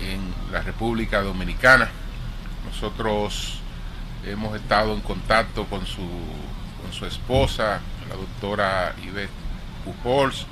en 0.00 0.52
la 0.52 0.60
República 0.62 1.22
Dominicana. 1.22 1.88
Nosotros 2.64 3.60
hemos 4.24 4.56
estado 4.56 4.94
en 4.94 5.00
contacto 5.00 5.64
con 5.66 5.86
su, 5.86 6.08
con 6.82 6.92
su 6.92 7.06
esposa, 7.06 7.80
la 8.08 8.16
doctora 8.16 8.94
Ivette 9.04 9.30
Pujols. 9.84 10.46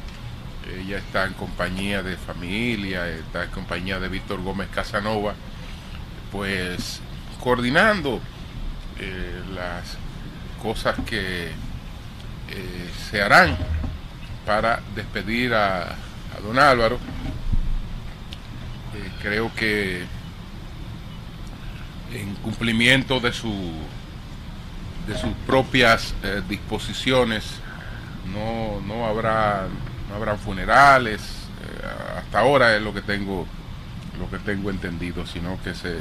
Ella 0.80 0.98
está 0.98 1.26
en 1.26 1.34
compañía 1.34 2.02
de 2.02 2.16
familia, 2.16 3.08
está 3.08 3.44
en 3.44 3.50
compañía 3.50 4.00
de 4.00 4.08
Víctor 4.08 4.40
Gómez 4.42 4.68
Casanova, 4.74 5.34
pues 6.32 7.00
coordinando 7.42 8.20
eh, 8.98 9.42
las 9.54 9.96
cosas 10.62 10.96
que 11.06 11.46
eh, 11.46 12.90
se 13.10 13.22
harán 13.22 13.56
para 14.46 14.80
despedir 14.94 15.54
a, 15.54 15.94
don 16.42 16.58
Álvaro. 16.58 16.96
Eh, 18.94 19.10
creo 19.22 19.50
que 19.54 20.04
en 22.12 22.34
cumplimiento 22.36 23.20
de 23.20 23.32
su 23.32 23.72
de 25.06 25.18
sus 25.18 25.32
propias 25.46 26.14
disposiciones 26.48 27.44
no, 28.32 28.80
no 28.86 29.06
habrá 29.06 29.66
no 30.08 30.14
habrá 30.14 30.36
funerales 30.36 31.20
hasta 32.16 32.38
ahora 32.38 32.74
es 32.76 32.82
lo 32.82 32.94
que 32.94 33.02
tengo 33.02 33.46
lo 34.18 34.30
que 34.30 34.38
tengo 34.38 34.70
entendido, 34.70 35.26
sino 35.26 35.58
que 35.62 35.74
se 35.74 35.96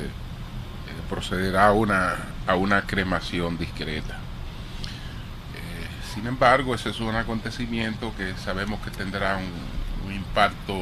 procederá 1.09 1.67
a 1.67 1.73
una, 1.73 2.15
a 2.47 2.55
una 2.55 2.83
cremación 2.83 3.57
discreta. 3.57 4.15
Eh, 5.55 5.87
sin 6.13 6.27
embargo, 6.27 6.75
ese 6.75 6.89
es 6.89 6.99
un 6.99 7.15
acontecimiento 7.15 8.13
que 8.17 8.33
sabemos 8.35 8.81
que 8.81 8.91
tendrá 8.91 9.37
un, 9.37 9.73
impacto 10.13 10.73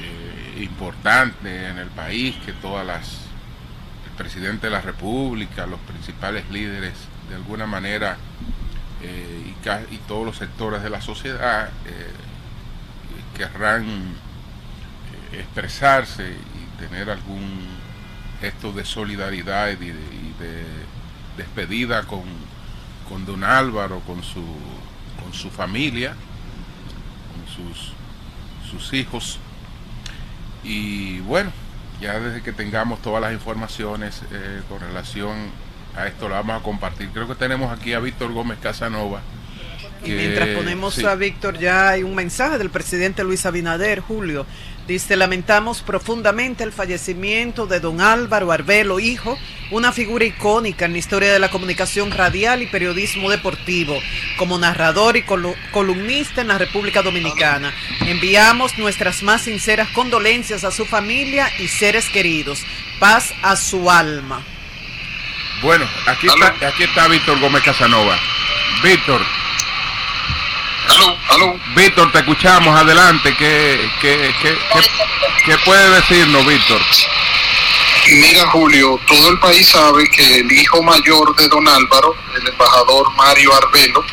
eh, 0.00 0.62
importante 0.62 1.68
en 1.68 1.78
el 1.78 1.88
país, 1.88 2.34
que 2.44 2.52
todas 2.52 2.84
las 2.86 3.20
el 4.06 4.16
presidente 4.16 4.66
de 4.66 4.72
la 4.72 4.80
República, 4.80 5.66
los 5.66 5.78
principales 5.80 6.48
líderes, 6.50 6.94
de 7.28 7.36
alguna 7.36 7.66
manera, 7.66 8.16
eh, 9.02 9.54
y, 9.54 9.94
y 9.94 9.98
todos 10.08 10.24
los 10.24 10.36
sectores 10.36 10.82
de 10.82 10.90
la 10.90 11.00
sociedad 11.00 11.70
querrán 13.36 14.16
expresarse 15.32 16.32
y 16.32 16.80
tener 16.80 17.10
algún 17.10 17.68
gesto 18.40 18.72
de 18.72 18.84
solidaridad 18.84 19.68
y 19.68 19.76
de, 19.76 19.94
de 20.38 20.64
despedida 21.36 22.02
con, 22.04 22.24
con 23.08 23.24
don 23.24 23.44
Álvaro, 23.44 24.00
con 24.00 24.22
su, 24.22 24.44
con 25.22 25.32
su 25.32 25.50
familia, 25.50 26.14
con 27.32 27.54
sus, 27.54 27.92
sus 28.70 28.92
hijos. 28.92 29.38
Y 30.64 31.20
bueno, 31.20 31.52
ya 32.00 32.18
desde 32.20 32.42
que 32.42 32.52
tengamos 32.52 33.00
todas 33.02 33.20
las 33.20 33.32
informaciones 33.32 34.22
eh, 34.30 34.62
con 34.68 34.80
relación 34.80 35.50
a 35.96 36.06
esto, 36.06 36.28
lo 36.28 36.34
vamos 36.34 36.60
a 36.60 36.62
compartir. 36.62 37.08
Creo 37.10 37.26
que 37.26 37.34
tenemos 37.34 37.76
aquí 37.76 37.92
a 37.92 38.00
Víctor 38.00 38.32
Gómez 38.32 38.58
Casanova. 38.60 39.20
Y 40.04 40.10
mientras 40.10 40.48
ponemos 40.48 40.94
sí. 40.94 41.04
a 41.04 41.14
Víctor, 41.14 41.58
ya 41.58 41.90
hay 41.90 42.02
un 42.04 42.14
mensaje 42.14 42.58
del 42.58 42.70
presidente 42.70 43.24
Luis 43.24 43.44
Abinader, 43.46 44.00
Julio. 44.00 44.46
Dice, 44.88 45.16
lamentamos 45.16 45.82
profundamente 45.82 46.64
el 46.64 46.72
fallecimiento 46.72 47.66
de 47.66 47.78
don 47.78 48.00
Álvaro 48.00 48.50
Arbelo, 48.50 48.98
hijo, 48.98 49.38
una 49.70 49.92
figura 49.92 50.24
icónica 50.24 50.86
en 50.86 50.92
la 50.92 50.98
historia 50.98 51.30
de 51.30 51.38
la 51.38 51.50
comunicación 51.50 52.10
radial 52.10 52.62
y 52.62 52.66
periodismo 52.68 53.28
deportivo, 53.28 54.00
como 54.38 54.56
narrador 54.56 55.18
y 55.18 55.24
colu- 55.24 55.54
columnista 55.72 56.40
en 56.40 56.48
la 56.48 56.56
República 56.56 57.02
Dominicana. 57.02 57.70
Enviamos 58.06 58.78
nuestras 58.78 59.22
más 59.22 59.42
sinceras 59.42 59.88
condolencias 59.90 60.64
a 60.64 60.70
su 60.70 60.86
familia 60.86 61.52
y 61.58 61.68
seres 61.68 62.08
queridos. 62.08 62.64
Paz 62.98 63.34
a 63.42 63.56
su 63.56 63.90
alma. 63.90 64.42
Bueno, 65.60 65.86
aquí 66.06 66.28
está, 66.28 66.66
aquí 66.66 66.84
está 66.84 67.08
Víctor 67.08 67.38
Gómez 67.40 67.62
Casanova. 67.62 68.18
Víctor. 68.82 69.20
Víctor, 71.74 72.10
te 72.12 72.18
escuchamos. 72.18 72.78
Adelante. 72.78 73.34
¿Qué, 73.36 73.90
qué, 74.00 74.34
qué, 74.42 74.58
qué, 74.72 74.80
qué 75.44 75.58
puede 75.64 75.90
decirnos, 75.90 76.46
Víctor? 76.46 76.80
Mira, 78.10 78.46
Julio, 78.50 78.98
todo 79.06 79.30
el 79.30 79.38
país 79.38 79.68
sabe 79.68 80.08
que 80.08 80.40
el 80.40 80.50
hijo 80.50 80.82
mayor 80.82 81.34
de 81.36 81.48
don 81.48 81.66
Álvaro, 81.68 82.16
el 82.34 82.48
embajador 82.48 83.14
Mario 83.16 83.54
Arbelo, 83.54 84.04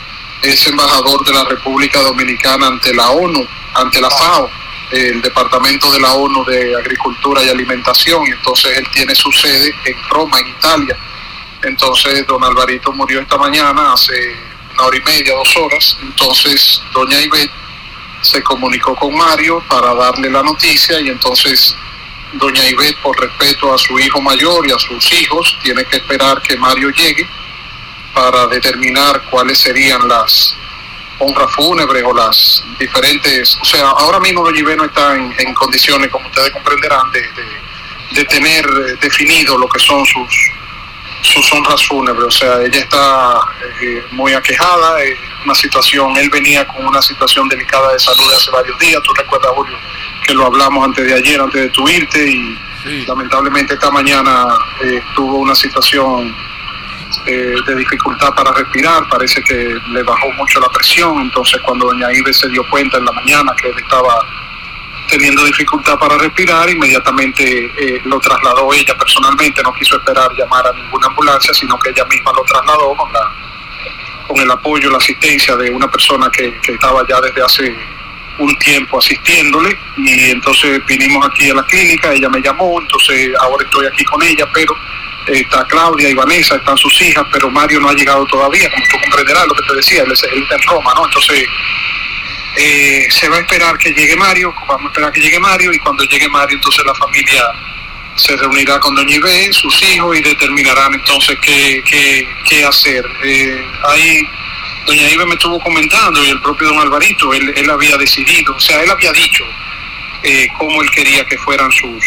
es 0.42 0.68
embajador 0.68 1.26
de 1.26 1.34
la 1.34 1.46
República 1.46 2.02
Dominicana 2.02 2.68
ante 2.68 2.94
la 2.94 3.10
ONU, 3.10 3.48
ante 3.74 4.02
la 4.02 4.10
FAO, 4.10 4.50
el 4.92 5.22
Departamento 5.22 5.92
de 5.92 6.02
la 6.02 6.14
ONU 6.14 6.44
de 6.46 6.76
Agricultura 6.76 7.42
y 7.44 7.50
Alimentación. 7.50 8.28
y 8.28 8.32
Entonces 8.32 8.78
él 8.78 8.86
tiene 8.92 9.16
su 9.16 9.32
sede 9.32 9.74
en 9.86 9.96
Roma, 10.10 10.40
en 10.40 10.48
Italia. 10.50 10.98
Entonces 11.64 12.28
don 12.28 12.44
Alvarito 12.44 12.92
murió 12.92 13.22
esta 13.22 13.38
mañana 13.38 13.94
hace 13.94 14.36
una 14.76 14.86
hora 14.86 14.98
y 14.98 15.02
media, 15.02 15.34
dos 15.36 15.58
horas. 15.58 15.98
Entonces 16.02 16.82
doña 16.94 17.20
Ivette 17.22 17.52
se 18.22 18.42
comunicó 18.44 18.96
con 18.96 19.16
Mario 19.16 19.64
para 19.70 19.94
darle 19.94 20.30
la 20.30 20.42
noticia 20.44 21.00
y 21.00 21.10
entonces 21.10 21.76
doña 22.34 22.68
Ivette, 22.70 22.98
por 23.02 23.20
respeto 23.20 23.74
a 23.74 23.78
su 23.78 23.98
hijo 24.00 24.22
mayor 24.22 24.68
y 24.68 24.72
a 24.72 24.78
sus 24.80 25.12
hijos, 25.14 25.58
tiene 25.64 25.86
que 25.86 25.98
esperar 25.98 26.42
que 26.42 26.58
Mario 26.58 26.90
llegue 26.90 27.28
para 28.14 28.48
determinar 28.48 29.22
cuáles 29.30 29.60
serían 29.60 30.08
las 30.08 30.56
honras 31.20 31.48
fúnebres 31.56 32.04
o 32.06 32.14
las 32.14 32.64
diferentes... 32.80 33.58
O 33.62 33.66
sea, 33.66 33.88
ahora 33.90 34.20
mismo 34.20 34.44
doña 34.44 34.60
Ivette 34.60 34.78
no 34.78 34.86
está 34.86 35.16
en, 35.16 35.34
en 35.38 35.54
condiciones, 35.54 36.10
como 36.10 36.26
ustedes 36.28 36.52
comprenderán, 36.52 37.10
de, 37.12 37.22
de- 37.22 38.26
tener 38.26 38.66
eh, 38.66 38.96
definido 39.02 39.58
lo 39.58 39.68
que 39.68 39.80
son 39.80 40.06
sus 40.06 40.28
sus 41.26 41.52
honras 41.54 41.86
fúnebres, 41.86 42.26
o 42.26 42.32
sea, 42.32 42.62
ella 42.62 42.80
está 42.80 43.40
eh, 43.82 44.04
muy 44.12 44.34
aquejada, 44.34 45.04
eh, 45.04 45.18
una 45.44 45.56
situación, 45.56 46.16
él 46.18 46.30
venía 46.30 46.66
con 46.68 46.86
una 46.86 47.02
situación 47.02 47.48
delicada 47.50 47.94
de 47.94 48.00
salud 48.00 48.32
hace 48.36 48.52
varios 48.52 48.78
días, 48.80 49.02
tú 49.04 49.14
recuerdas 49.14 49.52
Julio 49.56 49.78
que 50.26 50.34
lo 50.34 50.46
hablamos 50.46 50.86
antes 50.86 51.06
de 51.06 51.14
ayer, 51.14 51.40
antes 51.40 51.62
de 51.62 51.70
tu 51.70 51.88
irte 51.88 52.28
y 52.28 52.58
lamentablemente 53.08 53.76
esta 53.76 53.92
mañana 53.92 54.48
eh, 54.84 55.02
tuvo 55.16 55.38
una 55.38 55.56
situación 55.56 56.36
eh, 57.26 57.56
de 57.66 57.76
dificultad 57.76 58.34
para 58.34 58.52
respirar, 58.52 59.08
parece 59.10 59.42
que 59.44 59.76
le 59.90 60.04
bajó 60.04 60.32
mucho 60.34 60.60
la 60.60 60.70
presión, 60.70 61.22
entonces 61.22 61.60
cuando 61.64 61.86
doña 61.88 62.12
Ives 62.12 62.38
se 62.38 62.50
dio 62.50 62.68
cuenta 62.70 62.98
en 62.98 63.06
la 63.06 63.12
mañana 63.12 63.54
que 63.62 63.70
él 63.70 63.76
estaba 63.78 64.20
teniendo 65.08 65.46
dificultad 65.46 65.98
para 65.98 66.18
respirar, 66.18 66.70
inmediatamente 66.70 67.72
eh, 67.78 68.02
lo 68.06 68.20
trasladó 68.20 68.74
ella 68.74 68.96
personalmente, 68.98 69.62
no 69.64 69.74
quiso 69.74 69.98
esperar 69.98 70.30
llamar 70.38 70.66
a 70.68 70.74
ninguna 70.74 71.08
ambulancia, 71.08 71.54
sino 71.54 71.78
que 71.80 71.90
ella 71.90 72.06
misma 72.06 72.32
lo 72.36 72.44
trasladó 72.44 72.96
con, 72.96 73.12
la, 73.14 73.32
con 74.28 74.40
el 74.40 74.52
apoyo, 74.52 74.90
la 74.90 74.98
asistencia 74.98 75.56
de 75.56 75.72
una 75.72 75.90
persona 75.90 76.30
que, 76.32 76.60
que 76.62 76.74
estaba 76.74 77.06
ya 77.08 77.20
desde 77.22 77.42
hace 77.42 77.76
un 78.38 78.54
tiempo 78.58 79.00
asistiéndole 79.00 79.78
y 79.98 80.32
entonces 80.32 80.86
vinimos 80.86 81.26
aquí 81.26 81.50
a 81.50 81.56
la 81.56 81.64
clínica, 81.64 82.12
ella 82.14 82.30
me 82.30 82.42
llamó, 82.42 82.82
entonces 82.82 83.32
ahora 83.40 83.64
estoy 83.64 83.88
aquí 83.88 84.04
con 84.04 84.22
ella, 84.24 84.46
pero 84.54 84.76
eh, 85.28 85.40
está 85.40 85.66
Claudia 85.66 86.10
y 86.10 86.14
Vanessa, 86.14 86.56
están 86.56 86.78
sus 86.78 87.02
hijas, 87.02 87.24
pero 87.32 87.50
Mario 87.50 87.80
no 87.80 87.90
ha 87.90 87.94
llegado 87.94 88.26
todavía, 88.26 88.70
como 88.70 88.86
tú 88.92 88.98
comprenderás 89.00 89.48
lo 89.48 89.54
que 89.54 89.68
te 89.68 89.76
decía, 89.76 90.04
él, 90.04 90.12
él 90.12 90.44
está 90.44 90.56
en 90.56 90.62
Roma, 90.64 90.94
¿no? 90.96 91.06
Entonces 91.06 91.48
eh, 92.58 93.08
se 93.10 93.28
va 93.30 93.38
a 93.38 93.40
esperar 93.42 93.78
que 93.78 93.92
llegue 93.92 94.16
Mario, 94.16 94.54
vamos 94.68 94.86
a 94.86 94.88
esperar 94.88 95.12
que 95.12 95.22
llegue 95.22 95.40
Mario 95.40 95.74
y 95.74 95.80
cuando 95.80 96.04
llegue 96.04 96.28
Mario 96.30 96.56
entonces 96.56 96.86
la 96.86 96.96
familia 96.96 97.44
se 98.16 98.36
reunirá 98.38 98.80
con 98.80 98.96
Doña 98.96 99.16
Ibe, 99.16 99.52
sus 99.52 99.82
hijos 99.84 100.18
y 100.18 100.22
determinarán 100.22 100.94
entonces 100.94 101.38
qué, 101.42 101.84
qué, 101.86 102.28
qué 102.48 102.64
hacer. 102.64 103.06
Eh, 103.24 103.68
ahí 103.90 104.22
Doña 104.86 105.10
Ibe 105.10 105.26
me 105.26 105.34
estuvo 105.34 105.60
comentando 105.60 106.24
y 106.24 106.30
el 106.30 106.42
propio 106.42 106.70
Don 106.70 106.80
Alvarito, 106.80 107.34
él, 107.34 107.54
él 107.56 107.70
había 107.70 107.98
decidido, 107.98 108.56
o 108.56 108.60
sea, 108.60 108.82
él 108.82 108.90
había 108.90 109.12
dicho 109.12 109.44
eh, 110.24 110.48
cómo 110.58 110.82
él 110.82 110.90
quería 110.92 111.26
que 111.26 111.38
fueran 111.40 111.72
sus 111.72 112.04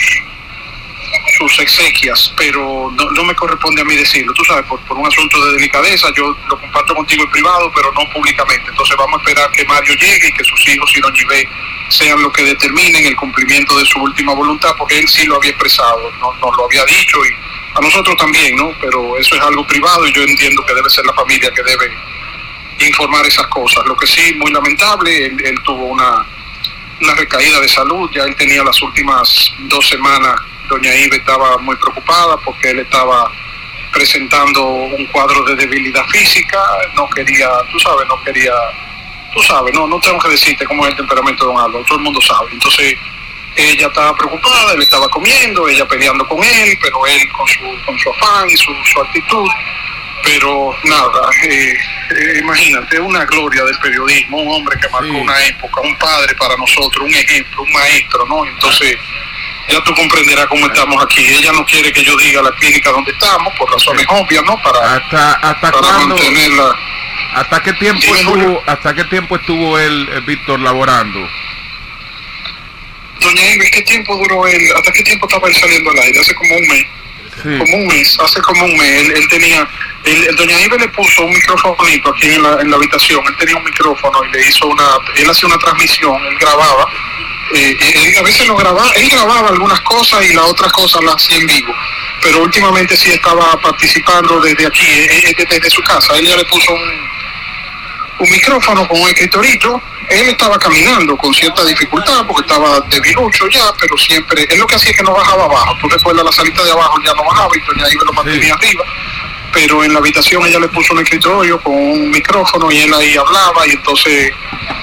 sus 1.39 1.59
exequias, 1.61 2.33
pero 2.37 2.91
no, 2.95 3.11
no 3.12 3.25
me 3.25 3.35
corresponde 3.35 3.83
a 3.83 3.85
mí 3.85 3.95
decirlo, 3.97 4.33
tú 4.35 4.45
sabes, 4.45 4.65
por, 4.67 4.81
por 4.81 4.97
un 4.99 5.07
asunto 5.07 5.45
de 5.47 5.53
delicadeza, 5.53 6.09
yo 6.17 6.35
lo 6.49 6.59
comparto 6.61 6.95
contigo 6.95 7.23
en 7.25 7.31
privado, 7.31 7.70
pero 7.75 7.93
no 7.93 8.01
públicamente. 8.12 8.70
Entonces 8.70 8.97
vamos 8.97 9.19
a 9.20 9.23
esperar 9.23 9.51
que 9.53 9.65
Mario 9.65 9.95
llegue 9.95 10.28
y 10.28 10.33
que 10.33 10.45
sus 10.45 10.69
hijos 10.69 10.91
y 10.95 10.99
Ibe 11.23 11.49
sean 11.91 12.20
los 12.23 12.33
que 12.33 12.43
determinen 12.43 13.07
el 13.07 13.17
cumplimiento 13.17 13.78
de 13.78 13.85
su 13.87 13.99
última 14.01 14.35
voluntad, 14.35 14.70
porque 14.78 14.99
él 14.99 15.09
sí 15.09 15.25
lo 15.27 15.37
había 15.37 15.51
expresado, 15.51 16.11
no- 16.20 16.33
nos 16.35 16.57
lo 16.57 16.65
había 16.67 16.85
dicho 16.87 17.19
y 17.25 17.31
a 17.77 17.81
nosotros 17.81 18.17
también, 18.17 18.57
¿no? 18.57 18.73
Pero 18.81 19.17
eso 19.19 19.35
es 19.37 19.41
algo 19.43 19.67
privado 19.67 20.07
y 20.07 20.12
yo 20.12 20.23
entiendo 20.23 20.65
que 20.67 20.75
debe 20.75 20.91
ser 20.91 21.05
la 21.07 21.12
familia 21.15 21.51
que 21.55 21.62
debe 21.62 21.91
informar 22.81 23.27
esas 23.27 23.47
cosas. 23.49 23.85
Lo 23.87 23.97
que 23.97 24.07
sí, 24.07 24.35
muy 24.35 24.51
lamentable, 24.53 25.27
él, 25.27 25.37
él 25.45 25.55
tuvo 25.65 25.87
una, 25.87 26.25
una 27.01 27.15
recaída 27.15 27.60
de 27.60 27.68
salud, 27.68 28.10
ya 28.12 28.25
él 28.25 28.35
tenía 28.36 28.62
las 28.62 28.81
últimas 28.83 29.52
dos 29.60 29.89
semanas, 29.89 30.35
doña 30.68 30.94
Ibe 30.94 31.17
estaba 31.17 31.59
muy 31.59 31.77
preocupada 31.77 32.36
porque 32.39 32.70
él 32.70 32.81
estaba 32.81 33.31
presentando 33.93 34.65
un 34.65 35.07
cuadro 35.07 35.44
de 35.44 35.57
debilidad 35.57 36.05
física, 36.07 36.59
no 36.94 37.09
quería, 37.10 37.49
tú 37.70 37.78
sabes, 37.78 38.07
no 38.09 38.23
quería, 38.23 38.52
tú 39.33 39.43
sabes, 39.43 39.75
no, 39.75 39.86
no 39.86 39.99
tengo 40.01 40.18
que 40.18 40.28
decirte 40.31 40.65
cómo 40.67 40.85
es 40.85 40.91
el 40.91 40.97
temperamento 40.97 41.44
de 41.47 41.52
don 41.52 41.65
Álvaro, 41.65 41.85
todo 41.86 41.99
el 41.99 42.05
mundo 42.05 42.20
sabe. 42.20 42.52
Entonces, 42.52 42.97
ella 43.57 43.86
estaba 43.89 44.15
preocupada, 44.17 44.75
él 44.75 44.83
estaba 44.83 45.09
comiendo, 45.09 45.68
ella 45.68 45.86
peleando 45.86 46.27
con 46.28 46.43
él, 46.44 46.78
pero 46.81 47.07
él 47.07 47.33
con 47.33 47.47
su, 47.49 47.85
con 47.85 47.99
su 47.99 48.10
afán 48.10 48.49
y 48.49 48.57
su, 48.57 48.73
su 48.85 49.01
actitud. 49.01 49.49
Pero 50.25 50.75
nada, 50.85 51.31
eh, 51.45 51.73
eh, 52.11 52.39
imagínate, 52.41 53.01
una 53.01 53.25
gloria 53.25 53.65
del 53.65 53.79
periodismo, 53.79 54.39
un 54.39 54.55
hombre 54.55 54.79
que 54.81 54.89
marcó 54.89 55.17
una 55.17 55.47
época, 55.47 55.81
un 55.81 55.97
padre 55.97 56.35
para 56.35 56.57
nosotros, 56.57 57.07
un 57.07 57.15
ejemplo, 57.15 57.63
un 57.63 57.73
maestro, 57.73 58.27
¿no? 58.27 58.45
Entonces, 58.45 58.97
ya 59.69 59.83
tú 59.85 59.95
comprenderás 59.95 60.47
cómo 60.47 60.67
estamos 60.67 61.03
aquí. 61.05 61.25
Ella 61.27 61.53
no 61.53 61.65
quiere 61.65 61.93
que 61.93 62.03
yo 62.03 62.17
diga 62.17 62.43
la 62.43 62.51
clínica 62.53 62.91
donde 62.91 63.13
estamos, 63.13 63.53
por 63.59 63.71
razones 63.71 64.07
obvias, 64.09 64.43
¿no? 64.45 64.61
Para, 64.63 64.97
¿Hasta, 64.97 65.33
hasta 65.35 65.71
para 65.73 65.99
mantenerla. 65.99 66.75
¿Hasta 67.35 67.63
qué 67.63 67.73
tiempo 67.75 68.15
estuvo, 68.15 68.63
hasta 68.67 68.95
qué 68.95 69.05
tiempo 69.05 69.37
estuvo 69.37 69.79
él, 69.79 70.09
eh, 70.13 70.21
Víctor, 70.27 70.61
laborando? 70.61 71.21
Doña 73.21 73.43
Eve, 73.43 73.71
¿qué 73.71 73.83
tiempo 73.83 74.17
duró 74.17 74.47
él? 74.47 74.63
¿Hasta 74.77 74.93
qué 74.93 75.03
tiempo 75.03 75.27
estaba 75.29 75.49
él 75.49 75.55
saliendo 75.57 75.91
al 75.91 75.99
aire? 75.99 76.21
Hace 76.21 76.35
como 76.35 76.55
un 76.55 76.69
mes. 76.69 76.87
Como 77.42 77.76
un 77.76 77.86
mes, 77.86 78.17
hace 78.20 78.41
como 78.41 78.65
un 78.65 78.76
mes. 78.76 79.10
Él, 79.10 79.28
tenía, 79.28 79.68
el 80.05 80.36
Doña 80.36 80.60
Ibe 80.60 80.78
le 80.78 80.89
puso 80.89 81.25
un 81.25 81.33
microfonito 81.33 82.10
aquí 82.10 82.28
en 82.28 82.42
la, 82.42 82.60
en 82.60 82.70
la 82.70 82.76
habitación. 82.76 83.20
Él 83.26 83.36
tenía 83.39 83.57
un 83.57 83.65
micrófono 83.65 84.25
y 84.25 84.33
le 84.33 84.49
hizo 84.49 84.67
una, 84.67 84.84
él 85.17 85.31
hacía 85.31 85.49
una 85.49 85.58
transmisión, 85.58 86.15
él 86.26 86.39
grababa 86.39 86.86
eh, 87.55 88.15
a 88.18 88.23
veces 88.23 88.47
lo 88.47 88.57
grababa, 88.57 88.91
él 88.97 89.08
grababa 89.08 89.49
algunas 89.49 89.81
cosas 89.81 90.23
y 90.25 90.34
las 90.34 90.44
otras 90.44 90.70
cosas 90.73 91.02
las 91.02 91.15
hacía 91.15 91.39
en 91.39 91.47
vivo, 91.47 91.75
pero 92.23 92.42
últimamente 92.42 92.97
sí 92.97 93.10
estaba 93.10 93.58
participando 93.60 94.41
desde 94.41 94.67
aquí, 94.67 94.86
eh, 94.86 95.31
eh, 95.31 95.47
desde, 95.49 95.70
su 95.70 95.83
casa. 95.83 96.18
Él 96.18 96.25
le 96.25 96.44
puso 96.44 96.75
un, 96.75 97.08
un 98.19 98.31
micrófono 98.31 98.87
con 98.89 99.01
un 99.01 99.09
escritorito. 99.09 99.81
Él 100.11 100.29
estaba 100.31 100.59
caminando 100.59 101.17
con 101.19 101.33
cierta 101.35 101.63
dificultad 101.65 102.25
porque 102.27 102.41
estaba 102.49 102.81
debilucho 102.91 103.47
ya, 103.49 103.65
pero 103.79 103.97
siempre, 103.99 104.47
él 104.49 104.59
lo 104.59 104.67
que 104.67 104.77
hacía 104.77 104.91
es 104.93 104.97
que 104.97 105.03
no 105.03 105.13
bajaba 105.13 105.45
abajo. 105.45 105.77
Tú 105.81 105.89
recuerdas 105.89 106.25
la 106.25 106.33
salita 106.33 106.65
de 106.65 106.71
abajo, 106.71 106.97
ya 107.05 107.13
no 107.15 107.23
bajaba 107.25 107.51
y 107.55 107.61
doña 107.61 107.93
Ibe 107.93 108.05
lo 108.07 108.13
mantenía 108.15 108.55
arriba. 108.55 108.85
Pero 109.53 109.85
en 109.85 109.93
la 109.93 109.99
habitación 109.99 110.47
ella 110.47 110.59
le 110.61 110.69
puso 110.69 110.95
un 110.95 111.01
escritorio 111.01 111.61
con 111.61 111.75
un 111.75 112.11
micrófono 112.11 112.71
y 112.71 112.79
él 112.79 112.93
ahí 112.95 113.17
hablaba 113.17 113.67
y 113.67 113.71
entonces 113.73 114.31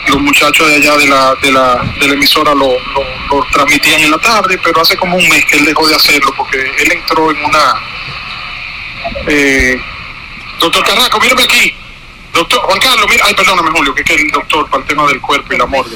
los 0.07 0.19
muchachos 0.21 0.67
de 0.69 0.75
allá 0.75 0.95
de 0.97 1.07
la, 1.07 1.35
de 1.41 1.51
la, 1.51 1.75
de 1.99 2.07
la 2.07 2.13
emisora 2.13 2.51
lo, 2.53 2.67
lo- 2.67 3.35
lo 3.37 3.45
transmitían 3.51 4.01
en 4.01 4.11
la 4.11 4.17
tarde, 4.19 4.59
pero 4.63 4.81
hace 4.81 4.95
como 4.97 5.17
un 5.17 5.27
mes 5.29 5.43
que 5.45 5.57
él 5.57 5.65
dejó 5.65 5.87
de 5.87 5.95
hacerlo 5.95 6.31
porque 6.37 6.57
él 6.59 6.91
entró 6.91 7.31
en 7.31 7.45
una... 7.45 7.73
Eh, 9.27 9.77
doctor 10.59 10.83
Carraco, 10.83 11.19
mírame 11.19 11.43
aquí. 11.43 11.75
Doctor 12.35 12.59
Juan 12.63 12.79
Carlos, 12.79 13.05
mira, 13.09 13.23
ay, 13.27 13.33
perdóname 13.33 13.71
Julio, 13.71 13.95
que 13.95 14.01
es 14.01 14.09
el 14.21 14.29
doctor 14.29 14.69
para 14.69 14.83
el 14.83 14.87
tema 14.89 15.07
del 15.07 15.21
cuerpo 15.21 15.53
y 15.53 15.57
la 15.57 15.65
morgue. 15.65 15.95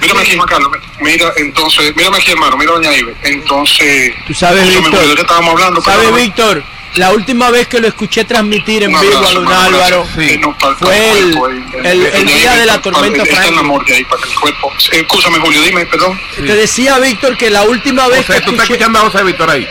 Mírame 0.00 0.20
aquí, 0.20 0.36
Juan 0.36 0.48
Carlos, 0.48 0.70
mira, 1.00 1.32
entonces, 1.36 1.94
mírame 1.96 2.18
aquí, 2.18 2.30
hermano, 2.30 2.56
mira 2.56 2.72
doña 2.72 2.96
Ibe. 2.96 3.14
Entonces, 3.24 4.14
Tú 4.26 4.32
sabes, 4.32 4.66
Víctor. 4.68 4.84
Julio, 4.92 5.08
¿de 5.08 5.14
qué 5.16 5.20
estábamos 5.22 5.50
hablando? 5.54 5.82
¿Sabes, 5.82 5.98
Perdóname. 5.98 6.22
Víctor? 6.22 6.64
La 6.96 7.10
última 7.12 7.50
vez 7.50 7.68
que 7.68 7.80
lo 7.80 7.88
escuché 7.88 8.24
transmitir 8.24 8.82
en 8.84 8.90
vivo 8.90 9.18
a 9.26 9.32
don. 9.32 9.48
Álvaro 9.48 10.06
Sí, 10.14 10.38
fue 10.78 11.18
el, 11.18 11.38
el- 11.86 12.06
el 12.06 12.26
día 12.26 12.52
de 12.54 12.66
la 12.66 12.80
tormenta 12.82 13.22
Está 13.22 13.30
en 13.30 13.34
la 13.34 13.40
Franklin. 13.42 13.66
morgue 13.66 13.94
ahí 13.94 14.04
para 14.04 14.22
que 14.22 14.28
el 14.28 14.34
cuerpo. 14.38 14.72
Escúchame, 14.92 15.38
Julio, 15.38 15.62
dime, 15.62 15.86
perdón. 15.86 16.20
Te 16.36 16.42
decía, 16.54 16.98
Víctor, 16.98 17.36
que 17.38 17.48
la 17.50 17.62
última 17.64 18.08
vez 18.08 18.26
que 18.26 18.36
escuché, 18.36 18.78
a 18.84 18.88
José 19.00 19.24
Víctor 19.24 19.50
ahí? 19.50 19.66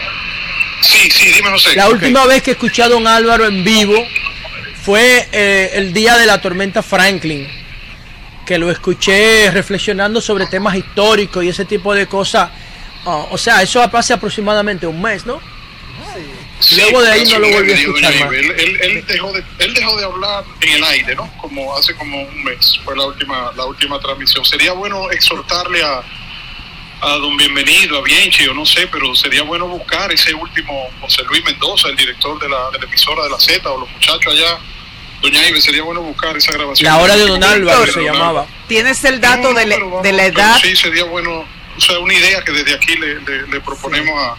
Sí, 0.82 1.10
sí, 1.12 1.32
dime, 1.32 1.52
José. 1.52 1.76
la 1.76 1.88
Ok. 1.88 1.94
última 1.94 2.26
vez 2.26 2.42
que 2.42 2.52
escuché 2.52 2.82
a 2.82 2.90
don 2.90 3.06
Álvaro 3.08 3.46
en 3.46 3.64
vivo 3.64 4.04
fue 4.84 5.28
eh, 5.32 5.72
el 5.76 5.94
día 5.94 6.18
de 6.18 6.26
la 6.26 6.42
tormenta 6.42 6.82
Franklin, 6.82 7.48
que 8.46 8.58
lo 8.58 8.72
escuché 8.72 9.52
reflexionando 9.52 10.20
sobre 10.22 10.48
temas 10.48 10.76
históricos 10.76 11.44
y 11.44 11.50
ese 11.50 11.66
tipo 11.66 11.94
de 11.94 12.08
cosas. 12.08 12.50
Ah, 13.06 13.26
o 13.32 13.38
sea, 13.38 13.62
eso 13.62 13.82
hace 13.82 14.14
aproximadamente 14.14 14.86
un 14.88 15.02
mes, 15.02 15.26
¿no? 15.26 15.40
Sí, 16.60 16.76
Luego 16.80 17.02
de 17.02 17.12
ahí 17.12 17.26
no 17.26 17.40
lo 17.40 17.50
volví 17.50 17.72
a 17.72 17.76
escuchar 17.76 18.14
más. 18.20 18.34
Él, 18.34 18.52
él- 18.52 18.80
él 18.82 19.06
dejó 19.08 19.32
de, 19.34 19.44
él 19.58 19.74
dejó 19.74 19.98
de 19.98 20.06
hablar 20.06 20.44
en 20.62 20.70
el 20.74 20.84
aire, 20.84 21.16
¿no? 21.16 21.32
Como 21.38 21.76
hace 21.76 21.96
como 21.96 22.22
un 22.22 22.44
mes 22.44 22.80
fue 22.86 22.96
la 22.96 23.06
última, 23.06 23.52
la 23.56 23.66
última 23.66 24.00
transmisión. 24.00 24.46
Sería 24.46 24.72
bueno 24.74 25.10
exhortarle 25.10 25.82
a, 25.84 26.04
a 27.02 27.18
don 27.18 27.36
Bienvenido, 27.36 27.98
a 27.98 28.02
Bienchi, 28.04 28.48
o 28.48 28.54
no 28.54 28.66
sé, 28.66 28.88
pero 28.88 29.16
sería 29.16 29.42
bueno 29.44 29.68
buscar 29.68 30.12
ese 30.12 30.34
último 30.36 30.88
José 31.02 31.24
Luis 31.24 31.44
Mendoza, 31.44 31.88
el 31.90 31.96
director 31.96 32.40
de 32.40 32.48
la, 32.48 32.70
de 32.72 32.78
la 32.80 32.86
emisora 32.86 33.24
de 33.24 33.30
la 33.32 33.40
Z, 33.40 33.70
o 33.72 33.80
los 33.80 33.90
muchachos 33.90 34.34
allá. 34.34 34.58
Doña 35.22 35.48
Ibe, 35.50 35.62
sería 35.62 35.84
bueno 35.84 36.02
buscar 36.02 36.36
esa 36.38 36.52
grabación. 36.52 36.88
La 36.92 36.98
hora 36.98 37.16
de 37.16 37.28
don 37.28 37.44
Álvaro 37.44 37.86
se 37.92 38.02
llamaba. 38.04 38.46
¿Tienes 38.68 39.04
el 39.04 39.20
dato 39.22 39.50
No, 39.50 39.54
no, 39.54 39.60
de, 39.60 39.66
vamos, 39.80 40.04
de 40.04 40.14
la 40.14 40.26
edad? 40.26 40.58
Sí, 40.62 40.76
sería 40.76 41.04
bueno, 41.06 41.44
o 41.78 41.82
sea, 41.82 42.00
una 42.00 42.14
idea 42.14 42.44
que 42.44 42.52
desde 42.52 42.74
aquí 42.76 42.96
le, 42.96 43.20
le- 43.22 43.48
le 43.48 43.62
proponemos 43.62 44.14
a, 44.20 44.36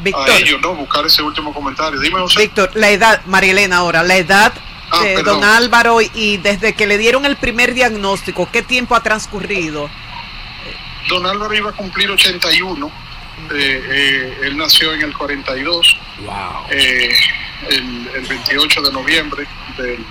Víctor. 0.00 0.28
a 0.30 0.36
ellos, 0.36 0.60
¿no? 0.60 0.74
Buscar 0.74 1.06
ese 1.06 1.22
último 1.22 1.52
comentario. 1.54 1.98
Dime, 2.00 2.18
José. 2.20 2.40
Víctor, 2.40 2.70
la 2.74 2.90
edad, 2.90 3.22
María 3.26 3.52
Elena 3.52 3.78
ahora, 3.78 4.02
la 4.02 4.16
edad 4.16 4.52
Ah, 4.90 5.02
de 5.02 5.14
perdón. 5.14 5.40
don 5.40 5.50
Álvaro 5.50 6.02
y, 6.02 6.10
y 6.14 6.36
desde 6.36 6.74
que 6.74 6.86
le 6.86 6.98
dieron 6.98 7.24
el 7.24 7.36
primer 7.36 7.72
diagnóstico, 7.74 8.48
¿qué 8.52 8.62
tiempo 8.62 8.94
ha 8.94 9.02
transcurrido? 9.02 9.90
Don 11.08 11.26
Álvaro 11.26 11.54
iba 11.54 11.70
a 11.70 11.72
cumplir 11.74 12.10
81. 12.10 12.90
Eh, 13.52 13.82
eh, 13.90 14.38
él 14.44 14.56
nació 14.56 14.92
en 14.94 15.02
el 15.02 15.12
42. 15.16 15.96
eh, 16.70 17.10
el, 17.70 18.10
el 18.14 18.26
28 18.26 18.82
de 18.82 18.92
noviembre 18.92 19.46
del, 19.76 20.04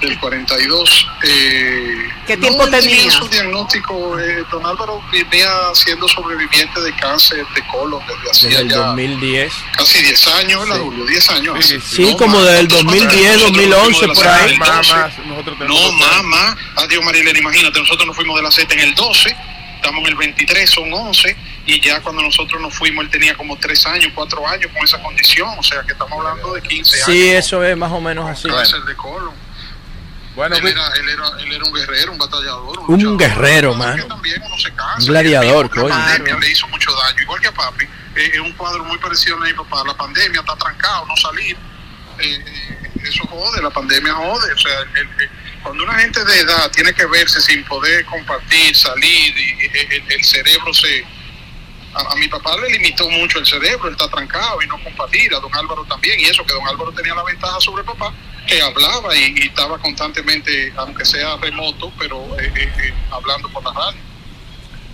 del 0.00 0.18
42. 0.18 1.08
Eh, 1.22 2.08
¿Qué 2.26 2.36
tiempo 2.36 2.64
él 2.64 2.70
tenía 2.70 3.10
su 3.10 3.28
diagnóstico. 3.28 4.18
eh, 4.18 4.42
don 4.50 4.66
Álvaro 4.66 5.00
venía 5.12 5.48
siendo 5.74 6.08
sobreviviente 6.08 6.80
de 6.80 6.92
cáncer 6.96 7.46
de 7.54 7.66
colon 7.68 8.00
desde 8.06 8.30
hacía 8.30 8.48
Desde 8.48 8.62
el 8.62 8.68
ya 8.70 8.76
2010. 8.88 9.52
casi 9.76 10.02
10 10.02 10.26
años, 10.28 10.60
¿verdad, 10.68 10.82
Julio? 10.82 11.04
10 11.06 11.30
años. 11.30 11.66
Sí, 11.84 12.02
No, 12.10 12.16
como 12.16 12.38
más. 12.38 12.46
del 12.52 12.68
Nosotros 12.68 12.84
2010, 12.94 13.32
nosotros 13.36 13.52
nos 13.68 13.70
2011, 13.70 13.98
fuimos 13.98 14.00
de 14.00 14.14
por 14.14 14.24
la 14.24 14.36
ahí. 14.36 14.50
El 14.52 14.58
12. 14.58 15.28
nosotros 15.28 15.58
No, 15.68 15.92
más, 15.92 16.22
más. 16.24 16.56
Adiós, 16.76 17.04
Marilena, 17.04 17.38
imagínate, 17.38 17.78
nosotros 17.78 18.06
nos 18.06 18.16
fuimos 18.16 18.36
de 18.36 18.42
la 18.42 18.50
Z 18.50 18.74
en 18.74 18.80
el 18.80 18.94
12, 18.94 19.36
estamos 19.86 20.00
en 20.04 20.12
el 20.12 20.18
23, 20.18 20.68
son 20.68 20.92
11, 20.92 21.36
y 21.66 21.80
ya 21.80 22.00
cuando 22.00 22.22
nosotros 22.22 22.60
nos 22.60 22.74
fuimos, 22.74 23.04
él 23.04 23.10
tenía 23.10 23.36
como 23.36 23.56
3 23.56 23.86
años, 23.86 24.12
4 24.14 24.48
años 24.48 24.70
con 24.72 24.82
esa 24.84 25.00
condición, 25.00 25.48
o 25.58 25.62
sea 25.62 25.82
que 25.82 25.92
estamos 25.92 26.12
hablando 26.18 26.52
de 26.54 26.62
15 26.62 26.96
años. 26.96 27.06
Sí, 27.06 27.28
eso 27.28 27.62
es 27.64 27.76
más 27.76 27.92
o 27.92 28.00
menos 28.00 28.28
así. 28.28 28.48
Cáncer 28.48 28.80
de 28.82 28.96
colon. 28.96 29.34
Bueno, 30.34 30.54
él, 30.56 30.66
era, 30.66 30.86
él, 31.00 31.08
era, 31.08 31.28
él 31.40 31.52
era 31.52 31.64
un 31.64 31.72
guerrero, 31.72 32.12
un 32.12 32.18
batallador. 32.18 32.78
Un 32.88 33.16
guerrero, 33.16 33.74
mano. 33.74 34.04
Un 34.04 35.06
gladiador, 35.06 35.64
La 35.74 35.82
coño. 35.82 35.88
pandemia 35.94 36.36
le 36.38 36.50
hizo 36.50 36.68
mucho 36.68 36.90
daño, 36.92 37.22
igual 37.22 37.40
que 37.40 37.46
a 37.48 37.52
papi. 37.52 37.84
Eh, 38.16 38.30
es 38.34 38.40
un 38.40 38.52
cuadro 38.52 38.84
muy 38.84 38.98
parecido 38.98 39.36
a 39.36 39.40
mi 39.40 39.52
papá. 39.54 39.82
La 39.86 39.94
pandemia 39.94 40.40
está 40.40 40.54
trancado, 40.56 41.06
no 41.06 41.16
salir. 41.16 41.56
Eh, 42.18 42.44
eh, 42.44 42.90
eso 43.04 43.26
jode, 43.28 43.62
la 43.62 43.70
pandemia 43.70 44.12
jode. 44.12 44.52
O 44.52 44.58
sea, 44.58 44.80
el- 44.80 44.98
el- 44.98 45.30
cuando 45.66 45.84
una 45.84 45.98
gente 45.98 46.24
de 46.24 46.40
edad 46.40 46.70
tiene 46.70 46.94
que 46.94 47.04
verse 47.06 47.40
sin 47.40 47.64
poder 47.64 48.04
compartir, 48.06 48.76
salir, 48.76 49.36
y, 49.36 49.66
y- 49.66 49.94
el, 49.96 50.12
el 50.12 50.24
cerebro 50.24 50.72
se. 50.72 51.04
A, 51.94 52.12
a 52.12 52.16
mi 52.16 52.28
papá 52.28 52.56
le 52.60 52.68
limitó 52.70 53.08
mucho 53.10 53.38
el 53.38 53.46
cerebro, 53.46 53.88
él 53.88 53.92
está 53.98 54.08
trancado 54.08 54.60
y 54.62 54.66
no 54.66 54.82
compartir. 54.84 55.34
A 55.34 55.40
don 55.40 55.54
Álvaro 55.54 55.84
también, 55.86 56.20
y 56.20 56.24
eso 56.24 56.44
que 56.44 56.52
don 56.54 56.66
Álvaro 56.68 56.92
tenía 56.92 57.14
la 57.14 57.24
ventaja 57.24 57.58
sobre 57.60 57.82
papá, 57.84 58.12
que 58.46 58.60
hablaba 58.62 59.16
y, 59.16 59.34
y 59.38 59.46
estaba 59.48 59.78
constantemente, 59.78 60.72
aunque 60.76 61.04
sea 61.04 61.36
remoto, 61.38 61.92
pero 61.98 62.38
eh, 62.38 62.52
eh, 62.54 62.72
eh, 62.82 62.94
hablando 63.10 63.48
por 63.50 63.64
la 63.64 63.72
radio. 63.72 63.98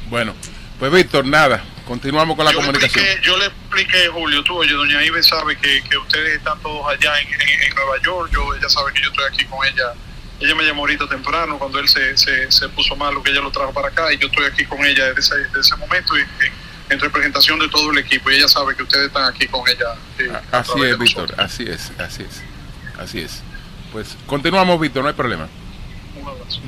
Bueno, 0.09 0.35
pues 0.79 0.93
Víctor, 0.93 1.25
nada, 1.27 1.63
continuamos 1.87 2.37
con 2.37 2.45
la 2.45 2.53
yo 2.53 2.61
Le 2.61 2.67
comunicación. 2.67 3.05
expliqué, 3.05 3.27
yo 3.27 3.37
le 3.37 3.47
expliqué, 3.47 4.09
Julio, 4.09 4.45
tú, 4.45 4.57
oye, 4.59 4.73
doña 4.73 5.03
Ibe 5.05 5.23
sabe 5.23 5.57
que, 5.59 5.83
que 5.83 5.97
ustedes 5.99 6.37
están 6.39 6.61
todos 6.61 6.87
allá 6.89 7.19
en, 7.21 7.29
en- 7.41 7.63
en 7.63 7.75
Nueva 7.75 8.01
York, 8.03 8.31
yo, 8.33 8.55
ella 8.55 8.69
sabe 8.69 8.93
que 8.93 9.03
yo 9.03 9.09
estoy 9.09 9.25
aquí 9.33 9.45
con 9.47 9.67
ella. 9.67 9.93
Ella 10.41 10.55
me 10.55 10.65
llamó 10.65 10.83
ahorita 10.83 11.09
temprano 11.09 11.59
cuando 11.59 11.79
él 11.79 11.89
se, 11.89 12.17
se, 12.17 12.51
se 12.51 12.69
puso 12.71 12.97
malo, 12.97 13.23
que 13.23 13.31
ella 13.31 13.41
lo 13.41 13.51
trajo 13.51 13.73
para 13.73 13.89
acá, 13.89 14.13
y 14.13 14.19
yo 14.19 14.27
estoy 14.27 14.47
aquí 14.47 14.65
con 14.65 14.85
ella 14.85 15.07
desde 15.13 15.21
ese, 15.21 15.37
desde 15.49 15.61
ese 15.61 15.77
momento 15.77 16.17
y, 16.17 16.21
en, 16.21 16.53
en 16.91 17.01
representación 17.01 17.59
de 17.59 17.69
todo 17.69 17.91
el 17.93 17.99
equipo, 17.99 18.31
y 18.31 18.35
ella 18.37 18.49
sabe 18.49 18.75
que 18.75 18.83
ustedes 18.83 19.07
están 19.07 19.25
aquí 19.33 19.47
con 19.47 19.63
ella. 19.69 19.95
eh, 20.19 20.33
a 20.51 20.59
Así 20.59 20.81
es, 20.83 20.99
Víctor, 20.99 21.35
así 21.39 21.65
es, 21.65 21.93
así 21.99 22.23
es, 22.23 22.43
así 22.99 23.21
es. 23.21 23.41
Pues 23.93 24.17
continuamos, 24.27 24.81
Víctor, 24.81 25.03
no 25.03 25.09
hay 25.09 25.15
problema. 25.15 25.49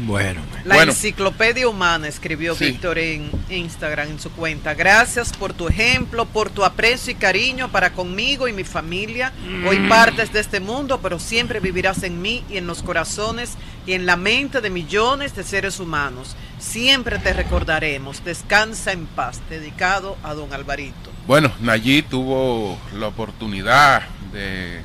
Bueno, 0.07 0.41
La 0.65 0.75
bueno, 0.77 0.93
enciclopedia 0.93 1.69
humana 1.69 2.09
escribió 2.09 2.55
Sí. 2.55 2.67
Víctor 2.67 2.99
en 2.99 3.31
Instagram, 3.49 4.09
en 4.09 4.21
su 4.21 4.31
cuenta. 4.33 4.75
Gracias 4.75 5.33
por 5.33 5.53
tu 5.53 5.69
ejemplo, 5.69 6.27
por 6.27 6.51
tu 6.51 6.65
aprecio 6.65 7.13
y 7.13 7.15
cariño 7.17 7.71
para 7.71 7.93
conmigo 7.93 8.49
y 8.49 8.53
mi 8.53 8.65
familia. 8.65 9.33
Hoy 9.67 9.79
Mm. 9.79 9.89
partes 9.89 10.33
de 10.33 10.41
este 10.41 10.61
mundo, 10.61 11.01
pero 11.03 11.19
siempre 11.19 11.61
vivirás 11.61 12.03
en 12.03 12.21
mí 12.21 12.43
y 12.51 12.57
en 12.57 12.67
los 12.67 12.83
corazones 12.83 13.55
y 13.87 13.93
en 13.93 14.07
la 14.07 14.17
mente 14.17 14.61
de 14.61 14.71
millones 14.71 15.35
de 15.37 15.45
seres 15.45 15.79
humanos. 15.81 16.37
Siempre 16.59 17.19
te 17.19 17.33
recordaremos. 17.33 18.25
Descansa 18.25 18.93
en 18.93 19.07
paz. 19.07 19.41
Dedicado 19.51 20.17
a 20.23 20.35
don 20.35 20.53
Alvarito. 20.53 21.11
bueno, 21.27 21.51
Nayib 21.61 22.07
tuvo 22.09 22.79
la 22.99 23.07
oportunidad 23.09 24.03
de 24.33 24.81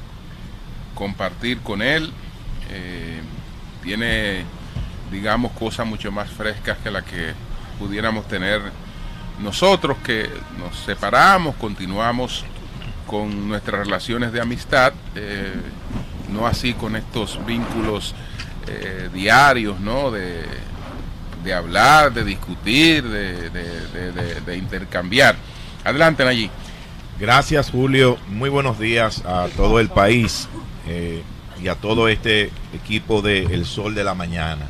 compartir 0.95 1.59
con 1.59 1.81
él. 1.81 2.11
eh, 2.71 3.19
tiene, 3.83 4.43
digamos, 5.11 5.51
cosas 5.53 5.85
mucho 5.87 6.11
más 6.11 6.29
frescas 6.29 6.77
que 6.83 6.91
las 6.91 7.03
que 7.03 7.33
pudiéramos 7.77 8.27
tener 8.27 8.61
nosotros, 9.39 9.97
que 10.03 10.29
nos 10.57 10.77
separamos, 10.79 11.55
continuamos 11.55 12.43
con 13.07 13.47
nuestras 13.47 13.85
relaciones 13.85 14.31
de 14.31 14.41
amistad, 14.41 14.93
eh, 15.15 15.53
no 16.31 16.45
así 16.45 16.73
con 16.73 16.95
estos 16.95 17.43
vínculos 17.45 18.13
eh, 18.67 19.09
diarios, 19.13 19.79
¿no? 19.79 20.11
De, 20.11 20.43
de 21.43 21.53
hablar, 21.53 22.13
de 22.13 22.23
discutir, 22.23 23.03
de, 23.07 23.49
de- 23.49 24.57
intercambiar. 24.57 25.35
Adelante, 25.83 26.23
allí. 26.23 26.51
Gracias, 27.19 27.71
Julio. 27.71 28.17
Muy 28.27 28.49
buenos 28.49 28.77
días 28.77 29.23
a 29.25 29.47
todo 29.55 29.79
el 29.79 29.89
país 29.89 30.47
eh, 30.87 31.23
y 31.61 31.67
a 31.69 31.75
todo 31.75 32.09
este 32.09 32.51
equipo 32.73 33.21
de 33.21 33.43
El 33.43 33.65
Sol 33.65 33.95
de 33.95 34.03
la 34.03 34.13
Mañana. 34.13 34.67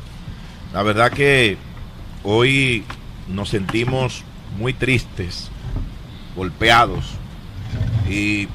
La 0.72 0.82
verdad 0.84 1.10
que 1.10 1.56
hoy 2.22 2.84
nos 3.28 3.48
sentimos 3.48 4.24
muy 4.56 4.72
tristes, 4.72 5.50
golpeados. 6.36 7.06
Y 8.08 8.48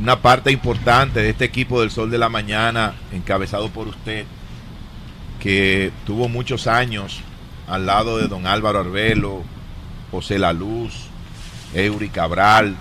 una 0.00 0.20
parte 0.20 0.50
importante 0.50 1.20
de 1.20 1.30
este 1.30 1.44
equipo 1.44 1.80
del 1.80 1.90
Sol 1.90 2.10
de 2.10 2.18
la 2.18 2.28
Mañana, 2.28 2.94
encabezado 3.12 3.70
por 3.70 3.88
usted, 3.88 4.26
que 5.40 5.92
tuvo 6.06 6.28
muchos 6.28 6.66
años 6.66 7.20
al 7.66 7.86
lado 7.86 8.18
de 8.18 8.28
don 8.28 8.46
Álvaro 8.46 8.80
Arbelo, 8.80 9.42
José 10.10 10.38
La 10.38 10.52
Luz, 10.52 11.06
Eury 11.74 12.10
Cabral, 12.10 12.76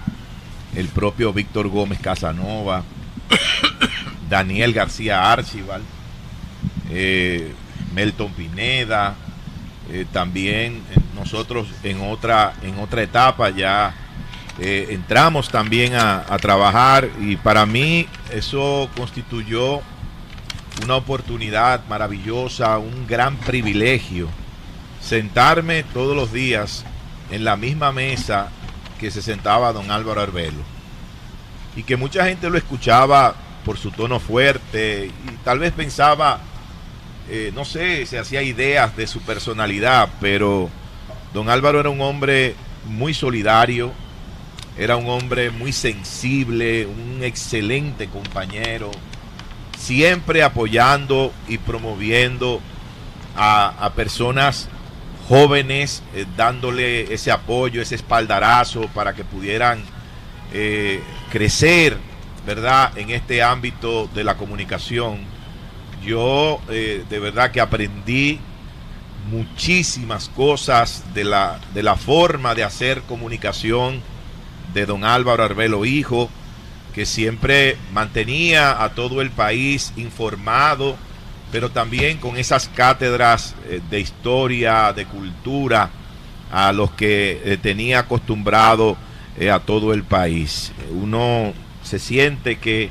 el 0.75 0.87
propio 0.87 1.31
Víctor 1.31 1.69
Gómez 1.69 1.99
Casanova, 1.99 2.83
Daniel 4.29 4.73
García 4.73 5.31
Archival, 5.31 5.81
eh, 6.89 7.53
Melton 7.93 8.31
Pineda, 8.33 9.15
eh, 9.91 10.05
también 10.11 10.81
nosotros 11.15 11.67
en 11.83 12.01
otra, 12.01 12.53
en 12.61 12.79
otra 12.79 13.01
etapa 13.01 13.49
ya 13.49 13.93
eh, 14.59 14.87
entramos 14.91 15.49
también 15.49 15.95
a, 15.95 16.25
a 16.27 16.37
trabajar 16.37 17.09
y 17.19 17.35
para 17.37 17.65
mí 17.65 18.07
eso 18.31 18.89
constituyó 18.95 19.81
una 20.83 20.95
oportunidad 20.95 21.85
maravillosa, 21.87 22.77
un 22.77 23.07
gran 23.07 23.35
privilegio, 23.37 24.29
sentarme 25.01 25.83
todos 25.83 26.15
los 26.15 26.31
días 26.31 26.85
en 27.31 27.43
la 27.43 27.55
misma 27.55 27.91
mesa 27.91 28.49
que 28.99 29.11
se 29.11 29.21
sentaba 29.21 29.73
don 29.73 29.91
Álvaro 29.91 30.21
Arbelo. 30.21 30.61
Y 31.75 31.83
que 31.83 31.97
mucha 31.97 32.25
gente 32.25 32.49
lo 32.49 32.57
escuchaba 32.57 33.35
por 33.65 33.77
su 33.77 33.91
tono 33.91 34.19
fuerte 34.19 35.05
y 35.07 35.31
tal 35.43 35.59
vez 35.59 35.71
pensaba, 35.73 36.39
eh, 37.29 37.51
no 37.53 37.63
sé, 37.63 38.05
se 38.05 38.17
hacía 38.17 38.41
ideas 38.41 38.97
de 38.97 39.05
su 39.05 39.21
personalidad, 39.21 40.09
pero 40.19 40.69
don 41.33 41.49
Álvaro 41.49 41.79
era 41.79 41.89
un 41.89 42.01
hombre 42.01 42.55
muy 42.85 43.13
solidario, 43.13 43.91
era 44.77 44.95
un 44.95 45.07
hombre 45.09 45.51
muy 45.51 45.71
sensible, 45.71 46.87
un 46.87 47.21
excelente 47.21 48.07
compañero, 48.07 48.89
siempre 49.77 50.41
apoyando 50.41 51.31
y 51.47 51.57
promoviendo 51.57 52.61
a, 53.35 53.91
personas 53.95 54.67
jóvenes, 55.27 56.01
eh, 56.15 56.25
dándole 56.35 57.13
ese 57.13 57.31
apoyo, 57.31 57.81
ese 57.81 57.95
espaldarazo 57.95 58.87
para 58.93 59.13
que 59.13 59.23
pudieran 59.23 59.83
eh, 60.51 61.01
crecer, 61.31 61.97
¿verdad?, 62.45 62.97
en 62.97 63.11
este 63.11 63.43
ámbito 63.43 64.09
de 64.13 64.23
la 64.23 64.35
comunicación. 64.35 65.38
Yo 66.03 66.61
eh, 66.69 67.03
de 67.09 67.19
verdad 67.19 67.51
que 67.51 67.61
aprendí 67.61 68.39
muchísimas 69.29 70.29
cosas 70.29 71.03
de 71.13 71.23
la, 71.23 71.59
de 71.73 71.83
la 71.83 71.95
forma 71.95 72.55
de 72.55 72.63
hacer 72.63 73.01
comunicación 73.01 74.01
de 74.73 74.85
don 74.85 75.03
Álvaro 75.03 75.43
Arbelo 75.43 75.85
Hijo, 75.85 76.29
que 76.93 77.05
siempre 77.05 77.77
mantenía 77.91 78.83
a 78.83 78.89
todo 78.95 79.21
el 79.21 79.29
país 79.29 79.93
informado, 79.97 80.95
pero 81.51 81.69
también 81.69 82.17
con 82.17 82.37
esas 82.37 82.69
cátedras 82.69 83.55
eh, 83.67 83.81
de 83.89 83.99
historia, 83.99 84.93
de 84.93 85.05
cultura, 85.05 85.89
a 86.51 86.71
los 86.71 86.91
que 86.91 87.41
eh, 87.43 87.57
tenía 87.61 87.99
acostumbrado 87.99 88.97
a 89.53 89.59
todo 89.59 89.93
el 89.93 90.03
país. 90.03 90.73
Uno 90.91 91.53
se 91.81 91.97
siente 91.97 92.57
que 92.57 92.89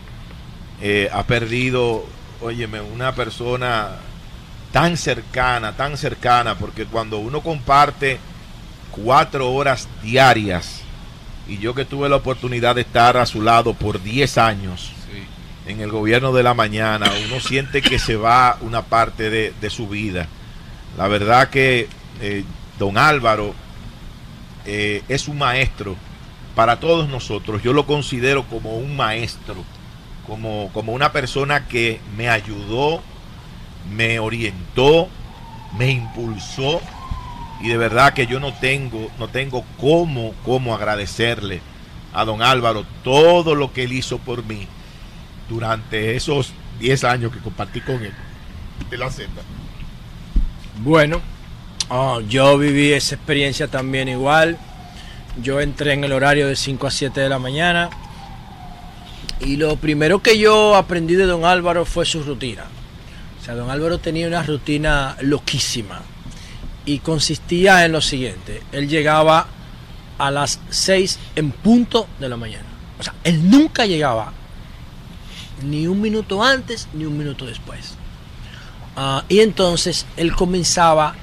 ha 1.13 1.23
perdido, 1.25 2.07
óyeme, 2.41 2.81
una 2.81 3.15
persona 3.15 3.91
tan 4.73 4.97
cercana, 4.97 5.77
tan 5.77 5.97
cercana, 5.97 6.57
porque 6.57 6.87
cuando 6.87 7.19
uno 7.19 7.41
comparte 7.41 8.19
cuatro 8.91 9.51
horas 9.53 9.89
diarias, 10.03 10.83
y 11.47 11.59
yo 11.59 11.75
que 11.75 11.85
tuve 11.85 12.09
la 12.09 12.17
oportunidad 12.17 12.75
de 12.75 12.83
estar 12.83 13.17
a 13.17 13.27
su 13.27 13.41
lado 13.41 13.75
por 13.75 14.03
10 14.03 14.39
años 14.39 14.93
en 15.67 15.81
el 15.81 15.91
gobierno 15.91 16.33
de 16.33 16.43
la 16.43 16.55
mañana, 16.55 17.11
uno 17.27 17.41
siente 17.41 17.83
que 17.83 17.99
se 17.99 18.17
va 18.17 18.59
una 18.63 18.83
parte 18.83 19.29
de, 19.31 19.53
de 19.61 19.71
su 19.71 19.89
vida. 19.89 20.27
La 20.97 21.09
verdad 21.09 21.51
que 21.51 21.89
eh, 22.21 22.45
don 22.79 22.97
Álvaro 22.97 23.55
eh, 24.65 25.03
es 25.09 25.29
un 25.29 25.39
maestro 25.39 25.97
para 26.55 26.81
todos 26.81 27.09
nosotros. 27.09 27.63
Yo 27.63 27.73
lo 27.73 27.87
considero 27.87 28.45
como 28.45 28.77
un 28.79 28.97
maestro, 28.97 29.65
como, 30.29 30.71
como 30.73 30.93
una 30.93 31.11
persona 31.11 31.67
que 31.67 32.01
me 32.17 32.29
ayudó, 32.29 33.03
me 33.91 34.19
orientó, 34.21 35.09
me 35.77 35.91
impulsó 35.91 36.81
y 37.61 37.69
de 37.69 37.77
verdad 37.77 38.13
que 38.13 38.27
yo 38.27 38.39
no 38.39 38.53
tengo, 38.53 39.11
no 39.19 39.29
tengo 39.29 39.65
cómo, 39.81 40.35
cómo 40.45 40.75
agradecerle 40.75 41.61
a 42.13 42.25
don 42.25 42.43
Álvaro 42.43 42.85
todo 43.03 43.55
lo 43.55 43.73
que 43.73 43.85
él 43.85 43.93
hizo 43.93 44.19
por 44.19 44.45
mí 44.45 44.67
durante 45.49 46.15
esos 46.15 46.53
10 46.79 47.05
años 47.05 47.33
que 47.33 47.41
compartí 47.41 47.81
con 47.81 47.97
él 47.97 48.13
de 48.91 48.99
la 48.99 49.11
senda. 49.11 49.43
Bueno, 50.79 51.21
ah, 51.91 52.19
yo 52.29 52.57
viví 52.59 52.93
esa 52.93 53.17
experiencia 53.17 53.67
también 53.69 54.09
igual. 54.09 54.59
Yo 55.43 55.61
entré 55.61 55.95
en 55.95 56.05
el 56.05 56.13
horario 56.13 56.47
de 56.49 56.57
5 56.57 56.87
a 56.87 56.91
7 56.91 57.21
de 57.21 57.29
la 57.29 57.39
mañana. 57.39 57.91
Y 59.41 59.57
lo 59.57 59.77
primero 59.77 60.21
que 60.23 60.39
yo 60.39 60.75
aprendí 60.75 61.15
de 61.15 61.27
don 61.27 61.45
Álvaro 61.45 61.85
fue 61.85 62.05
su 62.05 62.23
rutina. 62.23 62.65
O 63.41 63.45
sea, 63.45 63.55
don 63.55 63.71
Álvaro 63.71 63.99
tenía 63.99 64.27
una 64.27 64.43
rutina 64.43 65.17
loquísima. 65.21 66.01
Y 66.85 66.99
consistía 67.01 67.85
en 67.85 67.93
lo 67.93 68.01
siguiente. 68.01 68.63
Él 68.73 68.89
llegaba 68.89 69.47
a 70.19 70.31
las 70.31 70.59
6 70.71 71.19
en 71.37 71.53
punto 71.53 72.09
de 72.19 72.29
la 72.29 72.37
mañana. 72.37 72.65
O 72.99 73.03
sea, 73.03 73.15
él 73.25 73.49
nunca 73.51 73.87
llegaba 73.87 74.33
ni 75.63 75.87
un 75.87 76.01
minuto 76.01 76.43
antes 76.43 76.89
ni 76.95 77.05
un 77.05 77.17
minuto 77.19 77.47
después. 77.47 77.95
Ah, 78.97 79.25
y 79.29 79.41
entonces 79.41 80.07
él 80.17 80.35
comenzaba, 80.35 81.15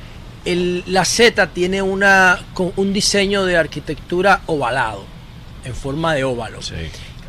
el- 0.46 0.84
la 0.88 1.04
Z 1.04 1.48
tiene 1.48 1.82
una, 1.82 2.40
un 2.78 2.94
diseño 2.94 3.44
de 3.44 3.58
arquitectura 3.58 4.42
ovalado, 4.46 5.04
en 5.66 5.76
forma 5.76 6.14
de 6.14 6.24
óvalo. 6.24 6.62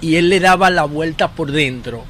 Y 0.00 0.16
él 0.16 0.28
le 0.28 0.40
daba 0.40 0.70
la 0.70 0.84
vuelta 0.84 1.30
por 1.32 1.50
dentro 1.52 2.04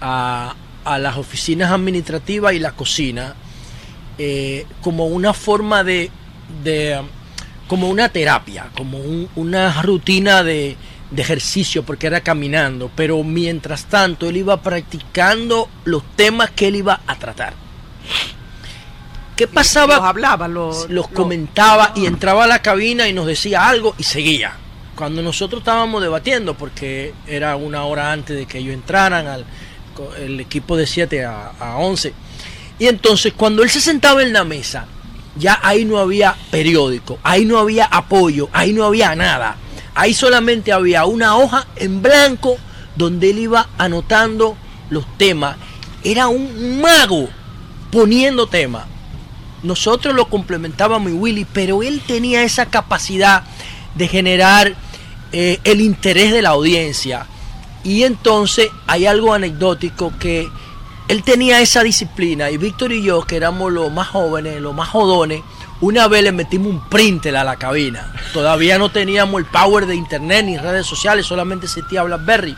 a, 0.00 0.54
a 0.84 0.98
las 0.98 1.16
oficinas 1.16 1.70
administrativas 1.72 2.54
y 2.54 2.58
la 2.58 2.72
cocina 2.72 3.34
eh, 4.18 4.66
como 4.82 5.06
una 5.06 5.32
forma 5.34 5.82
de, 5.82 6.10
de, 6.62 7.00
como 7.66 7.88
una 7.88 8.08
terapia, 8.08 8.66
como 8.76 8.98
un- 8.98 9.28
una 9.34 9.82
rutina 9.82 10.42
de, 10.44 10.76
de 11.10 11.22
ejercicio, 11.22 11.82
porque 11.84 12.06
era 12.06 12.20
caminando, 12.20 12.90
pero 12.94 13.22
mientras 13.24 13.86
tanto 13.86 14.28
él 14.28 14.36
iba 14.36 14.60
practicando 14.62 15.68
los 15.84 16.02
temas 16.16 16.50
que 16.52 16.68
él 16.68 16.76
iba 16.76 17.00
a 17.06 17.16
tratar. 17.16 17.54
¿Qué 19.36 19.48
pasaba? 19.48 19.96
Los 19.96 20.04
hablaba, 20.04 20.46
los, 20.46 20.88
los 20.90 21.08
comentaba 21.08 21.92
y 21.96 22.06
entraba 22.06 22.44
a 22.44 22.46
la 22.46 22.62
cabina 22.62 23.08
y 23.08 23.12
nos 23.12 23.26
decía 23.26 23.66
algo 23.68 23.94
y 23.98 24.04
seguía. 24.04 24.52
Cuando 24.96 25.22
nosotros 25.22 25.60
estábamos 25.60 26.02
debatiendo, 26.02 26.54
porque 26.54 27.14
era 27.26 27.56
una 27.56 27.84
hora 27.84 28.12
antes 28.12 28.36
de 28.36 28.46
que 28.46 28.58
ellos 28.58 28.74
entraran, 28.74 29.26
al, 29.26 29.44
el 30.18 30.40
equipo 30.40 30.76
de 30.76 30.86
7 30.86 31.24
a, 31.24 31.52
a 31.58 31.76
11. 31.78 32.12
Y 32.78 32.86
entonces 32.86 33.32
cuando 33.36 33.62
él 33.62 33.70
se 33.70 33.80
sentaba 33.80 34.22
en 34.22 34.32
la 34.32 34.44
mesa, 34.44 34.86
ya 35.36 35.58
ahí 35.62 35.84
no 35.84 35.98
había 35.98 36.36
periódico, 36.50 37.18
ahí 37.22 37.44
no 37.44 37.58
había 37.58 37.86
apoyo, 37.86 38.48
ahí 38.52 38.72
no 38.72 38.84
había 38.84 39.14
nada. 39.14 39.56
Ahí 39.94 40.14
solamente 40.14 40.72
había 40.72 41.04
una 41.04 41.36
hoja 41.36 41.66
en 41.76 42.02
blanco 42.02 42.56
donde 42.96 43.30
él 43.30 43.38
iba 43.38 43.68
anotando 43.78 44.56
los 44.90 45.06
temas. 45.18 45.56
Era 46.02 46.28
un 46.28 46.80
mago 46.80 47.28
poniendo 47.90 48.46
temas. 48.46 48.86
Nosotros 49.62 50.14
lo 50.14 50.28
complementábamos 50.28 51.10
y 51.10 51.14
Willy, 51.14 51.46
pero 51.46 51.82
él 51.82 52.02
tenía 52.06 52.42
esa 52.42 52.66
capacidad 52.66 53.44
de 53.94 54.08
generar 54.08 54.74
eh, 55.36 55.58
el 55.64 55.80
interés 55.80 56.30
de 56.30 56.42
la 56.42 56.50
audiencia. 56.50 57.26
Y 57.82 58.04
entonces 58.04 58.70
hay 58.86 59.04
algo 59.06 59.34
anecdótico 59.34 60.12
que 60.16 60.48
él 61.08 61.24
tenía 61.24 61.60
esa 61.60 61.82
disciplina 61.82 62.52
y 62.52 62.56
Víctor 62.56 62.92
y 62.92 63.02
yo, 63.02 63.22
que 63.22 63.34
éramos 63.34 63.72
los 63.72 63.90
más 63.90 64.06
jóvenes, 64.06 64.60
los 64.60 64.72
más 64.76 64.90
jodones, 64.90 65.42
una 65.80 66.06
vez 66.06 66.22
le 66.22 66.30
metimos 66.30 66.68
un 66.68 66.88
printer 66.88 67.36
a 67.36 67.42
la 67.42 67.56
cabina. 67.56 68.14
Todavía 68.32 68.78
no 68.78 68.92
teníamos 68.92 69.40
el 69.40 69.46
power 69.46 69.86
de 69.86 69.96
internet 69.96 70.44
ni 70.44 70.56
redes 70.56 70.86
sociales, 70.86 71.26
solamente 71.26 71.66
existía 71.66 72.04
BlackBerry. 72.04 72.56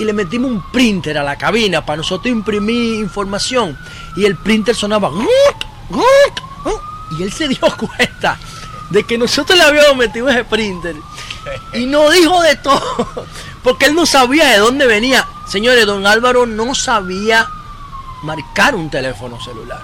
Y 0.00 0.04
le 0.04 0.12
metimos 0.12 0.50
un 0.50 0.72
printer 0.72 1.18
a 1.18 1.22
la 1.22 1.36
cabina 1.36 1.86
para 1.86 1.98
nosotros 1.98 2.32
imprimir 2.32 2.96
información. 2.96 3.78
Y 4.16 4.24
el 4.24 4.34
printer 4.34 4.74
sonaba. 4.74 5.12
Y 7.16 7.22
él 7.22 7.32
se 7.32 7.46
dio 7.46 7.60
cuenta 7.78 8.36
de 8.90 9.04
que 9.04 9.16
nosotros 9.16 9.56
le 9.56 9.62
habíamos 9.62 9.96
metido 9.96 10.28
ese 10.28 10.44
printer. 10.44 10.96
Y 11.74 11.86
no 11.86 12.10
dijo 12.10 12.40
de 12.42 12.56
todo. 12.56 13.26
Porque 13.62 13.86
él 13.86 13.94
no 13.94 14.06
sabía 14.06 14.46
de 14.46 14.58
dónde 14.58 14.86
venía. 14.86 15.26
Señores, 15.46 15.86
don 15.86 16.06
Álvaro 16.06 16.46
no 16.46 16.74
sabía 16.74 17.48
marcar 18.22 18.74
un 18.74 18.90
teléfono 18.90 19.40
celular. 19.40 19.82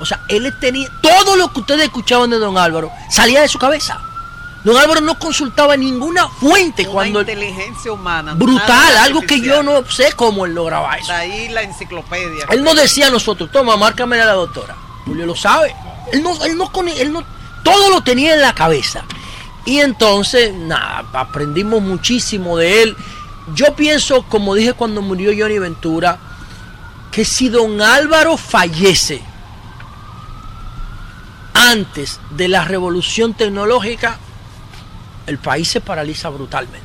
O 0.00 0.06
sea, 0.06 0.20
él 0.28 0.52
tenía 0.60 0.88
todo 1.00 1.36
lo 1.36 1.52
que 1.52 1.60
ustedes 1.60 1.84
escuchaban 1.84 2.30
de 2.30 2.38
don 2.38 2.58
Álvaro 2.58 2.90
salía 3.10 3.42
de 3.42 3.48
su 3.48 3.58
cabeza. 3.58 4.00
Don 4.64 4.76
Álvaro 4.76 5.02
no 5.02 5.18
consultaba 5.18 5.76
ninguna 5.76 6.26
fuente 6.26 6.82
Una 6.82 6.92
cuando 6.92 7.20
inteligencia 7.20 7.92
humana. 7.92 8.32
brutal, 8.34 8.96
algo 8.96 9.20
que 9.20 9.40
yo 9.40 9.62
no 9.62 9.84
sé 9.90 10.12
cómo 10.12 10.46
él 10.46 10.54
lograba 10.54 10.96
eso. 10.96 11.12
De 11.12 11.18
ahí 11.18 11.48
la 11.50 11.62
enciclopedia. 11.62 12.46
Él 12.50 12.64
no 12.64 12.74
decía 12.74 13.08
a 13.08 13.10
nosotros, 13.10 13.52
toma, 13.52 13.76
márcame 13.76 14.20
a 14.20 14.24
la 14.24 14.32
doctora. 14.32 14.74
Julio 15.04 15.26
lo 15.26 15.36
sabe. 15.36 15.74
Él 16.12 16.22
no, 16.22 16.42
él 16.44 16.56
no, 16.56 16.70
él 16.96 17.12
no, 17.12 17.22
todo 17.62 17.90
lo 17.90 18.02
tenía 18.02 18.34
en 18.34 18.40
la 18.40 18.54
cabeza. 18.54 19.04
Y 19.66 19.80
entonces, 19.80 20.52
nada, 20.54 21.04
aprendimos 21.12 21.82
muchísimo 21.82 22.58
de 22.58 22.82
él. 22.82 22.96
Yo 23.54 23.74
pienso, 23.74 24.22
como 24.24 24.54
dije 24.54 24.74
cuando 24.74 25.02
murió 25.02 25.32
Johnny 25.36 25.58
Ventura, 25.58 26.18
que 27.10 27.24
si 27.24 27.48
don 27.48 27.80
Álvaro 27.80 28.36
fallece 28.36 29.22
antes 31.54 32.20
de 32.30 32.48
la 32.48 32.64
revolución 32.64 33.34
tecnológica, 33.34 34.18
el 35.26 35.38
país 35.38 35.68
se 35.68 35.80
paraliza 35.80 36.28
brutalmente. 36.28 36.82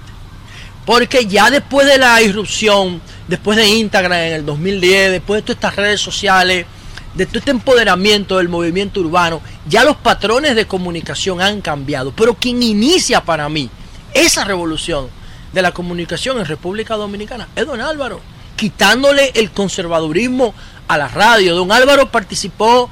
Porque 0.85 1.25
ya 1.27 1.49
después 1.49 1.85
de 1.85 1.97
la 1.97 2.21
irrupción, 2.21 3.01
después 3.27 3.57
de 3.57 3.67
Instagram 3.67 4.19
en 4.19 4.33
el 4.33 4.45
2010, 4.45 5.11
después 5.11 5.39
de 5.39 5.41
todas 5.41 5.57
estas 5.57 5.75
redes 5.75 6.01
sociales, 6.01 6.65
de 7.13 7.25
todo 7.25 7.39
este 7.39 7.51
empoderamiento 7.51 8.37
del 8.37 8.49
movimiento 8.49 8.99
urbano, 8.99 9.41
ya 9.67 9.83
los 9.83 9.97
patrones 9.97 10.55
de 10.55 10.67
comunicación 10.67 11.41
han 11.41 11.61
cambiado. 11.61 12.11
Pero 12.11 12.35
quien 12.35 12.61
inicia 12.61 13.21
para 13.21 13.49
mí 13.49 13.69
esa 14.13 14.43
revolución 14.45 15.07
de 15.53 15.61
la 15.61 15.71
comunicación 15.71 16.39
en 16.39 16.45
República 16.45 16.95
Dominicana 16.95 17.47
es 17.55 17.65
don 17.65 17.81
Álvaro, 17.81 18.21
quitándole 18.55 19.31
el 19.35 19.51
conservadurismo 19.51 20.53
a 20.87 20.97
la 20.97 21.07
radio. 21.07 21.55
Don 21.55 21.71
Álvaro 21.71 22.11
participó 22.11 22.89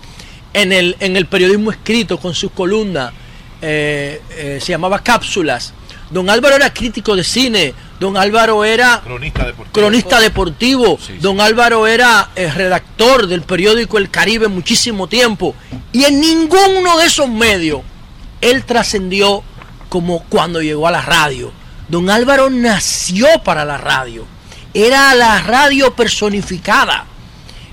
en 0.54 0.72
el, 0.72 0.96
en 1.00 1.16
el 1.16 1.28
periodismo 1.28 1.72
escrito 1.72 2.20
con 2.20 2.34
sus 2.34 2.52
columnas, 2.52 3.14
eh, 3.62 4.22
eh, 4.32 4.60
se 4.62 4.72
llamaba 4.72 5.04
Cápsulas. 5.04 5.74
Don 6.10 6.30
Álvaro 6.30 6.56
era 6.56 6.74
crítico 6.74 7.16
de 7.16 7.24
cine, 7.24 7.74
don 8.00 8.18
Álvaro 8.18 8.64
era 8.64 9.02
Cronista 9.04 9.46
deportivo. 9.46 9.74
cronista 9.74 10.20
deportivo, 10.20 11.00
don 11.20 11.42
Álvaro 11.42 11.88
era 11.88 12.30
eh, 12.36 12.52
redactor 12.52 13.28
del 13.28 13.42
periódico 13.42 13.98
El 13.98 14.10
Caribe 14.10 14.48
muchísimo 14.48 15.08
tiempo. 15.08 15.56
Y 15.92 16.04
en 16.04 16.20
ninguno 16.20 16.98
de 16.98 17.06
esos 17.06 17.30
medios 17.30 17.82
él 18.42 18.64
trascendió 18.64 19.44
como 19.90 20.24
cuando 20.24 20.62
llegó 20.62 20.88
a 20.88 20.92
la 20.92 21.02
radio. 21.02 21.52
Don 21.88 22.10
Álvaro 22.10 22.50
nació 22.50 23.28
para 23.44 23.66
la 23.66 23.78
radio. 23.78 24.26
Era 24.74 25.16
la 25.16 25.42
radio 25.42 25.96
personificada. 25.96 27.06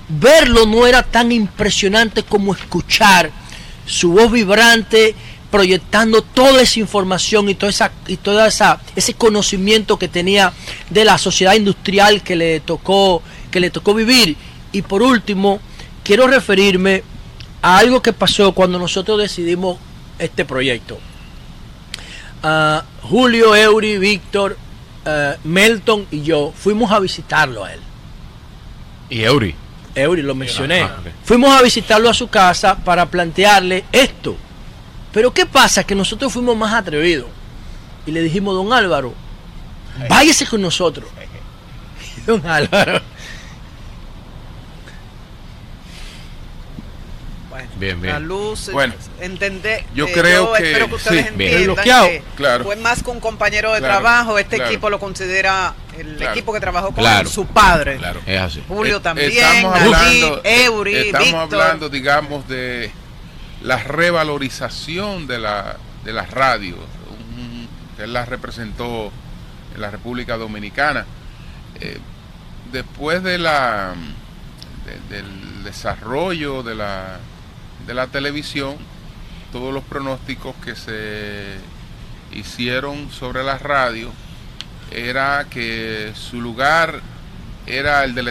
Verlo 0.07 0.65
no 0.65 0.87
era 0.87 1.03
tan 1.03 1.31
impresionante 1.31 2.23
como 2.23 2.53
escuchar 2.53 3.31
su 3.85 4.13
voz 4.13 4.31
vibrante 4.31 5.15
proyectando 5.55 6.21
toda 6.21 6.61
esa 6.61 6.81
información 6.81 7.47
y 7.47 7.55
toda 7.55 7.69
esa 7.69 7.89
y 8.07 8.17
toda 8.17 8.47
esa 8.47 8.81
ese 8.93 9.13
conocimiento 9.13 9.97
que 9.97 10.09
tenía 10.09 10.51
de 10.89 11.05
la 11.05 11.17
sociedad 11.17 11.53
industrial 11.53 12.21
que 12.23 12.35
le 12.35 12.59
tocó 12.59 13.23
que 13.51 13.61
le 13.61 13.69
tocó 13.69 13.93
vivir 13.93 14.35
y 14.73 14.81
por 14.81 15.01
último 15.01 15.61
quiero 16.03 16.27
referirme 16.27 17.03
a 17.61 17.77
algo 17.77 18.01
que 18.01 18.11
pasó 18.11 18.51
cuando 18.51 18.77
nosotros 18.77 19.17
decidimos 19.17 19.77
este 20.19 20.43
proyecto 20.43 20.99
Ah, 22.43 22.83
Julio 23.03 23.55
Eury 23.55 23.97
Víctor 23.97 24.57
eh, 25.05 25.37
Melton 25.45 26.05
y 26.11 26.21
yo 26.21 26.51
fuimos 26.53 26.91
a 26.91 26.99
visitarlo 26.99 27.63
a 27.63 27.71
él 27.73 27.79
Y 29.09 29.23
Eury. 29.23 29.55
Eury 29.95 30.21
lo 30.21 30.35
mencioné. 30.35 30.81
Ah. 30.81 30.97
Fuimos 31.23 31.57
a 31.57 31.61
visitarlo 31.61 32.09
a 32.09 32.13
su 32.13 32.27
casa 32.27 32.75
para 32.75 33.05
plantearle 33.05 33.85
esto. 33.93 34.35
Pero 35.15 35.33
¿qué 35.33 35.45
pasa? 35.45 35.81
Que 35.85 35.95
nosotros 35.95 36.33
fuimos 36.33 36.57
más 36.57 36.73
atrevidos. 36.73 37.27
Y 38.05 38.11
le 38.11 38.21
dijimos, 38.21 38.53
don 38.53 38.73
Álvaro, 38.73 39.13
váyase 40.09 40.45
con 40.45 40.61
nosotros. 40.61 41.07
Don 42.27 42.45
Álvaro. 42.45 43.01
Bien, 47.79 48.01
La 48.05 48.19
luz, 48.19 48.69
Bueno, 48.71 48.93
entender. 49.21 49.83
yo 49.93 50.07
eh, 50.07 50.11
creo 50.13 50.51
que- 50.53 50.63
espero 50.67 50.87
que 50.89 50.95
ustedes 50.95 51.27
sí, 51.27 51.31
bien. 51.35 51.53
entiendan 51.69 51.85
que 52.09 52.23
Claro. 52.35 52.63
fue 52.65 52.75
más 52.77 53.01
que 53.03 53.09
un 53.09 53.19
compañero 53.21 53.71
de 53.73 53.79
Claro, 53.79 53.93
trabajo. 54.01 54.37
Este 54.39 54.57
claro. 54.57 54.71
equipo 54.71 54.89
lo 54.89 54.99
considera 54.99 55.73
el 55.97 56.15
Claro. 56.17 56.31
equipo 56.33 56.51
que 56.53 56.59
trabajó 56.59 56.87
con 56.87 56.95
Claro. 56.95 57.29
su 57.29 57.45
padre. 57.47 57.99
Es 58.25 58.41
así. 58.41 58.63
Julio 58.67 58.97
Eh, 58.97 59.01
también, 59.01 59.31
Estamos 59.31 59.75
hablando, 59.81 60.41
eh, 60.43 60.65
Eury, 60.65 60.95
estamos 60.97 61.27
Víctor. 61.27 61.61
hablando, 61.61 61.89
digamos, 61.89 62.47
de 62.47 62.91
la 63.65 63.77
revalorización 63.77 65.27
de 65.27 65.39
la, 65.39 65.77
de 66.03 66.13
las 66.13 66.29
radios. 66.31 66.79
Que 67.97 68.03
él 68.03 68.13
las 68.13 68.27
representó 68.27 69.11
en 69.73 69.81
la 69.81 69.89
República 69.89 70.35
Dominicana. 70.37 71.05
Eh, 71.79 71.97
después 72.71 73.23
de 73.23 73.37
la 73.37 73.93
de- 75.09 75.15
del 75.15 75.63
desarrollo 75.63 76.61
de 76.61 76.75
la, 76.75 77.19
de 77.87 77.93
la 77.93 78.07
televisión, 78.07 78.75
todos 79.51 79.73
los 79.73 79.83
pronósticos 79.83 80.55
que 80.63 80.75
se 80.75 81.55
hicieron 82.33 83.09
sobre 83.11 83.43
las 83.43 83.61
radios 83.61 84.11
era 84.91 85.45
que 85.49 86.11
su 86.15 86.41
lugar 86.41 86.99
era 87.65 88.03
el 88.03 88.13
de 88.13 88.23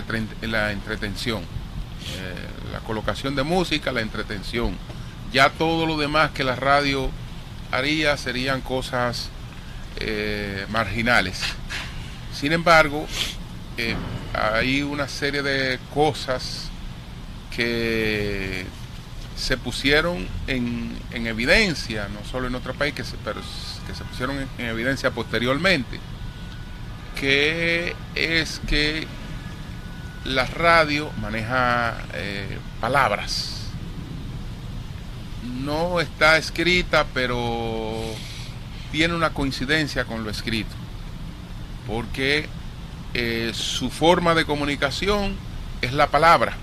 la 0.43 0.71
entretención, 0.73 1.43
eh, 1.43 2.35
la 2.73 2.81
colocación 2.81 3.35
de 3.35 3.43
música, 3.43 3.91
la 3.93 4.03
entretención. 4.03 4.77
Ya 5.35 5.51
todo 5.51 5.85
lo 5.85 5.99
demás 5.99 6.31
que 6.31 6.45
la 6.45 6.55
radio 6.55 7.11
haría 7.73 8.17
serían 8.17 8.61
cosas 8.61 9.31
eh, 9.97 10.65
marginales. 10.71 11.43
Sin 12.33 12.53
embargo, 12.53 13.05
eh, 13.77 13.97
hay 14.33 14.83
una 14.83 15.09
serie 15.09 15.43
de 15.43 15.81
cosas 15.93 16.69
que 17.51 18.65
se 19.37 19.57
pusieron 19.57 20.29
en, 20.47 20.97
en 21.11 21.27
evidencia, 21.27 22.07
no 22.09 22.25
solo 22.31 22.47
en 22.47 22.53
nuestro 22.53 22.75
país, 22.75 22.95
que 22.95 23.03
se, 23.03 23.17
pero 23.17 23.41
que 23.89 23.95
se 23.97 24.05
pusieron 24.05 24.37
en, 24.39 24.49
en 24.59 24.67
evidencia 24.67 25.11
posteriormente, 25.11 25.99
que 27.19 27.97
es 28.15 28.61
que 28.69 29.09
la 30.25 30.47
radio 30.47 31.11
maneja 31.21 31.97
eh, 32.13 32.57
palabras. 32.81 33.54
No 35.45 36.01
está 36.01 36.37
escrita, 36.39 37.07
pero 37.13 37.95
tiene 38.91 39.15
una 39.15 39.31
coincidencia 39.31 40.05
con 40.05 40.25
lo 40.25 40.31
escrito, 40.31 40.75
porque 41.87 42.49
eh, 43.13 43.51
su 43.55 43.91
forma 43.91 44.35
de 44.35 44.45
comunicación 44.45 45.37
es 45.83 45.93
la 45.93 46.09
palabra. 46.09 46.57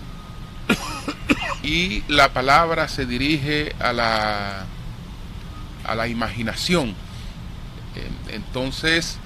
Y 1.63 2.03
la 2.07 2.33
palabra 2.33 2.87
se 2.87 3.05
dirige 3.05 3.75
a 3.79 3.93
la 3.93 4.65
a 5.83 5.95
la 5.95 6.07
imaginación. 6.07 6.95
Entonces 8.29 9.19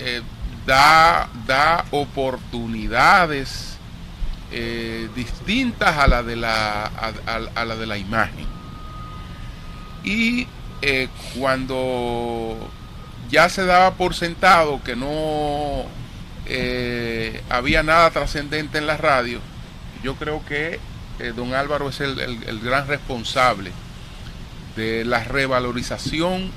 eh, 0.00 0.22
da 0.64 1.28
da 1.46 1.84
oportunidades 1.90 3.76
eh, 4.50 5.08
distintas 5.14 5.98
a 5.98 6.06
la 6.06 6.22
de 6.22 6.36
la 6.36 6.84
a 6.86 7.64
la 7.64 7.76
de 7.76 7.86
la 7.86 7.98
imagen 7.98 8.53
y 10.04 10.46
eh, 10.82 11.08
cuando 11.36 12.56
ya 13.30 13.48
se 13.48 13.64
daba 13.64 13.94
por 13.94 14.14
sentado 14.14 14.82
que 14.84 14.94
no 14.96 15.84
eh, 16.46 17.42
había 17.48 17.82
nada 17.82 18.10
trascendente 18.10 18.78
en 18.78 18.86
la 18.86 18.96
radio, 18.96 19.40
yo 20.02 20.14
creo 20.16 20.44
que 20.46 20.78
eh, 21.18 21.32
don 21.34 21.54
Álvaro 21.54 21.88
es 21.88 22.00
el, 22.00 22.18
el- 22.20 22.60
gran 22.60 22.86
responsable 22.86 23.72
de 24.76 25.04
la 25.04 25.24
revalorización 25.24 26.50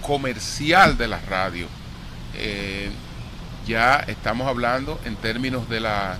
comercial 0.00 0.96
de 0.96 1.08
la 1.08 1.20
radio. 1.20 1.66
Ya 3.66 3.96
estamos 4.08 4.46
hablando 4.46 5.00
en 5.04 5.16
términos 5.16 5.68
de 5.70 5.80
la 5.80 6.18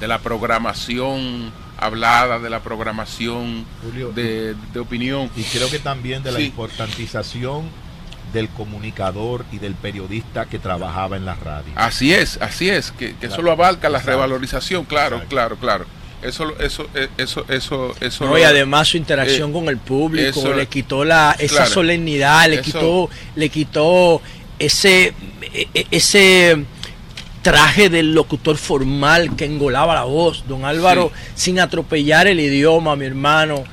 de 0.00 0.08
la 0.08 0.18
programación 0.18 1.52
hablada, 1.78 2.38
de 2.38 2.50
la 2.50 2.60
programación 2.60 3.64
Julio, 3.84 4.12
de, 4.12 4.54
de 4.72 4.80
opinión. 4.80 5.30
Y 5.36 5.42
creo 5.44 5.70
que 5.70 5.78
también 5.78 6.22
de 6.22 6.32
la 6.32 6.38
Sí. 6.38 6.46
importantización 6.46 7.70
del 8.32 8.48
comunicador 8.50 9.44
y 9.52 9.58
del 9.58 9.74
periodista 9.74 10.44
que 10.46 10.58
trabajaba 10.58 11.16
en 11.16 11.24
la 11.24 11.34
radio. 11.34 11.72
Así 11.76 12.12
es, 12.12 12.38
así 12.42 12.68
es, 12.68 12.92
que, 12.92 13.14
que 13.16 13.26
eso 13.26 13.40
lo 13.40 13.52
abarca 13.52 13.88
la 13.88 14.00
revalorización, 14.00 14.84
claro, 14.84 15.22
claro, 15.28 15.56
claro. 15.56 15.86
Eso, 16.20 16.52
eso, 16.58 16.86
eh, 16.94 17.08
eso, 17.16 17.44
eso, 17.48 17.94
eso. 18.00 18.24
No, 18.24 18.32
lo- 18.32 18.38
y 18.38 18.42
además 18.42 18.88
su 18.88 18.96
interacción 18.96 19.50
eh, 19.50 19.52
con 19.52 19.68
el 19.68 19.78
público, 19.78 20.40
eso- 20.40 20.52
le 20.52 20.66
quitó 20.66 21.04
la, 21.04 21.36
esa 21.38 21.54
claro. 21.58 21.70
solemnidad, 21.70 22.48
le 22.48 22.56
Eso- 22.56 22.64
quitó, 22.64 23.10
le 23.36 23.48
quitó 23.48 24.20
ese, 24.58 25.14
e- 25.54 25.68
e- 25.72 25.86
ese 25.92 26.64
traje 27.42 27.88
del 27.88 28.14
locutor 28.14 28.56
formal 28.56 29.36
que 29.36 29.44
engolaba 29.44 29.94
la 29.94 30.04
voz, 30.04 30.44
don 30.48 30.64
Álvaro, 30.64 31.12
sin 31.34 31.60
atropellar 31.60 32.26
el 32.26 32.40
idioma, 32.40 32.96
mi 32.96 33.06
hermano. 33.06 33.64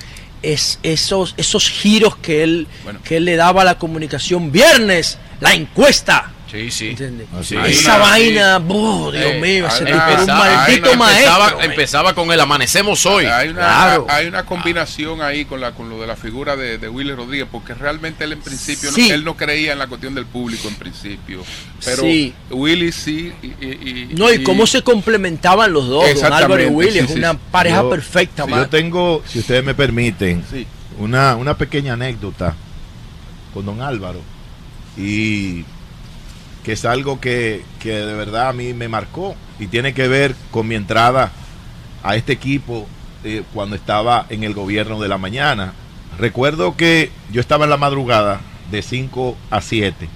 Es, 0.42 0.80
esos, 0.84 1.34
esos 1.38 1.69
giros 1.69 2.18
que 2.18 2.44
él, 2.44 2.68
que 3.03 3.18
él 3.18 3.26
le 3.26 3.35
daba 3.35 3.64
a 3.64 3.66
la 3.66 3.80
comunicación. 3.80 4.52
Viernes, 4.52 5.18
la 5.40 5.53
encuesta. 5.53 6.34
Sí, 6.51 6.69
sí. 6.72 6.90
¿Entiendes? 6.90 7.27
Sí. 7.43 7.56
Esa 7.65 7.98
vaina, 7.98 8.59
buh, 8.59 9.11
Dios 9.11 9.25
Eh, 9.25 9.40
mío, 9.41 9.67
tipo 9.67 9.82
una- 9.91 10.11
era 10.11 10.22
un 10.22 10.27
maldito 10.27 10.90
una- 10.91 10.98
maestro. 10.99 11.33
empezaba, 11.33 11.65
empezaba 11.65 12.14
con 12.15 12.32
el 12.32 12.40
amanecemos 12.40 13.06
hoy. 13.07 13.25
Hay 13.25 13.49
una, 13.49 13.61
Claro. 13.61 14.06
hay 14.09 14.27
una 14.27 14.45
combinación 14.45 15.22
ahí 15.22 15.45
con 15.45 15.59
la 15.59 15.72
con 15.72 15.90
lo 15.90 15.99
de 15.99 16.07
la 16.07 16.15
figura 16.15 16.56
de, 16.56 16.77
de 16.77 16.88
Willy 16.88 17.14
Rodríguez, 17.14 17.48
porque 17.51 17.74
realmente 17.74 18.24
él 18.24 18.33
en 18.33 18.41
principio 18.41 18.91
no- 18.91 18.95
Sí. 18.95 19.09
él 19.09 19.24
no 19.25 19.35
creía 19.35 19.74
en 19.74 19.80
la 19.80 19.88
cuestión 19.88 20.14
del 20.15 20.27
público 20.27 20.67
en 20.67 20.75
principio, 20.75 21.43
pero 21.83 22.03
Sí. 22.03 22.33
Willy 22.51 22.91
sí 22.91 23.33
y, 23.41 23.48
y- 23.48 24.07
y- 24.11 24.15
No, 24.15 24.32
y 24.32 24.43
cómo 24.43 24.67
se 24.67 24.83
complementaban 24.83 25.74
los 25.74 25.88
dos, 25.88 26.06
don 26.22 26.32
Álvaro 26.32 26.61
y 26.64 26.67
Willy, 26.67 26.91
Sí, 26.91 26.99
es 26.99 27.07
sí, 27.11 27.14
una 27.19 27.32
sí. 27.33 27.40
pareja 27.51 27.82
Yo- 27.82 27.90
perfecta, 27.90 28.45
sí, 28.45 28.51
man. 28.51 28.59
Yo 28.61 28.69
tengo, 28.69 29.24
si 29.27 29.40
ustedes 29.40 29.64
me 29.64 29.74
permiten, 29.74 30.43
una, 30.99 31.35
una 31.35 31.57
pequeña 31.57 31.93
anécdota 31.93 32.56
con 33.53 33.65
don 33.65 33.82
Álvaro. 33.82 34.22
Y 34.98 35.65
que 36.66 36.72
es 36.74 36.84
algo 36.84 37.19
que, 37.22 37.64
que 37.80 37.92
de 37.92 38.14
verdad 38.16 38.50
a 38.50 38.53
mí 38.53 38.74
me 38.74 38.88
marcó 38.90 39.35
y 39.60 39.68
tiene 39.68 39.94
que 39.94 40.08
ver 40.08 40.35
con 40.52 40.68
mi 40.68 40.74
entrada 40.76 41.32
a 42.03 42.16
este 42.16 42.34
equipo 42.34 42.88
eh, 43.24 43.44
cuando 43.53 43.76
estaba 43.76 44.26
en 44.30 44.44
el 44.44 44.53
gobierno 44.56 45.00
de 45.00 45.08
la 45.08 45.18
mañana. 45.19 45.74
Recuerdo 46.18 46.76
que 46.76 47.11
yo 47.32 47.40
estaba 47.40 47.66
en 47.66 47.69
la 47.69 47.77
madrugada 47.77 48.42
de 48.72 48.82
5 48.82 49.38
a 49.52 49.61
7 49.61 50.08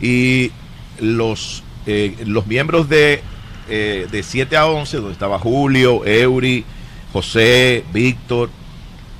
y 0.00 0.50
los, 0.98 1.62
eh, 1.86 2.16
los 2.26 2.46
miembros 2.46 2.88
de, 2.88 3.22
eh, 3.68 4.06
de 4.10 4.22
7 4.22 4.56
a 4.56 4.66
11, 4.66 4.96
donde 4.96 5.12
estaba 5.12 5.38
Julio, 5.38 6.06
Eury, 6.06 6.64
José, 7.12 7.84
Víctor, 7.92 8.48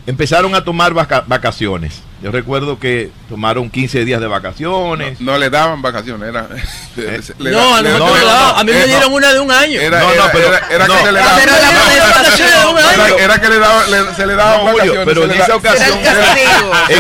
empezaron 0.07 0.55
a 0.55 0.65
tomar 0.65 0.95
vaca- 0.95 1.25
vacaciones. 1.27 2.03
Yo 2.25 2.31
recuerdo 2.33 2.79
que 2.81 3.11
tomaron 3.29 3.69
15 3.69 4.07
días 4.07 4.19
de 4.19 4.27
vacaciones. 4.27 5.21
no 5.21 5.37
le 5.37 5.51
daban 5.51 5.83
vacaciones, 5.83 6.27
era 6.31 6.47
le 7.39 7.51
No, 7.51 7.59
da- 7.73 7.77
a 7.79 7.83
le- 7.83 7.91
nosotros 7.91 8.19
le- 8.19 8.25
no, 8.25 8.31
a 8.49 8.65
mí 8.65 8.73
me 8.73 8.79
era- 8.79 8.87
dieron 8.87 9.13
una 9.13 9.33
de 9.35 9.41
un 9.41 9.51
año. 9.53 9.79
Era, 9.79 10.01
No, 10.01 10.15
no, 10.15 10.23
pero- 10.33 10.49
era- 10.49 10.67
era 10.71 10.87
no. 10.87 10.95
que 10.97 11.05
se 11.05 11.13
le 11.13 11.19
daba. 11.21 11.43
Era, 12.95 13.09
era 13.19 13.41
que 13.41 13.49
le 13.49 13.59
daba, 13.59 13.87
le- 13.87 14.15
se 14.15 14.27
le 14.27 14.35
No, 14.37 14.43
Julio, 14.43 14.73
vacaciones. 14.75 15.05
pero 15.07 15.25
en 15.25 15.31
esa 15.33 15.57
ocasión- 15.57 15.99
Era 15.99 16.15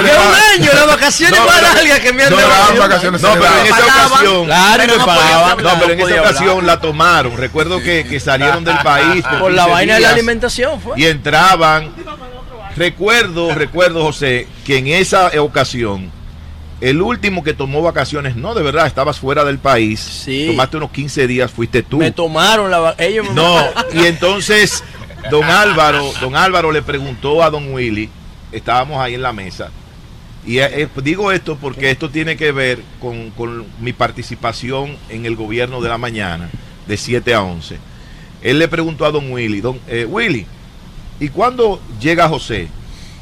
daba- 0.02 0.28
un 0.28 0.34
año, 0.60 0.70
las 0.74 0.86
vacaciones 0.86 1.38
No, 1.40 1.46
más 1.46 1.62
largas 1.62 2.00
que 2.00 2.12
me 2.12 2.24
han 2.24 2.30
no, 2.30 2.36
dado. 2.36 2.48
daban 2.50 2.78
vacaciones, 2.78 3.22
No, 3.22 3.32
pero 3.32 3.46
en 3.60 3.66
esa 3.66 3.84
ocasión. 3.86 4.44
Claro, 4.46 4.84
no, 4.86 5.62
no, 5.62 5.78
pero 5.80 5.92
en 5.92 5.98
no 5.98 6.08
esa 6.08 6.20
ocasión 6.20 6.66
la 6.66 6.80
tomaron. 6.80 7.36
Recuerdo 7.36 7.80
que, 7.80 8.20
salieron 8.20 8.64
del 8.64 8.78
país 8.78 9.24
Por 9.40 9.52
la 9.52 9.62
15 9.64 9.70
vaina 9.72 9.94
de 9.94 10.00
la 10.00 10.10
alimentación, 10.10 10.80
fue. 10.80 10.98
Y 11.00 11.06
entraban. 11.06 11.90
Recuerdo, 12.76 13.54
recuerdo, 13.54 14.02
José, 14.02 14.46
que 14.64 14.78
en 14.78 14.88
esa 14.88 15.30
ocasión, 15.40 16.10
el 16.80 17.00
último 17.00 17.44
que 17.44 17.54
tomó 17.54 17.82
vacaciones, 17.82 18.36
no, 18.36 18.54
de 18.54 18.62
verdad, 18.62 18.86
estabas 18.86 19.18
fuera 19.18 19.44
del 19.44 19.58
país. 19.58 20.00
Sí. 20.00 20.46
Tomaste 20.48 20.76
unos 20.76 20.90
15 20.90 21.26
días, 21.26 21.50
fuiste 21.50 21.82
tú. 21.82 21.98
Me 21.98 22.10
tomaron 22.10 22.70
la 22.70 22.94
ellos 22.98 23.28
me 23.28 23.34
No, 23.34 23.58
y 23.92 24.06
entonces 24.06 24.82
don 25.30 25.44
Álvaro, 25.44 26.12
don 26.20 26.36
Álvaro 26.36 26.72
le 26.72 26.82
preguntó 26.82 27.42
a 27.42 27.50
don 27.50 27.72
Willy, 27.72 28.10
estábamos 28.52 28.98
ahí 28.98 29.14
en 29.14 29.22
la 29.22 29.32
mesa, 29.32 29.70
y 30.46 30.58
eh, 30.58 30.82
eh, 30.82 30.88
digo 31.02 31.32
esto 31.32 31.56
porque 31.56 31.90
esto 31.90 32.10
tiene 32.10 32.36
que 32.36 32.52
ver 32.52 32.82
con, 33.00 33.30
con 33.30 33.64
mi 33.80 33.92
participación 33.92 34.96
en 35.08 35.24
el 35.26 35.36
gobierno 35.36 35.80
de 35.80 35.88
la 35.88 35.98
mañana, 35.98 36.50
de 36.86 36.96
7 36.96 37.34
a 37.34 37.42
11. 37.42 37.78
Él 38.42 38.58
le 38.58 38.68
preguntó 38.68 39.06
a 39.06 39.10
don 39.10 39.32
Willy, 39.32 39.60
don 39.60 39.80
eh, 39.88 40.04
Willy, 40.04 40.46
¿y 41.20 41.28
cuándo 41.28 41.80
llega 42.00 42.28
José? 42.28 42.68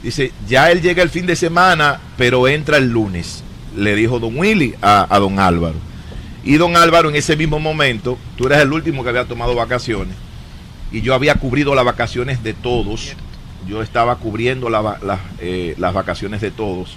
Dice, 0.02 0.32
ya 0.48 0.70
él 0.70 0.82
llega 0.82 1.02
el 1.02 1.10
fin 1.10 1.26
de 1.26 1.36
semana, 1.36 2.00
pero 2.16 2.48
entra 2.48 2.76
el 2.76 2.90
lunes, 2.90 3.44
le 3.76 3.94
dijo 3.94 4.18
don 4.18 4.36
Willy 4.36 4.74
a, 4.82 5.06
don 5.18 5.38
Álvaro. 5.38 5.76
Y 6.44 6.56
don 6.56 6.76
Álvaro 6.76 7.08
en 7.08 7.16
ese 7.16 7.36
mismo 7.36 7.60
momento, 7.60 8.18
tú 8.36 8.46
eras 8.46 8.62
el 8.62 8.72
último 8.72 9.04
que 9.04 9.10
había 9.10 9.26
tomado 9.26 9.54
vacaciones 9.54 10.16
y 10.90 11.00
yo 11.00 11.14
había 11.14 11.36
cubrido 11.36 11.74
las 11.74 11.84
vacaciones 11.84 12.42
de 12.42 12.52
todos. 12.52 13.14
Yo 13.66 13.80
estaba 13.80 14.16
cubriendo 14.16 14.68
eh, 15.38 15.74
las 15.78 15.94
vacaciones 15.94 16.40
de 16.40 16.50
todos. 16.50 16.96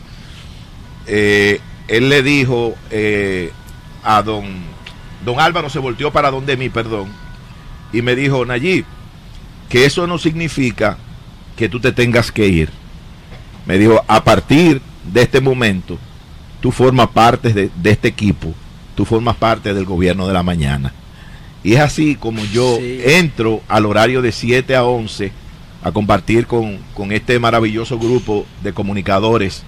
Eh, 1.08 1.60
él 1.88 2.10
le 2.10 2.24
dijo 2.24 2.76
eh, 2.90 3.52
a 4.04 4.24
don, 4.24 4.46
don 5.24 5.40
Álvaro, 5.40 5.70
se 5.70 5.80
volteó 5.80 6.12
para 6.12 6.32
donde 6.32 6.58
mí, 6.58 6.70
perdón, 6.70 7.10
y 7.94 8.02
me 8.02 8.16
dijo, 8.16 8.46
Nayib, 8.46 8.86
que 9.70 9.86
eso 9.86 10.08
no 10.08 10.18
significa 10.18 10.98
que 11.56 11.70
tú 11.70 11.80
te 11.80 11.92
tengas 11.92 12.32
que 12.32 12.48
ir. 12.48 12.70
Me 13.66 13.78
dijo, 13.78 14.04
a 14.08 14.24
partir 14.24 14.82
de 15.12 15.22
este 15.24 15.42
momento, 15.42 15.98
tú 16.62 16.72
formas 16.72 17.08
parte 17.10 17.54
de, 17.54 17.70
de 17.76 17.92
este 17.92 18.08
equipo, 18.10 18.54
tú 18.96 19.06
formas 19.06 19.36
parte 19.36 19.74
del 19.74 19.86
gobierno 19.86 20.28
de 20.28 20.34
la 20.34 20.44
mañana. 20.44 20.94
Y 21.64 21.74
es 21.74 21.80
así 21.80 22.16
como 22.16 22.44
yo 22.46 22.78
Sí. 22.78 23.02
entro 23.06 23.62
al 23.68 23.86
horario 23.86 24.22
de 24.22 24.32
7 24.32 24.76
a 24.76 24.84
11 24.84 25.32
a 25.84 25.92
compartir 25.92 26.46
con, 26.48 26.78
con 26.94 27.12
este 27.12 27.40
maravilloso 27.40 27.98
grupo 27.98 28.46
de 28.64 28.74
comunicadores 28.74 29.64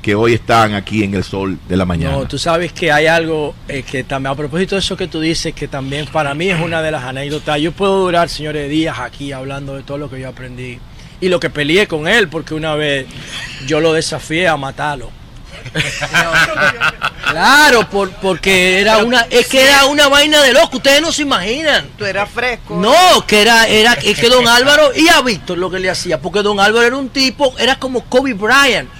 que 0.00 0.14
hoy 0.14 0.34
están 0.34 0.74
aquí 0.74 1.04
en 1.04 1.14
el 1.14 1.24
sol 1.24 1.58
de 1.68 1.76
la 1.76 1.84
mañana. 1.84 2.16
No, 2.16 2.26
tú 2.26 2.38
sabes 2.38 2.72
que 2.72 2.90
hay 2.90 3.06
algo 3.06 3.54
eh, 3.68 3.82
que 3.82 4.04
también, 4.04 4.32
a 4.32 4.36
propósito 4.36 4.74
de 4.74 4.80
eso 4.80 4.96
que 4.96 5.08
tú 5.08 5.20
dices, 5.20 5.54
que 5.54 5.68
también 5.68 6.06
para 6.06 6.34
mí 6.34 6.48
es 6.48 6.60
una 6.60 6.82
de 6.82 6.90
las 6.90 7.04
anécdotas. 7.04 7.60
Yo 7.60 7.72
puedo 7.72 7.98
durar, 8.00 8.28
señores, 8.28 8.68
días 8.70 8.98
aquí 8.98 9.32
hablando 9.32 9.74
de 9.74 9.82
todo 9.82 9.98
lo 9.98 10.10
que 10.10 10.20
yo 10.20 10.28
aprendí 10.28 10.78
y 11.20 11.28
lo 11.28 11.38
que 11.38 11.50
peleé 11.50 11.86
con 11.86 12.08
él, 12.08 12.28
porque 12.28 12.54
una 12.54 12.74
vez 12.74 13.06
yo 13.66 13.80
lo 13.80 13.92
desafié 13.92 14.48
a 14.48 14.56
matarlo. 14.56 15.10
Claro, 17.30 17.88
por, 17.88 18.10
porque 18.10 18.80
era 18.80 18.98
una, 18.98 19.20
es 19.30 19.46
que 19.46 19.62
era 19.62 19.84
una 19.84 20.08
vaina 20.08 20.42
de 20.42 20.52
loco, 20.52 20.78
ustedes 20.78 21.00
no 21.00 21.12
se 21.12 21.22
imaginan. 21.22 21.88
Tú 21.96 22.04
eras 22.04 22.28
fresco. 22.28 22.74
No, 22.74 23.24
que 23.24 23.42
era, 23.42 23.68
era, 23.68 23.92
es 23.92 24.18
que 24.18 24.28
don 24.28 24.48
Álvaro 24.48 24.90
y 24.96 25.06
a 25.08 25.20
Víctor 25.20 25.56
lo 25.56 25.70
que 25.70 25.78
le 25.78 25.88
hacía, 25.88 26.20
porque 26.20 26.42
don 26.42 26.58
Álvaro 26.58 26.84
era 26.84 26.96
un 26.96 27.08
tipo, 27.08 27.54
era 27.56 27.78
como 27.78 28.04
Kobe 28.06 28.34
Bryant. 28.34 28.90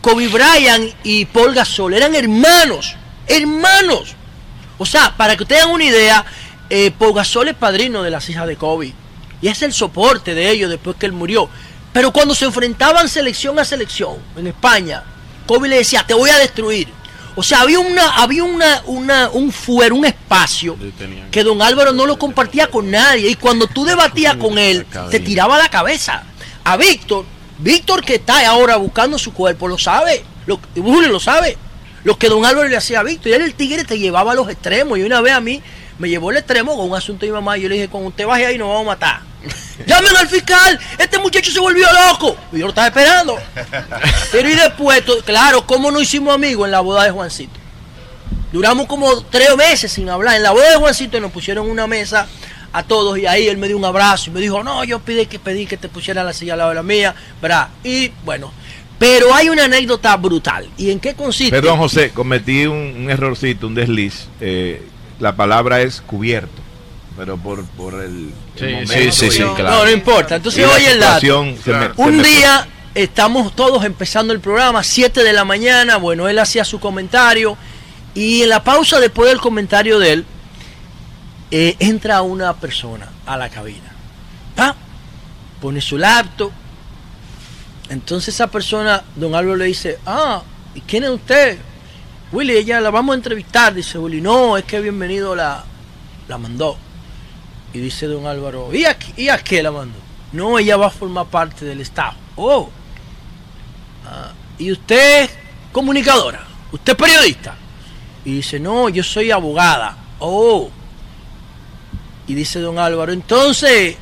Kobe 0.00 0.28
Bryant 0.28 0.94
y 1.02 1.24
Paul 1.26 1.54
Gasol 1.54 1.94
eran 1.94 2.14
hermanos, 2.14 2.94
hermanos. 3.26 4.14
O 4.78 4.86
sea, 4.86 5.16
para 5.16 5.36
que 5.36 5.42
ustedes 5.42 5.62
tengan 5.62 5.74
una 5.74 5.84
idea, 5.84 6.24
eh, 6.70 6.92
Paul 6.96 7.14
Gasol 7.14 7.48
es 7.48 7.54
padrino 7.54 8.02
de 8.02 8.10
las 8.10 8.28
hijas 8.28 8.46
de 8.46 8.56
Kobe. 8.56 8.92
Y 9.40 9.48
es 9.48 9.62
el 9.62 9.72
soporte 9.72 10.34
de 10.34 10.50
ellos 10.50 10.70
después 10.70 10.96
que 10.96 11.06
él 11.06 11.12
murió. 11.12 11.48
Pero 11.92 12.12
cuando 12.12 12.34
se 12.34 12.44
enfrentaban 12.44 13.08
selección 13.08 13.58
a 13.58 13.64
selección 13.64 14.16
en 14.36 14.46
España, 14.46 15.02
Kobe 15.46 15.68
le 15.68 15.76
decía, 15.78 16.04
te 16.06 16.14
voy 16.14 16.30
a 16.30 16.38
destruir. 16.38 16.88
O 17.34 17.42
sea, 17.42 17.60
había 17.60 17.78
una, 17.78 18.16
había 18.16 18.42
una, 18.42 18.82
una, 18.86 19.30
un 19.30 19.52
fuero, 19.52 19.94
un 19.94 20.04
espacio 20.04 20.76
que 21.30 21.44
don 21.44 21.62
Álvaro 21.62 21.92
no 21.92 22.04
lo 22.04 22.18
compartía 22.18 22.66
con 22.66 22.90
nadie. 22.90 23.30
Y 23.30 23.36
cuando 23.36 23.68
tú 23.68 23.84
debatías 23.84 24.36
con 24.36 24.58
él, 24.58 24.86
te 25.10 25.20
tiraba 25.20 25.56
la 25.56 25.68
cabeza. 25.68 26.24
A 26.64 26.76
Víctor, 26.76 27.24
Víctor 27.58 28.04
que 28.04 28.16
está 28.16 28.48
ahora 28.48 28.76
buscando 28.76 29.18
su 29.18 29.32
cuerpo, 29.32 29.68
lo 29.68 29.78
sabe. 29.78 30.24
Lo, 30.46 30.60
Julio 30.76 31.10
lo 31.10 31.20
sabe. 31.20 31.56
Lo 32.04 32.16
que 32.16 32.28
don 32.28 32.44
Álvaro 32.44 32.68
le 32.68 32.76
hacía 32.76 33.00
a 33.00 33.02
Víctor. 33.02 33.32
Y 33.32 33.34
él 33.34 33.42
el 33.42 33.54
tigre 33.54 33.84
te 33.84 33.98
llevaba 33.98 34.32
a 34.32 34.34
los 34.34 34.48
extremos. 34.48 34.98
Y 34.98 35.02
una 35.02 35.20
vez 35.20 35.34
a 35.34 35.40
mí 35.40 35.60
me 35.98 36.08
llevó 36.08 36.30
el 36.30 36.36
extremo 36.36 36.76
con 36.76 36.88
un 36.88 36.96
asunto 36.96 37.26
de 37.26 37.32
mi 37.32 37.34
mamá. 37.34 37.58
Y 37.58 37.62
yo 37.62 37.68
le 37.68 37.74
dije, 37.74 37.88
cuando 37.88 38.10
usted 38.10 38.26
baje 38.26 38.46
ahí 38.46 38.58
nos 38.58 38.68
vamos 38.68 38.82
a 38.82 38.86
matar. 38.86 39.20
Llamen 39.86 40.16
al 40.16 40.28
fiscal. 40.28 40.78
Este 40.96 41.18
muchacho 41.18 41.50
se 41.50 41.58
volvió 41.58 41.86
loco. 42.10 42.36
Y 42.52 42.58
yo 42.58 42.66
lo 42.66 42.68
estaba 42.68 42.86
esperando. 42.86 43.36
Pero 44.30 44.48
y 44.48 44.54
después, 44.54 45.02
claro, 45.24 45.66
¿cómo 45.66 45.90
no 45.90 46.00
hicimos 46.00 46.34
amigos 46.34 46.66
en 46.66 46.70
la 46.70 46.80
boda 46.80 47.04
de 47.04 47.10
Juancito? 47.10 47.58
Duramos 48.52 48.86
como 48.86 49.22
tres 49.24 49.54
meses 49.56 49.92
sin 49.92 50.08
hablar. 50.08 50.36
En 50.36 50.42
la 50.42 50.52
boda 50.52 50.70
de 50.70 50.76
Juancito 50.76 51.20
nos 51.20 51.32
pusieron 51.32 51.68
una 51.68 51.86
mesa 51.86 52.28
a 52.72 52.82
todos 52.82 53.18
y 53.18 53.26
ahí 53.26 53.48
él 53.48 53.56
me 53.56 53.66
dio 53.66 53.76
un 53.78 53.84
abrazo 53.84 54.30
y 54.30 54.32
me 54.34 54.40
dijo, 54.40 54.62
no, 54.62 54.84
yo 54.84 54.98
pedí 54.98 55.26
que 55.26 55.38
pedí 55.38 55.66
que 55.66 55.76
te 55.76 55.88
pusiera 55.88 56.22
la 56.24 56.32
silla 56.32 56.52
al 56.52 56.58
lado 56.58 56.70
de 56.70 56.76
la 56.76 56.82
mía, 56.82 57.14
¿verdad? 57.40 57.68
Y 57.84 58.10
bueno, 58.24 58.52
pero 58.98 59.32
hay 59.34 59.48
una 59.48 59.64
anécdota 59.64 60.16
brutal. 60.16 60.68
¿Y 60.76 60.90
en 60.90 61.00
qué 61.00 61.14
consiste? 61.14 61.50
Perdón, 61.52 61.78
José, 61.78 62.10
cometí 62.10 62.66
un, 62.66 62.76
un 62.98 63.10
errorcito, 63.10 63.66
un 63.68 63.74
desliz. 63.74 64.26
Eh, 64.40 64.82
la 65.20 65.34
palabra 65.36 65.80
es 65.82 66.00
cubierto, 66.00 66.60
pero 67.16 67.36
por, 67.36 67.64
por 67.64 67.94
el, 67.94 68.00
el 68.06 68.32
Sí, 68.56 68.64
momento 68.64 68.92
sí, 68.92 69.12
sí, 69.12 69.30
sí, 69.30 69.40
No, 69.42 69.54
claro. 69.54 69.84
no 69.84 69.90
importa. 69.90 70.36
Entonces, 70.36 70.64
y 70.64 70.66
la 70.68 70.74
oye 70.74 70.92
el 70.92 71.00
dato. 71.00 71.20
situación 71.20 71.56
se 71.64 71.72
me- 71.72 71.86
se 71.94 72.02
Un 72.02 72.16
me- 72.18 72.22
día 72.28 72.68
estamos 72.94 73.54
todos 73.54 73.84
empezando 73.84 74.32
el 74.32 74.40
programa, 74.40 74.82
7 74.82 75.22
de 75.22 75.32
la 75.32 75.44
mañana. 75.44 75.96
Bueno, 75.96 76.28
él 76.28 76.38
hacía 76.38 76.64
su 76.64 76.80
comentario. 76.80 77.56
Y 78.14 78.42
en 78.42 78.48
la 78.48 78.64
pausa, 78.64 78.98
después 79.00 79.28
del 79.28 79.40
comentario 79.40 79.98
de 80.00 80.12
él, 80.12 80.26
eh, 81.50 81.76
entra 81.78 82.22
una 82.22 82.54
persona 82.54 83.08
a 83.26 83.36
la 83.36 83.48
cabina. 83.48 83.94
Pone 85.60 85.80
su 85.80 85.98
laptop. 85.98 86.52
Entonces 87.88 88.34
esa 88.34 88.46
persona, 88.46 89.02
don 89.16 89.34
Álvaro 89.34 89.56
le 89.56 89.64
dice, 89.64 89.98
ah, 90.06 90.42
¿y 90.74 90.80
quién 90.82 91.02
es 91.04 91.10
usted? 91.10 91.58
Willy, 92.30 92.56
ella 92.56 92.80
la 92.80 92.90
vamos 92.90 93.14
a 93.14 93.16
entrevistar. 93.16 93.74
Dice 93.74 93.98
Willy, 93.98 94.20
no, 94.20 94.56
es 94.56 94.64
que 94.64 94.80
bienvenido 94.80 95.34
la, 95.34 95.64
la 96.28 96.38
mandó. 96.38 96.76
Y 97.72 97.78
dice 97.80 98.06
don 98.06 98.26
Álvaro, 98.26 98.72
¿y 98.72 98.84
a, 98.84 98.96
¿y 99.16 99.28
qué 99.42 99.62
la 99.62 99.72
mandó? 99.72 99.98
No, 100.32 100.58
ella 100.58 100.76
va 100.76 100.86
a 100.86 100.90
formar 100.90 101.26
parte 101.26 101.64
del 101.64 101.80
Estado. 101.80 102.14
Oh. 102.36 102.70
Ah, 104.06 104.32
y 104.58 104.70
usted 104.70 105.24
es 105.24 105.30
comunicadora, 105.72 106.46
usted 106.70 106.92
es 106.92 106.98
periodista. 106.98 107.56
Y 108.24 108.36
dice, 108.36 108.60
no, 108.60 108.88
yo 108.90 109.02
soy 109.02 109.30
abogada. 109.30 109.96
Oh. 110.20 110.70
Y 112.28 112.34
dice 112.34 112.60
don 112.60 112.78
Álvaro, 112.78 113.12
entonces, 113.12 113.96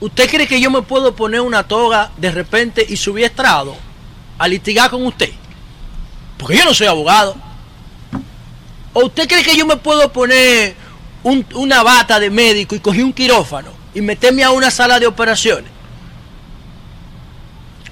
¿usted 0.00 0.30
cree 0.30 0.46
que 0.46 0.60
yo 0.60 0.70
me 0.70 0.82
puedo 0.82 1.14
poner 1.16 1.40
una 1.40 1.64
toga 1.66 2.12
de 2.16 2.30
repente 2.30 2.86
y 2.88 2.96
subir 2.96 3.24
estrado 3.24 3.76
a 4.38 4.46
litigar 4.48 4.88
con 4.90 5.04
usted? 5.04 5.30
Porque 6.38 6.56
yo 6.58 6.64
no 6.64 6.72
soy 6.72 6.86
abogado. 6.86 7.34
¿O 8.92 9.06
usted 9.06 9.26
cree 9.28 9.42
que 9.42 9.56
yo 9.56 9.66
me 9.66 9.76
puedo 9.76 10.12
poner 10.12 10.76
un- 11.24 11.44
una 11.54 11.82
bata 11.82 12.20
de 12.20 12.30
médico 12.30 12.76
y 12.76 12.80
coger 12.80 13.02
un 13.04 13.12
quirófano 13.12 13.70
y 13.92 14.00
meterme 14.00 14.44
a 14.44 14.52
una 14.52 14.70
sala 14.70 15.00
de 15.00 15.06
operaciones? 15.08 15.70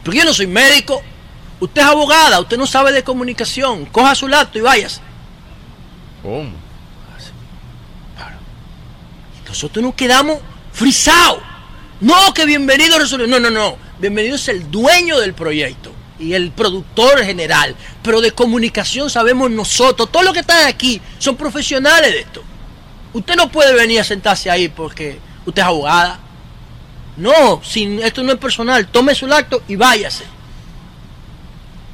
Porque 0.05 0.19
yo 0.19 0.25
no 0.25 0.33
soy 0.35 0.47
médico. 0.47 1.03
Usted 1.61 1.81
es 1.81 1.87
abogada, 1.89 2.41
usted 2.41 2.57
no 2.59 2.67
sabe 2.67 2.93
de 2.93 3.03
comunicación. 3.05 3.87
Coja 3.87 4.15
su 4.15 4.29
laptop 4.29 4.57
y 4.57 4.61
váyase. 4.61 5.01
¿Cómo? 6.23 6.51
Nosotros 9.53 9.85
nos 9.85 9.95
quedamos 9.95 10.39
frisados. 10.73 11.41
No, 12.01 12.33
que 12.33 12.47
bienvenido 12.47 12.99
resolvió. 12.99 13.27
No, 13.27 13.39
no, 13.39 13.51
no. 13.51 13.77
Bienvenido 13.99 14.37
es 14.37 14.49
el 14.49 14.71
dueño 14.71 15.21
del 15.21 15.35
proyecto 15.35 15.93
y 16.19 16.33
el 16.33 16.53
productor 16.53 17.23
general. 17.23 17.77
Pero 18.03 18.23
de 18.23 18.31
comunicación 18.31 19.11
sabemos 19.11 19.51
nosotros. 19.51 20.11
Todos 20.11 20.25
los 20.25 20.33
que 20.33 20.41
están 20.41 20.67
aquí 20.67 21.03
son 21.19 21.37
profesionales 21.37 22.13
de 22.15 22.21
esto. 22.21 22.43
Usted 23.13 23.37
no 23.37 23.53
puede 23.53 23.75
venir 23.75 24.01
a 24.01 24.05
sentarse 24.05 24.51
ahí 24.51 24.71
porque 24.71 25.19
usted 25.45 25.61
es 25.61 25.69
abogada. 25.69 26.19
No, 27.19 27.61
sin, 27.63 28.03
esto 28.03 28.23
no 28.23 28.33
es 28.33 28.39
personal. 28.39 28.87
Tome 28.87 29.15
su 29.15 29.31
acto 29.31 29.63
y 29.69 29.77
váyase. 29.77 30.25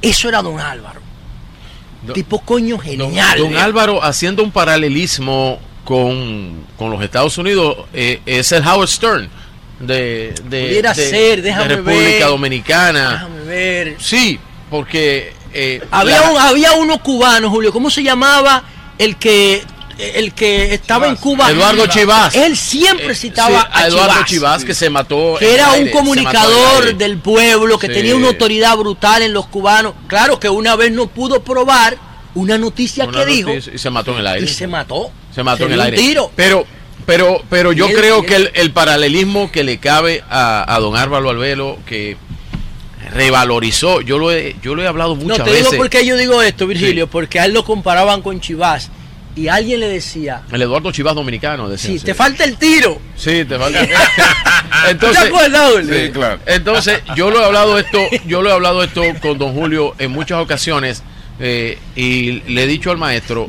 Eso 0.01 0.29
era 0.29 0.41
don 0.41 0.61
Álvaro. 0.61 1.01
tipo 2.13 2.39
coño 2.39 2.79
genial. 2.79 3.37
Don. 3.37 3.57
Álvaro 3.57 4.01
haciendo 4.01 4.43
un 4.43 4.51
paralelismo 4.51 5.59
con, 5.93 6.65
con 6.77 6.91
los 6.91 7.01
Estados 7.01 7.35
Unidos 7.39 7.75
eh, 7.95 8.21
es 8.27 8.51
el 8.51 8.61
Howard 8.65 8.87
Stern 8.87 9.27
de, 9.79 10.35
de, 10.43 10.81
de- 10.83 10.93
ser, 10.93 11.37
de 11.37 11.41
déjame 11.41 11.67
República 11.67 11.97
ver. 12.03 12.27
Dominicana. 12.27 13.11
Déjame 13.13 13.41
ver. 13.45 13.95
Sí, 13.99 14.39
porque 14.69 15.33
eh, 15.51 15.81
Había, 15.89 16.21
la- 16.21 16.29
un, 16.31 16.37
había 16.37 16.71
uno 16.73 17.01
cubano, 17.01 17.49
Julio. 17.49 17.73
¿Cómo 17.73 17.89
se 17.89 18.03
llamaba 18.03 18.63
el 18.99 19.15
que 19.17 19.63
el 19.97 20.33
que 20.33 20.75
estaba 20.75 21.07
en 21.07 21.15
Cuba? 21.15 21.49
Eduardo 21.49 21.87
Chivas. 21.87 22.35
Él 22.35 22.55
siempre 22.55 23.13
Eh, 23.13 23.15
citaba 23.15 23.61
sí, 23.63 23.67
a 23.73 23.87
Eduardo 23.87 24.13
Chivas, 24.13 24.29
Chivas, 24.29 24.65
que 24.65 24.75
se 24.75 24.91
mató 24.91 25.37
que 25.39 25.47
en 25.47 25.53
era 25.55 25.75
el 25.75 25.85
un 25.85 25.89
comunicador 25.91 26.95
del 26.95 27.17
pueblo, 27.17 27.79
que 27.79 27.87
Sí. 27.87 27.93
tenía 27.93 28.15
una 28.15 28.27
autoridad 28.27 28.77
brutal 28.77 29.23
en 29.23 29.33
los 29.33 29.47
cubanos. 29.47 29.93
Claro 30.07 30.39
que 30.39 30.49
una 30.49 30.75
vez 30.75 30.91
no 30.91 31.07
pudo 31.07 31.41
probar 31.43 31.97
una 32.35 32.59
noticia 32.59 33.05
Una 33.05 33.19
que 33.19 33.25
dijo 33.25 33.51
y 33.55 33.77
se 33.79 33.89
mató 33.89 34.11
en 34.13 34.19
el 34.19 34.27
aire. 34.27 34.45
y 34.45 34.49
se 34.49 34.67
mató. 34.67 35.11
Se 35.39 35.43
mató 35.43 35.57
Se 35.59 35.63
en 35.67 35.71
el 35.71 35.79
un 35.79 35.85
aire. 35.85 35.97
tiro. 35.97 36.31
Pero, 36.35 36.65
pero, 37.05 37.41
pero 37.49 37.71
yo 37.71 37.87
él- 37.87 37.95
creo 37.95 38.23
que 38.23 38.35
el, 38.35 38.51
el 38.55 38.71
paralelismo 38.71 39.49
que 39.51 39.63
le 39.63 39.77
cabe 39.77 40.21
a, 40.29 40.65
a 40.75 40.79
don 40.79 40.97
Álvaro 40.97 41.29
Albelo, 41.29 41.77
que 41.85 42.17
revalorizó, 43.13 44.01
yo 44.01 44.17
lo 44.19 44.31
he, 44.31 44.55
yo 44.61 44.75
lo 44.75 44.83
he 44.83 44.87
hablado 44.87 45.15
No, 45.15 45.21
muchas 45.23 45.37
te 45.45 45.51
veces. 45.51 45.69
digo 45.71 45.77
por 45.81 45.89
qué 45.89 46.05
yo 46.05 46.17
digo 46.17 46.41
esto, 46.41 46.67
Virgilio, 46.67 47.07
porque 47.07 47.39
a 47.39 47.45
él 47.45 47.53
lo 47.53 47.63
comparaban 47.63 48.21
con 48.21 48.39
Chivas 48.41 48.91
y 49.35 49.47
alguien 49.47 49.79
le 49.79 49.87
decía, 49.87 50.41
El 50.51 50.61
Eduardo 50.61 50.91
Chivas 50.91 51.15
dominicano, 51.15 51.69
decía. 51.69 51.91
si 51.91 51.99
te 51.99 52.13
falta 52.13 52.43
el 52.43 52.57
tiro. 52.57 52.99
Sí, 53.15 53.45
te 53.45 53.57
falta. 53.57 53.87
¿Te 54.99 55.07
acuerdas, 55.17 55.71
Julio? 55.71 55.95
Sí, 56.05 56.11
claro. 56.11 56.39
Entonces, 56.45 57.01
yo 57.15 57.29
lo 57.31 57.39
he 57.41 57.45
hablado 57.45 57.79
esto, 57.79 57.99
yo 58.27 58.41
lo 58.41 58.49
he 58.49 58.53
hablado 58.53 58.83
esto 58.83 59.01
con 59.21 59.37
don 59.37 59.53
Julio 59.53 59.95
en 59.99 60.11
muchas 60.11 60.39
ocasiones 60.39 61.01
eh, 61.39 61.77
y 61.95 62.41
le 62.51 62.63
he 62.63 62.67
dicho 62.67 62.91
al 62.91 62.97
maestro, 62.97 63.47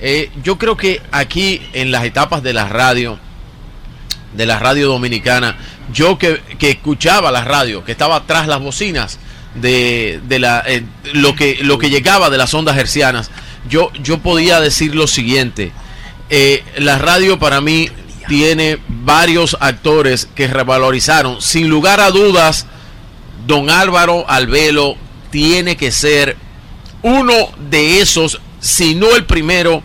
eh, 0.00 0.30
yo 0.42 0.58
creo 0.58 0.76
que 0.76 1.00
aquí 1.10 1.62
en 1.72 1.90
las 1.90 2.04
etapas 2.04 2.42
de 2.42 2.52
la 2.52 2.68
radio, 2.68 3.18
de 4.34 4.46
la 4.46 4.58
radio 4.58 4.88
dominicana, 4.88 5.56
yo 5.92 6.18
que, 6.18 6.40
que 6.58 6.70
escuchaba 6.70 7.30
la 7.30 7.44
radio, 7.44 7.84
que 7.84 7.92
estaba 7.92 8.26
tras 8.26 8.46
las 8.46 8.60
bocinas 8.60 9.18
de, 9.54 10.20
de 10.24 10.38
la, 10.38 10.62
eh, 10.66 10.84
lo, 11.12 11.34
que, 11.34 11.58
lo 11.62 11.78
que 11.78 11.90
llegaba 11.90 12.30
de 12.30 12.38
las 12.38 12.52
ondas 12.54 12.76
hercianas, 12.76 13.30
yo, 13.68 13.90
yo 14.02 14.18
podía 14.18 14.60
decir 14.60 14.94
lo 14.94 15.06
siguiente, 15.06 15.72
eh, 16.28 16.64
la 16.76 16.98
radio 16.98 17.38
para 17.38 17.60
mí 17.60 17.88
tiene 18.28 18.78
varios 18.88 19.56
actores 19.60 20.28
que 20.34 20.48
revalorizaron, 20.48 21.40
sin 21.40 21.68
lugar 21.68 22.00
a 22.00 22.10
dudas, 22.10 22.66
don 23.46 23.70
Álvaro 23.70 24.28
Albelo 24.28 24.96
tiene 25.30 25.76
que 25.76 25.92
ser 25.92 26.36
uno 27.02 27.34
de 27.70 28.00
esos, 28.00 28.40
si 28.66 28.94
no 28.94 29.14
el 29.16 29.24
primero, 29.24 29.82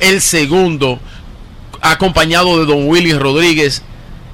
el 0.00 0.20
segundo, 0.20 0.98
acompañado 1.80 2.58
de 2.58 2.66
don 2.66 2.88
Willy 2.88 3.12
Rodríguez. 3.14 3.82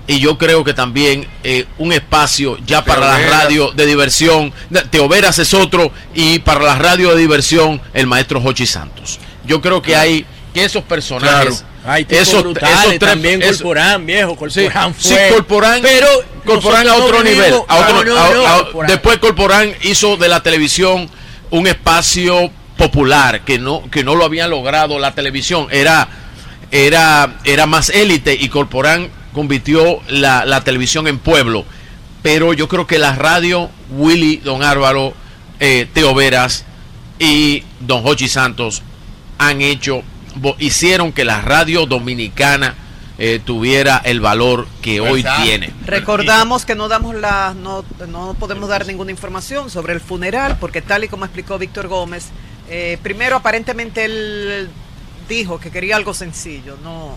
Y 0.07 0.20
yo 0.20 0.39
creo 0.39 0.65
que 0.65 0.73
también 0.73 1.27
eh, 1.44 1.67
un 1.77 1.93
espacio 1.93 2.57
ya 2.67 2.83
para 2.83 3.01
la 3.18 3.18
radio 3.28 3.73
de 3.73 3.85
diversión. 3.85 4.55
Teoveras 4.91 5.39
es 5.39 5.52
otro. 5.52 5.93
Y 6.15 6.39
para 6.39 6.60
la 6.62 6.77
radio 6.77 7.10
de 7.15 7.20
diversión, 7.20 7.78
el 7.93 8.07
maestro 8.07 8.41
Jochi 8.41 8.65
Santos. 8.67 9.18
Yo 9.44 9.60
creo 9.60 9.83
que 9.83 9.97
hay 9.97 10.25
que 10.55 10.65
esos 10.65 10.83
personajes. 10.85 11.62
Hay 11.86 12.05
tipos 12.07 12.27
esos, 12.28 12.43
brutales, 12.43 12.78
esos 12.78 12.89
tres- 12.99 13.01
también 13.01 13.41
Corporán, 13.41 14.05
viejo, 14.07 14.35
Corporán 14.36 14.94
sí, 14.99 15.09
fue. 15.09 15.28
sí, 15.28 15.35
Corporán, 15.35 15.81
pero 15.83 16.09
Corporán 16.44 16.89
a 16.89 16.94
otro 16.97 17.18
no 17.18 17.25
nivel. 17.25 17.55
a 17.67 17.77
otro- 17.77 18.05
no, 18.05 18.15
no, 18.15 18.18
a- 18.18 18.31
no, 18.35 18.47
a- 18.47 18.59
Corporán. 18.65 18.91
después 18.91 19.18
Corporán 19.18 19.73
hizo 19.83 20.17
de 20.17 20.28
la 20.28 20.43
televisión 20.43 21.09
un 21.51 21.67
espacio 21.67 22.51
popular 22.78 23.42
que 23.42 23.58
no 23.58 23.90
que 23.90 24.02
no 24.05 24.15
lo 24.15 24.24
había 24.24 24.48
logrado 24.48 24.98
la 24.98 25.15
televisión. 25.15 25.66
Era 25.70 26.08
era 26.70 27.39
era 27.44 27.66
más 27.66 27.90
élite 27.90 28.34
y 28.40 28.48
Corporán 28.48 29.10
convirtió 29.34 30.00
la, 30.08 30.47
la 30.47 30.62
televisión 30.62 31.07
en 31.07 31.18
pueblo. 31.18 31.66
Pero 32.23 32.55
yo 32.55 32.68
creo 32.68 32.86
que 32.86 32.98
la 32.98 33.15
radio, 33.15 33.70
Willy, 33.90 34.39
Don 34.39 34.62
Álvaro, 34.62 35.12
eh, 35.60 35.86
Teo 35.92 36.15
Veras 36.15 36.65
y 37.18 37.62
Don 37.81 38.02
Jochi 38.02 38.28
Santos 38.28 38.82
han 39.39 39.60
hecho, 39.60 40.02
hicieron 40.58 41.12
que 41.12 41.24
la 41.24 41.40
radio 41.40 41.86
dominicana 41.86 42.74
eh, 43.18 43.40
tuviera 43.44 44.00
el 44.05 44.20
valor 44.20 44.66
que 44.82 45.00
hoy 45.00 45.20
Exacto. 45.20 45.42
tiene. 45.42 45.73
Recordamos 45.86 46.65
que 46.65 46.74
no 46.74 46.89
damos 46.89 47.15
la, 47.15 47.55
no, 47.60 47.84
no 48.08 48.34
podemos 48.34 48.68
dar 48.68 48.86
ninguna 48.86 49.10
información 49.10 49.70
sobre 49.70 49.92
el 49.92 50.00
funeral, 50.00 50.57
porque 50.60 50.82
tal 50.82 51.05
y 51.05 51.08
como 51.08 51.24
explicó 51.24 51.58
Víctor 51.58 51.89
Gómez, 51.89 52.26
eh, 52.71 52.99
primero 53.03 53.37
aparentemente 53.37 54.05
él 54.05 54.69
dijo 55.29 55.59
que 55.61 55.71
quería 55.71 55.97
algo 55.97 56.15
sencillo, 56.15 56.77
no, 56.83 57.17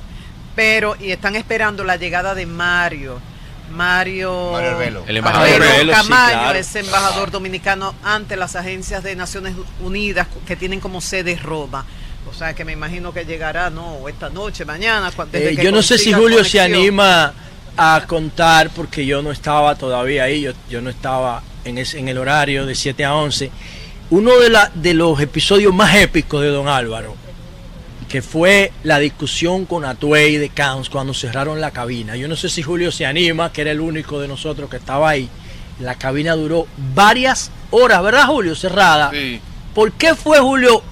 pero 0.56 0.96
y 1.00 1.12
están 1.12 1.36
esperando 1.36 1.84
la 1.84 1.96
llegada 1.98 2.36
de 2.36 2.46
Mario. 2.46 3.20
Mario, 3.72 4.50
Mario 4.52 4.70
Arbelo. 4.72 5.04
El 5.08 5.18
embajador 5.18 5.48
Arbelo 5.50 5.66
Arbelo, 5.72 5.94
sí, 5.94 6.02
Camaño, 6.10 6.40
claro. 6.40 6.60
es 6.60 6.76
embajador 6.76 7.32
dominicano 7.32 7.96
ante 8.04 8.36
las 8.36 8.56
agencias 8.58 9.02
de 9.02 9.16
Naciones 9.16 9.54
Unidas 9.82 10.28
que 10.46 10.58
tienen 10.58 10.82
como 10.82 11.00
sede 11.00 11.38
Roma. 11.38 11.86
O 12.30 12.34
sea 12.34 12.54
que 12.54 12.66
me 12.66 12.74
imagino 12.74 13.14
que 13.14 13.24
llegará, 13.26 13.70
no, 13.70 14.08
esta 14.10 14.30
noche, 14.30 14.66
mañana. 14.66 15.10
cu- 15.12 15.24
desde 15.32 15.52
Eh, 15.52 15.56
que 15.56 15.64
yo 15.64 15.72
no 15.72 15.82
sé 15.82 15.98
si 15.98 16.12
Julio 16.12 16.44
se 16.44 16.60
anima 16.60 17.34
a 17.78 18.04
contar, 18.08 18.70
porque 18.72 19.06
yo 19.06 19.22
no 19.22 19.32
estaba 19.32 19.76
todavía 19.76 20.24
ahí, 20.26 20.42
yo, 20.42 20.52
yo 20.70 20.82
no 20.82 20.90
estaba 20.90 21.42
en, 21.64 21.78
ese, 21.78 21.98
en 22.00 22.10
el 22.10 22.18
horario 22.18 22.66
de 22.66 22.76
7 22.76 23.06
a 23.06 23.16
11. 23.16 23.52
Uno 24.11 24.38
de, 24.40 24.49
la, 24.49 24.72
de 24.75 24.93
los 24.93 25.19
episodios 25.22 25.73
más 25.73 25.95
épicos 25.95 26.41
de 26.41 26.49
Don 26.49 26.67
Álvaro, 26.67 27.15
que 28.09 28.22
fue 28.22 28.73
la 28.83 28.99
discusión 28.99 29.65
con 29.65 29.85
Atuey 29.85 30.35
de 30.38 30.49
Camps 30.49 30.90
cuando 30.90 31.14
cerraron 31.14 31.61
la 31.61 31.72
cabina. 31.72 32.17
Yo 32.17 32.27
no 32.27 32.35
sé 32.35 32.49
si 32.49 32.61
Julio 32.61 32.91
se 32.91 33.06
anima, 33.06 33.53
que 33.53 33.61
era 33.61 33.72
el 33.72 33.80
único 33.80 34.19
de 34.19 34.27
nosotros 34.27 34.69
que 34.69 34.75
estaba 34.77 35.09
ahí. 35.09 35.30
La 35.80 35.95
cabina 35.95 36.35
duró 36.35 36.67
varias 36.93 37.51
horas, 37.72 38.03
¿verdad, 38.03 38.27
Julio? 38.27 38.53
Cerrada. 38.56 39.11
¿Por 39.73 39.93
qué 39.93 40.14
fue, 40.14 40.40
Julio, 40.40 40.83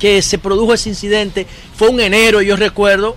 que 0.00 0.20
se 0.20 0.38
produjo 0.38 0.74
ese 0.74 0.88
incidente? 0.88 1.46
Fue 1.76 1.88
un 1.88 2.00
enero, 2.00 2.42
yo 2.42 2.56
recuerdo. 2.56 3.16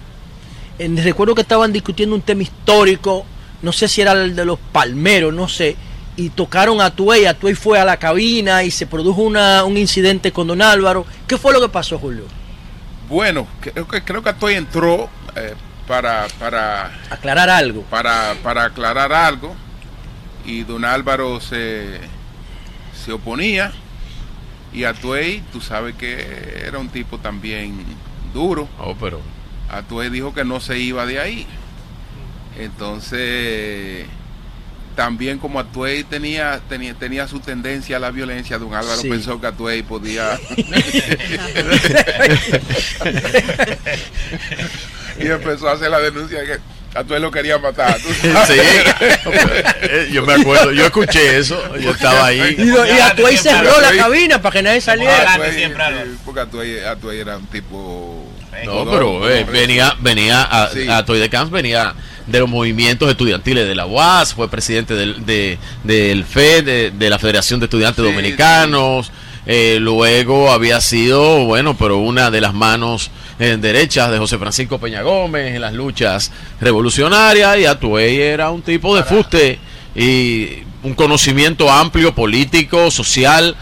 En- 0.77 0.95
recuerdo 1.03 1.33
que 1.33 1.41
estaban 1.41 1.73
discutiendo 1.73 2.13
un 2.15 2.21
tema 2.21 2.43
histórico, 2.43 3.25
no 3.63 3.71
sé 3.73 3.87
si 3.87 4.01
era 4.01 4.11
el 4.11 4.35
de 4.35 4.45
los 4.45 4.59
palmeros, 4.71 5.33
no 5.33 5.47
sé, 5.49 5.75
y 6.17 6.31
tocaron 6.31 6.81
a 6.81 6.89
Tuey, 6.89 7.25
a 7.25 7.35
Tuey 7.35 7.53
fue 7.53 7.79
a 7.79 7.85
la 7.85 7.97
cabina 7.97 8.63
y 8.63 8.71
se 8.71 8.87
produjo 8.87 9.21
una, 9.21 9.63
un 9.63 9.77
incidente 9.77 10.31
con 10.33 10.47
Don 10.47 10.61
Álvaro. 10.61 11.05
¿Qué 11.27 11.37
fue 11.37 11.53
lo 11.53 11.61
que 11.61 11.69
pasó, 11.69 11.99
Julio? 11.99 12.25
Bueno, 13.07 13.47
creo 13.61 13.87
que 13.87 14.03
creo 14.03 14.23
que 14.23 14.55
entró 14.55 15.09
eh, 15.35 15.53
para 15.87 16.27
para 16.39 16.91
aclarar 17.09 17.49
algo. 17.49 17.83
Para 17.83 18.35
para 18.43 18.65
aclarar 18.65 19.13
algo 19.13 19.55
y 20.43 20.63
Don 20.63 20.83
Álvaro 20.83 21.39
se 21.39 21.99
se 23.05 23.13
oponía 23.13 23.71
y 24.73 24.83
Atuey, 24.83 25.43
tú 25.53 25.61
sabes 25.61 25.95
que 25.95 26.63
era 26.65 26.79
un 26.79 26.89
tipo 26.89 27.19
también 27.19 27.77
duro. 28.33 28.67
Oh, 28.79 28.95
pero 28.95 29.21
Atuey 29.69 30.09
dijo 30.09 30.33
que 30.33 30.43
no 30.43 30.59
se 30.59 30.79
iba 30.79 31.05
de 31.05 31.19
ahí. 31.19 31.47
Entonces 32.57 34.07
también 34.97 35.37
como 35.37 35.59
Atuey 35.59 36.03
tenía, 36.03 36.59
tenía, 36.67 36.95
tenía 36.95 37.27
su 37.27 37.39
tendencia 37.39 37.97
a 37.97 37.99
la 37.99 38.09
violencia, 38.09 38.57
don 38.57 38.73
Álvaro 38.73 38.99
Sí. 38.99 39.07
pensó 39.07 39.39
que 39.39 39.45
Atuey 39.45 39.83
podía... 39.83 40.39
y 45.19 45.27
empezó 45.27 45.69
a 45.69 45.73
hacer 45.73 45.91
la 45.91 45.99
denuncia 45.99 46.39
que 46.43 46.57
Atuey 46.97 47.21
lo 47.21 47.29
quería 47.29 47.59
matar. 47.59 47.95
¿tú 47.99 48.09
sabes? 48.33 48.59
Eh, 49.89 50.09
yo 50.11 50.25
me 50.25 50.33
acuerdo, 50.33 50.71
yo 50.71 50.85
escuché 50.85 51.37
eso, 51.37 51.61
yo 51.77 51.91
estaba 51.91 52.25
ahí. 52.25 52.55
Y, 52.57 52.63
y 52.69 52.99
Atuey 52.99 53.37
cerró 53.37 53.79
la 53.79 53.95
cabina 53.95 54.41
para 54.41 54.53
que 54.53 54.63
nadie 54.63 54.81
saliera. 54.81 55.33
Atuey, 55.35 55.51
sí, 55.53 55.71
porque 56.25 56.41
Atuey, 56.41 56.79
Atuey 56.79 57.19
era 57.19 57.37
un 57.37 57.45
tipo... 57.47 58.25
No, 58.65 58.89
pero 58.89 59.29
eh, 59.29 59.43
venía, 59.43 59.95
venía 59.99 60.41
a, 60.41 60.71
Sí. 60.71 60.87
a 60.89 61.05
Toy 61.05 61.19
de 61.19 61.29
Camps 61.29 61.51
venía 61.51 61.93
de 62.27 62.39
los 62.39 62.49
movimientos 62.49 63.09
estudiantiles 63.09 63.67
de 63.67 63.75
la 63.75 63.85
UAS, 63.85 64.33
fue 64.33 64.49
presidente 64.49 64.93
del, 64.93 65.25
de, 65.25 65.57
del 65.83 66.23
FED, 66.25 66.63
de, 66.63 66.91
de 66.91 67.09
la 67.09 67.19
Federación 67.19 67.59
de 67.59 67.65
Estudiantes 67.65 68.03
Dominicanos, 68.03 69.11
eh, 69.49 69.77
luego 69.79 70.51
había 70.51 70.81
sido, 70.81 71.45
bueno, 71.45 71.77
pero 71.77 71.99
una 71.99 72.29
de 72.29 72.41
las 72.41 72.53
manos 72.53 73.09
eh, 73.39 73.57
derechas 73.57 74.11
de 74.11 74.17
José 74.17 74.37
Francisco 74.37 74.77
Peña 74.77 75.03
Gómez 75.03 75.55
en 75.55 75.61
las 75.61 75.73
luchas 75.73 76.33
revolucionarias 76.59 77.57
y 77.57 77.65
Atuey 77.65 78.19
era 78.19 78.51
un 78.51 78.61
tipo 78.61 78.93
de 78.93 79.03
fuste 79.03 79.57
y 79.95 80.63
un 80.83 80.93
conocimiento 80.95 81.71
amplio 81.71 82.13
político, 82.13 82.91
social. 82.91 83.55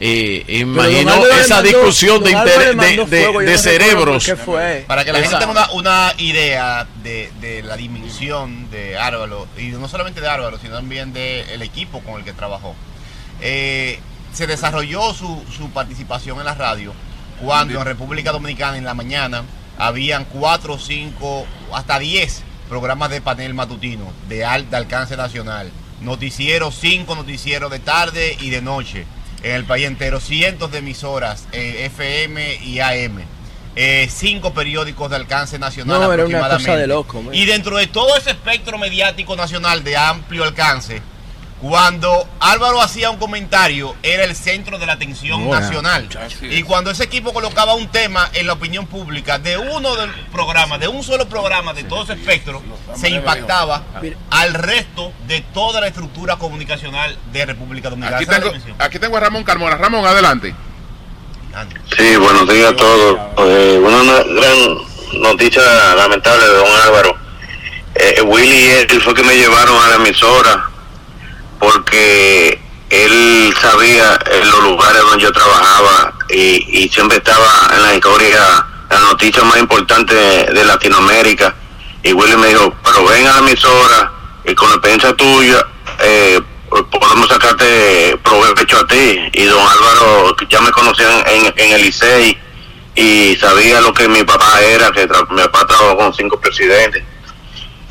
Eh, 0.00 0.44
imagino 0.48 1.26
esa 1.26 1.56
mandó- 1.56 1.68
discusión 1.68 2.24
de, 2.24 2.30
inter- 2.30 2.74
de- 2.76 3.06
fuego, 3.06 3.58
cerebros. 3.58 4.24
qué 4.24 4.34
fue. 4.36 4.84
Para 4.86 5.04
que 5.04 5.12
la 5.12 5.20
gente 5.20 5.36
tenga 5.36 5.50
una, 5.50 5.70
una 5.72 6.14
idea 6.18 6.86
de, 7.02 7.30
de 7.40 7.62
la 7.62 7.76
dimensión 7.76 8.70
de 8.70 8.96
Árvalo, 8.96 9.46
y 9.58 9.68
no 9.68 9.86
solamente 9.88 10.20
de 10.20 10.28
Árvalo, 10.28 10.58
sino 10.58 10.74
también 10.76 11.12
del 11.12 11.60
equipo 11.62 12.00
con 12.00 12.14
el 12.18 12.24
que 12.24 12.32
trabajó. 12.32 12.74
Eh, 13.40 13.98
se 14.32 14.46
desarrolló 14.46 15.12
su, 15.14 15.42
su 15.56 15.70
participación 15.70 16.38
en 16.38 16.44
la 16.44 16.54
radio 16.54 16.92
cuando 17.42 17.78
en 17.78 17.84
República 17.84 18.32
Dominicana 18.32 18.76
en 18.78 18.84
la 18.84 18.94
mañana 18.94 19.42
habían 19.78 20.24
cuatro, 20.24 20.78
cinco, 20.78 21.46
hasta 21.72 21.98
diez 21.98 22.42
programas 22.68 23.10
de 23.10 23.20
panel 23.20 23.54
matutino 23.54 24.12
de 24.28 24.44
alto 24.44 24.76
alcance 24.76 25.16
nacional. 25.16 25.70
Noticieros, 26.00 26.76
cinco 26.80 27.14
noticieros 27.16 27.70
de 27.70 27.78
tarde 27.80 28.36
y 28.40 28.50
de 28.50 28.62
noche 28.62 29.04
en 29.42 29.52
el 29.54 29.64
país 29.64 29.86
entero, 29.86 30.20
cientos 30.20 30.70
de 30.72 30.78
emisoras, 30.78 31.46
eh, 31.52 31.84
FM 31.86 32.56
y 32.64 32.80
AM. 32.80 33.24
eh, 33.76 34.08
cinco 34.10 34.52
periódicos 34.52 35.08
de 35.10 35.16
alcance 35.16 35.56
nacional 35.58 36.00
No, 36.00 36.12
era 36.12 36.24
una 36.26 36.38
cosa 36.38 36.46
aproximadamente. 36.46 36.80
de 36.82 36.86
loco. 36.88 37.22
Y 37.32 37.44
dentro 37.46 37.76
de 37.76 37.86
todo 37.86 38.16
ese 38.16 38.30
espectro 38.30 38.76
mediático 38.78 39.36
nacional 39.36 39.84
de 39.84 39.96
amplio 39.96 40.42
alcance, 40.44 41.00
cuando 41.60 42.26
Álvaro 42.40 42.80
hacía 42.80 43.10
un 43.10 43.18
comentario, 43.18 43.94
era 44.02 44.24
el 44.24 44.34
centro 44.34 44.78
de 44.78 44.86
la 44.86 44.94
atención 44.94 45.44
Bueno, 45.46 45.60
nacional. 45.60 46.08
Y 46.42 46.62
cuando 46.62 46.90
ese 46.90 47.04
equipo 47.04 47.32
colocaba 47.34 47.74
un 47.74 47.88
tema 47.88 48.30
en 48.32 48.46
la 48.46 48.54
opinión 48.54 48.86
pública 48.86 49.38
de 49.38 49.58
uno 49.58 49.94
del 49.96 50.10
programa, 50.32 50.78
de 50.78 50.88
un 50.88 51.02
solo 51.02 51.28
programa, 51.28 51.74
de 51.74 51.84
todo 51.84 52.04
ese 52.04 52.14
espectro, 52.14 52.62
se 52.96 53.10
impactaba 53.10 53.82
al 54.30 54.54
resto 54.54 55.12
de 55.26 55.42
toda 55.52 55.80
la 55.82 55.88
estructura 55.88 56.36
comunicacional 56.36 57.16
de 57.32 57.44
República 57.46 57.90
Dominicana. 57.90 58.16
Aquí 58.16 58.26
tengo, 58.26 58.46
dimensión. 58.46 58.76
aquí 58.78 58.98
tengo 58.98 59.16
a 59.18 59.20
Ramón 59.20 59.44
Carmona. 59.44 59.76
Ramón, 59.76 60.06
adelante. 60.06 60.54
Sí, 61.96 62.16
buenos 62.16 62.48
días 62.48 62.72
a 62.72 62.76
todos. 62.76 63.18
Eh, 63.38 63.78
una 63.84 64.02
na- 64.04 64.22
gran 64.22 65.20
noticia 65.20 65.62
lamentable 65.96 66.46
de 66.46 66.54
don 66.54 66.80
Álvaro. 66.86 67.16
Eh, 67.96 68.22
Willy 68.22 68.48
y 68.56 68.68
él 68.92 69.02
fue 69.02 69.12
que 69.14 69.24
me 69.24 69.34
llevaron 69.34 69.76
a 69.84 69.88
la 69.88 69.94
emisora 69.96 70.69
porque 71.60 72.58
él 72.88 73.54
sabía 73.60 74.18
los 74.44 74.64
lugares 74.64 75.02
donde 75.02 75.22
yo 75.22 75.32
trabajaba 75.32 76.14
y, 76.28 76.88
siempre 76.88 77.18
estaba 77.18 77.70
en 77.76 77.82
la 77.82 77.94
historia, 77.94 78.66
la 78.90 78.98
noticia 79.00 79.44
más 79.44 79.58
importante 79.58 80.14
de, 80.14 80.64
Latinoamérica. 80.64 81.54
Y 82.02 82.12
Willy 82.12 82.36
me 82.36 82.48
dijo, 82.48 82.74
pero 82.82 83.04
ven 83.04 83.26
a 83.26 83.34
la 83.34 83.38
emisora 83.38 84.12
y 84.44 84.54
con 84.54 84.70
la 84.70 84.76
experiencia 84.76 85.14
tuya 85.14 85.66
eh, 86.00 86.40
podemos 86.90 87.28
sacarte 87.28 88.18
provecho 88.24 88.78
a 88.78 88.86
ti. 88.86 89.20
Y 89.34 89.44
don 89.44 89.60
Álvaro 89.60 90.34
ya 90.48 90.60
me 90.62 90.70
conocía 90.70 91.24
en, 91.26 91.72
el 91.72 91.82
Licey 91.82 92.38
y 92.94 93.36
sabía 93.36 93.80
lo 93.82 93.92
que 93.92 94.08
mi 94.08 94.24
papá 94.24 94.60
era, 94.62 94.90
que 94.90 95.06
mi 95.30 95.42
papá 95.42 95.66
trabajó 95.66 95.96
con 95.96 96.14
cinco 96.14 96.40
presidentes 96.40 97.04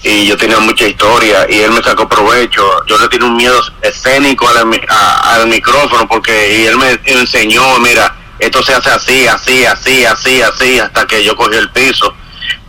y 0.03 0.25
yo 0.27 0.37
tenía 0.37 0.59
mucha 0.59 0.87
historia 0.87 1.45
y 1.49 1.59
él 1.59 1.71
me 1.71 1.83
sacó 1.83 2.07
provecho. 2.07 2.63
Yo 2.85 2.97
le 2.97 3.07
tenía 3.09 3.27
un 3.27 3.35
miedo 3.35 3.59
escénico 3.81 4.47
al, 4.47 4.57
a- 4.89 5.33
al 5.35 5.47
micrófono 5.47 6.07
porque 6.07 6.59
y 6.61 6.65
él 6.67 6.77
me 6.77 6.99
enseñó, 7.05 7.79
mira, 7.79 8.15
esto 8.39 8.63
se 8.63 8.73
hace 8.73 8.89
así, 8.89 9.27
así, 9.27 9.65
así, 9.65 10.05
así, 10.05 10.41
así, 10.41 10.79
hasta 10.79 11.05
que 11.05 11.23
yo 11.23 11.35
cogí 11.35 11.55
el 11.57 11.69
piso. 11.71 12.13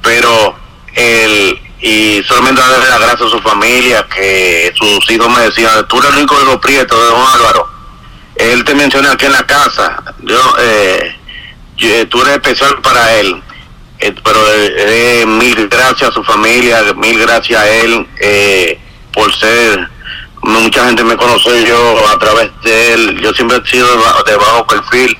Pero 0.02 0.56
él, 0.94 1.60
y 1.80 2.22
solamente 2.26 2.60
darle 2.60 2.88
las 2.88 2.98
gracias 3.00 3.22
a 3.22 3.30
su 3.30 3.40
familia, 3.40 4.06
que 4.14 4.72
sus 4.76 5.08
hijos 5.10 5.28
me 5.30 5.42
decían, 5.42 5.86
tú 5.88 5.98
eres 5.98 6.10
el 6.10 6.16
único 6.18 6.40
hijo 6.42 6.60
prieto 6.60 7.00
de 7.00 7.10
don 7.10 7.22
Álvaro. 7.34 7.70
Él 8.34 8.64
te 8.64 8.74
menciona 8.74 9.12
aquí 9.12 9.26
en 9.26 9.32
la 9.32 9.46
casa, 9.46 10.02
yo, 10.22 10.38
eh, 10.58 11.16
yo- 11.76 12.08
tú 12.08 12.22
eres 12.22 12.34
especial 12.34 12.80
para 12.82 13.14
él. 13.20 13.40
Eh, 14.00 14.14
pero 14.24 14.40
eh, 14.54 15.20
eh, 15.22 15.26
mil 15.26 15.68
gracias 15.68 16.10
a 16.10 16.12
su 16.12 16.24
familia, 16.24 16.82
mil 16.96 17.18
gracias 17.18 17.60
a 17.60 17.68
él 17.68 18.06
eh, 18.20 18.80
por 19.12 19.34
ser. 19.34 19.88
Mucha 20.42 20.86
gente 20.86 21.04
me 21.04 21.18
conoce 21.18 21.66
yo 21.66 22.08
a 22.08 22.18
través 22.18 22.50
de 22.62 22.94
él. 22.94 23.20
Yo 23.20 23.32
siempre 23.34 23.58
he 23.58 23.70
sido 23.70 23.86
de 24.24 24.36
bajo, 24.36 24.66
perfil 24.66 25.16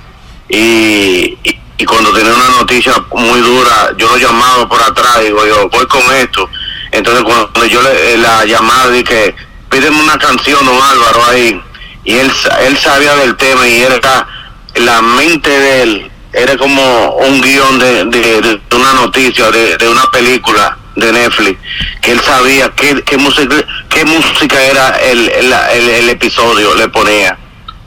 y, 0.48 1.36
y, 1.44 1.84
cuando 1.84 2.12
tenía 2.12 2.32
una 2.32 2.58
noticia 2.60 2.92
muy 3.12 3.40
dura, 3.40 3.92
yo 3.98 4.08
lo 4.08 4.16
llamaba 4.16 4.68
por 4.68 4.82
atrás 4.82 5.20
digo 5.22 5.46
yo, 5.46 5.68
voy 5.68 5.86
con 5.86 6.02
esto. 6.14 6.48
Entonces 6.92 7.22
cuando 7.24 7.66
yo 7.66 7.82
le, 7.82 8.16
la 8.18 8.44
llamada 8.46 8.90
dije, 8.90 9.34
pídeme 9.70 10.00
una 10.00 10.18
canción, 10.18 10.64
don 10.64 10.80
Álvaro, 10.82 11.24
ahí. 11.26 11.60
Y 12.04 12.14
él, 12.14 12.32
él 12.62 12.78
sabía 12.78 13.14
del 13.16 13.36
tema 13.36 13.68
y 13.68 13.82
era 13.82 14.26
la 14.74 15.02
mente 15.02 15.50
de 15.50 15.82
él 15.82 16.09
era 16.32 16.56
como 16.56 17.16
un 17.16 17.40
guion 17.40 17.78
de, 17.78 18.04
de- 18.06 18.60
una 18.76 18.92
noticia, 18.94 19.50
de, 19.50 19.76
de 19.76 19.88
una 19.88 20.04
película 20.10 20.76
de 20.96 21.12
Netflix, 21.12 21.58
que 22.02 22.12
él 22.12 22.20
sabía 22.20 22.70
qué, 22.76 23.02
qué, 23.04 23.16
música, 23.16 23.56
qué 23.88 24.04
música 24.04 24.62
era 24.62 24.90
el, 24.98 25.28
el, 25.28 25.52
el- 25.52 26.08
episodio, 26.10 26.74
le 26.74 26.88
ponía. 26.88 27.36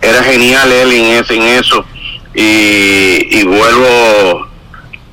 Era 0.01 0.23
genial 0.23 0.71
él 0.71 0.91
en, 0.91 1.05
ese, 1.23 1.35
en 1.35 1.43
eso. 1.43 1.85
Y, 2.33 3.27
y 3.39 3.43
vuelvo, 3.43 4.47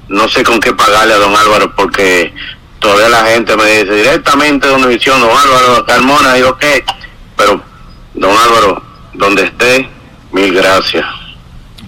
no 0.09 0.28
sé 0.28 0.42
con 0.42 0.59
qué 0.60 0.73
pagarle 0.73 1.15
a 1.15 1.18
don 1.18 1.36
Álvaro, 1.36 1.73
porque 1.76 2.33
todavía 2.78 3.09
la 3.10 3.25
gente 3.26 3.57
me 3.57 3.65
dice 3.67 3.94
directamente 3.94 4.67
de 4.68 4.75
Univisión, 4.75 5.20
don 5.20 5.31
Álvaro 5.36 5.84
Carmona, 5.84 6.34
digo, 6.34 6.57
¿qué? 6.59 6.84
Pero, 7.36 7.62
don 8.15 8.31
Álvaro, 8.36 8.83
donde 9.15 9.44
esté, 9.44 9.89
mil 10.33 10.52
gracias. 10.55 11.05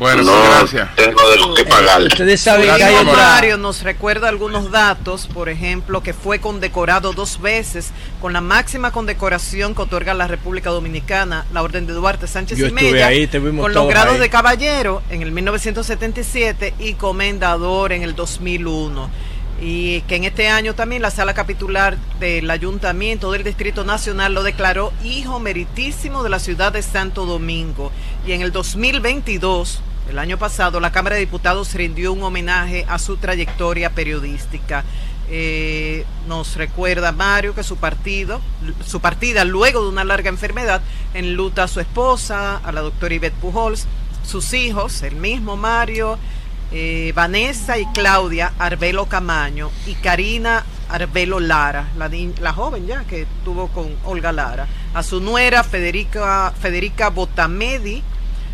Bueno, 0.02 0.24
no 0.24 0.42
gracias. 0.42 0.96
tengo 0.96 1.20
de 1.30 1.62
qué 1.62 1.64
pagarle. 1.64 2.08
Ustedes 2.08 2.40
saben 2.40 2.74
que 2.74 2.82
hay 2.82 2.96
otra... 2.96 3.14
Mario 3.14 3.56
nos 3.56 3.84
recuerda 3.84 4.28
algunos 4.28 4.72
datos, 4.72 5.28
por 5.28 5.48
ejemplo, 5.48 6.02
que 6.02 6.12
fue 6.12 6.40
condecorado 6.40 7.12
dos 7.12 7.40
veces 7.40 7.92
con 8.20 8.32
la 8.32 8.40
máxima 8.40 8.90
condecoración 8.90 9.76
que 9.76 9.82
otorga 9.82 10.12
la 10.12 10.26
República 10.26 10.70
Dominicana, 10.70 11.46
la 11.52 11.62
Orden 11.62 11.86
de 11.86 11.92
Duarte 11.92 12.26
Sánchez 12.26 12.58
Yo 12.58 12.64
y 12.64 12.68
estuve 12.70 12.90
Mella, 12.90 13.06
ahí, 13.06 13.28
te 13.28 13.38
vimos 13.38 13.62
con 13.62 13.72
los 13.72 13.86
grados 13.86 14.14
ahí. 14.14 14.20
de 14.20 14.28
caballero 14.28 15.02
en 15.08 15.22
el 15.22 15.30
1977 15.30 16.74
y 16.80 16.94
comendador 16.94 17.92
en 17.92 18.02
el 18.02 18.16
2001. 18.16 19.08
Y 19.60 20.00
que 20.02 20.16
en 20.16 20.24
este 20.24 20.48
año 20.48 20.74
también 20.74 21.02
la 21.02 21.12
sala 21.12 21.34
capitular 21.34 21.96
del 22.18 22.50
Ayuntamiento 22.50 23.30
del 23.30 23.44
Distrito 23.44 23.84
Nacional 23.84 24.34
lo 24.34 24.42
declaró 24.42 24.92
hijo 25.04 25.38
meritísimo 25.38 26.24
de 26.24 26.30
la 26.30 26.40
ciudad 26.40 26.72
de 26.72 26.82
Santo 26.82 27.24
Domingo. 27.24 27.92
Y 28.26 28.32
en 28.32 28.42
el 28.42 28.50
2022, 28.50 29.80
el 30.08 30.18
año 30.18 30.38
pasado, 30.38 30.80
la 30.80 30.92
Cámara 30.92 31.16
de 31.16 31.20
Diputados 31.20 31.74
rindió 31.74 32.12
un 32.12 32.22
homenaje 32.22 32.84
a 32.88 32.98
su 32.98 33.16
trayectoria 33.16 33.90
periodística. 33.90 34.84
Eh, 35.30 36.04
nos 36.26 36.56
recuerda 36.56 37.12
Mario 37.12 37.54
que 37.54 37.62
su 37.62 37.76
partido, 37.76 38.40
su 38.84 39.00
partida 39.00 39.44
luego 39.44 39.82
de 39.82 39.88
una 39.88 40.04
larga 40.04 40.28
enfermedad, 40.28 40.82
enluta 41.14 41.64
a 41.64 41.68
su 41.68 41.80
esposa, 41.80 42.58
a 42.58 42.72
la 42.72 42.82
doctora 42.82 43.14
Ivette 43.14 43.36
Pujols, 43.40 43.86
sus 44.26 44.52
hijos, 44.52 45.02
el 45.02 45.16
mismo 45.16 45.56
Mario, 45.56 46.18
eh, 46.72 47.12
Vanessa 47.14 47.78
y 47.78 47.86
Claudia 47.92 48.52
Arbelo 48.58 49.06
Camaño 49.06 49.70
y 49.86 49.94
Karina 49.94 50.64
Arbelo 50.88 51.40
Lara, 51.40 51.88
la, 51.96 52.10
la 52.40 52.52
joven 52.52 52.86
ya 52.86 53.04
que 53.04 53.26
tuvo 53.44 53.68
con 53.68 53.94
Olga 54.04 54.32
Lara, 54.32 54.66
a 54.92 55.02
su 55.02 55.20
nuera 55.20 55.64
Federica, 55.64 56.52
Federica 56.60 57.08
Botamedi, 57.08 58.02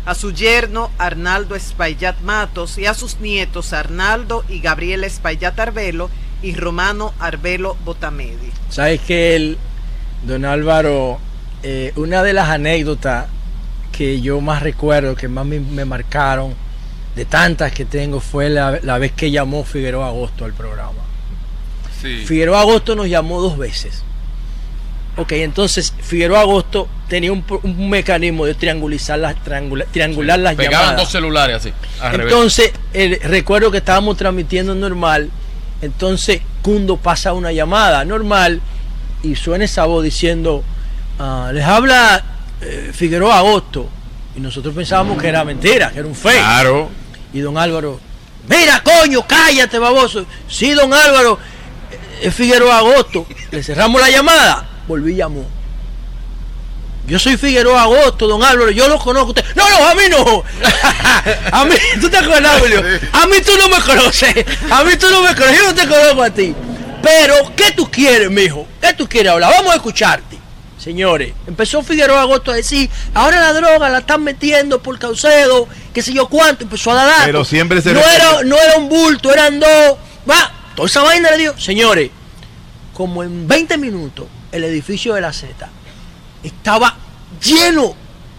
a 0.09 0.15
su 0.15 0.33
yerno 0.33 0.89
Arnaldo 0.97 1.55
Espaillat 1.55 2.19
Matos 2.21 2.79
y 2.79 2.87
a 2.87 2.95
sus 2.95 3.19
nietos 3.19 3.73
Arnaldo 3.73 4.43
y 4.49 4.59
Gabriela 4.59 5.05
Espaillat 5.05 5.59
Arbelo 5.59 6.09
y 6.41 6.55
Romano 6.55 7.13
Arbelo 7.19 7.77
Botamedi. 7.85 8.51
¿Sabes 8.71 9.01
que 9.01 9.35
él, 9.35 9.59
don 10.25 10.45
Álvaro, 10.45 11.19
eh, 11.61 11.93
una 11.95 12.23
de 12.23 12.33
las 12.33 12.49
anécdotas 12.49 13.27
que 13.91 14.19
yo 14.19 14.41
más 14.41 14.63
recuerdo, 14.63 15.15
que 15.15 15.27
más 15.27 15.45
me, 15.45 15.59
me 15.59 15.85
marcaron, 15.85 16.55
de 17.15 17.25
tantas 17.25 17.71
que 17.71 17.85
tengo, 17.85 18.19
fue 18.19 18.49
la, 18.49 18.79
la 18.81 18.97
vez 18.97 19.11
que 19.11 19.29
llamó 19.29 19.63
Figueroa 19.63 20.07
Agosto 20.07 20.43
al 20.43 20.53
programa. 20.53 21.03
Sí. 22.01 22.23
Figueroa 22.25 22.61
Agosto 22.61 22.95
nos 22.95 23.07
llamó 23.07 23.41
dos 23.41 23.59
veces. 23.59 24.03
Ok, 25.17 25.33
entonces 25.33 25.93
Figueroa 26.01 26.41
Agosto 26.41 26.87
tenía 27.09 27.31
un, 27.33 27.43
mecanismo 27.89 28.45
de 28.45 28.53
triangulizar 28.55 29.19
las, 29.19 29.35
triangula- 29.43 29.85
triangular 29.91 30.39
las 30.39 30.55
Pegaban 30.55 30.79
llamadas. 30.79 31.01
dos 31.01 31.11
celulares 31.11 31.55
así. 31.57 31.73
al. 32.01 32.21
Entonces, 32.21 32.71
el- 32.93 33.19
recuerdo 33.21 33.69
que 33.71 33.79
estábamos 33.79 34.15
transmitiendo 34.17 34.75
normal. 34.75 35.29
Entonces, 35.81 36.41
Cundo 36.61 36.97
pasa 36.97 37.31
una 37.33 37.51
llamada 37.53 38.03
normal 38.03 38.59
y 39.23 39.35
suena 39.35 39.63
esa 39.65 39.85
voz 39.85 40.03
diciendo: 40.03 40.61
ah, 41.19 41.51
Les 41.53 41.63
habla 41.63 42.23
eh, 42.61 42.91
Figueroa 42.93 43.37
Agosto. 43.39 43.89
Y 44.35 44.41
nosotros 44.41 44.75
pensábamos 44.75 45.21
que 45.21 45.27
era 45.29 45.43
mentira, 45.45 45.89
que 45.91 45.99
era 45.99 46.07
un 46.07 46.15
fake. 46.15 46.37
Claro. 46.37 46.89
Y 47.33 47.39
don 47.39 47.57
Álvaro: 47.57 47.99
Mira, 48.47 48.81
coño, 48.83 49.25
cállate, 49.27 49.79
baboso. 49.79 50.25
Sí, 50.49 50.71
don 50.71 50.93
Álvaro, 50.93 51.39
eh, 51.91 51.97
es 52.27 52.33
Figueroa 52.35 52.77
Agosto. 52.79 53.25
Le 53.51 53.63
cerramos 53.63 53.99
la 54.01 54.09
llamada. 54.09 54.65
Volví 54.89 55.13
y 55.13 55.15
llamó. 55.17 55.45
Yo 57.05 57.19
soy 57.19 57.37
Figueroa 57.37 57.83
Agosto, 57.83 58.27
don 58.27 58.41
Álvaro, 58.43 58.71
yo 58.71 58.87
lo 58.87 58.97
conozco 58.97 59.27
a 59.27 59.29
usted. 59.29 59.45
No, 59.55 59.69
no, 59.69 59.87
a 59.87 59.93
mí 59.93 60.01
no. 60.09 60.43
a 61.51 61.65
mí, 61.65 61.75
tú 62.01 62.09
te 62.09 62.17
acuerdas, 62.17 62.59
Julio? 62.59 62.83
A 63.13 63.27
mí 63.27 63.35
tú 63.45 63.51
no 63.59 63.69
me 63.69 63.83
conoces. 63.83 64.45
A 64.71 64.83
mí 64.83 64.95
tú 64.97 65.07
no 65.11 65.21
me 65.21 65.35
conoces, 65.35 65.57
yo 65.59 65.65
no 65.67 65.75
te 65.75 65.87
conozco 65.87 66.23
a 66.23 66.31
ti. 66.31 66.55
Pero, 67.03 67.35
¿qué 67.55 67.71
tú 67.71 67.89
quieres, 67.91 68.31
mijo? 68.31 68.67
¿Qué 68.81 68.91
tú 68.93 69.07
quieres 69.07 69.31
hablar? 69.31 69.53
Vamos 69.57 69.73
a 69.73 69.75
escucharte. 69.75 70.39
Señores, 70.79 71.33
empezó 71.45 71.83
Figueroa 71.83 72.21
Agosto 72.21 72.51
a 72.51 72.55
decir, 72.55 72.89
ahora 73.13 73.39
la 73.39 73.53
droga 73.53 73.89
la 73.89 73.99
están 73.99 74.23
metiendo 74.23 74.81
por 74.81 74.97
Caucedo, 74.97 75.67
qué 75.93 76.01
sé 76.01 76.13
yo 76.13 76.27
cuánto, 76.27 76.63
empezó 76.63 76.89
a 76.91 76.95
dar 76.95 77.05
datos. 77.05 77.25
Pero 77.25 77.45
siempre 77.45 77.81
se 77.83 77.93
no 77.93 77.99
era, 77.99 78.43
no 78.43 78.55
era 78.55 78.77
un 78.77 78.89
bulto, 78.89 79.31
eran 79.31 79.59
dos. 79.59 79.97
Va, 80.27 80.51
toda 80.75 80.87
esa 80.87 81.03
vaina 81.03 81.29
le 81.29 81.37
dio. 81.37 81.59
Señores, 81.59 82.09
como 82.95 83.23
en 83.23 83.47
20 83.47 83.77
minutos, 83.77 84.25
el 84.51 84.63
edificio 84.63 85.13
de 85.13 85.21
la 85.21 85.33
Z 85.33 85.69
estaba 86.43 86.95
lleno 87.43 87.95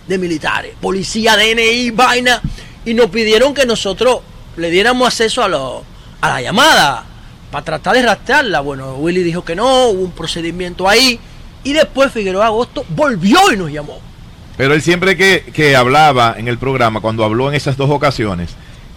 de 0.07 0.19
militares, 0.19 0.75
policía, 0.81 1.37
DNI, 1.37 1.91
vaina, 1.91 2.41
y 2.85 2.95
nos 2.95 3.11
pidieron 3.11 3.55
que 3.55 3.67
nosotros 3.67 4.21
le 4.57 4.71
diéramos 4.71 5.07
acceso 5.07 5.43
a, 5.43 6.27
a 6.27 6.29
la 6.29 6.43
llamada 6.43 7.05
para 7.51 7.65
tratar 7.65 7.95
de 7.95 8.03
rastrearla. 8.03 8.61
Bueno, 8.61 8.97
Willy 8.97 9.23
dijo 9.23 9.45
que 9.45 9.55
no, 9.55 9.89
hubo 9.89 10.03
un 10.03 10.13
procedimiento 10.13 10.89
ahí, 10.89 11.21
y 11.63 11.73
después 11.73 12.13
Figueroa 12.13 12.47
Agosto 12.47 12.85
volvió 12.89 13.53
y 13.53 13.57
nos 13.57 13.71
llamó. 13.71 14.01
Pero 14.57 14.75
él 14.75 14.83
siempre 14.83 15.17
que, 15.17 15.45
que 15.53 15.77
hablaba 15.77 16.35
en 16.37 16.49
el 16.49 16.59
programa, 16.59 17.01
cuando 17.01 17.25
habló 17.25 17.49
en 17.49 17.55
esas 17.55 17.77
dos 17.77 17.91
ocasiones, 17.91 18.51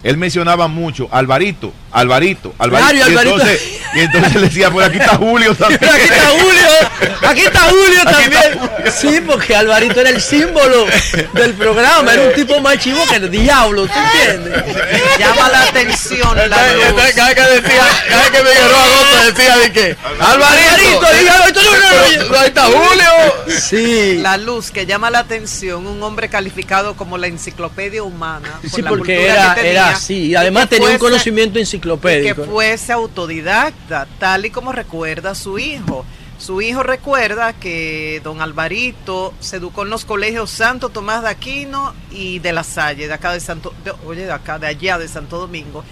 él 0.04 0.16
mencionaba 0.18 0.68
mucho 0.68 1.08
Alvarito, 1.10 1.72
Alvarito, 1.90 2.54
Alvarito. 2.58 2.90
Claro, 2.90 2.98
y 2.98 3.12
Alvarito- 3.12 3.32
Entonces, 3.40 3.80
y 3.94 4.00
entonces 4.00 4.34
le 4.34 4.40
decía, 4.42 4.70
por 4.70 4.84
aquí 4.84 4.98
está 4.98 5.16
Julio 5.16 5.54
también. 5.56 5.80
Aquí 5.82 6.02
está 6.02 6.28
Julio, 6.28 6.68
aquí 7.28 7.40
está 7.40 7.60
Julio 7.60 8.04
también. 8.04 8.60
Sí, 9.00 9.20
porque 9.26 9.56
Alvarito 9.56 10.00
era 10.00 10.10
el 10.10 10.20
símbolo 10.20 10.86
del 11.32 11.54
programa, 11.54 12.12
era 12.12 12.22
un 12.22 12.34
tipo 12.34 12.60
más 12.60 12.78
chivo 12.78 13.04
que 13.08 13.16
el 13.16 13.30
diablo, 13.30 13.86
¿tú 13.86 13.92
entiendes? 13.98 14.62
Llama 15.18 15.48
la 15.48 15.62
atención 15.62 16.36
la 16.36 16.72
Entonces, 16.72 17.14
cada 17.14 17.28
vez 17.28 17.34
que 17.34 17.60
decía, 17.62 17.84
cada 18.08 18.22
vez 18.22 18.30
que 18.30 18.38
Figueroa 18.38 18.84
Agosto 18.84 19.32
decía 19.32 19.56
de 19.56 19.72
que 19.72 19.96
Alvarito, 20.20 20.26
Alvarito, 20.26 21.06
diga, 21.18 21.44
esto 21.46 21.60
no, 21.62 21.70
no, 21.70 22.28
no, 22.28 22.38
ahí 22.40 22.46
está 22.48 22.62
Julio. 22.64 23.33
Sí. 23.48 24.18
La 24.20 24.36
luz 24.36 24.70
que 24.70 24.86
llama 24.86 25.10
la 25.10 25.20
atención, 25.20 25.86
un 25.86 26.02
hombre 26.02 26.28
calificado 26.28 26.94
como 26.96 27.18
la 27.18 27.26
enciclopedia 27.26 28.02
humana. 28.02 28.58
por 28.60 28.70
Sí, 28.70 28.82
la 28.82 28.88
porque 28.90 29.16
cultura 29.16 29.34
era, 29.34 29.54
que 29.54 29.60
tenía, 29.62 29.72
era 29.72 29.88
así. 29.90 30.14
Y 30.26 30.34
además 30.34 30.64
y 30.64 30.68
que 30.68 30.74
tenía 30.76 30.88
un 30.90 30.94
fuese- 30.94 30.98
conocimiento 30.98 31.54
que 31.54 31.60
enciclopédico. 31.60 32.44
fuese 32.44 32.92
autodidacta, 32.92 34.06
tal 34.18 34.46
y 34.46 34.50
como 34.50 34.72
recuerda 34.72 35.34
su 35.34 35.58
hijo. 35.58 36.04
Su 36.38 36.60
hijo 36.60 36.82
recuerda 36.82 37.52
que 37.52 38.20
don 38.24 38.42
Alvarito 38.42 39.32
se 39.40 39.56
educó 39.56 39.84
en 39.84 39.90
los 39.90 40.04
colegios 40.04 40.50
Santo 40.50 40.88
Tomás 40.88 41.22
de 41.22 41.28
Aquino 41.28 41.94
y 42.10 42.40
de 42.40 42.52
La 42.52 42.64
Salle, 42.64 43.06
de 43.06 43.14
acá 43.14 43.32
de 43.32 43.40
Santo, 43.40 43.72
de- 43.84 43.92
oye, 44.04 44.26
de 44.26 44.32
acá, 44.32 44.58
de 44.58 44.66
allá 44.66 44.98
de 44.98 45.06
Santo 45.08 45.38
Domingo. 45.38 45.84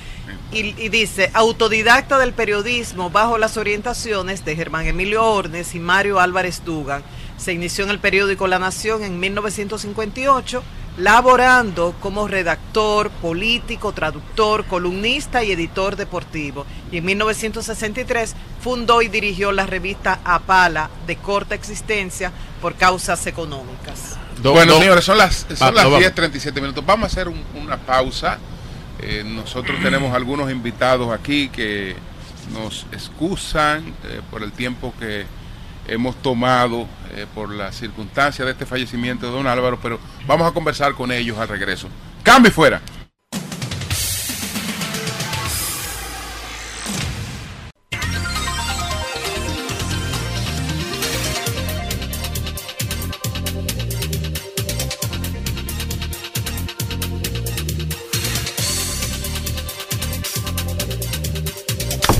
Y, 0.53 0.75
y 0.83 0.89
dice, 0.89 1.31
autodidacta 1.33 2.19
del 2.19 2.33
periodismo 2.33 3.09
bajo 3.11 3.39
las 3.39 3.57
orientaciones 3.57 4.45
de 4.45 4.57
Germán 4.57 4.87
Emilio 4.87 5.25
Ornes 5.25 5.75
y 5.75 5.79
Mario 5.79 6.21
Álvarez 6.21 6.63
Dugan. 6.65 7.03
Se 7.43 7.53
inició 7.53 7.83
en 7.85 7.91
el 7.91 7.99
periódico 7.99 8.47
La 8.47 8.61
Nación 8.61 9.03
en 9.03 9.19
1958, 9.19 10.63
laborando 10.99 11.93
como 12.01 12.29
redactor, 12.29 13.11
político, 13.11 13.93
traductor, 13.93 14.65
columnista 14.67 15.43
y 15.43 15.51
editor 15.51 15.97
deportivo. 15.97 16.65
Y 16.93 16.99
en 16.99 17.05
1963 17.07 18.37
fundó 18.63 19.03
y 19.03 19.09
dirigió 19.09 19.51
la 19.51 19.67
revista 19.67 20.21
Apala, 20.25 20.89
de 21.07 21.17
corta 21.17 21.57
existencia 21.57 22.31
por 22.61 22.75
causas 22.77 23.27
económicas. 23.27 24.17
bueno, 24.43 24.79
señores, 24.79 25.05
son 25.05 25.19
las, 25.19 25.45
Ah, 25.51 25.57
son 25.57 25.75
vamos. 25.75 25.93
las 26.01 26.15
10.37 26.15 26.61
minutos. 26.61 26.87
Vamos 26.87 27.05
a 27.05 27.07
hacer 27.09 27.27
un- 27.29 27.43
una 27.61 27.77
pausa. 27.77 28.39
Eh, 29.01 29.25
nosotros 29.27 29.79
tenemos 29.83 30.15
algunos 30.15 30.49
invitados 30.51 31.13
aquí 31.13 31.49
que 31.49 31.97
nos 32.53 32.87
excusan 32.93 33.95
eh, 34.05 34.21
por 34.31 34.45
el 34.45 34.53
tiempo 34.53 34.95
que 35.01 35.27
hemos 35.89 36.17
tomado 36.17 36.87
eh, 37.15 37.27
por 37.35 37.53
las 37.53 37.77
circunstancias 37.77 38.47
de 38.47 38.53
este 38.53 38.67
fallecimiento 38.67 39.27
de 39.27 39.33
don 39.33 39.47
Álvaro, 39.47 39.79
pero 39.83 39.99
vamos 40.27 40.49
a 40.49 40.53
conversar 40.53 40.95
con 40.95 41.13
ellos 41.13 41.39
al 41.39 41.49
regreso. 41.49 41.89
Cambio 42.23 42.51
y 42.51 42.53
fuera. 42.53 42.81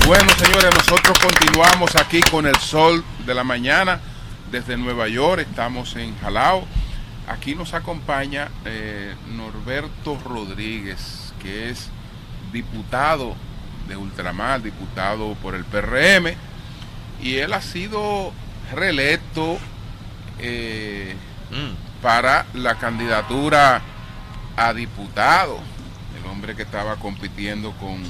Bueno, 0.05 0.29
señores, 0.37 0.69
nosotros 0.75 1.17
continuamos 1.17 1.95
aquí 1.95 2.21
con 2.29 2.45
el 2.45 2.55
sol 2.57 3.03
de 3.25 3.33
la 3.33 3.43
mañana 3.43 3.99
desde 4.51 4.77
Nueva 4.77 5.07
York. 5.07 5.45
Estamos 5.49 5.95
en 5.95 6.17
Jalao. 6.19 6.65
Aquí 7.27 7.55
nos 7.55 7.73
acompaña 7.73 8.49
eh, 8.65 9.15
Norberto 9.35 10.17
Rodríguez, 10.25 11.33
que 11.41 11.69
es 11.69 11.89
diputado 12.51 13.35
de 13.87 13.95
Ultramar, 13.97 14.61
diputado 14.61 15.33
por 15.35 15.55
el 15.55 15.63
PRM, 15.65 16.35
y 17.21 17.35
él 17.37 17.53
ha 17.53 17.61
sido 17.61 18.31
reelecto 18.73 19.57
eh, 20.39 21.15
para 22.01 22.45
la 22.53 22.75
candidatura 22.75 23.81
a 24.57 24.73
diputado. 24.73 25.59
El 26.19 26.29
hombre 26.29 26.55
que 26.55 26.63
estaba 26.63 26.97
compitiendo 26.97 27.71
con, 27.73 28.01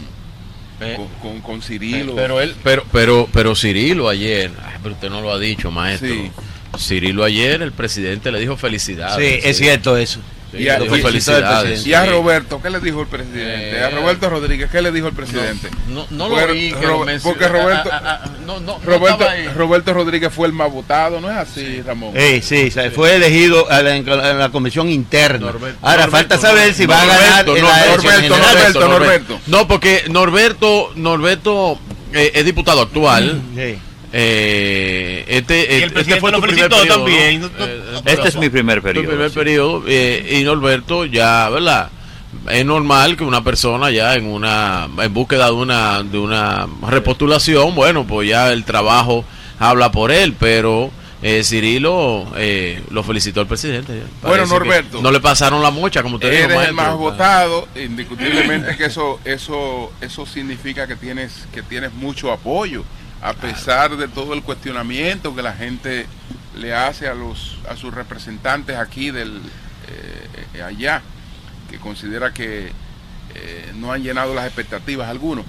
con, 0.79 1.07
con- 1.21 1.41
con 1.41 1.61
Cirilo. 1.61 2.15
Pero 2.15 2.41
él, 2.41 2.55
pero, 2.63 2.83
pero, 2.91 3.29
pero 3.31 3.55
Cirilo 3.55 4.09
ayer, 4.09 4.51
ay, 4.63 4.75
pero 4.81 4.95
usted 4.95 5.09
no 5.09 5.21
lo 5.21 5.31
ha 5.31 5.39
dicho, 5.39 5.71
maestro. 5.71 6.09
Sí. 6.09 6.31
Cirilo 6.77 7.23
ayer, 7.23 7.61
el 7.61 7.71
presidente 7.71 8.31
le 8.31 8.39
dijo 8.39 8.57
felicidades. 8.57 9.41
Sí, 9.41 9.47
es 9.47 9.57
cierto 9.57 9.95
eso. 9.97 10.19
Sí, 10.53 10.59
Y 10.63 10.69
a, 10.69 10.77
le 10.77 10.83
dijo 10.83 10.97
y- 10.97 11.01
felicidades. 11.01 11.87
y 11.87 11.93
a 11.95 12.03
sí. 12.03 12.09
Roberto, 12.11 12.61
¿qué 12.61 12.69
le 12.69 12.79
dijo 12.79 13.01
el 13.01 13.07
presidente? 13.07 13.79
a 13.81 13.89
Eh, 13.89 13.91
Roberto 13.95 14.29
Rodríguez, 14.29 14.69
¿qué 14.69 14.81
le 14.83 14.91
dijo 14.91 15.07
el 15.07 15.13
presidente? 15.13 15.69
No, 15.87 16.05
no 16.11 16.29
lo 16.29 16.35
Porque 16.35 16.53
vi 16.53 16.71
que 16.73 16.85
Ro- 16.85 16.99
lo 16.99 17.05
mencionó. 17.05 17.33
porque 17.35 17.47
Roberto, 17.47 17.89
no, 18.45 18.59
no, 18.59 18.77
no 18.77 18.79
Roberto. 18.85 19.25
Roberto 19.55 19.93
Rodríguez 19.93 20.31
fue 20.31 20.45
el 20.47 20.53
más 20.53 20.71
votado, 20.71 21.19
¿no 21.19 21.31
es 21.31 21.37
así, 21.37 21.81
Ramón? 21.81 22.11
Eh, 22.15 22.41
sí, 22.43 22.69
se 22.69 22.91
fue 22.91 23.15
elegido 23.15 23.69
a 23.71 23.81
la- 23.81 23.95
en 23.95 24.05
la, 24.05 24.29
en 24.31 24.37
la 24.39 24.49
comisión 24.49 24.89
interna. 24.89 25.47
Ahora 25.81 26.05
Norberto, 26.05 26.11
falta 26.11 26.37
saber 26.37 26.73
si 26.75 26.85
va 26.85 27.01
a 27.01 27.05
ganar 27.05 27.45
Norberto, 27.47 27.55
en 27.55 27.63
la 27.65 28.37
Norberto, 28.37 28.87
Norberto. 28.87 29.39
No, 29.47 29.67
porque 29.67 30.03
Norberto, 30.09 30.91
Norberto 30.95 31.79
eh, 32.13 32.31
es 32.35 32.45
diputado 32.45 32.81
actual. 32.81 33.41
Eh, 34.15 35.25
este, 35.27 35.55
Y 35.57 35.59
el 35.59 35.83
este 35.83 35.89
presidente 35.93 36.19
fue 36.21 36.31
lo 36.31 36.37
tu 36.39 36.43
primer 36.43 36.69
felicitó 36.71 36.81
periodo, 36.81 36.97
también. 36.97 37.51
Eh, 37.59 38.01
Este 38.05 38.27
es 38.27 38.35
mi 38.37 38.49
primer 38.49 38.77
tu 38.77 38.83
periodo. 38.83 39.07
primer 39.09 39.29
sí. 39.29 39.35
periodo 39.35 39.83
eh, 39.87 40.37
y 40.39 40.43
Norberto 40.43 41.05
ya, 41.05 41.49
¿verdad? 41.49 41.89
Es 42.49 42.63
normal 42.65 43.17
que 43.17 43.23
una 43.23 43.43
persona 43.43 43.89
ya 43.89 44.15
en 44.15 44.25
una 44.25 44.87
en 45.01 45.13
búsqueda 45.13 45.47
de 45.47 45.51
una 45.53 46.03
de 46.03 46.17
una 46.19 46.67
repostulación, 46.87 47.73
bueno, 47.75 48.05
pues 48.05 48.29
ya 48.29 48.51
el 48.51 48.63
trabajo 48.65 49.25
habla 49.59 49.91
por 49.91 50.11
él, 50.11 50.35
pero 50.39 50.91
eh, 51.23 51.43
Cirilo 51.43 52.27
eh, 52.35 52.81
lo 52.91 53.01
felicitó 53.03 53.39
al 53.39 53.47
presidente. 53.47 54.03
Bueno, 54.21 54.45
Norberto. 54.45 55.01
No 55.01 55.09
le 55.11 55.21
pasaron 55.21 55.61
la 55.63 55.71
mocha, 55.71 56.03
como 56.03 56.15
usted 56.15 56.31
dijo, 56.31 56.51
Eres 56.51 56.67
el 56.67 56.73
más 56.73 56.95
votado, 56.95 57.67
indiscutiblemente 57.75 58.75
que 58.75 58.85
eso, 58.85 59.19
eso, 59.25 59.91
eso 60.01 60.25
significa 60.25 60.85
que 60.85 60.95
tienes, 60.97 61.47
que 61.53 61.61
tienes 61.63 61.93
mucho 61.93 62.31
apoyo, 62.31 62.83
a 63.23 63.33
pesar 63.33 63.95
de 63.95 64.09
todo 64.09 64.33
el 64.33 64.43
cuestionamiento 64.43 65.33
que 65.33 65.41
la 65.41 65.53
gente 65.53 66.07
le 66.57 66.75
hace 66.75 67.07
a 67.07 67.13
los 67.13 67.57
a 67.69 67.77
sus 67.77 67.93
representantes 67.93 68.77
aquí 68.77 69.11
del 69.11 69.41
eh, 70.53 70.61
allá 70.61 71.01
que 71.69 71.77
considera 71.77 72.33
que 72.33 72.71
eh, 73.35 73.71
no 73.75 73.91
han 73.91 74.03
llenado 74.03 74.35
las 74.35 74.45
expectativas 74.45 75.09
algunos. 75.09 75.45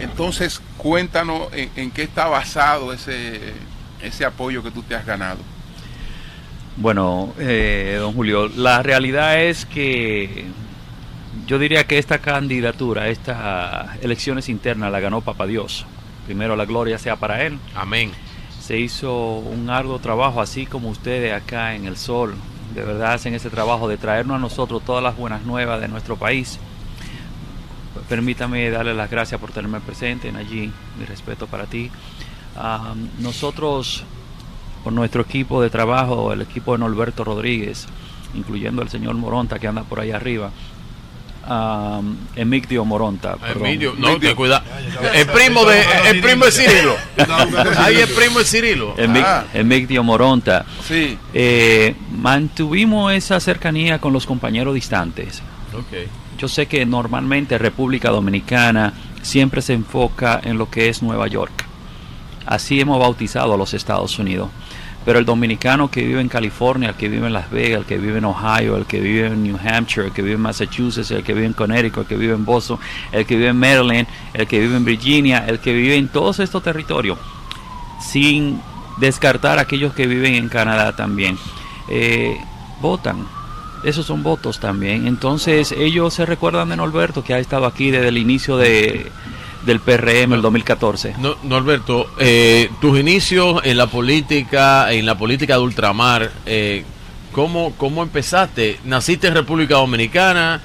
Entonces, 0.00 0.62
cuéntanos 0.76 1.52
en, 1.52 1.70
en 1.76 1.90
qué 1.90 2.02
está 2.02 2.28
basado 2.28 2.92
ese, 2.92 3.52
ese 4.00 4.24
apoyo 4.24 4.62
que 4.62 4.70
tú 4.70 4.82
te 4.82 4.94
has 4.94 5.04
ganado. 5.04 5.40
Bueno, 6.76 7.34
eh, 7.38 7.96
don 7.98 8.14
Julio, 8.14 8.48
la 8.48 8.82
realidad 8.82 9.42
es 9.42 9.66
que 9.66 10.46
yo 11.46 11.58
diría 11.58 11.86
que 11.86 11.98
esta 11.98 12.18
candidatura, 12.18 13.08
estas 13.08 13.96
elecciones 14.02 14.48
internas 14.48 14.92
la 14.92 15.00
ganó 15.00 15.20
Papa 15.22 15.46
Dios. 15.46 15.86
Primero 16.26 16.56
la 16.56 16.66
gloria 16.66 16.98
sea 16.98 17.16
para 17.16 17.44
él. 17.44 17.58
Amén. 17.74 18.12
Se 18.60 18.78
hizo 18.78 19.36
un 19.36 19.70
arduo 19.70 20.00
trabajo, 20.00 20.40
así 20.40 20.66
como 20.66 20.88
ustedes 20.88 21.32
acá 21.32 21.74
en 21.74 21.86
el 21.86 21.96
Sol, 21.96 22.34
de 22.74 22.82
verdad 22.82 23.14
hacen 23.14 23.32
ese 23.32 23.48
trabajo 23.48 23.88
de 23.88 23.96
traernos 23.96 24.36
a 24.36 24.40
nosotros 24.40 24.82
todas 24.84 25.02
las 25.02 25.16
buenas 25.16 25.42
nuevas 25.44 25.80
de 25.80 25.88
nuestro 25.88 26.16
país. 26.16 26.58
Permítame 28.08 28.68
darle 28.70 28.92
las 28.94 29.10
gracias 29.10 29.40
por 29.40 29.52
tenerme 29.52 29.80
presente 29.80 30.28
en 30.28 30.36
allí, 30.36 30.72
mi 30.98 31.04
respeto 31.04 31.46
para 31.46 31.66
ti. 31.66 31.90
Nosotros, 33.20 34.04
por 34.82 34.92
nuestro 34.92 35.22
equipo 35.22 35.62
de 35.62 35.70
trabajo, 35.70 36.32
el 36.32 36.42
equipo 36.42 36.72
de 36.72 36.78
Norberto 36.78 37.22
Rodríguez, 37.24 37.86
incluyendo 38.34 38.82
el 38.82 38.88
señor 38.88 39.14
Moronta 39.14 39.58
que 39.58 39.68
anda 39.68 39.84
por 39.84 40.00
ahí 40.00 40.10
arriba, 40.10 40.50
ah, 41.46 42.00
Emigdio 42.34 42.84
Moronta. 42.84 43.36
perdón. 43.36 43.66
Emilio, 43.66 43.94
no, 43.98 44.18
te 44.18 44.34
cuida. 44.34 44.62
El 45.14 45.26
primo 45.26 45.64
de, 45.64 45.82
el 46.10 46.20
primo 46.20 46.44
de 46.44 46.52
Cirilo. 46.52 46.96
Ahí 47.78 47.96
el 47.96 48.08
primo 48.08 48.38
de 48.40 48.44
Cirilo. 48.44 48.96
Emi- 48.96 49.22
Ah. 49.24 49.44
Emigdio 49.54 50.02
Moronta. 50.04 50.64
Sí. 50.86 51.18
Eh, 51.34 51.94
mantuvimos 52.10 53.12
esa 53.12 53.40
cercanía 53.40 53.98
con 54.00 54.12
los 54.12 54.26
compañeros 54.26 54.74
distantes. 54.74 55.42
Ok. 55.74 56.08
Yo 56.38 56.48
sé 56.48 56.66
que 56.66 56.84
normalmente 56.84 57.56
República 57.58 58.10
Dominicana 58.10 58.92
siempre 59.22 59.62
se 59.62 59.72
enfoca 59.72 60.40
en 60.44 60.58
lo 60.58 60.68
que 60.70 60.88
es 60.88 61.02
Nueva 61.02 61.26
York. 61.28 61.64
Así 62.44 62.80
hemos 62.80 63.00
bautizado 63.00 63.54
a 63.54 63.56
los 63.56 63.74
Estados 63.74 64.18
Unidos. 64.18 64.50
Pero 65.06 65.20
el 65.20 65.24
dominicano 65.24 65.88
que 65.88 66.04
vive 66.04 66.20
en 66.20 66.28
California, 66.28 66.88
el 66.88 66.96
que 66.96 67.08
vive 67.08 67.28
en 67.28 67.32
Las 67.32 67.48
Vegas, 67.48 67.78
el 67.78 67.86
que 67.86 67.96
vive 67.96 68.18
en 68.18 68.24
Ohio, 68.24 68.76
el 68.76 68.86
que 68.86 68.98
vive 68.98 69.28
en 69.28 69.44
New 69.44 69.56
Hampshire, 69.56 70.08
el 70.08 70.12
que 70.12 70.20
vive 70.20 70.34
en 70.34 70.40
Massachusetts, 70.40 71.12
el 71.12 71.22
que 71.22 71.32
vive 71.32 71.46
en 71.46 71.52
Connecticut, 71.52 72.02
el 72.02 72.08
que 72.08 72.16
vive 72.16 72.34
en 72.34 72.44
Boston, 72.44 72.76
el 73.12 73.24
que 73.24 73.36
vive 73.36 73.50
en 73.50 73.56
Maryland, 73.56 74.08
el 74.34 74.48
que 74.48 74.58
vive 74.58 74.76
en 74.76 74.84
Virginia, 74.84 75.44
el 75.46 75.60
que 75.60 75.72
vive 75.72 75.94
en 75.94 76.08
todos 76.08 76.40
estos 76.40 76.60
territorios, 76.60 77.18
sin 78.00 78.60
descartar 78.96 79.60
aquellos 79.60 79.94
que 79.94 80.08
viven 80.08 80.34
en 80.34 80.48
Canadá 80.48 80.96
también, 80.96 81.38
eh, 81.88 82.36
votan. 82.80 83.28
Esos 83.84 84.06
son 84.06 84.24
votos 84.24 84.58
también. 84.58 85.06
Entonces 85.06 85.70
ellos 85.70 86.14
se 86.14 86.26
recuerdan 86.26 86.70
de 86.70 86.76
Norberto, 86.76 87.22
que 87.22 87.32
ha 87.32 87.38
estado 87.38 87.66
aquí 87.66 87.92
desde 87.92 88.08
el 88.08 88.18
inicio 88.18 88.56
de, 88.56 89.12
del 89.66 89.80
PRM, 89.80 90.32
el 90.34 90.40
2014. 90.42 91.14
No, 91.18 91.36
Norberto, 91.42 92.06
eh, 92.18 92.70
tus 92.80 92.98
inicios 92.98 93.60
en 93.64 93.76
la 93.76 93.86
política, 93.88 94.92
en 94.92 95.04
la 95.04 95.18
política 95.18 95.54
de 95.54 95.60
ultramar, 95.60 96.30
eh, 96.46 96.84
¿cómo, 97.32 97.72
¿cómo 97.76 98.02
empezaste? 98.02 98.78
¿Naciste 98.84 99.26
en 99.26 99.34
República 99.34 99.74
Dominicana? 99.74 100.60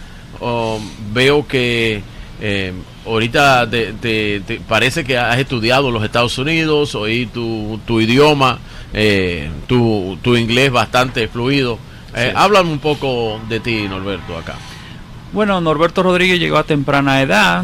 Veo 1.14 1.46
que 1.48 2.02
eh, 2.42 2.74
ahorita 3.06 3.70
te, 3.70 3.94
te- 3.94 4.40
te- 4.42 4.60
parece 4.62 5.04
que 5.04 5.18
has 5.18 5.38
estudiado 5.38 5.92
los 5.92 6.04
Estados 6.04 6.38
Unidos, 6.38 6.96
oí 6.96 7.26
tu, 7.28 7.80
tu 7.86 8.00
idioma, 8.02 8.60
tu, 9.68 10.18
tu 10.22 10.36
inglés 10.36 10.72
bastante 10.72 11.28
fluido. 11.28 11.78
Sí. 12.16 12.22
Háblame 12.36 12.72
un 12.72 12.80
poco 12.80 13.40
de 13.48 13.60
ti, 13.60 13.86
Norberto, 13.88 14.38
acá. 14.38 14.56
Bueno, 15.32 15.62
Norberto 15.62 16.04
Rodríguez 16.04 16.40
llegó 16.40 16.58
a 16.58 16.64
temprana 16.64 17.22
edad. 17.22 17.64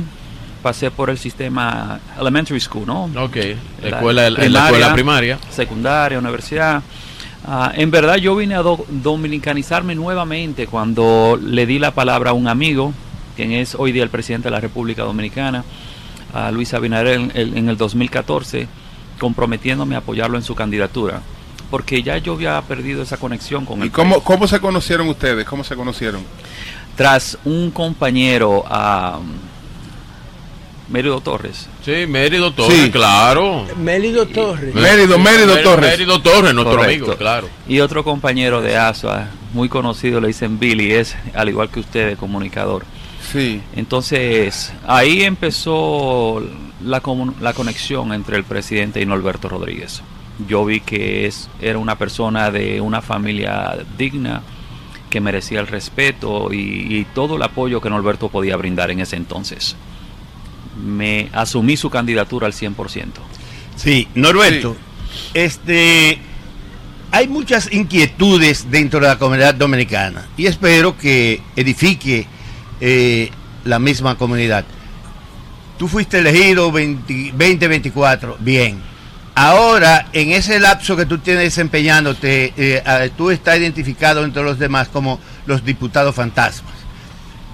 Pasé 0.67 0.91
por 0.91 1.09
el 1.09 1.17
sistema 1.17 1.97
elementary 2.19 2.59
school, 2.59 2.85
¿no? 2.85 3.03
Ok, 3.23 3.37
la 3.81 3.87
escuela- 3.87 4.27
en 4.27 4.51
la 4.51 4.65
escuela 4.65 4.93
primaria. 4.93 5.39
Secundaria, 5.49 6.19
universidad. 6.19 6.83
Ah, 7.45 7.71
en 7.73 7.89
verdad 7.89 8.15
yo 8.17 8.35
vine 8.35 8.53
a 8.55 8.61
do- 8.61 8.85
dominicanizarme 8.89 9.95
nuevamente 9.95 10.67
cuando 10.67 11.39
le 11.41 11.65
di 11.65 11.79
la 11.79 11.91
palabra 11.91 12.31
a 12.31 12.33
un 12.33 12.49
amigo, 12.49 12.91
quien 13.37 13.53
es 13.53 13.75
hoy 13.75 13.93
día 13.93 14.03
el 14.03 14.09
presidente 14.09 14.49
de 14.49 14.51
la 14.51 14.59
República 14.59 15.03
Dominicana, 15.03 15.63
a 16.33 16.51
Luis 16.51 16.73
Abinader 16.73 17.13
en 17.17 17.31
el, 17.33 17.57
en 17.57 17.69
el 17.69 17.77
2014, 17.77 18.67
comprometiéndome 19.19 19.95
a 19.95 19.99
apoyarlo 19.99 20.35
en 20.35 20.43
su 20.43 20.53
candidatura. 20.53 21.21
Porque 21.71 22.03
ya 22.03 22.17
yo 22.17 22.33
había 22.33 22.61
perdido 22.63 23.03
esa 23.03 23.15
conexión 23.15 23.63
con 23.65 23.79
¿Y 23.79 23.83
el 23.83 23.91
cómo, 23.91 24.21
cómo 24.21 24.47
se 24.49 24.59
conocieron 24.59 25.07
ustedes? 25.07 25.45
¿Cómo 25.45 25.63
se 25.63 25.77
conocieron? 25.77 26.23
tras 26.97 27.37
un 27.45 27.69
compañero 27.69 28.63
a 28.67 29.19
Mérido 30.89 31.19
Torres. 31.21 31.67
Sí, 31.83 32.05
Mérido 32.07 32.53
Torres, 32.53 32.79
Sí. 32.85 32.91
claro. 32.91 33.65
Mérido 33.77 34.25
Torres. 34.25 34.73
Mérido, 34.73 35.19
Mérido 35.19 35.57
Torres. 35.59 35.91
Mérido 35.91 36.21
Torres, 36.21 36.53
nuestro 36.53 36.77
Correcto. 36.77 37.03
amigo, 37.05 37.17
claro. 37.17 37.49
Y 37.67 37.79
otro 37.81 38.03
compañero 38.05 38.61
de 38.61 38.77
ASUA, 38.77 39.27
muy 39.53 39.67
conocido, 39.69 40.21
le 40.21 40.27
dicen 40.27 40.59
Billy, 40.59 40.93
es 40.93 41.15
al 41.33 41.49
igual 41.49 41.69
que 41.69 41.81
usted, 41.81 42.17
comunicador. 42.17 42.85
Sí. 43.33 43.61
Entonces, 43.75 44.71
ahí 44.87 45.23
empezó 45.23 46.41
la, 46.81 47.01
la 47.41 47.53
conexión 47.53 48.13
entre 48.13 48.37
el 48.37 48.45
presidente 48.45 49.01
y 49.01 49.05
Norberto 49.05 49.49
Rodríguez. 49.49 50.01
Yo 50.47 50.63
vi 50.63 50.79
que 50.79 51.25
es, 51.25 51.49
era 51.59 51.79
una 51.79 51.97
persona 51.97 52.51
de 52.51 52.79
una 52.79 53.01
familia 53.01 53.75
digna, 53.97 54.41
que 55.09 55.19
merecía 55.21 55.59
el 55.61 55.67
respeto 55.67 56.53
y, 56.53 56.57
y 56.97 57.05
todo 57.15 57.37
el 57.37 57.41
apoyo 57.43 57.79
que 57.81 57.89
Norberto 57.89 58.27
podía 58.29 58.55
brindar 58.57 58.91
en 58.91 58.99
ese 58.99 59.15
entonces. 59.15 59.75
Me 60.83 61.29
asumí 61.33 61.77
su 61.77 61.89
candidatura 61.89 62.47
al 62.47 62.53
100%. 62.53 63.11
Sí, 63.75 64.07
Norberto, 64.15 64.75
este 65.33 66.19
hay 67.11 67.27
muchas 67.27 67.71
inquietudes 67.71 68.69
dentro 68.69 68.99
de 68.99 69.07
la 69.07 69.17
comunidad 69.17 69.55
dominicana 69.55 70.27
y 70.35 70.45
espero 70.45 70.97
que 70.97 71.41
edifique 71.55 72.27
eh, 72.81 73.29
la 73.63 73.79
misma 73.79 74.17
comunidad. 74.17 74.65
Tú 75.77 75.87
fuiste 75.87 76.19
elegido 76.19 76.71
20 76.71 77.31
2024, 77.31 78.37
bien. 78.39 78.81
Ahora, 79.35 80.07
en 80.13 80.31
ese 80.31 80.59
lapso 80.59 80.95
que 80.95 81.05
tú 81.05 81.19
tienes 81.19 81.43
desempeñándote, 81.43 82.53
eh, 82.57 83.11
tú 83.15 83.29
estás 83.29 83.59
identificado 83.59 84.23
entre 84.23 84.43
los 84.43 84.57
demás 84.57 84.87
como 84.87 85.19
los 85.45 85.63
diputados 85.63 86.15
fantasmas. 86.15 86.73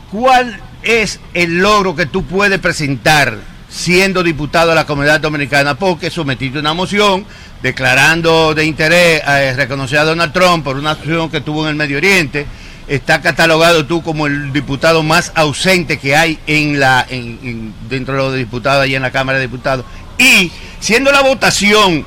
¿Cuál 0.10 0.62
es 0.84 1.20
el 1.34 1.60
logro 1.60 1.96
que 1.96 2.06
tú 2.06 2.26
puedes 2.26 2.60
presentar 2.60 3.38
siendo 3.70 4.22
diputado 4.24 4.70
de 4.70 4.76
la 4.76 4.86
comunidad 4.86 5.20
dominicana? 5.20 5.76
Porque 5.76 6.10
sometiste 6.12 6.60
una 6.60 6.74
moción 6.74 7.26
declarando 7.62 8.54
de 8.54 8.66
interés, 8.66 9.22
eh, 9.26 9.54
reconocer 9.56 10.00
a 10.00 10.04
Donald 10.04 10.34
Trump 10.34 10.64
por 10.64 10.76
una 10.78 10.92
acción 10.92 11.30
que 11.30 11.42
tuvo 11.42 11.64
en 11.64 11.70
el 11.70 11.76
Medio 11.76 11.98
Oriente. 11.98 12.46
Está 12.88 13.22
catalogado 13.22 13.86
tú 13.86 14.04
como 14.04 14.28
el 14.28 14.52
diputado 14.52 15.02
más 15.04 15.32
ausente 15.36 15.98
que 15.98 16.16
hay 16.18 16.38
en 16.48 16.80
la 16.80 17.06
en- 17.10 17.40
en- 17.42 17.74
dentro 17.90 18.14
de 18.16 18.20
los 18.22 18.36
diputados 18.36 18.84
allá 18.84 18.98
en 18.98 19.02
la 19.04 19.12
Cámara 19.12 19.38
de 19.40 19.46
Diputados. 19.48 19.86
Y 20.18 20.52
siendo 20.82 21.12
la 21.12 21.22
votación 21.22 22.06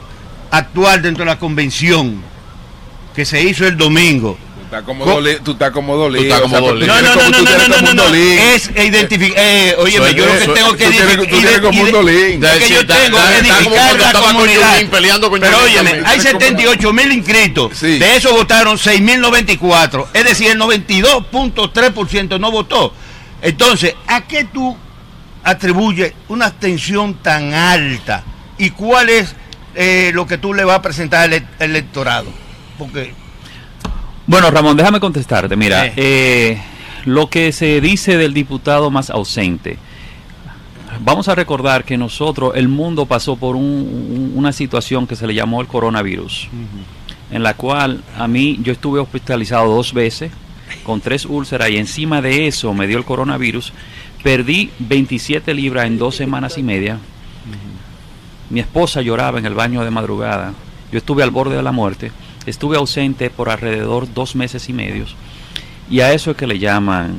actual 0.50 1.00
dentro 1.02 1.24
de 1.24 1.30
la 1.30 1.38
convención 1.38 2.22
que 3.14 3.24
se 3.24 3.42
hizo 3.42 3.66
el 3.66 3.78
domingo, 3.78 4.38
estás 4.78 4.84
como 4.84 5.04
tú 5.44 5.50
estás 5.52 5.70
como 5.70 5.96
dolido. 5.96 6.22
Tú 6.22 6.28
estás 6.34 6.40
como 6.40 6.60
No, 6.72 7.02
no, 7.02 7.14
no, 7.14 7.30
no, 7.30 7.68
no, 7.68 7.92
no, 7.94 7.94
no, 7.94 8.14
es 8.14 8.70
identificar, 8.76 9.38
eh, 9.38 9.74
Suena 9.78 10.10
yo 10.10 10.26
lo 10.26 10.32
que 10.38 10.48
tengo 10.48 10.76
que 10.76 10.88
edifi- 10.88 11.16
tú 11.16 11.26
tienes 11.26 11.60
como 11.60 11.82
un 11.82 11.92
dolín. 11.92 12.44
es 12.44 12.50
que 12.64 12.74
yo 12.74 12.86
tengo 12.86 13.18
que 13.18 13.36
está 13.48 13.62
como 13.62 13.74
edificar 13.74 13.96
cuando 13.96 14.04
la 14.04 14.12
comunidad. 14.12 14.84
Peleando 14.90 15.30
con 15.30 15.40
Pero 15.40 15.58
también. 15.58 16.02
hay 16.06 16.20
78 16.20 16.92
mil 16.92 17.12
inscritos, 17.12 17.80
de 17.80 18.16
eso 18.16 18.32
votaron 18.32 18.76
6.094, 18.78 20.06
es 20.12 20.24
decir, 20.24 20.50
el 20.50 20.58
92.3% 20.58 22.38
no 22.38 22.50
votó. 22.50 22.92
Entonces, 23.42 23.94
¿a 24.06 24.22
qué 24.26 24.44
tú 24.44 24.76
atribuyes 25.44 26.12
una 26.28 26.46
abstención 26.46 27.14
tan 27.22 27.52
alta? 27.54 28.24
¿Y 28.58 28.70
cuál 28.70 29.08
es 29.10 29.34
eh, 29.74 30.10
lo 30.14 30.26
que 30.26 30.38
tú 30.38 30.54
le 30.54 30.64
vas 30.64 30.76
a 30.78 30.82
presentar 30.82 31.24
al 31.24 31.32
ele- 31.34 31.46
electorado? 31.58 32.26
Porque 32.78 33.14
Bueno, 34.26 34.50
Ramón, 34.50 34.76
déjame 34.76 35.00
contestarte. 35.00 35.56
Mira, 35.56 35.86
Eh. 35.86 35.92
eh, 35.96 36.62
lo 37.04 37.28
que 37.30 37.52
se 37.52 37.80
dice 37.80 38.16
del 38.16 38.34
diputado 38.34 38.90
más 38.90 39.10
ausente. 39.10 39.78
Vamos 41.00 41.28
a 41.28 41.34
recordar 41.34 41.84
que 41.84 41.96
nosotros, 41.98 42.52
el 42.56 42.68
mundo 42.68 43.06
pasó 43.06 43.36
por 43.36 43.54
un- 43.54 43.62
un- 43.64 44.32
una 44.34 44.52
situación 44.52 45.06
que 45.06 45.14
se 45.14 45.26
le 45.26 45.34
llamó 45.34 45.60
el 45.60 45.66
coronavirus, 45.66 46.48
en 47.30 47.42
la 47.42 47.54
cual 47.54 48.02
a 48.16 48.26
mí 48.26 48.58
yo 48.62 48.72
estuve 48.72 48.98
hospitalizado 48.98 49.74
dos 49.74 49.92
veces 49.92 50.32
con 50.84 51.00
tres 51.00 51.26
úlceras 51.26 51.68
y 51.70 51.76
encima 51.76 52.22
de 52.22 52.46
eso 52.46 52.72
me 52.72 52.86
dio 52.86 52.98
el 52.98 53.04
coronavirus. 53.04 53.72
Perdí 54.22 54.70
27 54.78 55.52
libras 55.54 55.86
en 55.86 55.98
dos 55.98 56.16
semanas 56.16 56.56
y 56.58 56.62
media. 56.62 56.98
Mi 58.48 58.60
esposa 58.60 59.02
lloraba 59.02 59.38
en 59.38 59.46
el 59.46 59.54
baño 59.54 59.84
de 59.84 59.90
madrugada. 59.90 60.54
Yo 60.90 60.98
estuve 60.98 61.22
al 61.22 61.30
borde 61.30 61.56
de 61.56 61.62
la 61.62 61.72
muerte. 61.72 62.10
Estuve 62.46 62.76
ausente 62.76 63.28
por 63.28 63.50
alrededor 63.50 64.12
dos 64.12 64.36
meses 64.36 64.68
y 64.68 64.72
medios. 64.72 65.16
Y 65.90 66.00
a 66.00 66.12
eso 66.12 66.30
es 66.30 66.36
que 66.36 66.46
le 66.46 66.58
llaman 66.58 67.16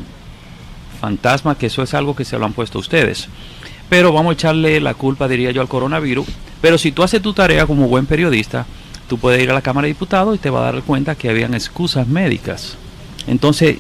fantasma, 1.00 1.58
que 1.58 1.68
eso 1.68 1.84
es 1.84 1.94
algo 1.94 2.16
que 2.16 2.26
se 2.26 2.38
lo 2.38 2.46
han 2.46 2.54
puesto 2.54 2.80
ustedes. 2.80 3.28
Pero 3.90 4.12
vamos 4.12 4.32
a 4.32 4.34
echarle 4.34 4.80
la 4.80 4.94
culpa, 4.94 5.28
diría 5.28 5.52
yo, 5.52 5.62
al 5.62 5.68
coronavirus. 5.68 6.28
Pero 6.62 6.78
si 6.78 6.92
tú 6.92 7.04
haces 7.04 7.22
tu 7.22 7.34
tarea 7.34 7.66
como 7.66 7.88
buen 7.88 8.06
periodista, 8.06 8.66
tú 9.08 9.18
puedes 9.18 9.42
ir 9.42 9.52
a 9.52 9.54
la 9.54 9.62
Cámara 9.62 9.86
de 9.86 9.94
Diputados 9.94 10.36
y 10.36 10.40
te 10.40 10.50
va 10.50 10.68
a 10.68 10.72
dar 10.72 10.84
cuenta 10.84 11.16
que 11.16 11.30
habían 11.30 11.54
excusas 11.54 12.08
médicas. 12.08 12.78
Entonces, 13.28 13.78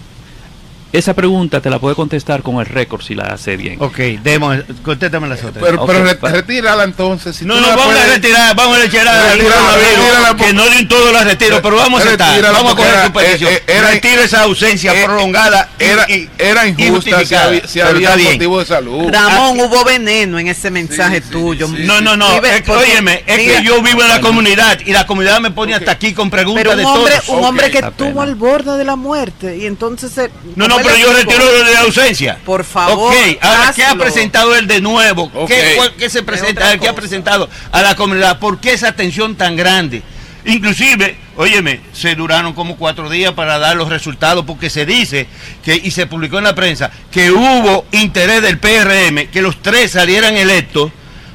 esa 0.93 1.13
pregunta 1.13 1.61
te 1.61 1.69
la 1.69 1.79
puede 1.79 1.95
contestar 1.95 2.41
con 2.41 2.55
el 2.59 2.65
récord 2.65 3.01
si 3.01 3.13
la 3.15 3.25
hace 3.25 3.57
bien. 3.57 3.77
Ok, 3.81 3.97
demos, 4.23 4.57
contéstame 4.83 5.27
las 5.27 5.43
otras. 5.43 5.63
Pero, 5.63 5.85
pero 5.85 6.03
re- 6.03 6.17
retírala 6.31 6.83
entonces. 6.83 7.35
Si 7.35 7.45
No, 7.45 7.55
no, 7.55 7.61
la 7.61 7.75
vamos 7.75 7.85
a 7.85 7.97
puedes- 7.97 8.13
retirar, 8.15 8.55
vamos 8.55 8.77
a 8.77 8.81
retirar 8.81 9.07
al 9.07 9.37
Retírala, 9.39 10.35
que 10.37 10.53
no 10.53 10.69
de 10.69 10.77
un 10.79 10.87
todo 10.87 11.11
la 11.11 11.23
retiro, 11.23 11.61
pero 11.61 11.75
vamos 11.75 12.01
a 12.01 12.05
Retírala, 12.05 12.51
vamos 12.51 12.73
a 12.73 12.75
coger 12.75 12.93
era- 12.93 13.05
su 13.07 13.13
petición. 13.13 13.51
eh, 13.51 13.55
eh, 13.55 13.63
era- 13.77 13.91
Retiro 13.91 14.21
esa 14.21 14.41
ausencia 14.43 14.93
eh, 14.93 15.05
prolongada 15.05 15.69
y- 15.79 15.83
Era, 15.83 16.09
y- 16.09 16.29
era 16.37 16.67
injusta 16.67 17.25
si 17.25 17.35
había, 17.35 17.67
si 17.67 17.79
había 17.81 18.15
motivo 18.17 18.59
de 18.59 18.65
salud. 18.65 19.09
Ramón, 19.11 19.59
hubo 19.59 19.83
veneno 19.83 20.39
en 20.39 20.47
ese 20.47 20.71
mensaje 20.71 21.21
tuyo. 21.21 21.67
No, 21.67 22.01
no, 22.01 22.15
no, 22.17 22.35
Vive- 22.35 22.49
es 22.55 22.61
que, 22.61 22.67
porque- 22.71 22.91
óyeme, 22.91 23.23
es 23.27 23.37
mira, 23.37 23.57
que 23.59 23.63
yo 23.65 23.81
vivo 23.81 24.01
en 24.01 24.07
la 24.07 24.21
comunidad 24.21 24.79
y 24.85 24.91
la 24.93 25.05
comunidad 25.05 25.39
me 25.41 25.51
pone 25.51 25.73
hasta 25.73 25.91
aquí 25.91 26.13
con 26.13 26.29
preguntas 26.29 26.63
Pero 26.63 26.75
de 26.77 26.85
hombre, 26.85 27.13
todos. 27.25 27.29
un 27.39 27.43
hombre 27.45 27.71
que 27.71 27.79
estuvo 27.79 28.21
al 28.21 28.35
borde 28.35 28.77
de 28.77 28.83
la 28.83 28.95
muerte 28.95 29.57
y 29.57 29.65
entonces 29.65 30.11
se- 30.11 30.31
No, 30.55 30.67
no, 30.67 30.76
pero 30.83 30.95
yo 30.97 31.13
retiro 31.13 31.43
lo 31.45 31.63
de 31.63 31.73
la 31.73 31.81
ausencia. 31.81 32.37
Por 32.45 32.63
favor, 32.63 33.13
Ok, 33.13 33.37
ahora, 33.41 33.73
¿qué 33.75 33.83
ha 33.85 33.95
presentado 33.95 34.55
él 34.55 34.67
de 34.67 34.81
nuevo? 34.81 35.31
¿Qué, 35.31 35.37
Ok. 35.39 35.75
cuál- 35.77 35.93
qué 35.95 36.09
se 36.09 36.23
presenta? 36.23 36.77
¿Qué 36.77 36.87
ha 36.87 36.95
presentado 36.95 37.49
a 37.71 37.81
la 37.81 37.95
comunidad? 37.95 38.39
¿Por 38.39 38.59
qué 38.59 38.73
esa 38.73 38.89
atención 38.89 39.35
tan 39.35 39.55
grande? 39.55 40.01
Inclusive, 40.45 41.17
óyeme, 41.35 41.81
se 41.93 42.15
duraron 42.15 42.53
como 42.53 42.77
cuatro 42.77 43.09
días 43.09 43.33
para 43.33 43.59
dar 43.59 43.75
los 43.75 43.89
resultados 43.89 44.45
porque 44.45 44.69
se 44.69 44.85
dice 44.85 45.27
que 45.63 45.75
y 45.75 45.91
se 45.91 46.07
publicó 46.07 46.37
en 46.37 46.45
la 46.45 46.55
prensa 46.55 46.89
que 47.11 47.31
hubo 47.31 47.85
interés 47.91 48.41
del 48.41 48.57
PRM 48.57 49.27
que 49.27 49.41
los 49.41 49.61
tres 49.61 49.91
salieran 49.91 50.37
electos 50.37 50.91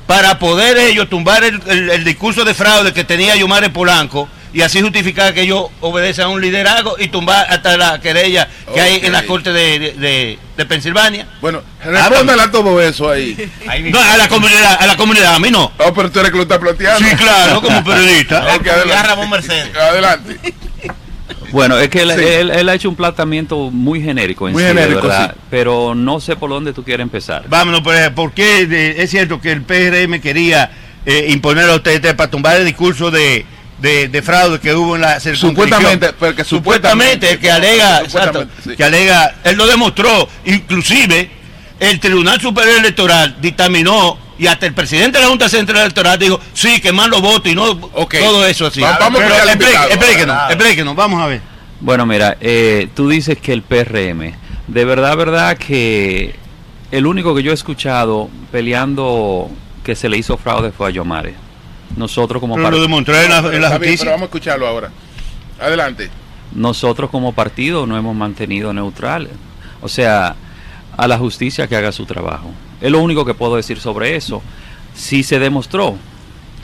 para 0.06 0.38
poder 0.38 0.78
ellos 0.78 1.10
tumbar 1.10 1.44
el, 1.44 1.60
el- 1.66 1.90
el 1.90 2.04
discurso 2.04 2.44
de 2.44 2.54
fraude 2.54 2.94
que 2.94 3.04
tenía 3.04 3.36
Yomare 3.36 3.68
Polanco 3.68 4.28
y 4.52 4.60
así 4.62 4.80
justificar 4.82 5.32
que 5.34 5.42
ellos 5.42 5.66
obedecen 5.80 6.24
a 6.24 6.28
un 6.28 6.40
liderazgo 6.40 6.96
y 6.98 7.08
tumbar 7.08 7.46
hasta 7.48 7.76
la 7.76 8.00
querella 8.00 8.48
que 8.74 8.80
hay 8.80 9.00
en 9.02 9.12
la 9.12 9.24
corte 9.24 9.52
de, 9.52 9.78
de, 9.78 9.92
de- 9.92 10.38
de 10.56 10.66
Pensilvania. 10.66 11.26
Bueno, 11.40 11.62
respóndale 11.82 12.42
a 12.42 12.50
todo 12.50 12.80
eso 12.80 13.10
ahí. 13.10 13.50
No, 13.90 13.98
a 13.98 14.16
la 14.18 14.28
comunidad, 14.28 14.76
a 14.80 14.86
la 14.86 14.96
comunidad, 14.96 15.34
a 15.34 15.38
mí 15.38 15.50
no. 15.50 15.72
Oh, 15.78 15.92
pero 15.94 16.10
tú 16.10 16.20
eres 16.20 16.30
que 16.30 16.36
lo 16.36 16.42
estás 16.42 16.58
planteando. 16.58 17.08
Sí, 17.08 17.16
claro, 17.16 17.62
como 17.62 17.82
periodista. 17.84 18.54
Ok, 18.56 18.66
adelante. 18.68 19.08
Ramón 19.08 19.30
Mercedes. 19.30 19.74
Adelante. 19.76 20.38
Bueno, 21.52 21.78
es 21.78 21.88
que 21.90 22.02
él, 22.02 22.12
Sí. 22.16 22.24
él- 22.24 22.50
él 22.50 22.68
ha 22.68 22.74
hecho 22.74 22.88
un 22.88 22.96
planteamiento 22.96 23.70
muy 23.70 24.02
genérico 24.02 24.46
en 24.48 24.54
Muy 24.54 24.62
sí, 24.62 24.68
genérico, 24.68 25.02
verdad, 25.02 25.32
sí. 25.34 25.40
pero 25.50 25.94
no 25.94 26.18
sé 26.20 26.34
por 26.36 26.48
dónde 26.50 26.72
tú 26.72 26.82
quieres 26.82 27.04
empezar. 27.04 27.44
Vámonos, 27.48 27.82
pues, 27.82 28.10
¿por 28.10 28.32
qué 28.32 28.66
de- 28.66 29.02
es 29.02 29.10
cierto 29.10 29.40
que 29.40 29.52
el 29.52 29.62
PRM 29.62 30.20
quería 30.20 30.70
eh, 31.04 31.26
imponer 31.30 31.68
a 31.68 31.74
ustedes 31.74 32.14
para 32.14 32.30
tumbar 32.30 32.56
el 32.56 32.64
discurso 32.64 33.10
de, 33.10 33.44
de, 33.82 34.08
de 34.08 34.22
fraude 34.22 34.58
que 34.60 34.72
hubo 34.74 34.94
en 34.96 35.02
la? 35.02 35.20
Supuestamente, 35.20 36.12
porque 36.14 36.44
supuestamente, 36.44 37.32
el 37.32 37.38
que 37.38 37.50
alega, 37.50 37.98
exacto, 38.00 38.40
Supuestamente, 38.40 38.62
sí. 38.70 38.76
que 38.76 38.84
alega, 38.84 39.34
él 39.44 39.56
lo 39.56 39.66
demostró, 39.66 40.28
inclusive 40.46 41.28
el 41.80 42.00
Tribunal 42.00 42.40
Superior 42.40 42.78
Electoral 42.78 43.36
dictaminó 43.40 44.16
y 44.38 44.46
hasta 44.46 44.66
el 44.66 44.72
presidente 44.74 45.18
de 45.18 45.24
la 45.24 45.30
Junta 45.30 45.48
Central 45.48 45.80
Electoral 45.82 46.18
dijo, 46.18 46.40
sí, 46.54 46.80
que 46.80 46.92
más 46.92 47.08
los 47.08 47.20
votos 47.20 47.50
y 47.50 47.54
no 47.54 47.76
todo 47.76 48.46
eso 48.46 48.66
así. 48.66 48.80
Va- 48.80 48.96
vamos 48.98 49.20
Pero 49.20 49.34
invitado. 49.52 49.88
explíquenos, 49.90 50.50
explíquenos, 50.50 50.96
vamos 50.96 51.20
a 51.20 51.26
ver. 51.26 51.40
Bueno, 51.80 52.06
mira, 52.06 52.36
eh, 52.40 52.88
tú 52.94 53.08
dices 53.08 53.38
que 53.38 53.52
el 53.52 53.62
PRM, 53.62 54.32
de 54.68 54.84
verdad, 54.84 55.16
verdad 55.16 55.56
que 55.58 56.34
el 56.92 57.06
único 57.06 57.34
que 57.34 57.42
yo 57.42 57.50
he 57.50 57.54
escuchado 57.54 58.30
peleando 58.52 59.50
que 59.82 59.96
se 59.96 60.08
le 60.08 60.16
hizo 60.16 60.36
fraude 60.36 60.70
fue 60.70 60.88
a 60.88 60.90
Yomare. 60.90 61.34
Nosotros 61.96 62.40
como 62.40 62.54
Pero 62.56 62.70
lo 62.70 62.80
demostró 62.80 63.14
en 63.20 63.28
la, 63.30 63.38
en 63.38 63.60
la 63.60 63.70
justicia. 63.70 63.98
pero 64.00 64.10
vamos 64.12 64.22
a 64.22 64.24
escucharlo 64.26 64.66
ahora. 64.66 64.90
Adelante. 65.60 66.10
nosotros 66.54 67.10
como 67.10 67.32
partido 67.32 67.86
nos 67.86 67.98
hemos 67.98 68.14
mantenido 68.16 68.72
neutrales. 68.72 69.32
O 69.80 69.88
sea, 69.88 70.34
a 70.96 71.08
la 71.08 71.18
justicia 71.18 71.66
que 71.66 71.76
haga 71.76 71.92
su 71.92 72.04
trabajo. 72.06 72.50
Es 72.80 72.90
lo 72.90 73.00
único 73.00 73.24
que 73.24 73.34
puedo 73.34 73.56
decir 73.56 73.78
sobre 73.80 74.16
eso. 74.16 74.42
Si 74.94 75.22
se 75.22 75.38
demostró 75.38 75.96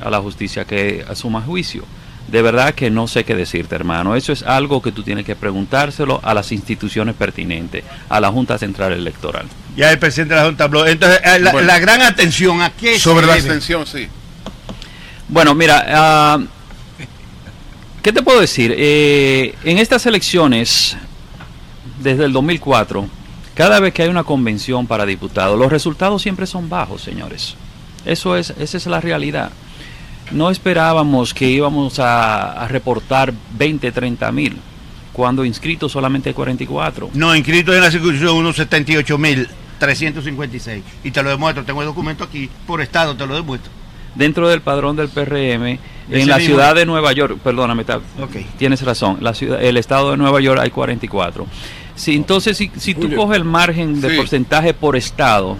a 0.04 0.10
la 0.10 0.20
justicia 0.20 0.64
que 0.64 1.04
asuma 1.08 1.40
juicio, 1.42 1.84
de 2.28 2.42
verdad 2.42 2.74
que 2.74 2.90
no 2.90 3.06
sé 3.08 3.24
qué 3.24 3.34
decirte, 3.34 3.74
hermano. 3.74 4.14
Eso 4.14 4.32
es 4.32 4.42
algo 4.42 4.82
que 4.82 4.92
tú 4.92 5.02
tienes 5.02 5.24
que 5.24 5.34
preguntárselo 5.36 6.20
a 6.22 6.34
las 6.34 6.52
instituciones 6.52 7.14
pertinentes, 7.14 7.84
a 8.08 8.20
la 8.20 8.30
Junta 8.30 8.58
Central 8.58 8.92
Electoral. 8.92 9.46
Ya 9.76 9.90
el 9.90 9.98
presidente 9.98 10.34
de 10.34 10.40
la 10.40 10.46
Junta 10.46 10.64
habló. 10.64 10.86
Entonces, 10.86 11.20
eh, 11.24 11.38
la, 11.38 11.52
Bueno. 11.52 11.66
la 11.66 11.78
gran 11.78 12.02
atención 12.02 12.60
a 12.62 12.70
qué 12.70 12.98
Sobre 12.98 13.26
la 13.26 13.34
debe? 13.34 13.46
abstención, 13.48 13.86
sí. 13.86 14.08
Bueno, 15.28 15.54
mira, 15.54 15.84
ah, 15.88 16.38
¿qué 18.02 18.12
te 18.12 18.22
puedo 18.22 18.40
decir? 18.40 18.74
Eh, 18.76 19.54
en 19.62 19.76
estas 19.76 20.06
elecciones, 20.06 20.96
desde 22.02 22.24
el 22.24 22.32
2004, 22.32 23.06
cada 23.54 23.78
vez 23.78 23.92
que 23.92 24.02
hay 24.02 24.08
una 24.08 24.24
convención 24.24 24.86
para 24.86 25.04
diputados, 25.04 25.58
los 25.58 25.70
resultados 25.70 26.22
siempre 26.22 26.46
son 26.46 26.70
bajos, 26.70 27.02
señores. 27.02 27.56
Eso 28.06 28.36
es, 28.36 28.54
esa 28.58 28.78
es 28.78 28.86
la 28.86 29.02
realidad. 29.02 29.50
No 30.30 30.48
esperábamos 30.48 31.34
que 31.34 31.50
íbamos 31.50 31.98
a, 31.98 32.66
reportar 32.68 33.34
20, 33.58 33.92
30 33.92 34.32
mil, 34.32 34.56
cuando 35.12 35.44
inscritos 35.44 35.92
solamente 35.92 36.30
hay 36.30 36.34
44. 36.34 37.10
No, 37.12 37.36
inscritos 37.36 37.74
en 37.74 37.82
la 37.82 37.90
circunscripción 37.90 38.36
unos 38.36 38.58
78.356. 38.58 40.80
Y 41.04 41.10
te 41.10 41.22
lo 41.22 41.28
demuestro, 41.28 41.64
tengo 41.64 41.82
el 41.82 41.88
documento 41.88 42.24
aquí, 42.24 42.48
por 42.66 42.80
estado 42.80 43.14
te 43.14 43.26
lo 43.26 43.34
demuestro. 43.34 43.77
Dentro 44.14 44.48
del 44.48 44.60
padrón 44.60 44.96
del 44.96 45.08
PRM 45.08 45.78
en 46.10 46.28
la 46.28 46.36
mismo. 46.38 46.54
ciudad 46.54 46.74
de 46.74 46.86
Nueva 46.86 47.12
York, 47.12 47.38
perdóname, 47.42 47.84
ta- 47.84 48.00
Ok. 48.20 48.36
tienes 48.58 48.82
razón, 48.82 49.18
la 49.20 49.34
ciudad, 49.34 49.62
el 49.62 49.76
estado 49.76 50.10
de 50.12 50.16
Nueva 50.16 50.40
York 50.40 50.60
hay 50.60 50.70
44. 50.70 51.46
Sí, 51.94 52.14
entonces, 52.16 52.56
si, 52.56 52.70
si 52.76 52.94
tú 52.94 53.12
coges 53.14 53.36
el 53.36 53.44
margen 53.44 54.00
de 54.00 54.10
Sí. 54.10 54.16
porcentaje 54.16 54.72
por 54.74 54.96
estado, 54.96 55.56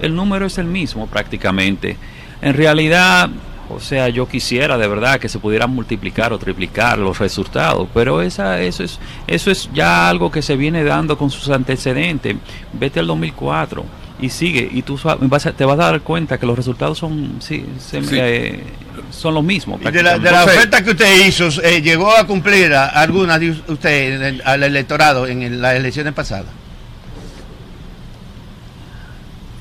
el 0.00 0.14
número 0.14 0.46
es 0.46 0.58
el 0.58 0.66
mismo 0.66 1.06
prácticamente. 1.06 1.96
En 2.42 2.54
realidad, 2.54 3.28
o 3.70 3.80
sea, 3.80 4.08
yo 4.08 4.26
quisiera 4.28 4.76
de 4.78 4.88
verdad 4.88 5.18
que 5.20 5.28
se 5.28 5.38
pudieran 5.38 5.70
multiplicar 5.70 6.32
o 6.32 6.38
triplicar 6.38 6.98
los 6.98 7.18
resultados, 7.18 7.88
pero 7.94 8.20
esa, 8.22 8.60
eso, 8.60 8.82
es, 8.82 8.98
eso 9.26 9.50
es 9.50 9.70
ya 9.72 10.08
algo 10.08 10.30
que 10.30 10.42
se 10.42 10.56
viene 10.56 10.84
dando 10.84 11.16
con 11.16 11.30
sus 11.30 11.48
antecedentes. 11.50 12.36
Vete 12.72 13.00
al 13.00 13.06
2004 13.06 13.84
y 14.20 14.30
sigue, 14.30 14.68
y 14.72 14.82
tú 14.82 14.96
sa- 14.96 15.16
vas 15.20 15.44
a- 15.46 15.52
te 15.52 15.64
vas 15.64 15.74
a 15.78 15.90
dar 15.90 16.00
cuenta 16.02 16.38
que 16.38 16.46
los 16.46 16.56
resultados 16.56 16.98
son, 16.98 17.36
sí, 17.40 17.64
se- 17.78 18.02
Sí. 18.02 18.16
eh, 18.18 18.62
son 19.10 19.34
los 19.34 19.42
mismos. 19.44 19.80
De 19.80 20.02
la, 20.02 20.18
de 20.18 20.30
la 20.30 20.44
oferta 20.44 20.82
que 20.84 20.90
usted 20.90 21.26
hizo, 21.26 21.48
eh, 21.62 21.82
¿llegó 21.82 22.14
a 22.16 22.24
cumplir 22.26 22.72
a- 22.74 22.86
alguna 22.86 23.38
de 23.38 23.50
usted 23.50 24.14
en 24.16 24.22
el- 24.22 24.42
al 24.44 24.62
electorado 24.62 25.26
en 25.26 25.42
el- 25.42 25.60
las 25.60 25.74
elecciones 25.74 26.12
pasadas? 26.12 26.46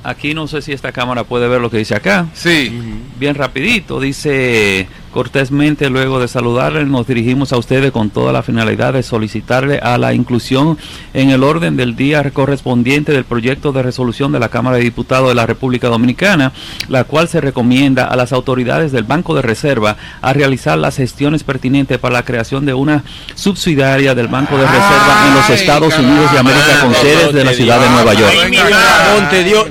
Aquí 0.06 0.34
no 0.34 0.48
sé 0.48 0.62
si 0.62 0.74
esta 0.74 0.92
cámara 0.92 1.24
puede 1.24 1.48
ver 1.48 1.62
lo 1.62 1.70
que 1.72 1.78
dice 1.78 1.96
acá. 1.96 2.28
Sí. 2.34 2.72
Bien 3.18 3.36
rapidito, 3.36 4.02
dice 4.02 4.88
cortésmente 5.14 5.90
luego 5.90 6.20
de 6.20 6.28
saludarle 6.28 6.84
nos 6.86 7.08
dirigimos 7.08 7.54
a 7.54 7.58
ustedes 7.58 7.92
con 7.92 8.10
toda 8.10 8.34
la 8.34 8.44
finalidad 8.44 8.94
de 8.94 9.04
solicitarle 9.04 9.78
a 9.78 9.98
la 9.98 10.14
inclusión 10.14 10.78
en 11.14 11.30
el 11.30 11.44
orden 11.44 11.78
del 11.78 11.96
día 11.96 12.30
correspondiente 12.32 13.12
del 13.12 13.24
proyecto 13.24 13.72
de 13.72 13.84
resolución 13.84 14.32
de 14.32 14.40
la 14.40 14.50
Cámara 14.50 14.78
de 14.78 14.84
Diputados 14.84 15.30
de 15.30 15.36
la 15.36 15.46
República 15.46 15.88
Dominicana, 15.88 16.52
la 16.90 17.04
cual 17.04 17.28
se 17.30 17.40
recomienda 17.40 18.06
a 18.06 18.16
las 18.16 18.34
autoridades 18.34 18.92
del 18.92 19.04
Banco 19.04 19.36
de 19.36 19.44
Reserva 19.44 19.96
a 20.22 20.34
realizar 20.34 20.78
las 20.78 20.98
gestiones 20.98 21.44
pertinentes 21.44 22.00
para 22.00 22.16
la 22.16 22.26
creación 22.26 22.66
de 22.66 22.74
una 22.74 23.04
subsidiaria 23.36 24.16
del 24.16 24.28
Banco 24.28 24.58
de 24.58 24.66
Reserva 24.66 25.28
en 25.28 25.36
los 25.36 25.50
Estados 25.52 25.98
Unidos 25.98 26.32
de 26.32 26.40
América 26.40 26.80
con 26.82 26.94
sedes 26.96 27.34
de 27.34 27.44
la 27.44 27.54
ciudad 27.54 27.80
de 27.80 27.90
Nueva 27.90 28.14
York. 28.16 28.34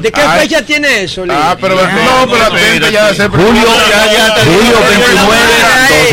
¿De 0.00 0.12
qué 0.12 0.20
Ay. 0.20 0.40
fecha 0.40 0.62
tiene 0.64 1.02
eso? 1.02 1.24
Ah, 1.28 1.56
pero 1.60 1.74
no, 1.74 2.30
pero 2.30 2.90
ya 2.90 3.08
Julio 3.28 3.66
29, 4.88 5.31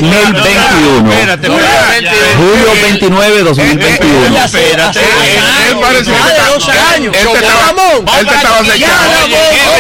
2021. 0.02 1.12
Espérate, 1.12 1.48
espérate. 1.48 2.18
Julio 2.38 2.72
29, 2.82 3.44
2021. 3.44 4.38
Espérate. 4.38 5.00
Él 5.00 5.78
parece 5.82 6.12
que 6.12 6.18
12 6.52 6.72
años. 6.72 7.16
Él 7.16 7.28
te 7.32 7.40
estaba, 7.40 7.70
él 8.20 8.28
te 8.28 8.36
estaba 8.36 8.60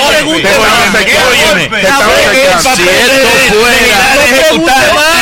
pregunte 0.10 0.42
Te 0.42 1.82
estaba 1.82 2.14
acechando. 2.14 2.76
Si 2.76 2.84
esto 2.84 3.30
fuera, 3.50 3.98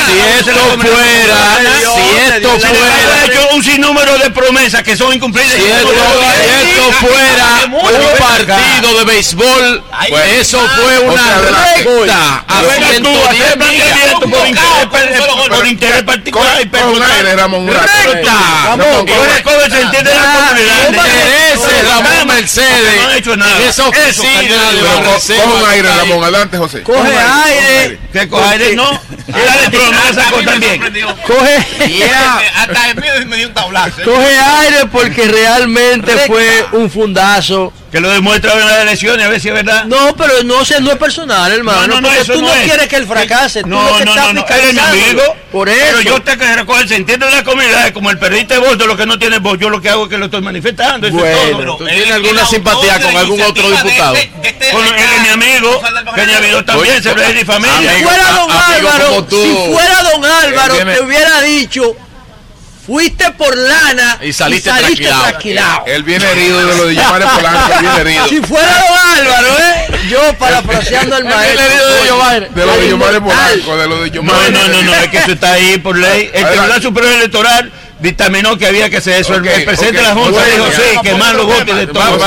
si 0.06 0.18
esto 0.40 0.64
fuera, 0.80 1.40
si 1.60 2.06
esto 2.36 2.50
fuera 2.60 3.26
hecho 3.26 3.42
un 3.54 3.64
sinnúmero 3.64 4.18
de 4.18 4.30
promesas 4.32 4.84
que 4.84 4.96
son 4.96 5.14
incumplidas. 5.14 5.54
Si 5.54 5.64
esto, 5.64 5.90
fuera 7.00 7.48
un 7.72 8.18
partido 8.18 8.98
de 8.98 9.04
béisbol, 9.06 9.84
eso 10.40 10.60
fue 10.60 11.00
una 11.00 11.38
recta 11.40 12.44
a 12.48 12.58
Juega 12.58 12.88
tú, 12.98 13.10
110 13.32 13.98
hacer 13.98 14.07
planteamiento 14.16 14.30
por 14.30 14.48
interés, 14.48 15.50
por 15.50 15.68
interés 15.68 16.04
particular 16.04 16.62
y 16.62 16.66
personal. 16.66 17.38
Ramón, 17.38 17.70
se 19.70 19.82
entiende 19.82 20.12
la 20.14 21.90
Ramón 21.90 22.28
Mercedes. 22.28 23.02
No 23.02 23.10
han 23.10 23.18
hecho 23.18 23.38
nada. 23.38 23.60
Esa 23.60 23.70
Eso, 23.70 23.88
oficina 23.90 24.72
de 24.72 24.82
coge 24.82 25.46
un 25.46 25.70
aire. 25.70 25.90
Ramón. 25.96 26.24
Adelante, 26.24 26.58
José. 26.58 26.84
Coge 26.84 27.18
aire. 27.18 28.00
Que 28.12 28.28
coge 28.28 28.50
aire, 28.50 28.76
no. 28.76 28.90
Sacó 30.14 30.42
también. 30.44 30.82
Coge, 31.26 31.66
Hasta 32.56 32.90
el 32.90 32.96
mío 33.02 33.12
me 33.28 33.38
dio 33.38 33.48
un 33.48 33.54
tablazo. 33.54 34.02
coge 34.04 34.38
aire 34.40 34.86
porque 34.92 35.28
realmente 35.28 36.12
fue 36.28 36.66
un 36.74 36.90
fundazo. 36.90 37.74
Que 37.92 38.02
lo 38.02 38.10
demuestra 38.10 38.52
en 38.54 38.66
las 38.68 38.80
elecciones, 38.82 39.26
a 39.26 39.30
ver 39.30 39.40
si 39.40 39.48
es 39.48 39.54
verdad. 39.54 39.86
No, 39.86 40.14
pero 40.18 40.44
no, 40.44 40.66
sé, 40.66 40.82
no 40.82 40.92
es 40.92 40.98
personal, 40.98 41.50
hermano. 41.50 41.88
No, 41.88 41.88
no, 41.88 42.02
no, 42.02 42.08
porque 42.10 42.22
eso 42.22 42.34
tú 42.34 42.42
no, 42.42 42.50
no 42.50 42.54
es. 42.54 42.64
quieres 42.64 42.88
que 42.90 42.98
él 42.98 43.08
fracase. 43.08 43.62
tú 43.62 43.70
No, 43.70 43.98
que 43.98 44.04
no, 44.04 44.12
estás 44.12 44.34
no, 44.34 44.42
no, 44.42 44.46
él 44.46 44.62
es 44.68 44.74
mi 44.74 44.80
amigo. 44.82 45.22
Por 45.54 45.70
eso. 45.70 45.80
Pero 45.86 46.02
yo 46.02 46.22
te 46.22 46.38
que 46.38 46.56
recoger, 46.56 46.88
se 46.90 46.96
entiende 46.98 47.28
en 47.28 47.32
la 47.36 47.44
comunidad, 47.46 47.94
como 47.94 48.12
el 48.12 48.20
perrito 48.20 48.60
voto, 48.60 48.86
lo 48.88 48.98
que 48.98 49.06
no 49.06 49.18
tiene 49.18 49.40
voz, 49.40 49.58
yo 49.58 49.70
lo 49.70 49.82
que 49.82 49.90
hago 49.90 50.04
es 50.04 50.10
que 50.10 50.18
lo 50.18 50.26
estoy 50.26 50.42
manifestando. 50.42 51.08
eso 51.08 51.26
es 51.26 51.50
Bueno, 51.52 51.64
todo. 51.66 51.78
¿tú 51.78 51.86
tienes 51.86 52.12
alguna 52.12 52.46
simpatía 52.46 53.00
con 53.00 53.16
algún 53.16 53.42
otro 53.42 53.70
diputado? 53.72 54.16
Con 54.16 54.86
él 54.86 54.94
es 55.16 55.22
mi 55.22 55.30
amigo, 55.30 55.82
que 56.14 56.26
mi 56.26 56.34
amigo 56.34 56.66
también, 56.66 57.02
se 57.02 57.14
ve 57.14 57.34
de 57.34 57.46
familia. 57.46 57.96
Si 57.98 58.04
fuera 58.04 58.32
don 58.32 58.52
amigo 58.52 58.90
Álvaro, 58.90 59.24
tú. 59.24 59.42
si 59.42 59.74
fuera 59.74 60.04
don 60.04 60.26
Álvaro, 60.26 60.74
viene- 60.76 60.94
te 60.96 61.02
hubiera 61.02 61.42
dicho, 61.42 61.96
fuiste 62.88 63.30
por 63.34 63.56
lana 63.56 64.18
Y 64.22 64.32
saliste 64.34 64.70
trasquilado. 64.72 65.24
trasquilado. 65.24 65.84
Él 65.88 66.04
viene 66.04 66.26
herido 66.32 66.66
de 66.66 66.76
lo 66.78 66.86
de 66.88 66.96
Yomare 66.96 67.26
Polanco. 67.26 67.74
Él 67.74 67.80
viene 67.82 68.00
herido. 68.02 68.28
Si 68.30 68.42
fuera 68.42 68.84
don 68.88 69.20
Álvaro, 69.20 69.48
¿eh? 69.60 70.00
Yo 70.10 70.34
parafraseando 70.40 71.16
al 71.18 71.26
maestro. 71.26 71.66
herido 71.66 71.88
de 71.90 72.08
Giovanni. 72.08 72.46
De 72.56 72.66
lo 72.66 72.78
de 72.78 72.90
Yomare 72.90 73.22
Polanco. 73.22 73.78
De 73.78 73.88
lo 73.88 73.96
de 74.02 74.08
No, 74.10 74.14
Yomare. 74.16 74.52
no, 74.52 74.68
no, 74.70 74.82
no, 74.84 74.94
es 74.96 75.08
que 75.10 75.18
eso 75.18 75.32
está 75.34 75.52
ahí 75.52 75.78
por 75.80 75.98
ley. 75.98 76.32
El 76.34 76.46
Tribunal 76.48 76.82
Superior 76.82 77.14
Electoral 77.14 77.72
dictaminó 78.00 78.58
que 78.58 78.68
había 78.68 78.90
que 78.90 78.98
hacer 78.98 79.20
eso. 79.20 79.36
El- 79.36 79.42
Ok, 79.42 79.48
el 79.48 79.66
presidente 79.66 80.00
ok, 80.00 80.04
de 80.04 80.10
la 80.10 80.14
Junta 80.16 80.32
bueno, 80.40 80.54
dijo, 80.66 80.68
ya. 80.72 80.78
sí, 80.78 80.98
quemar 81.04 81.36
los 81.36 81.46
votos 81.46 81.76
de 81.76 81.88
todos. 81.88 82.18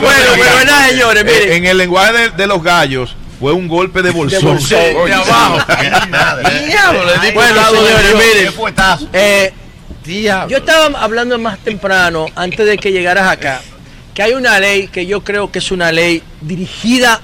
Bueno, 0.00 0.86
señores, 0.88 1.24
miren. 1.24 1.52
En 1.52 1.66
el 1.66 1.76
lenguaje 1.76 2.12
de, 2.12 2.30
de 2.30 2.46
los 2.46 2.62
gallos 2.62 3.16
fue 3.38 3.52
un 3.52 3.68
golpe 3.68 4.02
de 4.02 4.10
bolsón. 4.10 4.42
bolsón. 4.44 4.78
Oye, 4.96 5.14
De 5.14 5.14
abajo. 5.14 5.58
Diablo, 6.66 7.04
le 7.04 7.26
di 7.26 7.32
bueno, 7.34 7.66
señores, 7.70 8.14
miren. 8.14 8.54
Eh, 9.12 9.52
yo 10.48 10.56
estaba 10.58 10.98
hablando 11.00 11.38
más 11.38 11.58
temprano, 11.58 12.26
antes 12.34 12.66
de 12.66 12.78
que 12.78 12.92
llegaras 12.92 13.30
acá, 13.30 13.60
que 14.14 14.22
hay 14.22 14.32
una 14.32 14.58
ley 14.58 14.88
que 14.88 15.06
yo 15.06 15.22
creo 15.22 15.52
que 15.52 15.58
es 15.58 15.70
una 15.70 15.92
ley 15.92 16.22
dirigida 16.40 17.20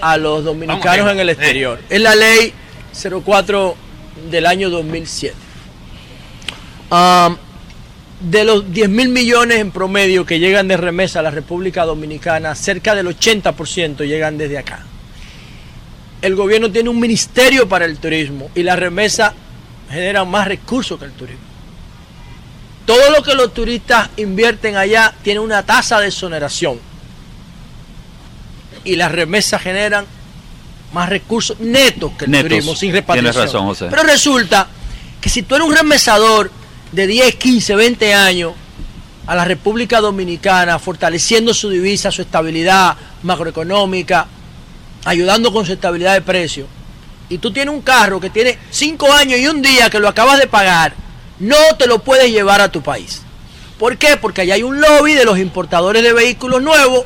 a 0.00 0.16
los 0.16 0.44
dominicanos 0.44 1.06
Vamos, 1.06 1.12
en 1.12 1.20
el 1.20 1.28
eh. 1.28 1.32
exterior. 1.32 1.80
Es 1.88 2.00
la 2.00 2.14
ley 2.14 2.52
04 3.24 3.76
del 4.30 4.46
año 4.46 4.70
2007. 4.70 5.34
Am, 6.90 7.36
de 8.20 8.44
los 8.44 8.70
10 8.72 8.88
mil 8.88 9.08
millones 9.08 9.58
en 9.58 9.70
promedio 9.70 10.26
que 10.26 10.38
llegan 10.38 10.68
de 10.68 10.76
remesa 10.76 11.20
a 11.20 11.22
la 11.22 11.30
República 11.30 11.84
Dominicana, 11.84 12.54
cerca 12.54 12.94
del 12.94 13.06
80% 13.06 14.06
llegan 14.06 14.36
desde 14.36 14.58
acá. 14.58 14.84
El 16.20 16.34
gobierno 16.34 16.70
tiene 16.70 16.90
un 16.90 17.00
ministerio 17.00 17.66
para 17.68 17.86
el 17.86 17.98
turismo 17.98 18.50
y 18.54 18.62
la 18.62 18.76
remesa 18.76 19.32
genera 19.90 20.24
más 20.24 20.46
recursos 20.48 20.98
que 20.98 21.06
el 21.06 21.12
turismo. 21.12 21.49
Todo 22.90 23.10
lo 23.10 23.22
que 23.22 23.34
los 23.36 23.54
turistas 23.54 24.10
invierten 24.16 24.76
allá 24.76 25.14
tiene 25.22 25.38
una 25.38 25.62
tasa 25.62 26.00
de 26.00 26.08
exoneración. 26.08 26.80
Y 28.82 28.96
las 28.96 29.12
remesas 29.12 29.62
generan 29.62 30.06
más 30.92 31.08
recursos 31.08 31.60
netos 31.60 32.10
que 32.18 32.24
el 32.24 32.32
Netos. 32.32 32.48
turismo, 32.48 32.72
sin 32.72 32.90
Tienes 32.90 33.02
repatriación. 33.02 33.44
razón, 33.44 33.66
José. 33.66 33.86
Pero 33.90 34.02
resulta 34.02 34.66
que 35.20 35.28
si 35.28 35.42
tú 35.42 35.54
eres 35.54 35.68
un 35.68 35.76
remesador 35.76 36.50
de 36.90 37.06
10, 37.06 37.36
15, 37.36 37.76
20 37.76 38.12
años 38.12 38.54
a 39.24 39.36
la 39.36 39.44
República 39.44 40.00
Dominicana, 40.00 40.80
fortaleciendo 40.80 41.54
su 41.54 41.70
divisa, 41.70 42.10
su 42.10 42.22
estabilidad 42.22 42.96
macroeconómica, 43.22 44.26
ayudando 45.04 45.52
con 45.52 45.64
su 45.64 45.74
estabilidad 45.74 46.14
de 46.14 46.22
precio, 46.22 46.66
y 47.28 47.38
tú 47.38 47.52
tienes 47.52 47.72
un 47.72 47.82
carro 47.82 48.18
que 48.18 48.30
tiene 48.30 48.58
5 48.72 49.12
años 49.12 49.38
y 49.38 49.46
un 49.46 49.62
día 49.62 49.88
que 49.88 50.00
lo 50.00 50.08
acabas 50.08 50.40
de 50.40 50.48
pagar, 50.48 50.92
no 51.40 51.56
te 51.78 51.86
lo 51.86 51.98
puedes 51.98 52.30
llevar 52.30 52.60
a 52.60 52.70
tu 52.70 52.82
país. 52.82 53.22
¿Por 53.78 53.96
qué? 53.96 54.16
Porque 54.18 54.42
allá 54.42 54.54
hay 54.54 54.62
un 54.62 54.80
lobby 54.80 55.14
de 55.14 55.24
los 55.24 55.38
importadores 55.38 56.02
de 56.02 56.12
vehículos 56.12 56.62
nuevos 56.62 57.04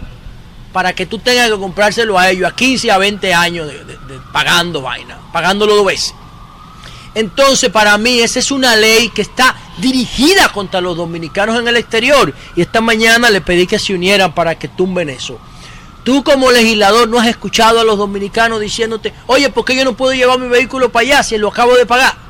para 0.72 0.92
que 0.92 1.06
tú 1.06 1.20
tengas 1.20 1.48
que 1.48 1.56
comprárselo 1.56 2.18
a 2.18 2.30
ellos 2.30 2.50
a 2.50 2.54
15 2.54 2.90
a 2.90 2.98
20 2.98 3.32
años 3.32 3.68
de, 3.68 3.96
pagando 4.32 4.82
vaina, 4.82 5.18
pagándolo 5.32 5.76
dos 5.76 5.86
veces. 5.86 6.14
Entonces, 7.14 7.70
para 7.70 7.96
mí, 7.96 8.18
esa 8.18 8.40
es 8.40 8.50
una 8.50 8.74
ley 8.74 9.08
que 9.10 9.22
está 9.22 9.54
dirigida 9.78 10.48
contra 10.48 10.80
los 10.80 10.96
dominicanos 10.96 11.60
en 11.60 11.68
el 11.68 11.76
exterior. 11.76 12.34
Y 12.56 12.62
esta 12.62 12.80
mañana 12.80 13.30
le 13.30 13.40
pedí 13.40 13.68
que 13.68 13.78
se 13.78 13.94
unieran 13.94 14.34
para 14.34 14.58
que 14.58 14.66
tumben 14.66 15.08
eso. 15.08 15.38
Tú 16.02 16.24
como 16.24 16.50
legislador 16.50 17.08
no 17.08 17.20
has 17.20 17.28
escuchado 17.28 17.78
a 17.78 17.84
los 17.84 17.96
dominicanos 17.96 18.60
diciéndote, 18.60 19.14
oye, 19.28 19.48
¿por 19.50 19.64
qué 19.64 19.76
yo 19.76 19.84
no 19.84 19.96
puedo 19.96 20.12
llevar 20.12 20.40
mi 20.40 20.48
vehículo 20.48 20.90
para 20.90 21.06
allá 21.06 21.22
si 21.22 21.38
lo 21.38 21.50
acabo 21.50 21.76
de 21.76 21.86
pagar? 21.86 22.24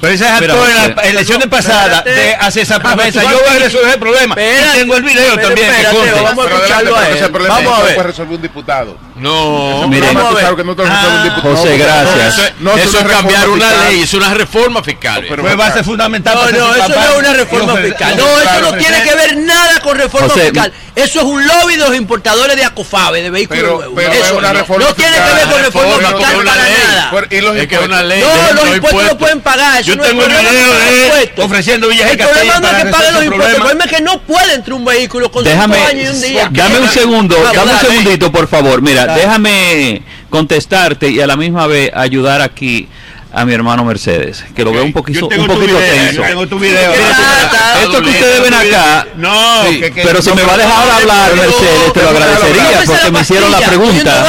Pero 0.00 0.14
ese 0.14 0.26
actor 0.26 0.44
Espera, 0.50 0.62
en 0.64 0.86
las 0.88 0.94
José. 0.96 1.08
elecciones 1.10 1.48
pasadas 1.48 1.98
Espérate. 1.98 2.10
de 2.10 2.34
hace 2.36 2.60
esa 2.62 2.78
promesa. 2.80 3.20
tú 3.20 3.28
Yo 3.30 3.38
voy 3.38 3.56
a 3.56 3.58
resolver 3.64 3.92
el 3.92 3.98
problema. 4.00 4.34
Espérate. 4.34 4.76
Y 4.76 4.80
tengo 4.80 4.96
el 4.96 5.02
video 5.02 5.34
Pero 5.34 5.48
también. 5.48 5.68
que 5.70 5.74
espérate, 5.76 5.96
conste. 5.96 6.20
vamos 6.22 6.30
a 6.30 6.48
Pero 6.48 6.56
escucharlo 6.56 6.96
a 6.96 7.08
ese 7.10 7.24
él. 7.26 7.30
problema 7.30 7.54
Vamos 7.56 7.72
a 7.72 7.76
no 7.78 7.84
ver. 7.84 7.94
puede 7.96 8.06
resolver 8.08 8.34
un 8.36 8.42
diputado. 8.42 8.96
No. 9.16 9.86
Mire. 9.88 10.00
Problema, 10.00 10.20
Vamos 10.20 10.30
tú 10.32 10.38
a 10.38 10.40
sabes 10.40 10.56
ver. 10.56 10.64
que 10.64 10.64
no 10.70 10.76
te 10.76 10.82
resuelve 10.82 11.08
un 11.10 11.16
Ah. 11.20 11.24
diputado. 11.24 11.56
José, 11.56 11.76
gracias. 11.78 12.38
Eso, 12.38 12.42
No, 12.60 12.70
eso 12.70 12.78
eso 12.88 12.98
es 12.98 13.04
no 13.04 13.10
es 13.10 13.16
cambiar 13.16 13.48
una 13.50 13.66
fiscal. 13.68 13.88
ley, 13.90 14.02
es 14.02 14.14
una 14.14 14.34
reforma 14.34 14.82
fiscal. 14.82 15.26
Pero- 15.28 15.42
Fue 15.42 15.54
base 15.54 15.84
fundamental. 15.84 16.34
No, 16.34 16.40
no, 16.40 16.48
ser 16.48 16.56
eso 16.56 16.88
papá 16.88 17.04
no 17.04 17.12
es 17.12 17.18
una 17.18 17.32
reforma 17.34 17.76
fiscal. 17.76 18.16
No, 18.16 18.40
eso 18.40 18.60
no 18.62 18.72
tiene 18.78 19.02
que 19.02 19.14
ver 19.14 19.36
nada 19.36 19.80
con 19.80 19.98
reforma 19.98 20.28
José, 20.28 20.44
fiscal. 20.50 20.72
Eso 20.96 21.18
es 21.20 21.24
un 21.24 21.46
lobby 21.46 21.76
de 21.76 21.84
los 21.86 21.94
importadores 21.96 22.56
de 22.56 22.64
Acofabe, 22.64 23.22
de 23.22 23.30
vehículos 23.30 23.62
Pero, 23.62 23.74
nuevos. 23.76 23.94
pero 23.96 24.12
eso 24.12 24.24
es 24.24 24.30
una 24.32 24.52
no, 24.52 24.58
no 24.78 24.94
tiene 24.94 25.12
que 25.16 25.34
ver 25.34 25.48
con 25.48 25.62
reforma 25.62 25.96
Reforma, 25.96 26.18
fiscal 26.18 26.36
para 26.44 26.44
nada. 26.56 27.10
Pero, 27.12 27.26
¿Y 27.30 27.40
los 27.40 27.56
Es 27.56 27.68
que 27.68 27.74
es 27.76 27.80
una 27.82 28.02
ley. 28.02 28.20
No, 28.22 28.28
de 28.28 28.54
los 28.54 28.76
impuestos 28.76 29.04
no 29.04 29.18
pueden 29.18 29.40
pagar. 29.40 29.82
Yo 29.90 29.96
no 29.96 30.02
tengo 30.02 30.22
el 30.22 30.28
video 30.28 30.72
de 30.74 30.88
él 30.88 31.04
impuestos. 31.04 31.44
ofreciendo 31.44 31.88
villas 31.88 32.10
El 32.10 32.18
problema 32.18 32.60
no 32.60 32.68
es 32.68 32.74
que 32.84 32.90
pague 32.90 33.04
resolver 33.04 33.12
los 33.14 33.24
impuestos, 33.24 33.50
el 33.54 33.60
problema. 33.60 33.84
es 33.84 33.90
que 33.90 34.02
no 34.02 34.20
puede 34.22 34.54
entrar 34.54 34.74
un 34.74 34.84
vehículo 34.84 35.30
con 35.30 35.44
Déjame, 35.44 35.76
cinco 35.76 35.88
años 35.88 36.04
y 36.04 36.16
un 36.16 36.22
día. 36.22 36.48
dame 36.52 36.78
un 36.80 36.88
segundo, 36.88 37.36
Vamos, 37.36 37.52
dame 37.54 37.70
un 37.72 37.76
dale. 37.76 37.88
segundito, 37.88 38.32
por 38.32 38.48
favor. 38.48 38.82
Mira, 38.82 39.06
Dale. 39.06 39.20
déjame 39.20 40.02
contestarte 40.30 41.08
y 41.10 41.20
a 41.20 41.26
la 41.26 41.36
misma 41.36 41.66
vez 41.66 41.90
ayudar 41.94 42.40
aquí 42.40 42.88
a 43.32 43.44
mi 43.44 43.52
hermano 43.54 43.84
Mercedes, 43.84 44.44
que 44.56 44.64
lo 44.64 44.72
veo 44.72 44.82
un 44.84 44.92
poquito, 44.92 45.26
un 45.28 45.46
poquito 45.46 45.58
video, 45.60 45.78
tenso. 45.78 46.22
tengo 46.22 46.46
tu 46.48 46.58
video. 46.58 46.92
¿Qué 46.92 46.98
trata? 46.98 47.82
Esto 47.82 48.02
que 48.02 48.10
ustedes 48.10 48.42
ven 48.42 48.54
acá, 48.54 49.06
No, 49.16 49.64
Sí, 49.68 49.80
que- 49.80 49.92
que- 49.92 50.02
pero 50.02 50.20
si 50.20 50.32
me 50.32 50.42
va 50.42 50.54
a 50.54 50.56
dejar 50.56 50.90
hablar, 50.90 51.34
Mercedes, 51.36 51.92
te 51.94 52.02
lo 52.02 52.08
agradecería 52.10 52.82
porque 52.86 53.10
me 53.12 53.20
hicieron 53.20 53.50
la 53.52 53.58
pregunta. 53.60 54.26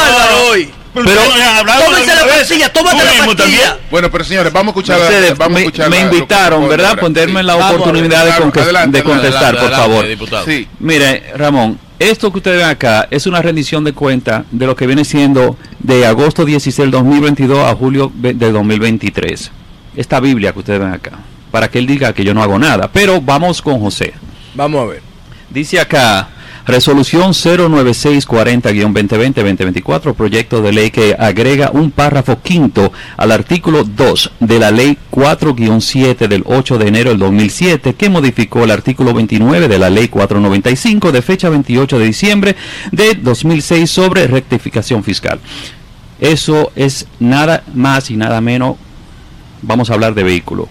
Pero 0.94 1.06
Tómense 1.06 1.44
alguna 1.44 2.16
la 2.16 2.28
pastilla, 2.28 2.74
tómate 2.74 3.06
la 3.06 3.26
pastilla. 3.26 3.78
Bueno, 3.90 4.12
pero 4.12 4.24
señores, 4.24 4.52
vamos 4.52 4.76
a 4.76 4.80
escuchar. 4.80 5.00
Mercedes, 5.00 5.38
vamos 5.38 5.56
a 5.56 5.60
me, 5.60 5.66
escuchar 5.66 5.90
me 5.90 6.00
invitaron, 6.02 6.68
¿verdad? 6.68 7.00
Ponerme 7.00 7.44
la 7.44 7.56
oportunidad 7.56 8.26
de, 8.26 9.04
contestar, 9.04 9.58
por 9.58 9.72
favor. 9.72 10.06
Sí. 10.46 10.68
Mire, 10.80 11.34
Ramón, 11.36 11.80
esto 11.98 12.32
que 12.32 12.40
ustedes 12.40 12.58
ven 12.58 12.68
acá 12.68 13.08
es 13.12 13.26
una 13.28 13.42
rendición 13.42 13.84
de 13.84 13.94
cuenta 13.94 14.44
de 14.52 14.66
lo 14.66 14.76
que 14.76 14.88
viene 14.88 15.06
siendo 15.06 15.56
de 15.80 16.06
agosto 16.06 16.46
16 16.46 16.76
del 16.78 16.92
2022 16.92 17.60
a 17.60 17.76
julio 17.76 18.12
del 18.16 18.38
2023. 18.40 19.52
Esta 19.96 20.20
Biblia 20.20 20.52
que 20.52 20.60
ustedes 20.60 20.80
ven 20.80 20.94
acá, 20.94 21.12
para 21.52 21.70
que 21.70 21.80
él 21.80 21.86
diga 21.86 22.12
que 22.14 22.24
yo 22.24 22.34
no 22.34 22.42
hago 22.42 22.58
nada. 22.60 22.90
Pero 22.92 23.22
vamos 23.22 23.62
con 23.62 23.80
José. 23.80 24.14
Vamos 24.56 24.82
a 24.82 24.86
ver. 24.86 25.02
Dice 25.50 25.80
acá, 25.80 26.28
resolución 26.66 27.32
09640-2020-2024, 27.32 30.14
proyecto 30.14 30.62
de 30.62 30.72
ley 30.72 30.92
que 30.92 31.16
agrega 31.18 31.72
un 31.72 31.90
párrafo 31.92 32.42
quinto 32.42 32.92
al 33.18 33.32
artículo 33.32 33.84
2 33.84 34.34
de 34.40 34.60
la 34.60 34.70
ley 34.72 34.98
4-7 35.12 36.28
del 36.28 36.44
8 36.46 36.78
de 36.78 36.88
enero 36.88 37.10
del 37.12 37.20
2007, 37.20 37.96
que 37.96 38.10
modificó 38.10 38.64
el 38.64 38.72
artículo 38.72 39.14
29 39.14 39.68
de 39.68 39.80
la 39.80 39.90
ley 39.90 40.08
495 40.08 41.12
de 41.12 41.22
fecha 41.22 41.50
28 41.50 42.00
de 42.00 42.06
diciembre 42.06 42.56
de 42.92 43.16
2006 43.16 43.90
sobre 43.90 44.28
rectificación 44.28 45.04
fiscal. 45.04 45.42
Eso 46.20 46.72
es 46.76 47.08
nada 47.20 47.64
más 47.74 48.12
y 48.12 48.18
nada 48.18 48.42
menos, 48.42 48.76
vamos 49.62 49.90
a 49.90 49.96
hablar 49.96 50.14
de 50.14 50.24
vehículo. 50.24 50.70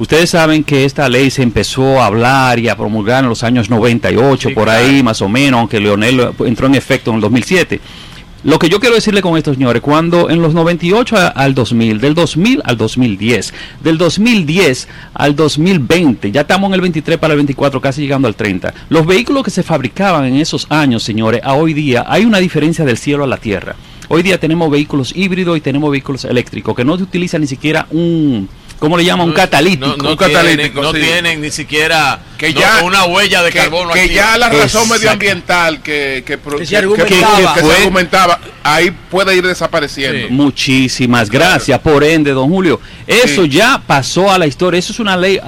Ustedes 0.00 0.30
saben 0.30 0.64
que 0.64 0.86
esta 0.86 1.08
ley 1.10 1.30
se 1.30 1.42
empezó 1.42 2.00
a 2.00 2.06
hablar 2.06 2.58
y 2.58 2.68
a 2.68 2.76
promulgar 2.76 3.22
en 3.22 3.28
los 3.28 3.44
años 3.44 3.68
98, 3.68 4.48
por 4.54 4.70
ahí 4.70 5.02
más 5.02 5.20
o 5.20 5.28
menos, 5.28 5.60
aunque 5.60 5.78
Leonel 5.78 6.30
entró 6.46 6.66
en 6.66 6.74
efecto 6.74 7.10
en 7.10 7.16
el 7.16 7.20
2007. 7.20 7.80
Lo 8.42 8.58
que 8.58 8.70
yo 8.70 8.80
quiero 8.80 8.94
decirle 8.94 9.20
con 9.20 9.36
esto, 9.36 9.52
señores, 9.52 9.82
cuando 9.82 10.30
en 10.30 10.40
los 10.40 10.54
98 10.54 11.18
a- 11.18 11.26
al 11.28 11.54
2000, 11.54 12.00
del 12.00 12.14
2000 12.14 12.62
al 12.64 12.78
2010, 12.78 13.52
del 13.84 13.98
2010 13.98 14.88
al 15.12 15.36
2020, 15.36 16.32
ya 16.32 16.40
estamos 16.40 16.68
en 16.70 16.74
el 16.76 16.80
23 16.80 17.18
para 17.18 17.34
el 17.34 17.36
24, 17.40 17.82
casi 17.82 18.00
llegando 18.00 18.26
al 18.26 18.34
30, 18.34 18.72
los 18.88 19.04
vehículos 19.06 19.44
que 19.44 19.50
se 19.50 19.62
fabricaban 19.62 20.24
en 20.24 20.36
esos 20.36 20.66
años, 20.70 21.02
señores, 21.02 21.42
a 21.44 21.52
hoy 21.52 21.74
día 21.74 22.06
hay 22.08 22.24
una 22.24 22.38
diferencia 22.38 22.86
del 22.86 22.96
cielo 22.96 23.24
a 23.24 23.26
la 23.26 23.36
tierra. 23.36 23.76
Hoy 24.08 24.22
día 24.22 24.40
tenemos 24.40 24.70
vehículos 24.70 25.14
híbridos 25.14 25.58
y 25.58 25.60
tenemos 25.60 25.90
vehículos 25.90 26.24
eléctricos 26.24 26.74
que 26.74 26.84
no 26.86 26.94
utilizan 26.94 27.42
ni 27.42 27.46
siquiera 27.46 27.86
un, 27.90 28.48
¿cómo 28.80 28.96
le 28.96 29.04
llaman? 29.04 29.28
Un 29.28 29.32
catalítico. 29.34 29.96
No, 29.96 30.10
no 30.10 30.16
tienen, 30.16 30.74
no 30.74 30.92
tienen 30.92 31.40
ni 31.40 31.50
siquiera 31.52 32.18
que 32.36 32.52
no, 32.52 32.60
ya 32.60 32.80
una 32.82 33.04
huella 33.04 33.42
de 33.42 33.52
que, 33.52 33.58
carbono 33.58 33.92
que 33.92 34.08
ya 34.08 34.36
la 34.38 34.48
razón 34.48 34.64
Exacto. 34.82 34.94
medioambiental 34.94 35.82
que 35.82 36.24
que, 36.26 36.38
Que 36.38 36.64
se 36.66 36.70
que- 36.70 36.76
argumentaba. 36.78 37.36
que- 37.36 37.44
que 37.54 37.60
se 37.60 37.66
Fue- 37.66 37.76
argumentaba 37.76 38.40
ahí 38.64 38.90
puede 39.10 39.36
ir 39.36 39.46
desapareciendo 39.46 40.28
Muchísimas 40.30 41.30
gracias. 41.30 41.78
Por 41.80 42.02
ende, 42.02 42.32
don 42.32 42.48
Julio, 42.48 42.80
eso 43.06 43.44
Sí. 43.44 43.50
ya 43.50 43.80
pasó 43.86 44.30
a 44.32 44.38
la 44.38 44.46
historia. 44.46 44.78
Eso 44.78 44.92
es 44.92 45.00
una 45.00 45.16
ley, 45.16 45.38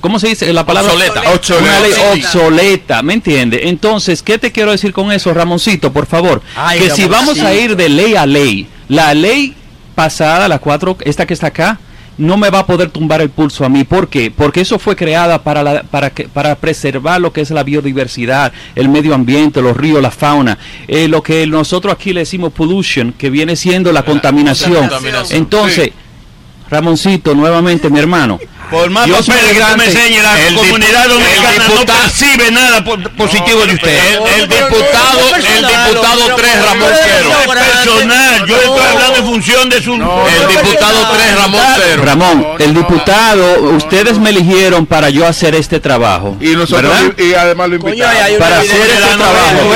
¿cómo 0.00 0.18
se 0.18 0.28
dice 0.28 0.52
la 0.52 0.64
palabra? 0.66 0.92
Obsoleta. 0.92 1.20
Una 1.22 1.30
Obsoleta. 1.30 1.80
ley 1.80 1.92
Obsoleta. 2.22 3.02
¿me 3.02 3.14
entiende? 3.14 3.68
Entonces, 3.68 4.22
¿qué 4.22 4.38
te 4.38 4.52
quiero 4.52 4.70
decir 4.70 4.92
con 4.92 5.10
eso, 5.12 5.32
Ramoncito? 5.32 5.92
Por 5.92 6.06
favor, 6.06 6.42
Ay, 6.54 6.80
que 6.80 6.90
si 6.90 7.06
vamos 7.06 7.38
a 7.40 7.54
ir 7.54 7.74
de 7.76 7.88
ley 7.88 8.14
a 8.16 8.26
ley, 8.26 8.66
la 8.88 9.14
ley 9.14 9.54
pasada, 9.94 10.48
la 10.48 10.58
cuatro, 10.58 10.96
esta 11.04 11.26
que 11.26 11.34
está 11.34 11.48
acá, 11.48 11.78
no 12.18 12.36
me 12.36 12.50
va 12.50 12.60
a 12.60 12.66
poder 12.66 12.90
tumbar 12.90 13.20
el 13.20 13.30
pulso 13.30 13.64
a 13.64 13.68
mí. 13.68 13.84
¿Por 13.84 14.08
qué? 14.08 14.30
Porque 14.30 14.60
eso 14.60 14.78
fue 14.78 14.94
creada 14.96 15.42
para, 15.42 15.62
la- 15.62 15.82
para, 15.82 16.10
que, 16.10 16.28
para 16.28 16.54
preservar 16.56 17.20
lo 17.20 17.32
que 17.32 17.40
es 17.40 17.50
la 17.50 17.62
biodiversidad, 17.64 18.52
el 18.74 18.88
medio 18.88 19.14
ambiente, 19.14 19.60
los 19.62 19.76
ríos, 19.76 20.02
la 20.02 20.10
fauna. 20.10 20.58
Eh, 20.88 21.08
lo 21.08 21.22
que 21.22 21.46
nosotros 21.46 21.92
aquí 21.94 22.12
le 22.12 22.20
decimos 22.20 22.52
pollution, 22.52 23.12
que 23.12 23.30
viene 23.30 23.56
siendo 23.56 23.92
la 23.92 24.02
contaminación. 24.04 24.74
contaminación. 24.88 25.38
Entonces, 25.38 25.84
Sí. 25.86 25.92
Ramoncito, 26.72 27.34
nuevamente, 27.34 27.90
mi 27.90 27.98
hermano. 27.98 28.40
Por 28.70 28.88
más 28.88 29.04
Dios 29.04 29.26
papeles 29.26 29.52
que 29.52 29.60
tú 29.60 29.76
me 29.76 29.84
enseñes, 29.84 30.22
la 30.22 30.40
el 30.48 30.54
comunidad 30.54 31.06
dominicana 31.06 31.50
el 31.52 31.58
no 31.58 31.64
diputado- 31.80 31.98
percibe 32.04 32.50
nada 32.50 32.82
po- 32.82 32.96
positivo 33.18 33.66
de 33.66 33.74
usted. 33.74 33.98
El, 33.98 34.40
el 34.40 34.48
diputado, 34.48 35.20
el 35.36 35.66
diputado 35.66 36.36
3 36.36 36.64
Ramón 36.64 36.88
Cero. 37.04 37.28
Es 37.42 37.52
personal, 37.52 38.46
yo 38.46 38.56
estoy 38.56 38.80
hablando 38.86 39.16
en 39.18 39.24
función 39.26 39.68
de 39.68 39.82
su... 39.82 39.92
El 39.92 40.48
diputado 40.48 41.06
3 41.14 41.34
Ramón 41.36 41.60
Cero. 41.76 42.02
Ramón, 42.06 42.46
el 42.60 42.74
diputado, 42.74 43.62
ustedes 43.76 44.18
me 44.18 44.30
eligieron 44.30 44.86
para 44.86 45.10
yo 45.10 45.26
hacer 45.26 45.54
este 45.54 45.78
trabajo. 45.78 46.38
y 46.40 46.56
nosotros 46.56 46.90
¿verdad? 46.90 47.12
y, 47.18 47.22
y 47.24 47.34
además 47.34 47.68
lo 47.68 47.76
invitamos 47.76 48.16
para 48.38 48.58
hacer 48.60 48.80
este 48.80 49.16
trabajo. 49.18 49.72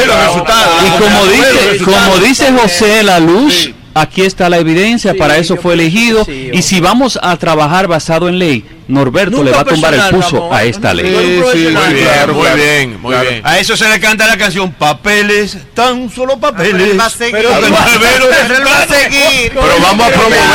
Y 0.86 1.02
como 1.02 1.26
dice, 1.26 1.84
como 1.84 2.16
dice 2.26 2.52
José 2.58 3.02
La 3.02 3.18
Luz, 3.20 3.70
aquí 3.97 4.23
está 4.23 4.49
la 4.49 4.58
evidencia, 4.58 5.15
para 5.15 5.39
eso 5.39 5.57
fue 5.57 5.75
elegido. 5.75 6.26
Y 6.28 6.62
si 6.62 6.81
vamos 6.81 7.18
a 7.23 7.36
trabajar 7.36 7.89
basado 7.89 8.28
en 8.28 8.39
ley, 8.39 8.65
Norberto 8.89 9.42
le 9.42 9.50
va 9.50 9.60
a 9.60 9.65
tumbar 9.65 9.94
el 9.94 10.00
pulso 10.10 10.52
a 10.52 10.62
esta 10.65 10.94
ley. 10.94 11.05
muy 11.12 11.58
bien, 11.60 11.73
claro, 12.05 12.34
muy 12.34 12.42
claro. 12.42 12.56
bien, 12.56 13.00
muy 13.02 13.12
Claro. 13.12 13.31
bien. 13.31 13.42
A 13.44 13.58
eso 13.58 13.76
se 13.76 13.89
le 13.89 13.98
canta 13.98 14.26
la 14.26 14.36
canción 14.36 14.73
Papeles, 14.73 15.56
tan 15.74 16.08
solo 16.10 16.39
papeles. 16.39 16.90
él 16.90 17.00
va 17.00 17.06
a 17.06 17.10
seguir. 17.10 17.32
Pero 17.36 17.56
Él 17.66 17.73
va 17.74 17.82
a 17.84 17.89
seguir. 17.89 18.08
Pero 18.47 18.56
Él 18.56 18.66
va 18.66 18.78
a 18.82 18.86
seguir. 18.86 19.52
Pero 19.52 19.81
vamos 19.82 20.06
a 20.06 20.10
promoverte. 20.10 20.47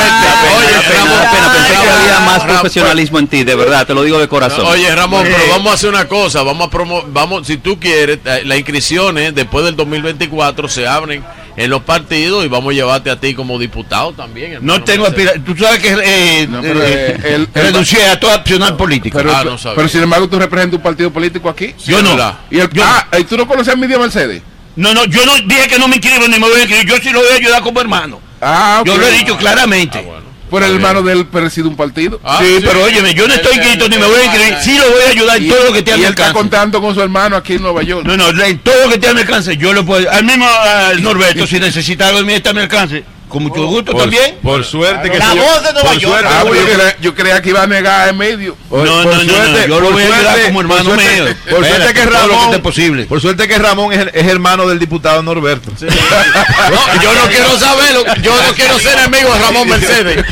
Oye, 0.57 0.97
Ramón, 0.97 1.19
Pena, 1.31 1.53
pensé 1.53 1.71
que 1.81 1.89
había 1.89 2.19
más 2.21 2.39
Ramón, 2.39 2.47
profesionalismo 2.59 3.19
en 3.19 3.27
ti, 3.27 3.43
de 3.43 3.55
verdad, 3.55 3.85
te 3.85 3.93
lo 3.93 4.03
digo 4.03 4.19
de 4.19 4.27
corazón. 4.27 4.65
Oye, 4.65 4.93
Ramón, 4.95 5.23
pero 5.23 5.43
vamos 5.49 5.71
a 5.71 5.75
hacer 5.75 5.89
una 5.89 6.07
cosa, 6.07 6.43
vamos 6.43 6.67
a 6.67 6.69
promo 6.71 7.03
vamos, 7.07 7.47
si 7.47 7.57
tú 7.57 7.79
quieres, 7.79 8.19
eh, 8.25 8.43
las 8.45 8.57
inscripciones 8.57 9.35
después 9.35 9.65
del 9.65 9.75
2024 9.75 10.67
se 10.69 10.87
abren 10.87 11.23
en 11.57 11.69
los 11.69 11.81
partidos 11.81 12.45
y 12.45 12.47
vamos 12.47 12.71
a 12.71 12.75
llevarte 12.75 13.09
a 13.09 13.19
ti 13.19 13.33
como 13.33 13.59
diputado 13.59 14.13
también. 14.13 14.53
hermano. 14.53 14.77
No 14.79 14.83
tengo 14.85 15.05
aspiración. 15.05 15.43
Tú 15.43 15.55
sabes 15.57 15.79
que 15.79 15.89
eh, 16.01 16.47
pero, 16.61 16.81
eh, 16.81 16.87
eh, 16.87 17.17
el- 17.23 17.41
el- 17.41 17.47
renuncié 17.53 18.05
a 18.05 18.19
toda 18.21 18.35
opcional 18.37 18.77
política. 18.77 19.17
pero, 19.17 19.35
Ah, 19.35 19.43
no 19.43 19.57
pero 19.75 19.87
sin 19.89 20.01
embargo 20.03 20.29
tú 20.29 20.39
representas 20.39 20.77
un 20.77 20.83
partido 20.83 21.11
político 21.11 21.49
aquí 21.49 21.75
Yo 21.85 22.01
no. 22.01 22.15
y 22.49 22.59
el, 22.59 22.69
ah, 22.81 23.05
¿y 23.19 23.23
tú 23.25 23.35
no 23.35 23.45
conoces 23.45 23.73
a 23.73 23.75
Midia 23.75 23.99
Mercedes 23.99 24.41
No, 24.77 24.93
no, 24.93 25.03
yo 25.05 25.25
no 25.25 25.35
dije 25.39 25.67
que 25.67 25.77
no 25.79 25.89
me 25.89 25.97
inscribo 25.97 26.25
ni 26.29 26.39
me 26.39 26.47
voy 26.47 26.59
a 26.61 26.63
inscribir. 26.63 26.85
Yo 26.87 26.95
sí 27.03 27.09
lo 27.09 27.19
voy 27.19 27.31
a 27.33 27.35
ayudar 27.35 27.61
como 27.61 27.81
hermano. 27.81 28.21
ah 28.39 28.77
ok. 28.81 28.87
Yo 28.87 28.95
lo 28.97 29.05
he 29.07 29.11
dicho 29.11 29.35
claramente. 29.37 30.07
por 30.49 30.63
el 30.63 30.73
hermano 30.75 31.01
de 31.01 31.13
él 31.13 31.25
preside 31.27 31.67
un 31.67 31.75
partido 31.77 32.19
Ah, 32.23 32.39
sí, 32.41 32.57
sí. 32.57 32.63
pero 32.65 32.83
óyeme, 32.83 33.13
yo 33.13 33.25
no 33.27 33.33
estoy 33.33 33.55
inscrito 33.55 33.87
ni 33.89 33.97
me 33.97 34.05
voy 34.05 34.19
a 34.21 34.23
inscribir. 34.25 34.55
Sí 34.63 34.77
lo 34.77 34.89
voy 34.91 35.01
a 35.07 35.09
ayudar 35.09 35.37
en 35.37 35.45
y, 35.45 35.49
todo 35.49 35.65
lo 35.65 35.73
que 35.73 35.81
te 35.81 35.91
y 35.91 35.93
a 35.93 35.97
mi 35.97 36.03
él 36.03 36.09
está 36.11 36.23
alcance. 36.27 36.39
contando 36.41 36.81
con 36.81 36.93
su 36.95 37.01
hermano 37.01 37.35
aquí 37.35 37.53
en 37.53 37.61
Nueva 37.63 37.83
York 37.83 38.05
No, 38.05 38.15
no, 38.17 38.29
en 38.43 38.59
todo 38.59 38.87
lo 38.87 38.99
que 38.99 39.13
mi 39.13 39.19
alcance, 39.21 39.57
yo 39.57 39.73
lo 39.73 39.85
puedo. 39.85 40.09
Al 40.11 40.23
mismo 40.23 40.45
al 40.47 41.01
Norberto, 41.01 41.45
si 41.47 41.59
necesita 41.59 42.07
algo 42.07 42.19
de 42.19 42.25
mí, 42.25 42.33
está 42.33 42.49
a 42.51 42.53
mi 42.53 42.59
alcance. 42.61 43.03
Con 43.31 43.43
mucho 43.43 43.65
gusto 43.65 43.91
Por, 43.93 44.01
también. 44.01 44.35
por 44.43 44.63
suerte 44.63 45.09
que 45.09 45.17
La 45.17 45.33
voz 45.33 45.63
de 45.63 45.73
Nueva 45.73 45.93
York. 45.95 46.01
suerte, 46.01 46.29
Ah, 46.31 46.43
pues 46.45 46.59
yo, 46.59 46.65
Julio, 46.65 46.77
creía, 46.77 46.97
yo 47.01 47.15
creía 47.15 47.41
que 47.41 47.49
iba 47.49 47.63
a 47.63 47.67
negar 47.67 48.09
en 48.09 48.17
medio 48.17 48.55
por- 48.69 48.79
No, 48.85 49.03
por 49.03 49.05
no, 49.05 49.11
no, 49.11 49.23
no, 49.23 49.33
suerte- 49.33 49.67
yo 49.69 49.79
lo 49.79 49.91
voy 49.91 50.03
a 50.03 50.05
ayudar 50.05 50.21
suerte- 50.23 50.43
como 50.47 50.53
por 50.55 50.65
hermano 50.65 50.83
suerte- 50.83 51.13
mío. 51.21 51.35
Por 51.49 51.65
suerte 51.65 51.87
que 51.87 51.93
que 51.93 52.05
Ramón, 52.05 52.45
esté 52.45 52.59
posible. 52.59 53.03
por 53.05 53.21
suerte 53.21 53.47
que 53.47 53.57
Ramón 53.57 53.93
es, 53.93 54.07
es 54.13 54.27
hermano 54.27 54.67
del 54.67 54.79
diputado 54.79 55.21
Norberto. 55.23 55.71
No, 55.81 57.01
yo 57.03 57.13
no 57.13 57.27
quiero 57.29 57.57
saberlo, 57.59 58.03
yo 58.21 58.35
no 58.35 58.53
quiero 58.53 58.79
ser 58.79 58.97
enemigo 58.99 59.33
de 59.33 59.39
Ramón 59.39 59.67
Mercedes. 59.69 60.25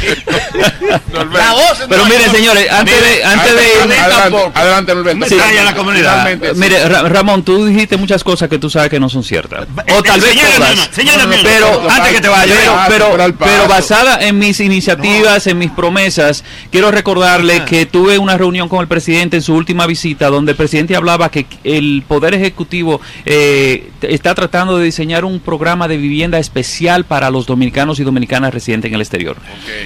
Pero 1.89 2.05
miren, 2.05 2.31
señores, 2.31 2.71
antes 2.71 3.01
de, 3.01 3.23
antes 3.23 3.55
de 3.55 3.99
adelante, 4.01 4.51
adelante 4.53 4.95
Norberto 4.95 5.25
Sí. 5.29 5.35
Calla 5.37 5.63
la 5.63 5.75
comunidad. 5.75 6.27
Sí. 6.31 6.39
Mire, 6.55 6.87
Ra- 6.87 7.07
Ramón, 7.09 7.43
tú 7.43 7.65
dijiste 7.65 7.97
muchas 7.97 8.23
cosas 8.23 8.49
que 8.49 8.57
tú 8.57 8.69
sabes 8.69 8.89
que 8.89 8.99
no 8.99 9.09
son 9.09 9.23
ciertas. 9.23 9.65
O 9.95 10.03
tal 10.03 10.19
vez 10.21 10.35
una, 10.57 10.93
señálame 10.93 11.35
una. 11.39 11.43
Pero 11.49 11.89
antes 11.89 12.13
que 12.13 12.21
te 12.21 12.27
vayas. 12.29 12.57
Pero, 12.89 13.35
pero, 13.37 13.67
basada 13.67 14.25
en 14.27 14.37
mis 14.39 14.59
iniciativas, 14.59 15.47
en 15.47 15.57
mis 15.57 15.71
promesas, 15.71 16.43
quiero 16.71 16.91
recordarle 16.91 17.63
que 17.65 17.85
tuve 17.85 18.17
una 18.17 18.37
reunión 18.37 18.67
con 18.67 18.81
el 18.81 18.87
presidente 18.87 19.37
en 19.37 19.43
su 19.43 19.53
última 19.53 19.85
visita, 19.85 20.29
donde 20.29 20.51
el 20.51 20.57
presidente 20.57 20.95
hablaba 20.95 21.29
que 21.29 21.45
el 21.63 22.03
Poder 22.07 22.33
Ejecutivo 22.33 22.99
eh, 23.25 23.89
está 24.01 24.35
tratando 24.35 24.77
de 24.77 24.85
diseñar 24.85 25.25
un 25.25 25.39
programa 25.39 25.87
de 25.87 25.97
vivienda 25.97 26.39
especial 26.39 27.05
para 27.05 27.29
los 27.29 27.45
dominicanos 27.45 27.99
y 27.99 28.03
dominicanas 28.03 28.53
residentes 28.53 28.89
en 28.89 28.95
el 28.95 29.01
exterior. 29.01 29.37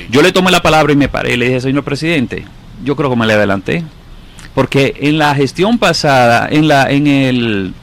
Yo 0.10 0.22
le 0.22 0.32
tomé 0.32 0.52
la 0.52 0.62
palabra 0.62 0.94
y 0.94 0.96
me 0.96 1.10
paré 1.10 1.34
y 1.34 1.38
le 1.38 1.48
dije, 1.48 1.62
señor 1.62 1.84
presidente, 1.84 2.46
yo 2.84 2.96
creo 2.96 3.10
que 3.10 3.16
me 3.16 3.28
le 3.28 3.34
adelanté. 3.34 3.84
Porque 4.54 4.94
en 5.00 5.18
la 5.18 5.34
gestión 5.34 5.80
pasada, 5.80 6.48
en 6.50 6.68
la, 6.68 6.92
en 6.92 7.08
el 7.08 7.74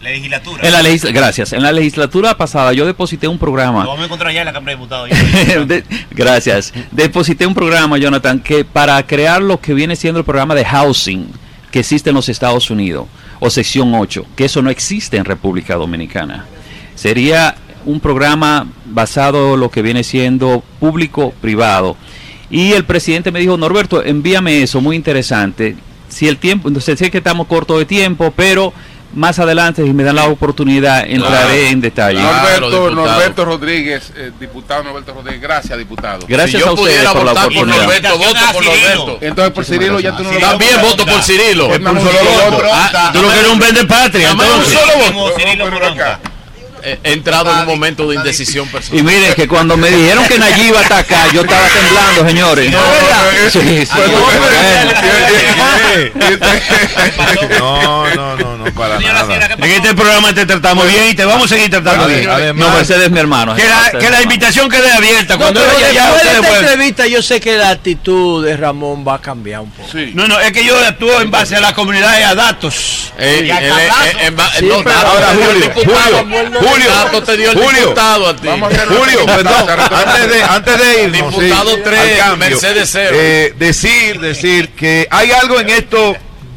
Legislatura. 0.00 0.62
en 0.66 0.72
la 0.72 0.82
legis- 0.82 1.12
gracias. 1.12 1.52
En 1.52 1.62
la 1.62 1.72
legislatura 1.72 2.36
pasada 2.36 2.72
yo 2.72 2.86
deposité 2.86 3.26
un 3.28 3.38
programa. 3.38 3.82
Lo 3.84 3.88
vamos 3.90 4.02
a 4.02 4.06
encontrar 4.06 4.32
ya 4.32 4.40
en 4.40 4.46
la 4.46 4.52
Cámara 4.52 4.72
de 4.72 4.76
Diputados. 4.76 5.08
De- 5.68 5.84
gracias. 6.10 6.72
Deposité 6.92 7.46
un 7.46 7.54
programa, 7.54 7.98
Jonathan, 7.98 8.40
que 8.40 8.64
para 8.64 9.04
crear 9.06 9.42
lo 9.42 9.60
que 9.60 9.74
viene 9.74 9.96
siendo 9.96 10.20
el 10.20 10.24
programa 10.24 10.54
de 10.54 10.64
housing 10.64 11.26
que 11.70 11.80
existe 11.80 12.10
en 12.10 12.16
los 12.16 12.28
Estados 12.28 12.70
Unidos, 12.70 13.06
o 13.40 13.50
sección 13.50 13.94
8, 13.94 14.24
que 14.34 14.46
eso 14.46 14.62
no 14.62 14.70
existe 14.70 15.16
en 15.18 15.24
República 15.24 15.74
Dominicana. 15.76 16.46
Sería 16.94 17.56
un 17.84 18.00
programa 18.00 18.66
basado 18.86 19.54
en 19.54 19.60
lo 19.60 19.70
que 19.70 19.82
viene 19.82 20.02
siendo 20.02 20.62
público-privado. 20.80 21.96
Y 22.50 22.72
el 22.72 22.84
presidente 22.84 23.30
me 23.30 23.40
dijo, 23.40 23.56
Norberto, 23.56 24.02
envíame 24.04 24.62
eso, 24.62 24.80
muy 24.80 24.96
interesante. 24.96 25.76
Si 26.08 26.26
el 26.26 26.38
tiempo, 26.38 26.68
entonces 26.68 26.98
sé 26.98 27.10
que 27.10 27.18
estamos 27.18 27.46
cortos 27.46 27.78
de 27.78 27.84
tiempo, 27.84 28.32
pero 28.34 28.72
más 29.14 29.38
adelante, 29.38 29.82
si 29.84 29.92
me 29.92 30.04
dan 30.04 30.16
la 30.16 30.26
oportunidad, 30.26 31.04
entraré 31.08 31.36
Claro. 31.44 31.52
en 31.54 31.80
detalle. 31.80 32.18
Claro. 32.20 32.36
Norberto, 32.36 32.70
diputado. 32.70 32.90
Norberto 32.94 33.44
Rodríguez, 33.44 34.12
eh, 34.16 34.30
diputado 34.38 34.82
Norberto 34.84 35.14
Rodríguez, 35.14 35.40
gracias 35.40 35.78
diputado. 35.78 36.26
Gracias 36.28 36.50
Si 36.62 36.66
yo 36.66 36.70
a 36.70 36.74
ustedes 36.74 36.94
pudiera 36.96 37.12
por 37.12 37.24
la 37.24 37.32
votar 37.32 37.44
por 37.44 37.52
oportunidad. 37.56 37.82
Norberto, 37.84 38.18
voto 38.18 38.52
por 38.52 38.64
Norberto. 38.64 39.18
Entonces 39.22 39.52
por 39.54 39.64
Cirilo 39.64 40.00
ya 40.00 40.16
tú 40.16 40.22
no 40.24 40.32
lo 40.32 40.38
También 40.40 40.82
voto 40.82 41.06
por 41.06 41.22
Cirilo. 41.22 41.72
Es 41.74 41.78
un 41.80 41.84
solo 41.84 42.18
voto. 42.50 42.62
Ah, 42.72 43.10
Tú 43.12 43.22
lo 43.22 43.30
que 43.32 43.38
eres 43.40 43.50
un 43.52 43.58
vende 43.58 43.84
patria. 43.86 44.32
Un 44.32 44.38
solo 44.40 45.12
voto. 45.12 45.34
No, 45.56 45.64
pero 45.64 45.86
acá. 45.86 46.20
He 46.82 47.12
entrado 47.12 47.52
en 47.52 47.58
un 47.58 47.66
momento 47.66 48.08
de 48.08 48.16
indecisión 48.16 48.68
personal. 48.68 49.00
Y 49.00 49.02
miren 49.02 49.34
que 49.34 49.48
cuando 49.48 49.76
me 49.76 49.90
dijeron 49.90 50.24
que 50.26 50.38
Nayib 50.38 50.68
iba 50.68 50.80
a 50.80 50.84
atacar, 50.84 51.32
yo 51.32 51.42
estaba 51.42 51.66
temblando, 51.68 52.26
señores. 52.26 52.74
Sí, 53.52 53.86
sí. 53.86 53.92
No, 57.58 58.14
no, 58.14 58.36
no, 58.36 58.56
no, 58.58 58.64
para 58.74 58.98
nada. 59.00 59.56
En 59.58 59.64
este 59.64 59.94
programa 59.94 60.34
te 60.34 60.46
tratamos 60.46 60.86
bien 60.86 61.08
y 61.10 61.14
te 61.14 61.24
vamos 61.24 61.50
a 61.50 61.54
seguir 61.54 61.70
tratando 61.70 62.06
bien. 62.06 62.28
No, 62.56 62.70
Mercedes 62.70 63.06
es 63.06 63.10
mi 63.10 63.18
hermano. 63.18 63.54
Que 63.54 63.64
la, 63.64 63.98
que 63.98 64.10
la 64.10 64.22
invitación 64.22 64.68
quede 64.68 64.90
abierta. 64.92 65.36
Cuando 65.36 65.60
después 65.60 65.92
de 65.92 66.30
esta 66.30 66.58
entrevista 66.58 67.06
yo 67.06 67.22
sé 67.22 67.40
que 67.40 67.56
la 67.56 67.70
actitud 67.70 68.44
de 68.44 68.56
Ramón 68.56 69.04
va 69.06 69.14
a 69.14 69.20
cambiar 69.20 69.60
un 69.60 69.70
poco. 69.70 69.88
Sí. 69.90 70.12
No, 70.14 70.28
no, 70.28 70.38
es 70.40 70.52
que 70.52 70.64
yo 70.64 70.78
actúo 70.78 71.20
en 71.20 71.30
base 71.30 71.56
a 71.56 71.60
la 71.60 71.74
comunidad 71.74 72.18
y 72.18 72.22
a 72.22 72.34
datos. 72.34 73.12
Eh, 73.18 73.50
eh, 73.50 74.32
Ahora, 75.04 75.28
Julio. 75.28 75.72
Julio, 76.70 77.22
te 77.24 77.36
dio 77.36 77.50
el 77.52 77.58
Julio. 77.58 77.80
diputado 77.80 78.28
a 78.28 78.36
ti. 78.36 78.46
Vamos 78.46 78.72
a 78.74 78.86
Julio, 78.86 79.26
perdón, 79.26 79.66
antes 79.92 80.30
de, 80.30 80.42
antes 80.42 80.78
de 80.78 81.02
irnos, 81.04 81.12
Diputado 81.38 81.74
sí, 81.74 81.80
tres, 81.84 82.00
al 82.00 82.16
cambio, 82.30 82.48
Mercedes 82.50 82.88
cero. 82.92 83.16
eh, 83.18 83.54
decir, 83.58 84.20
decir 84.20 84.70
que 84.70 85.06
hay 85.10 85.30
algo 85.32 85.58
en 85.60 85.70
esto 85.70 86.16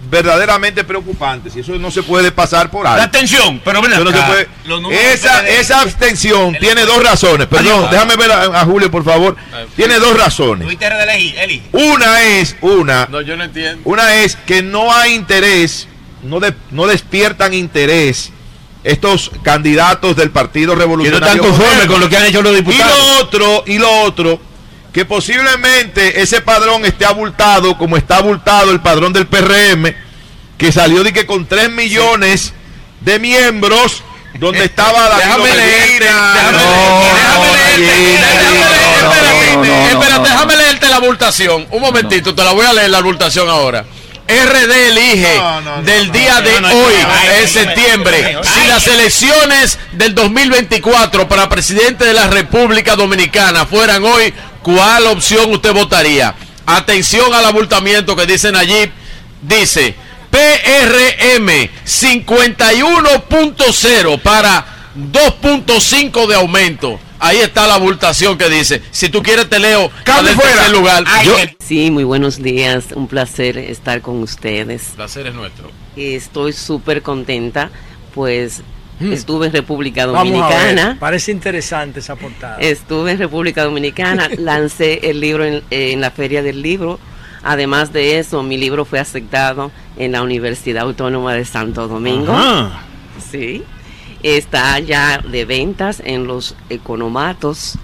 verdaderamente 0.09 0.83
preocupantes 0.83 1.55
y 1.55 1.61
eso 1.61 1.71
no 1.77 1.89
se 1.89 2.03
puede 2.03 2.33
pasar 2.33 2.69
por 2.69 2.85
alto. 2.85 2.97
La 2.97 3.03
abstención, 3.03 3.61
pero 3.63 3.81
ven 3.81 3.93
Eso 3.93 4.03
no 4.03 4.11
se 4.11 4.17
acá, 4.17 4.27
puede- 4.27 5.13
esa, 5.13 5.47
esa 5.47 5.79
abstención 5.81 6.53
tiene 6.59 6.81
dos 6.81 7.01
razones. 7.01 7.47
Perdón, 7.47 7.85
Adiós. 7.85 7.91
déjame 7.91 8.17
ver 8.17 8.29
a, 8.29 8.43
a 8.61 8.65
Julio, 8.65 8.91
por 8.91 9.05
favor. 9.05 9.37
Tiene 9.77 9.99
dos 9.99 10.17
razones. 10.17 10.67
Twitter 10.67 10.91
de 10.93 11.03
Eli, 11.15 11.35
Eli. 11.37 11.63
Una 11.71 12.21
es, 12.23 12.57
una, 12.59 13.07
No, 13.09 13.21
yo 13.21 13.37
no 13.37 13.45
entiendo. 13.45 13.81
una 13.85 14.15
es 14.15 14.35
que 14.35 14.61
no 14.61 14.93
hay 14.93 15.13
interés, 15.13 15.87
no, 16.23 16.41
de- 16.41 16.53
no 16.71 16.87
despiertan 16.87 17.53
interés 17.53 18.31
estos 18.83 19.31
candidatos 19.43 20.15
del 20.15 20.31
Partido 20.31 20.75
Revolucionario. 20.75 21.27
están 21.27 21.39
conformes 21.39 21.85
con 21.85 21.99
lo 21.99 22.09
que 22.09 22.17
han 22.17 22.25
hecho 22.25 22.41
los 22.41 22.55
diputados. 22.55 22.93
Y 22.93 22.99
lo 22.99 23.19
otro, 23.19 23.63
y 23.67 23.77
lo 23.77 24.01
otro, 24.01 24.39
que 24.91 25.05
posiblemente 25.05 26.21
ese 26.21 26.41
padrón 26.41 26.85
esté 26.85 27.05
abultado, 27.05 27.77
como 27.77 27.97
está 27.97 28.17
abultado 28.17 28.71
el 28.71 28.81
padrón 28.81 29.13
del 29.13 29.27
PRM, 29.27 29.93
que 30.57 30.71
salió 30.71 31.03
de 31.03 31.13
que 31.13 31.25
con 31.25 31.45
3 31.45 31.71
millones 31.71 32.53
de 33.01 33.19
miembros, 33.19 34.03
donde 34.35 34.63
estaba 34.63 35.09
la 35.09 35.17
Déjame 35.17 35.55
leerte, 35.55 36.05
déjame 36.05 36.57
Espera, 39.91 40.19
déjame 40.19 40.57
leerte 40.57 40.89
la 40.89 40.95
abultación. 40.97 41.67
Un 41.71 41.81
momentito, 41.81 42.33
te 42.33 42.43
la 42.43 42.51
voy 42.51 42.65
a 42.65 42.73
leer 42.73 42.89
la 42.89 42.99
abultación 42.99 43.49
ahora. 43.49 43.85
RD 44.27 44.71
elige 44.71 45.41
del 45.83 46.11
día 46.11 46.41
de 46.41 46.57
hoy, 46.57 46.93
en 47.41 47.47
septiembre, 47.47 48.37
si 48.43 48.67
las 48.67 48.85
elecciones 48.87 49.79
del 49.93 50.13
2024 50.15 51.27
para 51.27 51.49
presidente 51.49 52.05
de 52.05 52.13
la 52.13 52.27
República 52.27 52.95
Dominicana 52.95 53.65
fueran 53.65 54.05
hoy, 54.05 54.31
¿cuál 54.61 55.07
opción 55.07 55.51
usted 55.51 55.73
votaría? 55.73 56.35
Atención 56.65 57.33
al 57.33 57.45
abultamiento 57.45 58.15
que 58.15 58.25
dicen 58.25 58.55
allí. 58.55 58.89
Dice 59.41 59.95
PRM 60.29 61.49
51.0 61.85 64.21
para 64.21 64.65
2.5 64.95 66.27
de 66.27 66.35
aumento. 66.35 66.99
Ahí 67.23 67.37
está 67.37 67.67
la 67.67 67.75
abultación 67.75 68.37
que 68.37 68.49
dice. 68.49 68.81
Si 68.91 69.09
tú 69.09 69.21
quieres 69.21 69.47
te 69.47 69.59
leo 69.59 69.91
la 70.07 70.23
del 70.23 70.35
tercer 70.37 70.71
lugar. 70.71 71.03
Yo- 71.23 71.35
Sí, 71.59 71.89
muy 71.91 72.03
buenos 72.03 72.41
días. 72.41 72.85
Un 72.95 73.07
placer 73.07 73.57
estar 73.57 74.01
con 74.01 74.21
ustedes. 74.23 74.89
El 74.89 74.95
placer 74.95 75.27
es 75.27 75.33
nuestro. 75.35 75.69
Estoy 75.95 76.51
súper 76.53 77.01
contenta, 77.01 77.69
pues 78.15 78.61
Mm. 78.99 79.13
estuve 79.13 79.47
en 79.47 79.53
República 79.53 80.05
Vamos 80.05 80.19
a 80.43 80.47
ver, 80.49 80.57
Dominicana. 80.59 80.97
Parece 80.99 81.31
interesante 81.31 81.99
esa 82.01 82.15
portada. 82.15 82.57
Estuve 82.59 83.11
en 83.11 83.17
República 83.19 83.63
Dominicana, 83.63 84.27
lancé 84.37 84.99
el 85.09 85.19
libro 85.19 85.43
en, 85.45 85.63
en 85.71 86.01
la 86.01 86.11
Feria 86.11 86.41
del 86.43 86.61
Libro. 86.61 86.99
Además 87.43 87.91
de 87.93 88.19
eso, 88.19 88.43
mi 88.43 88.57
libro 88.57 88.85
fue 88.85 88.99
aceptado 88.99 89.71
en 89.97 90.11
la 90.11 90.21
Universidad 90.21 90.83
Autónoma 90.83 91.33
de 91.33 91.45
Santo 91.45 91.87
Domingo. 91.87 92.31
Ajá. 92.33 92.83
Sí. 93.31 93.63
Está 94.23 94.79
ya 94.79 95.17
de 95.17 95.45
ventas 95.45 96.01
en 96.05 96.27
los 96.27 96.55
economatos 96.69 97.79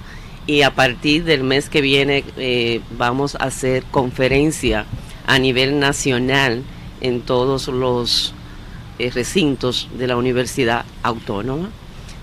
y 0.46 0.62
a 0.62 0.76
partir 0.76 1.24
del 1.24 1.44
mes 1.44 1.68
que 1.68 1.82
viene 1.82 2.24
eh, 2.38 2.82
vamos 2.92 3.36
a 3.36 3.46
hacer 3.46 3.84
conferencia 3.90 4.86
a 5.26 5.40
nivel 5.40 5.80
nacional 5.80 6.64
en 7.02 7.22
todos 7.22 7.68
los 7.68 8.34
eh, 9.00 9.10
recintos 9.10 9.90
de 9.98 10.06
la 10.06 10.16
Universidad 10.16 10.86
Autónoma. 11.02 11.70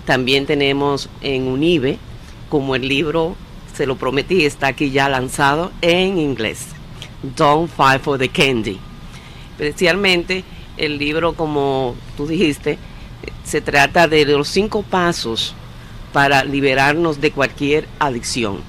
También 0.06 0.46
tenemos 0.46 1.08
en 1.20 1.48
UNIBE, 1.48 1.98
como 2.48 2.76
el 2.76 2.86
libro, 2.86 3.34
se 3.74 3.84
lo 3.84 3.96
prometí, 3.96 4.44
está 4.44 4.68
aquí 4.68 4.90
ya 4.90 5.08
lanzado 5.08 5.72
en 5.82 6.18
inglés. 6.18 6.68
Don't 7.36 7.70
Fight 7.70 8.00
for 8.00 8.18
the 8.18 8.28
Candy. 8.28 8.78
Especialmente 9.58 10.44
el 10.76 10.98
libro, 10.98 11.34
como 11.34 11.96
tú 12.16 12.26
dijiste, 12.26 12.78
se 13.44 13.60
trata 13.60 14.08
de 14.08 14.24
los 14.24 14.48
cinco 14.48 14.82
pasos 14.82 15.54
para 16.12 16.44
liberarnos 16.44 17.20
de 17.20 17.30
cualquier 17.32 17.88
adicción. 17.98 18.60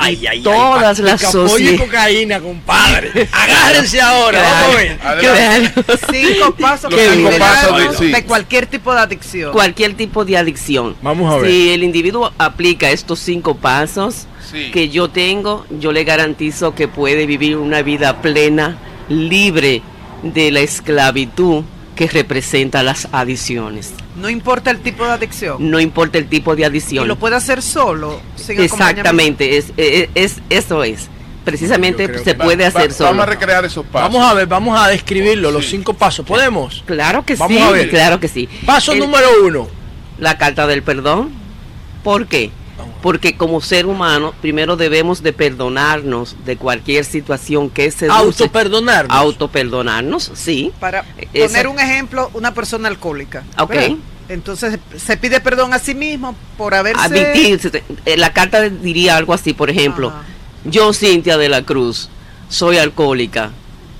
Ay, 0.00 0.14
ay, 0.20 0.26
ay, 0.28 0.42
todas 0.42 1.00
las 1.00 1.20
sociedades. 1.20 1.80
cocaína, 1.80 2.38
compadre. 2.38 3.28
Agárrense 3.32 4.00
ahora, 4.00 4.40
vamos 4.40 4.76
a 5.02 5.14
ver. 5.14 5.72
Cinco 6.08 6.54
pasos 6.54 6.88
para 6.94 7.14
liberarnos 7.16 7.96
Sí. 7.96 8.06
de 8.12 8.24
cualquier 8.24 8.66
tipo 8.66 8.94
de 8.94 9.00
adicción. 9.00 9.52
Cualquier 9.52 9.94
tipo 9.94 10.24
de 10.24 10.36
adicción. 10.36 10.94
Vamos 11.02 11.34
a 11.34 11.38
ver. 11.38 11.50
Si 11.50 11.70
el 11.70 11.82
individuo 11.82 12.32
aplica 12.38 12.90
estos 12.92 13.18
cinco 13.18 13.56
pasos 13.56 14.26
Sí. 14.52 14.70
que 14.70 14.88
yo 14.88 15.10
tengo, 15.10 15.66
yo 15.80 15.90
le 15.90 16.04
garantizo 16.04 16.76
que 16.76 16.86
puede 16.86 17.26
vivir 17.26 17.56
una 17.56 17.82
vida 17.82 18.22
plena, 18.22 18.78
libre 19.08 19.82
de 20.22 20.52
la 20.52 20.60
esclavitud 20.60 21.64
que 21.98 22.06
representa 22.06 22.84
las 22.84 23.08
adicciones. 23.10 23.90
No 24.14 24.30
importa 24.30 24.70
el 24.70 24.78
tipo 24.78 25.04
de 25.04 25.10
adicción. 25.10 25.56
No 25.68 25.80
importa 25.80 26.16
el 26.18 26.28
tipo 26.28 26.54
de 26.54 26.62
Y 26.62 26.64
adicción. 26.64 27.08
lo 27.08 27.16
puede 27.16 27.34
hacer 27.34 27.60
solo. 27.60 28.20
sin 28.36 28.60
Exactamente, 28.60 29.58
es, 29.58 29.72
es, 29.76 30.08
es- 30.14 30.36
eso 30.48 30.84
es. 30.84 31.08
Precisamente 31.44 32.22
se 32.22 32.34
puede 32.36 32.64
hacer 32.66 32.92
solo. 32.92 33.10
Vamos 33.10 33.22
a 33.24 33.26
recrear 33.26 33.64
esos 33.64 33.84
pasos. 33.84 34.12
Vamos 34.12 34.30
a 34.30 34.34
ver, 34.34 34.46
vamos 34.46 34.78
a 34.78 34.86
describirlo, 34.86 35.50
los 35.50 35.66
cinco 35.66 35.92
pasos. 35.94 36.24
¿Podemos? 36.24 36.84
Claro 36.86 37.24
que 37.24 37.34
Vamos 37.34 37.56
sí, 37.56 37.62
a 37.64 37.70
ver. 37.72 37.90
claro 37.90 38.20
que 38.20 38.28
sí. 38.28 38.48
Paso 38.64 38.92
El- 38.92 39.00
número 39.00 39.26
uno. 39.44 39.66
La 40.18 40.38
carta 40.38 40.68
del 40.68 40.84
perdón. 40.84 41.30
¿Por 42.04 42.28
qué? 42.28 42.52
Porque 43.02 43.36
como 43.36 43.60
ser 43.60 43.86
humano, 43.86 44.34
primero 44.40 44.76
debemos 44.76 45.22
de 45.22 45.32
perdonarnos 45.32 46.36
de 46.44 46.56
cualquier 46.56 47.04
situación 47.04 47.70
que 47.70 47.90
se 47.90 48.08
Autoperdonarnos. 48.08 49.16
Autoperdonarnos, 49.16 50.32
sí. 50.34 50.72
Para 50.80 51.04
Esa- 51.32 51.46
poner 51.48 51.68
un 51.68 51.78
ejemplo, 51.78 52.30
una 52.34 52.52
persona 52.54 52.88
alcohólica. 52.88 53.44
Ok. 53.58 53.70
¿verdad? 53.70 53.96
Entonces 54.28 54.78
se 54.96 55.16
pide 55.16 55.40
perdón 55.40 55.72
a 55.72 55.78
sí 55.78 55.94
mismo 55.94 56.34
por 56.58 56.74
haberse... 56.74 57.00
Admitirse. 57.02 57.82
Eh, 58.04 58.16
La 58.16 58.32
carta 58.32 58.60
diría 58.68 59.16
algo 59.16 59.32
así, 59.32 59.54
por 59.54 59.70
ejemplo, 59.70 60.12
yo 60.64 60.92
Cintia 60.92 61.38
de 61.38 61.48
la 61.48 61.62
Cruz, 61.62 62.10
soy 62.48 62.78
alcohólica 62.78 63.52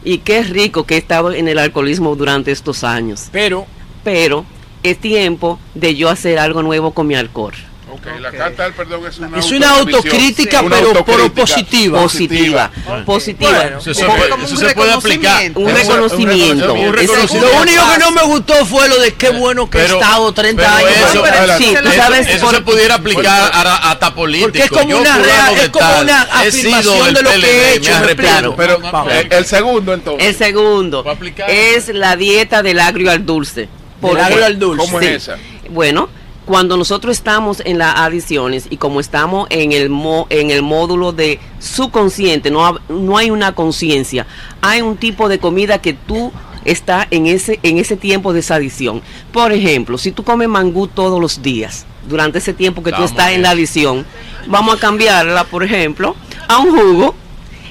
y 0.04 0.18
qué 0.18 0.42
rico 0.42 0.84
que 0.84 0.96
he 0.96 0.98
estado 0.98 1.32
en 1.32 1.48
el 1.48 1.58
alcoholismo 1.58 2.14
durante 2.14 2.50
estos 2.50 2.84
años. 2.84 3.28
Pero, 3.32 3.66
pero 4.04 4.44
es 4.82 4.98
tiempo 4.98 5.58
de 5.74 5.94
yo 5.94 6.10
hacer 6.10 6.38
algo 6.38 6.62
nuevo 6.62 6.92
con 6.92 7.06
mi 7.06 7.14
alcohol. 7.14 7.54
Ok, 7.90 8.06
la 8.20 8.30
carta 8.30 8.64
del 8.64 8.72
perdón 8.74 9.06
es 9.06 9.18
una 9.18 9.38
Es 9.38 9.50
una 9.50 9.70
autocrítica, 9.70 10.60
Una 10.60 10.76
pero- 10.76 11.04
pero 11.04 11.22
autocrítica 11.24 11.40
positiva. 11.40 12.02
Positiva. 12.02 12.70
Positiva. 13.06 13.50
Bueno, 13.50 13.78
Eso 13.78 13.94
se 13.94 14.04
puede- 14.04 14.26
eso 14.28 14.34
un 14.54 14.58
se 14.58 14.74
puede 14.74 14.92
aplicar. 14.92 15.40
reconocimiento. 15.42 15.60
Un 15.60 15.74
reconocimiento. 15.74 16.74
Un 16.74 16.92
reconocimiento. 16.92 17.52
Lo 17.52 17.62
único 17.62 17.82
que 17.92 17.98
no 17.98 18.10
me 18.12 18.22
gustó 18.24 18.66
fue 18.66 18.88
lo 18.88 19.00
de 19.00 19.14
qué 19.14 19.30
bueno 19.30 19.70
que 19.70 19.78
he 19.78 19.86
estado 19.86 20.32
30 20.34 20.62
pero 20.62 20.76
años. 20.76 21.10
eso- 21.10 21.22
pero 21.22 21.58
sí, 21.58 21.64
sí, 21.64 21.76
tú 21.82 21.92
sabes, 21.92 22.26
eso 22.28 22.46
por- 22.46 22.54
se 22.54 22.60
pudiera 22.62 22.94
aplicar 22.96 23.50
a, 23.54 23.60
a- 23.62 23.90
hasta 23.92 24.14
político. 24.14 24.48
Porque 24.48 24.62
es 24.64 24.70
como 24.70 24.88
Yo, 24.90 25.00
una 25.00 25.18
real- 25.18 25.54
es 25.58 25.68
como 25.70 25.86
tal, 25.86 26.04
una 26.04 26.22
afirmación 26.22 27.14
de 27.14 27.22
lo 27.22 27.30
que 27.30 27.36
he 27.36 27.40
PLD, 27.40 27.74
hecho, 27.76 27.92
explico. 28.04 28.54
Pero 28.56 28.80
eh, 29.10 29.28
el 29.30 29.46
segundo 29.46 29.94
entonces. 29.94 30.26
El 30.28 30.34
segundo 30.36 31.04
es 31.48 31.88
la 31.88 32.16
dieta 32.16 32.62
del 32.62 32.80
agrio 32.80 33.10
al 33.10 33.24
dulce. 33.24 33.68
¿Por 34.00 34.20
agrio 34.20 34.44
al 34.44 34.58
dulce. 34.58 34.84
¿Cómo 34.84 35.00
es 35.00 35.06
esa? 35.22 35.36
Bueno, 35.70 36.08
cuando 36.48 36.78
nosotros 36.78 37.14
estamos 37.14 37.60
en 37.66 37.76
las 37.76 37.94
adiciones 37.96 38.68
y 38.70 38.78
como 38.78 39.00
estamos 39.00 39.46
en 39.50 39.72
el 39.72 39.90
mo- 39.90 40.26
en 40.30 40.50
el 40.50 40.62
módulo 40.62 41.12
de 41.12 41.38
subconsciente, 41.58 42.50
no, 42.50 42.78
no 42.88 43.18
hay 43.18 43.30
una 43.30 43.54
conciencia, 43.54 44.26
hay 44.62 44.80
un 44.80 44.96
tipo 44.96 45.28
de 45.28 45.38
comida 45.38 45.82
que 45.82 45.92
tú 45.92 46.32
está 46.64 47.06
en 47.10 47.26
ese 47.26 47.60
en 47.62 47.76
ese 47.76 47.98
tiempo 47.98 48.32
de 48.32 48.40
esa 48.40 48.54
adición. 48.54 49.02
Por 49.30 49.52
ejemplo, 49.52 49.98
si 49.98 50.10
tú 50.10 50.24
comes 50.24 50.48
mangú 50.48 50.88
todos 50.88 51.20
los 51.20 51.42
días, 51.42 51.84
durante 52.08 52.38
ese 52.38 52.54
tiempo 52.54 52.82
que 52.82 52.92
tú 52.92 53.02
estás 53.04 53.32
en 53.32 53.42
la 53.42 53.50
adición, 53.50 54.06
vamos 54.46 54.74
a 54.76 54.80
cambiarla, 54.80 55.44
por 55.44 55.62
ejemplo, 55.64 56.16
a 56.48 56.56
un 56.60 56.70
jugo. 56.74 57.14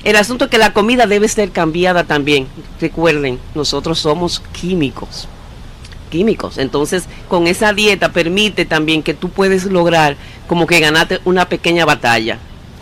El 0.03 0.17
asunto 0.17 0.45
es 0.45 0.51
que 0.51 0.59
la 0.59 0.71
comida 0.71 1.07
debe 1.07 1.27
ser 1.27 1.49
cambiada 1.51 2.03
también. 2.03 2.47
Recuerden, 2.79 3.39
nosotros 3.55 3.97
somos 3.97 4.39
químicos 4.53 5.27
químicos. 6.07 6.57
Entonces, 6.57 7.05
con 7.27 7.47
esa 7.47 7.73
dieta 7.73 8.11
permite 8.11 8.65
también 8.65 9.03
que 9.03 9.13
tú 9.13 9.29
puedes 9.29 9.65
lograr 9.65 10.15
como 10.47 10.67
que 10.67 10.79
ganarte 10.79 11.19
una 11.25 11.47
pequeña 11.49 11.85
batalla. 11.85 12.39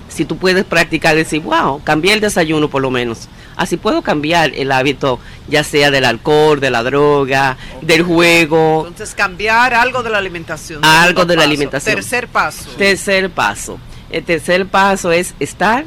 Si 0.07 0.23
tú 0.23 0.37
puedes 0.37 0.63
practicar, 0.63 1.15
decir, 1.15 1.41
wow, 1.41 1.81
cambié 1.83 2.13
el 2.13 2.21
desayuno 2.21 2.69
por 2.69 2.81
lo 2.81 2.89
menos. 2.89 3.27
Así 3.57 3.77
puedo 3.77 4.01
cambiar 4.01 4.51
el 4.55 4.71
hábito, 4.71 5.19
ya 5.47 5.63
sea 5.63 5.91
del 5.91 6.05
alcohol, 6.05 6.59
de 6.59 6.69
la 6.69 6.83
droga, 6.83 7.57
del 7.81 8.03
juego, 8.03 8.85
Entonces 8.87 9.15
cambiar 9.15 9.73
algo 9.73 10.03
de 10.03 10.09
la 10.09 10.17
alimentación. 10.17 10.83
algo 10.83 11.25
de 11.25 11.35
la 11.35 11.43
alimentación. 11.43 11.95
Tercer 11.95 12.27
paso. 12.27 12.69
Tercer 12.77 13.29
paso. 13.29 13.79
El 14.09 14.23
tercer 14.23 14.65
paso 14.65 15.11
es 15.11 15.35
estar 15.39 15.85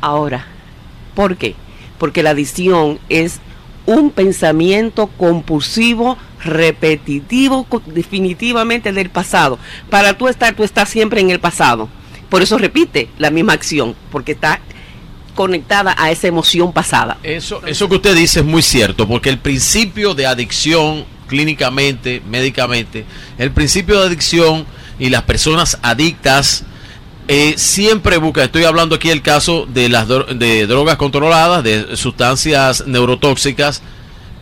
ahora. 0.00 0.46
¿Por 1.14 1.36
qué? 1.36 1.54
Porque 1.98 2.22
la 2.22 2.30
adicción 2.30 2.98
es 3.08 3.40
un 3.88 4.10
pensamiento 4.10 5.06
compulsivo, 5.06 6.18
repetitivo, 6.44 7.66
definitivamente 7.86 8.92
del 8.92 9.08
pasado. 9.08 9.58
Para 9.88 10.12
tú 10.12 10.28
estar, 10.28 10.54
tú 10.54 10.62
estás 10.62 10.90
siempre 10.90 11.22
en 11.22 11.30
el 11.30 11.40
pasado. 11.40 11.88
Por 12.28 12.42
eso 12.42 12.58
repite 12.58 13.08
la 13.16 13.30
misma 13.30 13.54
acción, 13.54 13.96
porque 14.12 14.32
está 14.32 14.60
conectada 15.34 15.94
a 15.96 16.10
esa 16.10 16.28
emoción 16.28 16.74
pasada. 16.74 17.16
Eso, 17.22 17.64
eso 17.66 17.88
que 17.88 17.94
usted 17.94 18.14
dice 18.14 18.40
es 18.40 18.44
muy 18.44 18.60
cierto, 18.60 19.08
porque 19.08 19.30
el 19.30 19.38
principio 19.38 20.14
de 20.14 20.26
adicción, 20.26 21.06
clínicamente, 21.26 22.20
médicamente, 22.28 23.06
el 23.38 23.52
principio 23.52 24.00
de 24.00 24.08
adicción 24.08 24.66
y 24.98 25.08
las 25.08 25.22
personas 25.22 25.78
adictas 25.80 26.64
eh, 27.28 27.54
siempre 27.56 28.16
buscan, 28.16 28.44
estoy 28.44 28.64
hablando 28.64 28.94
aquí 28.96 29.08
del 29.08 29.22
caso 29.22 29.66
de 29.66 29.88
las 29.88 30.08
dro- 30.08 30.26
de 30.26 30.66
drogas 30.66 30.96
controladas, 30.96 31.62
de 31.62 31.96
sustancias 31.96 32.84
neurotóxicas 32.86 33.82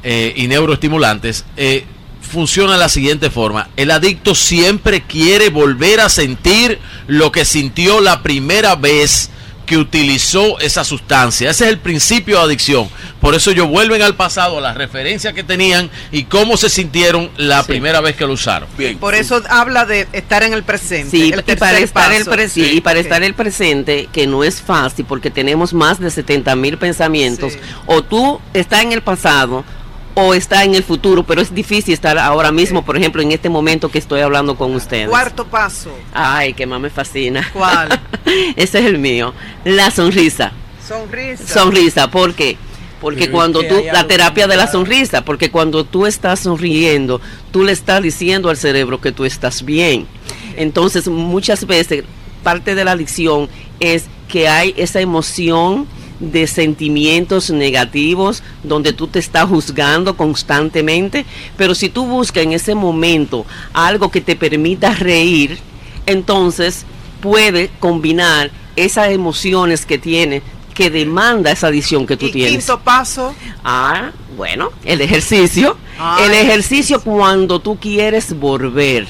eh, 0.02 0.32
y 0.36 0.46
neuroestimulantes, 0.46 1.44
eh, 1.56 1.84
funciona 2.20 2.72
de 2.72 2.78
la 2.78 2.88
siguiente 2.88 3.30
forma. 3.30 3.68
El 3.76 3.90
adicto 3.90 4.34
siempre 4.34 5.02
quiere 5.02 5.48
volver 5.50 6.00
a 6.00 6.08
sentir 6.08 6.78
lo 7.06 7.30
que 7.32 7.44
sintió 7.44 8.00
la 8.00 8.22
primera 8.22 8.74
vez 8.76 9.30
que 9.66 9.76
utilizó 9.76 10.58
esa 10.60 10.84
sustancia. 10.84 11.50
Ese 11.50 11.64
es 11.64 11.70
el 11.70 11.78
principio 11.78 12.38
de 12.38 12.44
adicción. 12.44 12.88
Por 13.20 13.34
eso 13.34 13.50
ellos 13.50 13.68
vuelven 13.68 14.00
al 14.02 14.14
pasado, 14.14 14.58
a 14.58 14.60
las 14.60 14.76
referencias 14.76 15.34
que 15.34 15.42
tenían 15.42 15.90
y 16.12 16.24
cómo 16.24 16.56
se 16.56 16.70
sintieron 16.70 17.30
la 17.36 17.64
primera 17.64 18.00
vez 18.00 18.14
que 18.16 18.24
lo 18.26 18.34
usaron. 18.34 18.68
Bien. 18.78 18.96
Por 18.98 19.14
eso 19.14 19.42
habla 19.48 19.84
de 19.84 20.06
estar 20.12 20.42
en 20.44 20.52
el 20.52 20.62
presente. 20.62 21.10
Sí, 21.10 21.32
el 21.32 21.40
y 21.40 21.56
para 21.56 21.78
estar 21.78 22.12
el 22.12 22.24
paso. 22.24 22.30
pre- 22.30 22.48
sí, 22.48 22.64
y 22.74 22.80
para 22.80 23.00
estar 23.00 23.22
el 23.24 23.34
presente, 23.34 24.08
que 24.12 24.26
no 24.26 24.44
es 24.44 24.60
fácil 24.62 25.04
porque 25.06 25.30
tenemos 25.30 25.74
más 25.74 25.98
de 25.98 26.10
70 26.10 26.54
mil 26.56 26.78
pensamientos, 26.78 27.54
o 27.86 28.02
tú 28.02 28.40
estás 28.54 28.82
en 28.82 28.92
el 28.92 29.02
pasado 29.02 29.64
o 30.18 30.32
está 30.32 30.64
en 30.64 30.74
el 30.74 30.82
futuro, 30.82 31.24
pero 31.24 31.42
es 31.42 31.54
difícil 31.54 31.92
estar 31.92 32.18
ahora 32.18 32.50
mismo, 32.50 32.82
por 32.82 32.96
ejemplo, 32.96 33.20
en 33.20 33.32
este 33.32 33.50
momento 33.50 33.90
que 33.90 33.98
estoy 33.98 34.22
hablando 34.22 34.56
con 34.56 34.74
ustedes. 34.74 35.10
Cuarto 35.10 35.46
paso. 35.46 35.90
Ay, 36.14 36.54
que 36.54 36.64
más 36.64 36.80
me 36.80 36.88
fascina. 36.88 37.46
¿Cuál? 37.52 38.00
Ese 38.56 38.78
es 38.78 38.86
el 38.86 38.98
mío. 38.98 39.34
La 39.64 39.90
sonrisa. 39.90 40.52
Sonrisa. 40.86 41.46
Sonrisa, 41.46 42.10
¿por 42.10 42.32
qué? 42.34 42.56
Porque 42.98 43.30
cuando 43.30 43.62
tú, 43.62 43.74
la 43.92 44.06
terapia 44.06 44.46
de 44.46 44.56
la 44.56 44.66
sonrisa, 44.66 45.22
porque 45.22 45.50
cuando 45.50 45.84
tú 45.84 46.06
estás 46.06 46.40
sonriendo, 46.40 47.20
tú 47.50 47.62
le 47.62 47.72
estás 47.72 48.02
diciendo 48.02 48.48
al 48.48 48.56
cerebro 48.56 49.02
que 49.02 49.12
tú 49.12 49.26
estás 49.26 49.66
bien. 49.66 50.06
Entonces, 50.56 51.08
muchas 51.08 51.66
veces, 51.66 52.04
parte 52.42 52.74
de 52.74 52.84
la 52.86 52.92
adicción 52.92 53.50
es 53.80 54.06
que 54.28 54.48
hay 54.48 54.72
esa 54.78 55.00
emoción 55.00 55.86
de 56.20 56.46
sentimientos 56.46 57.50
negativos 57.50 58.42
donde 58.62 58.92
tú 58.92 59.06
te 59.06 59.18
estás 59.18 59.46
juzgando 59.48 60.16
constantemente, 60.16 61.26
pero 61.56 61.74
si 61.74 61.88
tú 61.88 62.06
buscas 62.06 62.42
en 62.44 62.52
ese 62.52 62.74
momento 62.74 63.44
algo 63.72 64.10
que 64.10 64.20
te 64.20 64.36
permita 64.36 64.94
reír, 64.94 65.58
entonces 66.06 66.84
puede 67.20 67.70
combinar 67.80 68.50
esas 68.76 69.10
emociones 69.10 69.84
que 69.86 69.98
tiene 69.98 70.42
que 70.74 70.90
demanda 70.90 71.50
esa 71.50 71.68
adicción 71.68 72.06
que 72.06 72.18
tú 72.18 72.26
Y 72.26 72.32
tienes. 72.32 72.52
quinto 72.52 72.78
paso. 72.80 73.34
Ah, 73.64 74.10
bueno, 74.36 74.68
el 74.84 75.00
ejercicio. 75.00 75.78
Ay. 75.98 76.24
El 76.26 76.34
ejercicio 76.34 77.00
cuando 77.00 77.60
tú 77.60 77.78
quieres 77.78 78.38
volver. 78.38 79.06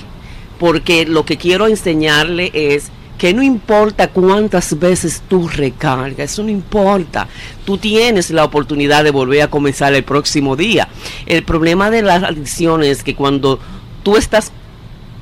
Porque 0.60 1.04
lo 1.06 1.24
que 1.26 1.36
quiero 1.36 1.66
enseñarle 1.66 2.52
es 2.54 2.92
que 3.18 3.32
no 3.32 3.42
importa 3.42 4.08
cuántas 4.08 4.78
veces 4.78 5.22
tú 5.28 5.48
recargas, 5.48 6.32
eso 6.32 6.42
no 6.42 6.50
importa. 6.50 7.26
Tú 7.64 7.78
tienes 7.78 8.30
la 8.30 8.44
oportunidad 8.44 9.04
de 9.04 9.10
volver 9.10 9.42
a 9.42 9.48
comenzar 9.48 9.94
el 9.94 10.04
próximo 10.04 10.54
día. 10.56 10.88
El 11.24 11.42
problema 11.42 11.90
de 11.90 12.02
las 12.02 12.22
adicciones 12.22 12.88
es 12.98 13.02
que 13.02 13.14
cuando 13.14 13.58
tú 14.02 14.16
estás, 14.16 14.52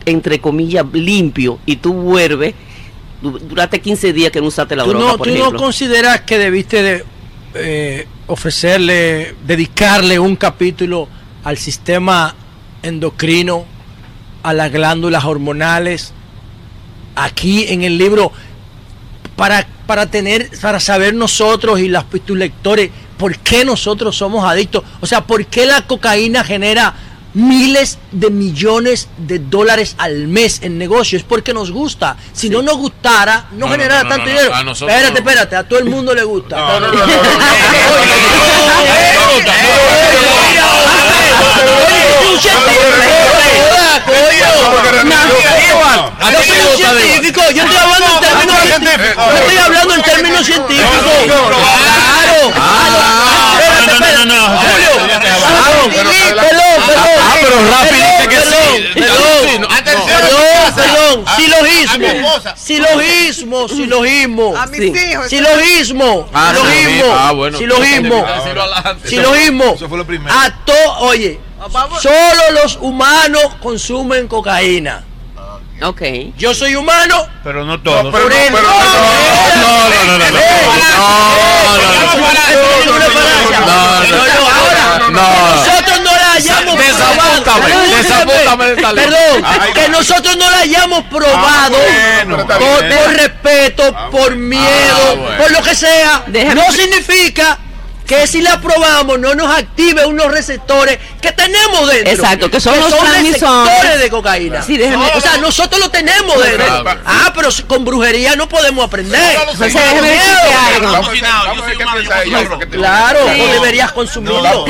entre 0.07 0.41
comillas, 0.41 0.85
limpio 0.93 1.59
y 1.67 1.77
tú 1.77 1.93
vuelves, 1.93 2.55
du- 3.23 3.39
duraste 3.39 3.81
15 3.81 4.13
días 4.13 4.31
que 4.33 4.41
no 4.41 4.49
usaste 4.49 4.75
la 4.75 4.85
¿Tú, 4.85 4.91
droga, 4.91 5.07
no, 5.13 5.17
por 5.19 5.29
tú 5.29 5.35
no 5.37 5.55
consideras 5.55 6.23
que 6.23 6.37
debiste 6.39 6.83
de 6.83 7.05
eh, 7.55 8.07
ofrecerle, 8.27 9.35
dedicarle 9.47 10.19
un 10.19 10.35
capítulo 10.35 11.09
al 11.45 11.59
sistema 11.59 12.35
endocrino, 12.83 13.65
a 14.43 14.53
las 14.53 14.71
glándulas 14.73 15.25
hormonales, 15.25 16.13
aquí 17.15 17.67
en 17.68 17.83
el 17.83 17.99
libro, 17.99 18.33
para, 19.36 19.67
para 19.86 20.07
tener, 20.07 20.51
para 20.60 20.81
saber 20.81 21.15
nosotros 21.15 21.81
y 21.81 21.89
las, 21.89 22.05
tus 22.25 22.36
lectores, 22.36 22.91
por 23.17 23.39
qué 23.39 23.65
nosotros 23.65 24.17
somos 24.17 24.44
adictos? 24.44 24.84
O 25.01 25.07
sea, 25.07 25.23
¿por 25.23 25.47
qué 25.47 25.67
la 25.67 25.86
cocaína 25.86 26.44
genera 26.44 26.94
miles 27.34 27.99
de 28.12 28.31
millones 28.31 29.09
de 29.18 29.41
dólares 29.41 29.94
al 29.99 30.28
mes 30.28 30.60
en 30.62 30.78
negocios? 30.78 31.23
Es 31.23 31.28
porque 31.28 31.52
nos 31.55 31.70
gusta. 31.70 32.17
Si 32.33 32.49
no 32.49 32.62
nos 32.62 32.76
gustara, 32.76 33.49
no, 33.52 33.68
generara 33.68 34.02
no, 34.05 34.09
no, 34.09 34.17
tanto 34.17 34.31
dinero. 34.31 34.55
a 34.55 34.65
nosotros 34.65 34.97
espérate, 34.97 35.18
espérate, 35.18 35.57
a 35.57 35.68
todo 35.68 35.78
el 35.78 35.86
mundo 35.86 36.15
le 36.15 36.25
gusta. 36.25 36.57
No, 36.57 36.81
no, 36.81 36.93
no, 36.93 37.07
no, 37.07 37.07
Yo 41.65 41.94
soy 46.45 46.61
un 46.61 46.77
científico, 46.77 47.41
yo 47.51 47.63
estoy 47.63 47.77
hablando 47.77 48.07
en 48.15 48.21
términos 48.21 48.57
científicos. 48.63 49.25
Yo 49.31 49.39
estoy 49.39 49.59
hablando 49.59 49.95
en 49.95 50.03
términos 50.03 50.47
científicos. 50.47 50.91
Claro. 51.25 52.53
No, 53.87 54.01
no, 54.01 54.25
no, 54.25 54.25
no. 54.25 54.61
Perdón, 54.71 56.01
perdón. 56.37 57.15
Ah, 57.21 57.35
pero 57.41 57.57
Rafi 57.71 57.95
dice 57.95 58.25
que 58.29 58.41
sí. 58.41 58.65
Perdón, 60.75 61.25
Silogismo. 61.36 62.07
Silogismo, 62.57 63.68
silogismo. 63.68 64.57
A 64.57 64.67
mis 64.67 64.81
hijos. 64.81 65.28
Silogismo. 65.28 66.26
Ah, 66.33 66.52
Silogismo. 66.55 66.91
silogismo. 66.91 67.15
Ah, 67.18 67.33
bueno. 67.33 67.59
Silogismo. 67.59 68.26
Eso 69.75 69.89
fue 69.89 69.99
lo 69.99 70.07
primero. 70.07 70.33
A 70.34 70.51
to, 70.65 70.73
oye, 71.01 71.39
solo 72.01 72.51
los 72.62 72.76
humanos 72.81 73.44
consumen 73.62 74.26
cocaína. 74.28 75.05
Ok. 75.83 76.02
Yo 76.39 76.55
soy 76.55 76.76
humano. 76.76 77.26
Pero 77.43 77.65
no 77.65 77.81
todos. 77.83 78.12
Por 78.12 78.33
el- 78.33 78.52
no, 78.52 78.60
no, 78.60 78.68
no, 80.07 80.18
no, 80.18 80.18
no. 80.18 80.25
Nosotros 80.25 82.17
no 82.17 82.33
la 82.33 82.47
hayamos 82.47 82.55
Desapúntame, 82.55 82.55
probado. 82.55 83.01
desapúntame 83.01 83.31
de 83.31 83.36
esta 83.43 83.52
ley. 83.60 84.09
Perdón, 84.09 84.25
Ay, 84.97 85.05
que 85.05 85.10
nosotros 85.10 85.99
no 86.05 86.12
la 86.12 86.14
hayamos 86.37 86.77
probado 91.05 91.71
bueno, 91.71 92.37
por, 92.37 92.41
está 92.41 92.59
bien. 92.59 92.97
por 92.97 93.13
respeto, 93.15 93.97
por 94.11 94.37
miedo, 94.37 95.17
bueno. 95.17 95.37
por 95.43 95.51
lo 95.53 95.63
que 95.63 95.75
sea. 95.75 96.25
Déjame- 96.27 96.55
No 96.55 96.73
significa 96.73 97.59
que 98.07 98.26
si 98.26 98.42
la 98.42 98.60
probamos 98.60 99.18
no 99.18 99.34
nos 99.34 99.55
active 99.55 100.05
unos 100.05 100.31
receptores 100.31 100.99
que 101.23 101.33
tenemos 101.33 101.89
dentro. 101.89 102.12
Exacto, 102.12 102.50
que 102.50 102.60
son 102.60 102.78
los 102.78 102.91
receptores 102.92 103.99
de 104.00 104.10
cocaína. 104.10 104.62
Sí, 104.62 104.76
déjeme- 104.76 105.10
o 105.15 105.20
sea, 105.20 105.39
nosotros 105.39 105.81
lo 105.81 105.91
tenemos 105.91 106.36
dentro. 106.42 106.66
Claro. 106.83 107.00
Ah, 107.07 107.33
pero 107.34 107.49
con 107.66 107.84
brujería 107.84 108.36
no 108.36 108.49
podemos 108.49 108.84
aprender. 108.84 109.20
Claro, 112.70 113.20
no 113.36 113.47
deberías 113.52 113.92
consumirlo. 113.92 114.65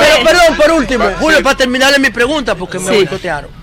Pero, 0.00 0.24
perdón, 0.24 0.56
por 0.56 0.70
último, 0.72 1.10
Julio, 1.20 1.42
para 1.42 1.56
terminarle 1.56 1.98
mi 1.98 2.10
pregunta, 2.10 2.54
porque 2.54 2.78
me 2.78 2.90
boicotearon. 2.96 3.57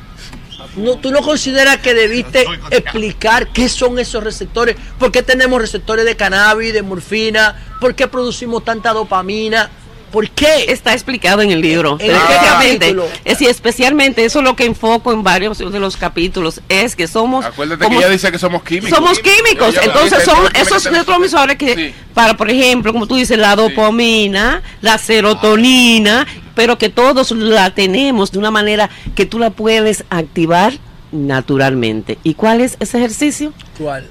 No, 0.75 0.97
¿Tú 0.97 1.11
no 1.11 1.21
consideras 1.21 1.77
que 1.77 1.93
debiste 1.93 2.45
explicar 2.71 3.47
qué 3.53 3.69
son 3.69 3.97
esos 3.99 4.23
receptores? 4.23 4.75
¿Por 4.99 5.11
qué 5.11 5.23
tenemos 5.23 5.61
receptores 5.61 6.05
de 6.05 6.15
cannabis, 6.15 6.73
de 6.73 6.81
morfina? 6.81 7.55
¿Por 7.79 7.95
qué 7.95 8.07
producimos 8.07 8.63
tanta 8.65 8.91
dopamina? 8.93 9.69
¿Por 10.15 10.29
qué? 10.29 10.67
Está 10.69 10.93
explicado 10.93 11.41
en 11.41 11.51
el 11.51 11.59
libro. 11.59 11.97
¿En 11.99 12.07
qué 12.07 12.13
Especialmente, 12.15 12.95
es 13.25 13.31
decir, 13.37 13.49
especialmente 13.49 14.23
eso 14.23 14.39
es 14.39 14.45
lo 14.45 14.55
que 14.55 14.63
enfoco 14.63 15.11
en 15.11 15.23
varios 15.23 15.57
de 15.57 15.77
los 15.77 15.97
capítulos, 15.97 16.61
es 16.69 16.95
que 16.95 17.05
somos... 17.09 17.43
Acuérdate 17.43 17.83
como- 17.83 17.99
que 17.99 18.05
ella 18.05 18.13
dice 18.13 18.31
que 18.31 18.39
somos 18.39 18.63
químicos. 18.63 18.91
Somos 18.91 19.19
químicos, 19.19 19.75
entonces 19.83 20.23
son 20.23 20.35
"Tú 20.45 20.51
tienes 20.53 20.67
esos 20.71 20.85
neurotransmisores 20.89 21.57
que, 21.57 21.75
Sí. 21.75 21.93
para, 22.13 22.37
por 22.37 22.49
ejemplo, 22.49 22.93
como 22.93 23.07
tú 23.07 23.15
dices, 23.17 23.37
la 23.37 23.57
dopamina, 23.57 24.61
la 24.79 24.97
serotonina, 24.97 26.25
pero 26.55 26.77
que 26.77 26.87
todos 26.87 27.31
la 27.31 27.75
tenemos 27.75 28.31
de 28.31 28.39
una 28.39 28.51
manera 28.51 28.89
que 29.15 29.25
tú 29.25 29.37
la 29.37 29.49
puedes 29.49 30.05
activar 30.09 30.71
naturalmente. 31.11 32.19
¿Y 32.23 32.35
cuál 32.35 32.61
es 32.61 32.77
ese 32.79 32.99
ejercicio? 32.99 33.51
¿Cuál? 33.77 34.07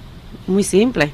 Muy 0.47 0.65
simple. 0.65 1.13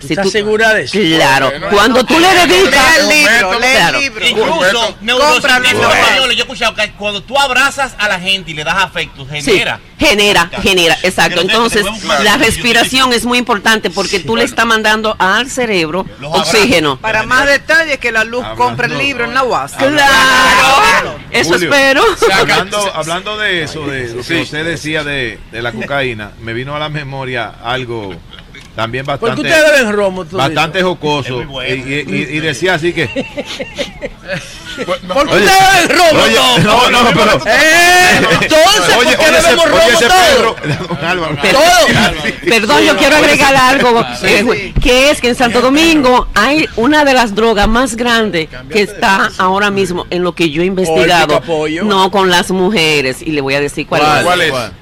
¿Tú 0.00 0.06
¿Estás 0.10 0.30
segura 0.30 0.74
de 0.74 0.82
eso? 0.82 0.98
Claro, 0.98 1.50
Bueno, 1.50 1.68
cuando 1.70 2.04
tú 2.04 2.18
le 2.18 2.28
dedicas... 2.46 2.98
El 2.98 3.08
libro, 3.08 3.58
lee 3.60 3.66
Claro. 3.72 3.98
el 3.98 4.04
libro. 4.04 4.26
Incluso 4.26 4.96
neurocientíficos 5.00 5.94
españoles, 5.94 6.36
yo 6.36 6.42
he 6.42 6.46
escuchado 6.46 6.74
que 6.74 6.92
cuando 6.92 7.22
tú 7.22 7.38
abrazas 7.38 7.94
a 7.98 8.08
la 8.08 8.20
gente 8.20 8.50
y 8.50 8.54
le 8.54 8.64
das 8.64 8.76
afecto, 8.76 9.26
Sí, 9.30 9.40
genera. 9.42 9.80
genera, 9.98 10.50
genera, 10.62 10.98
exacto. 11.02 11.40
Entonces, 11.40 11.86
la 12.22 12.36
respiración 12.36 13.12
es 13.14 13.24
muy 13.24 13.38
importante 13.38 13.88
porque 13.90 14.20
tú 14.20 14.36
le 14.36 14.44
estás 14.44 14.66
mandando 14.66 15.16
al 15.18 15.50
cerebro 15.50 16.04
oxígeno. 16.22 16.98
Para 16.98 17.22
más 17.22 17.46
detalles 17.46 17.98
que 17.98 18.12
la 18.12 18.24
luz 18.24 18.44
compre 18.56 18.88
el 18.88 18.98
libro 18.98 19.24
en 19.24 19.32
la 19.34 19.44
UAS. 19.44 19.72
Claro, 19.72 21.18
eso 21.30 21.54
espero. 21.56 22.02
Hablando, 22.34 22.92
hablando 22.94 23.36
de 23.38 23.62
eso, 23.62 23.86
de 23.86 24.08
lo 24.14 24.22
que 24.22 24.42
usted 24.42 24.64
decía 24.64 25.04
de, 25.04 25.38
de 25.50 25.62
la 25.62 25.72
cocaína, 25.72 26.32
me 26.42 26.52
vino 26.52 26.76
a 26.76 26.78
la 26.78 26.88
memoria 26.88 27.54
algo 27.64 28.14
también 28.76 29.04
¿Por 29.06 29.18
bastante 29.18 29.42
qué 29.42 29.48
ustedes 29.48 29.72
beben 29.80 29.92
romo? 29.92 30.24
tú 30.24 30.36
bastante 30.36 30.78
dices? 30.78 30.88
jocoso 30.88 31.42
y, 31.66 31.72
y- 31.72 32.04
y- 32.06 32.36
y 32.36 32.40
decía 32.40 32.74
así 32.74 32.92
que 32.92 33.06
¿Por 34.76 35.26
qué 35.28 35.34
Oye, 35.34 35.44
ustedes 35.46 35.88
beben 35.88 35.98
romo? 35.98 36.22
oye, 36.24 36.34
todos? 36.36 36.90
no, 36.90 36.90
no, 37.02 37.08
pero- 37.10 37.40
Eh, 37.46 38.20
Entonces, 38.42 38.94
¿por 38.94 39.06
Oye, 39.06 39.16
qué 39.16 39.24
oye, 39.26 39.38
ese- 39.38 39.46
bebemos 39.48 39.64
oye, 39.64 39.72
romo 39.74 39.98
ese 39.98 40.06
todos? 40.06 40.20
Pedro, 40.60 40.86
don 40.88 41.04
Álvaro. 41.04 41.36
Per- 41.40 41.56
Perdón, 42.50 42.82
yo 42.84 42.96
quiero 42.96 43.16
agregar 43.16 43.56
algo, 43.56 44.04
eh, 44.22 44.72
que 44.82 45.10
es 45.10 45.20
que 45.20 45.28
en 45.28 45.34
Santo 45.34 45.60
Domingo 45.62 46.28
hay 46.34 46.68
una 46.76 47.04
de 47.04 47.14
las 47.14 47.34
drogas 47.34 47.68
más 47.68 47.96
grandes 47.96 48.48
que 48.70 48.82
está 48.82 49.30
ahora 49.38 49.70
mismo 49.70 50.06
en 50.10 50.22
lo 50.22 50.34
que 50.34 50.50
yo 50.50 50.62
he 50.62 50.66
investigado, 50.66 51.42
no 51.84 52.10
con 52.10 52.28
las 52.30 52.50
mujeres, 52.50 53.22
y 53.22 53.30
le 53.32 53.40
voy 53.40 53.54
a 53.54 53.60
decir 53.60 53.86
cuál, 53.86 54.02
¿Cuál? 54.02 54.18
es. 54.42 54.50
¿Cuál 54.50 54.66
es? 54.66 54.72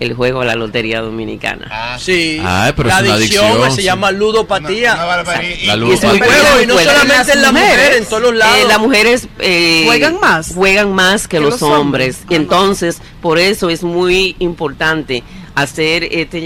El 0.00 0.14
juego 0.14 0.40
de 0.40 0.46
la 0.46 0.54
Lotería 0.54 1.02
Dominicana. 1.02 1.96
Sí, 1.98 2.40
Ay, 2.42 2.72
pero 2.74 2.88
la 2.88 2.96
es 3.00 3.04
una 3.04 3.14
adicción, 3.14 3.44
adicción, 3.44 3.70
se 3.70 3.76
sí. 3.76 3.82
llama 3.82 4.10
ludopatía. 4.10 4.96
La 4.96 5.44
Y 5.44 5.92
es 5.92 6.02
muy 6.04 6.16
y 6.62 6.66
no 6.66 6.78
solamente 6.78 7.32
en 7.32 7.42
las 7.42 7.52
mujeres, 7.52 7.96
en 7.98 8.04
todos 8.06 8.22
los 8.22 8.34
lados. 8.34 8.56
Eh, 8.58 8.64
las 8.66 8.78
mujeres 8.80 9.28
eh, 9.38 9.82
Juegan 9.84 10.18
más. 10.18 10.54
juegan 10.54 10.92
más 10.94 11.28
que, 11.28 11.36
Que 11.36 11.42
los, 11.42 11.60
los 11.60 11.62
hombres. 11.62 12.16
hombres. 12.16 12.18
Y 12.30 12.34
entonces, 12.34 13.02
por 13.20 13.38
eso 13.38 13.68
es 13.68 13.82
muy 13.82 14.36
importante 14.38 15.22
hacer 15.54 16.04
este 16.04 16.38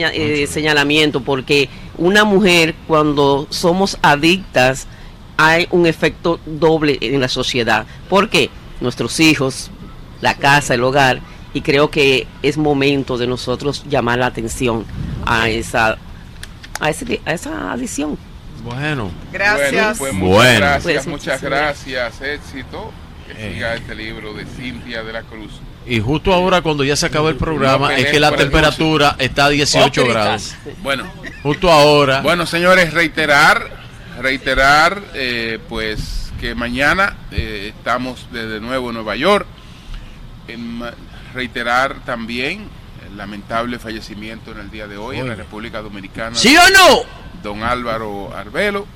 eh, 0.42 0.46
señalamiento, 0.48 1.20
porque 1.20 1.68
una 1.96 2.24
mujer, 2.24 2.74
cuando 2.88 3.46
somos 3.50 3.98
adictas, 4.02 4.88
hay 5.36 5.68
un 5.70 5.86
efecto 5.86 6.40
doble 6.44 6.98
en 7.00 7.20
la 7.20 7.28
sociedad. 7.28 7.86
porque 8.08 8.50
Nuestros 8.80 9.20
hijos, 9.20 9.70
la 10.20 10.34
casa, 10.34 10.74
el 10.74 10.82
hogar, 10.82 11.20
y 11.54 11.62
creo 11.62 11.90
que 11.90 12.26
es 12.42 12.58
momento 12.58 13.16
de 13.16 13.26
nosotros 13.26 13.84
llamar 13.88 14.18
la 14.18 14.26
atención 14.26 14.84
a 15.24 15.48
esa, 15.48 15.96
a, 16.80 16.90
ese- 16.90 17.20
a 17.24 17.32
esa 17.32 17.72
adicción. 17.72 18.18
Bueno. 18.62 19.10
Gracias. 19.32 19.70
Bueno, 19.70 19.94
pues 19.98 20.12
muchas 20.14 20.36
Bueno. 20.36 20.60
gracias, 20.60 20.82
Pues, 20.82 21.06
muchas 21.06 21.40
sí. 21.40 21.46
gracias, 21.46 22.20
éxito. 22.20 22.92
Que 23.26 23.32
Eh. 23.32 23.52
siga 23.54 23.74
este 23.74 23.94
libro 23.94 24.34
de 24.34 24.44
Cintia 24.44 25.02
de 25.02 25.12
la 25.12 25.22
Cruz. 25.22 25.52
Y 25.86 26.00
justo 26.00 26.32
ahora 26.34 26.60
cuando 26.62 26.82
ya 26.84 26.96
se 26.96 27.06
acaba 27.06 27.28
el 27.30 27.36
programa 27.36 27.88
No 27.90 27.96
es 27.96 28.06
que 28.06 28.18
la 28.20 28.34
temperatura 28.34 29.16
está 29.18 29.46
a 29.46 29.48
18 29.50 30.06
grados. 30.06 30.54
Bueno, 30.82 31.04
Justo 31.42 31.70
ahora. 31.70 32.20
bueno, 32.22 32.46
señores, 32.46 32.92
reiterar, 32.94 33.70
reiterar, 34.20 35.02
eh, 35.14 35.58
pues 35.68 36.32
que 36.40 36.54
mañana 36.54 37.16
eh, 37.32 37.72
estamos 37.76 38.26
de 38.32 38.60
nuevo 38.60 38.88
en 38.90 38.94
Nueva 38.94 39.14
York. 39.16 39.46
En 40.48 40.82
reiterar 41.34 41.96
también 42.04 42.68
el 43.06 43.16
lamentable 43.16 43.78
fallecimiento 43.78 44.52
en 44.52 44.58
el 44.58 44.70
día 44.70 44.86
de 44.86 44.96
hoy 44.96 45.18
en 45.18 45.28
la. 45.28 45.34
República 45.34 45.82
Dominicana. 45.82 46.34
¿Sí 46.36 46.56
o 46.56 46.70
no? 46.70 47.02
Don 47.42 47.62
Álvaro 47.62 48.34
Arbelo. 48.34 48.86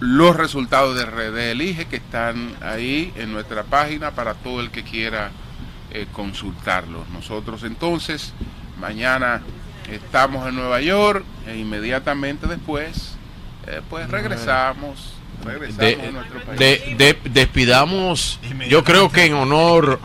Los 0.00 0.36
resultados 0.36 0.94
de 0.96 1.04
RD 1.06 1.50
Elige 1.50 1.86
que 1.86 1.96
están 1.96 2.54
ahí 2.62 3.12
en 3.16 3.32
nuestra 3.32 3.64
página 3.64 4.12
para 4.12 4.34
todo 4.34 4.60
el 4.60 4.70
que 4.70 4.84
quiera 4.84 5.30
eh, 5.90 6.06
consultarlos. 6.12 7.08
Nosotros 7.08 7.64
entonces 7.64 8.32
mañana 8.80 9.42
estamos 9.90 10.46
en 10.48 10.54
Nueva 10.54 10.80
York 10.80 11.24
e 11.48 11.56
inmediatamente 11.56 12.46
después 12.46 13.16
eh, 13.66 13.80
pues 13.90 14.08
regresamos, 14.08 15.14
regresamos 15.44 15.78
de, 15.78 16.06
a 16.06 16.10
nuestro 16.12 16.40
país. 16.42 16.58
de- 16.60 16.94
de- 16.96 17.30
despidamos, 17.30 18.38
yo 18.68 18.84
creo 18.84 19.10
que 19.10 19.24
en 19.24 19.34
honor 19.34 19.98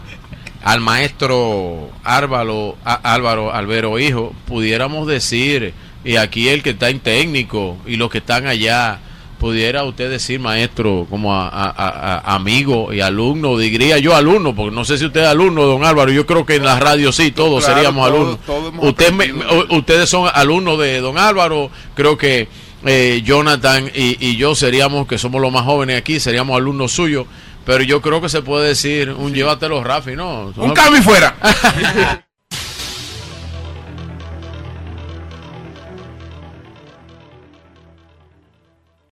al 0.64 0.80
maestro 0.80 1.90
Álvaro, 2.04 2.78
Álvaro 2.84 3.54
Albero 3.54 4.00
Hijo, 4.00 4.34
pudiéramos 4.48 5.08
decir, 5.08 5.74
y 6.06 6.16
aquí 6.16 6.50
el 6.50 6.64
que 6.64 6.72
está 6.72 6.90
en 6.90 7.00
técnico 7.00 7.78
y 7.86 7.96
los 7.98 8.10
que 8.10 8.20
están 8.20 8.48
allá, 8.48 9.00
pudiera 9.40 9.84
usted 9.84 10.10
decir, 10.10 10.40
maestro, 10.40 11.06
como 11.10 11.34
a, 11.36 11.50
a- 11.50 11.70
a- 11.70 12.16
a- 12.30 12.36
amigo 12.36 12.94
y 12.94 13.02
alumno, 13.02 13.58
diría 13.58 13.98
yo 13.98 14.16
alumno, 14.16 14.56
porque 14.56 14.74
no 14.74 14.86
sé 14.86 14.98
si 14.98 15.06
usted 15.06 15.22
es 15.24 15.28
alumno, 15.28 15.64
don 15.64 15.84
Álvaro, 15.84 16.12
yo 16.14 16.26
creo 16.26 16.46
que 16.46 16.56
en 16.56 16.64
la 16.64 16.80
radio 16.80 17.12
sí, 17.12 17.32
todos 17.32 17.64
Claro, 17.66 17.76
seríamos 17.76 18.08
alumnos. 18.08 18.40
todos 18.46 18.74
Usted 18.80 19.12
me- 19.12 19.34
ustedes 19.76 20.10
son 20.10 20.30
alumnos 20.34 20.80
de 20.80 21.02
don 21.02 21.18
Álvaro, 21.18 21.70
creo 21.94 22.18
que 22.18 22.48
eh, 22.86 23.22
Jonathan 23.26 23.90
y, 23.94 24.18
y 24.26 24.38
yo 24.38 24.56
seríamos, 24.56 25.08
que 25.08 25.18
somos 25.18 25.42
los 25.42 25.52
más 25.52 25.64
jóvenes 25.64 25.98
aquí, 25.98 26.20
seríamos 26.22 26.56
alumnos 26.56 26.92
suyos, 26.94 27.26
pero 27.66 27.84
yo 27.84 28.02
creo 28.02 28.22
que 28.22 28.30
se 28.30 28.42
puede 28.42 28.70
decir 28.70 29.10
un 29.12 29.34
llévatelo, 29.34 29.84
Rafi, 29.84 30.16
¿no? 30.16 30.54
Un 30.56 30.74
cambio 30.74 31.00
y 31.00 31.04
fuera. 31.04 31.36